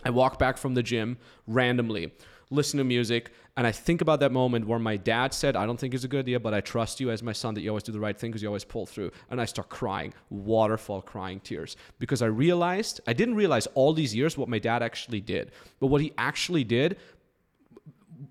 I 0.05 0.11
walk 0.11 0.39
back 0.39 0.57
from 0.57 0.75
the 0.75 0.83
gym 0.83 1.19
randomly, 1.47 2.13
listen 2.51 2.79
to 2.79 2.85
music, 2.85 3.33
and 3.57 3.67
I 3.67 3.73
think 3.73 4.01
about 4.01 4.21
that 4.21 4.33
moment 4.33 4.67
where 4.67 4.79
my 4.79 4.97
dad 4.97 5.35
said, 5.35 5.55
I 5.57 5.67
don't 5.67 5.79
think 5.79 5.93
it's 5.93 6.05
a 6.05 6.09
good 6.09 6.21
idea, 6.21 6.41
but 6.41 6.55
I 6.55 6.63
trust 6.63 7.01
you 7.01 7.11
as 7.11 7.23
my 7.23 7.33
son 7.33 7.53
that 7.55 7.61
you 7.61 7.69
always 7.69 7.83
do 7.83 7.93
the 7.93 8.01
right 8.01 8.17
thing 8.17 8.31
because 8.31 8.43
you 8.43 8.49
always 8.49 8.65
pull 8.65 8.87
through. 8.87 9.11
And 9.29 9.39
I 9.39 9.45
start 9.45 9.69
crying, 9.69 10.15
waterfall 10.31 11.03
crying 11.03 11.41
tears, 11.41 11.77
because 11.99 12.23
I 12.23 12.27
realized, 12.27 13.01
I 13.07 13.13
didn't 13.13 13.35
realize 13.35 13.67
all 13.75 13.93
these 13.93 14.15
years 14.15 14.39
what 14.39 14.49
my 14.49 14.59
dad 14.59 14.83
actually 14.83 15.21
did. 15.21 15.51
But 15.79 15.89
what 15.89 16.01
he 16.01 16.13
actually 16.17 16.65
did 16.65 16.97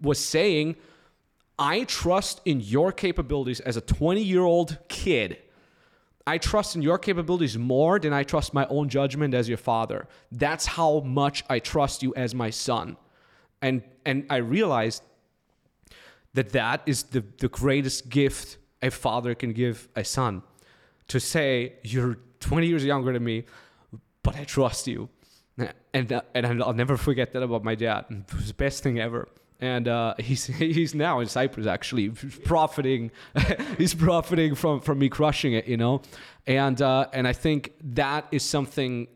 was 0.01 0.17
saying, 0.17 0.77
I 1.59 1.83
trust 1.83 2.41
in 2.45 2.61
your 2.61 2.91
capabilities 2.91 3.59
as 3.59 3.77
a 3.77 3.81
20 3.81 4.23
year 4.23 4.41
old 4.41 4.77
kid. 4.87 5.37
I 6.33 6.37
trust 6.37 6.75
in 6.75 6.81
your 6.83 6.99
capabilities 6.99 7.57
more 7.57 7.97
than 7.99 8.13
I 8.13 8.23
trust 8.23 8.53
my 8.53 8.65
own 8.67 8.87
judgment 8.87 9.33
as 9.33 9.49
your 9.49 9.57
father. 9.57 10.07
That's 10.31 10.65
how 10.77 10.99
much 10.99 11.43
I 11.49 11.57
trust 11.59 12.03
you 12.03 12.13
as 12.15 12.35
my 12.35 12.51
son. 12.51 12.97
And 13.61 13.81
and 14.05 14.25
I 14.29 14.37
realized 14.37 15.01
that 16.35 16.49
that 16.51 16.81
is 16.85 17.03
the, 17.15 17.23
the 17.39 17.49
greatest 17.49 18.09
gift 18.09 18.57
a 18.81 18.91
father 18.91 19.33
can 19.35 19.53
give 19.53 19.89
a 19.95 20.03
son 20.03 20.43
to 21.07 21.19
say 21.19 21.73
you're 21.83 22.17
20 22.39 22.67
years 22.67 22.85
younger 22.85 23.11
than 23.11 23.23
me 23.23 23.43
but 24.23 24.35
i 24.37 24.43
trust 24.43 24.87
you 24.87 25.09
and 25.93 26.21
and 26.33 26.63
i'll 26.63 26.73
never 26.73 26.95
forget 26.95 27.33
that 27.33 27.43
about 27.43 27.63
my 27.63 27.75
dad 27.75 28.05
it 28.09 28.33
was 28.33 28.47
the 28.47 28.53
best 28.53 28.83
thing 28.83 28.99
ever 28.99 29.27
and 29.59 29.87
uh, 29.87 30.15
he's 30.19 30.45
he's 30.45 30.95
now 30.95 31.19
in 31.19 31.27
Cyprus 31.27 31.67
actually 31.67 32.09
profiting 32.45 33.11
he's 33.77 33.93
profiting 33.93 34.55
from 34.55 34.81
from 34.81 34.99
me 34.99 35.09
crushing 35.09 35.53
it 35.53 35.67
you 35.67 35.77
know 35.77 36.01
and 36.47 36.81
uh, 36.81 37.07
and 37.13 37.27
I 37.27 37.33
think 37.33 37.73
that 37.81 38.25
is 38.31 38.43
something 38.43 39.07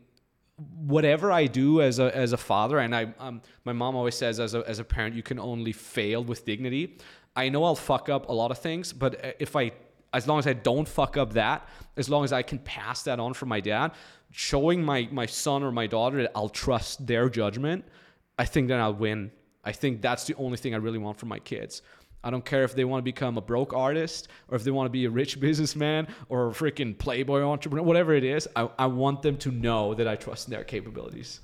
whatever 0.56 1.32
I 1.32 1.46
do 1.46 1.80
as 1.82 1.98
a 1.98 2.16
as 2.16 2.32
a 2.32 2.36
father, 2.36 2.78
and 2.78 2.94
I 2.94 3.12
um, 3.18 3.42
my 3.64 3.72
mom 3.72 3.96
always 3.96 4.14
says 4.14 4.40
as 4.40 4.54
a 4.54 4.62
as 4.68 4.78
a 4.78 4.84
parent, 4.84 5.14
you 5.14 5.22
can 5.22 5.38
only 5.38 5.72
fail 5.72 6.22
with 6.22 6.44
dignity. 6.44 6.98
I 7.36 7.48
know 7.48 7.64
I'll 7.64 7.74
fuck 7.74 8.08
up 8.08 8.28
a 8.28 8.32
lot 8.32 8.50
of 8.50 8.58
things, 8.58 8.92
but 8.92 9.36
if 9.40 9.56
I 9.56 9.72
as 10.12 10.28
long 10.28 10.38
as 10.38 10.46
I 10.46 10.52
don't 10.52 10.86
fuck 10.86 11.16
up 11.16 11.32
that, 11.32 11.68
as 11.96 12.08
long 12.08 12.22
as 12.24 12.32
I 12.32 12.42
can 12.42 12.60
pass 12.60 13.02
that 13.02 13.18
on 13.18 13.34
from 13.34 13.48
my 13.48 13.60
dad, 13.60 13.92
showing 14.30 14.84
my 14.84 15.08
my 15.10 15.26
son 15.26 15.62
or 15.62 15.72
my 15.72 15.86
daughter 15.86 16.22
that 16.22 16.32
I'll 16.34 16.48
trust 16.48 17.06
their 17.06 17.28
judgment, 17.28 17.84
I 18.38 18.44
think 18.44 18.68
then 18.68 18.80
I'll 18.80 18.94
win. 18.94 19.32
I 19.64 19.72
think 19.72 20.00
that's 20.02 20.24
the 20.24 20.34
only 20.36 20.56
thing 20.56 20.74
I 20.74 20.78
really 20.78 20.98
want 20.98 21.18
for 21.18 21.26
my 21.26 21.38
kids. 21.38 21.82
I 22.22 22.30
don't 22.30 22.44
care 22.44 22.64
if 22.64 22.74
they 22.74 22.84
want 22.84 23.00
to 23.00 23.04
become 23.04 23.36
a 23.36 23.42
broke 23.42 23.72
artist 23.74 24.28
or 24.48 24.56
if 24.56 24.64
they 24.64 24.70
want 24.70 24.86
to 24.86 24.90
be 24.90 25.04
a 25.04 25.10
rich 25.10 25.38
businessman 25.46 26.06
or 26.28 26.48
a 26.48 26.52
freaking 26.52 26.96
playboy 26.96 27.42
entrepreneur, 27.42 27.84
whatever 27.84 28.14
it 28.14 28.24
is. 28.24 28.48
I, 28.56 28.68
I 28.78 28.86
want 28.86 29.20
them 29.22 29.36
to 29.38 29.50
know 29.50 29.94
that 29.94 30.08
I 30.08 30.16
trust 30.16 30.48
in 30.48 30.52
their 30.54 30.64
capabilities. 30.64 31.40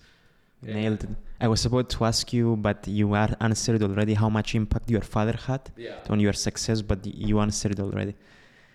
Yeah. 0.62 0.74
Nailed 0.74 1.04
it. 1.04 1.10
I 1.40 1.48
was 1.48 1.64
about 1.66 1.88
to 1.90 2.04
ask 2.04 2.32
you, 2.32 2.56
but 2.56 2.86
you 2.86 3.14
are 3.14 3.30
answered 3.40 3.82
already 3.82 4.14
how 4.14 4.28
much 4.28 4.54
impact 4.54 4.90
your 4.90 5.00
father 5.02 5.36
had 5.46 5.62
Yeah. 5.76 5.96
on 6.08 6.18
your 6.20 6.34
success, 6.34 6.82
but 6.82 7.04
you 7.06 7.40
answered 7.40 7.78
already. 7.80 8.14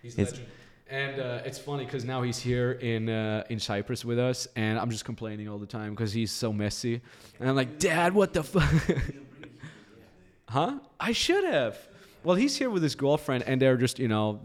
He's 0.01 0.13
It's- 0.13 0.31
legend. 0.31 0.49
And 0.87 1.19
uh, 1.19 1.41
it's 1.43 1.57
funny 1.57 1.83
because 1.83 2.05
now 2.05 2.21
he's 2.21 2.37
here 2.37 2.73
in 2.73 3.09
uh, 3.09 3.43
in 3.49 3.59
Cyprus 3.59 4.05
with 4.05 4.19
us, 4.19 4.47
and 4.55 4.77
I'm 4.77 4.91
just 4.91 5.03
complaining 5.03 5.49
all 5.49 5.57
the 5.57 5.65
time 5.65 5.89
because 5.95 6.13
he's 6.13 6.31
so 6.31 6.53
messy. 6.53 7.01
And 7.39 7.49
I'm 7.49 7.55
like, 7.55 7.79
Dad, 7.79 8.13
what 8.13 8.33
the 8.33 8.43
fuck? 8.43 8.71
huh? 10.49 10.79
I 10.99 11.11
should 11.11 11.43
have. 11.43 11.77
Well, 12.23 12.35
he's 12.35 12.57
here 12.57 12.69
with 12.69 12.83
his 12.83 12.95
girlfriend, 12.95 13.43
and 13.43 13.61
they're 13.61 13.77
just 13.77 13.99
you 13.99 14.07
know 14.07 14.41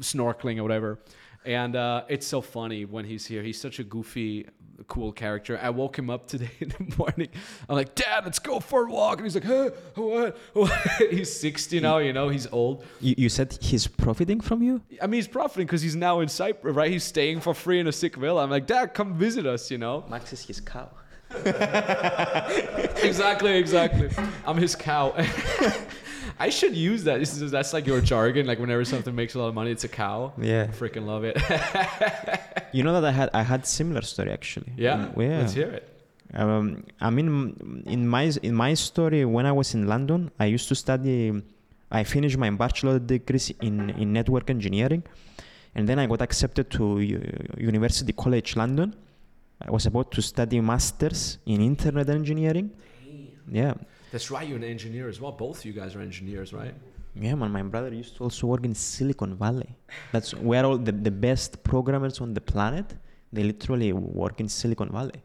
snorkeling 0.00 0.58
or 0.58 0.62
whatever. 0.62 0.98
And 1.44 1.74
uh, 1.74 2.04
it's 2.08 2.26
so 2.26 2.40
funny 2.40 2.84
when 2.84 3.04
he's 3.04 3.26
here. 3.26 3.42
He's 3.42 3.60
such 3.60 3.78
a 3.78 3.84
goofy, 3.84 4.46
cool 4.88 5.12
character. 5.12 5.58
I 5.62 5.70
woke 5.70 5.98
him 5.98 6.10
up 6.10 6.26
today 6.26 6.50
in 6.60 6.68
the 6.68 6.94
morning. 6.98 7.28
I'm 7.68 7.76
like, 7.76 7.94
Dad, 7.94 8.24
let's 8.24 8.38
go 8.38 8.60
for 8.60 8.86
a 8.86 8.90
walk. 8.90 9.18
And 9.18 9.26
he's 9.26 9.34
like, 9.34 9.44
huh? 9.44 9.70
What? 9.94 10.36
what? 10.52 10.72
he's 11.10 11.32
60 11.40 11.80
now, 11.80 11.98
you 11.98 12.12
know, 12.12 12.28
he's 12.28 12.46
old. 12.48 12.84
You, 13.00 13.14
you 13.16 13.28
said 13.30 13.56
he's 13.60 13.86
profiting 13.86 14.40
from 14.40 14.62
you? 14.62 14.82
I 15.00 15.06
mean, 15.06 15.18
he's 15.18 15.28
profiting 15.28 15.66
because 15.66 15.82
he's 15.82 15.96
now 15.96 16.20
in 16.20 16.28
Cyprus, 16.28 16.74
right? 16.74 16.90
He's 16.90 17.04
staying 17.04 17.40
for 17.40 17.54
free 17.54 17.80
in 17.80 17.86
a 17.86 17.92
sick 17.92 18.16
villa. 18.16 18.42
I'm 18.42 18.50
like, 18.50 18.66
Dad, 18.66 18.92
come 18.92 19.14
visit 19.14 19.46
us, 19.46 19.70
you 19.70 19.78
know? 19.78 20.04
Max 20.10 20.32
is 20.32 20.44
his 20.44 20.60
cow. 20.60 20.90
exactly, 23.02 23.56
exactly. 23.56 24.08
I'm 24.46 24.56
his 24.56 24.74
cow. 24.76 25.14
I 26.38 26.48
should 26.48 26.74
use 26.74 27.04
that. 27.04 27.18
This 27.20 27.36
is, 27.40 27.50
that's 27.50 27.72
like 27.72 27.86
your 27.86 28.00
jargon. 28.00 28.46
Like 28.46 28.58
whenever 28.58 28.84
something 28.84 29.14
makes 29.14 29.34
a 29.34 29.38
lot 29.38 29.48
of 29.48 29.54
money, 29.54 29.70
it's 29.70 29.84
a 29.84 29.88
cow. 29.88 30.32
Yeah. 30.40 30.66
Freaking 30.68 31.06
love 31.06 31.24
it. 31.24 31.36
You 32.72 32.84
know 32.84 32.92
that 32.92 33.04
I 33.04 33.10
had 33.10 33.30
I 33.34 33.42
had 33.42 33.66
similar 33.66 34.00
story 34.00 34.30
actually. 34.30 34.72
yeah. 34.76 35.08
Mm, 35.12 35.22
yeah. 35.28 35.38
Let's 35.38 35.54
hear 35.54 35.70
it. 35.70 35.84
Um, 36.34 36.84
I 37.00 37.10
mean, 37.10 37.82
in 37.84 38.06
my 38.06 38.30
in 38.44 38.54
my 38.54 38.74
story, 38.74 39.24
when 39.24 39.44
I 39.44 39.50
was 39.50 39.74
in 39.74 39.88
London, 39.88 40.30
I 40.38 40.44
used 40.46 40.68
to 40.68 40.76
study. 40.76 41.32
I 41.90 42.04
finished 42.04 42.38
my 42.38 42.48
bachelor 42.50 43.00
degree 43.00 43.40
in 43.60 43.90
in 43.90 44.12
network 44.12 44.50
engineering, 44.50 45.02
and 45.74 45.88
then 45.88 45.98
I 45.98 46.06
got 46.06 46.22
accepted 46.22 46.70
to 46.76 47.00
U- 47.00 47.26
University 47.58 48.12
College 48.12 48.54
London. 48.54 48.94
I 49.66 49.70
was 49.70 49.86
about 49.86 50.10
to 50.12 50.22
study 50.22 50.60
masters 50.60 51.38
in 51.46 51.60
internet 51.60 52.08
engineering. 52.08 52.70
Yeah, 53.50 53.74
That's 54.12 54.30
right. 54.30 54.46
You're 54.46 54.58
an 54.58 54.64
engineer 54.64 55.08
as 55.08 55.20
well. 55.20 55.32
Both 55.32 55.58
of 55.60 55.64
you 55.64 55.72
guys 55.72 55.94
are 55.96 56.00
engineers, 56.00 56.52
right? 56.52 56.74
yeah, 57.14 57.34
man. 57.34 57.50
My 57.50 57.62
brother 57.62 57.92
used 57.92 58.16
to 58.16 58.24
also 58.24 58.46
work 58.46 58.64
in 58.64 58.74
Silicon 58.74 59.34
Valley. 59.36 59.70
That's 60.12 60.32
where 60.34 60.64
all 60.64 60.78
the, 60.78 60.92
the 60.92 61.10
best 61.10 61.62
programmers 61.64 62.20
on 62.20 62.32
the 62.34 62.40
planet. 62.40 62.94
They 63.32 63.42
literally 63.42 63.92
work 63.92 64.40
in 64.40 64.48
Silicon 64.48 64.90
Valley. 64.90 65.20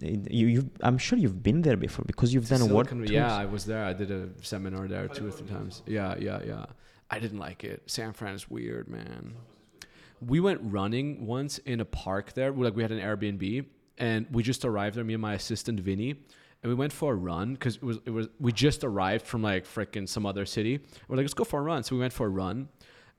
It, 0.00 0.26
it, 0.26 0.30
you, 0.32 0.70
I'm 0.80 0.96
sure 0.98 1.18
you've 1.18 1.42
been 1.42 1.60
there 1.62 1.76
before 1.76 2.04
because 2.04 2.32
you've 2.32 2.48
done 2.48 2.62
a 2.62 2.66
work. 2.66 2.88
Silicon- 2.88 3.12
yeah, 3.12 3.34
I 3.34 3.46
was 3.46 3.64
there. 3.64 3.84
I 3.84 3.92
did 3.92 4.10
a 4.12 4.28
seminar 4.42 4.86
there 4.86 5.08
two 5.08 5.26
or 5.26 5.32
three 5.32 5.48
times. 5.48 5.82
Yeah, 5.86 6.14
yeah, 6.18 6.40
yeah. 6.46 6.66
I 7.10 7.18
didn't 7.18 7.38
like 7.40 7.64
it. 7.64 7.82
San 7.86 8.12
Fran 8.12 8.34
is 8.34 8.48
weird, 8.48 8.88
man. 8.88 9.34
We 10.20 10.40
went 10.40 10.60
running 10.62 11.26
once 11.26 11.58
in 11.58 11.80
a 11.80 11.84
park 11.84 12.32
there. 12.34 12.52
Like 12.52 12.76
we 12.76 12.82
had 12.82 12.92
an 12.92 13.00
Airbnb, 13.00 13.66
and 13.98 14.26
we 14.30 14.42
just 14.42 14.64
arrived 14.64 14.96
there. 14.96 15.04
Me 15.04 15.14
and 15.14 15.20
my 15.20 15.34
assistant 15.34 15.80
Vinny, 15.80 16.10
and 16.10 16.70
we 16.70 16.74
went 16.74 16.92
for 16.92 17.12
a 17.12 17.16
run 17.16 17.54
because 17.54 17.76
it 17.76 17.82
was 17.82 17.98
it 18.04 18.10
was 18.10 18.28
we 18.40 18.52
just 18.52 18.84
arrived 18.84 19.26
from 19.26 19.42
like 19.42 19.66
frickin' 19.66 20.08
some 20.08 20.26
other 20.26 20.46
city. 20.46 20.80
We're 21.08 21.16
like, 21.16 21.24
let's 21.24 21.34
go 21.34 21.44
for 21.44 21.60
a 21.60 21.62
run. 21.62 21.82
So 21.82 21.96
we 21.96 22.00
went 22.00 22.12
for 22.12 22.26
a 22.26 22.30
run. 22.30 22.68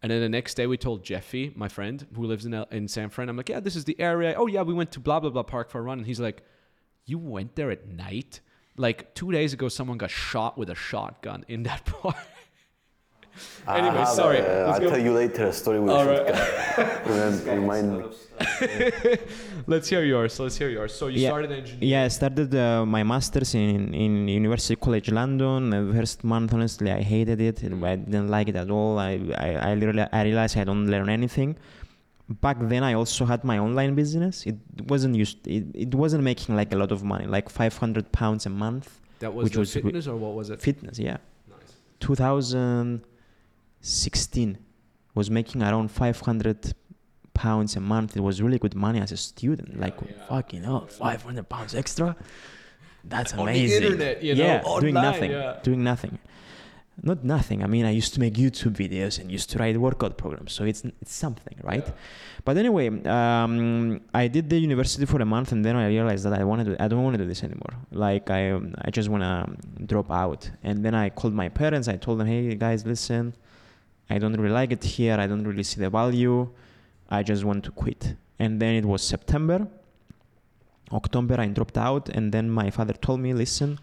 And 0.03 0.11
then 0.11 0.22
the 0.22 0.30
next 0.30 0.53
day, 0.53 0.68
we 0.68 0.78
told 0.78 1.03
Jeffy, 1.03 1.52
my 1.56 1.68
friend 1.68 2.06
who 2.15 2.26
lives 2.26 2.45
in 2.45 2.53
in 2.72 2.88
San 2.88 3.10
Fran. 3.10 3.30
I'm 3.30 3.38
like, 3.38 3.49
yeah, 3.49 3.60
this 3.60 3.76
is 3.76 3.86
the 3.86 3.99
area. 3.99 4.36
Oh 4.38 4.48
yeah, 4.48 4.61
we 4.61 4.74
went 4.74 4.91
to 4.91 4.99
blah 4.99 5.19
blah 5.19 5.30
blah 5.30 5.44
park 5.44 5.69
for 5.69 5.80
a 5.80 5.82
run. 5.82 5.99
And 5.99 6.07
he's 6.07 6.19
like, 6.19 6.44
you 7.06 7.18
went 7.18 7.56
there 7.56 7.72
at 7.72 7.88
night? 7.88 8.41
Like 8.76 9.15
two 9.15 9.32
days 9.32 9.53
ago, 9.53 9.69
someone 9.69 9.98
got 9.98 10.11
shot 10.11 10.57
with 10.57 10.69
a 10.69 10.76
shotgun 10.76 11.45
in 11.48 11.64
that 11.64 11.86
park. 11.86 12.15
I 13.68 13.78
Anyway, 13.80 13.98
have, 13.98 14.08
sorry. 14.10 14.40
uh, 14.40 14.44
Let's 14.44 14.70
I'll 14.74 14.80
go. 14.82 14.90
tell 14.90 15.00
you 15.08 15.12
later 15.14 15.46
a 15.48 15.54
story 15.54 15.80
with 15.80 15.92
All 15.92 16.08
a 16.08 16.24
right. 16.24 17.46
Remind 17.56 17.98
me. 17.98 18.04
Let's 19.68 19.88
hear 19.90 20.04
yours. 20.04 20.40
Let's 20.40 20.58
hear 20.58 20.70
yours. 20.70 20.94
So 20.94 21.08
you 21.08 21.20
Yeah. 21.22 21.30
started 21.30 21.52
engineering. 21.52 21.90
Yeah, 21.94 22.04
I 22.06 22.08
started 22.10 22.54
uh, 22.56 22.86
my 22.86 23.04
masters 23.04 23.54
in 23.56 23.94
in 23.94 24.28
University 24.28 24.76
College 24.76 25.10
London. 25.12 25.70
The 25.70 25.82
first 26.00 26.24
month, 26.24 26.54
honestly, 26.54 26.90
I 26.92 27.02
hated 27.02 27.40
it. 27.42 27.58
I 27.64 27.96
didn't 27.96 28.30
like 28.30 28.48
it 28.54 28.56
at 28.56 28.70
all. 28.70 29.00
I 29.00 29.12
I, 29.48 29.50
I, 29.70 29.76
literally, 29.76 30.06
I 30.12 30.22
realized 30.24 30.58
I 30.58 30.64
don't 30.64 30.88
learn 30.88 31.10
anything. 31.10 31.56
Back 32.46 32.58
then, 32.72 32.84
I 32.84 32.94
also 32.94 33.26
had 33.26 33.44
my 33.44 33.58
online 33.58 33.94
business. 33.96 34.46
It 34.46 34.58
wasn't 34.94 35.16
used. 35.16 35.40
It, 35.48 35.64
it 35.74 35.96
wasn't 35.96 36.24
making 36.24 36.56
like 36.56 36.72
a 36.74 36.78
lot 36.78 36.92
of 36.92 37.02
money, 37.04 37.26
like 37.26 37.48
500 37.50 38.12
pounds 38.12 38.46
a 38.46 38.50
month. 38.50 38.88
That 39.20 39.34
was 39.34 39.44
Which 39.46 39.54
the 39.54 39.60
was 39.60 39.74
wi- 39.74 39.84
fitness, 39.88 40.08
or 40.08 40.16
what 40.18 40.34
was 40.40 40.50
it? 40.50 40.62
Fitness, 40.62 41.00
yeah. 41.00 41.18
Nice. 41.50 41.74
2016 43.88 44.58
was 45.16 45.32
making 45.32 45.64
around 45.64 45.90
500 45.90 46.74
pounds 47.34 47.76
a 47.76 47.80
month. 47.80 48.18
It 48.18 48.22
was 48.22 48.42
really 48.42 48.60
good 48.60 48.76
money 48.76 49.00
as 49.00 49.12
a 49.12 49.18
student. 49.18 49.80
like 49.80 49.96
yeah. 50.02 50.26
fucking 50.28 50.64
hell, 50.64 50.88
500 50.88 51.48
pounds 51.48 51.74
extra. 51.74 52.16
That's 53.04 53.32
On 53.34 53.38
the 53.38 53.44
amazing. 53.44 53.84
internet, 53.84 54.22
you 54.22 54.36
know, 54.36 54.44
yeah, 54.44 54.80
doing 54.82 54.94
nothing, 54.94 55.32
yeah. 55.32 55.60
doing 55.64 55.84
nothing. 55.84 56.20
Not 57.02 57.24
nothing. 57.24 57.64
I 57.64 57.68
mean, 57.68 57.86
I 57.86 57.92
used 57.92 58.14
to 58.16 58.20
make 58.20 58.34
YouTube 58.34 58.76
videos 58.84 59.20
and 59.20 59.32
used 59.32 59.50
to 59.52 59.60
write 59.60 59.78
workout 59.78 60.18
programs, 60.18 60.52
so 60.52 60.62
it's 60.66 60.82
it's 61.04 61.14
something, 61.26 61.58
right? 61.72 61.88
But 62.44 62.58
anyway, 62.58 62.88
um, 63.20 64.02
I 64.22 64.28
did 64.28 64.50
the 64.50 64.60
university 64.70 65.06
for 65.06 65.22
a 65.22 65.30
month, 65.36 65.52
and 65.52 65.64
then 65.64 65.76
I 65.76 65.88
realized 65.88 66.24
that 66.26 66.34
I 66.42 66.44
wanted 66.44 66.66
to. 66.70 66.74
I 66.84 66.88
don't 66.90 67.04
want 67.04 67.14
to 67.18 67.22
do 67.24 67.30
this 67.34 67.44
anymore. 67.44 67.74
Like 67.92 68.26
I, 68.32 68.42
um, 68.52 68.74
I 68.86 68.90
just 68.90 69.10
want 69.14 69.24
to 69.30 69.38
drop 69.92 70.10
out. 70.10 70.42
And 70.64 70.76
then 70.84 70.96
I 70.96 71.06
called 71.20 71.36
my 71.44 71.50
parents. 71.62 71.88
I 71.88 71.98
told 72.06 72.20
them, 72.20 72.28
"Hey 72.34 72.56
guys, 72.56 72.80
listen, 72.94 73.36
I 74.10 74.18
don't 74.20 74.34
really 74.34 74.54
like 74.54 74.72
it 74.72 74.84
here. 74.84 75.18
I 75.20 75.28
don't 75.28 75.44
really 75.44 75.64
see 75.64 75.80
the 75.80 75.90
value. 75.90 76.50
I 77.10 77.24
just 77.24 77.44
want 77.44 77.64
to 77.66 77.72
quit." 77.72 78.16
And 78.40 78.62
then 78.62 78.76
it 78.76 78.86
was 78.86 79.02
September. 79.02 79.68
October, 80.92 81.40
I 81.40 81.48
dropped 81.48 81.78
out, 81.78 82.10
and 82.10 82.32
then 82.32 82.50
my 82.50 82.70
father 82.70 82.94
told 82.94 83.20
me, 83.20 83.34
"Listen, 83.34 83.80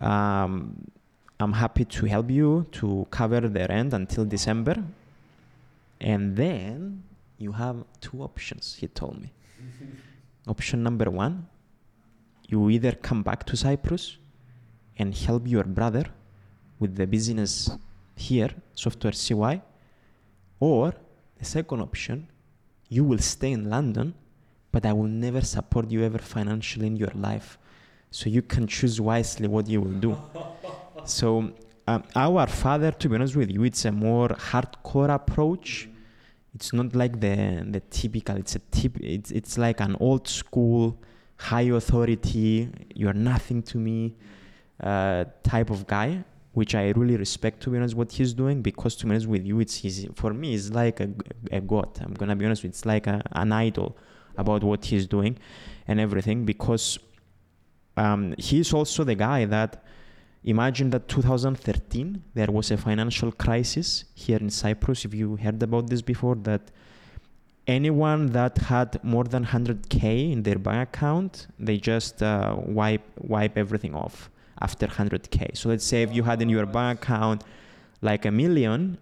um, 0.00 0.52
I'm 1.40 1.54
happy 1.54 1.84
to 1.84 2.06
help 2.06 2.30
you 2.30 2.66
to 2.72 3.06
cover 3.10 3.40
the 3.40 3.66
rent 3.68 3.94
until 3.94 4.24
December, 4.24 4.76
and 6.00 6.36
then 6.36 7.02
you 7.38 7.52
have 7.52 7.84
two 8.00 8.22
options." 8.22 8.74
He 8.80 8.88
told 8.88 9.20
me. 9.22 9.32
Option 10.46 10.82
number 10.82 11.10
one, 11.10 11.46
you 12.48 12.70
either 12.70 12.92
come 12.92 13.22
back 13.22 13.44
to 13.44 13.56
Cyprus 13.56 14.16
and 14.98 15.14
help 15.14 15.46
your 15.46 15.64
brother 15.64 16.06
with 16.78 16.96
the 16.96 17.06
business 17.06 17.70
here, 18.18 18.50
software 18.74 19.12
CY, 19.12 19.62
or 20.60 20.92
the 21.38 21.44
second 21.44 21.80
option, 21.80 22.28
you 22.88 23.04
will 23.04 23.18
stay 23.18 23.52
in 23.52 23.70
London, 23.70 24.14
but 24.72 24.84
I 24.84 24.92
will 24.92 25.08
never 25.08 25.40
support 25.40 25.90
you 25.90 26.02
ever 26.04 26.18
financially 26.18 26.86
in 26.86 26.96
your 26.96 27.12
life. 27.14 27.58
So 28.10 28.28
you 28.28 28.42
can 28.42 28.66
choose 28.66 29.00
wisely 29.00 29.48
what 29.48 29.68
you 29.68 29.80
will 29.80 30.00
do. 30.00 30.16
so 31.04 31.52
um, 31.86 32.02
our 32.14 32.46
father, 32.46 32.90
to 32.92 33.08
be 33.08 33.14
honest 33.14 33.36
with 33.36 33.50
you, 33.50 33.64
it's 33.64 33.84
a 33.84 33.92
more 33.92 34.28
hardcore 34.28 35.14
approach. 35.14 35.88
It's 36.54 36.72
not 36.72 36.94
like 36.94 37.20
the 37.20 37.64
the 37.70 37.80
typical. 37.80 38.36
It's 38.36 38.56
a 38.56 38.58
tip. 38.70 38.98
It's 39.00 39.30
it's 39.30 39.56
like 39.58 39.80
an 39.80 39.96
old 40.00 40.26
school, 40.26 40.98
high 41.36 41.68
authority. 41.80 42.68
You're 42.94 43.14
nothing 43.14 43.62
to 43.64 43.78
me, 43.78 44.16
uh, 44.82 45.24
type 45.42 45.70
of 45.70 45.86
guy, 45.86 46.24
which 46.58 46.74
I 46.74 46.84
really 47.00 47.16
respect. 47.16 47.56
To 47.62 47.70
be 47.70 47.76
honest, 47.78 47.94
what 47.94 48.10
he's 48.10 48.32
doing 48.42 48.62
because 48.62 48.96
to 48.96 49.06
be 49.06 49.10
honest 49.12 49.28
with 49.34 49.44
you, 49.46 49.60
it's 49.60 49.76
his, 49.84 49.96
for 50.20 50.34
me. 50.34 50.54
It's 50.56 50.70
like 50.70 50.98
a, 51.06 51.08
a 51.52 51.60
god. 51.60 51.90
I'm 52.04 52.14
gonna 52.14 52.36
be 52.40 52.44
honest. 52.46 52.64
It's 52.64 52.84
like 52.84 53.06
a, 53.06 53.22
an 53.42 53.52
idol 53.52 53.96
about 54.36 54.64
what 54.64 54.84
he's 54.90 55.06
doing 55.06 55.38
and 55.86 56.00
everything 56.00 56.44
because 56.44 56.98
um, 57.96 58.34
he's 58.38 58.72
also 58.72 59.04
the 59.04 59.14
guy 59.14 59.44
that 59.44 59.84
imagine 60.44 60.90
that 60.90 61.08
2013 61.08 62.22
there 62.34 62.50
was 62.58 62.70
a 62.70 62.76
financial 62.76 63.32
crisis 63.32 64.04
here 64.14 64.38
in 64.38 64.48
cyprus 64.48 65.04
if 65.04 65.12
you 65.12 65.34
heard 65.34 65.60
about 65.60 65.88
this 65.90 66.00
before 66.00 66.36
that 66.36 66.70
anyone 67.66 68.22
that 68.38 68.56
had 68.56 69.02
more 69.02 69.24
than 69.24 69.44
100k 69.44 70.32
in 70.34 70.44
their 70.44 70.60
bank 70.66 70.88
account 70.90 71.48
they 71.58 71.76
just 71.76 72.22
uh, 72.22 72.54
wipe 72.78 73.06
wipe 73.18 73.58
everything 73.58 73.96
off 73.96 74.30
after 74.60 74.86
100k 74.86 75.56
so 75.56 75.68
let's 75.68 75.84
say 75.84 76.02
if 76.02 76.12
you 76.16 76.22
had 76.22 76.40
in 76.42 76.48
your 76.48 76.66
bank 76.66 77.02
account 77.02 77.42
like 78.02 78.24
a 78.24 78.30
million 78.30 78.98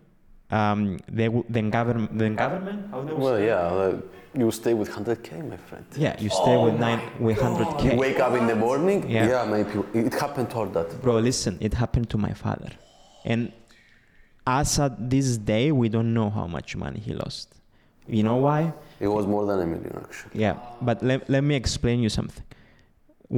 um, 0.50 0.98
they 1.18 1.26
w- 1.26 1.44
then 1.48 1.70
government 1.70 2.10
then 2.18 2.34
government 2.36 2.80
how 2.90 3.00
they 3.02 3.12
will 3.12 3.20
Well, 3.20 3.36
say? 3.36 3.46
yeah, 3.46 3.70
like, 3.70 3.96
you 4.40 4.50
stay 4.50 4.74
with 4.74 4.90
100k, 4.90 5.28
my 5.52 5.56
friend. 5.68 5.84
yeah 5.96 6.14
you 6.24 6.30
stay 6.42 6.56
with 6.64 6.76
nine 6.86 7.00
with 7.18 7.38
100k 7.38 7.92
You 7.92 7.98
wake 8.06 8.20
up 8.20 8.32
in 8.40 8.46
the 8.46 8.54
morning. 8.66 8.98
Yeah. 9.10 9.28
Yeah, 9.32 9.44
maybe 9.54 9.72
it 10.08 10.14
happened 10.24 10.48
to 10.50 10.56
all 10.58 10.66
that. 10.76 10.88
Bro, 11.02 11.14
listen, 11.30 11.56
it 11.66 11.72
happened 11.82 12.08
to 12.10 12.18
my 12.18 12.32
father. 12.44 12.70
And 13.24 13.40
as 14.46 14.78
at 14.78 14.94
this 15.10 15.28
day, 15.38 15.72
we 15.72 15.88
don't 15.88 16.12
know 16.18 16.28
how 16.38 16.46
much 16.46 16.76
money 16.76 17.00
he 17.00 17.12
lost. 17.14 17.46
You 18.06 18.22
know 18.28 18.36
why? 18.36 18.60
It 19.00 19.08
was 19.08 19.26
more 19.26 19.44
than 19.46 19.58
a 19.60 19.66
million 19.66 19.94
actually. 20.04 20.38
Yeah, 20.44 20.54
but 20.88 21.02
let, 21.02 21.28
let 21.34 21.42
me 21.42 21.54
explain 21.56 21.98
you 22.04 22.08
something. 22.10 22.44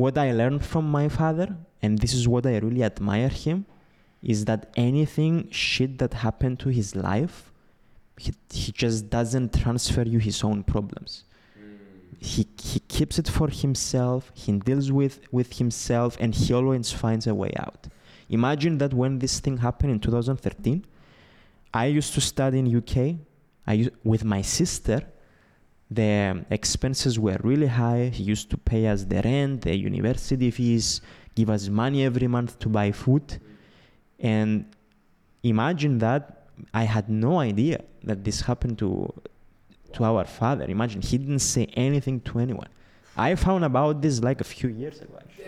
What 0.03 0.19
I 0.19 0.33
learned 0.33 0.63
from 0.73 0.85
my 0.91 1.09
father, 1.09 1.49
and 1.83 1.99
this 1.99 2.13
is 2.13 2.27
what 2.27 2.47
I 2.47 2.59
really 2.59 2.83
admire 2.83 3.29
him, 3.29 3.67
is 4.23 4.45
that 4.47 4.71
anything 4.77 5.49
shit 5.51 5.99
that 5.99 6.15
happened 6.15 6.59
to 6.61 6.69
his 6.71 6.97
life, 6.97 7.53
he, 8.17 8.33
he 8.51 8.73
just 8.73 9.11
doesn't 9.11 9.55
transfer 9.55 10.03
you 10.03 10.19
his 10.19 10.43
own 10.43 10.65
problems. 10.65 11.25
Hmm. 11.57 11.77
He, 12.19 12.47
he 12.61 12.81
keeps 12.81 13.19
it 13.19 13.29
for 13.29 13.49
himself, 13.49 14.33
he 14.35 14.53
deals 14.53 14.91
with, 14.91 15.21
with 15.31 15.59
himself, 15.59 16.17
and 16.19 16.35
he 16.35 16.53
always 16.53 16.91
finds 16.91 17.27
a 17.27 17.35
way 17.35 17.53
out. 17.59 17.87
Imagine 18.29 18.79
that 18.79 18.93
when 18.93 19.21
this 19.21 19.41
thing 19.41 19.59
happened 19.59 19.93
in 19.93 20.01
2013, 20.01 20.85
I 21.73 21.87
used 21.87 22.15
to 22.15 22.21
study 22.21 22.59
in 22.59 22.77
UK 22.77 23.17
I 23.69 23.75
used, 23.75 23.91
with 24.03 24.25
my 24.25 24.41
sister 24.41 25.03
the 25.91 26.45
expenses 26.51 27.19
were 27.19 27.39
really 27.43 27.67
high. 27.67 28.07
He 28.09 28.23
used 28.23 28.51
to 28.51 28.57
pay 28.57 28.87
us 28.87 29.05
the 29.05 29.23
rent, 29.23 29.63
the 29.63 29.77
university 29.77 30.51
fees, 30.51 31.01
give 31.39 31.49
us 31.57 31.63
money 31.83 32.01
every 32.11 32.29
month 32.37 32.53
to 32.63 32.69
buy 32.79 32.89
food. 33.03 33.27
And 34.33 34.51
imagine 35.55 35.95
that 36.07 36.23
I 36.83 36.85
had 36.95 37.07
no 37.27 37.33
idea 37.51 37.79
that 38.09 38.19
this 38.27 38.39
happened 38.49 38.77
to 38.85 38.91
to 39.97 40.01
our 40.11 40.25
father. 40.41 40.65
Imagine 40.79 41.01
he 41.11 41.17
didn't 41.25 41.45
say 41.55 41.65
anything 41.87 42.17
to 42.29 42.33
anyone. 42.47 42.71
I 43.29 43.31
found 43.47 43.63
about 43.73 43.95
this 44.05 44.17
like 44.29 44.39
a 44.47 44.49
few 44.55 44.69
years 44.83 44.99
ago. 45.05 45.15
Actually, 45.23 45.47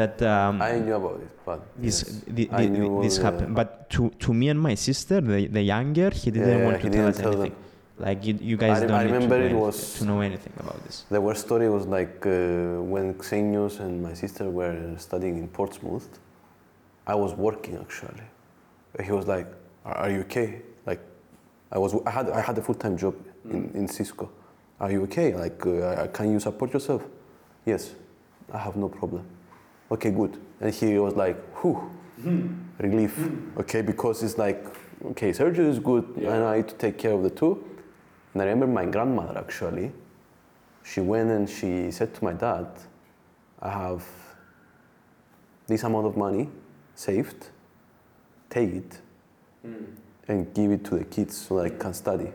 that 0.00 0.14
um, 0.34 0.54
I 0.70 0.72
knew 0.84 0.96
about 1.02 1.18
it, 1.26 1.30
but 1.48 1.60
this 1.84 1.96
yes, 2.02 2.22
the, 2.36 2.44
the- 2.58 2.70
knew 2.76 2.88
this 3.04 3.16
the- 3.18 3.24
happened. 3.26 3.52
But 3.60 3.70
to 3.94 4.02
to 4.24 4.30
me 4.40 4.46
and 4.54 4.60
my 4.68 4.74
sister, 4.88 5.16
the 5.32 5.40
the 5.58 5.62
younger, 5.74 6.08
he 6.22 6.28
didn't 6.36 6.58
Yeah, 6.58 6.66
want 6.66 6.78
to 6.84 6.88
tell 6.96 7.08
us 7.12 7.18
anything. 7.20 7.52
them. 7.52 7.54
Like 7.98 8.24
you, 8.24 8.34
you 8.40 8.56
guys 8.56 8.82
I- 8.82 8.86
don't 8.86 8.92
I 8.92 9.02
need 9.04 9.08
to, 9.08 9.14
remember 9.14 9.40
it 9.42 9.54
was- 9.54 9.98
to 9.98 10.04
know 10.04 10.20
anything 10.20 10.52
about 10.58 10.82
this. 10.84 11.04
The 11.10 11.20
worst 11.20 11.42
story 11.46 11.68
was 11.68 11.86
like 11.86 12.24
uh, 12.26 12.80
when 12.92 13.14
Xenios 13.14 13.80
and 13.80 14.02
my 14.02 14.14
sister 14.14 14.48
were 14.50 14.94
studying 14.98 15.38
in 15.38 15.48
Portsmouth. 15.48 16.08
I 17.06 17.14
was 17.14 17.34
working 17.34 17.76
actually. 17.76 18.22
He 19.04 19.12
was 19.12 19.26
like, 19.26 19.46
"Are, 19.84 19.96
are 20.02 20.10
you 20.10 20.20
okay?" 20.20 20.62
Like, 20.86 21.00
I 21.70 21.78
was. 21.78 21.94
I 22.06 22.10
had. 22.10 22.30
I 22.30 22.40
had 22.40 22.56
a 22.58 22.62
full-time 22.62 22.96
job 22.96 23.14
in, 23.50 23.70
in 23.74 23.88
Cisco. 23.88 24.30
Are 24.80 24.90
you 24.90 25.02
okay? 25.04 25.34
Like, 25.34 25.64
uh, 25.66 26.06
can 26.08 26.30
you 26.32 26.40
support 26.40 26.72
yourself? 26.72 27.02
Yes, 27.66 27.94
I 28.52 28.58
have 28.58 28.76
no 28.76 28.88
problem. 28.88 29.24
Okay, 29.90 30.10
good. 30.10 30.38
And 30.60 30.72
he 30.74 30.98
was 30.98 31.14
like, 31.14 31.36
"Whew, 31.60 31.90
relief." 32.78 33.14
Okay, 33.58 33.82
because 33.82 34.22
it's 34.22 34.38
like, 34.38 34.64
okay, 35.06 35.30
Sergio 35.32 35.68
is 35.68 35.78
good, 35.78 36.04
and 36.16 36.44
I 36.44 36.56
need 36.58 36.68
to 36.68 36.74
take 36.74 36.96
care 36.98 37.12
of 37.12 37.22
the 37.22 37.30
two. 37.30 37.52
And 38.32 38.42
I 38.42 38.46
remember 38.46 38.66
my 38.66 38.86
grandmother 38.86 39.38
actually 39.38 39.92
she 40.84 41.00
went 41.00 41.30
and 41.30 41.48
she 41.48 41.90
said 41.90 42.14
to 42.14 42.24
my 42.24 42.32
dad, 42.32 42.66
I 43.60 43.70
have 43.70 44.04
this 45.66 45.82
amount 45.84 46.06
of 46.06 46.16
money 46.16 46.48
saved, 46.94 47.48
take 48.50 48.70
it 48.70 49.00
hmm. 49.62 49.84
and 50.28 50.52
give 50.52 50.72
it 50.72 50.84
to 50.86 50.98
the 50.98 51.04
kids 51.04 51.36
so 51.36 51.62
they 51.62 51.70
can 51.70 51.94
study. 51.94 52.32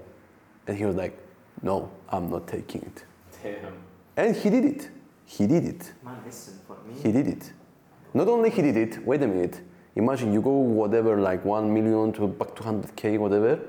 And 0.65 0.78
he 0.78 0.86
was 0.86 0.95
like, 0.95 1.18
No, 1.61 1.91
I'm 2.10 2.30
not 2.30 2.48
taking 2.48 2.82
it. 2.82 3.03
And 4.15 4.36
he 4.36 4.49
did 4.49 4.65
it. 4.65 4.90
He 5.26 5.45
did 5.45 5.65
it. 5.65 5.94
Man, 6.03 6.18
listen, 6.26 6.60
for 6.65 6.78
me. 6.88 6.99
He 7.02 7.11
did 7.11 7.28
it. 7.28 7.52
Not 8.14 8.28
only 8.30 8.49
he 8.49 8.61
did 8.61 8.78
it, 8.78 9.06
wait 9.06 9.22
a 9.22 9.28
minute. 9.28 9.61
Imagine 9.95 10.32
you 10.32 10.41
go 10.41 10.52
whatever, 10.52 11.19
like 11.19 11.44
1 11.44 11.74
million 11.74 12.14
to 12.14 12.28
back 12.28 12.56
to 12.56 12.64
100k, 12.64 13.18
whatever. 13.19 13.60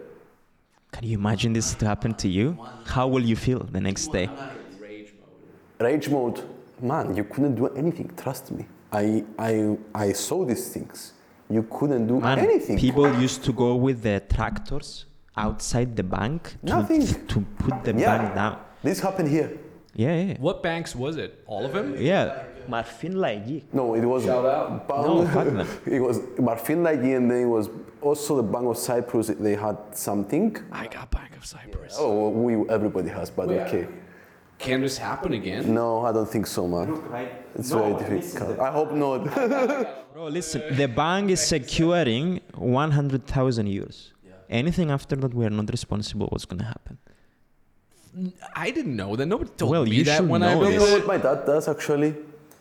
Can 0.98 1.06
you 1.08 1.16
imagine 1.16 1.52
this 1.52 1.74
to 1.74 1.86
happen 1.86 2.12
to 2.14 2.28
you? 2.28 2.58
How 2.84 3.06
will 3.06 3.22
you 3.22 3.36
feel 3.36 3.60
the 3.60 3.80
next 3.80 4.08
day? 4.12 4.28
rage 5.80 6.08
mode 6.08 6.42
man 6.82 7.14
you 7.14 7.22
couldn't 7.22 7.54
do 7.54 7.68
anything 7.82 8.10
trust 8.22 8.50
me 8.50 8.64
i 8.92 9.22
i 9.38 9.76
i 9.94 10.12
saw 10.12 10.44
these 10.44 10.64
things 10.74 11.12
you 11.48 11.62
couldn't 11.76 12.08
do 12.08 12.18
Man, 12.18 12.40
anything 12.40 12.76
people 12.76 13.06
used 13.26 13.44
to 13.44 13.52
go 13.52 13.76
with 13.76 14.02
the 14.02 14.20
tractors 14.34 15.06
outside 15.36 15.94
the 15.94 16.02
bank 16.02 16.56
to, 16.66 16.72
Nothing. 16.74 17.06
to 17.32 17.38
put 17.62 17.84
the 17.84 17.92
Yeah. 17.94 18.10
bank 18.10 18.34
down. 18.34 18.56
this 18.82 18.98
happened 18.98 19.28
here 19.28 19.50
Yeah, 19.94 20.14
yeah, 20.22 20.36
What 20.46 20.56
banks 20.64 20.96
was 20.96 21.14
it? 21.24 21.30
All 21.46 21.64
of 21.68 21.72
them? 21.76 21.86
yeah. 22.10 22.26
Marfin 22.68 23.14
Laiki. 23.24 23.62
no 23.72 23.94
it 23.94 24.04
was 24.04 24.24
Shout 24.24 24.44
out. 24.44 24.88
Bank- 24.88 25.06
No, 25.06 25.26
fuck 25.26 25.46
them. 25.46 25.68
it 25.96 26.00
was 26.08 26.18
Marfin 26.48 26.78
Laiki 26.86 27.10
and 27.16 27.30
then 27.30 27.42
it 27.46 27.50
was 27.58 27.70
also 28.00 28.36
the 28.36 28.42
Bank 28.54 28.66
of 28.72 28.76
Cyprus 28.76 29.28
they 29.46 29.54
had 29.66 29.76
something 29.92 30.56
I 30.72 30.86
got 30.86 31.10
Bank 31.10 31.32
of 31.36 31.44
Cyprus. 31.54 31.96
oh 31.98 32.28
we 32.44 32.52
everybody 32.76 33.08
has 33.18 33.30
but 33.30 33.48
Yeah. 33.50 33.66
okay 33.66 33.84
Can 34.66 34.80
this 34.86 34.98
happen 34.98 35.32
again? 35.40 35.62
no 35.80 35.86
I 36.08 36.10
don't 36.16 36.30
think 36.34 36.46
so 36.56 36.62
man 36.74 36.88
it's 37.58 37.70
very 37.80 37.94
difficult 38.02 38.58
I 38.68 38.70
hope 38.78 38.90
not 38.92 39.18
Bro, 40.14 40.24
listen, 40.38 40.60
the 40.76 40.88
bank 40.88 41.30
is 41.30 41.40
securing 41.56 42.40
100,000 42.56 43.66
euros. 43.68 43.98
Anything 44.50 44.90
after 44.90 45.14
that, 45.14 45.32
we 45.32 45.44
are 45.48 45.50
not 45.60 45.68
responsible 45.70 46.26
what's 46.32 46.44
going 46.50 46.58
to 46.58 46.64
happen. 46.64 46.98
I 48.56 48.70
didn't 48.70 48.96
know 48.96 49.14
that. 49.14 49.26
Nobody 49.26 49.50
told 49.56 49.70
Well, 49.70 49.84
me 49.84 49.96
you 49.96 50.04
that 50.04 50.16
should 50.16 50.28
when 50.28 50.42
I 50.42 50.54
know 50.54 50.62
you 50.64 50.70
built 50.78 50.80
know 50.80 50.96
it. 50.96 50.98
what 50.98 51.06
my 51.06 51.18
dad 51.18 51.44
does 51.46 51.68
actually 51.68 52.16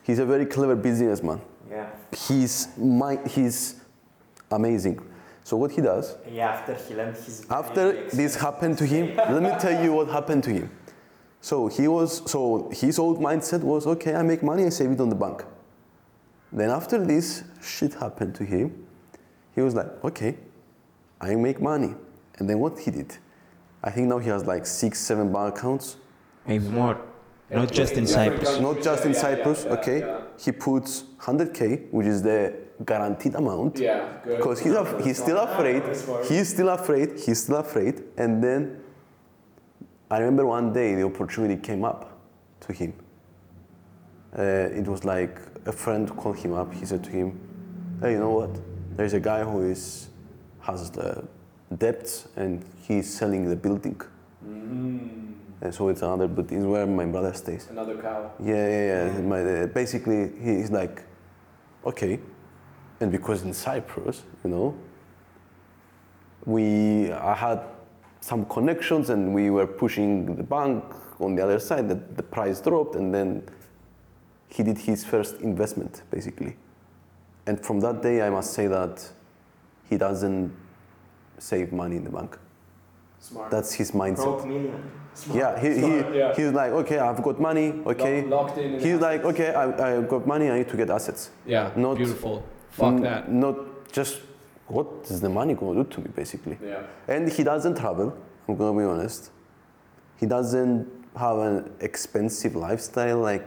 he's 0.08 0.18
a 0.18 0.26
very 0.26 0.46
clever 0.46 0.74
businessman. 0.74 1.40
Yeah. 1.70 1.90
he's 2.26 2.68
my 2.78 3.18
he's 3.28 3.76
amazing. 4.50 4.98
So 5.44 5.56
what 5.56 5.70
he 5.70 5.82
does? 5.82 6.16
Yeah, 6.30 6.48
after 6.50 6.74
he 6.74 6.94
learned 6.94 7.16
his. 7.16 7.46
after 7.50 8.08
this 8.20 8.34
happened 8.34 8.78
to 8.78 8.86
him 8.86 9.14
let 9.34 9.42
me 9.42 9.52
tell 9.60 9.84
you 9.84 9.92
what 9.92 10.08
happened 10.08 10.42
to 10.44 10.50
him. 10.50 10.70
So 11.40 11.68
he 11.68 11.86
was 11.86 12.10
so 12.30 12.70
his 12.72 12.98
old 12.98 13.20
mindset 13.20 13.62
was 13.62 13.86
okay 13.86 14.14
i 14.14 14.22
make 14.22 14.42
money 14.42 14.64
i 14.64 14.70
save 14.70 14.90
it 14.90 15.00
on 15.00 15.10
the 15.10 15.20
bank. 15.26 15.44
Then 16.52 16.70
after 16.70 16.98
this 17.12 17.44
shit 17.62 17.94
happened 17.94 18.34
to 18.36 18.44
him 18.44 18.66
he 19.54 19.60
was 19.60 19.74
like 19.74 19.90
okay 20.04 20.36
i 21.20 21.34
make 21.34 21.60
money. 21.60 21.94
And 22.38 22.48
then 22.48 22.58
what 22.60 22.78
he 22.78 22.90
did? 22.90 23.10
I 23.82 23.90
think 23.90 24.08
now 24.08 24.18
he 24.18 24.30
has 24.30 24.46
like 24.46 24.64
six 24.64 24.98
seven 25.00 25.32
bank 25.32 25.58
accounts. 25.58 25.96
Maybe 26.46 26.68
more. 26.68 26.96
Not 27.50 27.72
just 27.72 27.94
in 27.94 28.06
Cyprus. 28.06 28.60
not 28.60 28.82
just 28.82 29.04
in 29.06 29.14
cyprus 29.14 29.64
okay. 29.66 29.98
He 30.38 30.52
puts 30.52 31.04
100k 31.20 31.90
which 31.90 32.06
is 32.06 32.22
the 32.22 32.52
guaranteed 32.84 33.34
amount 33.34 33.78
Yeah, 33.78 34.08
good. 34.24 34.36
because 34.36 34.60
he's, 34.60 34.72
af- 34.74 35.02
he's 35.04 35.18
still 35.22 35.38
afraid. 35.38 35.82
He's 36.28 36.48
still 36.50 36.68
afraid 36.68 37.18
he's 37.18 37.42
still 37.44 37.56
afraid. 37.56 38.02
And 38.16 38.42
then 38.44 38.80
i 40.10 40.18
remember 40.18 40.46
one 40.46 40.72
day 40.72 40.94
the 40.94 41.04
opportunity 41.04 41.56
came 41.60 41.84
up 41.84 42.18
to 42.60 42.72
him. 42.72 42.92
Uh, 44.38 44.42
it 44.80 44.86
was 44.86 45.04
like 45.04 45.40
a 45.66 45.72
friend 45.72 46.08
called 46.16 46.36
him 46.36 46.52
up. 46.52 46.72
He 46.74 46.84
said 46.84 47.02
to 47.04 47.10
him 47.10 47.28
hey 48.00 48.12
you 48.12 48.18
know 48.18 48.30
what? 48.30 48.50
There's 48.96 49.14
a 49.14 49.20
guy 49.20 49.42
who 49.44 49.62
is 49.70 50.08
has 50.60 50.90
the 50.90 51.24
debts 51.78 52.28
and 52.36 52.62
he's 52.86 53.12
selling 53.18 53.48
the 53.48 53.56
building 53.56 53.98
and 55.60 55.74
so 55.74 55.88
it's 55.88 56.02
another 56.02 56.28
but 56.28 56.50
it's 56.52 56.64
where 56.64 56.86
my 56.86 57.04
brother 57.04 57.32
stays 57.34 57.68
Another 57.70 57.96
cow. 57.96 58.30
yeah, 58.40 58.54
yeah, 58.54 59.12
yeah. 59.12 59.20
My, 59.20 59.40
uh, 59.42 59.66
basically, 59.66 60.30
he's 60.40 60.70
like, 60.70 61.02
okay. 61.84 62.20
And 63.00 63.10
because 63.12 63.42
in 63.42 63.52
Cyprus, 63.54 64.22
you 64.44 64.50
know, 64.50 64.74
we 66.46 67.12
I 67.12 67.34
had 67.34 67.60
some 68.20 68.44
connections 68.46 69.10
and 69.10 69.32
we 69.34 69.50
were 69.50 69.66
pushing 69.66 70.36
the 70.36 70.42
bank 70.42 70.82
on 71.20 71.34
the 71.36 71.42
other 71.44 71.58
side 71.60 71.88
that 71.88 72.16
the 72.16 72.22
price 72.22 72.60
dropped 72.60 72.96
and 72.96 73.14
then 73.14 73.42
he 74.48 74.62
did 74.62 74.78
his 74.78 75.04
first 75.04 75.40
investment 75.40 76.02
basically. 76.10 76.56
And 77.46 77.60
from 77.64 77.80
that 77.80 78.02
day 78.02 78.22
I 78.22 78.30
must 78.30 78.52
say 78.52 78.66
that 78.66 79.08
he 79.88 79.96
doesn't 79.96 80.52
save 81.38 81.72
money 81.72 81.96
in 81.96 82.04
the 82.04 82.10
bank. 82.10 82.36
Smart. 83.28 83.50
That's 83.50 83.72
his 83.72 83.90
mindset. 83.92 84.46
million. 84.46 84.90
Yeah, 85.34 85.58
he, 85.60 85.74
Smart, 85.80 86.12
he, 86.12 86.18
yeah. 86.18 86.34
he's 86.36 86.52
like, 86.52 86.70
okay, 86.80 86.98
I've 86.98 87.22
got 87.22 87.40
money, 87.40 87.68
okay. 87.86 88.22
Locked 88.24 88.58
in. 88.58 88.74
in 88.74 88.80
He's 88.80 89.00
like, 89.00 89.20
assets. 89.20 89.40
okay, 89.40 89.54
I, 89.54 89.96
I've 89.96 90.08
got 90.08 90.26
money, 90.26 90.48
I 90.50 90.58
need 90.58 90.68
to 90.68 90.76
get 90.76 90.88
assets. 90.90 91.30
Yeah. 91.46 91.72
not- 91.76 91.96
beautiful. 91.96 92.44
Fuck 92.70 92.94
N- 92.94 93.02
that. 93.02 93.30
Not 93.32 93.56
just, 93.90 94.20
what 94.68 94.86
is 95.10 95.20
the 95.20 95.28
money 95.28 95.54
going 95.54 95.76
to 95.76 95.82
do 95.84 95.90
to 95.94 96.00
me, 96.00 96.10
basically? 96.14 96.56
Yeah. 96.64 96.82
And 97.08 97.28
he 97.30 97.42
doesn't 97.42 97.76
travel, 97.76 98.16
I'm 98.46 98.56
going 98.56 98.72
to 98.74 98.78
be 98.80 98.84
honest. 98.86 99.30
He 100.20 100.26
doesn't 100.26 100.86
have 101.16 101.38
an 101.38 101.72
expensive 101.80 102.54
lifestyle, 102.54 103.18
like, 103.18 103.44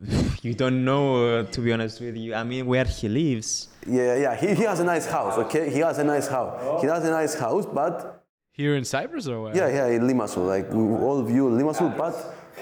You 0.42 0.54
don't 0.54 0.84
know, 0.84 1.04
uh, 1.40 1.42
to 1.44 1.60
be 1.60 1.72
honest 1.72 2.00
with 2.00 2.16
you. 2.16 2.34
I 2.34 2.44
mean, 2.44 2.66
where 2.66 2.84
he 2.84 3.08
lives. 3.08 3.68
yeah, 3.86 4.16
yeah, 4.16 4.34
he, 4.36 4.54
he 4.54 4.62
has 4.64 4.80
a 4.80 4.84
nice 4.84 5.06
house, 5.06 5.36
okay? 5.38 5.70
He 5.70 5.80
has 5.80 5.98
a 5.98 6.04
nice 6.04 6.26
house. 6.28 6.80
He 6.82 6.86
has 6.88 7.04
a 7.04 7.10
nice 7.10 7.34
house, 7.34 7.64
but 7.66 8.13
Here 8.56 8.76
in 8.76 8.84
Cyprus 8.84 9.26
or 9.26 9.40
what? 9.42 9.56
Yeah, 9.56 9.66
yeah, 9.68 9.88
in 9.88 10.02
Limassol, 10.02 10.46
like 10.46 10.70
we 10.70 10.80
all 10.82 11.20
view 11.24 11.48
Limassol, 11.48 11.98
but 11.98 12.14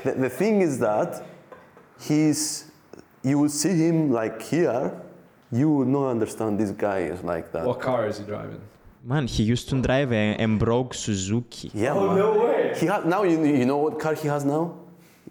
the, 0.03 0.13
the 0.13 0.31
thing 0.31 0.63
is 0.63 0.79
that 0.79 1.23
he's, 2.01 2.71
you 3.23 3.39
will 3.39 3.51
see 3.51 3.75
him 3.87 4.11
like 4.11 4.41
here, 4.41 4.91
you 5.51 5.69
would 5.71 5.89
not 5.89 6.09
understand 6.09 6.59
this 6.59 6.71
guy 6.71 7.01
is 7.01 7.23
like 7.23 7.53
that. 7.53 7.67
What 7.67 7.81
car 7.81 8.07
is 8.07 8.17
he 8.19 8.25
driving? 8.25 8.59
Man, 9.05 9.27
he 9.27 9.43
used 9.43 9.69
to 9.69 9.83
drive 9.83 10.13
a, 10.13 10.37
a 10.43 10.47
broke 10.47 10.95
Suzuki. 10.95 11.71
Yeah, 11.75 11.93
Oh, 11.93 12.15
man. 12.15 12.41
way. 12.41 12.75
He 12.79 12.87
has 12.87 13.05
now. 13.05 13.25
You, 13.25 13.45
you 13.45 13.67
know 13.67 13.77
what 13.77 13.99
car 14.01 14.15
he 14.15 14.29
has 14.29 14.47
now? 14.47 14.79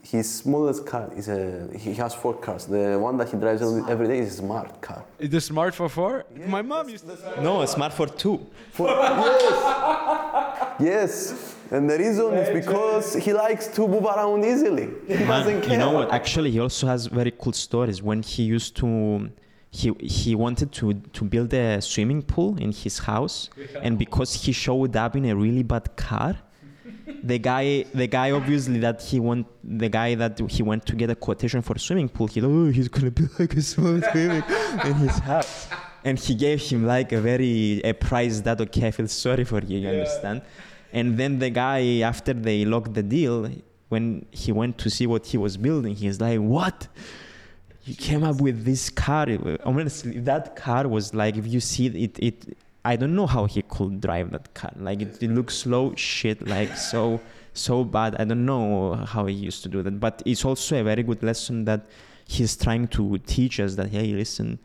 His 0.04 0.28
smallest 0.42 0.86
car 0.86 1.10
is 1.16 1.28
a. 1.30 1.70
He 1.78 1.94
has 1.94 2.14
four 2.16 2.34
cars. 2.34 2.66
The 2.66 2.98
one 3.00 3.18
that 3.18 3.30
he 3.30 3.38
drives 3.38 3.62
every- 3.62 3.92
every 3.92 4.08
day 4.08 4.20
is 4.20 4.34
a 4.34 4.38
smart 4.38 4.82
car. 4.82 5.04
Is 5.20 5.30
the 5.30 5.40
smart 5.42 5.76
for 5.76 5.88
four? 5.90 6.26
My 6.48 6.62
mom 6.64 6.90
used 6.90 7.06
to. 7.08 7.42
No, 7.42 7.62
a 7.62 7.68
smart 7.68 7.94
for 7.94 8.08
two. 8.08 8.40
For, 8.72 8.88
yes, 8.88 10.76
yes. 10.80 11.56
And 11.72 11.90
the 11.90 11.98
reason 11.98 12.34
is 12.34 12.50
because 12.66 13.14
he 13.14 13.32
likes 13.32 13.68
to 13.68 13.88
move 13.88 14.04
around 14.04 14.44
easily. 14.44 14.90
He 15.08 15.18
doesn't 15.18 15.62
care. 15.62 15.72
you 15.74 15.78
know 15.78 15.92
what? 15.92 16.12
Actually, 16.12 16.52
he 16.52 16.60
also 16.60 16.88
has 16.88 17.06
very 17.06 17.32
cool 17.32 17.54
stories. 17.54 18.02
When 18.04 18.22
he 18.24 18.44
used 18.44 18.76
to, 18.78 19.30
he 19.70 19.94
he 20.00 20.36
wanted 20.36 20.72
to 20.74 20.94
to 21.18 21.24
build 21.26 21.54
a 21.54 21.80
swimming 21.82 22.24
pool 22.24 22.58
in 22.60 22.72
his 22.72 23.00
house, 23.00 23.50
and 23.84 23.98
because 23.98 24.34
he 24.34 24.52
showed 24.52 24.96
up 24.98 25.16
in 25.16 25.26
a 25.26 25.36
really 25.36 25.64
bad 25.64 25.96
car, 25.96 26.36
the 27.24 27.40
guy 27.40 27.84
the 27.94 28.08
guy 28.08 28.32
obviously 28.32 28.80
that 28.80 29.02
he 29.02 29.20
want 29.20 29.48
the 29.64 29.90
guy 29.90 30.16
that 30.16 30.40
he 30.50 30.64
went 30.64 30.86
to 30.86 30.96
get 30.96 31.10
a 31.10 31.16
quotation 31.16 31.62
for 31.62 31.78
swimming 31.78 32.10
pool. 32.10 32.28
He 32.28 32.42
thought, 32.42 32.50
oh, 32.50 32.70
he's 32.70 32.88
gonna 32.88 33.12
be 33.12 33.24
like 33.40 33.54
a 33.56 33.62
small 33.62 34.00
swimming 34.12 34.44
in 34.86 34.94
his 34.96 35.18
house, 35.20 35.68
and 36.04 36.20
he 36.20 36.36
gave 36.36 36.62
him 36.62 36.86
like 36.86 37.12
a 37.12 37.22
very 37.22 37.82
a 37.84 37.94
price 37.94 38.42
that 38.42 38.60
okay, 38.62 38.88
I 38.88 38.92
feel 38.92 39.08
sorry 39.08 39.44
for 39.44 39.60
you. 39.60 39.80
You 39.80 39.90
understand? 39.90 40.42
And 40.94 41.18
then 41.18 41.40
the 41.40 41.50
guy, 41.50 42.00
after 42.02 42.34
they 42.34 42.66
locked 42.66 42.94
the 42.94 43.04
deal, 43.04 43.50
when 43.90 44.26
he 44.32 44.52
went 44.52 44.78
to 44.80 44.90
see 44.90 45.08
what 45.08 45.26
he 45.26 45.38
was 45.38 45.58
building, 45.58 45.96
he's 45.96 46.20
like, 46.20 46.40
"What? 46.40 46.88
You 47.86 47.96
came 47.96 48.24
up 48.24 48.40
with 48.42 48.64
this 48.64 48.90
car? 48.90 49.28
Honestly, 49.64 50.20
that 50.20 50.56
car 50.56 50.88
was 50.88 51.14
like, 51.14 51.36
if 51.36 51.48
you 51.48 51.60
see 51.60 51.88
it, 51.88 52.20
it. 52.20 52.58
I 52.84 52.96
don't 52.96 53.16
know 53.16 53.28
how 53.28 53.46
he 53.46 53.62
could 53.62 54.02
drive 54.02 54.32
that 54.32 54.54
car. 54.54 54.72
Like 54.76 55.02
it, 55.02 55.22
it 55.22 55.30
looks 55.30 55.56
slow 55.56 55.94
shit, 55.96 56.48
like 56.48 56.76
so 56.76 57.22
so 57.54 57.84
bad. 57.84 58.16
I 58.20 58.24
don't 58.24 58.46
know 58.46 58.96
how 58.96 59.26
he 59.26 59.36
used 59.36 59.64
to 59.64 59.70
do 59.70 59.84
that. 59.84 60.00
But 60.00 60.24
it's 60.26 60.46
also 60.46 60.80
a 60.80 60.84
very 60.84 61.04
good 61.04 61.22
lesson 61.22 61.66
that 61.66 61.86
he's 62.28 62.56
trying 62.56 62.88
to 62.90 63.18
teach 63.20 63.60
us 63.60 63.76
that 63.76 63.90
hey, 63.90 64.14
listen, 64.14 64.60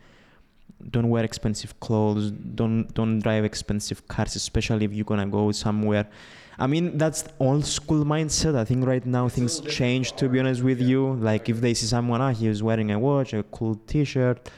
don't 0.90 1.08
wear 1.08 1.24
expensive 1.24 1.78
clothes 1.80 2.30
don't 2.30 2.92
don't 2.94 3.20
drive 3.20 3.44
expensive 3.44 4.06
cars 4.08 4.36
especially 4.36 4.84
if 4.84 4.92
you're 4.92 5.04
gonna 5.04 5.26
go 5.26 5.50
somewhere 5.50 6.06
i 6.58 6.66
mean 6.66 6.98
that's 6.98 7.24
old 7.40 7.64
school 7.64 8.04
mindset 8.04 8.54
i 8.54 8.64
think 8.64 8.84
right 8.86 9.06
now 9.06 9.28
things 9.28 9.60
change 9.60 10.12
to 10.12 10.28
be 10.28 10.38
honest 10.38 10.62
with 10.62 10.80
you 10.80 11.14
like 11.14 11.48
if 11.48 11.60
they 11.60 11.72
see 11.72 11.86
someone 11.86 12.20
ah 12.20 12.30
he 12.30 12.48
was 12.48 12.62
wearing 12.62 12.90
a 12.90 12.98
watch 12.98 13.32
a 13.32 13.42
cool 13.44 13.74
t-shirt 13.86 14.50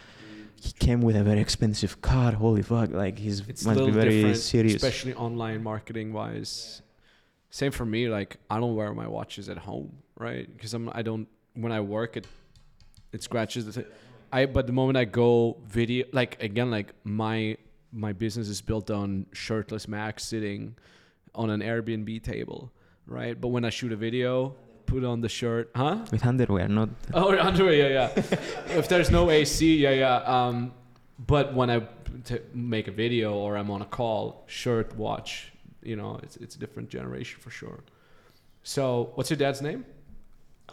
he 0.60 0.72
came 0.72 1.00
with 1.00 1.16
a 1.16 1.22
very 1.22 1.40
expensive 1.40 2.00
car 2.00 2.32
holy 2.32 2.62
fuck 2.62 2.90
like 2.90 3.18
he's 3.18 3.40
It's 3.48 3.64
must 3.64 3.78
be 3.78 3.90
very 3.90 4.34
serious 4.34 4.74
especially 4.74 5.14
online 5.14 5.62
marketing 5.62 6.12
wise. 6.12 6.82
Same 7.50 7.72
for 7.72 7.86
me. 7.86 8.08
Like 8.08 8.36
I 8.50 8.58
don't 8.58 8.74
wear 8.74 8.92
my 8.92 9.06
watches 9.06 9.48
at 9.48 9.58
home, 9.58 9.90
right? 10.16 10.46
Because 10.54 10.74
I'm 10.74 10.90
I 10.92 11.02
don't 11.02 11.28
when 11.54 11.72
I 11.72 11.80
work 11.80 12.16
it 12.16 12.26
it 13.12 13.22
scratches 13.22 13.66
the. 13.66 13.72
Th- 13.72 13.86
I 14.32 14.46
but 14.46 14.66
the 14.66 14.72
moment 14.72 14.96
I 14.98 15.04
go 15.04 15.56
video 15.66 16.06
like 16.12 16.42
again 16.42 16.70
like 16.70 16.92
my 17.04 17.56
my 17.92 18.12
business 18.12 18.48
is 18.48 18.60
built 18.60 18.90
on 18.90 19.26
shirtless 19.32 19.88
Max 19.88 20.24
sitting 20.24 20.76
on 21.34 21.50
an 21.50 21.60
Airbnb 21.60 22.22
table, 22.22 22.70
right? 23.06 23.40
But 23.40 23.48
when 23.48 23.64
I 23.64 23.70
shoot 23.70 23.92
a 23.92 23.96
video, 23.96 24.54
put 24.92 25.02
on 25.04 25.20
the 25.26 25.28
shirt, 25.40 25.66
huh? 25.82 25.96
with 26.12 26.24
underwear 26.32 26.66
not 26.68 26.88
Oh, 27.20 27.28
underwear, 27.48 27.74
yeah, 27.84 27.90
yeah. 27.98 28.08
if 28.80 28.86
there's 28.92 29.10
no 29.18 29.22
AC, 29.36 29.58
yeah, 29.84 29.90
yeah. 30.04 30.16
Um, 30.36 30.56
but 31.32 31.46
when 31.58 31.68
I 31.76 31.78
t- 32.28 32.44
make 32.54 32.86
a 32.92 32.94
video 33.04 33.28
or 33.44 33.50
I'm 33.58 33.70
on 33.76 33.80
a 33.88 33.90
call, 33.98 34.22
shirt, 34.60 34.88
watch, 35.06 35.30
you 35.90 35.96
know, 36.00 36.12
it's 36.24 36.36
it's 36.44 36.54
a 36.58 36.60
different 36.64 36.88
generation 36.98 37.36
for 37.44 37.50
sure. 37.60 37.80
So, 38.74 38.84
what's 39.16 39.30
your 39.32 39.40
dad's 39.44 39.62
name? 39.68 39.80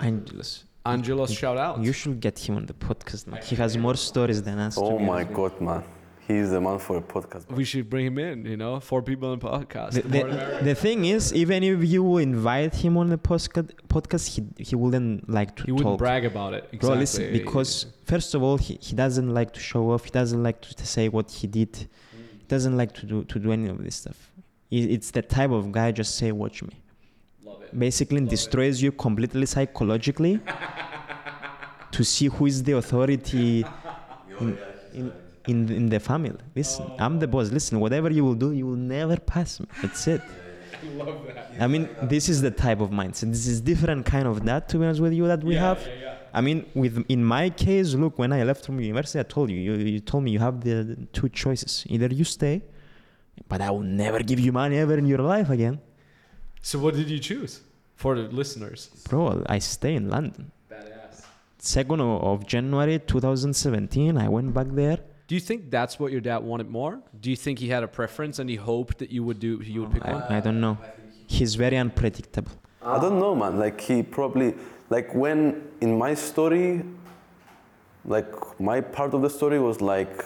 angelus 0.09 0.51
Angelos, 0.93 1.31
shout 1.43 1.57
out. 1.65 1.73
you 1.87 1.93
should 1.99 2.19
get 2.27 2.35
him 2.45 2.53
on 2.59 2.65
the 2.71 2.77
podcast 2.87 3.21
man. 3.27 3.41
he 3.49 3.55
has 3.63 3.71
more 3.85 3.95
stories 4.09 4.39
than 4.47 4.57
us 4.67 4.75
Oh 4.77 4.99
my 4.99 5.23
honest 5.23 5.29
with 5.29 5.29
you. 5.29 5.35
God, 5.49 5.61
man. 5.67 5.83
He's 6.27 6.49
the 6.49 6.59
man 6.59 6.79
for 6.79 6.97
a 6.97 7.01
podcast. 7.01 7.47
we 7.51 7.63
should 7.63 7.87
bring 7.87 8.07
him 8.07 8.17
in. 8.17 8.45
You 8.45 8.57
know, 8.57 8.79
four 8.79 9.01
people 9.03 9.31
in 9.33 9.39
podcast. 9.39 9.91
The, 9.93 10.01
The 10.01 10.07
the 10.07 10.17
the, 10.17 10.25
merrier. 10.25 10.63
the 10.63 10.75
thing 10.75 11.05
is, 11.05 11.31
even 11.33 11.63
if 11.63 11.83
you 11.87 12.17
invite 12.17 12.73
him 12.75 12.97
on 12.97 13.09
the 13.09 13.17
podcast, 13.19 13.69
podcast 13.89 14.25
he, 14.33 14.43
he 14.63 14.75
wouldn't 14.75 15.29
like 15.29 15.55
to 15.57 15.63
he 15.65 15.71
wouldn't 15.71 15.93
talk. 15.93 15.99
brag 15.99 16.25
about 16.25 16.53
it. 16.55 16.63
Exactly. 16.71 16.89
Bro, 16.89 16.97
listen, 16.97 17.31
because 17.33 17.85
first 18.05 18.33
of 18.33 18.41
all, 18.41 18.57
he, 18.57 18.79
he 18.81 18.95
doesn't 18.95 19.31
like 19.39 19.53
to 19.53 19.59
show 19.59 19.91
off. 19.91 20.05
He 20.05 20.11
doesn't 20.11 20.41
like 20.41 20.61
to, 20.61 20.73
to 20.75 20.85
say 20.95 21.09
what 21.09 21.29
he 21.31 21.45
did. 21.47 21.75
He 21.75 22.45
doesn't 22.47 22.75
like 22.75 22.93
to 22.95 23.05
do 23.05 23.23
to 23.25 23.39
do 23.39 23.51
any 23.51 23.67
of 23.69 23.83
this 23.83 23.95
stuff. 23.97 24.31
He, 24.71 24.77
it's 24.95 25.11
the 25.11 25.21
type 25.21 25.51
of 25.51 25.71
guy 25.71 25.91
just 25.91 26.15
say, 26.15 26.31
"Watch 26.31 26.63
me." 26.63 26.73
Love 27.43 27.61
it. 27.61 27.77
Basically, 27.77 28.19
destroys 28.21 28.81
you 28.81 28.91
completely 28.91 29.45
psychologically 29.45 30.39
to 31.91 32.03
see 32.03 32.27
who 32.27 32.45
is 32.47 32.63
the 32.63 32.73
authority 32.73 33.63
in, 34.39 34.57
in, 34.93 35.13
in, 35.47 35.69
in 35.71 35.89
the 35.89 35.99
family. 35.99 36.35
Listen, 36.55 36.85
I'm 36.99 37.19
the 37.19 37.27
boss. 37.27 37.51
Listen, 37.51 37.79
whatever 37.79 38.09
you 38.11 38.23
will 38.25 38.35
do, 38.35 38.51
you 38.51 38.65
will 38.67 38.75
never 38.75 39.17
pass 39.17 39.59
me. 39.59 39.67
That's 39.81 40.07
it. 40.07 40.21
I 40.83 40.87
Love 40.97 41.25
that. 41.27 41.51
I 41.59 41.67
mean, 41.67 41.89
this 42.03 42.29
is 42.29 42.41
the 42.41 42.51
type 42.51 42.79
of 42.81 42.89
mindset. 42.89 43.31
This 43.31 43.47
is 43.47 43.61
different 43.61 44.05
kind 44.05 44.27
of 44.27 44.43
that, 44.45 44.67
to 44.69 44.77
be 44.77 44.85
honest 44.85 45.01
with 45.01 45.13
you, 45.13 45.25
that 45.27 45.43
we 45.43 45.53
Yeah, 45.55 45.61
have. 45.61 45.81
yeah, 45.81 45.93
yeah. 46.01 46.15
I 46.33 46.41
mean, 46.41 46.65
with 46.75 47.05
in 47.07 47.23
my 47.23 47.49
case, 47.49 47.93
look, 47.93 48.19
when 48.19 48.33
I 48.33 48.43
left 48.43 48.65
from 48.65 48.79
university, 48.81 49.19
I 49.19 49.23
told 49.23 49.49
you, 49.49 49.57
you, 49.57 49.73
you 49.93 49.99
told 50.01 50.23
me 50.25 50.31
you 50.31 50.39
have 50.39 50.61
the, 50.61 50.83
the 50.83 50.95
two 51.13 51.29
choices. 51.29 51.85
Either 51.87 52.07
you 52.07 52.25
stay, 52.25 52.61
but 53.47 53.61
I 53.61 53.71
will 53.71 53.87
never 54.03 54.19
give 54.19 54.39
you 54.39 54.51
money 54.51 54.77
ever 54.77 54.97
in 54.97 55.05
your 55.05 55.19
life 55.19 55.49
again. 55.49 55.79
So, 56.61 56.77
what 56.79 56.93
did 56.95 57.09
you 57.09 57.19
choose 57.19 57.61
for 57.95 58.15
the 58.15 58.23
listeners? 58.23 58.89
Bro, 59.09 59.43
I 59.47 59.59
stay 59.59 59.95
in 59.95 60.09
London. 60.09 60.51
Badass. 60.69 61.23
2nd 61.61 61.99
of 62.01 62.23
of 62.41 62.45
January 62.45 62.99
2017, 62.99 64.17
I 64.17 64.27
went 64.27 64.53
back 64.53 64.67
there. 64.71 64.99
Do 65.27 65.33
you 65.33 65.41
think 65.41 65.71
that's 65.71 65.99
what 65.99 66.11
your 66.11 66.21
dad 66.21 66.43
wanted 66.43 66.69
more? 66.69 66.99
Do 67.19 67.29
you 67.31 67.35
think 67.35 67.57
he 67.59 67.69
had 67.69 67.83
a 67.83 67.87
preference 67.87 68.37
and 68.39 68.47
he 68.49 68.57
hoped 68.57 68.99
that 68.99 69.09
you 69.09 69.23
would 69.23 69.39
do 69.39 69.59
you 69.63 69.81
would 69.81 69.91
pick 69.91 70.03
one? 70.03 70.21
I, 70.29 70.37
I 70.37 70.39
don't 70.39 70.61
know. 70.61 70.77
He's 71.27 71.55
very 71.55 71.77
unpredictable. 71.77 72.51
I 72.83 72.99
don't 72.99 73.19
know, 73.19 73.33
man. 73.35 73.57
Like 73.57 73.81
he 73.81 74.03
probably, 74.03 74.53
like 74.91 75.15
when 75.15 75.67
in 75.81 75.97
my 75.97 76.13
story, 76.13 76.83
like 78.05 78.31
my 78.59 78.79
part 78.81 79.15
of 79.15 79.23
the 79.23 79.29
story 79.29 79.59
was 79.59 79.81
like, 79.81 80.23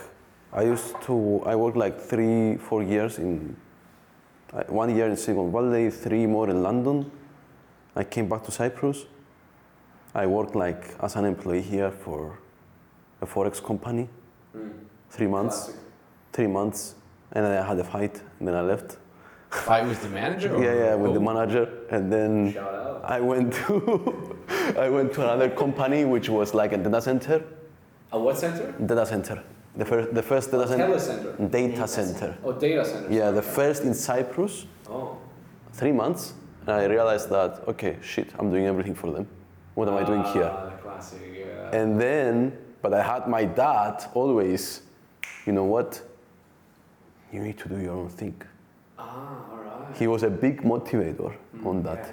I 0.52 0.64
used 0.64 1.02
to, 1.04 1.42
I 1.46 1.56
worked 1.56 1.78
like 1.78 2.02
three, 2.02 2.58
four 2.58 2.84
years 2.84 3.18
in, 3.18 3.56
uh, 4.52 4.64
one 4.68 4.94
year 4.94 5.08
in 5.08 5.16
Silicon 5.16 5.52
Valley, 5.54 5.90
three 5.90 6.26
more 6.26 6.50
in 6.50 6.62
London. 6.62 7.10
I 7.96 8.04
came 8.04 8.28
back 8.28 8.44
to 8.44 8.52
Cyprus. 8.52 9.06
I 10.14 10.26
worked 10.26 10.56
like 10.56 10.96
as 11.02 11.16
an 11.16 11.24
employee 11.24 11.62
here 11.62 11.92
for 11.92 12.38
a 13.22 13.26
forex 13.26 13.64
company, 13.64 14.10
three 15.10 15.27
months, 15.27 15.73
three 16.34 16.48
months, 16.48 16.95
and 17.34 17.45
then 17.45 17.64
I 17.64 17.65
had 17.68 17.77
a 17.80 17.84
fight, 17.84 18.22
and 18.40 18.48
then 18.48 18.56
I 18.56 18.61
left. 18.61 18.98
Fight 19.49 19.86
with 19.88 20.02
the 20.02 20.10
manager? 20.10 20.49
Yeah, 20.64 20.73
yeah, 20.73 20.95
with 20.95 21.14
the 21.14 21.19
Oh, 21.19 21.34
manager, 21.34 21.68
and 21.90 22.11
then. 22.11 22.57
I 23.03 23.19
went 23.22 23.53
to 23.53 24.36
I 24.77 24.90
went 24.90 25.14
to 25.14 25.22
another 25.23 25.49
company 25.49 26.06
which 26.06 26.30
was 26.30 26.53
like 26.53 26.73
a 26.73 26.77
data 26.77 27.02
center. 27.02 27.44
A 28.11 28.19
what 28.19 28.38
center? 28.38 28.72
Data 28.86 29.06
center. 29.06 29.41
The 29.76 29.86
first 29.86 30.14
the 30.14 30.22
first 30.22 30.52
data 30.52 30.68
center. 30.68 30.88
Telecenter. 30.88 31.52
Data 31.52 31.88
center. 31.88 32.38
Oh, 32.44 32.52
data 32.52 32.84
center. 32.86 33.11
Yeah, 33.11 33.31
the 33.31 33.41
first 33.41 33.84
in 33.84 33.94
Cyprus. 33.94 34.65
Oh. 34.90 35.18
Three 35.73 35.94
months, 35.94 36.34
and 36.68 36.76
I 36.76 36.86
realized 36.86 37.30
that 37.30 37.64
okay, 37.68 37.98
shit, 38.02 38.27
I'm 38.38 38.52
doing 38.52 38.65
everything 38.68 38.94
for 38.95 39.11
them. 39.11 39.26
What 39.76 39.88
am 39.88 39.95
I 39.95 40.03
doing 40.03 40.23
here? 40.26 40.52
Ah, 40.52 40.69
classic. 40.84 41.22
Yeah. 41.40 41.80
And 41.80 41.99
then, 41.99 42.52
but 42.81 42.94
I 42.94 43.02
had 43.02 43.27
my 43.27 43.45
dad 43.45 44.03
always, 44.14 44.81
you 45.50 45.54
know 45.60 45.70
what? 45.76 45.90
You 47.34 47.40
need 47.48 47.58
to 47.64 47.68
do 47.74 47.78
your 47.88 47.96
own 48.02 48.10
thing. 48.20 48.36
ah, 48.98 49.06
all 49.52 49.62
right. 49.68 49.98
He 50.02 50.06
was 50.14 50.22
a 50.32 50.34
big 50.46 50.56
motivator 50.74 51.32
on 51.70 51.76
that. 51.88 52.04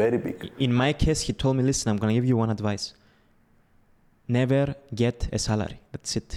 Very 0.00 0.18
big. 0.26 0.38
In 0.66 0.72
my 0.84 0.92
case, 1.04 1.20
he 1.28 1.32
told 1.42 1.54
me, 1.56 1.62
listen, 1.70 1.86
I'm 1.90 1.98
going 2.02 2.12
to 2.14 2.18
give 2.20 2.28
you 2.32 2.36
one 2.44 2.50
advice. 2.58 2.86
Never 4.28 4.64
get 5.02 5.18
a 5.32 5.38
salary. 5.38 5.78
That's 5.92 6.16
it. 6.20 6.30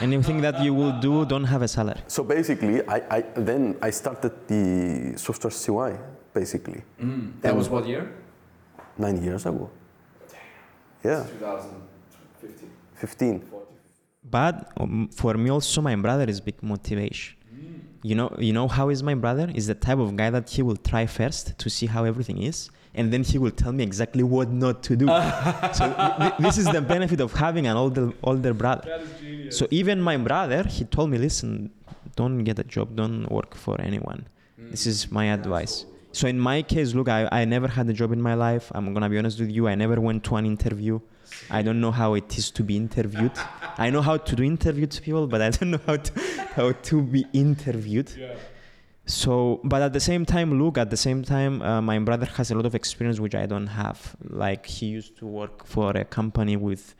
Anything 0.00 0.38
that 0.46 0.56
you 0.64 0.72
will 0.80 0.94
do, 1.08 1.14
don't 1.32 1.48
have 1.54 1.62
a 1.62 1.68
salary. 1.78 2.00
So 2.06 2.22
basically, 2.22 2.76
I, 2.96 2.98
I 3.16 3.18
then 3.50 3.62
I 3.88 3.90
started 3.90 4.32
the 4.52 5.18
software 5.26 5.54
CY 5.62 5.90
basically 6.32 6.80
Mm. 7.02 7.32
That 7.42 7.56
was 7.56 7.68
what 7.68 7.84
year? 7.92 8.04
nine 9.04 9.18
years 9.26 9.46
ago. 9.50 9.68
Damn. 10.30 11.10
Yeah, 11.10 11.26
2015. 11.38 12.70
15. 12.94 13.59
But 14.22 14.72
um, 14.76 15.08
for 15.12 15.34
me 15.34 15.50
also, 15.50 15.80
my 15.80 15.96
brother 15.96 16.24
is 16.24 16.40
big 16.40 16.62
motivation. 16.62 17.36
You 18.02 18.14
know, 18.14 18.34
you 18.38 18.54
know 18.54 18.66
how 18.66 18.88
is 18.88 19.02
my 19.02 19.14
brother? 19.14 19.50
Is 19.54 19.66
the 19.66 19.74
type 19.74 19.98
of 19.98 20.16
guy 20.16 20.30
that 20.30 20.48
he 20.48 20.62
will 20.62 20.76
try 20.76 21.04
first 21.06 21.58
to 21.58 21.68
see 21.68 21.84
how 21.86 22.04
everything 22.04 22.42
is, 22.42 22.70
and 22.94 23.12
then 23.12 23.22
he 23.22 23.36
will 23.36 23.50
tell 23.50 23.72
me 23.72 23.82
exactly 23.82 24.22
what 24.22 24.48
not 24.50 24.82
to 24.84 24.96
do. 24.96 25.06
so 25.74 25.84
th- 26.18 26.32
this 26.38 26.56
is 26.56 26.64
the 26.66 26.80
benefit 26.80 27.20
of 27.20 27.34
having 27.34 27.66
an 27.66 27.76
older 27.76 28.10
older 28.22 28.54
brother. 28.54 28.84
That 28.86 29.00
is 29.02 29.20
genius. 29.20 29.58
So 29.58 29.66
even 29.70 30.00
my 30.00 30.16
brother, 30.16 30.62
he 30.62 30.84
told 30.84 31.10
me, 31.10 31.18
listen, 31.18 31.70
don't 32.16 32.42
get 32.42 32.58
a 32.58 32.64
job, 32.64 32.96
don't 32.96 33.30
work 33.30 33.54
for 33.54 33.78
anyone. 33.80 34.26
This 34.56 34.86
is 34.86 35.10
my 35.10 35.26
advice. 35.26 35.84
So 36.12 36.26
in 36.26 36.38
my 36.38 36.62
case, 36.62 36.94
look, 36.94 37.08
I, 37.08 37.28
I 37.30 37.44
never 37.44 37.68
had 37.68 37.88
a 37.88 37.92
job 37.92 38.12
in 38.12 38.22
my 38.22 38.34
life. 38.34 38.72
I'm 38.74 38.94
gonna 38.94 39.10
be 39.10 39.18
honest 39.18 39.38
with 39.40 39.50
you. 39.50 39.68
I 39.68 39.74
never 39.74 40.00
went 40.00 40.24
to 40.24 40.36
an 40.36 40.46
interview. 40.46 41.00
I 41.48 41.62
don't 41.62 41.80
know 41.80 41.90
how 41.90 42.14
it 42.14 42.36
is 42.38 42.50
to 42.52 42.62
be 42.62 42.76
interviewed. 42.76 43.32
I 43.78 43.90
know 43.90 44.02
how 44.02 44.16
to 44.16 44.36
do 44.36 44.42
interviews 44.42 45.00
people, 45.00 45.26
but 45.26 45.40
I 45.40 45.50
don't 45.50 45.70
know 45.70 45.80
how 45.86 45.96
to 45.96 46.20
how 46.54 46.72
to 46.72 47.02
be 47.02 47.26
interviewed. 47.32 48.12
Yeah. 48.16 48.34
So, 49.06 49.60
but 49.64 49.82
at 49.82 49.92
the 49.92 50.00
same 50.00 50.24
time, 50.24 50.62
look, 50.62 50.78
at 50.78 50.90
the 50.90 50.96
same 50.96 51.24
time, 51.24 51.62
uh, 51.62 51.80
my 51.80 51.98
brother 51.98 52.26
has 52.26 52.50
a 52.50 52.54
lot 52.54 52.66
of 52.66 52.74
experience 52.74 53.18
which 53.18 53.34
I 53.34 53.46
don't 53.46 53.66
have. 53.66 54.14
Like 54.28 54.66
he 54.66 54.86
used 54.86 55.16
to 55.18 55.26
work 55.26 55.66
for 55.66 55.90
a 55.96 56.04
company 56.04 56.56
with, 56.56 56.94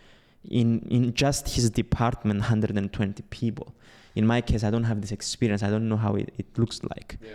in 0.48 0.80
in 0.90 1.14
just 1.14 1.48
his 1.50 1.70
department, 1.70 2.40
120 2.40 3.22
people. 3.30 3.74
In 4.16 4.26
my 4.26 4.40
case, 4.40 4.64
I 4.64 4.70
don't 4.70 4.84
have 4.84 5.00
this 5.00 5.12
experience. 5.12 5.62
I 5.62 5.70
don't 5.70 5.88
know 5.88 5.96
how 5.96 6.16
it, 6.16 6.32
it 6.36 6.46
looks 6.58 6.80
like. 6.82 7.18
Yeah. 7.22 7.30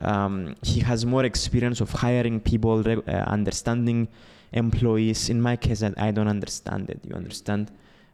Um, 0.00 0.54
he 0.62 0.80
has 0.80 1.04
more 1.04 1.24
experience 1.24 1.80
of 1.80 1.90
hiring 1.90 2.40
people, 2.40 2.84
uh, 2.88 3.10
understanding 3.10 4.08
employees. 4.52 5.28
In 5.28 5.40
my 5.40 5.56
case, 5.56 5.82
I, 5.82 5.92
I 5.96 6.10
don't 6.10 6.28
understand 6.28 6.90
it. 6.90 7.00
You 7.04 7.14
understand? 7.14 7.70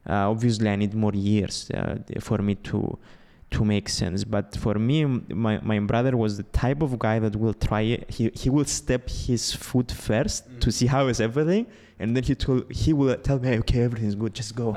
Uh, 0.08 0.30
obviously, 0.30 0.68
I 0.68 0.76
need 0.76 0.94
more 0.94 1.14
years 1.14 1.70
uh, 1.70 1.98
for 2.20 2.38
me 2.38 2.56
to 2.56 2.98
to 3.54 3.64
make 3.64 3.88
sense. 3.88 4.24
But 4.24 4.56
for 4.56 4.74
me, 4.74 5.04
my, 5.04 5.58
my 5.60 5.78
brother 5.78 6.16
was 6.16 6.36
the 6.36 6.42
type 6.44 6.82
of 6.82 6.98
guy 6.98 7.18
that 7.20 7.36
will 7.36 7.54
try 7.54 7.82
it. 7.82 8.10
He, 8.10 8.30
he 8.34 8.50
will 8.50 8.64
step 8.64 9.08
his 9.08 9.52
foot 9.52 9.90
first 9.92 10.60
to 10.60 10.72
see 10.72 10.86
how 10.86 11.06
is 11.06 11.20
everything, 11.20 11.66
and 11.98 12.16
then 12.16 12.24
he 12.24 12.34
told 12.34 12.70
he 12.70 12.92
will 12.92 13.16
tell 13.16 13.38
me, 13.38 13.56
okay, 13.58 13.82
everything's 13.82 14.16
good, 14.16 14.34
just 14.34 14.54
go. 14.56 14.74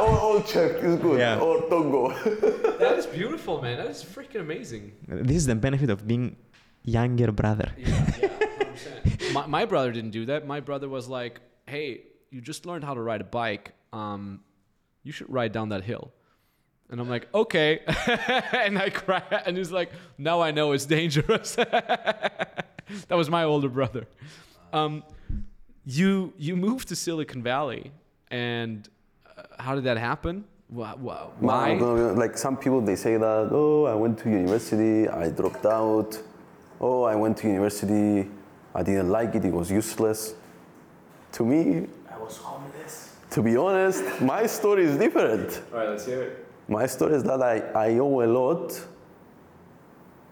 all, 0.00 0.18
all 0.24 0.42
checked, 0.42 0.82
it's 0.82 1.02
good. 1.02 1.18
Yeah. 1.18 1.38
Or 1.38 1.60
don't 1.68 1.90
go. 1.90 2.12
That 2.82 2.98
is 2.98 3.06
beautiful, 3.06 3.62
man. 3.62 3.76
That 3.76 3.88
is 3.88 4.02
freaking 4.02 4.40
amazing. 4.40 4.92
this 5.06 5.36
is 5.36 5.46
the 5.46 5.54
benefit 5.54 5.88
of 5.90 6.04
being 6.06 6.36
younger 6.82 7.30
brother. 7.30 7.70
Yeah, 7.76 7.86
yeah, 8.20 8.28
100%. 8.28 8.51
my, 9.32 9.46
my 9.46 9.64
brother 9.64 9.92
didn't 9.92 10.10
do 10.10 10.26
that. 10.26 10.46
My 10.46 10.60
brother 10.60 10.88
was 10.88 11.08
like, 11.08 11.40
"Hey, 11.66 12.02
you 12.30 12.40
just 12.40 12.66
learned 12.66 12.84
how 12.84 12.94
to 12.94 13.00
ride 13.00 13.20
a 13.20 13.24
bike. 13.24 13.72
Um, 13.92 14.40
you 15.02 15.12
should 15.12 15.30
ride 15.32 15.52
down 15.52 15.68
that 15.70 15.84
hill." 15.84 16.12
And 16.90 17.00
I'm 17.00 17.08
like, 17.08 17.28
"Okay," 17.34 17.80
and 18.52 18.78
I 18.78 18.90
cry. 18.90 19.22
And 19.46 19.56
he's 19.56 19.72
like, 19.72 19.92
"Now 20.18 20.40
I 20.40 20.50
know 20.50 20.72
it's 20.72 20.86
dangerous." 20.86 21.54
that 21.56 22.64
was 23.10 23.30
my 23.30 23.44
older 23.44 23.68
brother. 23.68 24.06
Um, 24.72 25.02
you 25.84 26.32
you 26.38 26.56
moved 26.56 26.88
to 26.88 26.96
Silicon 26.96 27.42
Valley, 27.42 27.92
and 28.30 28.88
uh, 29.36 29.42
how 29.58 29.74
did 29.74 29.84
that 29.84 29.98
happen? 29.98 30.44
Why? 30.68 30.94
Man, 30.94 31.28
why? 31.40 31.68
I'm 31.70 31.78
gonna 31.78 32.14
be- 32.14 32.20
like 32.20 32.38
some 32.38 32.56
people, 32.56 32.80
they 32.80 32.96
say 32.96 33.18
that, 33.18 33.48
oh, 33.52 33.84
I 33.84 33.94
went 33.94 34.18
to 34.20 34.30
university, 34.30 35.06
I 35.06 35.28
dropped 35.28 35.66
out. 35.66 36.18
Oh, 36.80 37.02
I 37.02 37.14
went 37.14 37.36
to 37.38 37.46
university, 37.46 38.28
I 38.74 38.82
didn't 38.82 39.10
like 39.10 39.34
it, 39.34 39.44
it 39.44 39.52
was 39.52 39.70
useless. 39.70 40.34
To 41.32 41.44
me, 41.44 41.86
I 42.10 42.18
was 42.18 42.36
homeless. 42.38 43.16
to 43.30 43.42
be 43.42 43.56
honest, 43.56 44.02
my 44.20 44.46
story 44.46 44.84
is 44.84 44.96
different. 44.98 45.62
All 45.72 45.78
right, 45.78 45.88
let's 45.88 46.06
hear 46.06 46.22
it. 46.22 46.46
My 46.68 46.86
story 46.86 47.14
is 47.14 47.22
that 47.24 47.42
I, 47.42 47.58
I 47.74 47.98
owe 47.98 48.22
a 48.22 48.26
lot 48.26 48.80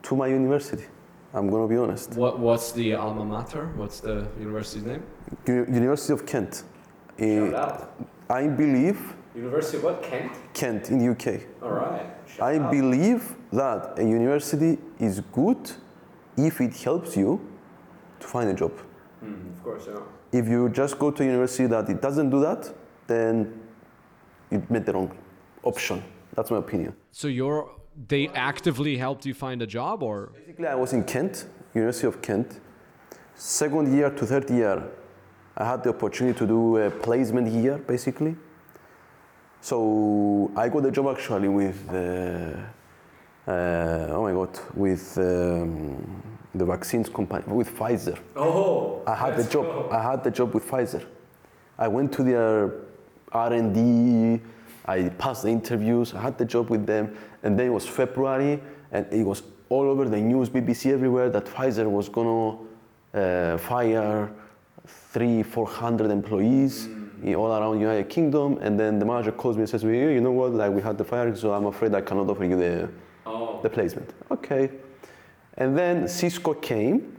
to 0.03 0.17
my 0.17 0.27
university. 0.29 0.85
I'm 1.33 1.49
gonna 1.49 1.69
be 1.69 1.77
honest. 1.77 2.15
What 2.17 2.39
What's 2.41 2.73
the 2.73 2.95
alma 2.95 3.25
mater? 3.25 3.67
What's 3.77 4.01
the 4.01 4.27
university's 4.39 4.85
name? 4.85 5.03
U- 5.47 5.67
University 5.69 6.13
of 6.13 6.27
Kent. 6.27 6.65
Eh, 7.19 7.55
out. 7.55 7.93
I 8.29 8.47
believe 8.49 9.15
University 9.35 9.77
of 9.79 9.85
what? 9.85 10.03
Kent. 10.03 10.33
Kent 10.55 10.91
in 10.91 10.99
the 10.99 11.11
UK. 11.13 11.41
All 11.63 11.71
right. 11.71 12.07
I 12.41 12.59
believe 12.59 13.35
that 13.53 13.99
a 13.99 14.03
university 14.05 14.79
is 14.99 15.21
good 15.33 15.71
if 16.37 16.61
it 16.61 16.75
helps 16.83 17.17
you 17.17 17.41
to 18.21 18.27
find 18.27 18.51
a 18.51 18.55
job. 18.55 18.73
of 19.23 19.65
course, 19.65 19.85
yeah. 19.89 20.01
If 20.33 20.49
you 20.49 20.69
just 20.69 20.99
go 20.99 21.11
to 21.11 21.23
a 21.23 21.27
university 21.27 21.67
that 21.67 21.89
it 21.89 22.01
doesn't 22.01 22.31
do 22.31 22.41
that, 22.41 22.73
then 23.07 23.61
you 24.51 24.63
made 24.69 24.87
the 24.87 24.93
wrong 24.93 25.11
option. 25.63 26.03
That's 26.35 26.51
my 26.51 26.59
opinion. 26.59 26.95
So 27.11 27.29
you're 27.29 27.69
they 28.09 28.29
actively 28.29 28.97
helped 28.97 29.27
you 29.27 29.35
find 29.35 29.61
a 29.63 29.67
job, 29.67 30.03
or 30.03 30.31
Basically, 30.35 30.67
I 30.67 30.75
was 30.75 30.93
in 30.93 31.05
Kent, 31.05 31.47
University 31.75 32.07
of 32.07 32.23
Kent. 32.23 32.61
Second 33.35 33.95
year 33.95 34.11
to 34.11 34.27
third 34.27 34.49
year, 34.51 34.83
I 35.57 35.65
had 35.65 35.83
the 35.83 35.91
opportunity 35.91 36.39
to 36.39 36.47
do 36.47 36.77
a 36.77 36.91
placement 36.91 37.49
year, 37.49 37.79
basically. 37.79 38.37
So 39.61 40.51
I 40.57 40.69
got 40.69 40.87
a 40.87 40.91
job 40.91 41.09
actually 41.09 41.49
with, 41.49 41.79
uh, 41.91 43.51
uh, 43.51 44.17
oh 44.17 44.23
my 44.23 44.33
God, 44.33 44.59
with 44.75 45.19
um, 45.19 46.30
the 46.55 46.65
vaccines 46.65 47.09
company, 47.09 47.45
with 47.47 47.71
Pfizer. 47.77 48.19
oh, 48.37 49.03
I 49.07 49.15
had 49.15 49.37
the 49.37 49.45
job. 49.45 49.93
I 49.93 50.03
had 50.03 50.25
the 50.25 50.31
job 50.31 50.55
with 50.55 50.69
Pfizer. 50.69 51.05
I 51.79 51.89
went 51.89 52.13
to 52.15 52.23
their 52.23 52.73
R&D. 53.33 54.41
I 54.87 55.09
passed 55.11 55.43
the 55.45 55.49
interviews. 55.49 56.15
I 56.15 56.21
had 56.21 56.37
the 56.39 56.45
job 56.45 56.69
with 56.71 56.87
them, 56.87 57.17
and 57.43 57.59
then 57.59 57.67
it 57.67 57.71
was 57.71 57.87
February, 57.87 58.61
and 58.93 59.07
it 59.13 59.25
was 59.25 59.43
all 59.69 59.89
over 59.89 60.09
the 60.09 60.21
news, 60.21 60.51
BBC 60.51 60.93
everywhere 60.93 61.31
that 61.31 61.45
Pfizer 61.47 61.89
was 61.89 62.09
gonna 62.09 62.59
uh, 63.15 63.57
fire 63.59 64.31
three, 64.87 65.43
four 65.43 65.67
hundred 65.67 66.11
employees 66.11 66.87
in- 67.23 67.35
all 67.37 67.53
around 67.53 67.75
the 67.77 67.81
United 67.81 68.09
Kingdom. 68.09 68.59
And 68.61 68.79
then 68.79 68.99
the 68.99 69.05
manager 69.05 69.31
calls 69.33 69.57
me 69.57 69.63
and 69.63 69.69
says, 69.71 69.85
"Well, 69.85 69.95
you 69.95 70.21
know 70.21 70.33
what? 70.33 70.53
Like 70.55 70.73
we 70.73 70.83
had 70.83 70.99
the 70.99 71.05
fire, 71.05 71.35
so 71.37 71.53
I'm 71.53 71.67
afraid 71.67 71.95
I 71.95 72.01
cannot 72.01 72.29
offer 72.29 72.45
you 72.45 72.57
the 72.57 72.89
oh, 73.27 73.61
the 73.63 73.71
placement." 73.71 74.13
Okay. 74.31 74.71
And 75.61 75.77
then 75.79 76.09
Cisco 76.09 76.55
came. 76.55 77.17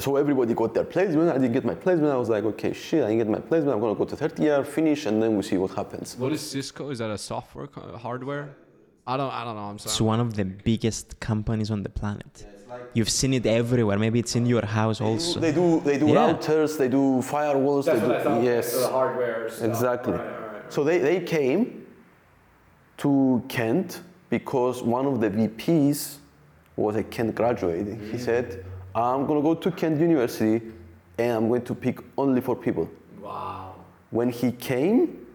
So 0.00 0.16
everybody 0.16 0.54
got 0.54 0.74
their 0.74 0.84
placement. 0.84 1.28
I 1.30 1.34
didn't 1.34 1.52
get 1.52 1.64
my 1.64 1.76
placement. 1.76 2.10
I 2.12 2.16
was 2.16 2.28
like, 2.28 2.44
okay, 2.52 2.72
shit, 2.72 3.04
I 3.04 3.08
didn't 3.08 3.18
get 3.18 3.28
my 3.28 3.38
placement. 3.38 3.74
I'm 3.74 3.80
gonna 3.80 3.94
go 3.94 4.06
to 4.06 4.16
third 4.16 4.36
year, 4.40 4.64
finish, 4.64 5.06
and 5.06 5.22
then 5.22 5.36
we 5.36 5.42
see 5.44 5.56
what 5.56 5.70
happens. 5.72 6.16
What 6.18 6.32
is 6.32 6.40
Cisco? 6.40 6.90
Is 6.90 6.98
that 6.98 7.10
a 7.10 7.18
software 7.18 7.68
co- 7.68 7.96
hardware? 7.96 8.56
I 9.06 9.16
don't. 9.18 9.32
I 9.32 9.44
don't 9.44 9.54
know. 9.54 9.68
I'm 9.70 9.76
It's 9.76 10.00
one 10.00 10.18
of 10.18 10.34
the 10.34 10.46
biggest 10.46 11.20
companies 11.20 11.70
on 11.70 11.82
the 11.84 11.90
planet. 11.90 12.46
You've 12.94 13.10
seen 13.10 13.34
it 13.34 13.46
everywhere. 13.46 13.98
Maybe 13.98 14.18
it's 14.18 14.34
in 14.34 14.46
your 14.46 14.64
house 14.64 15.00
also. 15.00 15.38
They 15.38 15.52
do 15.52 15.80
they 15.80 15.98
do 15.98 16.08
Yeah. 16.08 16.32
routers, 16.32 16.76
they 16.76 16.88
do 16.88 17.04
firewalls, 17.32 17.84
they 17.84 18.00
do 18.00 18.44
yes. 18.50 18.66
hardware. 18.96 19.46
Exactly. 19.70 20.18
So 20.70 20.82
they, 20.82 20.98
they 20.98 21.20
came 21.20 21.86
to 22.96 23.42
Kent 23.48 24.00
because 24.30 24.82
one 24.82 25.06
of 25.06 25.20
the 25.20 25.30
VPs 25.30 26.16
was 26.76 26.96
a 26.96 27.02
Kent 27.02 27.34
graduate. 27.34 27.98
He 28.10 28.18
said, 28.18 28.64
I'm 28.94 29.26
going 29.26 29.40
to 29.40 29.42
go 29.42 29.54
to 29.54 29.70
Kent 29.70 30.00
University 30.00 30.72
and 31.18 31.32
I'm 31.32 31.48
going 31.48 31.62
to 31.62 31.74
pick 31.74 31.98
only 32.16 32.40
four 32.40 32.56
people. 32.56 32.88
Wow. 33.20 33.74
When 34.10 34.30
he 34.30 34.52
came, 34.52 35.26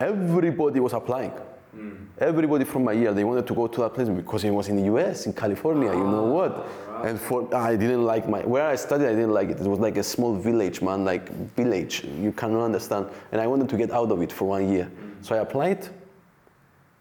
everybody 0.00 0.80
was 0.80 0.92
applying. 0.92 1.32
Hmm. 1.72 1.94
Everybody 2.18 2.64
from 2.64 2.84
my 2.84 2.92
year, 2.92 3.12
they 3.12 3.24
wanted 3.24 3.46
to 3.46 3.54
go 3.54 3.66
to 3.66 3.80
that 3.82 3.94
place 3.94 4.08
because 4.08 4.42
it 4.44 4.50
was 4.50 4.68
in 4.68 4.76
the 4.76 4.84
US, 4.94 5.26
in 5.26 5.32
California, 5.32 5.90
you 5.92 6.04
know 6.04 6.24
ah, 6.24 6.32
what? 6.32 6.68
And 7.04 7.20
for 7.20 7.54
I 7.54 7.76
didn't 7.76 8.04
like 8.04 8.28
my 8.28 8.40
where 8.40 8.66
I 8.66 8.74
studied, 8.74 9.06
I 9.06 9.10
didn't 9.10 9.32
like 9.32 9.50
it. 9.50 9.60
It 9.60 9.66
was 9.66 9.78
like 9.78 9.96
a 9.98 10.02
small 10.02 10.34
village, 10.34 10.80
man, 10.82 11.04
like 11.04 11.30
village. 11.54 12.04
You 12.04 12.32
cannot 12.32 12.64
understand. 12.64 13.06
And 13.32 13.40
I 13.40 13.46
wanted 13.46 13.68
to 13.68 13.76
get 13.76 13.90
out 13.90 14.10
of 14.10 14.22
it 14.22 14.32
for 14.32 14.48
one 14.48 14.72
year. 14.72 14.84
Hmm. 14.86 15.22
So 15.22 15.34
I 15.36 15.38
applied. 15.38 15.88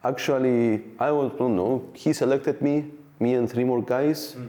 Actually, 0.04 0.84
I 1.00 1.12
was, 1.12 1.32
don't 1.38 1.56
know, 1.56 1.90
he 1.94 2.14
selected 2.14 2.62
me, 2.62 2.86
me 3.20 3.34
and 3.36 3.50
three 3.50 3.64
more 3.64 3.82
guys. 3.82 4.36
Mm. 4.38 4.48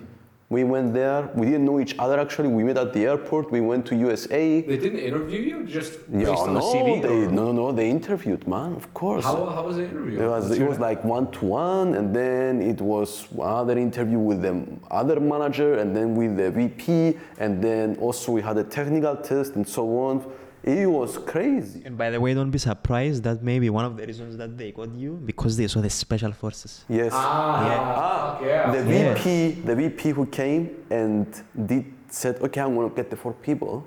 We 0.51 0.65
went 0.65 0.95
there. 0.95 1.29
We 1.35 1.45
didn't 1.45 1.67
know 1.67 1.79
each 1.79 1.95
other 1.99 2.19
actually. 2.19 2.49
We 2.49 2.65
met 2.65 2.79
at 2.79 2.95
the 2.95 3.05
airport. 3.05 3.51
We 3.51 3.61
went 3.61 3.85
to 3.87 3.95
USA. 3.97 4.63
They 4.63 4.79
didn't 4.79 5.01
interview 5.01 5.41
you, 5.41 5.65
just 5.65 5.99
Yeah, 6.11 6.21
based 6.31 6.43
on 6.45 6.55
no, 6.55 6.61
the 6.61 6.67
CV. 6.79 7.03
they, 7.03 7.09
or- 7.27 7.31
no, 7.31 7.53
no, 7.53 7.71
they 7.71 7.91
interviewed, 7.91 8.49
man, 8.49 8.73
of 8.75 8.95
course. 8.95 9.25
How, 9.27 9.45
how 9.45 9.67
was 9.67 9.77
the 9.77 9.85
interview? 9.85 10.23
It 10.23 10.27
was, 10.27 10.51
it 10.59 10.67
was 10.67 10.79
like 10.79 11.05
one 11.05 11.31
to 11.33 11.45
one, 11.45 11.95
and 11.97 12.17
then 12.17 12.63
it 12.63 12.81
was 12.81 13.29
another 13.35 13.77
interview 13.77 14.19
with 14.19 14.41
the 14.41 14.65
other 14.91 15.21
manager, 15.21 15.75
and 15.81 15.95
then 15.95 16.15
with 16.17 16.39
the 16.39 16.51
VP, 16.51 17.19
and 17.39 17.63
then 17.63 17.97
also 17.97 18.33
we 18.33 18.41
had 18.41 18.57
a 18.57 18.65
technical 18.65 19.17
test 19.17 19.55
and 19.57 19.69
so 19.69 19.85
on. 19.99 20.25
It 20.65 20.87
was 20.91 21.17
crazy. 21.19 21.83
And 21.85 21.97
by 21.97 22.11
the 22.11 22.21
way, 22.21 22.35
don't 22.35 22.51
be 22.51 22.59
surprised 22.59 23.23
that 23.25 23.43
maybe 23.43 23.71
one 23.71 23.85
of 23.85 23.97
the 23.97 24.05
reasons 24.07 24.37
that 24.37 24.59
they 24.59 24.73
got 24.73 24.93
you 24.95 25.13
because 25.25 25.57
they 25.57 25.67
saw 25.69 25.81
the 25.81 25.91
special 25.91 26.33
forces. 26.33 26.85
Yes. 26.89 27.13
Ah, 27.15 28.37
fuck 28.39 28.47
yeah. 28.47 28.71
The 28.73 28.79
Yeah. 28.93 29.15
VP, 29.15 29.61
the 29.69 29.75
VP 29.77 30.11
who 30.11 30.27
came 30.27 30.63
and 30.91 31.27
did 31.67 31.85
said, 32.11 32.37
okay, 32.43 32.61
I'm 32.61 32.75
gonna 32.75 32.89
get 32.91 33.09
the 33.11 33.17
four 33.17 33.33
people. 33.35 33.87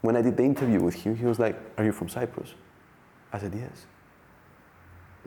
When 0.00 0.14
I 0.16 0.22
did 0.22 0.36
the 0.36 0.44
interview 0.44 0.80
with 0.80 0.94
him, 0.94 1.16
he 1.16 1.26
was 1.26 1.38
like, 1.40 1.56
"Are 1.76 1.84
you 1.84 1.92
from 1.92 2.08
Cyprus?" 2.08 2.54
I 3.32 3.38
said, 3.40 3.52
"Yes." 3.54 3.84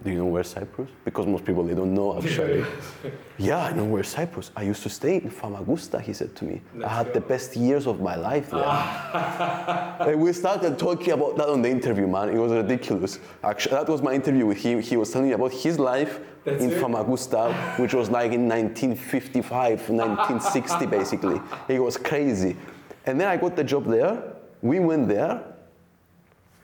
Do 0.03 0.09
you 0.09 0.17
know 0.17 0.25
where 0.25 0.43
Cyprus? 0.43 0.89
Because 1.05 1.27
most 1.27 1.45
people 1.45 1.63
they 1.63 1.75
don't 1.75 1.93
know 1.93 2.17
actually. 2.17 2.65
yeah, 3.37 3.65
I 3.65 3.71
know 3.73 3.85
where 3.85 4.03
Cyprus. 4.03 4.49
I 4.55 4.63
used 4.63 4.81
to 4.83 4.89
stay 4.89 5.17
in 5.17 5.29
Famagusta. 5.29 6.01
He 6.01 6.13
said 6.13 6.35
to 6.37 6.45
me. 6.45 6.61
I 6.83 6.87
had 6.87 7.13
the 7.13 7.21
best 7.21 7.55
years 7.55 7.85
of 7.85 8.01
my 8.01 8.15
life 8.15 8.49
there. 8.49 8.63
Ah. 8.65 9.97
And 10.07 10.19
we 10.19 10.33
started 10.33 10.79
talking 10.79 11.13
about 11.13 11.37
that 11.37 11.49
on 11.49 11.61
the 11.61 11.69
interview, 11.69 12.07
man. 12.07 12.29
It 12.29 12.37
was 12.37 12.51
ridiculous. 12.51 13.19
Actually, 13.43 13.75
that 13.75 13.89
was 13.89 14.01
my 14.01 14.13
interview 14.13 14.47
with 14.47 14.57
him. 14.57 14.81
He 14.81 14.97
was 14.97 15.11
telling 15.11 15.27
me 15.27 15.33
about 15.33 15.51
his 15.51 15.77
life 15.77 16.19
That's 16.43 16.63
in 16.63 16.71
it? 16.71 16.81
Famagusta, 16.81 17.53
which 17.77 17.93
was 17.93 18.09
like 18.09 18.31
in 18.31 18.49
1955, 18.49 19.89
1960, 19.89 20.85
basically. 20.97 21.39
It 21.67 21.79
was 21.79 21.97
crazy. 21.97 22.57
And 23.05 23.21
then 23.21 23.27
I 23.27 23.37
got 23.37 23.55
the 23.55 23.63
job 23.63 23.85
there. 23.85 24.33
We 24.63 24.79
went 24.79 25.07
there. 25.07 25.43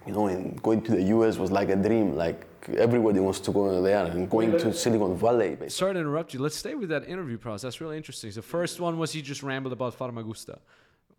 You 0.07 0.13
know, 0.13 0.25
and 0.25 0.59
going 0.63 0.81
to 0.83 0.93
the 0.93 1.03
US 1.03 1.37
was 1.37 1.51
like 1.51 1.69
a 1.69 1.75
dream. 1.75 2.15
Like 2.15 2.46
everybody 2.75 3.19
wants 3.19 3.39
to 3.41 3.51
go 3.51 3.81
there 3.81 4.05
and 4.05 4.29
going 4.29 4.51
to 4.51 4.69
uh, 4.69 4.71
Silicon 4.71 5.15
Valley. 5.15 5.49
Basically. 5.49 5.69
Sorry 5.69 5.93
to 5.93 5.99
interrupt 5.99 6.33
you. 6.33 6.39
Let's 6.39 6.55
stay 6.55 6.75
with 6.75 6.89
that 6.89 7.07
interview 7.07 7.37
process. 7.37 7.63
That's 7.63 7.81
really 7.81 7.97
interesting. 7.97 8.31
The 8.31 8.41
first 8.41 8.79
one 8.79 8.97
was 8.97 9.11
he 9.11 9.21
just 9.21 9.43
rambled 9.43 9.73
about 9.73 9.97
Famagusta. 9.97 10.59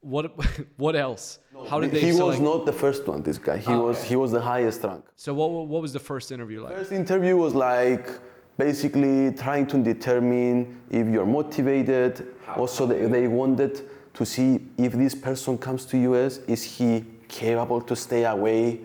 What 0.00 0.32
what 0.76 0.94
else? 0.96 1.38
How 1.68 1.80
did 1.80 1.90
they 1.90 2.00
he 2.00 2.06
was 2.08 2.36
select- 2.36 2.42
not 2.42 2.66
the 2.66 2.72
first 2.72 3.06
one. 3.06 3.22
This 3.22 3.38
guy. 3.38 3.58
He 3.58 3.72
ah, 3.72 3.78
was 3.78 4.02
he 4.02 4.16
was 4.16 4.30
the 4.30 4.40
highest 4.40 4.82
rank. 4.84 5.04
So 5.16 5.34
what 5.34 5.48
what 5.50 5.82
was 5.82 5.92
the 5.92 6.04
first 6.10 6.30
interview 6.32 6.62
like? 6.62 6.74
First 6.74 6.92
interview 6.92 7.36
was 7.36 7.54
like 7.54 8.08
basically 8.56 9.32
trying 9.32 9.66
to 9.68 9.78
determine 9.82 10.80
if 10.90 11.06
you're 11.08 11.26
motivated. 11.26 12.34
Also, 12.56 12.86
they, 12.86 13.06
they 13.06 13.28
wanted 13.28 13.88
to 14.14 14.26
see 14.26 14.60
if 14.76 14.92
this 14.92 15.14
person 15.14 15.56
comes 15.56 15.86
to 15.86 15.96
US, 16.12 16.38
is 16.48 16.64
he 16.64 17.04
capable 17.28 17.80
to 17.80 17.94
stay 17.94 18.24
away 18.24 18.80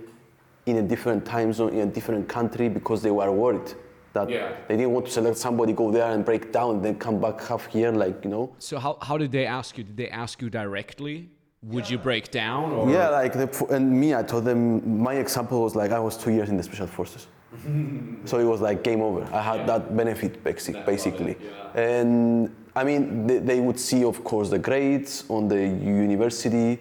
in 0.66 0.78
a 0.78 0.82
different 0.82 1.26
time 1.26 1.52
zone 1.54 1.74
in 1.74 1.80
a 1.90 1.92
different 1.92 2.28
country 2.28 2.70
because 2.70 3.02
they 3.02 3.12
were 3.12 3.32
worried 3.32 3.74
that 4.14 4.30
Yeah. 4.30 4.52
they 4.68 4.78
didn't 4.78 4.94
want 4.94 5.06
to 5.08 5.12
select 5.12 5.38
somebody 5.38 5.74
go 5.74 5.92
there 5.92 6.12
and 6.14 6.24
break 6.24 6.52
down, 6.52 6.82
then 6.82 6.96
come 6.96 7.20
back 7.20 7.42
half 7.44 7.74
year, 7.74 7.92
like 7.92 8.24
you 8.24 8.30
know. 8.30 8.50
So 8.60 8.78
how 8.80 8.98
how 9.02 9.18
did 9.18 9.32
they 9.32 9.46
ask 9.46 9.78
you? 9.78 9.84
Did 9.84 9.98
they 9.98 10.10
ask 10.10 10.42
you 10.42 10.50
directly? 10.50 11.30
Would 11.64 11.90
you 11.90 11.98
break 11.98 12.30
down 12.30 12.72
or 12.74 12.90
Yeah, 12.92 13.08
like 13.10 13.34
the, 13.34 13.48
and 13.76 13.90
me, 14.02 14.14
I 14.14 14.22
told 14.22 14.44
them 14.46 15.00
my 15.02 15.14
example 15.16 15.62
was 15.64 15.76
like 15.76 15.92
I 15.92 16.00
was 16.00 16.18
two 16.18 16.32
years 16.32 16.50
in 16.50 16.58
the 16.58 16.64
special 16.64 16.88
forces, 16.88 17.28
so 18.26 18.38
it 18.40 18.44
was 18.54 18.60
like 18.62 18.84
game 18.84 19.02
over. 19.02 19.24
I 19.34 19.42
had 19.42 19.66
that 19.68 19.96
benefit 19.96 20.44
basic, 20.44 20.86
basically, 20.86 21.36
and 21.76 22.54
I 22.76 22.84
mean 22.84 23.28
they, 23.28 23.40
they 23.40 23.60
would 23.62 23.80
see, 23.80 24.04
of 24.04 24.24
course, 24.24 24.50
the 24.50 24.60
grades 24.60 25.24
on 25.30 25.48
the 25.48 25.62
university. 26.04 26.80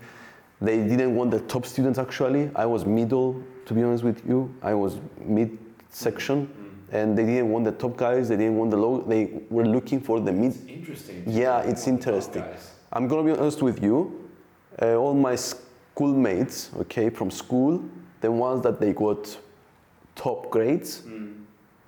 They 0.60 0.78
didn't 0.92 1.14
want 1.16 1.30
the 1.30 1.40
top 1.40 1.64
students 1.66 1.98
actually. 1.98 2.50
I 2.54 2.66
was 2.66 2.84
middle, 2.84 3.42
to 3.66 3.74
be 3.74 3.82
honest 3.82 4.04
with 4.04 4.26
you. 4.26 4.54
I 4.62 4.74
was 4.74 4.98
mid 5.20 5.58
section, 5.90 6.46
mm-hmm. 6.46 6.96
and 6.96 7.16
they 7.16 7.24
didn't 7.24 7.50
want 7.50 7.64
the 7.64 7.72
top 7.72 7.96
guys. 7.96 8.28
They 8.28 8.36
didn't 8.36 8.56
want 8.56 8.70
the 8.70 8.76
low. 8.76 9.02
They 9.02 9.40
were 9.50 9.66
looking 9.66 10.00
for 10.00 10.20
the 10.20 10.32
mid 10.32 10.52
It's 10.52 10.66
interesting? 10.66 11.24
yeah, 11.26 11.60
it's 11.60 11.86
interesting. 11.86 12.44
I'm 12.92 13.08
gonna 13.08 13.24
be 13.24 13.38
honest 13.38 13.62
with 13.62 13.82
you. 13.82 14.28
Uh, 14.80 14.94
all 14.94 15.14
my 15.14 15.36
schoolmates, 15.36 16.70
okay, 16.80 17.10
from 17.10 17.30
school, 17.30 17.82
the 18.20 18.30
ones 18.30 18.62
that 18.62 18.80
they 18.80 18.92
got 18.92 19.36
top 20.14 20.50
grades, 20.50 21.02
mm. 21.02 21.34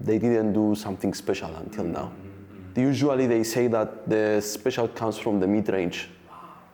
they 0.01 0.19
didn't 0.19 0.53
do 0.53 0.75
something 0.75 1.15
special 1.15 1.55
until 1.57 1.85
now. 1.85 2.13
Mm-hmm, 2.13 2.71
mm-hmm. 2.71 2.81
Usually 2.81 3.27
they 3.27 3.43
say 3.43 3.69
that 3.69 4.09
the 4.09 4.41
special 4.41 4.89
comes 4.89 5.19
from 5.19 5.41
the 5.41 5.47
mid-range. 5.47 6.09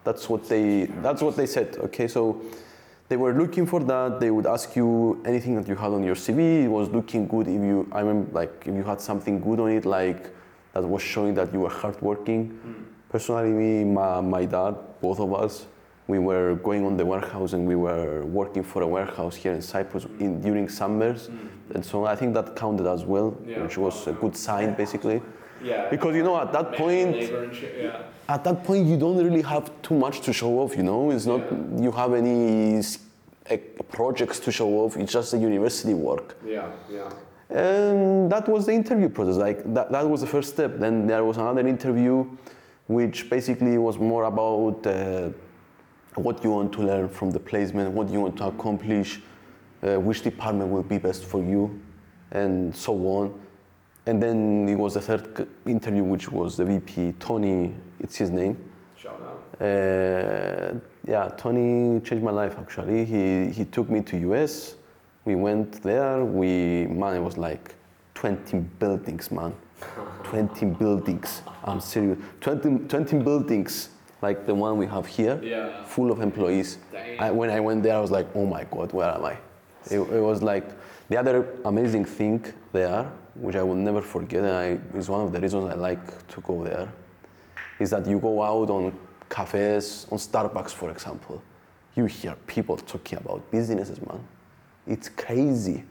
That's 0.02 0.28
what 0.28 0.48
they. 0.48 0.86
That's 0.86 1.22
what 1.22 1.36
they 1.36 1.46
said. 1.46 1.76
Okay, 1.78 2.08
so 2.08 2.40
they 3.10 3.16
were 3.16 3.34
looking 3.34 3.66
for 3.66 3.80
that. 3.80 4.20
They 4.20 4.30
would 4.30 4.46
ask 4.46 4.76
you 4.76 5.20
anything 5.26 5.56
that 5.56 5.66
you 5.68 5.74
had 5.74 5.90
on 5.98 6.02
your 6.04 6.14
CV. 6.14 6.62
It 6.64 6.68
was 6.68 6.88
looking 6.90 7.26
good 7.26 7.48
if 7.48 7.60
you. 7.70 7.86
I 7.92 8.00
remember 8.00 8.30
like 8.32 8.52
if 8.64 8.74
you 8.74 8.84
had 8.84 9.00
something 9.00 9.40
good 9.40 9.58
on 9.58 9.70
it, 9.72 9.84
like 9.84 10.22
that 10.74 10.84
was 10.84 11.02
showing 11.02 11.34
that 11.34 11.52
you 11.52 11.60
were 11.60 11.74
hardworking. 11.82 12.40
Personally, 13.08 13.50
me, 13.50 13.82
my, 13.84 14.20
my 14.20 14.44
dad, 14.44 14.76
both 15.02 15.18
of 15.18 15.34
us, 15.34 15.66
we 16.06 16.20
were 16.20 16.54
going 16.54 16.86
on 16.86 16.96
the 16.96 17.04
warehouse 17.04 17.52
and 17.52 17.66
we 17.66 17.74
were 17.74 18.24
working 18.24 18.62
for 18.62 18.82
a 18.82 18.86
warehouse 18.86 19.34
here 19.34 19.52
in 19.52 19.60
Cyprus 19.60 20.06
in, 20.20 20.40
during 20.40 20.68
summers, 20.68 21.28
and 21.74 21.84
so 21.84 22.04
I 22.04 22.14
think 22.14 22.34
that 22.34 22.54
counted 22.54 22.86
as 22.86 23.04
well, 23.04 23.36
Yeah. 23.44 23.62
which 23.64 23.76
was 23.76 24.06
a 24.06 24.12
good 24.12 24.36
sign 24.36 24.74
basically. 24.74 25.20
Yeah. 25.62 25.90
Because 25.90 26.14
you 26.14 26.22
know 26.22 26.36
at 26.40 26.52
that 26.52 26.72
point 26.72 27.16
yeah. 27.16 28.02
At 28.30 28.44
that 28.44 28.62
point 28.62 28.86
you 28.86 28.96
don't 28.96 29.18
really 29.26 29.42
have 29.42 29.66
too 29.82 29.94
much 29.94 30.20
to 30.20 30.32
show 30.32 30.60
off 30.60 30.76
you 30.76 30.84
know 30.84 31.10
it's 31.10 31.26
not 31.26 31.42
you 31.84 31.90
have 31.90 32.12
any 32.14 32.80
eh, 33.46 33.56
projects 33.90 34.38
to 34.38 34.52
show 34.52 34.68
off 34.80 34.96
it's 34.96 35.12
just 35.12 35.32
the 35.32 35.38
university 35.38 35.94
work 35.94 36.36
Yeah. 36.46 36.68
Yeah. 36.88 37.10
and 37.50 38.30
that 38.30 38.48
was 38.48 38.66
the 38.66 38.72
interview 38.72 39.08
process 39.08 39.36
like 39.36 39.58
that, 39.74 39.90
that 39.90 40.08
was 40.08 40.20
the 40.20 40.28
first 40.34 40.48
step 40.50 40.78
then 40.78 41.06
there 41.08 41.24
was 41.24 41.36
another 41.38 41.66
interview 41.66 42.14
which 42.86 43.28
basically 43.28 43.76
was 43.78 43.98
more 43.98 44.24
about 44.24 44.86
uh, 44.86 45.30
what 46.14 46.42
you 46.44 46.50
want 46.50 46.72
to 46.76 46.82
learn 46.82 47.08
from 47.08 47.30
the 47.32 47.40
placement 47.40 47.90
what 47.90 48.08
you 48.10 48.20
want 48.20 48.36
to 48.36 48.44
accomplish 48.44 49.20
uh, 49.82 49.98
which 49.98 50.22
department 50.22 50.70
will 50.70 50.84
be 50.94 50.98
best 50.98 51.24
for 51.24 51.40
you 51.42 51.80
and 52.30 52.74
so 52.76 52.92
on 53.18 53.24
and 54.06 54.22
then 54.22 54.68
it 54.68 54.76
was 54.76 54.94
the 54.94 55.00
third 55.00 55.48
interview 55.66 56.04
which 56.04 56.30
was 56.30 56.56
the 56.56 56.64
vp 56.64 57.12
tony 57.18 57.74
it's 58.00 58.16
his 58.16 58.30
name 58.30 58.56
Shout 58.96 59.20
out. 59.22 59.66
uh, 59.66 60.74
yeah, 61.06 61.28
Tony 61.36 62.00
changed 62.00 62.24
my 62.24 62.30
life 62.30 62.56
actually. 62.58 63.04
He, 63.04 63.50
he 63.50 63.64
took 63.64 63.88
me 63.88 64.00
to 64.02 64.16
US. 64.32 64.74
We 65.24 65.34
went 65.34 65.82
there. 65.82 66.24
We 66.24 66.86
man, 66.86 67.16
it 67.16 67.20
was 67.20 67.36
like 67.38 67.74
20 68.14 68.58
buildings, 68.78 69.30
man. 69.30 69.52
20 70.24 70.66
buildings. 70.66 71.42
I'm 71.64 71.80
serious. 71.80 72.18
20, 72.40 72.88
20 72.88 73.18
buildings 73.18 73.90
like 74.22 74.44
the 74.46 74.54
one 74.54 74.76
we 74.76 74.86
have 74.86 75.06
here, 75.06 75.40
Yeah. 75.42 75.82
full 75.84 76.10
of 76.12 76.20
employees. 76.20 76.76
I, 77.18 77.30
when 77.30 77.48
I 77.50 77.58
went 77.60 77.82
there, 77.82 77.96
I 77.96 78.00
was 78.00 78.10
like, 78.10 78.26
oh 78.34 78.44
my 78.44 78.64
God, 78.70 78.92
where 78.92 79.08
am 79.10 79.24
I? 79.24 79.36
It, 79.90 79.98
it 79.98 80.20
was 80.20 80.42
like 80.42 80.66
the 81.08 81.16
other 81.18 81.46
amazing 81.64 82.04
thing 82.04 82.44
there, 82.72 83.10
which 83.34 83.56
I 83.56 83.62
will 83.62 83.74
never 83.76 84.02
forget, 84.02 84.44
and 84.44 84.52
I, 84.52 84.98
is 84.98 85.08
one 85.08 85.22
of 85.22 85.32
the 85.32 85.40
reasons 85.40 85.64
I 85.70 85.74
like 85.74 86.26
to 86.28 86.40
go 86.42 86.62
there 86.64 86.86
is 87.80 87.90
that 87.90 88.06
you 88.06 88.20
go 88.20 88.42
out 88.42 88.70
on 88.70 88.96
cafes, 89.28 90.06
on 90.12 90.18
Starbucks, 90.18 90.70
for 90.70 90.90
example, 90.90 91.42
you 91.96 92.04
hear 92.04 92.36
people 92.46 92.76
talking 92.76 93.18
about 93.18 93.50
businesses, 93.50 94.00
man. 94.06 94.20
It's 94.86 95.08
crazy. 95.08 95.84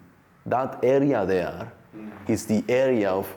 That 0.46 0.80
area 0.84 1.26
there 1.26 1.72
mm. 1.96 2.12
is 2.30 2.46
the 2.46 2.64
area 2.70 3.10
of 3.10 3.28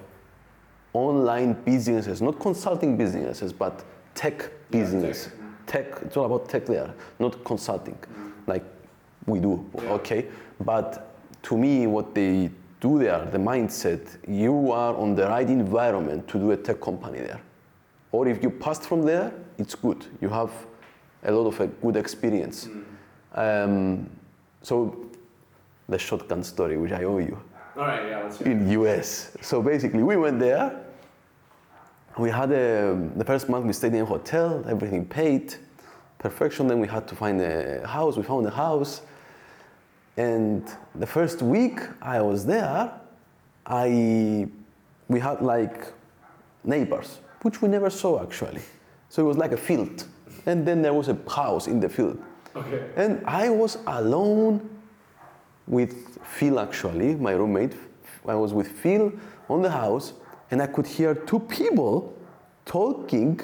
online 0.92 1.54
businesses, 1.54 2.20
not 2.20 2.38
consulting 2.38 2.96
businesses, 2.96 3.52
but 3.52 3.84
tech 4.14 4.50
business. 4.70 5.30
Tech. 5.66 5.86
It's 6.02 6.16
all 6.16 6.26
about 6.26 6.48
tech 6.48 6.66
there, 6.66 6.92
not 7.18 7.42
consulting, 7.44 7.94
mm. 7.94 8.32
like 8.46 8.64
we 9.26 9.40
do. 9.40 9.64
Okay, 9.76 10.26
but 10.60 11.14
to 11.44 11.56
me, 11.56 11.86
what 11.86 12.14
they 12.14 12.50
do 12.80 12.98
there, 12.98 13.24
the 13.30 13.38
mindset, 13.38 14.18
you 14.28 14.72
are 14.72 14.94
on 14.96 15.14
the 15.14 15.26
right 15.28 15.48
environment 15.48 16.28
to 16.28 16.38
do 16.38 16.50
a 16.50 16.56
tech 16.56 16.80
company 16.80 17.18
there. 17.18 17.40
Or 18.12 18.28
if 18.28 18.42
you 18.42 18.50
passed 18.50 18.82
from 18.82 19.02
there, 19.02 19.32
it's 19.58 19.74
good. 19.74 20.04
You 20.20 20.28
have 20.28 20.52
a 21.24 21.32
lot 21.32 21.46
of 21.46 21.60
a 21.60 21.66
good 21.66 21.96
experience. 21.96 22.68
Um, 23.34 24.08
so 24.62 25.10
the 25.88 25.98
shotgun 25.98 26.44
story, 26.44 26.76
which 26.76 26.92
I 26.92 27.04
owe 27.04 27.18
you 27.18 27.38
All 27.76 27.86
right. 27.86 28.08
Yeah. 28.08 28.22
Let's 28.22 28.40
in 28.40 28.70
US. 28.70 29.36
So 29.40 29.62
basically, 29.62 30.02
we 30.02 30.16
went 30.16 30.38
there. 30.38 30.80
We 32.18 32.30
had 32.30 32.52
a, 32.52 33.10
the 33.16 33.24
first 33.24 33.48
month 33.48 33.64
we 33.64 33.72
stayed 33.72 33.94
in 33.94 34.02
a 34.02 34.04
hotel, 34.04 34.62
everything 34.68 35.06
paid, 35.06 35.54
perfection. 36.18 36.68
Then 36.68 36.78
we 36.78 36.86
had 36.86 37.08
to 37.08 37.16
find 37.16 37.40
a 37.40 37.86
house. 37.86 38.18
We 38.18 38.22
found 38.22 38.46
a 38.46 38.50
house, 38.50 39.00
and 40.18 40.62
the 40.94 41.06
first 41.06 41.40
week 41.40 41.80
I 42.02 42.20
was 42.20 42.44
there, 42.44 42.92
I 43.64 44.46
we 45.08 45.20
had 45.20 45.40
like 45.40 45.86
neighbors, 46.64 47.18
which 47.42 47.60
we 47.62 47.68
never 47.68 47.90
saw 47.90 48.22
actually. 48.22 48.62
So 49.08 49.22
it 49.22 49.26
was 49.26 49.36
like 49.36 49.52
a 49.52 49.56
field, 49.56 50.04
and 50.46 50.66
then 50.66 50.82
there 50.82 50.94
was 50.94 51.08
a 51.08 51.16
house 51.28 51.66
in 51.66 51.80
the 51.80 51.88
field, 51.88 52.18
Okay. 52.56 52.82
and 52.96 53.22
I 53.26 53.50
was 53.50 53.78
alone 53.86 54.68
with 55.66 56.18
Phil 56.24 56.58
actually, 56.58 57.14
my 57.14 57.32
roommate. 57.32 57.74
I 58.26 58.34
was 58.34 58.52
with 58.52 58.68
Phil 58.68 59.12
on 59.48 59.62
the 59.62 59.70
house 59.70 60.12
and 60.50 60.62
I 60.62 60.66
could 60.66 60.86
hear 60.86 61.14
two 61.14 61.40
people 61.40 62.14
talking 62.64 63.40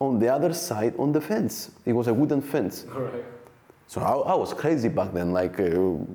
on 0.00 0.18
the 0.18 0.28
other 0.32 0.52
side 0.54 0.94
on 0.98 1.12
the 1.12 1.20
fence. 1.20 1.70
It 1.84 1.92
was 1.92 2.06
a 2.08 2.14
wooden 2.14 2.40
fence. 2.40 2.84
Right. 2.88 3.24
So 3.86 4.00
I, 4.00 4.32
I 4.32 4.34
was 4.34 4.54
crazy 4.54 4.88
back 4.88 5.12
then, 5.12 5.32
like 5.32 5.58
uh, 5.60 5.70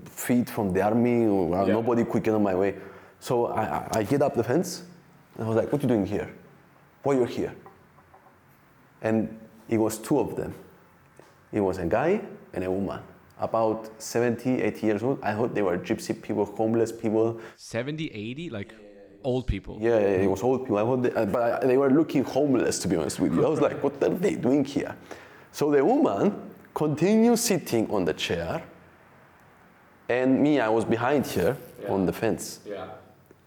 feet 0.05 0.49
from 0.49 0.71
the 0.73 0.81
army, 0.81 1.25
or, 1.25 1.55
uh, 1.55 1.65
Yeah. 1.65 1.73
nobody 1.73 2.05
could 2.05 2.23
get 2.23 2.33
on 2.33 2.43
my 2.43 2.55
way. 2.55 2.75
So 3.19 3.47
I, 3.47 3.63
I, 3.63 3.87
I 3.99 4.03
get 4.03 4.21
up 4.21 4.35
the 4.35 4.43
fence 4.43 4.83
and 5.35 5.45
I 5.45 5.47
was 5.47 5.55
like, 5.57 5.71
what 5.71 5.81
are 5.81 5.83
you 5.83 5.87
doing 5.89 6.05
here? 6.05 6.29
Why 7.03 7.15
you're 7.15 7.25
here? 7.27 7.53
And 9.01 9.37
it 9.69 9.77
was 9.77 9.97
two 9.97 10.19
of 10.19 10.35
them. 10.35 10.53
It 11.51 11.61
was 11.61 11.77
a 11.77 11.85
guy 11.85 12.21
and 12.53 12.63
a 12.63 12.71
woman. 12.71 13.01
about 13.39 13.89
70, 14.01 14.61
80 14.61 14.85
years 14.87 15.03
old. 15.03 15.19
I 15.21 15.33
thought 15.33 15.53
they 15.53 15.61
were 15.63 15.77
gypsy 15.77 16.13
people, 16.21 16.45
homeless 16.45 16.91
people. 16.93 17.41
70, 17.57 18.07
80? 18.13 18.49
Like 18.51 18.73
old 19.23 19.47
people. 19.47 19.77
Yeah, 19.81 19.97
it 19.97 20.29
was 20.29 20.41
old 20.43 20.61
people. 20.61 20.77
I 20.77 20.81
thought 20.83 21.01
they, 21.03 21.11
uh, 21.11 21.25
but 21.25 21.63
I- 21.63 21.67
they 21.67 21.75
were 21.77 21.89
looking 21.89 22.23
homeless, 22.23 22.79
to 22.79 22.87
be 22.87 22.95
honest 22.95 23.19
with 23.19 23.33
you. 23.33 23.45
I 23.45 23.49
was 23.49 23.59
like, 23.59 23.83
what 23.83 24.01
are 24.01 24.09
they 24.09 24.35
doing 24.35 24.63
here? 24.63 24.95
So 25.51 25.71
the 25.71 25.83
woman 25.83 26.33
continued 26.73 27.37
sitting 27.37 27.89
on 27.91 28.05
the 28.05 28.13
chair, 28.13 28.63
and 30.07 30.41
me, 30.41 30.59
I 30.61 30.69
was 30.69 30.85
behind 30.85 31.25
her 31.27 31.57
on 31.89 32.05
the 32.05 32.13
fence. 32.13 32.59
Yeah. 32.65 32.85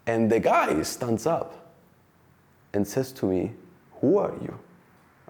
And 0.07 0.31
the 0.31 0.41
guy 0.41 0.83
stands 0.83 1.27
up 1.27 1.66
and 2.77 2.87
says 2.87 3.11
to 3.13 3.27
me, 3.27 3.53
Who 4.01 4.19
are 4.19 4.35
you? 4.41 4.59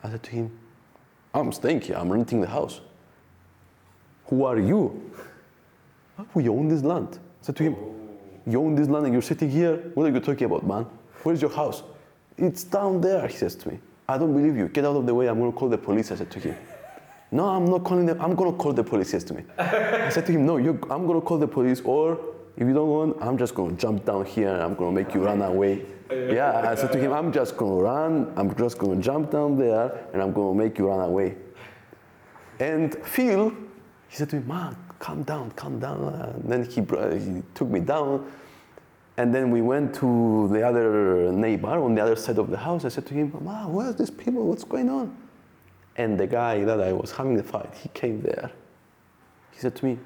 I 0.02 0.10
said 0.10 0.22
to 0.24 0.30
him, 0.30 0.50
I'm 1.32 1.50
here, 1.52 1.96
I'm 1.96 2.10
renting 2.10 2.40
the 2.40 2.46
house. 2.46 2.80
Who 4.26 4.44
are 4.44 4.58
you? 4.58 5.10
Ah, 6.18 6.22
"Oh, 6.22 6.26
We 6.34 6.48
own 6.48 6.68
this 6.68 6.82
land. 6.82 7.18
I 7.42 7.46
said 7.46 7.56
to 7.56 7.62
him, 7.62 7.76
You 8.46 8.60
own 8.60 8.74
this 8.74 8.88
land 8.88 9.04
and 9.06 9.12
you're 9.12 9.22
sitting 9.22 9.50
here? 9.50 9.76
What 9.94 10.04
are 10.06 10.10
you 10.14 10.20
talking 10.20 10.46
about, 10.46 10.66
man? 10.66 10.86
Where's 11.22 11.40
your 11.40 11.50
house? 11.50 11.82
It's 12.36 12.64
down 12.64 13.00
there, 13.00 13.26
he 13.26 13.36
says 13.36 13.54
to 13.56 13.68
me. 13.68 13.78
I 14.08 14.18
don't 14.18 14.32
believe 14.32 14.56
you. 14.56 14.68
Get 14.68 14.84
out 14.84 14.96
of 14.96 15.06
the 15.06 15.14
way, 15.14 15.26
I'm 15.28 15.38
gonna 15.38 15.52
call 15.52 15.68
the 15.68 15.78
police, 15.78 16.12
I 16.12 16.16
said 16.16 16.30
to 16.30 16.40
him. 16.40 16.56
No, 17.32 17.44
I'm 17.48 17.66
not 17.66 17.82
calling 17.84 18.06
them. 18.06 18.20
I'm 18.20 18.34
gonna 18.34 18.52
call 18.52 18.72
the 18.72 18.84
police. 18.84 19.08
He 19.08 19.12
says 19.12 19.24
to 19.24 19.34
me. 19.34 19.42
I 19.58 20.10
said 20.10 20.26
to 20.26 20.32
him, 20.32 20.46
No, 20.46 20.56
I'm 20.58 21.06
gonna 21.06 21.20
call 21.20 21.38
the 21.38 21.48
police, 21.48 21.80
or 21.84 22.18
if 22.56 22.66
you 22.66 22.72
don't 22.72 22.88
want, 22.88 23.16
I'm 23.20 23.36
just 23.36 23.54
gonna 23.54 23.74
jump 23.74 24.04
down 24.04 24.24
here 24.24 24.48
and 24.48 24.62
I'm 24.62 24.74
gonna 24.74 24.92
make 24.92 25.12
you 25.12 25.24
run 25.24 25.42
away. 25.42 25.84
Yeah, 26.10 26.68
I 26.70 26.74
said 26.74 26.92
to 26.92 26.98
him, 26.98 27.12
I'm 27.12 27.32
just 27.32 27.56
gonna 27.56 27.82
run. 27.82 28.32
I'm 28.36 28.54
just 28.56 28.78
gonna 28.78 29.00
jump 29.00 29.30
down 29.30 29.58
there 29.58 30.06
and 30.12 30.22
I'm 30.22 30.32
gonna 30.32 30.54
make 30.54 30.78
you 30.78 30.88
run 30.88 31.00
away. 31.00 31.36
And 32.60 32.94
Phil, 33.04 33.50
he 34.08 34.16
said 34.16 34.30
to 34.30 34.36
me, 34.36 34.42
Man, 34.46 34.76
calm 34.98 35.22
down, 35.24 35.50
calm 35.52 35.78
down. 35.78 36.02
And 36.14 36.50
then 36.50 36.64
he, 36.64 36.80
he 36.80 37.42
took 37.54 37.68
me 37.68 37.80
down. 37.80 38.30
And 39.18 39.34
then 39.34 39.50
we 39.50 39.62
went 39.62 39.94
to 39.96 40.48
the 40.52 40.62
other 40.62 41.32
neighbor 41.32 41.68
on 41.68 41.94
the 41.94 42.02
other 42.02 42.16
side 42.16 42.38
of 42.38 42.50
the 42.50 42.56
house. 42.56 42.84
I 42.84 42.88
said 42.88 43.06
to 43.06 43.14
him, 43.14 43.36
Ma, 43.40 43.66
where's 43.66 43.96
these 43.96 44.10
people? 44.10 44.46
What's 44.46 44.64
going 44.64 44.90
on? 44.90 45.16
And 45.96 46.20
the 46.20 46.26
guy 46.26 46.64
that 46.64 46.80
I 46.80 46.92
was 46.92 47.10
having 47.12 47.36
the 47.36 47.42
fight, 47.42 47.72
he 47.82 47.88
came 47.90 48.20
there. 48.20 48.50
He 49.52 49.58
said 49.58 49.74
to 49.76 49.84
me, 49.84 49.98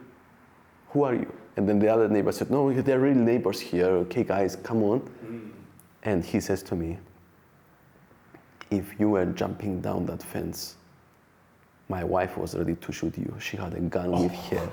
Who 0.90 1.02
are 1.02 1.14
you? 1.14 1.32
And 1.56 1.68
then 1.68 1.78
the 1.80 1.88
other 1.88 2.08
neighbor 2.08 2.32
said, 2.32 2.50
No, 2.50 2.72
they're 2.72 3.00
really 3.00 3.20
neighbors 3.20 3.60
here. 3.60 3.86
Okay, 3.86 4.22
guys, 4.22 4.56
come 4.56 4.82
on. 4.84 5.10
And 6.02 6.24
he 6.24 6.40
says 6.40 6.62
to 6.64 6.74
me, 6.74 6.98
If 8.70 8.98
you 8.98 9.10
were 9.10 9.26
jumping 9.26 9.80
down 9.80 10.06
that 10.06 10.22
fence, 10.22 10.76
my 11.88 12.04
wife 12.04 12.36
was 12.36 12.54
ready 12.54 12.76
to 12.76 12.92
shoot 12.92 13.16
you. 13.18 13.34
She 13.40 13.56
had 13.56 13.74
a 13.74 13.80
gun 13.80 14.12
with 14.12 14.32
oh. 14.52 14.56
her. 14.56 14.70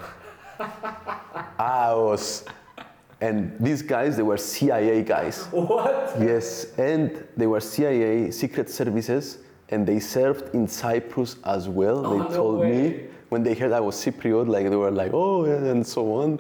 I 1.60 1.94
was. 1.94 2.46
And 3.20 3.58
these 3.60 3.82
guys, 3.82 4.16
they 4.16 4.24
were 4.24 4.38
CIA 4.38 5.02
guys. 5.02 5.46
What? 5.46 6.16
Yes, 6.20 6.68
and 6.78 7.28
they 7.36 7.48
were 7.48 7.60
CIA 7.60 8.30
Secret 8.30 8.70
Services, 8.70 9.40
and 9.70 9.88
they 9.88 10.00
served 10.00 10.54
in 10.54 10.68
Cyprus 10.68 11.38
as 11.44 11.68
well. 11.68 12.06
Oh, 12.06 12.12
they 12.12 12.30
no 12.30 12.36
told 12.36 12.66
me 12.66 13.08
when 13.30 13.44
they 13.44 13.56
heard 13.56 13.72
I 13.72 13.80
was 13.80 13.96
Cypriot, 13.96 14.48
like 14.48 14.70
they 14.70 14.76
were 14.76 14.92
like, 14.92 15.12
oh, 15.14 15.46
and 15.46 15.86
so 15.86 16.14
on. 16.14 16.40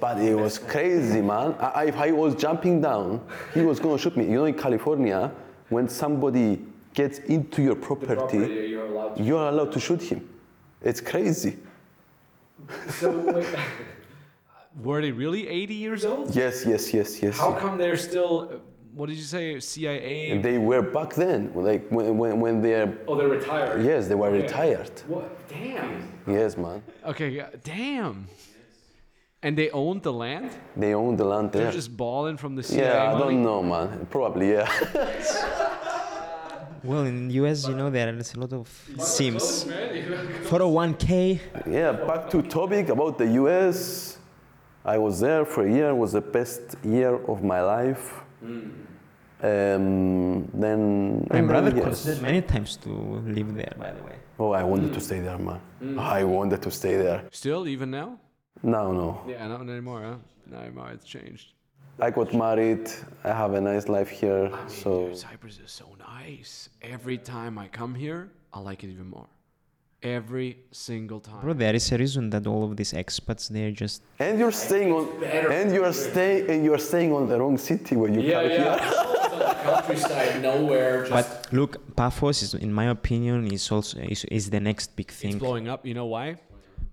But 0.00 0.20
it 0.20 0.34
was 0.34 0.58
crazy, 0.58 1.20
man. 1.20 1.54
I, 1.58 1.66
I- 1.66 1.84
if 1.86 1.96
I 1.96 2.12
was 2.12 2.34
jumping 2.34 2.80
down, 2.80 3.20
he 3.54 3.60
was 3.62 3.78
gonna 3.80 3.98
shoot 3.98 4.16
me. 4.16 4.24
You 4.24 4.32
know, 4.38 4.44
in 4.46 4.54
California, 4.54 5.30
when 5.68 5.88
somebody 5.88 6.60
gets 6.94 7.18
into 7.20 7.62
your 7.62 7.74
property, 7.76 8.38
you're 8.70 8.86
allowed 8.86 9.18
you're 9.20 9.48
allowed 9.48 9.72
to 9.72 9.80
shoot 9.80 10.02
him. 10.02 10.28
It's 10.82 11.00
crazy. 11.00 11.56
So 12.88 13.10
wait, 13.32 13.46
Were 14.82 15.00
they 15.00 15.12
really 15.12 15.46
80 15.48 15.74
years 15.74 16.04
old? 16.04 16.34
Yes, 16.34 16.64
yes, 16.66 16.92
yes, 16.92 17.22
yes. 17.22 17.38
How 17.38 17.52
come 17.52 17.78
they're 17.78 17.96
still, 17.96 18.48
uh, 18.52 18.56
what 18.92 19.06
did 19.08 19.16
you 19.16 19.22
say, 19.22 19.60
CIA? 19.60 20.30
And 20.30 20.44
they 20.44 20.58
were 20.58 20.82
back 20.82 21.14
then, 21.14 21.52
like 21.54 21.86
when, 21.90 22.18
when, 22.18 22.40
when 22.40 22.60
they're, 22.60 22.92
oh, 23.06 23.14
they're 23.16 23.28
retired. 23.28 23.84
yes, 23.84 24.08
they 24.08 24.16
were 24.16 24.30
retired. 24.32 24.90
What? 25.06 25.48
Damn. 25.48 26.08
Yes, 26.26 26.56
man. 26.56 26.82
Okay, 27.06 27.28
yeah, 27.28 27.50
damn. 27.62 28.26
And 29.44 29.56
they 29.58 29.68
owned 29.70 30.02
the 30.02 30.12
land? 30.12 30.50
They 30.74 30.94
own 30.94 31.16
the 31.16 31.24
land 31.32 31.52
They're 31.52 31.64
there. 31.64 31.72
just 31.72 31.94
balling 31.96 32.38
from 32.38 32.54
the 32.56 32.62
CIA 32.62 32.84
Yeah, 32.84 33.02
I 33.04 33.12
money? 33.12 33.20
don't 33.34 33.42
know, 33.42 33.62
man. 33.62 34.06
Probably, 34.10 34.52
yeah. 34.52 34.68
Well, 36.82 37.04
in 37.06 37.28
the 37.28 37.34
US, 37.44 37.66
you 37.66 37.74
know, 37.74 37.88
there's 37.88 38.34
a 38.34 38.40
lot 38.40 38.52
of 38.52 38.68
sims. 38.98 39.64
401k. 40.50 41.40
yeah, 41.66 41.92
back 41.92 42.28
to 42.30 42.42
topic 42.42 42.90
about 42.90 43.16
the 43.16 43.26
US. 43.42 44.18
I 44.84 44.98
was 44.98 45.18
there 45.20 45.46
for 45.46 45.66
a 45.66 45.70
year. 45.72 45.88
It 45.90 45.96
was 46.04 46.12
the 46.12 46.20
best 46.20 46.60
year 46.84 47.14
of 47.32 47.42
my 47.42 47.62
life. 47.62 48.04
Um, 48.42 48.74
then 50.54 51.26
My 51.30 51.38
and 51.38 51.48
brother 51.48 51.70
then, 51.70 51.78
yes. 51.78 51.86
considered 51.86 52.22
many 52.22 52.42
times 52.42 52.76
to 52.84 52.90
live 53.38 53.54
there, 53.54 53.72
by 53.78 53.92
the 53.92 54.02
way. 54.02 54.16
Oh, 54.38 54.52
I 54.52 54.62
wanted 54.64 54.92
to 54.94 55.00
stay 55.00 55.20
there, 55.20 55.38
man. 55.38 55.60
I 55.98 56.24
wanted 56.24 56.60
to 56.62 56.70
stay 56.70 56.96
there. 56.96 57.22
Still, 57.30 57.66
even 57.66 57.90
now? 57.90 58.18
No, 58.62 58.92
no. 58.92 59.22
Yeah, 59.28 59.46
not 59.48 59.62
anymore, 59.62 60.02
huh? 60.02 60.16
Not 60.46 60.62
anymore, 60.62 60.90
it's 60.92 61.04
changed. 61.04 61.52
I 62.00 62.10
got 62.10 62.34
married. 62.34 62.90
I 63.22 63.28
have 63.28 63.54
a 63.54 63.60
nice 63.60 63.88
life 63.88 64.08
here. 64.08 64.50
So 64.68 65.08
Dude, 65.08 65.18
Cyprus 65.18 65.60
is 65.64 65.70
so 65.70 65.86
nice. 65.98 66.68
Every 66.82 67.18
time 67.18 67.56
I 67.56 67.68
come 67.68 67.94
here, 67.94 68.30
I 68.52 68.60
like 68.60 68.82
it 68.82 68.88
even 68.88 69.08
more. 69.08 69.28
Every 70.02 70.58
single 70.72 71.20
time. 71.20 71.40
Bro, 71.40 71.54
there 71.54 71.74
is 71.74 71.90
a 71.92 71.96
reason 71.96 72.30
that 72.30 72.46
all 72.46 72.64
of 72.64 72.76
these 72.76 72.92
expats, 72.92 73.48
they're 73.48 73.70
just 73.70 74.02
and 74.18 74.38
you're 74.38 74.52
staying 74.52 74.92
on 74.92 75.24
and 75.24 75.72
you 75.72 75.84
are 75.84 75.92
staying 75.92 76.50
and 76.50 76.64
you 76.64 76.74
are 76.74 76.84
staying 76.90 77.12
on 77.12 77.26
the 77.28 77.38
wrong 77.38 77.56
city 77.56 77.96
when 77.96 78.12
you 78.14 78.32
come 78.32 78.48
here. 78.50 78.78
countryside, 79.64 80.42
nowhere. 80.42 81.06
But 81.08 81.48
look, 81.52 81.96
Paphos 81.96 82.42
is, 82.42 82.54
in 82.54 82.72
my 82.72 82.86
opinion, 82.86 83.50
is 83.50 83.70
also 83.70 83.98
is, 84.00 84.24
is 84.26 84.50
the 84.50 84.60
next 84.60 84.94
big 84.96 85.10
thing. 85.10 85.30
it's 85.30 85.38
thing, 85.38 85.38
blowing 85.38 85.68
up. 85.68 85.86
You 85.86 85.94
know 85.94 86.06
why? 86.06 86.38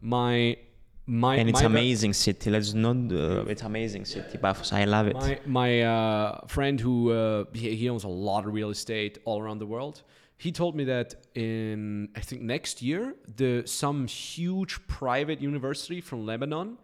My 0.02 0.58
my 1.06 1.36
and 1.36 1.50
it's 1.50 1.62
my, 1.62 1.66
amazing 1.68 2.14
city. 2.14 2.50
Let's 2.50 2.74
not. 2.74 2.96
Uh, 3.12 3.46
it's 3.48 3.64
amazing 3.64 4.06
city, 4.06 4.38
Paphos. 4.38 4.72
I 4.72 4.86
love 4.86 5.08
it. 5.08 5.16
My 5.16 5.40
my 5.46 5.82
uh, 5.82 6.48
friend 6.48 6.80
who 6.80 7.12
uh, 7.12 7.46
he, 7.54 7.76
he 7.76 7.90
owns 7.90 8.04
a 8.04 8.08
lot 8.08 8.46
of 8.46 8.54
real 8.54 8.70
estate 8.70 9.18
all 9.26 9.42
around 9.42 9.60
the 9.60 9.66
world. 9.66 10.04
He 10.38 10.52
told 10.52 10.76
me 10.76 10.86
that 10.86 11.28
in 11.36 12.10
I 12.16 12.22
think 12.22 12.42
next 12.42 12.82
year 12.82 13.16
the 13.36 13.64
some 13.66 14.08
huge 14.08 14.86
private 14.88 15.42
university 15.42 16.02
from 16.02 16.26
Lebanon 16.26 16.78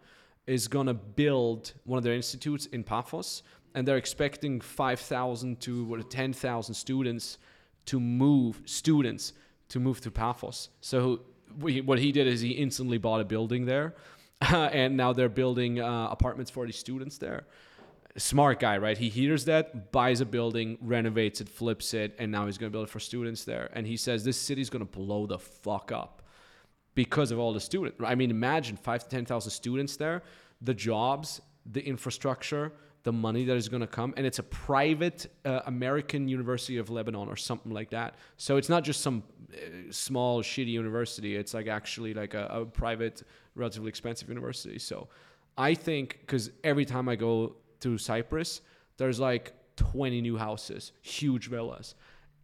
is 0.46 0.68
gonna 0.68 0.94
build 0.94 1.72
one 1.84 1.98
of 1.98 2.04
their 2.04 2.14
institutes 2.14 2.66
in 2.66 2.82
Paphos, 2.82 3.42
and 3.74 3.86
they're 3.86 3.96
expecting 3.96 4.60
five 4.60 5.00
thousand 5.00 5.60
to 5.60 5.84
what, 5.84 6.10
ten 6.10 6.32
thousand 6.32 6.74
students 6.74 7.38
to 7.86 7.98
move 7.98 8.60
students 8.64 9.32
to 9.68 9.80
move 9.80 10.00
to 10.00 10.10
Paphos. 10.10 10.70
So 10.80 11.20
what 11.60 11.98
he 11.98 12.12
did 12.12 12.26
is 12.26 12.40
he 12.40 12.50
instantly 12.50 12.98
bought 12.98 13.20
a 13.20 13.24
building 13.24 13.64
there, 13.66 13.94
and 14.40 14.96
now 14.96 15.12
they're 15.12 15.28
building 15.28 15.80
uh, 15.80 16.08
apartments 16.10 16.50
for 16.50 16.66
the 16.66 16.72
students 16.72 17.18
there. 17.18 17.46
Smart 18.16 18.58
guy, 18.58 18.78
right? 18.78 18.98
He 18.98 19.08
hears 19.08 19.44
that, 19.44 19.92
buys 19.92 20.20
a 20.20 20.26
building, 20.26 20.78
renovates 20.80 21.40
it, 21.40 21.48
flips 21.48 21.94
it, 21.94 22.14
and 22.18 22.32
now 22.32 22.46
he's 22.46 22.58
gonna 22.58 22.70
build 22.70 22.88
it 22.88 22.90
for 22.90 23.00
students 23.00 23.44
there. 23.44 23.70
And 23.74 23.86
he 23.86 23.96
says 23.96 24.24
this 24.24 24.36
city's 24.36 24.70
gonna 24.70 24.84
blow 24.84 25.26
the 25.26 25.38
fuck 25.38 25.92
up 25.92 26.22
because 26.94 27.30
of 27.30 27.38
all 27.38 27.52
the 27.52 27.60
students. 27.60 27.98
I 28.04 28.16
mean, 28.16 28.30
imagine 28.30 28.76
five 28.76 29.04
to 29.04 29.08
ten 29.08 29.24
thousand 29.24 29.52
students 29.52 29.96
there, 29.96 30.22
the 30.60 30.74
jobs, 30.74 31.40
the 31.64 31.84
infrastructure, 31.84 32.72
the 33.04 33.12
money 33.12 33.44
that 33.44 33.56
is 33.56 33.68
going 33.68 33.80
to 33.80 33.86
come, 33.86 34.12
and 34.16 34.26
it's 34.26 34.38
a 34.38 34.42
private 34.42 35.26
uh, 35.44 35.60
American 35.66 36.28
University 36.28 36.78
of 36.78 36.90
Lebanon 36.90 37.28
or 37.28 37.36
something 37.36 37.72
like 37.72 37.90
that. 37.90 38.14
So 38.36 38.56
it's 38.56 38.68
not 38.68 38.84
just 38.84 39.00
some 39.00 39.22
uh, 39.52 39.56
small 39.90 40.42
shitty 40.42 40.72
university. 40.72 41.36
It's 41.36 41.54
like 41.54 41.68
actually 41.68 42.14
like 42.14 42.34
a, 42.34 42.46
a 42.46 42.64
private, 42.66 43.22
relatively 43.54 43.88
expensive 43.88 44.28
university. 44.28 44.78
So 44.78 45.08
I 45.56 45.74
think 45.74 46.18
because 46.20 46.50
every 46.64 46.84
time 46.84 47.08
I 47.08 47.16
go 47.16 47.56
to 47.80 47.98
Cyprus, 47.98 48.60
there's 48.96 49.20
like 49.20 49.54
20 49.76 50.20
new 50.20 50.36
houses, 50.36 50.92
huge 51.02 51.48
villas 51.48 51.94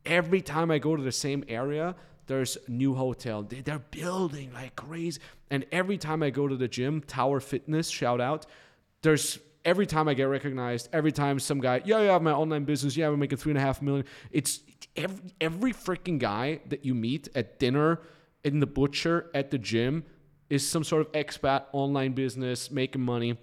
every 0.06 0.40
time 0.40 0.70
I 0.70 0.78
go 0.78 0.96
to 0.96 1.02
the 1.02 1.12
same 1.12 1.44
area, 1.48 1.94
there's 2.26 2.56
new 2.68 2.94
hotel. 2.94 3.42
They, 3.42 3.60
they're 3.60 3.78
building 3.78 4.52
like 4.52 4.76
crazy. 4.76 5.20
And 5.50 5.66
every 5.72 5.98
time 5.98 6.22
I 6.22 6.30
go 6.30 6.48
to 6.48 6.56
the 6.56 6.68
gym, 6.68 7.02
Tower 7.02 7.40
Fitness, 7.40 7.88
shout 7.88 8.20
out, 8.20 8.46
there's 9.02 9.38
every 9.64 9.86
time 9.86 10.08
I 10.08 10.14
get 10.14 10.24
recognized, 10.24 10.88
every 10.92 11.12
time 11.12 11.38
some 11.38 11.60
guy, 11.60 11.82
yeah, 11.84 12.00
yeah, 12.00 12.10
I 12.10 12.12
have 12.14 12.22
my 12.22 12.32
online 12.32 12.64
business, 12.64 12.96
yeah, 12.96 13.08
we're 13.08 13.16
making 13.16 13.38
three 13.38 13.52
and 13.52 13.58
a 13.58 13.62
half 13.62 13.80
million. 13.82 14.06
It's 14.30 14.60
every 14.96 15.30
every 15.40 15.72
freaking 15.72 16.18
guy 16.18 16.60
that 16.68 16.84
you 16.84 16.94
meet 16.94 17.28
at 17.34 17.58
dinner, 17.58 18.00
in 18.44 18.60
the 18.60 18.66
butcher, 18.66 19.30
at 19.34 19.50
the 19.50 19.58
gym, 19.58 20.04
is 20.50 20.68
some 20.68 20.84
sort 20.84 21.00
of 21.06 21.12
expat 21.12 21.64
online 21.72 22.12
business 22.12 22.70
making 22.70 23.02
money 23.02 23.38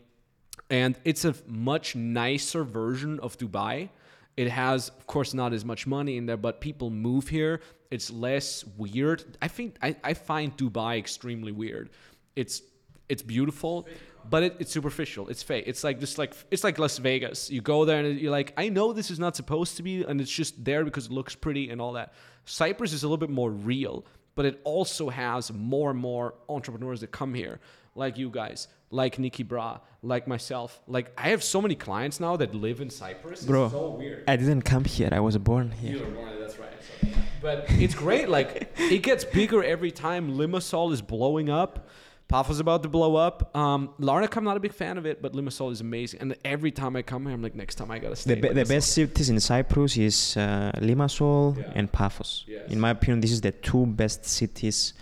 and 0.72 0.96
it's 1.04 1.26
a 1.26 1.36
much 1.48 1.96
nicer 1.96 2.64
version 2.64 3.20
of 3.20 3.38
Dubai. 3.38 3.90
It 4.38 4.50
has, 4.50 4.88
of 4.88 5.06
course, 5.06 5.34
not 5.34 5.52
as 5.52 5.66
much 5.66 5.86
money 5.86 6.16
in 6.16 6.26
there, 6.26 6.38
but 6.38 6.62
people 6.62 6.90
move 6.90 7.28
here. 7.28 7.60
It's 7.92 8.10
less 8.10 8.66
weird. 8.78 9.38
I 9.42 9.50
think 9.50 9.76
I, 9.84 9.98
I 10.04 10.14
find 10.14 10.56
Dubai 10.56 10.98
extremely 10.98 11.52
weird. 11.52 11.90
It's 12.38 12.62
It's 13.10 13.22
beautiful, 13.22 13.88
but 14.30 14.44
it, 14.44 14.56
it's 14.60 14.72
superficial. 14.72 15.28
It's 15.30 15.44
fake. 15.44 15.66
It's 15.68 15.84
like 15.84 16.00
just 16.00 16.18
like 16.18 16.34
it's 16.52 16.64
like 16.64 16.78
Las 16.80 16.98
Vegas. 16.98 17.50
You 17.50 17.62
go 17.62 17.86
there 17.86 18.04
and 18.04 18.20
you're 18.20 18.32
like, 18.32 18.54
I 18.58 18.70
know 18.70 18.94
this 18.94 19.12
is 19.12 19.20
not 19.20 19.36
supposed 19.36 19.78
to 19.78 19.84
be, 19.84 20.04
and 20.04 20.20
it's 20.22 20.32
just 20.32 20.64
there 20.64 20.84
because 20.84 21.06
it 21.08 21.12
looks 21.12 21.36
pretty 21.36 21.70
and 21.70 21.82
all 21.82 21.94
that. 21.94 22.14
Cyprus 22.46 22.94
is 22.94 23.04
a 23.04 23.08
little 23.08 23.18
bit 23.18 23.30
more 23.30 23.52
real, 23.52 24.06
but 24.36 24.46
it 24.46 24.60
also 24.64 25.10
has 25.10 25.52
more 25.54 25.92
and 25.92 26.00
more 26.00 26.34
entrepreneurs 26.50 27.02
that 27.02 27.12
come 27.12 27.34
here, 27.34 27.60
like 27.96 28.18
you 28.18 28.30
guys, 28.30 28.68
like 28.90 29.20
Nikki 29.20 29.44
Bra, 29.44 29.80
like 30.02 30.28
myself. 30.28 30.82
Like 30.88 31.12
I 31.18 31.30
have 31.30 31.44
so 31.44 31.62
many 31.62 31.76
clients 31.76 32.20
now 32.20 32.36
that 32.38 32.56
live 32.56 32.82
in 32.82 32.90
Cyprus. 32.90 33.44
Bro. 33.46 33.66
it's 33.66 33.74
so 33.74 33.90
weird. 33.92 34.24
I 34.28 34.36
didn't 34.38 34.64
come 34.64 34.86
here. 34.86 35.10
I 35.12 35.20
was 35.20 35.38
born 35.38 35.72
here. 35.72 35.98
You 35.98 36.00
were 36.06 36.12
born, 36.12 36.40
that's 36.40 36.58
right. 36.58 36.72
So- 37.02 37.08
But 37.42 37.66
it's 37.70 37.96
great. 37.96 38.30
Like 38.30 38.72
it 38.78 39.04
gets 39.04 39.24
bigger 39.26 39.64
every 39.64 39.92
time. 39.92 40.38
Limassol 40.38 40.92
is 40.94 41.02
blowing 41.02 41.50
up. 41.50 41.88
Paphos 42.32 42.60
about 42.62 42.82
to 42.84 42.90
blow 42.90 43.16
up. 43.18 43.54
Um, 43.56 43.90
Larnaca, 44.00 44.38
I'm 44.38 44.46
not 44.46 44.56
a 44.56 44.60
big 44.68 44.74
fan 44.74 44.98
of 44.98 45.06
it, 45.06 45.22
but 45.22 45.34
Limassol 45.34 45.70
is 45.72 45.82
amazing. 45.82 46.22
And 46.22 46.36
every 46.46 46.72
time 46.72 46.96
I 46.96 47.02
come 47.02 47.26
here, 47.26 47.34
I'm 47.34 47.44
like, 47.44 47.56
next 47.56 47.76
time 47.76 47.92
I 47.92 48.00
gotta 48.00 48.16
stay. 48.16 48.36
The, 48.36 48.42
be- 48.42 48.54
the 48.54 48.66
best 48.66 48.94
cities 48.94 49.30
in 49.30 49.40
Cyprus 49.40 49.98
is 49.98 50.38
uh, 50.38 50.72
Limassol 50.78 51.58
Yeah. 51.58 51.72
and 51.76 51.92
Paphos. 51.92 52.46
Yes. 52.48 52.72
In 52.72 52.80
my 52.80 52.92
opinion, 52.92 53.20
this 53.20 53.34
is 53.34 53.42
the 53.42 53.52
two 53.52 53.86
best 53.86 54.26
cities 54.26 54.94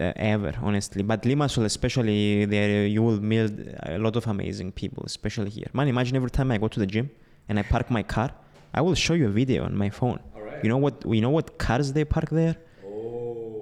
uh, 0.00 0.12
ever, 0.16 0.52
honestly. 0.60 1.02
But 1.02 1.22
Limassol, 1.22 1.64
especially, 1.64 2.44
there 2.46 2.84
you 2.86 3.02
will 3.02 3.20
meet 3.20 3.50
a 3.84 3.98
lot 3.98 4.16
of 4.16 4.26
amazing 4.26 4.72
people, 4.72 5.04
especially 5.06 5.50
here. 5.50 5.68
Man, 5.72 5.86
imagine 5.88 6.16
every 6.16 6.30
time 6.30 6.50
I 6.50 6.58
go 6.58 6.66
to 6.68 6.80
the 6.80 6.86
gym 6.86 7.10
and 7.48 7.58
I 7.60 7.62
park 7.62 7.90
my 7.92 8.02
car, 8.02 8.30
I 8.74 8.80
will 8.80 8.94
show 8.96 9.14
you 9.14 9.26
a 9.26 9.30
video 9.30 9.64
on 9.64 9.76
my 9.76 9.90
phone. 9.90 10.18
All 10.34 10.42
right. 10.42 10.62
You 10.64 10.68
know 10.68 10.78
what? 10.78 11.04
You 11.06 11.20
know 11.20 11.30
what 11.30 11.58
cars 11.58 11.92
they 11.92 12.04
park 12.04 12.30
there? 12.30 12.56
Oh, 12.84 12.88
at 12.88 12.88
the 12.90 13.50
gym. 13.52 13.59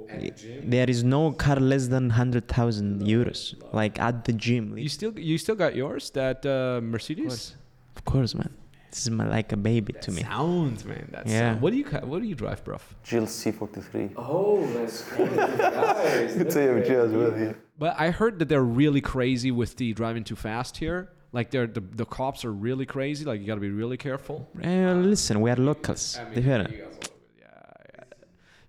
There 0.64 0.88
is 0.88 1.04
no 1.04 1.32
car 1.32 1.56
less 1.56 1.88
than 1.88 2.10
hundred 2.10 2.48
thousand 2.48 3.02
euros, 3.02 3.54
like 3.72 3.98
at 4.00 4.24
the 4.24 4.32
gym. 4.32 4.76
You 4.78 4.88
still, 4.88 5.18
you 5.18 5.38
still 5.38 5.54
got 5.54 5.74
yours? 5.74 6.10
That 6.10 6.44
uh, 6.46 6.80
Mercedes? 6.82 7.26
course. 7.26 7.54
Of 7.96 8.04
course, 8.04 8.34
man. 8.34 8.52
This 8.90 9.02
is 9.02 9.10
my, 9.10 9.28
like 9.28 9.52
a 9.52 9.56
baby 9.56 9.92
to 9.92 10.10
me. 10.10 10.22
Sounds, 10.22 10.84
man. 10.84 11.08
That's 11.12 11.30
Yeah. 11.30 11.56
What 11.56 11.70
do 11.72 11.76
you, 11.76 11.84
ca- 11.84 12.06
what 12.06 12.22
do 12.22 12.28
you 12.28 12.34
drive, 12.34 12.64
bruv? 12.64 12.80
Jill 13.04 13.24
C43. 13.24 14.14
Oh, 14.16 14.66
that's 14.72 15.02
great, 15.10 15.36
guys. 15.36 16.36
It's 16.42 16.54
AMG 16.54 16.90
as 16.90 17.12
well, 17.12 17.38
yeah. 17.38 17.52
But 17.78 17.96
I 17.98 18.10
heard 18.10 18.38
that 18.38 18.48
they're 18.48 18.62
really 18.62 19.00
crazy 19.02 19.50
with 19.50 19.76
the 19.76 19.92
driving 19.92 20.24
too 20.24 20.36
fast 20.36 20.78
here. 20.78 21.10
Like 21.32 21.50
they're 21.50 21.66
the, 21.66 21.80
the 21.80 22.06
cops 22.06 22.44
are 22.46 22.52
really 22.52 22.86
crazy. 22.86 23.24
Like 23.26 23.40
you 23.40 23.46
got 23.46 23.56
to 23.56 23.60
be 23.60 23.70
really 23.70 23.98
careful. 23.98 24.48
Eh, 24.62 24.92
listen, 24.94 25.40
we 25.42 25.50
are 25.50 25.56
locals. 25.56 26.18
Different. 26.34 26.70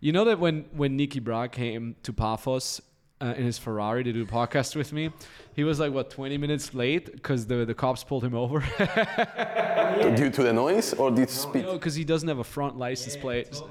You 0.02 0.14
know 0.14 0.26
that 0.26 0.40
when 0.40 0.66
when 0.72 0.96
Nicky 0.96 1.20
Bra 1.20 1.48
came 1.48 1.96
to 2.04 2.14
Paphos 2.14 2.80
uh, 3.22 3.34
in 3.36 3.44
his 3.44 3.58
Ferrari 3.58 4.04
to 4.04 4.14
do 4.14 4.24
a 4.24 4.26
podcast 4.26 4.76
with 4.78 4.94
me, 4.94 5.12
he 5.54 5.66
was 5.66 5.78
like 5.80 5.92
what 5.92 6.10
20 6.10 6.38
minutes 6.38 6.74
late 6.74 7.12
because 7.12 7.48
the 7.48 7.66
the 7.66 7.74
cops 7.74 8.04
pulled 8.04 8.24
him 8.24 8.34
over. 8.34 8.60
Due 10.16 10.30
to 10.30 10.44
the 10.44 10.54
noise 10.54 10.94
or 10.94 11.12
due 11.12 11.26
to 11.26 11.34
speed? 11.34 11.64
no, 11.64 11.74
because 11.74 11.96
he 11.96 12.06
doesn't 12.06 12.30
have 12.30 12.40
a 12.40 12.44
front 12.44 12.78
license 12.78 13.18
plate. 13.18 13.62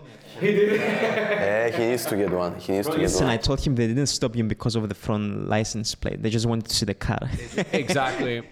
He 0.40 0.46
did. 0.58 0.80
yeah, 0.80 1.70
he 1.70 1.86
needs 1.86 2.04
to 2.06 2.16
get 2.16 2.30
one. 2.30 2.58
He 2.58 2.72
needs 2.72 2.86
to 2.88 2.92
get 2.92 3.02
Listen, 3.02 3.28
I 3.28 3.38
told 3.38 3.60
him 3.60 3.74
they 3.76 3.86
didn't 3.86 4.08
stop 4.08 4.34
him 4.34 4.48
because 4.48 4.76
of 4.76 4.86
the 4.88 4.94
front 4.94 5.48
license 5.48 5.94
plate. 5.94 6.22
They 6.22 6.28
just 6.28 6.44
wanted 6.44 6.66
to 6.66 6.76
see 6.76 6.84
the 6.86 6.94
car. 6.94 7.20
exactly. 7.72 8.42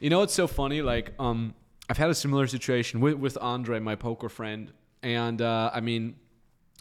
You 0.00 0.08
know 0.08 0.20
what's 0.20 0.34
so 0.34 0.46
funny? 0.46 0.80
Like, 0.80 1.12
um, 1.18 1.54
I've 1.90 1.98
had 1.98 2.08
a 2.08 2.14
similar 2.14 2.46
situation 2.46 3.00
with 3.00 3.14
with 3.14 3.36
Andre, 3.40 3.80
my 3.80 3.96
poker 3.96 4.30
friend, 4.30 4.72
and 5.02 5.42
uh, 5.42 5.70
I 5.74 5.80
mean, 5.80 6.14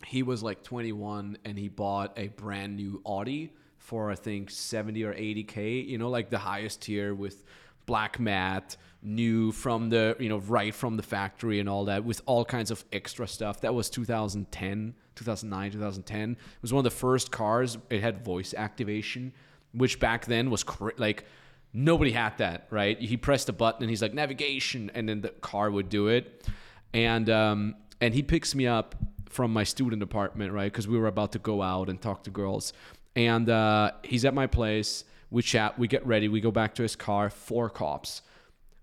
he 0.06 0.24
was 0.24 0.44
like 0.44 0.64
21 0.64 1.38
and 1.46 1.58
he 1.58 1.68
bought 1.68 2.14
a 2.18 2.28
brand 2.30 2.76
new 2.76 3.02
Audi 3.06 3.54
for 3.78 4.12
I 4.12 4.16
think 4.16 4.50
70 4.50 5.04
or 5.04 5.14
80k. 5.14 5.88
You 5.88 5.98
know, 5.98 6.10
like 6.10 6.30
the 6.30 6.40
highest 6.40 6.82
tier 6.82 7.14
with 7.14 7.44
black 7.86 8.20
matte, 8.20 8.78
new 9.02 9.52
from 9.52 9.90
the 9.90 10.16
you 10.20 10.30
know 10.30 10.40
right 10.40 10.74
from 10.74 10.98
the 10.98 11.04
factory 11.04 11.60
and 11.60 11.70
all 11.70 11.86
that, 11.86 12.04
with 12.04 12.22
all 12.26 12.44
kinds 12.46 12.72
of 12.72 12.84
extra 12.92 13.28
stuff. 13.28 13.62
That 13.62 13.74
was 13.74 13.90
2010, 13.90 14.96
2009, 15.16 15.72
2010. 15.72 16.32
It 16.32 16.38
was 16.62 16.74
one 16.74 16.80
of 16.80 16.92
the 16.92 16.98
first 16.98 17.32
cars. 17.32 17.78
It 17.90 18.02
had 18.02 18.24
voice 18.24 18.54
activation, 18.56 19.34
which 19.74 20.00
back 20.00 20.26
then 20.26 20.50
was 20.50 20.64
cra- 20.64 20.94
like 20.98 21.26
nobody 21.74 22.12
had 22.12 22.38
that, 22.38 22.68
right? 22.70 23.00
He 23.00 23.18
pressed 23.18 23.50
a 23.50 23.54
button 23.54 23.84
and 23.84 23.90
he's 23.90 24.02
like 24.02 24.14
navigation, 24.14 24.92
and 24.96 25.08
then 25.08 25.22
the 25.22 25.30
car 25.30 25.70
would 25.70 25.90
do 25.90 26.08
it. 26.08 26.48
And 26.94 27.30
um, 27.30 27.76
and 28.02 28.14
he 28.14 28.24
picks 28.24 28.56
me 28.56 28.66
up 28.68 28.96
from 29.36 29.52
my 29.52 29.64
student 29.64 30.02
apartment, 30.02 30.54
right? 30.54 30.72
Because 30.72 30.88
we 30.88 30.98
were 30.98 31.08
about 31.08 31.32
to 31.34 31.40
go 31.40 31.62
out 31.62 31.90
and 31.90 32.02
talk 32.02 32.24
to 32.24 32.30
girls. 32.30 32.74
And 33.16 33.50
uh, 33.50 33.92
he's 34.04 34.26
at 34.26 34.34
my 34.34 34.48
place. 34.48 35.06
We 35.30 35.42
chat. 35.42 35.78
We 35.78 35.88
get 35.88 36.06
ready. 36.06 36.28
We 36.28 36.42
go 36.42 36.52
back 36.52 36.76
to 36.76 36.84
his 36.84 36.96
car. 36.96 37.30
Four 37.30 37.70
cops 37.70 38.22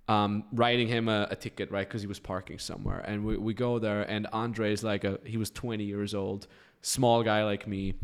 um, 0.09 0.45
writing 0.53 0.89
him 0.89 1.09
a, 1.09 1.29
a 1.31 1.37
ticket, 1.37 1.71
right? 1.71 1.87
Because 1.87 2.03
he 2.03 2.09
was 2.09 2.19
parking 2.19 2.59
somewhere. 2.59 3.01
And 3.01 3.25
we, 3.25 3.37
we 3.37 3.55
go 3.55 3.79
there, 3.79 4.03
and 4.03 4.27
Andre 4.33 4.73
is 4.73 4.83
like 4.83 5.05
a 5.05 5.19
he 5.25 5.37
was 5.37 5.51
20 5.51 5.85
years 5.85 6.15
old, 6.15 6.47
small 6.83 7.23
guy 7.23 7.45
like 7.45 7.67
me. 7.67 7.95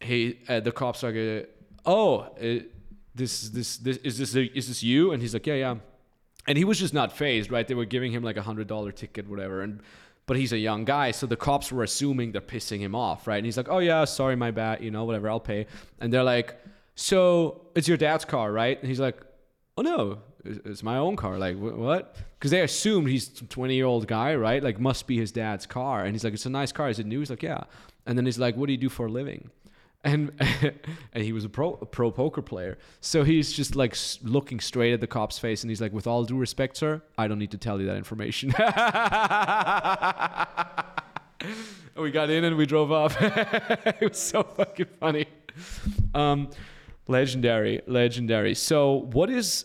He 0.00 0.38
uh, 0.48 0.60
the 0.60 0.72
cops 0.72 1.02
are 1.04 1.12
like, 1.12 1.50
oh, 1.84 2.18
uh, 2.18 2.62
this 3.14 3.48
this 3.48 3.78
this 3.78 3.96
is 3.98 4.18
this 4.18 4.34
is 4.34 4.68
this 4.68 4.82
you? 4.82 5.12
And 5.12 5.22
he's 5.22 5.34
like, 5.34 5.46
yeah, 5.46 5.54
yeah. 5.54 5.76
And 6.48 6.56
he 6.56 6.64
was 6.64 6.78
just 6.78 6.94
not 6.94 7.16
phased, 7.16 7.50
right? 7.50 7.66
They 7.66 7.74
were 7.74 7.86
giving 7.86 8.12
him 8.12 8.22
like 8.22 8.36
a 8.36 8.42
hundred 8.42 8.68
dollar 8.68 8.92
ticket, 8.92 9.28
whatever. 9.28 9.62
And 9.62 9.80
but 10.26 10.36
he's 10.36 10.52
a 10.52 10.58
young 10.58 10.84
guy, 10.84 11.12
so 11.12 11.26
the 11.26 11.36
cops 11.36 11.70
were 11.70 11.84
assuming 11.84 12.32
they're 12.32 12.40
pissing 12.40 12.80
him 12.80 12.94
off, 12.94 13.26
right? 13.26 13.36
And 13.36 13.46
he's 13.46 13.56
like, 13.56 13.68
oh 13.68 13.78
yeah, 13.78 14.04
sorry, 14.04 14.36
my 14.36 14.50
bad, 14.50 14.82
you 14.82 14.90
know, 14.90 15.04
whatever, 15.04 15.30
I'll 15.30 15.40
pay. 15.40 15.66
And 16.00 16.12
they're 16.12 16.24
like, 16.24 16.60
so 16.96 17.66
it's 17.74 17.86
your 17.86 17.96
dad's 17.96 18.24
car, 18.24 18.50
right? 18.52 18.78
And 18.78 18.88
he's 18.88 19.00
like, 19.00 19.20
oh 19.76 19.82
no, 19.82 20.18
it's 20.44 20.82
my 20.82 20.98
own 20.98 21.16
car. 21.16 21.38
Like 21.38 21.56
what? 21.58 22.16
Because 22.38 22.50
they 22.50 22.62
assumed 22.62 23.08
he's 23.08 23.40
a 23.40 23.44
20 23.44 23.74
year 23.74 23.86
old 23.86 24.06
guy, 24.06 24.34
right? 24.34 24.62
Like 24.62 24.80
must 24.80 25.06
be 25.06 25.16
his 25.16 25.30
dad's 25.32 25.66
car. 25.66 26.04
And 26.04 26.12
he's 26.12 26.24
like, 26.24 26.34
it's 26.34 26.46
a 26.46 26.50
nice 26.50 26.72
car. 26.72 26.88
Is 26.88 26.98
it 26.98 27.06
new? 27.06 27.20
He's 27.20 27.30
like, 27.30 27.42
yeah. 27.42 27.64
And 28.06 28.16
then 28.16 28.24
he's 28.24 28.38
like, 28.38 28.56
what 28.56 28.66
do 28.66 28.72
you 28.72 28.78
do 28.78 28.88
for 28.88 29.06
a 29.06 29.10
living? 29.10 29.50
And 30.06 30.32
and 31.12 31.22
he 31.22 31.32
was 31.32 31.44
a 31.44 31.50
pro 31.50 31.74
a 31.82 31.86
pro 31.86 32.10
poker 32.10 32.40
player. 32.40 32.78
So 33.00 33.24
he's 33.24 33.52
just 33.52 33.76
like 33.76 33.94
looking 34.22 34.60
straight 34.60 34.94
at 34.94 35.00
the 35.00 35.06
cop's 35.06 35.38
face, 35.38 35.62
and 35.62 35.70
he's 35.70 35.82
like, 35.82 35.92
with 35.92 36.06
all 36.06 36.24
due 36.24 36.38
respect, 36.38 36.78
sir, 36.78 37.02
I 37.18 37.28
don't 37.28 37.38
need 37.38 37.50
to 37.50 37.58
tell 37.58 37.80
you 37.80 37.86
that 37.86 37.96
information. 37.96 38.54
We 41.96 42.10
got 42.10 42.28
in 42.28 42.44
and 42.44 42.56
we 42.56 42.66
drove 42.66 42.92
off. 42.92 43.16
it 43.20 44.02
was 44.02 44.18
so 44.18 44.42
fucking 44.42 44.86
funny. 45.00 45.26
Um, 46.14 46.50
legendary, 47.08 47.80
legendary. 47.86 48.54
So, 48.54 49.08
what 49.12 49.30
is 49.30 49.64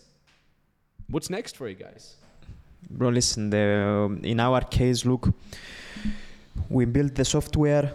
what's 1.10 1.28
next 1.28 1.58
for 1.58 1.68
you 1.68 1.74
guys? 1.74 2.16
Bro, 2.88 3.10
listen, 3.10 3.50
the, 3.50 4.18
in 4.22 4.40
our 4.40 4.62
case, 4.62 5.04
look, 5.04 5.28
we 6.70 6.86
built 6.86 7.14
the 7.14 7.24
software 7.24 7.92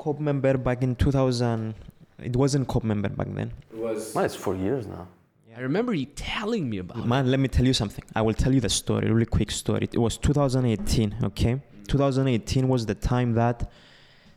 Cope 0.00 0.18
member 0.18 0.56
back 0.56 0.82
in 0.82 0.96
2000. 0.96 1.74
It 2.22 2.34
wasn't 2.34 2.66
Cope 2.66 2.84
member 2.84 3.10
back 3.10 3.28
then. 3.34 3.52
It 3.70 3.76
was. 3.76 4.14
Man, 4.14 4.24
it's 4.24 4.34
four 4.34 4.56
years 4.56 4.86
now. 4.86 5.06
I 5.54 5.60
remember 5.60 5.92
you 5.92 6.06
telling 6.06 6.70
me 6.70 6.78
about. 6.78 7.00
it. 7.00 7.06
Man, 7.06 7.30
let 7.30 7.38
me 7.38 7.48
tell 7.48 7.66
you 7.66 7.74
something. 7.74 8.04
I 8.14 8.22
will 8.22 8.32
tell 8.32 8.52
you 8.56 8.60
the 8.60 8.70
story, 8.70 9.10
really 9.10 9.26
quick 9.26 9.50
story. 9.50 9.88
It 9.92 9.98
was 9.98 10.16
2018, 10.16 11.16
okay? 11.24 11.60
2018 11.88 12.66
was 12.66 12.86
the 12.86 12.94
time 12.94 13.34
that 13.34 13.70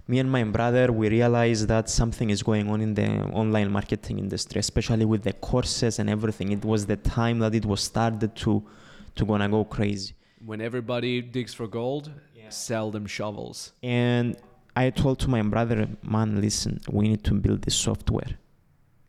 me 0.07 0.19
and 0.19 0.29
my 0.29 0.43
brother 0.43 0.91
we 0.91 1.07
realized 1.07 1.69
that 1.69 1.89
something 1.89 2.29
is 2.29 2.43
going 2.43 2.69
on 2.69 2.81
in 2.81 2.93
the 2.93 3.07
online 3.41 3.71
marketing 3.71 4.19
industry, 4.19 4.59
especially 4.59 5.05
with 5.05 5.23
the 5.23 5.31
courses 5.33 5.97
and 5.99 6.09
everything. 6.09 6.51
It 6.51 6.65
was 6.65 6.85
the 6.87 6.97
time 6.97 7.39
that 7.39 7.55
it 7.55 7.65
was 7.65 7.81
started 7.81 8.35
to 8.43 8.51
to 9.15 9.25
gonna 9.25 9.47
go 9.47 9.63
crazy. 9.63 10.13
When 10.43 10.59
everybody 10.59 11.21
digs 11.21 11.53
for 11.53 11.67
gold, 11.67 12.11
sell 12.49 12.91
them 12.91 13.05
shovels. 13.05 13.71
And 13.81 14.35
I 14.75 14.89
told 14.89 15.19
to 15.19 15.29
my 15.29 15.41
brother, 15.43 15.87
man, 16.01 16.41
listen, 16.41 16.81
we 16.89 17.07
need 17.07 17.23
to 17.25 17.33
build 17.33 17.61
this 17.61 17.75
software. 17.75 18.37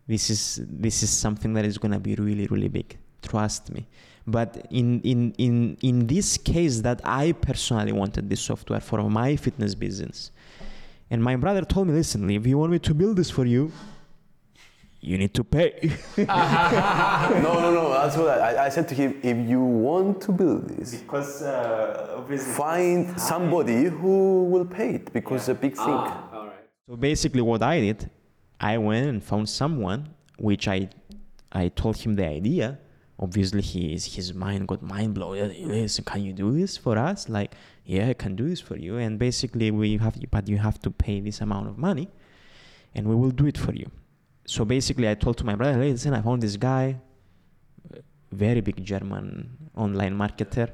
This 0.07 0.29
is 0.29 0.61
this 0.69 1.03
is 1.03 1.11
something 1.11 1.55
that 1.55 1.65
is 1.65 1.79
gonna 1.79 1.99
be 1.99 2.15
really, 2.17 2.47
really 2.49 2.69
big. 2.69 2.99
Trust 3.23 3.73
me. 3.73 3.87
But 4.27 4.67
in 4.71 5.01
in 5.01 5.33
in 5.39 5.79
in 5.81 6.07
this 6.07 6.37
case 6.37 6.81
that 6.83 7.01
I 7.05 7.33
personally 7.33 7.93
wanted 7.93 8.29
this 8.29 8.43
software 8.43 8.81
for 8.81 9.09
my 9.09 9.37
fitness 9.37 9.75
business. 9.75 10.31
And 11.11 11.23
my 11.23 11.37
brother 11.37 11.63
told 11.63 11.89
me, 11.89 11.95
listen, 11.95 12.29
if 12.31 12.47
you 12.47 12.59
want 12.59 12.73
me 12.73 12.79
to 12.81 12.95
build 12.95 13.17
this 13.17 13.31
for 13.31 13.45
you, 13.45 13.73
you 15.05 15.19
need 15.19 15.35
to 15.35 15.45
pay. 15.45 15.93
no, 16.17 17.53
no, 17.65 17.71
no. 17.79 17.91
That's 17.93 18.17
what 18.17 18.41
I, 18.41 18.67
I 18.67 18.69
said 18.71 18.89
to 18.89 18.95
him. 18.95 19.21
If 19.23 19.37
you 19.49 19.61
want 19.61 20.23
to 20.23 20.33
build 20.33 20.69
this, 20.71 20.95
because 20.95 21.43
uh, 21.43 22.15
obviously 22.17 22.53
find 22.55 23.21
somebody 23.21 23.85
who 23.85 24.45
will 24.45 24.65
pay 24.65 24.95
it 24.95 25.13
because 25.13 25.43
it's 25.43 25.49
a 25.49 25.55
big 25.55 25.77
thing. 25.77 25.89
all 25.89 26.47
right. 26.47 26.65
So 26.89 26.97
basically, 26.97 27.43
what 27.43 27.63
I 27.63 27.81
did, 27.81 28.11
I 28.59 28.79
went 28.79 29.07
and 29.07 29.23
found 29.23 29.49
someone, 29.49 30.09
which 30.39 30.69
I, 30.69 30.89
I 31.53 31.69
told 31.69 31.99
him 31.99 32.15
the 32.15 32.27
idea. 32.27 32.79
Obviously, 33.19 33.63
his 33.63 34.07
his 34.07 34.33
mind 34.33 34.67
got 34.67 34.83
mind 34.83 35.15
blown. 35.15 35.37
Yes, 35.55 36.01
can 36.01 36.23
you 36.25 36.33
do 36.33 36.51
this 36.53 36.79
for 36.79 36.97
us? 36.97 37.29
Like, 37.29 37.55
yeah, 37.85 38.09
I 38.09 38.15
can 38.15 38.35
do 38.37 38.49
this 38.49 38.61
for 38.61 38.77
you. 38.77 38.97
And 38.97 39.19
basically, 39.19 39.71
we 39.71 39.99
have, 39.99 40.17
but 40.31 40.49
you 40.49 40.57
have 40.59 40.81
to 40.81 40.91
pay 40.91 41.21
this 41.21 41.43
amount 41.43 41.69
of 41.69 41.77
money, 41.77 42.09
and 42.95 43.07
we 43.07 43.15
will 43.15 43.31
do 43.31 43.47
it 43.47 43.59
for 43.59 43.73
you. 43.75 43.91
So 44.47 44.65
basically, 44.65 45.09
I 45.09 45.15
told 45.15 45.37
to 45.39 45.45
my 45.45 45.55
brother, 45.55 45.83
"Hey, 45.83 45.93
listen, 45.93 46.15
I 46.15 46.23
found 46.23 46.43
this 46.43 46.57
guy, 46.57 46.97
uh, 47.95 47.99
very 48.33 48.61
big 48.61 48.85
German 48.85 49.57
online 49.75 50.15
marketer. 50.17 50.69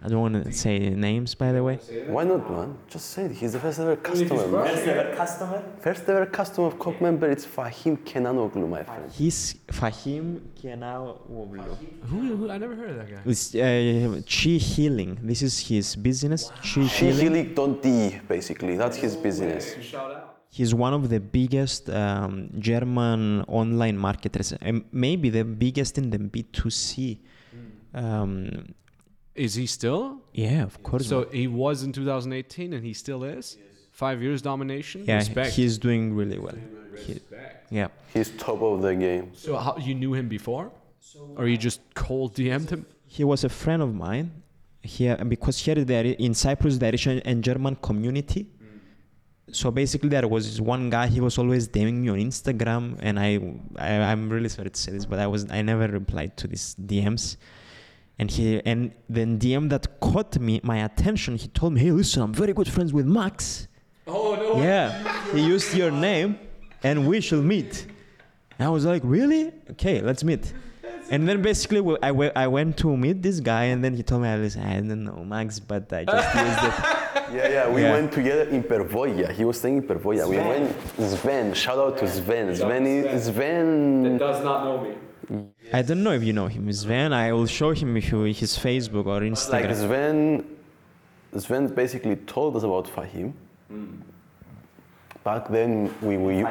I 0.00 0.06
don't 0.06 0.20
want 0.20 0.44
to 0.44 0.52
say 0.52 0.78
names, 0.90 1.34
by 1.34 1.50
the 1.50 1.62
way. 1.64 1.76
Why 2.06 2.22
not, 2.22 2.48
man? 2.48 2.78
Just 2.86 3.06
say 3.10 3.24
it. 3.24 3.32
He's 3.32 3.54
the 3.54 3.58
first 3.58 3.80
ever 3.80 3.96
customer. 3.96 4.46
man. 4.46 4.88
ever 4.88 5.16
customer? 5.16 5.62
First 5.80 6.08
ever 6.08 6.26
customer 6.26 6.68
of 6.68 6.78
Cope 6.78 7.00
member. 7.00 7.28
It's 7.28 7.44
Fahim 7.44 7.96
Kenanoglu, 8.04 8.68
my 8.68 8.84
friend. 8.84 9.10
He's 9.10 9.54
Fahim 9.66 10.40
Kenaoglu. 10.60 11.76
Who, 12.02 12.36
who? 12.36 12.48
I 12.48 12.58
never 12.58 12.76
heard 12.76 12.90
of 12.90 12.96
that 12.98 13.10
guy. 13.10 13.20
It's 13.26 13.52
uh, 13.56 14.20
Chi 14.24 14.50
Healing. 14.50 15.18
This 15.20 15.42
is 15.42 15.58
his 15.58 15.96
business. 15.96 16.48
Chi 16.62 16.82
Healing. 16.82 17.54
Shihili.de, 17.56 18.20
basically. 18.28 18.76
That's 18.76 18.96
his 18.96 19.16
business. 19.16 19.74
Shout 19.82 20.12
out. 20.12 20.27
He's 20.50 20.74
one 20.74 20.94
of 20.94 21.08
the 21.10 21.20
biggest 21.20 21.90
um, 21.90 22.50
German 22.58 23.42
online 23.48 23.96
marketers, 23.98 24.52
and 24.60 24.84
maybe 24.92 25.28
the 25.30 25.44
biggest 25.44 25.98
in 25.98 26.10
the 26.10 26.18
B2C. 26.18 27.18
Um, 27.94 28.74
Is 29.34 29.54
he 29.54 29.66
still? 29.66 30.20
yeah, 30.32 30.62
of 30.64 30.82
course. 30.82 31.06
So 31.06 31.28
he 31.30 31.46
was 31.46 31.82
in 31.82 31.92
2018 31.92 32.72
and 32.72 32.84
he 32.84 32.92
still 32.92 33.24
is? 33.24 33.56
Five 33.92 34.22
years 34.22 34.42
domination? 34.42 35.04
yeah, 35.06 35.16
Respect. 35.16 35.54
he's 35.54 35.76
doing 35.78 36.14
really 36.14 36.38
well. 36.38 36.56
He- 37.06 37.20
yeah. 37.70 37.88
He's 38.14 38.30
top 38.30 38.62
of 38.62 38.82
the 38.82 38.94
game. 38.94 39.30
So 39.34 39.56
how, 39.56 39.76
you 39.76 39.94
knew 39.94 40.12
him 40.14 40.28
before? 40.28 40.70
Or 41.36 41.46
you 41.46 41.56
just 41.56 41.80
cold 41.94 42.34
DM'd 42.34 42.70
him? 42.70 42.86
he 43.06 43.24
was 43.24 43.44
a 43.44 43.48
friend 43.48 43.80
of 43.82 43.94
mine 43.94 44.30
here 44.82 45.16
because 45.26 45.58
here 45.58 45.76
there 45.84 46.04
in 46.04 46.34
Cyprus 46.34 46.78
there 46.78 46.94
is 46.94 47.06
a 47.06 47.20
a 47.30 47.34
German 47.36 47.76
community. 47.76 48.46
So 49.52 49.70
basically, 49.70 50.08
there 50.10 50.28
was 50.28 50.48
this 50.50 50.60
one 50.60 50.90
guy. 50.90 51.06
He 51.06 51.20
was 51.20 51.38
always 51.38 51.68
DMing 51.68 51.94
me 52.02 52.08
on 52.10 52.18
Instagram, 52.18 52.96
and 53.00 53.18
I, 53.18 53.40
I, 53.76 53.92
I'm 54.12 54.28
really 54.28 54.48
sorry 54.48 54.70
to 54.70 54.78
say 54.80 54.92
this, 54.92 55.06
but 55.06 55.18
I 55.18 55.26
was, 55.26 55.50
I 55.50 55.62
never 55.62 55.88
replied 55.88 56.36
to 56.38 56.46
these 56.46 56.74
DMs. 56.76 57.36
And 58.18 58.30
he, 58.30 58.60
and 58.66 58.92
then 59.08 59.38
DM 59.38 59.68
that 59.70 60.00
caught 60.00 60.38
me, 60.38 60.60
my 60.64 60.78
attention. 60.84 61.36
He 61.36 61.48
told 61.48 61.72
me, 61.74 61.80
"Hey, 61.82 61.92
listen, 61.92 62.22
I'm 62.22 62.34
very 62.34 62.52
good 62.52 62.68
friends 62.68 62.92
with 62.92 63.06
Max. 63.06 63.68
Oh, 64.06 64.34
no. 64.34 64.60
Yeah, 64.62 65.32
he 65.32 65.40
used 65.46 65.72
your 65.74 65.92
name, 65.92 66.38
and 66.82 67.06
we 67.06 67.20
should 67.20 67.44
meet." 67.44 67.86
And 68.58 68.66
I 68.66 68.70
was 68.70 68.84
like, 68.84 69.02
"Really? 69.04 69.52
Okay, 69.70 70.00
let's 70.00 70.24
meet." 70.24 70.52
And 71.10 71.26
then 71.28 71.40
basically, 71.40 71.80
I 72.02 72.10
we- 72.12 72.32
I 72.34 72.48
went 72.48 72.76
to 72.78 72.94
meet 72.96 73.22
this 73.22 73.38
guy, 73.40 73.64
and 73.72 73.82
then 73.84 73.94
he 73.94 74.02
told 74.02 74.22
me, 74.22 74.28
I 74.28 74.36
listen, 74.36 74.62
I 74.62 74.74
don't 74.74 75.04
know 75.04 75.24
Max, 75.24 75.58
but 75.60 75.90
I 75.92 76.04
just 76.04 76.34
used 76.44 76.64
it. 76.64 76.74
Yeah, 77.32 77.48
yeah. 77.48 77.68
We 77.68 77.82
Yeah. 77.82 77.92
went 77.92 78.12
together 78.12 78.44
in 78.44 78.62
Pervolia. 78.62 79.30
He 79.30 79.44
was 79.44 79.58
staying 79.58 79.78
in 79.78 79.82
Pervolia. 79.82 80.26
We 80.28 80.38
went. 80.38 80.74
Sven. 80.98 81.54
Shout 81.54 81.78
out 81.78 81.98
to 81.98 82.08
Sven. 82.08 82.54
Sven. 82.54 82.86
is- 82.86 83.24
Sven. 83.24 84.18
does 84.18 84.42
not 84.44 84.64
know 84.64 84.78
me. 84.84 84.92
I 85.72 85.82
don't 85.82 86.02
know 86.02 86.12
if 86.12 86.24
you 86.24 86.32
know 86.32 86.46
him, 86.46 86.72
Sven. 86.72 87.12
I 87.12 87.32
will 87.32 87.46
show 87.46 87.72
him 87.72 87.96
if 87.96 88.10
you 88.10 88.22
his 88.22 88.56
Facebook 88.56 89.06
or 89.06 89.20
Instagram. 89.20 89.52
Like 89.52 89.64
Instagram. 89.66 89.86
Sven. 89.86 90.44
Sven 91.36 91.66
basically 91.68 92.16
told 92.16 92.56
us 92.56 92.62
about 92.62 92.86
Fahim. 92.86 93.32
Hmm. 93.68 93.86
Back 95.24 95.48
then, 95.50 95.92
we, 96.00 96.16
we, 96.16 96.36
we 96.36 96.42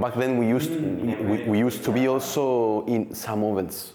back 0.00 0.14
then 0.14 0.38
we 0.38 0.48
used 0.48 0.70
hmm. 0.70 1.28
we, 1.30 1.36
we 1.44 1.58
used 1.58 1.84
to 1.84 1.92
be 1.92 2.08
also 2.08 2.86
in 2.86 3.14
Sam 3.14 3.44
Ovens. 3.44 3.92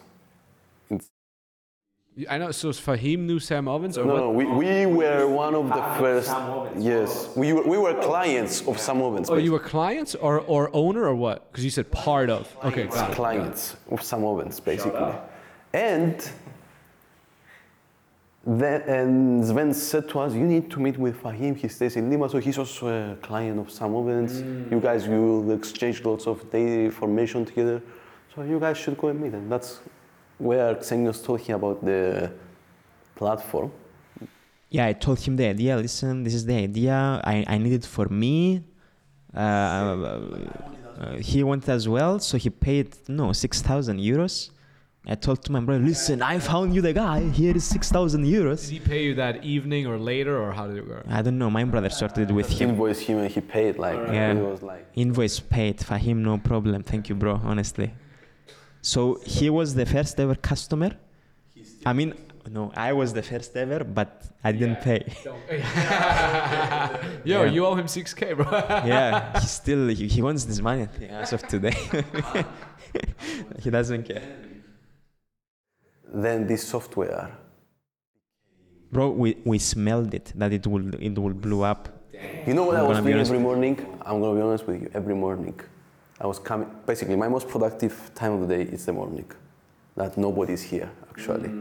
I 2.29 2.37
know. 2.37 2.51
So 2.51 2.69
Fahim 2.71 3.19
knew 3.19 3.39
Sam 3.39 3.67
Ovens? 3.67 3.97
Or 3.97 4.03
No, 4.05 4.13
what? 4.13 4.19
no, 4.19 4.31
we, 4.31 4.45
we 4.45 4.85
were 4.85 5.27
one 5.27 5.55
of 5.55 5.69
the 5.69 5.81
first. 5.97 6.29
Yes, 6.77 7.29
we 7.37 7.53
were, 7.53 7.63
we 7.63 7.77
were 7.77 7.93
clients 8.01 8.67
of 8.67 8.79
Sam 8.79 9.01
Ovens. 9.01 9.29
Oh, 9.29 9.37
you 9.37 9.53
were 9.53 9.59
clients 9.59 10.13
or, 10.15 10.41
or 10.41 10.69
owner 10.73 11.03
or 11.05 11.15
what? 11.15 11.49
Because 11.51 11.63
you 11.63 11.71
said 11.71 11.89
part 11.91 12.29
of. 12.29 12.53
Okay, 12.65 12.87
got 12.87 13.11
it. 13.11 13.15
clients 13.15 13.77
of 13.89 14.03
Sam 14.03 14.25
Ovens 14.25 14.59
basically. 14.59 15.13
And 15.73 16.29
then 18.45 18.81
and 18.81 19.45
Sven 19.45 19.73
said 19.73 20.09
to 20.09 20.19
us, 20.19 20.33
you 20.33 20.43
need 20.45 20.69
to 20.71 20.79
meet 20.81 20.97
with 20.97 21.21
Fahim. 21.21 21.55
He 21.55 21.69
stays 21.69 21.95
in 21.95 22.09
Lima, 22.09 22.27
so 22.27 22.39
he's 22.39 22.57
also 22.57 22.87
a 22.87 23.15
client 23.17 23.57
of 23.59 23.71
Sam 23.71 23.95
Ovens. 23.95 24.41
You 24.69 24.81
guys 24.81 25.07
will 25.07 25.49
exchange 25.51 26.03
lots 26.03 26.27
of 26.27 26.49
data 26.51 26.81
information 26.81 27.45
together. 27.45 27.81
So 28.35 28.41
you 28.43 28.59
guys 28.59 28.77
should 28.77 28.97
go 28.97 29.07
and 29.07 29.21
meet. 29.21 29.33
And 29.33 29.49
that's 29.49 29.79
where 30.41 30.75
Xenios 30.75 31.23
told 31.23 31.39
him 31.41 31.55
about 31.55 31.83
the 31.85 32.31
platform. 33.15 33.71
yeah, 34.69 34.85
I 34.87 34.93
told 34.93 35.19
him 35.19 35.35
the 35.35 35.47
idea. 35.55 35.75
Listen, 35.77 36.23
this 36.23 36.33
is 36.33 36.45
the 36.45 36.55
idea. 36.69 37.21
I, 37.23 37.45
I 37.47 37.57
need 37.57 37.73
it 37.73 37.85
for 37.85 38.07
me. 38.07 38.63
Uh, 39.35 39.39
uh, 39.39 41.15
he 41.17 41.43
wanted 41.43 41.69
as 41.69 41.87
well, 41.87 42.19
so 42.19 42.37
he 42.37 42.49
paid 42.49 42.87
no 43.07 43.31
six 43.33 43.61
thousand 43.61 43.97
euros. 43.99 44.49
I 45.07 45.15
told 45.15 45.43
to 45.45 45.51
my 45.51 45.59
brother, 45.61 45.83
listen, 45.83 46.21
I 46.21 46.37
found 46.37 46.75
you 46.75 46.81
the 46.81 46.93
guy. 46.93 47.21
Here 47.29 47.55
is 47.55 47.63
six 47.63 47.89
thousand 47.89 48.23
euros. 48.25 48.59
Did 48.69 48.69
euros. 48.69 48.69
he 48.69 48.79
pay 48.79 49.03
you 49.05 49.13
that 49.15 49.43
evening 49.43 49.87
or 49.87 49.97
later, 49.97 50.37
or 50.43 50.51
how 50.51 50.67
did 50.67 50.77
it 50.77 50.87
work? 50.87 51.05
I 51.09 51.21
don't 51.23 51.37
know. 51.39 51.49
My 51.49 51.63
brother 51.63 51.89
sorted 51.89 52.29
it 52.29 52.33
with 52.33 52.49
him. 52.49 52.71
invoiced 52.71 53.01
him 53.09 53.17
and 53.19 53.31
he 53.31 53.41
paid 53.41 53.77
like 53.79 53.97
Yeah. 54.17 54.33
it 54.33 54.43
was 54.51 54.61
like 54.61 54.85
Invoice 54.95 55.39
paid 55.39 55.77
for 55.83 55.97
him, 55.97 56.21
no 56.23 56.37
problem. 56.37 56.83
Thank 56.83 57.09
you, 57.09 57.15
bro. 57.15 57.33
Honestly. 57.43 57.93
So 58.81 59.19
he 59.25 59.49
was 59.49 59.75
the 59.75 59.85
first 59.85 60.19
ever 60.19 60.35
customer. 60.35 60.91
I 61.85 61.93
mean, 61.93 62.13
no, 62.49 62.71
I 62.75 62.93
was 62.93 63.13
the 63.13 63.21
first 63.21 63.55
ever, 63.55 63.83
but 63.83 64.23
I 64.43 64.51
didn't 64.51 64.81
pay. 64.81 65.03
Yo, 67.23 67.43
Yeah. 67.43 67.51
you 67.51 67.65
owe 67.65 67.75
him 67.75 67.85
6K, 67.85 68.35
bro. 68.35 68.47
yeah, 68.93 69.39
he 69.39 69.45
still 69.47 69.87
he, 69.89 70.07
he 70.07 70.21
wants 70.21 70.43
this 70.45 70.59
money 70.61 70.87
as 71.09 71.33
of 71.33 71.41
today. 71.47 71.77
he 73.63 73.69
doesn't 73.69 74.03
care. 74.03 74.23
then 76.13 76.45
this 76.47 76.63
software 76.67 77.31
Bro, 78.91 79.11
we, 79.11 79.37
we 79.45 79.57
smelled 79.57 80.13
it 80.13 80.33
that 80.35 80.51
it 80.51 80.67
will 80.67 80.83
it 80.95 81.17
will 81.17 81.33
blow 81.33 81.61
up. 81.61 81.87
You 82.45 82.53
know 82.53 82.63
what 82.63 82.75
I'm 82.75 82.85
I 82.85 82.87
was 82.89 82.97
gonna 82.97 83.09
doing 83.11 83.21
every 83.25 83.39
morning? 83.39 83.75
I'm 84.05 84.19
gonna 84.21 84.35
be 84.35 84.41
honest 84.41 84.67
with 84.67 84.81
you. 84.81 84.89
Every 84.93 85.15
morning, 85.15 85.57
I 86.21 86.27
was 86.27 86.39
coming. 86.39 86.69
Basically, 86.85 87.15
my 87.15 87.27
most 87.27 87.49
productive 87.49 88.11
time 88.13 88.33
of 88.33 88.47
the 88.47 88.55
day 88.55 88.61
is 88.71 88.85
the 88.85 88.93
morning. 88.93 89.29
That 89.95 90.17
nobody's 90.17 90.61
here 90.61 90.91
actually. 91.09 91.51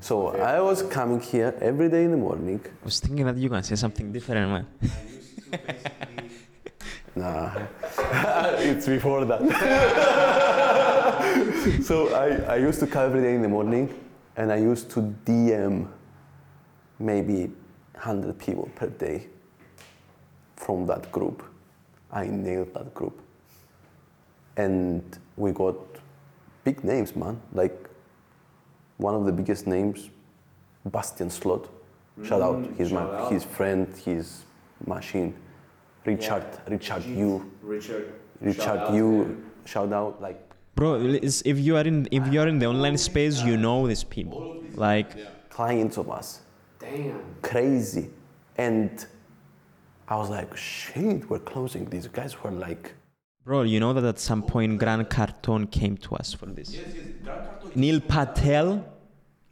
So 0.00 0.28
I 0.28 0.60
was 0.60 0.82
coming 0.82 1.20
here 1.20 1.54
every 1.60 1.90
day 1.90 2.04
in 2.04 2.12
the 2.12 2.16
morning. 2.16 2.60
I 2.64 2.84
was 2.84 3.00
thinking 3.00 3.26
that 3.26 3.36
you 3.36 3.50
can 3.50 3.62
say 3.62 3.76
something 3.76 4.10
different, 4.12 4.50
man. 4.50 4.66
Nah, 7.18 7.50
it's 8.58 8.86
before 8.86 9.24
that. 9.24 9.40
so 11.82 12.14
I, 12.14 12.54
I 12.54 12.56
used 12.58 12.78
to 12.78 12.86
come 12.86 13.06
every 13.06 13.22
day 13.22 13.34
in 13.34 13.42
the 13.42 13.48
morning, 13.48 13.92
and 14.36 14.52
I 14.52 14.58
used 14.58 14.88
to 14.90 15.00
DM 15.24 15.88
maybe 17.00 17.50
100 17.94 18.38
people 18.38 18.70
per 18.76 18.86
day 18.86 19.26
from 20.54 20.86
that 20.86 21.10
group. 21.10 21.42
I 22.12 22.28
nailed 22.28 22.72
that 22.74 22.94
group. 22.94 23.20
And 24.58 25.02
we 25.36 25.52
got 25.52 25.76
big 26.64 26.84
names, 26.84 27.16
man. 27.16 27.40
Like 27.52 27.88
one 28.98 29.14
of 29.14 29.24
the 29.24 29.32
biggest 29.32 29.66
names, 29.66 30.10
Bastian 30.84 31.30
Slot. 31.30 31.68
Shout 32.24 32.42
out, 32.42 32.68
he's 32.76 32.92
my 32.92 33.30
his 33.30 33.44
friend, 33.44 33.86
his 34.04 34.42
machine. 34.84 35.34
Richard, 36.04 36.46
Richard 36.68 37.04
Yu, 37.04 37.50
Richard. 37.62 38.12
Richard 38.40 38.94
Yu, 38.94 39.40
shout 39.64 39.92
out, 39.92 40.20
like 40.20 40.40
Bro, 40.78 41.18
if 41.22 41.58
you 41.58 41.76
are 41.76 41.86
in 41.92 42.06
if 42.12 42.32
you 42.32 42.40
are 42.40 42.46
in 42.46 42.58
the 42.60 42.66
online 42.66 42.96
space, 42.96 43.42
you 43.42 43.56
know 43.56 43.88
these 43.88 44.04
people. 44.04 44.62
Like 44.74 45.08
clients 45.50 45.96
of 45.96 46.08
us. 46.08 46.42
Damn. 46.78 47.20
Crazy. 47.42 48.10
And 48.56 49.04
I 50.06 50.14
was 50.16 50.30
like, 50.30 50.56
shit, 50.56 51.28
we're 51.28 51.40
closing. 51.40 51.84
These 51.90 52.06
guys 52.06 52.40
were 52.42 52.52
like, 52.52 52.92
Bro, 53.48 53.62
you 53.62 53.80
know 53.80 53.94
that 53.94 54.04
at 54.04 54.18
some 54.18 54.42
point 54.42 54.78
Grant 54.78 55.08
Cardone 55.08 55.70
came 55.70 55.96
to 56.04 56.14
us 56.16 56.34
for 56.34 56.44
this. 56.44 56.76
Neil 57.74 57.98
Patel, 57.98 58.84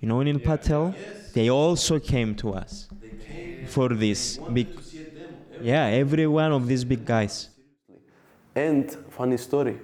you 0.01 0.07
know 0.07 0.23
Neil 0.23 0.39
Patel? 0.39 0.95
They 1.33 1.49
also 1.49 1.99
came 1.99 2.35
to 2.35 2.53
us 2.53 2.91
for 3.69 3.89
this 3.89 4.37
big. 4.53 4.69
Yeah, 5.63 5.87
every 5.87 6.27
one 6.27 6.53
of 6.53 6.67
these 6.69 6.85
big 6.85 7.07
guys. 7.07 7.49
and 8.55 8.85
funny 9.09 9.39
story. 9.39 9.79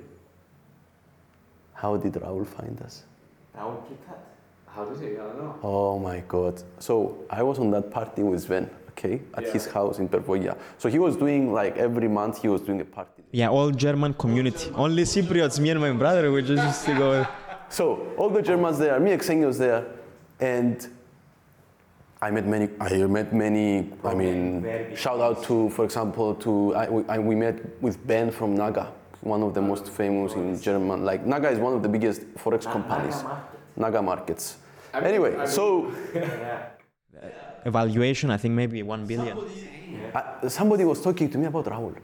How 1.73 1.97
did 1.97 2.13
Raul 2.13 2.47
find 2.47 2.83
us? 2.83 3.05
Raul, 3.57 3.81
how 4.67 4.85
did 4.85 5.01
he? 5.01 5.15
I 5.15 5.25
don't 5.27 5.39
know. 5.39 5.59
Oh 5.63 5.99
my 5.99 6.19
God. 6.29 6.63
So 6.81 7.25
I 7.31 7.43
was 7.43 7.59
on 7.59 7.71
that 7.71 7.91
party 7.91 8.23
with 8.23 8.43
Sven, 8.43 8.69
okay, 9.05 9.21
at 9.35 9.45
his 9.53 9.67
house 9.67 9.99
in 9.99 10.09
Pervolia. 10.09 10.57
So 10.79 10.89
he 10.89 10.99
was 10.99 11.17
doing 11.17 11.53
like 11.53 11.77
every 11.77 12.09
month 12.09 12.43
he 12.43 12.49
was 12.49 12.61
doing 12.61 12.81
a 12.81 12.85
party. 12.85 13.23
Yeah, 13.33 13.49
all 13.49 13.71
German 13.71 14.15
community. 14.15 14.71
Only 14.75 15.03
Cypriots, 15.05 15.59
me 15.59 15.71
and 15.71 15.81
my 15.81 15.93
brother, 15.93 16.31
we 16.31 16.43
just 16.43 16.63
used 16.65 16.85
to 16.87 16.95
go. 16.95 17.27
So 17.69 18.13
all 18.17 18.29
the 18.31 18.43
Germans 18.43 18.79
there, 18.79 18.99
me 19.01 19.13
and 19.13 19.23
Xenios 19.23 19.47
was 19.47 19.59
there, 19.59 19.87
and 20.41 20.89
I 22.21 22.31
met 22.31 22.47
many. 22.47 22.69
I 22.81 22.97
met 23.07 23.33
many. 23.33 23.91
I 24.05 24.15
mean, 24.15 24.65
shout 24.95 25.21
out 25.21 25.43
to, 25.45 25.71
for 25.71 25.85
example, 25.85 26.35
to 26.37 26.75
I, 26.75 26.89
we, 26.89 27.05
I, 27.09 27.19
we 27.19 27.35
met 27.35 27.57
with 27.83 28.07
Ben 28.07 28.31
from 28.31 28.55
Naga. 28.55 28.93
one 29.23 29.43
of 29.43 29.55
the 29.55 29.63
most 29.63 29.89
famous 29.89 30.33
in 30.35 30.61
German. 30.61 31.05
Like 31.05 31.25
Naga 31.27 31.49
is 31.51 31.59
one 31.59 31.75
of 31.75 31.83
the 31.83 31.89
biggest 31.89 32.23
forex 32.35 32.65
companies. 32.65 33.25
Naga 33.77 34.03
markets. 34.03 34.57
Anyway, 34.95 35.47
so 35.47 35.91
Evaluation, 37.65 38.31
I 38.31 38.37
think 38.37 38.55
maybe 38.55 38.83
one 38.83 39.07
billion. 39.07 39.39
uh, 40.15 40.49
somebody 40.49 40.85
was 40.85 41.01
talking 41.01 41.31
to 41.31 41.39
me 41.39 41.47
about 41.47 41.65
Raul. 41.67 41.95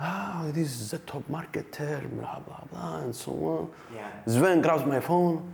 Ah, 0.00 0.46
this 0.52 0.80
is 0.80 0.92
a 0.92 0.98
top 0.98 1.22
marketer, 1.30 2.08
blah 2.18 2.38
blah 2.40 2.60
blah, 2.70 2.98
and 2.98 3.14
so 3.14 3.32
on. 3.32 3.70
Yeah. 3.94 4.10
Sven 4.26 4.60
grabs 4.60 4.84
my 4.84 5.00
phone. 5.00 5.52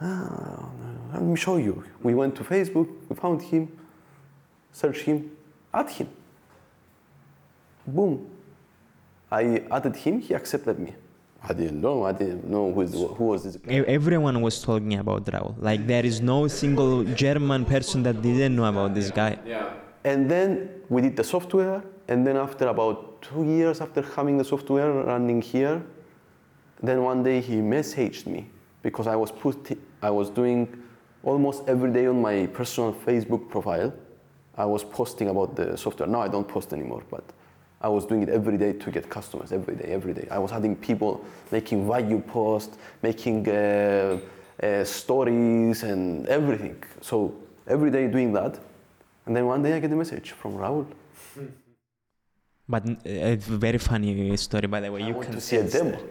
Ah, 0.00 0.68
let 1.12 1.22
me 1.22 1.36
show 1.36 1.56
you. 1.56 1.84
We 2.02 2.14
went 2.14 2.36
to 2.36 2.44
Facebook, 2.44 2.88
we 3.08 3.16
found 3.16 3.42
him, 3.42 3.68
searched 4.72 5.02
him, 5.02 5.30
add 5.72 5.90
him. 5.90 6.08
Boom. 7.86 8.26
I 9.30 9.62
added 9.70 9.96
him, 9.96 10.20
he 10.20 10.34
accepted 10.34 10.78
me. 10.78 10.94
I 11.42 11.52
didn't 11.52 11.80
know, 11.80 12.04
I 12.04 12.12
didn't 12.12 12.48
know 12.48 12.72
who, 12.72 12.80
is, 12.82 12.92
who 12.92 13.24
was 13.24 13.44
this 13.44 13.56
guy. 13.56 13.72
Everyone 13.72 14.40
was 14.42 14.60
talking 14.60 14.94
about 14.94 15.24
Raul. 15.26 15.54
Like 15.58 15.86
there 15.86 16.04
is 16.04 16.20
no 16.20 16.48
single 16.48 17.04
German 17.04 17.64
person 17.64 18.02
that 18.02 18.20
didn't 18.20 18.56
know 18.56 18.64
about 18.64 18.94
this 18.94 19.10
guy. 19.10 19.38
Yeah. 19.46 19.70
And 20.04 20.30
then 20.30 20.70
we 20.88 21.02
did 21.02 21.16
the 21.16 21.24
software, 21.24 21.82
and 22.08 22.26
then 22.26 22.36
after 22.36 22.66
about 22.68 23.22
two 23.22 23.44
years 23.44 23.80
after 23.80 24.02
having 24.02 24.38
the 24.38 24.44
software 24.44 24.90
running 24.90 25.40
here, 25.42 25.82
then 26.82 27.02
one 27.02 27.22
day 27.22 27.40
he 27.40 27.56
messaged 27.56 28.26
me 28.26 28.50
because 28.82 29.06
I 29.06 29.16
was 29.16 29.30
put, 29.30 29.78
I 30.02 30.10
was 30.10 30.30
doing 30.30 30.82
almost 31.22 31.68
every 31.68 31.92
day 31.92 32.06
on 32.06 32.20
my 32.20 32.46
personal 32.46 32.92
Facebook 32.92 33.48
profile. 33.48 33.92
I 34.56 34.64
was 34.64 34.82
posting 34.82 35.28
about 35.28 35.54
the 35.56 35.76
software. 35.76 36.08
Now 36.08 36.20
I 36.22 36.28
don't 36.28 36.48
post 36.48 36.72
anymore, 36.72 37.02
but 37.10 37.24
I 37.80 37.88
was 37.88 38.04
doing 38.06 38.22
it 38.22 38.28
every 38.28 38.58
day 38.58 38.72
to 38.72 38.90
get 38.90 39.08
customers. 39.08 39.52
Every 39.52 39.76
day, 39.76 39.88
every 39.92 40.12
day. 40.12 40.26
I 40.30 40.38
was 40.38 40.50
having 40.50 40.74
people 40.76 41.24
making 41.52 41.86
value 41.86 42.20
posts, 42.20 42.76
making 43.02 43.48
uh, 43.48 44.18
uh, 44.62 44.84
stories, 44.84 45.82
and 45.84 46.26
everything. 46.26 46.82
So 47.00 47.34
every 47.66 47.90
day 47.90 48.08
doing 48.08 48.32
that, 48.32 48.58
and 49.26 49.36
then 49.36 49.46
one 49.46 49.62
day 49.62 49.74
I 49.74 49.80
get 49.80 49.92
a 49.92 49.96
message 49.96 50.32
from 50.32 50.54
Raul. 50.56 50.86
But 52.68 52.88
uh, 52.88 52.96
it's 53.04 53.48
a 53.48 53.56
very 53.56 53.78
funny 53.78 54.36
story, 54.36 54.66
by 54.66 54.80
the 54.80 54.90
way. 54.92 55.02
I 55.02 55.08
You 55.08 55.14
want 55.14 55.26
can 55.26 55.34
to 55.36 55.40
see 55.40 55.56
a 55.56 55.64
demo. 55.64 55.92
that. 55.92 56.02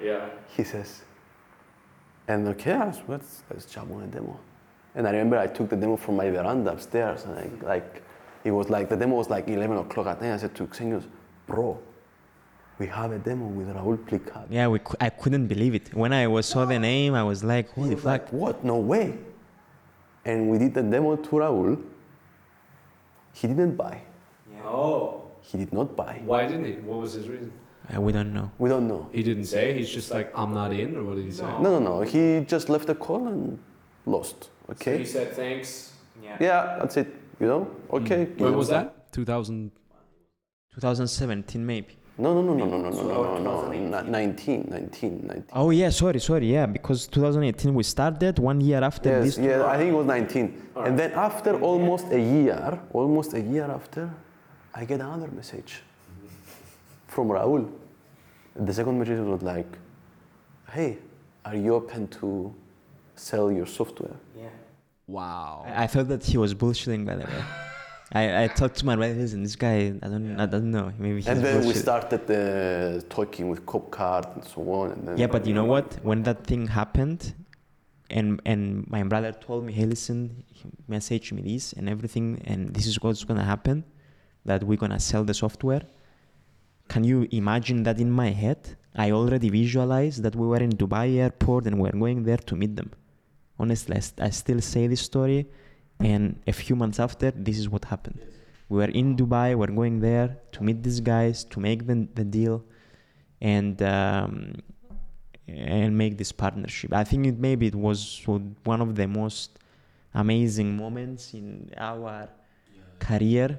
Yeah. 0.00 0.28
He 0.56 0.64
says, 0.64 1.02
and 2.28 2.48
okay, 2.48 2.76
let's, 2.78 3.00
let's, 3.08 3.42
let's 3.50 3.66
jump 3.66 3.92
on 3.92 4.02
a 4.02 4.06
demo. 4.06 4.38
And 4.94 5.06
I 5.06 5.10
remember 5.12 5.38
I 5.38 5.46
took 5.46 5.70
the 5.70 5.76
demo 5.76 5.96
from 5.96 6.16
my 6.16 6.28
veranda 6.28 6.72
upstairs, 6.72 7.24
and 7.24 7.38
I, 7.38 7.64
like, 7.64 8.02
it 8.44 8.50
was 8.50 8.68
like, 8.70 8.88
the 8.88 8.96
demo 8.96 9.16
was 9.16 9.30
like 9.30 9.48
11 9.48 9.76
o'clock 9.76 10.06
at 10.06 10.20
night. 10.20 10.34
I 10.34 10.36
said 10.36 10.54
to 10.56 10.64
Xenios, 10.66 11.04
bro, 11.46 11.78
we 12.78 12.86
have 12.86 13.12
a 13.12 13.18
demo 13.18 13.46
with 13.46 13.68
Raul 13.68 13.96
Plikat. 13.96 14.46
Yeah, 14.50 14.68
we 14.68 14.80
I 15.00 15.10
couldn't 15.10 15.46
believe 15.46 15.74
it. 15.74 15.94
When 15.94 16.12
I 16.12 16.26
was 16.26 16.46
saw 16.46 16.64
the 16.64 16.78
name, 16.78 17.14
I 17.14 17.22
was 17.22 17.44
like, 17.44 17.70
holy 17.70 17.94
was 17.94 18.02
fuck. 18.02 18.04
like, 18.04 18.32
what? 18.32 18.64
No 18.64 18.78
way. 18.78 19.18
And 20.24 20.48
we 20.50 20.58
did 20.58 20.74
the 20.74 20.82
demo 20.82 21.16
to 21.16 21.30
Raul. 21.30 21.82
He 23.34 23.46
didn't 23.48 23.76
buy. 23.76 24.02
Oh. 24.64 25.22
He 25.42 25.58
did 25.58 25.72
not 25.72 25.96
buy. 25.96 26.20
Why 26.24 26.46
didn't 26.46 26.64
he? 26.64 26.72
What 26.72 27.00
was 27.00 27.12
his 27.14 27.28
reason? 27.28 27.52
Uh, 27.94 28.00
we 28.00 28.12
don't 28.12 28.32
know. 28.32 28.50
We 28.58 28.68
don't 28.68 28.86
know. 28.86 29.08
He 29.12 29.22
didn't 29.22 29.46
say. 29.46 29.76
He's 29.76 29.90
just 29.90 30.10
like, 30.10 30.32
I'm 30.34 30.54
not 30.54 30.72
in, 30.72 30.96
or 30.96 31.02
what 31.02 31.16
did 31.16 31.24
he 31.24 31.32
say? 31.32 31.42
No, 31.42 31.78
no, 31.78 31.78
no. 31.80 32.00
He 32.02 32.44
just 32.46 32.68
left 32.68 32.86
the 32.86 32.94
call 32.94 33.26
and 33.26 33.58
lost. 34.06 34.50
Okay. 34.70 34.92
So 34.92 34.98
he 34.98 35.04
said 35.04 35.32
thanks. 35.32 35.92
Yeah. 36.22 36.36
Yeah, 36.40 36.76
that's 36.78 36.96
it. 36.96 37.08
You 37.42 37.48
know? 37.48 37.66
Okay. 37.90 38.26
Mm. 38.26 38.40
When 38.40 38.56
was 38.56 38.68
that? 38.68 39.12
2000. 39.12 39.72
2017 40.74 41.66
maybe. 41.66 41.98
No, 42.18 42.32
no, 42.34 42.42
no, 42.42 42.54
no, 42.54 42.66
no, 42.66 42.78
no, 42.78 42.90
no, 42.90 43.02
no, 43.02 43.38
no, 43.38 43.62
no. 43.62 43.68
Ni- 43.72 44.10
19, 44.10 44.68
19, 44.70 45.26
19. 45.26 45.44
Oh 45.52 45.70
yeah, 45.70 45.90
sorry, 45.90 46.20
sorry, 46.20 46.46
yeah, 46.52 46.66
because 46.66 47.08
2018 47.08 47.74
we 47.74 47.82
started. 47.82 48.38
One 48.38 48.60
year 48.60 48.82
after 48.84 49.08
Yes, 49.10 49.24
this. 49.24 49.38
yeah, 49.38 49.66
I 49.66 49.76
think 49.76 49.90
it 49.92 49.96
was 49.96 50.06
19. 50.06 50.62
And 50.76 50.98
then 50.98 51.12
after 51.12 51.58
almost 51.60 52.06
a 52.12 52.20
year, 52.20 52.78
almost 52.92 53.34
a 53.34 53.40
year 53.40 53.64
after, 53.70 54.08
I 54.74 54.84
get 54.84 55.00
another 55.00 55.28
message 55.28 55.82
from 57.08 57.28
Raul. 57.28 57.68
The 58.54 58.72
second 58.72 58.98
message 58.98 59.18
was 59.18 59.42
like, 59.42 59.78
hey, 60.70 60.98
are 61.44 61.56
you 61.56 61.74
open 61.74 62.06
to 62.20 62.54
sell 63.16 63.50
your 63.50 63.66
software? 63.66 64.16
Wow. 65.12 65.64
I, 65.66 65.84
I 65.84 65.86
thought 65.92 66.08
that 66.08 66.24
he 66.24 66.36
was 66.44 66.52
bullshitting, 66.54 67.04
by 67.10 67.16
the 67.20 67.26
way. 67.32 67.44
I, 68.14 68.44
I 68.44 68.46
talked 68.48 68.76
to 68.80 68.86
my 68.86 68.96
brother, 68.96 69.12
and 69.12 69.44
this 69.46 69.56
guy, 69.56 69.76
I 70.04 70.08
don't, 70.12 70.38
I 70.38 70.46
don't 70.46 70.70
know, 70.70 70.92
maybe 70.98 71.16
he's 71.16 71.28
And 71.28 71.42
then 71.42 71.66
we 71.66 71.72
started 71.72 72.22
uh, 72.30 73.00
talking 73.08 73.48
with 73.48 73.64
CopeCart 73.64 74.34
and 74.34 74.44
so 74.44 74.60
on. 74.70 74.92
And 74.92 75.08
then 75.08 75.16
Yeah, 75.16 75.28
but 75.28 75.46
you 75.46 75.54
know 75.54 75.64
what? 75.64 75.86
When 76.02 76.22
that 76.24 76.46
thing 76.50 76.66
happened, 76.66 77.34
and 78.10 78.42
and 78.44 78.62
my 78.90 79.02
brother 79.04 79.32
told 79.32 79.64
me, 79.64 79.72
hey, 79.72 79.86
listen, 79.86 80.44
he 80.58 80.64
messaged 80.94 81.32
me 81.32 81.40
this 81.50 81.72
and 81.72 81.88
everything, 81.88 82.42
and 82.50 82.74
this 82.74 82.86
is 82.86 83.00
what's 83.02 83.24
gonna 83.24 83.48
happen, 83.54 83.84
that 84.44 84.60
we're 84.62 84.82
gonna 84.84 85.00
sell 85.00 85.24
the 85.24 85.36
software. 85.44 85.82
Can 86.88 87.04
you 87.04 87.26
imagine 87.30 87.84
that 87.84 87.98
in 87.98 88.10
my 88.10 88.30
head? 88.42 88.76
I 88.94 89.12
already 89.12 89.48
visualized 89.48 90.22
that 90.24 90.36
we 90.36 90.46
were 90.46 90.62
in 90.68 90.72
Dubai 90.72 91.16
airport 91.16 91.66
and 91.66 91.80
we're 91.80 91.92
going 91.92 92.24
there 92.24 92.42
to 92.48 92.54
meet 92.54 92.76
them. 92.76 92.90
Honestly, 93.58 93.96
I, 93.96 94.00
st- 94.00 94.20
I 94.20 94.30
still 94.30 94.60
say 94.60 94.86
this 94.86 95.00
story, 95.00 95.46
and 96.00 96.40
a 96.46 96.52
few 96.52 96.74
months 96.76 96.98
after, 96.98 97.30
this 97.30 97.58
is 97.58 97.68
what 97.68 97.84
happened. 97.84 98.20
We 98.68 98.78
were 98.78 98.92
in 99.00 99.16
Dubai, 99.16 99.54
we're 99.54 99.66
going 99.66 100.00
there 100.00 100.38
to 100.52 100.62
meet 100.62 100.82
these 100.82 101.00
guys, 101.00 101.44
to 101.44 101.60
make 101.60 101.86
the, 101.86 102.08
the 102.14 102.24
deal, 102.24 102.64
and 103.40 103.80
um, 103.82 104.54
and 105.48 105.96
make 105.96 106.16
this 106.16 106.32
partnership. 106.32 106.92
I 106.92 107.04
think 107.04 107.26
it 107.26 107.38
maybe 107.38 107.66
it 107.66 107.74
was 107.74 108.22
one 108.64 108.80
of 108.80 108.94
the 108.94 109.06
most 109.06 109.58
amazing 110.14 110.76
moments 110.76 111.34
in 111.34 111.70
our 111.76 112.28
career 112.98 113.58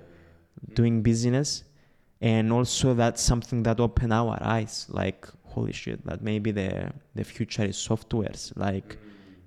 doing 0.73 1.01
business 1.01 1.63
and 2.21 2.53
also 2.53 2.93
that's 2.93 3.21
something 3.21 3.63
that 3.63 3.79
opened 3.79 4.13
our 4.13 4.37
eyes 4.41 4.85
like 4.89 5.27
holy 5.43 5.73
shit 5.73 6.03
that 6.05 6.21
maybe 6.21 6.51
the 6.51 6.91
the 7.15 7.23
future 7.23 7.65
is 7.65 7.75
softwares 7.75 8.55
like 8.55 8.97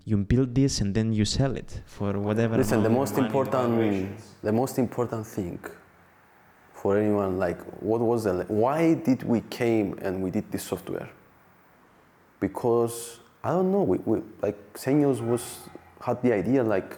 you 0.06 0.16
build 0.16 0.54
this 0.54 0.80
and 0.80 0.94
then 0.94 1.12
you 1.12 1.24
sell 1.24 1.56
it 1.56 1.82
for 1.84 2.12
whatever 2.18 2.56
Listen, 2.56 2.82
the 2.82 2.88
most 2.88 3.18
important, 3.18 4.16
the 4.40 4.52
most 4.52 4.78
important 4.78 5.26
thing 5.26 5.58
for 6.72 6.96
anyone, 6.96 7.38
like, 7.38 7.60
what 7.82 8.00
was 8.00 8.24
the, 8.24 8.44
why 8.46 8.94
did 8.94 9.24
we 9.24 9.40
came 9.50 9.98
and 10.02 10.22
we 10.22 10.30
did 10.30 10.50
this 10.52 10.62
software? 10.62 11.10
Because 12.38 13.18
I 13.42 13.50
don't 13.50 13.72
know, 13.72 13.82
we, 13.82 13.98
we 13.98 14.22
like 14.42 14.56
Xenios 14.74 15.20
was 15.20 15.58
had 16.00 16.22
the 16.22 16.32
idea 16.32 16.62
like 16.62 16.96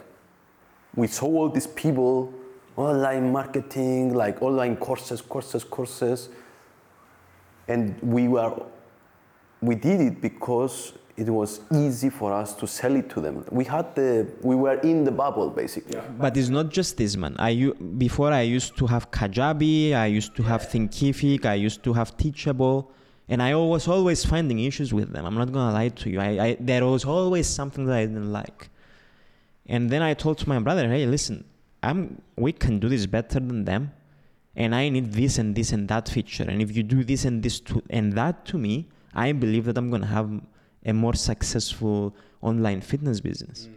we 0.95 1.07
saw 1.07 1.27
all 1.27 1.49
these 1.49 1.67
people 1.67 2.33
online 2.75 3.31
marketing, 3.31 4.13
like 4.13 4.41
online 4.41 4.75
courses, 4.75 5.21
courses, 5.21 5.63
courses, 5.63 6.29
and 7.67 7.99
we 8.01 8.27
were 8.27 8.51
we 9.61 9.75
did 9.75 10.01
it 10.01 10.21
because 10.21 10.93
it 11.19 11.29
was 11.29 11.61
easy 11.73 12.09
for 12.09 12.31
us 12.33 12.53
to 12.55 12.65
sell 12.67 12.95
it 12.95 13.09
to 13.09 13.19
them. 13.21 13.45
We 13.51 13.65
had 13.65 13.93
the 13.95 14.27
we 14.41 14.55
were 14.55 14.77
in 14.91 15.03
the 15.03 15.11
bubble 15.11 15.49
basically. 15.49 15.99
But 16.17 16.37
it's 16.37 16.49
not 16.49 16.69
just 16.69 16.97
this, 16.97 17.15
man. 17.17 17.35
I 17.37 17.49
u- 17.49 17.73
before 18.05 18.31
I 18.31 18.41
used 18.41 18.77
to 18.77 18.87
have 18.87 19.11
Kajabi, 19.11 19.93
I 19.93 20.07
used 20.07 20.35
to 20.37 20.43
have 20.43 20.61
Thinkific, 20.71 21.45
I 21.45 21.55
used 21.55 21.83
to 21.83 21.93
have 21.93 22.15
Teachable, 22.17 22.91
and 23.27 23.41
I 23.41 23.55
was 23.55 23.87
always 23.87 24.23
finding 24.25 24.59
issues 24.59 24.93
with 24.93 25.11
them. 25.13 25.25
I'm 25.25 25.35
not 25.35 25.51
gonna 25.51 25.73
lie 25.73 25.89
to 25.89 26.09
you. 26.09 26.19
I, 26.19 26.29
I 26.45 26.57
there 26.59 26.85
was 26.85 27.05
always 27.05 27.47
something 27.47 27.85
that 27.87 27.95
I 27.95 28.05
didn't 28.05 28.31
like. 28.31 28.69
And 29.67 29.89
then 29.91 30.01
I 30.01 30.13
told 30.15 30.37
to 30.39 30.49
my 30.49 30.59
brother, 30.59 30.89
hey, 30.89 31.05
listen, 31.05 31.45
I'm 31.83 32.21
we 32.35 32.51
can 32.53 32.79
do 32.79 32.87
this 32.89 33.05
better 33.05 33.39
than 33.39 33.65
them, 33.65 33.91
and 34.55 34.73
I 34.73 34.89
need 34.89 35.13
this 35.13 35.37
and 35.37 35.55
this 35.55 35.71
and 35.71 35.87
that 35.89 36.09
feature. 36.09 36.43
And 36.51 36.61
if 36.61 36.75
you 36.75 36.83
do 36.83 37.03
this 37.03 37.25
and 37.25 37.43
this 37.43 37.59
to, 37.67 37.83
and 37.89 38.13
that 38.13 38.45
to 38.45 38.57
me, 38.57 38.87
I 39.13 39.31
believe 39.31 39.65
that 39.65 39.77
I'm 39.77 39.89
gonna 39.91 40.13
have 40.19 40.29
a 40.85 40.93
more 40.93 41.13
successful 41.13 42.15
online 42.41 42.81
fitness 42.81 43.19
business. 43.19 43.67
Mm. 43.67 43.73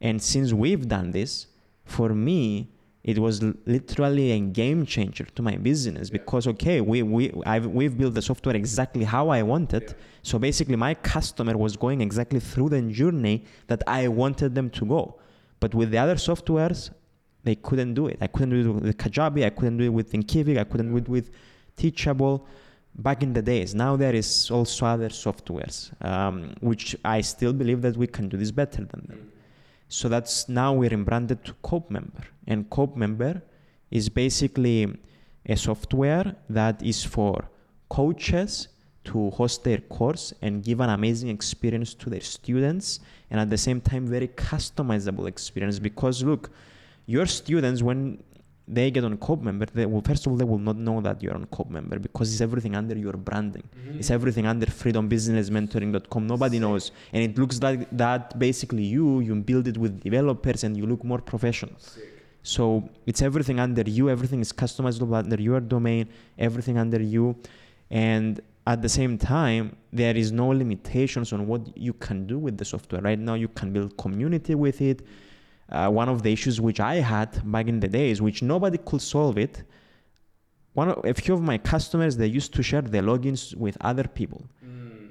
And 0.00 0.22
since 0.22 0.52
we've 0.52 0.86
done 0.88 1.10
this, 1.12 1.46
for 1.84 2.10
me, 2.10 2.68
it 3.04 3.18
was 3.18 3.42
literally 3.66 4.30
a 4.32 4.38
game 4.38 4.86
changer 4.86 5.24
to 5.24 5.42
my 5.42 5.56
business 5.56 6.08
because 6.08 6.46
okay, 6.46 6.80
we 6.80 7.02
we 7.02 7.32
I've, 7.44 7.66
we've 7.66 7.96
built 7.98 8.14
the 8.14 8.22
software 8.22 8.54
exactly 8.54 9.04
how 9.04 9.28
I 9.28 9.42
wanted. 9.42 9.94
So 10.22 10.38
basically, 10.38 10.76
my 10.76 10.94
customer 10.94 11.56
was 11.56 11.76
going 11.76 12.00
exactly 12.00 12.38
through 12.38 12.68
the 12.68 12.82
journey 12.82 13.44
that 13.66 13.82
I 13.86 14.06
wanted 14.06 14.54
them 14.54 14.70
to 14.70 14.84
go. 14.84 15.18
But 15.58 15.74
with 15.74 15.90
the 15.90 15.98
other 15.98 16.14
softwares, 16.14 16.90
they 17.42 17.56
couldn't 17.56 17.94
do 17.94 18.06
it. 18.06 18.18
I 18.20 18.28
couldn't 18.28 18.50
do 18.50 18.70
it 18.70 18.82
with 18.82 18.96
Kajabi. 18.96 19.44
I 19.44 19.50
couldn't 19.50 19.78
do 19.78 19.84
it 19.84 19.92
with 19.92 20.12
Thinkific. 20.12 20.56
I 20.58 20.64
couldn't 20.64 20.90
do 20.90 20.96
it 20.98 21.08
with 21.08 21.30
Teachable. 21.76 22.46
Back 22.94 23.22
in 23.22 23.32
the 23.32 23.42
days, 23.42 23.74
now 23.74 23.96
there 23.96 24.14
is 24.14 24.50
also 24.50 24.86
other 24.86 25.08
softwares, 25.08 25.90
um, 26.04 26.54
which 26.60 26.94
I 27.04 27.22
still 27.22 27.52
believe 27.52 27.80
that 27.82 27.96
we 27.96 28.06
can 28.06 28.28
do 28.28 28.36
this 28.36 28.50
better 28.50 28.84
than 28.84 29.06
them. 29.08 29.32
So 29.88 30.08
that's 30.08 30.48
now 30.48 30.74
we're 30.74 30.96
branded 30.98 31.44
to 31.46 31.54
Cope 31.62 31.90
Member, 31.90 32.24
and 32.46 32.68
Cope 32.68 32.96
Member 32.96 33.42
is 33.90 34.08
basically 34.08 34.94
a 35.46 35.56
software 35.56 36.36
that 36.48 36.82
is 36.82 37.02
for 37.04 37.48
coaches 37.88 38.68
to 39.04 39.30
host 39.30 39.64
their 39.64 39.78
course 39.78 40.32
and 40.42 40.62
give 40.62 40.80
an 40.80 40.90
amazing 40.90 41.28
experience 41.28 41.92
to 41.94 42.08
their 42.08 42.20
students 42.20 43.00
and 43.30 43.40
at 43.40 43.50
the 43.50 43.58
same 43.58 43.80
time 43.80 44.06
very 44.06 44.28
customizable 44.28 45.26
experience 45.26 45.78
because 45.78 46.22
look 46.22 46.50
your 47.06 47.26
students 47.26 47.82
when 47.82 48.22
they 48.68 48.90
get 48.90 49.04
on 49.04 49.16
Cope 49.16 49.42
member, 49.42 49.66
they 49.66 49.86
will 49.86 50.02
first 50.02 50.26
of 50.26 50.32
all 50.32 50.38
they 50.38 50.44
will 50.44 50.58
not 50.58 50.76
know 50.76 51.00
that 51.00 51.22
you're 51.22 51.34
on 51.34 51.46
Cope 51.46 51.70
member 51.70 51.98
because 51.98 52.32
it's 52.32 52.40
everything 52.40 52.76
under 52.76 52.96
your 52.96 53.14
branding. 53.14 53.62
Mm-hmm. 53.62 53.98
It's 53.98 54.10
everything 54.10 54.46
under 54.46 54.66
freedombusinessmentoring.com. 54.66 56.26
Nobody 56.26 56.58
knows, 56.58 56.92
and 57.12 57.22
it 57.22 57.36
looks 57.38 57.60
like 57.60 57.88
that. 57.96 58.38
Basically, 58.38 58.84
you 58.84 59.20
you 59.20 59.34
build 59.34 59.66
it 59.66 59.76
with 59.76 60.00
developers, 60.00 60.64
and 60.64 60.76
you 60.76 60.86
look 60.86 61.02
more 61.04 61.20
professional. 61.20 61.74
So 62.44 62.88
it's 63.06 63.22
everything 63.22 63.60
under 63.60 63.82
you. 63.82 64.10
Everything 64.10 64.40
is 64.40 64.52
customizable 64.52 65.16
under 65.16 65.40
your 65.40 65.60
domain. 65.60 66.08
Everything 66.38 66.78
under 66.78 67.00
you, 67.00 67.36
and 67.90 68.40
at 68.66 68.80
the 68.80 68.88
same 68.88 69.18
time, 69.18 69.76
there 69.92 70.16
is 70.16 70.30
no 70.30 70.48
limitations 70.48 71.32
on 71.32 71.48
what 71.48 71.76
you 71.76 71.92
can 71.92 72.26
do 72.26 72.38
with 72.38 72.56
the 72.56 72.64
software. 72.64 73.02
Right 73.02 73.18
now, 73.18 73.34
you 73.34 73.48
can 73.48 73.72
build 73.72 73.96
community 73.96 74.54
with 74.54 74.80
it 74.80 75.02
uh, 75.68 75.88
one 75.88 76.08
of 76.08 76.22
the 76.22 76.32
issues 76.32 76.60
which 76.60 76.80
I 76.80 76.96
had 76.96 77.50
back 77.50 77.66
in 77.68 77.80
the 77.80 77.88
days, 77.88 78.20
which 78.20 78.42
nobody 78.42 78.78
could 78.78 79.02
solve 79.02 79.38
it. 79.38 79.62
One 80.74 80.88
of, 80.90 81.04
a 81.04 81.14
few 81.14 81.34
of 81.34 81.42
my 81.42 81.58
customers 81.58 82.16
they 82.16 82.26
used 82.26 82.54
to 82.54 82.62
share 82.62 82.82
their 82.82 83.02
logins 83.02 83.54
with 83.54 83.76
other 83.80 84.04
people. 84.04 84.42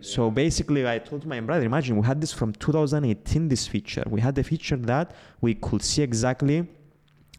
So 0.02 0.32
basically, 0.32 0.88
I 0.88 0.98
told 0.98 1.28
my 1.28 1.40
brother, 1.42 1.64
imagine 1.64 1.96
we 1.96 2.06
had 2.06 2.20
this 2.20 2.34
from 2.34 2.54
2018. 2.54 3.48
This 3.48 3.68
feature, 3.68 4.04
we 4.10 4.20
had 4.20 4.36
a 4.40 4.44
feature 4.44 4.78
that 4.78 5.14
we 5.42 5.54
could 5.54 5.84
see 5.84 6.02
exactly 6.02 6.68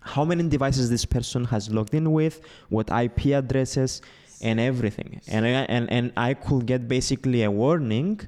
how 0.00 0.24
many 0.24 0.48
devices 0.48 0.88
this 0.88 1.04
person 1.04 1.44
has 1.46 1.70
logged 1.70 1.94
in 1.94 2.12
with, 2.12 2.40
what 2.68 2.88
IP 2.90 3.26
addresses, 3.26 4.00
and 4.42 4.60
everything. 4.60 5.20
And 5.26 5.44
I, 5.44 5.48
and 5.48 5.90
and 5.90 6.12
I 6.16 6.34
could 6.34 6.66
get 6.66 6.86
basically 6.86 7.42
a 7.42 7.50
warning, 7.50 8.20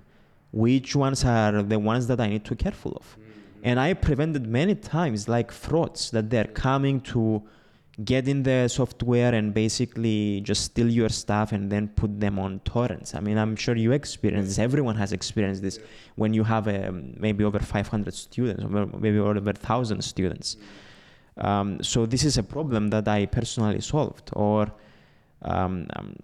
which 0.51 0.97
ones 0.97 1.25
are 1.25 1.63
the 1.63 1.79
ones 1.79 2.09
that 2.09 2.21
I 2.21 2.29
need 2.29 2.45
to 2.47 2.57
be 2.57 2.63
careful 2.65 2.93
of 2.97 3.17
and 3.65 3.81
I 3.81 3.95
prevented 3.95 4.47
many 4.47 4.75
times 4.75 5.27
like 5.27 5.51
frauds 5.51 6.11
that 6.11 6.29
they're 6.29 6.45
coming 6.45 7.01
to 7.13 7.43
get 8.05 8.29
in 8.29 8.43
the 8.43 8.69
software 8.69 9.35
and 9.35 9.55
basically 9.55 10.43
just 10.43 10.65
steal 10.65 10.91
your 10.91 11.09
stuff 11.09 11.53
and 11.53 11.73
then 11.73 11.89
put 11.89 12.21
them 12.21 12.39
on 12.39 12.61
torrents. 12.61 13.15
I 13.15 13.21
mean, 13.21 13.39
I'm 13.39 13.57
sure 13.57 13.75
you 13.75 13.93
experience 13.93 14.49
this. 14.49 14.59
Everyone 14.59 14.97
has 14.97 15.13
experienced 15.13 15.63
this 15.63 15.79
when 16.17 16.35
you 16.35 16.45
have 16.45 16.69
um, 16.69 17.15
maybe 17.17 17.43
over 17.43 17.59
500 17.59 18.13
students 18.13 18.63
or 18.63 18.69
maybe 18.69 19.19
over 19.19 19.41
1,000 19.41 20.03
students. 20.03 20.59
Um, 21.39 21.83
so 21.83 22.05
this 22.05 22.23
is 22.25 22.37
a 22.37 22.43
problem 22.43 22.89
that 22.89 23.09
I 23.09 23.25
personally 23.27 23.81
solved. 23.81 24.31
Or 24.35 24.71
um, 25.41 25.87
um 25.97 26.17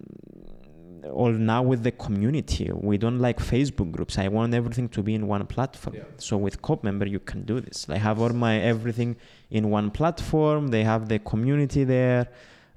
or 1.09 1.31
now 1.31 1.61
with 1.63 1.83
the 1.83 1.91
community. 1.91 2.71
We 2.73 2.97
don't 2.97 3.19
like 3.19 3.39
facebook 3.39 3.91
groups. 3.91 4.17
I 4.17 4.27
want 4.27 4.53
everything 4.53 4.87
to 4.89 5.01
be 5.01 5.15
in 5.15 5.27
one 5.27 5.45
platform. 5.47 5.95
Yeah. 5.95 6.03
so 6.17 6.37
with 6.37 6.61
cope 6.61 6.83
member 6.83 7.05
you 7.05 7.19
can 7.19 7.43
do 7.43 7.59
this. 7.59 7.87
I 7.89 7.97
have 7.97 8.21
all 8.21 8.29
my 8.29 8.59
everything 8.59 9.15
in 9.49 9.69
one 9.69 9.89
platform. 9.91 10.67
They 10.67 10.83
have 10.83 11.07
the 11.09 11.19
community 11.19 11.83
there. 11.83 12.27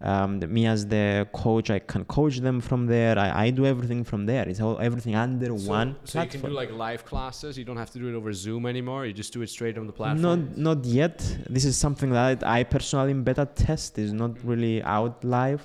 Um, 0.00 0.40
me 0.52 0.66
as 0.66 0.86
the 0.86 1.26
coach 1.32 1.70
i 1.70 1.78
can 1.78 2.04
coach 2.04 2.38
them 2.38 2.60
from 2.60 2.86
there. 2.86 3.18
I, 3.18 3.46
I 3.46 3.50
do 3.50 3.64
everything 3.64 4.04
from 4.04 4.26
there. 4.26 4.46
It's 4.46 4.60
all 4.60 4.78
everything 4.78 5.14
under 5.14 5.46
So- 5.58 5.70
one 5.70 5.96
So 6.04 6.20
you 6.20 6.28
can 6.28 6.40
do 6.42 6.48
like 6.48 6.70
live 6.72 7.04
classes. 7.06 7.56
You 7.56 7.64
don't 7.64 7.78
have 7.78 7.90
to 7.92 7.98
do 7.98 8.08
it 8.08 8.14
over 8.14 8.32
Zoom 8.32 8.66
anymore. 8.66 9.06
You 9.06 9.14
just 9.14 9.32
do 9.32 9.40
it 9.42 9.48
straight 9.48 9.78
on 9.78 9.86
the 9.86 9.92
platform. 9.92 10.20
not 10.20 10.56
not 10.68 10.84
yet. 10.84 11.18
This 11.48 11.64
is 11.64 11.76
something 11.76 12.10
that 12.10 12.42
i 12.44 12.64
personally 12.64 13.12
in 13.12 13.22
beta 13.22 13.46
test. 13.54 13.98
Is 13.98 14.12
not 14.12 14.32
really 14.44 14.82
out 14.82 15.24
live 15.24 15.64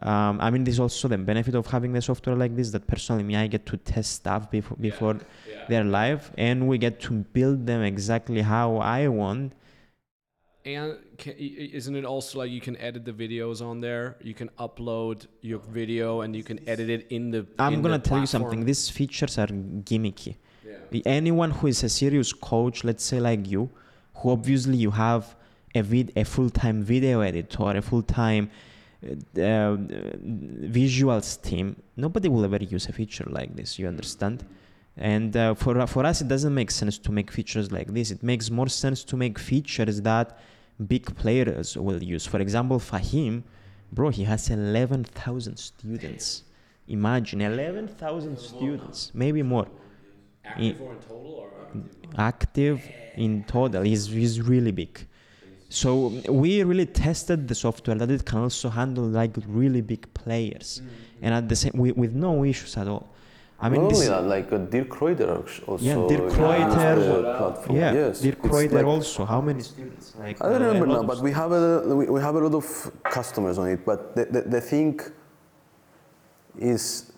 um, 0.00 0.38
I 0.40 0.50
mean, 0.50 0.64
there's 0.64 0.78
also 0.78 1.08
the 1.08 1.16
benefit 1.16 1.54
of 1.54 1.66
having 1.66 1.92
the 1.92 2.02
software 2.02 2.36
like 2.36 2.54
this. 2.54 2.70
That 2.70 2.86
personally, 2.86 3.22
me, 3.22 3.36
I 3.36 3.46
get 3.46 3.64
to 3.66 3.76
test 3.78 4.12
stuff 4.12 4.50
before 4.50 4.76
before 4.76 5.18
they're 5.68 5.84
live, 5.84 6.30
and 6.36 6.68
we 6.68 6.76
get 6.76 7.00
to 7.00 7.12
build 7.12 7.66
them 7.66 7.82
exactly 7.82 8.42
how 8.42 8.76
I 8.76 9.08
want. 9.08 9.54
And 10.66 10.98
can, 11.16 11.34
isn't 11.38 11.96
it 11.96 12.04
also 12.04 12.40
like 12.40 12.50
you 12.50 12.60
can 12.60 12.76
edit 12.76 13.04
the 13.04 13.12
videos 13.12 13.64
on 13.64 13.80
there? 13.80 14.16
You 14.20 14.34
can 14.34 14.50
upload 14.58 15.26
your 15.40 15.60
video 15.60 16.22
and 16.22 16.34
you 16.36 16.42
can 16.42 16.58
edit 16.68 16.90
it 16.90 17.06
in 17.10 17.30
the. 17.30 17.46
I'm 17.58 17.74
in 17.74 17.82
gonna 17.82 17.98
the 17.98 18.08
tell 18.08 18.20
you 18.20 18.26
something. 18.26 18.66
These 18.66 18.90
features 18.90 19.38
are 19.38 19.46
gimmicky. 19.46 20.36
Yeah. 20.66 21.00
Anyone 21.06 21.52
who 21.52 21.68
is 21.68 21.82
a 21.84 21.88
serious 21.88 22.32
coach, 22.34 22.84
let's 22.84 23.04
say 23.04 23.18
like 23.20 23.48
you, 23.48 23.70
who 24.16 24.30
obviously 24.30 24.76
you 24.76 24.90
have 24.90 25.36
a 25.74 25.82
vid- 25.82 26.12
a 26.16 26.24
full-time 26.24 26.82
video 26.82 27.20
editor, 27.20 27.76
a 27.76 27.80
full-time 27.80 28.50
uh, 28.50 28.75
uh, 29.02 29.76
visuals 30.78 31.40
team, 31.42 31.76
nobody 31.96 32.28
will 32.28 32.44
ever 32.44 32.62
use 32.62 32.86
a 32.88 32.92
feature 32.92 33.26
like 33.28 33.54
this. 33.54 33.78
You 33.78 33.88
understand? 33.88 34.44
And 34.96 35.36
uh, 35.36 35.54
for 35.54 35.86
for 35.86 36.06
us, 36.06 36.22
it 36.22 36.28
doesn't 36.28 36.54
make 36.54 36.70
sense 36.70 36.98
to 36.98 37.12
make 37.12 37.30
features 37.30 37.70
like 37.70 37.92
this. 37.92 38.10
It 38.10 38.22
makes 38.22 38.50
more 38.50 38.68
sense 38.68 39.04
to 39.04 39.16
make 39.16 39.38
features 39.38 40.00
that 40.02 40.38
big 40.86 41.14
players 41.16 41.76
will 41.76 42.02
use. 42.02 42.26
For 42.26 42.40
example, 42.40 42.78
Fahim, 42.78 43.42
bro, 43.92 44.08
he 44.10 44.24
has 44.24 44.50
11,000 44.50 45.56
students. 45.58 46.44
Imagine 46.88 47.40
11,000 47.40 48.38
students, 48.38 49.10
maybe 49.12 49.42
more 49.42 49.66
Active 50.44 50.80
or 50.80 50.92
in 50.92 50.98
total 51.00 51.34
or? 51.34 51.50
active 52.16 52.88
in 53.16 53.44
total. 53.44 53.82
He's, 53.82 54.06
he's 54.06 54.40
really 54.40 54.70
big. 54.70 55.06
So 55.68 56.12
we 56.28 56.62
really 56.62 56.86
tested 56.86 57.48
the 57.48 57.54
software 57.54 57.96
that 57.96 58.10
it 58.10 58.24
can 58.24 58.38
also 58.38 58.68
handle 58.68 59.04
like 59.04 59.36
really 59.48 59.80
big 59.80 60.12
players, 60.14 60.80
and 61.22 61.34
at 61.34 61.48
the 61.48 61.56
same 61.56 61.72
with, 61.74 61.96
with 61.96 62.14
no 62.14 62.44
issues 62.44 62.76
at 62.76 62.86
all. 62.86 63.08
I 63.58 63.70
mean, 63.70 63.82
Not 63.82 63.90
this, 63.90 63.98
only 64.00 64.08
that, 64.08 64.28
like 64.28 64.52
uh, 64.52 64.58
Dirk 64.58 64.90
Kreuter 64.90 65.28
also. 65.66 65.84
Yeah, 65.84 65.94
Dirk 65.94 66.24
uses 66.24 66.38
Kreuter. 66.38 67.66
the 67.66 67.72
yeah, 67.74 67.92
yes, 67.92 68.20
Dirk 68.20 68.38
it's 68.44 68.48
Kreuter 68.48 68.72
like- 68.72 68.84
also. 68.84 69.24
How 69.24 69.40
many 69.40 69.62
students? 69.62 70.14
Like 70.18 70.44
I 70.44 70.50
don't 70.50 70.62
uh, 70.62 70.66
remember 70.66 70.86
now, 70.86 71.02
but 71.02 71.20
we 71.20 71.32
have 71.32 71.52
a 71.52 71.82
we, 71.96 72.06
we 72.06 72.20
have 72.20 72.34
a 72.36 72.40
lot 72.40 72.54
of 72.54 72.92
customers 73.04 73.58
on 73.58 73.68
it. 73.68 73.84
But 73.84 74.14
the, 74.14 74.26
the, 74.26 74.42
the 74.42 74.60
thing 74.60 75.00
is, 76.58 77.12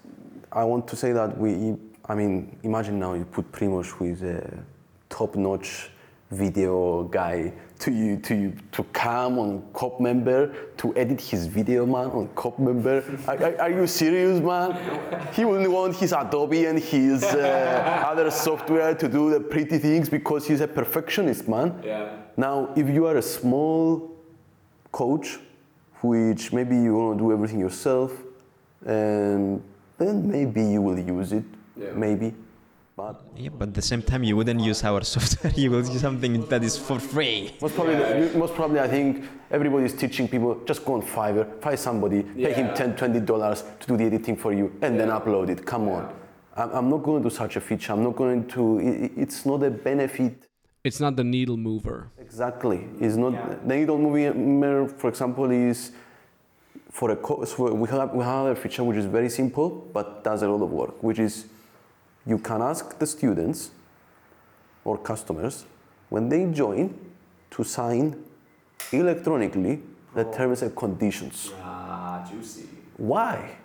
I 0.53 0.65
want 0.65 0.87
to 0.89 0.97
say 0.97 1.13
that 1.13 1.37
we. 1.37 1.77
I 2.11 2.15
mean, 2.15 2.57
imagine 2.63 2.99
now 2.99 3.13
you 3.15 3.25
put 3.25 3.53
Primoz, 3.53 3.89
who 3.91 4.07
is 4.07 4.23
a 4.23 4.65
top-notch 5.11 5.91
video 6.31 7.03
guy, 7.05 7.53
to 7.79 7.93
you 7.93 8.17
to 8.19 8.35
you 8.35 8.53
to 8.73 8.83
come 8.93 9.39
on 9.39 9.63
Cope 9.73 10.01
Member 10.01 10.53
to 10.79 10.95
edit 10.97 11.21
his 11.21 11.47
video, 11.47 11.87
man, 11.87 12.11
on 12.11 12.29
Cope 12.35 12.59
Member. 12.59 13.05
Are, 13.27 13.37
are, 13.37 13.61
are 13.63 13.71
you 13.71 13.87
serious, 13.87 14.41
man? 14.41 14.77
He 15.33 15.45
will 15.45 15.71
want 15.71 15.97
his 15.97 16.13
Adobe 16.13 16.67
and 16.67 16.79
his 16.79 17.23
uh, 17.23 18.05
other 18.11 18.31
software 18.31 18.95
to 18.95 19.09
do 19.09 19.31
the 19.31 19.41
pretty 19.41 19.79
things 19.79 20.09
because 20.09 20.47
he's 20.47 20.61
a 20.61 20.69
perfectionist, 20.69 21.47
man. 21.49 21.81
Yeah. 21.85 22.11
Now, 22.37 22.73
if 22.77 22.89
you 22.89 23.07
are 23.07 23.17
a 23.17 23.23
small 23.23 24.11
coach, 24.91 25.39
which 26.03 26.53
maybe 26.53 26.77
you 26.77 26.95
want 26.95 27.19
to 27.19 27.25
do 27.25 27.33
everything 27.33 27.61
yourself, 27.61 28.13
and 28.87 29.63
then 29.99 30.29
maybe 30.29 30.63
you 30.63 30.83
will 30.83 30.99
use 30.99 31.33
it, 31.33 31.45
Yeah. 31.77 31.93
maybe. 31.95 32.35
But 32.99 33.17
Yeah, 33.37 33.51
but 33.59 33.69
at 33.69 33.75
the 33.75 33.87
same 33.93 34.03
time, 34.03 34.25
you 34.25 34.35
wouldn't 34.37 34.61
use 34.61 34.83
our 34.91 35.03
software. 35.15 35.53
you 35.63 35.71
will 35.71 35.85
use 35.95 36.01
something 36.01 36.33
that 36.53 36.63
is 36.65 36.77
for 36.77 36.99
free. 36.99 37.55
most 37.63 37.75
probably, 37.77 37.95
most 38.43 38.55
probably, 38.59 38.81
I 38.81 38.89
think 38.89 39.25
everybody's 39.53 39.95
teaching 40.03 40.27
people 40.27 40.51
just 40.71 40.85
go 40.85 40.95
on 40.95 41.03
Fiverr, 41.03 41.47
find 41.63 41.79
somebody, 41.79 42.23
pay 42.45 42.53
him 42.61 42.67
Yeah. 42.67 42.75
10, 42.75 42.97
20 42.97 43.21
dollars 43.21 43.63
to 43.81 43.85
do 43.91 43.97
the 44.01 44.05
editing 44.11 44.37
for 44.37 44.53
you, 44.53 44.67
and 44.83 44.99
then 44.99 45.09
upload 45.19 45.49
it. 45.49 45.65
Come 45.65 45.89
on. 45.97 46.05
I'm, 46.57 46.71
I'm 46.79 46.89
not 46.91 47.05
going 47.05 47.23
to 47.23 47.29
do 47.29 47.35
such 47.43 47.55
a 47.55 47.61
feature. 47.61 47.93
I'm 47.93 48.03
not 48.03 48.17
going 48.17 48.41
to. 48.55 48.63
i- 48.81 49.05
i 49.05 49.11
it's 49.25 49.47
not 49.47 49.63
a 49.63 49.71
benefit. 49.71 50.35
It's 50.89 51.01
not 51.05 51.15
the 51.21 51.25
needle 51.37 51.57
mover. 51.69 51.99
Exactly. 52.27 52.81
It's 53.05 53.17
not 53.25 53.33
the 53.69 53.75
needle 53.77 53.99
mover, 53.99 54.89
for 55.01 55.09
example, 55.13 55.47
is 55.53 55.93
for 56.91 57.09
a 57.13 57.17
course. 57.27 57.51
We 57.59 57.89
have 57.95 58.11
we 58.21 58.25
have 58.25 58.47
a 58.47 58.57
feature 58.63 58.83
which 58.89 58.99
is 59.03 59.07
very 59.19 59.31
simple 59.41 59.69
but 59.97 60.07
does 60.25 60.43
a 60.43 60.49
lot 60.53 60.63
of 60.67 60.71
work, 60.83 60.95
which 61.09 61.21
is 61.29 61.35
you 62.29 62.39
can 62.39 62.61
ask 62.61 62.99
the 62.99 63.07
students 63.07 63.71
or 64.85 64.99
customers 64.99 65.65
when 66.11 66.29
they 66.29 66.45
join 66.53 66.95
to 67.51 67.65
sign 67.65 68.23
electronically 68.93 69.81
the 70.15 70.25
terms 70.25 70.63
and 70.63 70.77
conditions. 70.77 71.53
Ah, 71.63 72.27
juicy. 72.31 72.69
Why? 72.99 73.57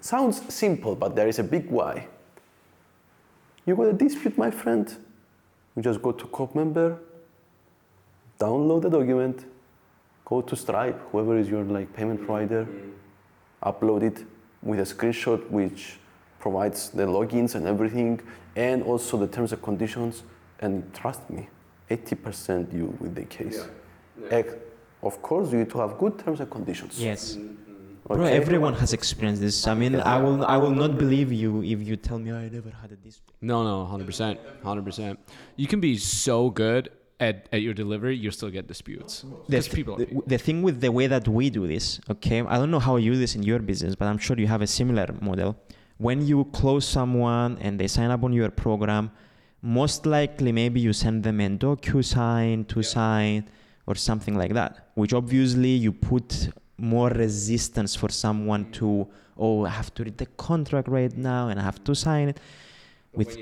Sounds 0.00 0.42
simple, 0.54 0.94
but 0.94 1.16
there 1.16 1.26
is 1.26 1.40
a 1.40 1.42
big 1.42 1.68
why. 1.68 2.06
You 3.66 3.74
got 3.74 3.88
a 3.88 3.92
dispute, 3.92 4.38
my 4.38 4.50
friend? 4.50 4.86
You 5.74 5.82
just 5.82 6.00
go 6.00 6.12
to 6.12 6.24
Cope 6.26 6.54
member, 6.54 6.98
download 8.38 8.82
the 8.82 8.90
document, 8.90 9.44
go 10.24 10.40
to 10.40 10.54
Stripe, 10.54 11.00
whoever 11.10 11.36
is 11.36 11.48
your 11.48 11.64
like 11.64 11.92
payment 11.92 12.24
provider, 12.24 12.68
upload 13.62 14.02
it 14.02 14.24
with 14.62 14.78
a 14.78 14.82
screenshot 14.94 15.50
which 15.50 15.98
provides 16.52 16.80
the 16.90 17.06
logins 17.18 17.54
and 17.56 17.64
everything, 17.66 18.20
and 18.56 18.82
also 18.90 19.12
the 19.24 19.30
terms 19.36 19.50
and 19.54 19.62
conditions. 19.70 20.14
And 20.64 20.72
trust 21.00 21.22
me, 21.30 21.48
80% 21.90 22.72
you 22.78 22.86
with 23.00 23.14
the 23.20 23.26
case. 23.38 23.58
Ex- 24.30 24.54
Of 25.10 25.14
course, 25.28 25.46
you 25.52 25.58
need 25.62 25.70
to 25.76 25.78
have 25.84 25.92
good 26.02 26.14
terms 26.22 26.38
and 26.42 26.50
conditions. 26.58 26.92
Yes. 27.10 27.20
Mm-hmm. 27.36 27.54
Bro, 28.08 28.24
Okay? 28.24 28.36
everyone 28.42 28.74
has 28.82 28.90
experienced 29.00 29.42
this. 29.46 29.56
I 29.72 29.74
mean, 29.82 29.94
I 30.14 30.16
will 30.24 30.38
I 30.54 30.56
will 30.62 30.76
not 30.84 30.92
believe 31.04 31.28
you 31.42 31.50
if 31.74 31.78
you 31.88 31.94
tell 32.08 32.18
me 32.24 32.28
I 32.32 32.48
never 32.58 32.72
had 32.82 32.90
a 32.96 32.98
display. 33.08 33.34
No, 33.50 33.56
no, 33.70 33.76
hundred 33.92 34.06
percent, 34.10 34.34
hundred 34.70 34.84
percent. 34.88 35.14
You 35.62 35.68
can 35.72 35.80
be 35.88 35.92
so 36.26 36.36
good 36.64 36.84
at, 37.26 37.34
at 37.54 37.60
your 37.66 37.74
delivery, 37.82 38.14
you 38.24 38.30
still 38.38 38.52
get 38.58 38.64
disputes. 38.74 39.12
The, 39.48 39.60
th- 39.60 39.72
people. 39.78 39.94
the, 40.02 40.06
the 40.34 40.38
thing 40.46 40.58
with 40.66 40.76
the 40.86 40.92
way 40.98 41.06
that 41.14 41.24
we 41.38 41.44
do 41.58 41.62
this, 41.74 41.84
okay, 42.14 42.38
I 42.52 42.56
don't 42.60 42.72
know 42.74 42.84
how 42.88 42.94
you 43.04 43.10
do 43.14 43.18
this 43.24 43.34
in 43.38 43.42
your 43.50 43.60
business, 43.72 43.92
but 44.00 44.06
I'm 44.10 44.20
sure 44.26 44.34
you 44.44 44.50
have 44.56 44.62
a 44.62 44.70
similar 44.80 45.06
model. 45.28 45.50
When 45.98 46.26
you 46.26 46.44
close 46.46 46.86
someone 46.86 47.58
and 47.60 47.78
they 47.78 47.88
sign 47.88 48.10
up 48.10 48.22
on 48.22 48.32
your 48.32 48.50
program, 48.50 49.10
most 49.62 50.06
likely 50.06 50.52
maybe 50.52 50.80
you 50.80 50.92
send 50.92 51.24
them 51.24 51.40
a 51.40 51.48
DocuSign 51.48 52.68
to 52.68 52.82
sign 52.82 53.48
or 53.86 53.94
something 53.96 54.36
like 54.36 54.54
that, 54.54 54.90
which 54.94 55.12
obviously 55.12 55.70
you 55.70 55.92
put 55.92 56.50
more 56.76 57.08
resistance 57.08 57.96
for 57.96 58.08
someone 58.10 58.70
to, 58.70 59.08
oh, 59.36 59.64
I 59.64 59.70
have 59.70 59.92
to 59.94 60.04
read 60.04 60.18
the 60.18 60.26
contract 60.26 60.86
right 60.88 61.14
now 61.16 61.48
and 61.48 61.58
I 61.58 61.64
have 61.64 61.82
to 61.84 61.94
sign 61.94 62.28
it. 62.28 62.38
With 63.12 63.36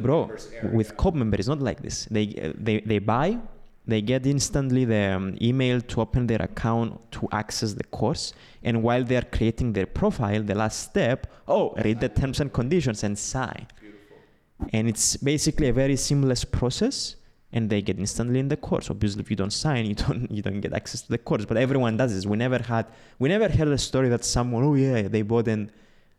bro, 0.00 0.30
with 0.72 0.96
Cope 0.96 1.14
member, 1.14 1.36
it's 1.36 1.46
not 1.46 1.60
like 1.60 1.80
this. 1.82 2.06
They 2.10 2.34
uh, 2.42 2.52
they 2.58 2.80
they 2.80 2.98
buy, 2.98 3.38
they 3.86 4.00
get 4.00 4.26
instantly 4.26 4.84
the 4.84 5.12
um, 5.16 5.36
email 5.40 5.80
to 5.80 6.00
open 6.00 6.26
their 6.26 6.40
account 6.40 7.00
to 7.12 7.28
access 7.32 7.74
the 7.74 7.84
course, 7.84 8.32
and 8.62 8.82
while 8.82 9.02
they 9.02 9.16
are 9.16 9.22
creating 9.22 9.72
their 9.72 9.86
profile, 9.86 10.42
the 10.42 10.54
last 10.54 10.80
step, 10.80 11.26
oh, 11.48 11.74
read 11.84 12.00
the 12.00 12.08
terms 12.08 12.38
and 12.40 12.52
conditions 12.52 13.02
and 13.02 13.18
sign. 13.18 13.66
And 14.72 14.88
it's 14.88 15.16
basically 15.16 15.68
a 15.68 15.72
very 15.72 15.96
seamless 15.96 16.44
process, 16.44 17.16
and 17.52 17.68
they 17.68 17.82
get 17.82 17.98
instantly 17.98 18.38
in 18.38 18.48
the 18.48 18.56
course. 18.56 18.88
Obviously, 18.88 19.20
if 19.20 19.30
you 19.30 19.36
don't 19.36 19.52
sign, 19.52 19.86
you 19.90 19.94
don't 19.96 20.30
you 20.30 20.42
don't 20.42 20.60
get 20.60 20.72
access 20.72 21.02
to 21.02 21.08
the 21.08 21.18
course. 21.18 21.44
But 21.44 21.56
everyone 21.56 21.96
does 21.96 22.14
this. 22.14 22.24
We 22.24 22.36
never 22.36 22.58
had 22.62 22.86
we 23.18 23.28
never 23.28 23.48
heard 23.48 23.68
a 23.68 23.78
story 23.78 24.08
that 24.10 24.24
someone, 24.24 24.62
oh 24.62 24.74
yeah, 24.74 25.08
they 25.08 25.22
bought 25.22 25.48
and 25.48 25.72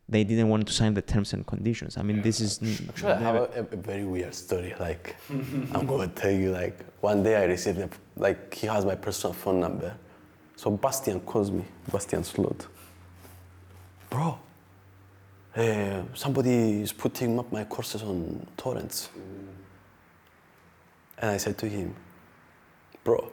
they 0.10 0.24
didn't 0.24 0.50
want 0.50 0.68
to 0.68 0.74
sign 0.74 0.94
the 0.94 1.02
terms 1.02 1.34
and 1.34 1.46
conditions. 1.48 1.98
I 1.98 2.04
mean, 2.04 2.22
this 2.22 2.40
is 2.42 2.60
Actually, 2.90 3.14
I 3.14 3.20
have 3.20 3.36
a, 3.36 3.68
a 3.72 3.76
very 3.78 4.04
weird 4.04 4.36
story. 4.36 4.76
Like, 4.80 5.16
I'm 5.30 5.86
going 5.86 6.10
to 6.10 6.16
tell 6.16 6.32
you. 6.32 6.52
Like, 6.52 6.80
one 7.02 7.24
day 7.24 7.36
I 7.38 7.46
received 7.46 7.80
a, 7.80 7.90
like 8.16 8.54
he 8.54 8.68
has 8.68 8.86
my 8.86 8.96
personal 8.96 9.34
phone 9.34 9.60
number, 9.60 9.96
so 10.56 10.72
Bastian 10.72 11.20
calls 11.22 11.52
me. 11.52 11.64
Bastian 11.92 12.24
Slot. 12.24 12.68
Bro, 14.10 14.38
uh, 15.56 16.04
somebody 16.14 16.82
is 16.82 16.92
putting 16.92 17.40
up 17.40 17.52
my 17.52 17.64
courses 17.64 18.04
on 18.04 18.46
torrents, 18.58 19.10
and 21.18 21.32
I 21.32 21.38
said 21.38 21.58
to 21.60 21.68
him, 21.68 21.96
Bro, 23.04 23.32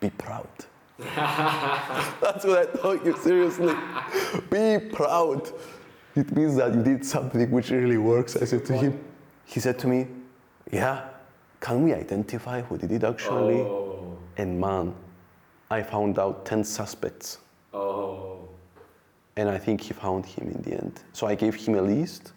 be 0.00 0.10
proud. 0.10 0.48
That's 2.20 2.44
what 2.44 2.58
I 2.58 2.78
told 2.78 3.04
you. 3.04 3.16
Seriously, 3.16 3.74
be 4.50 4.78
proud. 4.92 5.50
It 6.14 6.34
means 6.36 6.56
that 6.56 6.74
you 6.74 6.82
did 6.82 7.04
something 7.04 7.50
which 7.50 7.70
really 7.70 7.98
works. 7.98 8.36
I 8.36 8.44
said 8.44 8.64
to 8.66 8.76
him, 8.76 9.04
he 9.44 9.60
said 9.60 9.78
to 9.80 9.88
me, 9.88 10.06
Yeah, 10.70 11.08
can 11.60 11.82
we 11.82 11.94
identify 11.94 12.60
who 12.62 12.76
did 12.78 12.92
it 12.92 13.04
actually? 13.04 13.60
Oh. 13.60 14.18
And 14.36 14.60
man, 14.60 14.94
I 15.70 15.82
found 15.82 16.18
out 16.18 16.44
10 16.44 16.64
suspects. 16.64 17.38
Oh. 17.72 18.48
And 19.36 19.48
I 19.48 19.58
think 19.58 19.80
he 19.80 19.94
found 19.94 20.26
him 20.26 20.48
in 20.48 20.62
the 20.62 20.72
end. 20.76 21.00
So 21.12 21.26
I 21.26 21.34
gave 21.34 21.54
him 21.54 21.76
a 21.76 21.82
list 21.82 22.32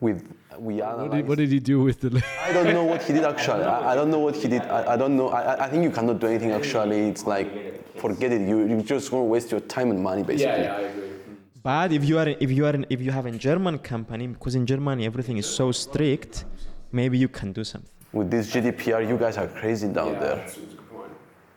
with, 0.00 0.26
we 0.58 0.78
What 0.80 1.10
did, 1.12 1.28
what 1.28 1.38
did 1.38 1.50
he 1.50 1.60
do 1.60 1.80
with 1.82 2.00
the? 2.00 2.22
I 2.42 2.52
don't 2.52 2.72
know 2.72 2.84
what 2.84 3.02
he 3.02 3.12
did 3.12 3.24
actually. 3.24 3.64
I, 3.76 3.92
I 3.92 3.94
don't 3.94 4.10
know 4.10 4.18
what 4.18 4.34
he 4.36 4.48
did. 4.48 4.62
I, 4.62 4.94
I 4.94 4.96
don't 4.96 5.16
know. 5.16 5.28
I, 5.28 5.42
I- 5.54 5.64
I 5.66 5.68
think 5.70 5.82
you 5.84 5.90
cannot 5.90 6.18
do 6.20 6.26
anything 6.26 6.52
actually. 6.52 7.00
It's 7.08 7.26
like, 7.26 7.48
forget 7.98 8.32
it. 8.32 8.42
You, 8.48 8.66
you're 8.66 8.82
just 8.82 9.10
going 9.10 9.22
to 9.24 9.28
waste 9.28 9.50
your 9.50 9.60
time 9.60 9.90
and 9.90 10.02
money 10.02 10.22
basically. 10.22 10.64
Yeah, 10.64 10.70
yeah, 10.70 10.76
I 10.76 10.80
agree. 10.80 11.08
But 11.62 11.92
if 11.92 12.04
you 12.08 12.18
are 12.18 12.28
if 12.28 12.50
you 12.50 12.64
are 12.66 12.74
in, 12.74 12.86
if 12.88 13.00
you 13.02 13.10
have 13.10 13.26
a 13.26 13.32
German 13.32 13.78
company, 13.78 14.26
because 14.28 14.54
in 14.54 14.64
Germany 14.64 15.04
everything 15.04 15.36
is 15.36 15.46
so 15.46 15.70
strict, 15.72 16.44
maybe 16.90 17.18
you 17.18 17.28
can 17.28 17.52
do 17.52 17.62
something. 17.64 17.90
With 18.12 18.30
this 18.30 18.50
GDPR, 18.52 19.06
you 19.06 19.16
guys 19.18 19.36
are 19.36 19.46
crazy 19.46 19.88
down 19.88 20.12
there. 20.18 20.46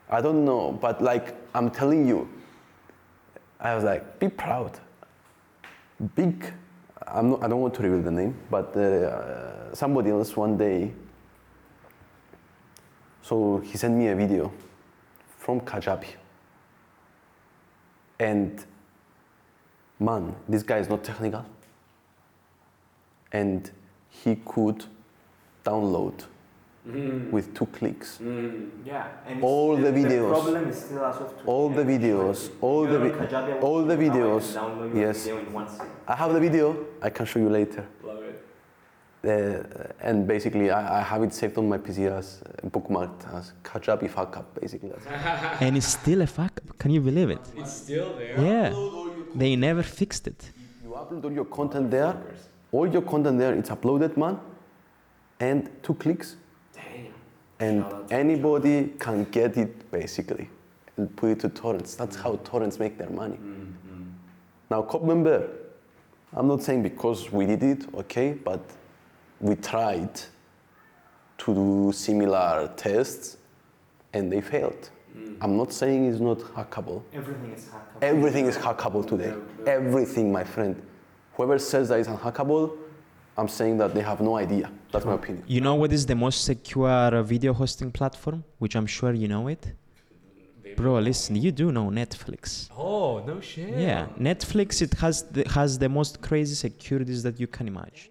I 0.10 0.20
don't 0.22 0.44
know, 0.44 0.74
but 0.74 1.02
like 1.02 1.34
I'm 1.56 1.70
telling 1.72 2.06
you, 2.08 2.28
I 3.62 3.74
was 3.76 3.86
like, 3.86 4.20
be 4.20 4.28
proud. 4.28 4.78
Big, 6.16 6.52
I'm 7.14 7.30
not, 7.30 7.44
I 7.44 7.48
don't 7.48 7.62
want 7.62 7.76
to 7.76 7.84
reveal 7.84 8.02
the 8.02 8.12
name, 8.12 8.36
but 8.50 8.76
uh, 8.76 9.76
somebody 9.76 10.10
else 10.10 10.36
one 10.36 10.58
day. 10.58 10.92
So 13.22 13.60
he 13.60 13.78
sent 13.78 13.96
me 13.96 14.08
a 14.08 14.16
video 14.16 14.52
from 15.38 15.62
Kajabi. 15.62 16.08
And 18.20 18.66
man, 20.00 20.36
this 20.50 20.64
guy 20.64 20.80
is 20.80 20.90
not 20.90 21.04
technical. 21.04 21.46
And 23.32 23.70
he 24.10 24.36
could 24.36 24.86
download 25.64 26.26
with 26.86 27.54
two 27.54 27.66
clicks 27.68 28.20
Yeah, 28.86 29.08
and 29.26 29.42
All 29.42 29.78
the 29.78 29.92
videos. 29.92 30.30
problem 30.30 30.68
is 30.70 30.78
still 30.82 31.06
as 31.06 31.16
of 31.16 31.34
all 31.46 31.70
the 31.70 31.84
videos, 31.84 32.50
all 32.62 32.86
the 32.86 33.00
vi- 33.00 33.60
all 33.62 33.84
the 33.86 33.96
videos. 33.96 34.46
Yes, 34.94 35.26
in 35.28 35.54
one 35.54 35.70
second. 35.70 35.88
I 36.08 36.16
have 36.16 36.34
the 36.34 36.40
video. 36.42 36.76
I 37.02 37.10
can 37.10 37.26
show 37.26 37.40
you 37.40 37.50
later. 37.50 37.86
Love 38.04 38.24
it. 38.24 38.40
Uh, 39.26 39.88
and 40.02 40.28
basically, 40.28 40.70
I, 40.72 41.00
I 41.00 41.02
have 41.02 41.24
it 41.24 41.34
saved 41.34 41.58
on 41.58 41.70
my 41.70 41.78
PC 41.78 42.12
as 42.12 42.42
uh, 42.46 42.68
bookmarked 42.68 43.34
as 43.34 43.54
Kajabi 43.64 44.10
fuck 44.10 44.36
up. 44.36 44.60
Basically, 44.60 44.90
that's 44.90 45.06
And 45.62 45.78
it's 45.78 45.88
still 45.88 46.22
a 46.22 46.28
fuck. 46.28 46.52
up. 46.70 46.78
Can 46.78 46.92
you 46.92 47.00
believe 47.00 47.30
it? 47.30 47.40
It's 47.56 47.72
still 47.72 48.14
there. 48.18 48.38
Yeah, 48.42 48.74
they 49.36 49.56
never 49.56 49.84
fixed 49.84 50.28
it. 50.28 50.52
you 50.84 50.90
upload 50.90 51.24
all 51.24 51.32
your 51.32 51.46
content 51.46 51.90
there. 51.92 52.18
All 52.74 52.88
your 52.92 53.04
content 53.04 53.40
there, 53.40 53.54
it's 53.54 53.70
uploaded, 53.70 54.18
man. 54.18 54.38
And 55.40 55.70
two 55.82 55.94
clicks, 55.94 56.36
and 57.64 57.86
anybody 58.12 58.94
can 59.00 59.24
get 59.26 59.58
it 59.58 59.92
basically 59.92 60.50
and 60.98 61.16
put 61.16 61.32
it 61.32 61.40
to 61.42 61.50
torrents. 61.50 61.96
That's 61.96 62.16
how 62.16 62.32
torrents 62.44 62.80
make 62.80 62.98
their 62.98 63.10
money. 63.10 63.38
Mm-hmm. 63.38 64.04
Now, 64.70 64.82
Cope 64.84 65.04
member, 65.04 65.50
I'm 66.34 66.48
not 66.48 66.62
saying 66.64 66.84
because 66.84 67.32
we 67.32 67.46
did 67.46 67.64
it, 67.64 67.82
okay, 67.96 68.34
but 68.34 68.62
we 69.40 69.56
tried 69.56 70.16
to 71.40 71.54
do 71.54 71.92
similar 71.94 72.72
tests 72.76 73.38
and 74.14 74.32
they 74.32 74.42
failed. 74.42 74.90
Mm-hmm. 75.18 75.44
I'm 75.44 75.58
not 75.58 75.72
saying 75.72 76.06
it's 76.06 76.20
not 76.20 76.40
hackable. 76.40 77.04
Everything 77.14 77.52
is 77.52 77.66
hackable. 77.66 78.02
Everything 78.02 78.46
is 78.46 78.58
hackable 78.58 79.08
today. 79.08 79.34
Everything, 79.66 80.32
my 80.32 80.44
friend. 80.44 80.82
Whoever 81.36 81.58
says 81.60 81.90
that 81.90 82.00
it's 82.00 82.10
unhackable, 82.10 82.78
I'm 83.38 83.48
saying 83.48 83.78
that 83.78 83.94
they 83.96 84.02
have 84.02 84.22
no 84.22 84.38
idea. 84.38 84.70
That's 84.94 85.06
my 85.06 85.16
opinion. 85.16 85.44
You 85.48 85.62
know 85.68 85.76
what 85.82 85.92
is 85.92 86.06
the 86.06 86.16
most 86.16 86.46
secure 86.46 86.88
uh, 86.90 87.24
video 87.24 87.52
hosting 87.54 87.92
platform? 87.92 88.44
Which 88.60 88.76
I'm 88.76 88.86
sure 88.86 89.12
you 89.14 89.28
know 89.28 89.48
it. 89.48 89.64
Bro, 90.78 91.00
listen, 91.00 91.36
you 91.36 91.52
do 91.52 91.72
know 91.72 91.88
Netflix. 92.02 92.70
Oh 92.78 93.24
no 93.26 93.40
shit. 93.42 93.78
Yeah, 93.88 94.08
Netflix 94.30 94.82
it 94.82 94.94
has 95.04 95.16
the, 95.36 95.44
has 95.50 95.78
the 95.84 95.90
most 95.90 96.22
crazy 96.22 96.56
securities 96.56 97.22
that 97.24 97.40
you 97.40 97.48
can 97.48 97.68
imagine. 97.68 98.10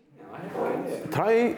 Try, 1.11 1.57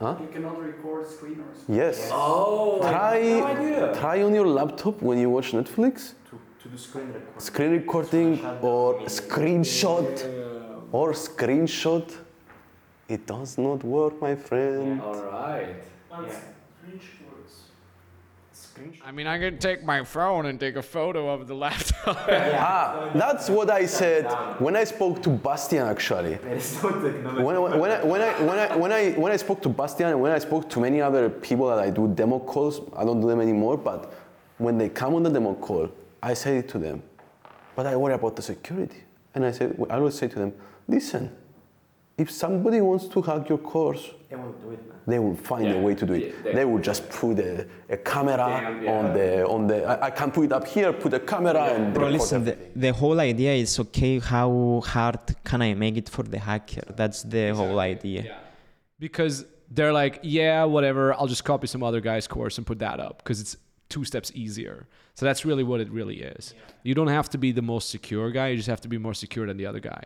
Huh? 0.00 0.16
You 0.20 0.26
cannot 0.34 0.60
record 0.60 1.06
screen 1.08 1.38
or 1.40 1.54
something. 1.54 1.76
yes. 1.76 2.10
Oh. 2.12 2.78
Try, 2.80 3.92
try 4.00 4.22
on 4.22 4.34
your 4.34 4.46
laptop 4.46 5.00
when 5.00 5.18
you 5.18 5.30
watch 5.30 5.52
Netflix. 5.52 6.14
To 6.62 6.68
do 6.68 6.76
screen 6.76 7.08
record. 7.12 7.40
Screen 7.40 7.70
recording 7.70 8.44
or 8.60 9.00
screenshot 9.02 10.12
or 10.92 11.12
screenshot. 11.12 12.06
It 13.08 13.26
does 13.26 13.58
not 13.58 13.84
work, 13.84 14.20
my 14.20 14.34
friend. 14.34 15.00
All 15.00 15.22
right. 15.24 15.76
That's 16.10 16.40
I 19.06 19.12
mean, 19.12 19.26
I 19.26 19.38
can 19.38 19.58
take 19.58 19.84
my 19.84 20.02
phone 20.02 20.46
and 20.46 20.58
take 20.58 20.76
a 20.76 20.82
photo 20.82 21.28
of 21.28 21.46
the 21.46 21.54
laptop. 21.54 22.16
Ah, 22.28 23.10
that's 23.14 23.48
what 23.48 23.70
I 23.70 23.86
said 23.86 24.24
when 24.58 24.74
I 24.76 24.84
spoke 24.84 25.22
to 25.22 25.30
Bastian 25.30 25.86
actually. 25.86 26.34
When, 27.44 27.60
when, 27.62 27.78
when, 27.78 27.90
I, 27.90 28.04
when, 28.04 28.20
I, 28.20 28.42
when, 28.42 28.58
I, 28.58 28.76
when, 28.76 28.92
I, 28.92 29.10
when 29.12 29.32
I 29.32 29.36
spoke 29.36 29.62
to 29.62 29.68
Bastian 29.68 30.08
and 30.08 30.20
when 30.20 30.32
I 30.32 30.38
spoke 30.38 30.68
to 30.70 30.80
many 30.80 31.00
other 31.00 31.28
people 31.30 31.68
that 31.68 31.78
I 31.78 31.90
do 31.90 32.08
demo 32.08 32.38
calls, 32.40 32.80
I 32.96 33.04
don't 33.04 33.20
do 33.20 33.28
them 33.28 33.40
anymore, 33.40 33.76
but 33.76 34.12
when 34.58 34.78
they 34.78 34.88
come 34.88 35.14
on 35.14 35.22
the 35.22 35.30
demo 35.30 35.54
call, 35.54 35.88
I 36.22 36.34
say 36.34 36.58
it 36.58 36.68
to 36.70 36.78
them, 36.78 37.02
but 37.76 37.86
I 37.86 37.96
worry 37.96 38.14
about 38.14 38.34
the 38.36 38.42
security. 38.42 39.02
And 39.34 39.44
I 39.44 39.52
say, 39.52 39.70
I 39.90 39.96
always 39.96 40.14
say 40.14 40.28
to 40.28 40.38
them, 40.38 40.52
listen, 40.88 41.30
if 42.16 42.30
somebody 42.30 42.80
wants 42.80 43.06
to 43.08 43.20
hack 43.22 43.48
your 43.48 43.58
course, 43.58 44.10
They 44.30 44.36
won't 44.36 44.60
do 44.62 44.70
it, 44.70 44.88
man. 44.88 44.98
they 45.06 45.18
will 45.18 45.36
find 45.36 45.66
a 45.78 45.78
way 45.86 45.94
to 46.00 46.06
do 46.06 46.12
it. 46.14 46.22
Yeah, 46.22 46.32
they- 46.44 46.54
they 46.58 46.64
will 46.64 46.80
just 46.90 47.02
put 47.08 47.38
a, 47.40 47.66
a 47.90 47.96
camera 47.96 48.48
yeah. 48.82 48.98
on 48.98 49.04
the 49.16 49.28
on 49.54 49.66
the. 49.66 49.76
I, 49.92 50.06
I 50.08 50.10
can 50.10 50.30
put 50.30 50.44
it 50.48 50.52
up 50.52 50.66
here, 50.66 50.92
put 50.92 51.12
a 51.14 51.20
camera 51.32 51.62
and. 51.74 51.92
Bro, 51.94 52.08
listen, 52.10 52.44
the, 52.44 52.56
the 52.76 52.92
whole 52.92 53.18
idea 53.20 53.52
is 53.64 53.78
okay, 53.84 54.18
how 54.20 54.82
hard 54.86 55.18
can 55.48 55.60
I 55.62 55.74
make 55.74 55.96
it 56.02 56.08
for 56.08 56.22
the 56.22 56.38
hacker? 56.38 56.86
That's 57.00 57.22
the 57.34 57.44
whole 57.54 57.78
idea. 57.80 58.22
Yeah. 58.22 58.38
Because 58.98 59.44
they're 59.70 59.92
like, 59.92 60.20
yeah, 60.22 60.64
whatever. 60.64 61.12
I'll 61.14 61.26
just 61.26 61.44
copy 61.44 61.66
some 61.66 61.82
other 61.82 62.00
guy's 62.00 62.26
course 62.28 62.58
and 62.58 62.66
put 62.66 62.78
that 62.78 63.00
up 63.00 63.18
because 63.18 63.40
it's 63.40 63.56
two 63.88 64.04
steps 64.04 64.30
easier. 64.34 64.86
So 65.14 65.26
that's 65.26 65.44
really 65.44 65.64
what 65.64 65.80
it 65.80 65.90
really 65.90 66.18
is. 66.22 66.54
You 66.82 66.94
don't 66.94 67.08
have 67.18 67.28
to 67.30 67.38
be 67.38 67.50
the 67.52 67.62
most 67.62 67.90
secure 67.90 68.30
guy. 68.30 68.48
You 68.48 68.56
just 68.56 68.68
have 68.68 68.80
to 68.82 68.88
be 68.88 68.98
more 68.98 69.14
secure 69.14 69.46
than 69.46 69.56
the 69.56 69.66
other 69.66 69.80
guy. 69.80 70.02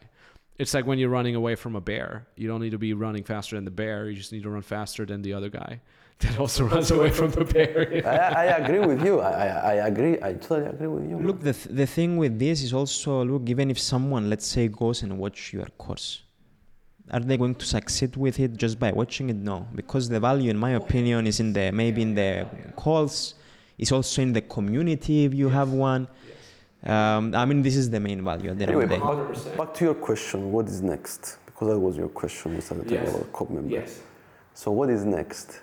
It's 0.58 0.74
like 0.74 0.86
when 0.86 0.98
you're 0.98 1.08
running 1.08 1.36
away 1.36 1.54
from 1.54 1.76
a 1.76 1.80
bear. 1.80 2.26
You 2.36 2.48
don't 2.48 2.60
need 2.60 2.72
to 2.72 2.78
be 2.78 2.92
running 2.92 3.22
faster 3.22 3.54
than 3.56 3.64
the 3.64 3.70
bear. 3.70 4.10
You 4.10 4.16
just 4.16 4.32
need 4.32 4.42
to 4.42 4.50
run 4.50 4.62
faster 4.62 5.06
than 5.06 5.22
the 5.22 5.32
other 5.32 5.48
guy 5.48 5.80
that 6.18 6.38
also 6.38 6.64
runs 6.74 6.90
away 6.90 7.10
from 7.10 7.30
the 7.30 7.44
bear. 7.44 8.02
I, 8.04 8.42
I 8.42 8.44
agree 8.60 8.80
with 8.80 9.04
you. 9.04 9.20
I, 9.20 9.30
I, 9.30 9.70
I 9.70 9.86
agree. 9.86 10.14
I 10.20 10.32
totally 10.34 10.66
agree 10.66 10.88
with 10.88 11.08
you. 11.08 11.18
Look, 11.18 11.40
the, 11.40 11.52
th- 11.52 11.76
the 11.76 11.86
thing 11.86 12.16
with 12.16 12.38
this 12.38 12.62
is 12.62 12.72
also 12.72 13.24
look, 13.24 13.48
even 13.48 13.70
if 13.70 13.78
someone, 13.78 14.28
let's 14.28 14.46
say, 14.46 14.66
goes 14.66 15.02
and 15.02 15.16
watch 15.16 15.52
your 15.52 15.66
course, 15.78 16.22
are 17.10 17.20
they 17.20 17.36
going 17.36 17.54
to 17.54 17.64
succeed 17.64 18.16
with 18.16 18.38
it 18.40 18.56
just 18.56 18.78
by 18.78 18.90
watching 18.90 19.30
it? 19.30 19.36
No, 19.36 19.66
because 19.74 20.08
the 20.08 20.20
value, 20.20 20.50
in 20.50 20.58
my 20.58 20.72
opinion, 20.72 21.26
is 21.26 21.38
in 21.40 21.52
the 21.52 21.70
maybe 21.70 22.02
in 22.02 22.14
the 22.14 22.46
calls, 22.74 23.34
it's 23.78 23.92
also 23.92 24.22
in 24.22 24.32
the 24.32 24.42
community 24.42 25.24
if 25.24 25.32
you 25.32 25.48
have 25.48 25.72
one. 25.72 26.08
Um, 26.84 27.34
I 27.34 27.44
mean, 27.44 27.62
this 27.62 27.76
is 27.76 27.90
the 27.90 27.98
main 28.00 28.22
value 28.24 28.50
at 28.50 28.58
the 28.58 28.64
end 28.64 28.70
Anyway, 28.72 28.84
of 28.84 28.90
the 28.90 28.96
day. 28.96 29.02
back, 29.06 29.34
back, 29.44 29.56
back 29.58 29.74
to 29.74 29.84
your 29.84 29.94
question. 29.94 30.52
What 30.52 30.66
is 30.68 30.80
next? 30.80 31.38
Because 31.46 31.68
that 31.68 31.78
was 31.78 31.96
your 31.96 32.08
question. 32.08 32.54
We 32.54 32.60
started 32.60 32.84
talking 32.84 33.04
Yes. 33.04 33.14
about 33.16 33.32
Cope 33.32 33.50
member. 33.50 33.84
So 34.54 34.70
what 34.70 34.88
is 34.90 35.04
next? 35.04 35.60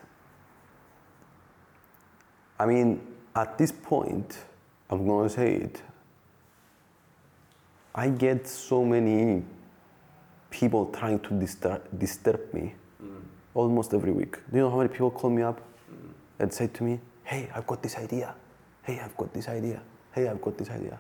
I 2.60 2.66
mean, 2.66 3.02
at 3.35 3.58
this 3.58 3.72
point, 3.72 4.38
I'm 4.90 5.06
gonna 5.08 5.30
say 5.30 5.56
it. 5.56 5.82
I 7.94 8.10
get 8.10 8.45
so 8.48 8.84
many 8.84 9.44
people 10.50 10.88
trying 10.88 11.19
to 11.19 11.34
disturb, 11.40 11.82
disturb 11.98 12.53
me 12.53 12.76
almost 13.53 13.94
every 13.94 14.11
week. 14.11 14.38
Do 14.52 14.58
you 14.58 14.64
know 14.64 14.69
how 14.69 14.77
many 14.77 14.90
people 14.90 15.11
call 15.11 15.30
me 15.30 15.42
up 15.44 15.61
and 16.40 16.52
say 16.53 16.68
to 16.68 16.84
me, 16.84 17.00
"Hey, 17.24 17.50
I've 17.56 17.66
got 17.68 17.82
this 17.82 17.98
idea. 17.98 18.35
Hey, 18.84 19.00
I've 19.00 19.16
got 19.18 19.34
this 19.34 19.48
idea. 19.48 19.82
Hey, 20.16 20.27
I've 20.30 20.42
got 20.42 20.58
this 20.58 20.69
idea," 20.69 20.98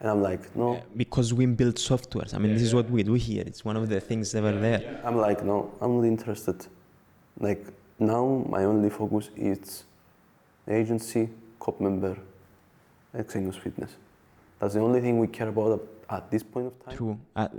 and 0.00 0.10
I'm 0.10 0.20
like, 0.22 0.54
"No." 0.56 0.82
Because 0.96 1.32
we 1.32 1.46
build 1.46 1.76
softwares. 1.76 2.34
I 2.34 2.38
mean, 2.38 2.52
this 2.54 2.62
is 2.62 2.74
what 2.74 2.88
we 2.90 3.02
do 3.02 3.14
here. 3.14 3.44
It's 3.46 3.64
one 3.64 3.76
of 3.76 3.88
the 3.88 4.00
things 4.00 4.32
that 4.32 4.44
are 4.44 4.58
there. 4.68 5.00
I'm 5.04 5.16
like, 5.16 5.44
no, 5.44 5.70
I'm 5.80 5.96
not 5.96 6.04
interested. 6.06 6.66
Like 7.38 7.62
now, 7.98 8.44
my 8.48 8.64
only 8.64 8.90
focus 8.90 9.30
is 9.36 9.84
agency, 10.68 11.28
Cope 11.58 11.80
member, 11.80 12.16
and 13.14 13.26
Xenios 13.26 13.58
Fitness. 13.58 13.92
That's 14.58 14.74
the 14.74 14.80
only 14.80 15.00
thing 15.00 15.18
we 15.18 15.26
care 15.28 15.48
about 15.48 15.72
at- 15.80 15.88
at 16.16 16.30
this 16.30 16.42
point 16.42 16.66
of 16.66 16.74
time. 16.84 16.96
True. 16.96 17.16
At, 17.36 17.52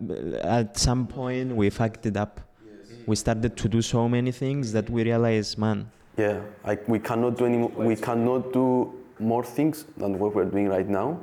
at 0.44 0.78
some 0.78 1.08
point, 1.08 1.56
we 1.56 1.70
fucked 1.70 2.06
it 2.06 2.18
up. 2.18 2.42
Yes. 2.66 2.90
Mm. 2.92 3.08
We 3.08 3.16
started 3.16 3.56
to 3.56 3.70
do 3.70 3.82
so 3.82 4.10
many 4.10 4.32
things 4.32 4.72
that 4.74 4.90
we 4.90 5.04
realized, 5.04 5.58
man, 5.58 5.90
Yeah, 6.18 6.42
like 6.68 6.82
we 6.90 7.00
cannot 7.00 7.38
do 7.38 7.46
any. 7.46 7.58
mo- 7.58 7.72
We 7.92 7.96
cannot 7.96 8.52
do 8.52 8.94
more 9.22 9.44
things 9.44 9.86
than 9.98 10.20
what 10.20 10.36
we're 10.36 10.46
doing 10.46 10.68
right 10.68 10.88
now. 10.88 11.20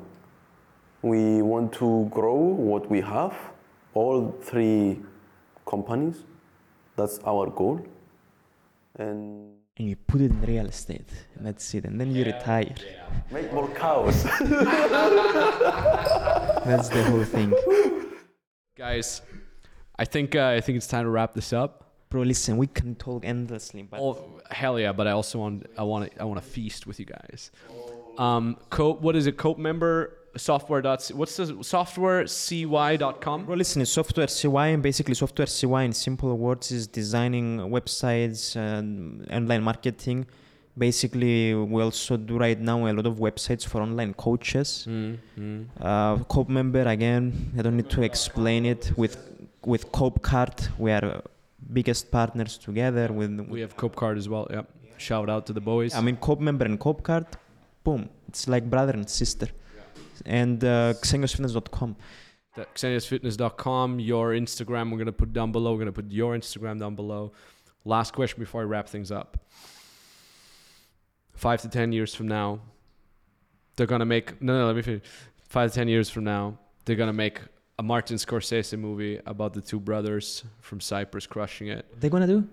We 1.03 1.43
want 1.43 1.73
to 1.75 2.09
grow 2.11 2.35
what 2.37 2.91
we 2.91 3.01
have, 3.01 3.37
all 3.95 4.35
three 4.43 5.01
companies. 5.67 6.25
That's 6.97 7.21
our 7.25 7.47
goal. 7.51 7.81
And 8.97 9.59
and 9.79 9.89
you 9.89 9.95
put 9.95 10.21
it 10.21 10.33
in 10.33 10.41
real 10.43 10.67
estate. 10.67 11.09
And 11.37 11.47
that's 11.47 11.73
it. 11.73 11.85
And 11.85 12.01
then 12.01 12.11
you 12.11 12.25
retire. 12.25 12.75
make 13.31 13.53
more 13.53 13.69
cows. 13.69 14.25
That's 16.65 16.89
the 16.89 17.05
whole 17.05 17.23
thing. 17.23 17.55
Guys, 18.77 19.23
I 19.97 20.05
think 20.05 20.35
uh, 20.35 20.49
I 20.49 20.61
think 20.61 20.77
it's 20.79 20.89
time 20.89 21.05
to 21.05 21.11
wrap 21.11 21.33
this 21.33 21.53
up. 21.53 21.88
Bro, 22.11 22.23
listen, 22.23 22.57
we 22.57 22.67
can 22.67 22.95
talk 22.95 23.25
endlessly, 23.25 23.83
but 23.83 24.01
Oh 24.01 24.41
hell 24.51 24.81
yeah! 24.81 24.93
But 24.93 25.07
I 25.07 25.11
also 25.13 25.39
want 25.39 25.67
I 25.77 25.83
want 25.83 26.11
to 26.11 26.21
I 26.23 26.25
want 26.25 26.43
to 26.43 26.49
feast 26.49 26.87
with 26.87 26.99
you 26.99 27.07
guys. 27.07 27.51
Um, 28.17 28.57
Cope, 28.71 29.01
what 29.01 29.15
is 29.15 29.27
it? 29.27 29.37
Cope 29.37 29.59
member 29.59 30.15
software 30.37 30.81
dot 30.81 31.07
what's 31.15 31.37
the 31.37 31.63
software 31.63 32.27
cy.com? 32.27 33.45
Bro, 33.45 33.57
listen, 33.57 33.83
it's 33.83 33.91
software 33.91 34.27
CY, 34.27 34.69
and 34.69 34.83
basically 34.83 35.15
software 35.15 35.47
CY 35.47 35.83
in 35.83 35.93
simple 35.93 36.37
words 36.37 36.71
is 36.71 36.87
designing 36.87 37.59
websites 37.59 38.57
and 38.57 39.27
online 39.31 39.63
marketing. 39.63 40.27
Basically, 40.77 41.55
we 41.55 41.83
also 41.83 42.17
do 42.17 42.39
right 42.39 42.59
now 42.59 42.87
a 42.87 42.93
lot 42.93 43.07
of 43.07 43.17
websites 43.17 43.67
for 43.67 43.83
online 43.83 44.15
coaches. 44.15 44.87
Mm-hmm. 44.89 45.63
Uh, 45.81 46.19
Cope 46.25 46.49
member 46.49 46.83
again, 46.83 47.53
I 47.59 47.63
don't 47.63 47.77
need 47.77 47.91
to 47.91 48.03
explain 48.03 48.65
it. 48.65 48.93
With 48.97 49.17
with 49.65 49.91
CopeCart, 49.93 50.79
we 50.79 50.93
are 50.93 51.05
uh, 51.05 51.21
biggest 51.73 52.11
partners 52.11 52.59
together. 52.59 53.13
With, 53.13 53.41
We 53.49 53.61
have 53.61 53.77
CopeCart 53.77 54.17
as 54.17 54.29
well. 54.29 54.47
Yep. 54.51 54.69
Shout 54.99 55.31
out 55.31 55.47
to 55.47 55.53
the 55.53 55.61
boys. 55.61 55.95
I 55.95 56.01
mean, 56.01 56.17
Cope 56.17 56.41
member 56.41 56.65
and 56.65 56.79
CopeCart, 56.79 57.27
boom, 57.85 58.09
it's 58.29 58.49
like 58.49 58.69
brother 58.69 58.93
and 58.93 59.09
sister. 59.09 59.49
And 60.27 60.63
uh, 60.65 60.95
xeniosfitness.com. 60.95 61.97
Your 64.01 64.31
Instagram, 64.31 64.91
we're 64.91 64.97
going 64.97 65.07
to 65.07 65.13
put 65.13 65.33
down 65.33 65.53
below. 65.53 65.73
We're 65.73 65.85
going 65.85 65.87
to 65.87 66.03
put 66.03 66.11
your 66.11 66.37
Instagram 66.37 66.81
down 66.81 66.97
below. 66.97 67.33
Last 67.85 68.13
question 68.13 68.41
before 68.41 68.63
I 68.63 68.65
wrap 68.65 68.89
things 68.89 69.13
up. 69.13 69.39
Five 71.35 71.63
to 71.63 71.69
10 71.69 71.93
years 71.93 72.15
from 72.15 72.27
now, 72.27 72.59
they're 73.77 73.87
going 73.87 74.01
to 74.01 74.05
make, 74.05 74.43
no, 74.43 74.59
no, 74.59 74.67
let 74.67 74.75
me 74.75 74.83
finish. 74.83 75.03
Five 75.49 75.71
to 75.71 75.75
10 75.77 75.87
years 75.87 76.11
from 76.11 76.25
now, 76.25 76.59
they're 76.85 76.97
going 76.97 77.07
to 77.07 77.13
make 77.13 77.41
a 77.79 77.83
Martin 77.83 78.17
Scorsese 78.17 78.79
movie 78.79 79.21
about 79.27 79.53
the 79.55 79.61
two 79.61 79.79
brothers 79.81 80.45
from 80.61 80.81
Cyprus 80.81 81.27
crushing 81.27 81.69
it. 81.69 81.87
They're 82.01 82.11
gonna 82.11 82.27
do? 82.27 82.47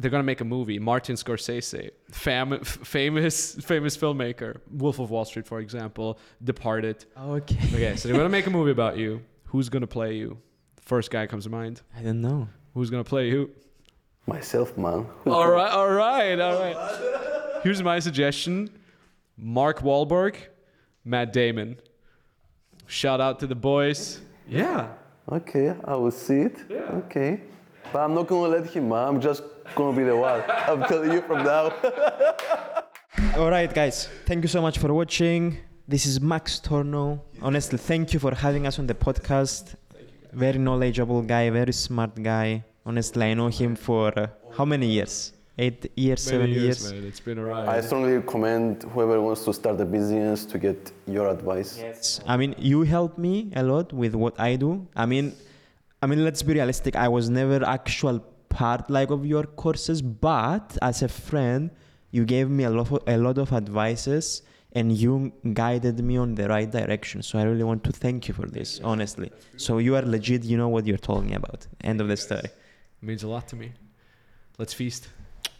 They're 0.00 0.12
going 0.12 0.20
to 0.22 0.24
make 0.26 0.40
a 0.40 0.44
movie, 0.44 0.78
Martin 0.78 1.16
Scorsese, 1.16 1.90
fam- 2.12 2.52
f- 2.52 2.68
famous, 2.84 3.56
famous 3.56 3.96
filmmaker, 3.96 4.58
Wolf 4.70 5.00
of 5.00 5.10
Wall 5.10 5.24
Street, 5.24 5.44
for 5.44 5.58
example, 5.58 6.20
Departed. 6.44 7.04
Oh, 7.16 7.32
okay. 7.32 7.58
Okay, 7.74 7.96
so 7.96 8.06
they're 8.08 8.16
gonna 8.16 8.28
make 8.28 8.46
a 8.46 8.50
movie 8.50 8.70
about 8.70 8.96
you. 8.96 9.20
Who's 9.46 9.68
gonna 9.68 9.88
play 9.88 10.14
you? 10.14 10.38
First 10.82 11.10
guy 11.10 11.26
comes 11.26 11.44
to 11.44 11.50
mind. 11.50 11.82
I 11.96 12.02
don't 12.02 12.20
know. 12.20 12.48
Who's 12.74 12.90
gonna 12.90 13.02
play 13.02 13.28
you? 13.28 13.50
Myself, 14.26 14.78
man. 14.78 15.04
All 15.26 15.50
right, 15.50 15.72
all 15.72 15.90
right, 15.90 16.38
all 16.38 16.60
right. 16.60 17.60
Here's 17.64 17.82
my 17.82 17.98
suggestion: 17.98 18.70
Mark 19.36 19.80
Wahlberg, 19.80 20.36
Matt 21.04 21.32
Damon. 21.32 21.76
Shout 22.86 23.20
out 23.20 23.40
to 23.40 23.48
the 23.48 23.56
boys. 23.56 24.20
Yeah. 24.48 24.88
Okay, 25.30 25.74
I 25.84 25.94
will 25.94 26.10
see 26.10 26.40
it. 26.40 26.56
Okay. 26.70 27.40
But 27.92 28.00
I'm 28.00 28.14
not 28.14 28.26
gonna 28.26 28.48
let 28.48 28.66
him. 28.66 28.92
I'm 28.92 29.20
just 29.20 29.42
gonna 29.74 29.96
be 29.96 30.04
the 30.04 30.16
one. 30.16 30.42
I'm 30.48 30.82
telling 30.84 31.12
you 31.12 31.22
from 31.22 31.44
now. 31.44 31.72
All 33.36 33.50
right, 33.50 33.72
guys. 33.72 34.08
Thank 34.26 34.42
you 34.42 34.48
so 34.48 34.62
much 34.62 34.78
for 34.78 34.92
watching. 34.92 35.58
This 35.86 36.06
is 36.06 36.20
Max 36.20 36.60
Tornow. 36.60 37.20
Honestly, 37.42 37.78
thank 37.78 38.12
you 38.12 38.20
for 38.20 38.34
having 38.34 38.66
us 38.66 38.78
on 38.78 38.86
the 38.86 38.94
podcast. 38.94 39.74
Very 40.32 40.58
knowledgeable 40.58 41.22
guy, 41.22 41.48
very 41.50 41.72
smart 41.72 42.22
guy. 42.22 42.64
Honestly, 42.84 43.24
I 43.24 43.34
know 43.34 43.48
him 43.48 43.76
for 43.76 44.18
uh, 44.18 44.26
how 44.56 44.64
many 44.64 44.86
years? 44.86 45.32
Eight 45.60 45.90
years, 45.96 46.22
seven 46.22 46.50
years. 46.50 46.92
man. 46.92 47.04
It's 47.04 47.18
been 47.18 47.38
a 47.38 47.42
I 47.42 47.66
ride. 47.66 47.84
strongly 47.84 48.12
recommend 48.12 48.84
whoever 48.84 49.20
wants 49.20 49.44
to 49.46 49.52
start 49.52 49.80
a 49.80 49.84
business 49.84 50.46
to 50.46 50.56
get 50.56 50.92
your 51.06 51.28
advice. 51.28 51.78
Yes. 51.78 52.20
I 52.28 52.36
mean, 52.36 52.54
you 52.58 52.82
helped 52.82 53.18
me 53.18 53.50
a 53.56 53.64
lot 53.64 53.92
with 53.92 54.14
what 54.14 54.38
I 54.38 54.54
do. 54.54 54.86
I 54.94 55.04
mean, 55.06 55.34
I 56.00 56.06
mean, 56.06 56.24
let's 56.24 56.42
be 56.44 56.54
realistic. 56.54 56.94
I 56.94 57.08
was 57.08 57.28
never 57.28 57.64
actual 57.64 58.20
part 58.48 58.88
like 58.88 59.10
of 59.10 59.26
your 59.26 59.44
courses, 59.44 60.00
but 60.00 60.78
as 60.80 61.02
a 61.02 61.08
friend, 61.08 61.70
you 62.12 62.24
gave 62.24 62.48
me 62.48 62.62
a 62.62 62.70
lot, 62.70 62.92
of, 62.92 63.02
a 63.08 63.16
lot 63.18 63.36
of 63.38 63.52
advices, 63.52 64.42
and 64.72 64.92
you 64.92 65.32
guided 65.54 65.98
me 65.98 66.16
on 66.18 66.36
the 66.36 66.48
right 66.48 66.70
direction. 66.70 67.20
So 67.22 67.36
I 67.36 67.42
really 67.42 67.64
want 67.64 67.82
to 67.82 67.90
thank 67.92 68.28
you 68.28 68.34
for 68.34 68.46
this, 68.46 68.80
honestly. 68.84 69.32
So 69.56 69.78
you 69.78 69.96
are 69.96 70.02
legit. 70.02 70.44
You 70.44 70.56
know 70.56 70.68
what 70.68 70.86
you're 70.86 70.98
talking 70.98 71.34
about. 71.34 71.66
End 71.82 72.00
of 72.00 72.06
the 72.06 72.16
story. 72.16 72.44
It 72.44 73.02
means 73.02 73.24
a 73.24 73.28
lot 73.28 73.48
to 73.48 73.56
me. 73.56 73.72
Let's 74.56 74.72
feast. 74.72 75.08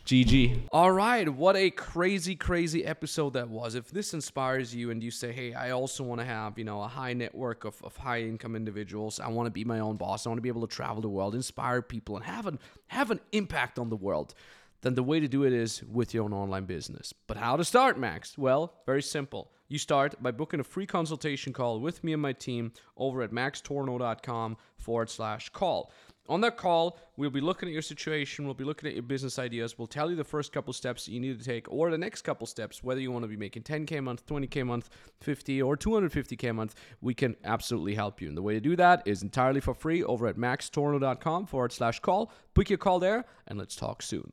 GG. 0.08 0.68
All 0.72 0.90
right, 0.90 1.28
what 1.28 1.54
a 1.54 1.70
crazy, 1.70 2.34
crazy 2.34 2.82
episode 2.82 3.34
that 3.34 3.50
was. 3.50 3.74
If 3.74 3.90
this 3.90 4.14
inspires 4.14 4.74
you 4.74 4.90
and 4.90 5.04
you 5.04 5.10
say, 5.10 5.32
hey, 5.32 5.52
I 5.52 5.72
also 5.72 6.02
want 6.02 6.22
to 6.22 6.24
have, 6.24 6.58
you 6.58 6.64
know, 6.64 6.80
a 6.80 6.88
high 6.88 7.12
network 7.12 7.66
of, 7.66 7.76
of 7.84 7.94
high 7.94 8.22
income 8.22 8.56
individuals, 8.56 9.20
I 9.20 9.28
want 9.28 9.48
to 9.48 9.50
be 9.50 9.66
my 9.66 9.80
own 9.80 9.96
boss, 9.96 10.24
I 10.24 10.30
want 10.30 10.38
to 10.38 10.42
be 10.42 10.48
able 10.48 10.66
to 10.66 10.74
travel 10.74 11.02
the 11.02 11.10
world, 11.10 11.34
inspire 11.34 11.82
people, 11.82 12.16
and 12.16 12.24
have 12.24 12.46
an 12.46 12.58
have 12.86 13.10
an 13.10 13.20
impact 13.32 13.78
on 13.78 13.90
the 13.90 13.96
world, 13.96 14.32
then 14.80 14.94
the 14.94 15.02
way 15.02 15.20
to 15.20 15.28
do 15.28 15.44
it 15.44 15.52
is 15.52 15.82
with 15.82 16.14
your 16.14 16.24
own 16.24 16.32
online 16.32 16.64
business. 16.64 17.12
But 17.26 17.36
how 17.36 17.58
to 17.58 17.64
start, 17.64 17.98
Max? 17.98 18.38
Well, 18.38 18.72
very 18.86 19.02
simple. 19.02 19.50
You 19.68 19.76
start 19.76 20.22
by 20.22 20.30
booking 20.30 20.60
a 20.60 20.64
free 20.64 20.86
consultation 20.86 21.52
call 21.52 21.80
with 21.80 22.02
me 22.02 22.14
and 22.14 22.22
my 22.22 22.32
team 22.32 22.72
over 22.96 23.20
at 23.20 23.30
maxtornow.com 23.30 24.56
forward 24.78 25.10
slash 25.10 25.50
call. 25.50 25.92
On 26.28 26.42
that 26.42 26.58
call, 26.58 26.98
we'll 27.16 27.31
be 27.31 27.40
looking 27.40 27.68
at 27.68 27.73
your 27.73 27.81
situation, 27.81 28.44
we'll 28.44 28.52
be 28.52 28.65
looking 28.65 28.86
at 28.86 28.94
your 28.94 29.02
business 29.02 29.39
ideas, 29.39 29.78
we'll 29.78 29.86
tell 29.86 30.10
you 30.10 30.16
the 30.16 30.24
first 30.24 30.52
couple 30.52 30.74
steps 30.74 31.07
that 31.07 31.12
you 31.12 31.20
need 31.20 31.39
to 31.39 31.44
take, 31.44 31.70
or 31.73 31.90
the 31.90 31.97
next 31.97 32.23
couple 32.23 32.47
steps, 32.47 32.84
whether 32.84 33.00
you 33.00 33.10
want 33.10 33.23
to 33.23 33.28
be 33.28 33.36
making 33.36 33.62
10K 33.62 33.98
a 33.98 34.02
month, 34.02 34.26
20K 34.26 34.60
a 34.60 34.65
month, 34.65 34.90
50 35.20 35.62
or 35.62 35.76
250K 35.76 36.50
a 36.50 36.52
month, 36.52 36.74
we 37.00 37.15
can 37.15 37.34
absolutely 37.44 37.94
help 37.94 38.20
you. 38.20 38.28
And 38.28 38.36
the 38.36 38.42
way 38.42 38.52
to 38.52 38.60
do 38.60 38.76
that 38.76 39.02
is 39.07 39.23
entirely 39.23 39.60
for 39.60 39.73
free 39.73 40.05
over 40.05 40.26
at 40.26 40.36
maxtornow.com 40.36 41.47
forward 41.47 41.73
slash 41.73 42.00
call. 42.00 42.31
Book 42.52 42.68
your 42.68 42.78
call 42.78 42.98
there, 42.98 43.24
and 43.47 43.58
let's 43.58 43.74
talk 43.74 44.02
soon. 44.02 44.32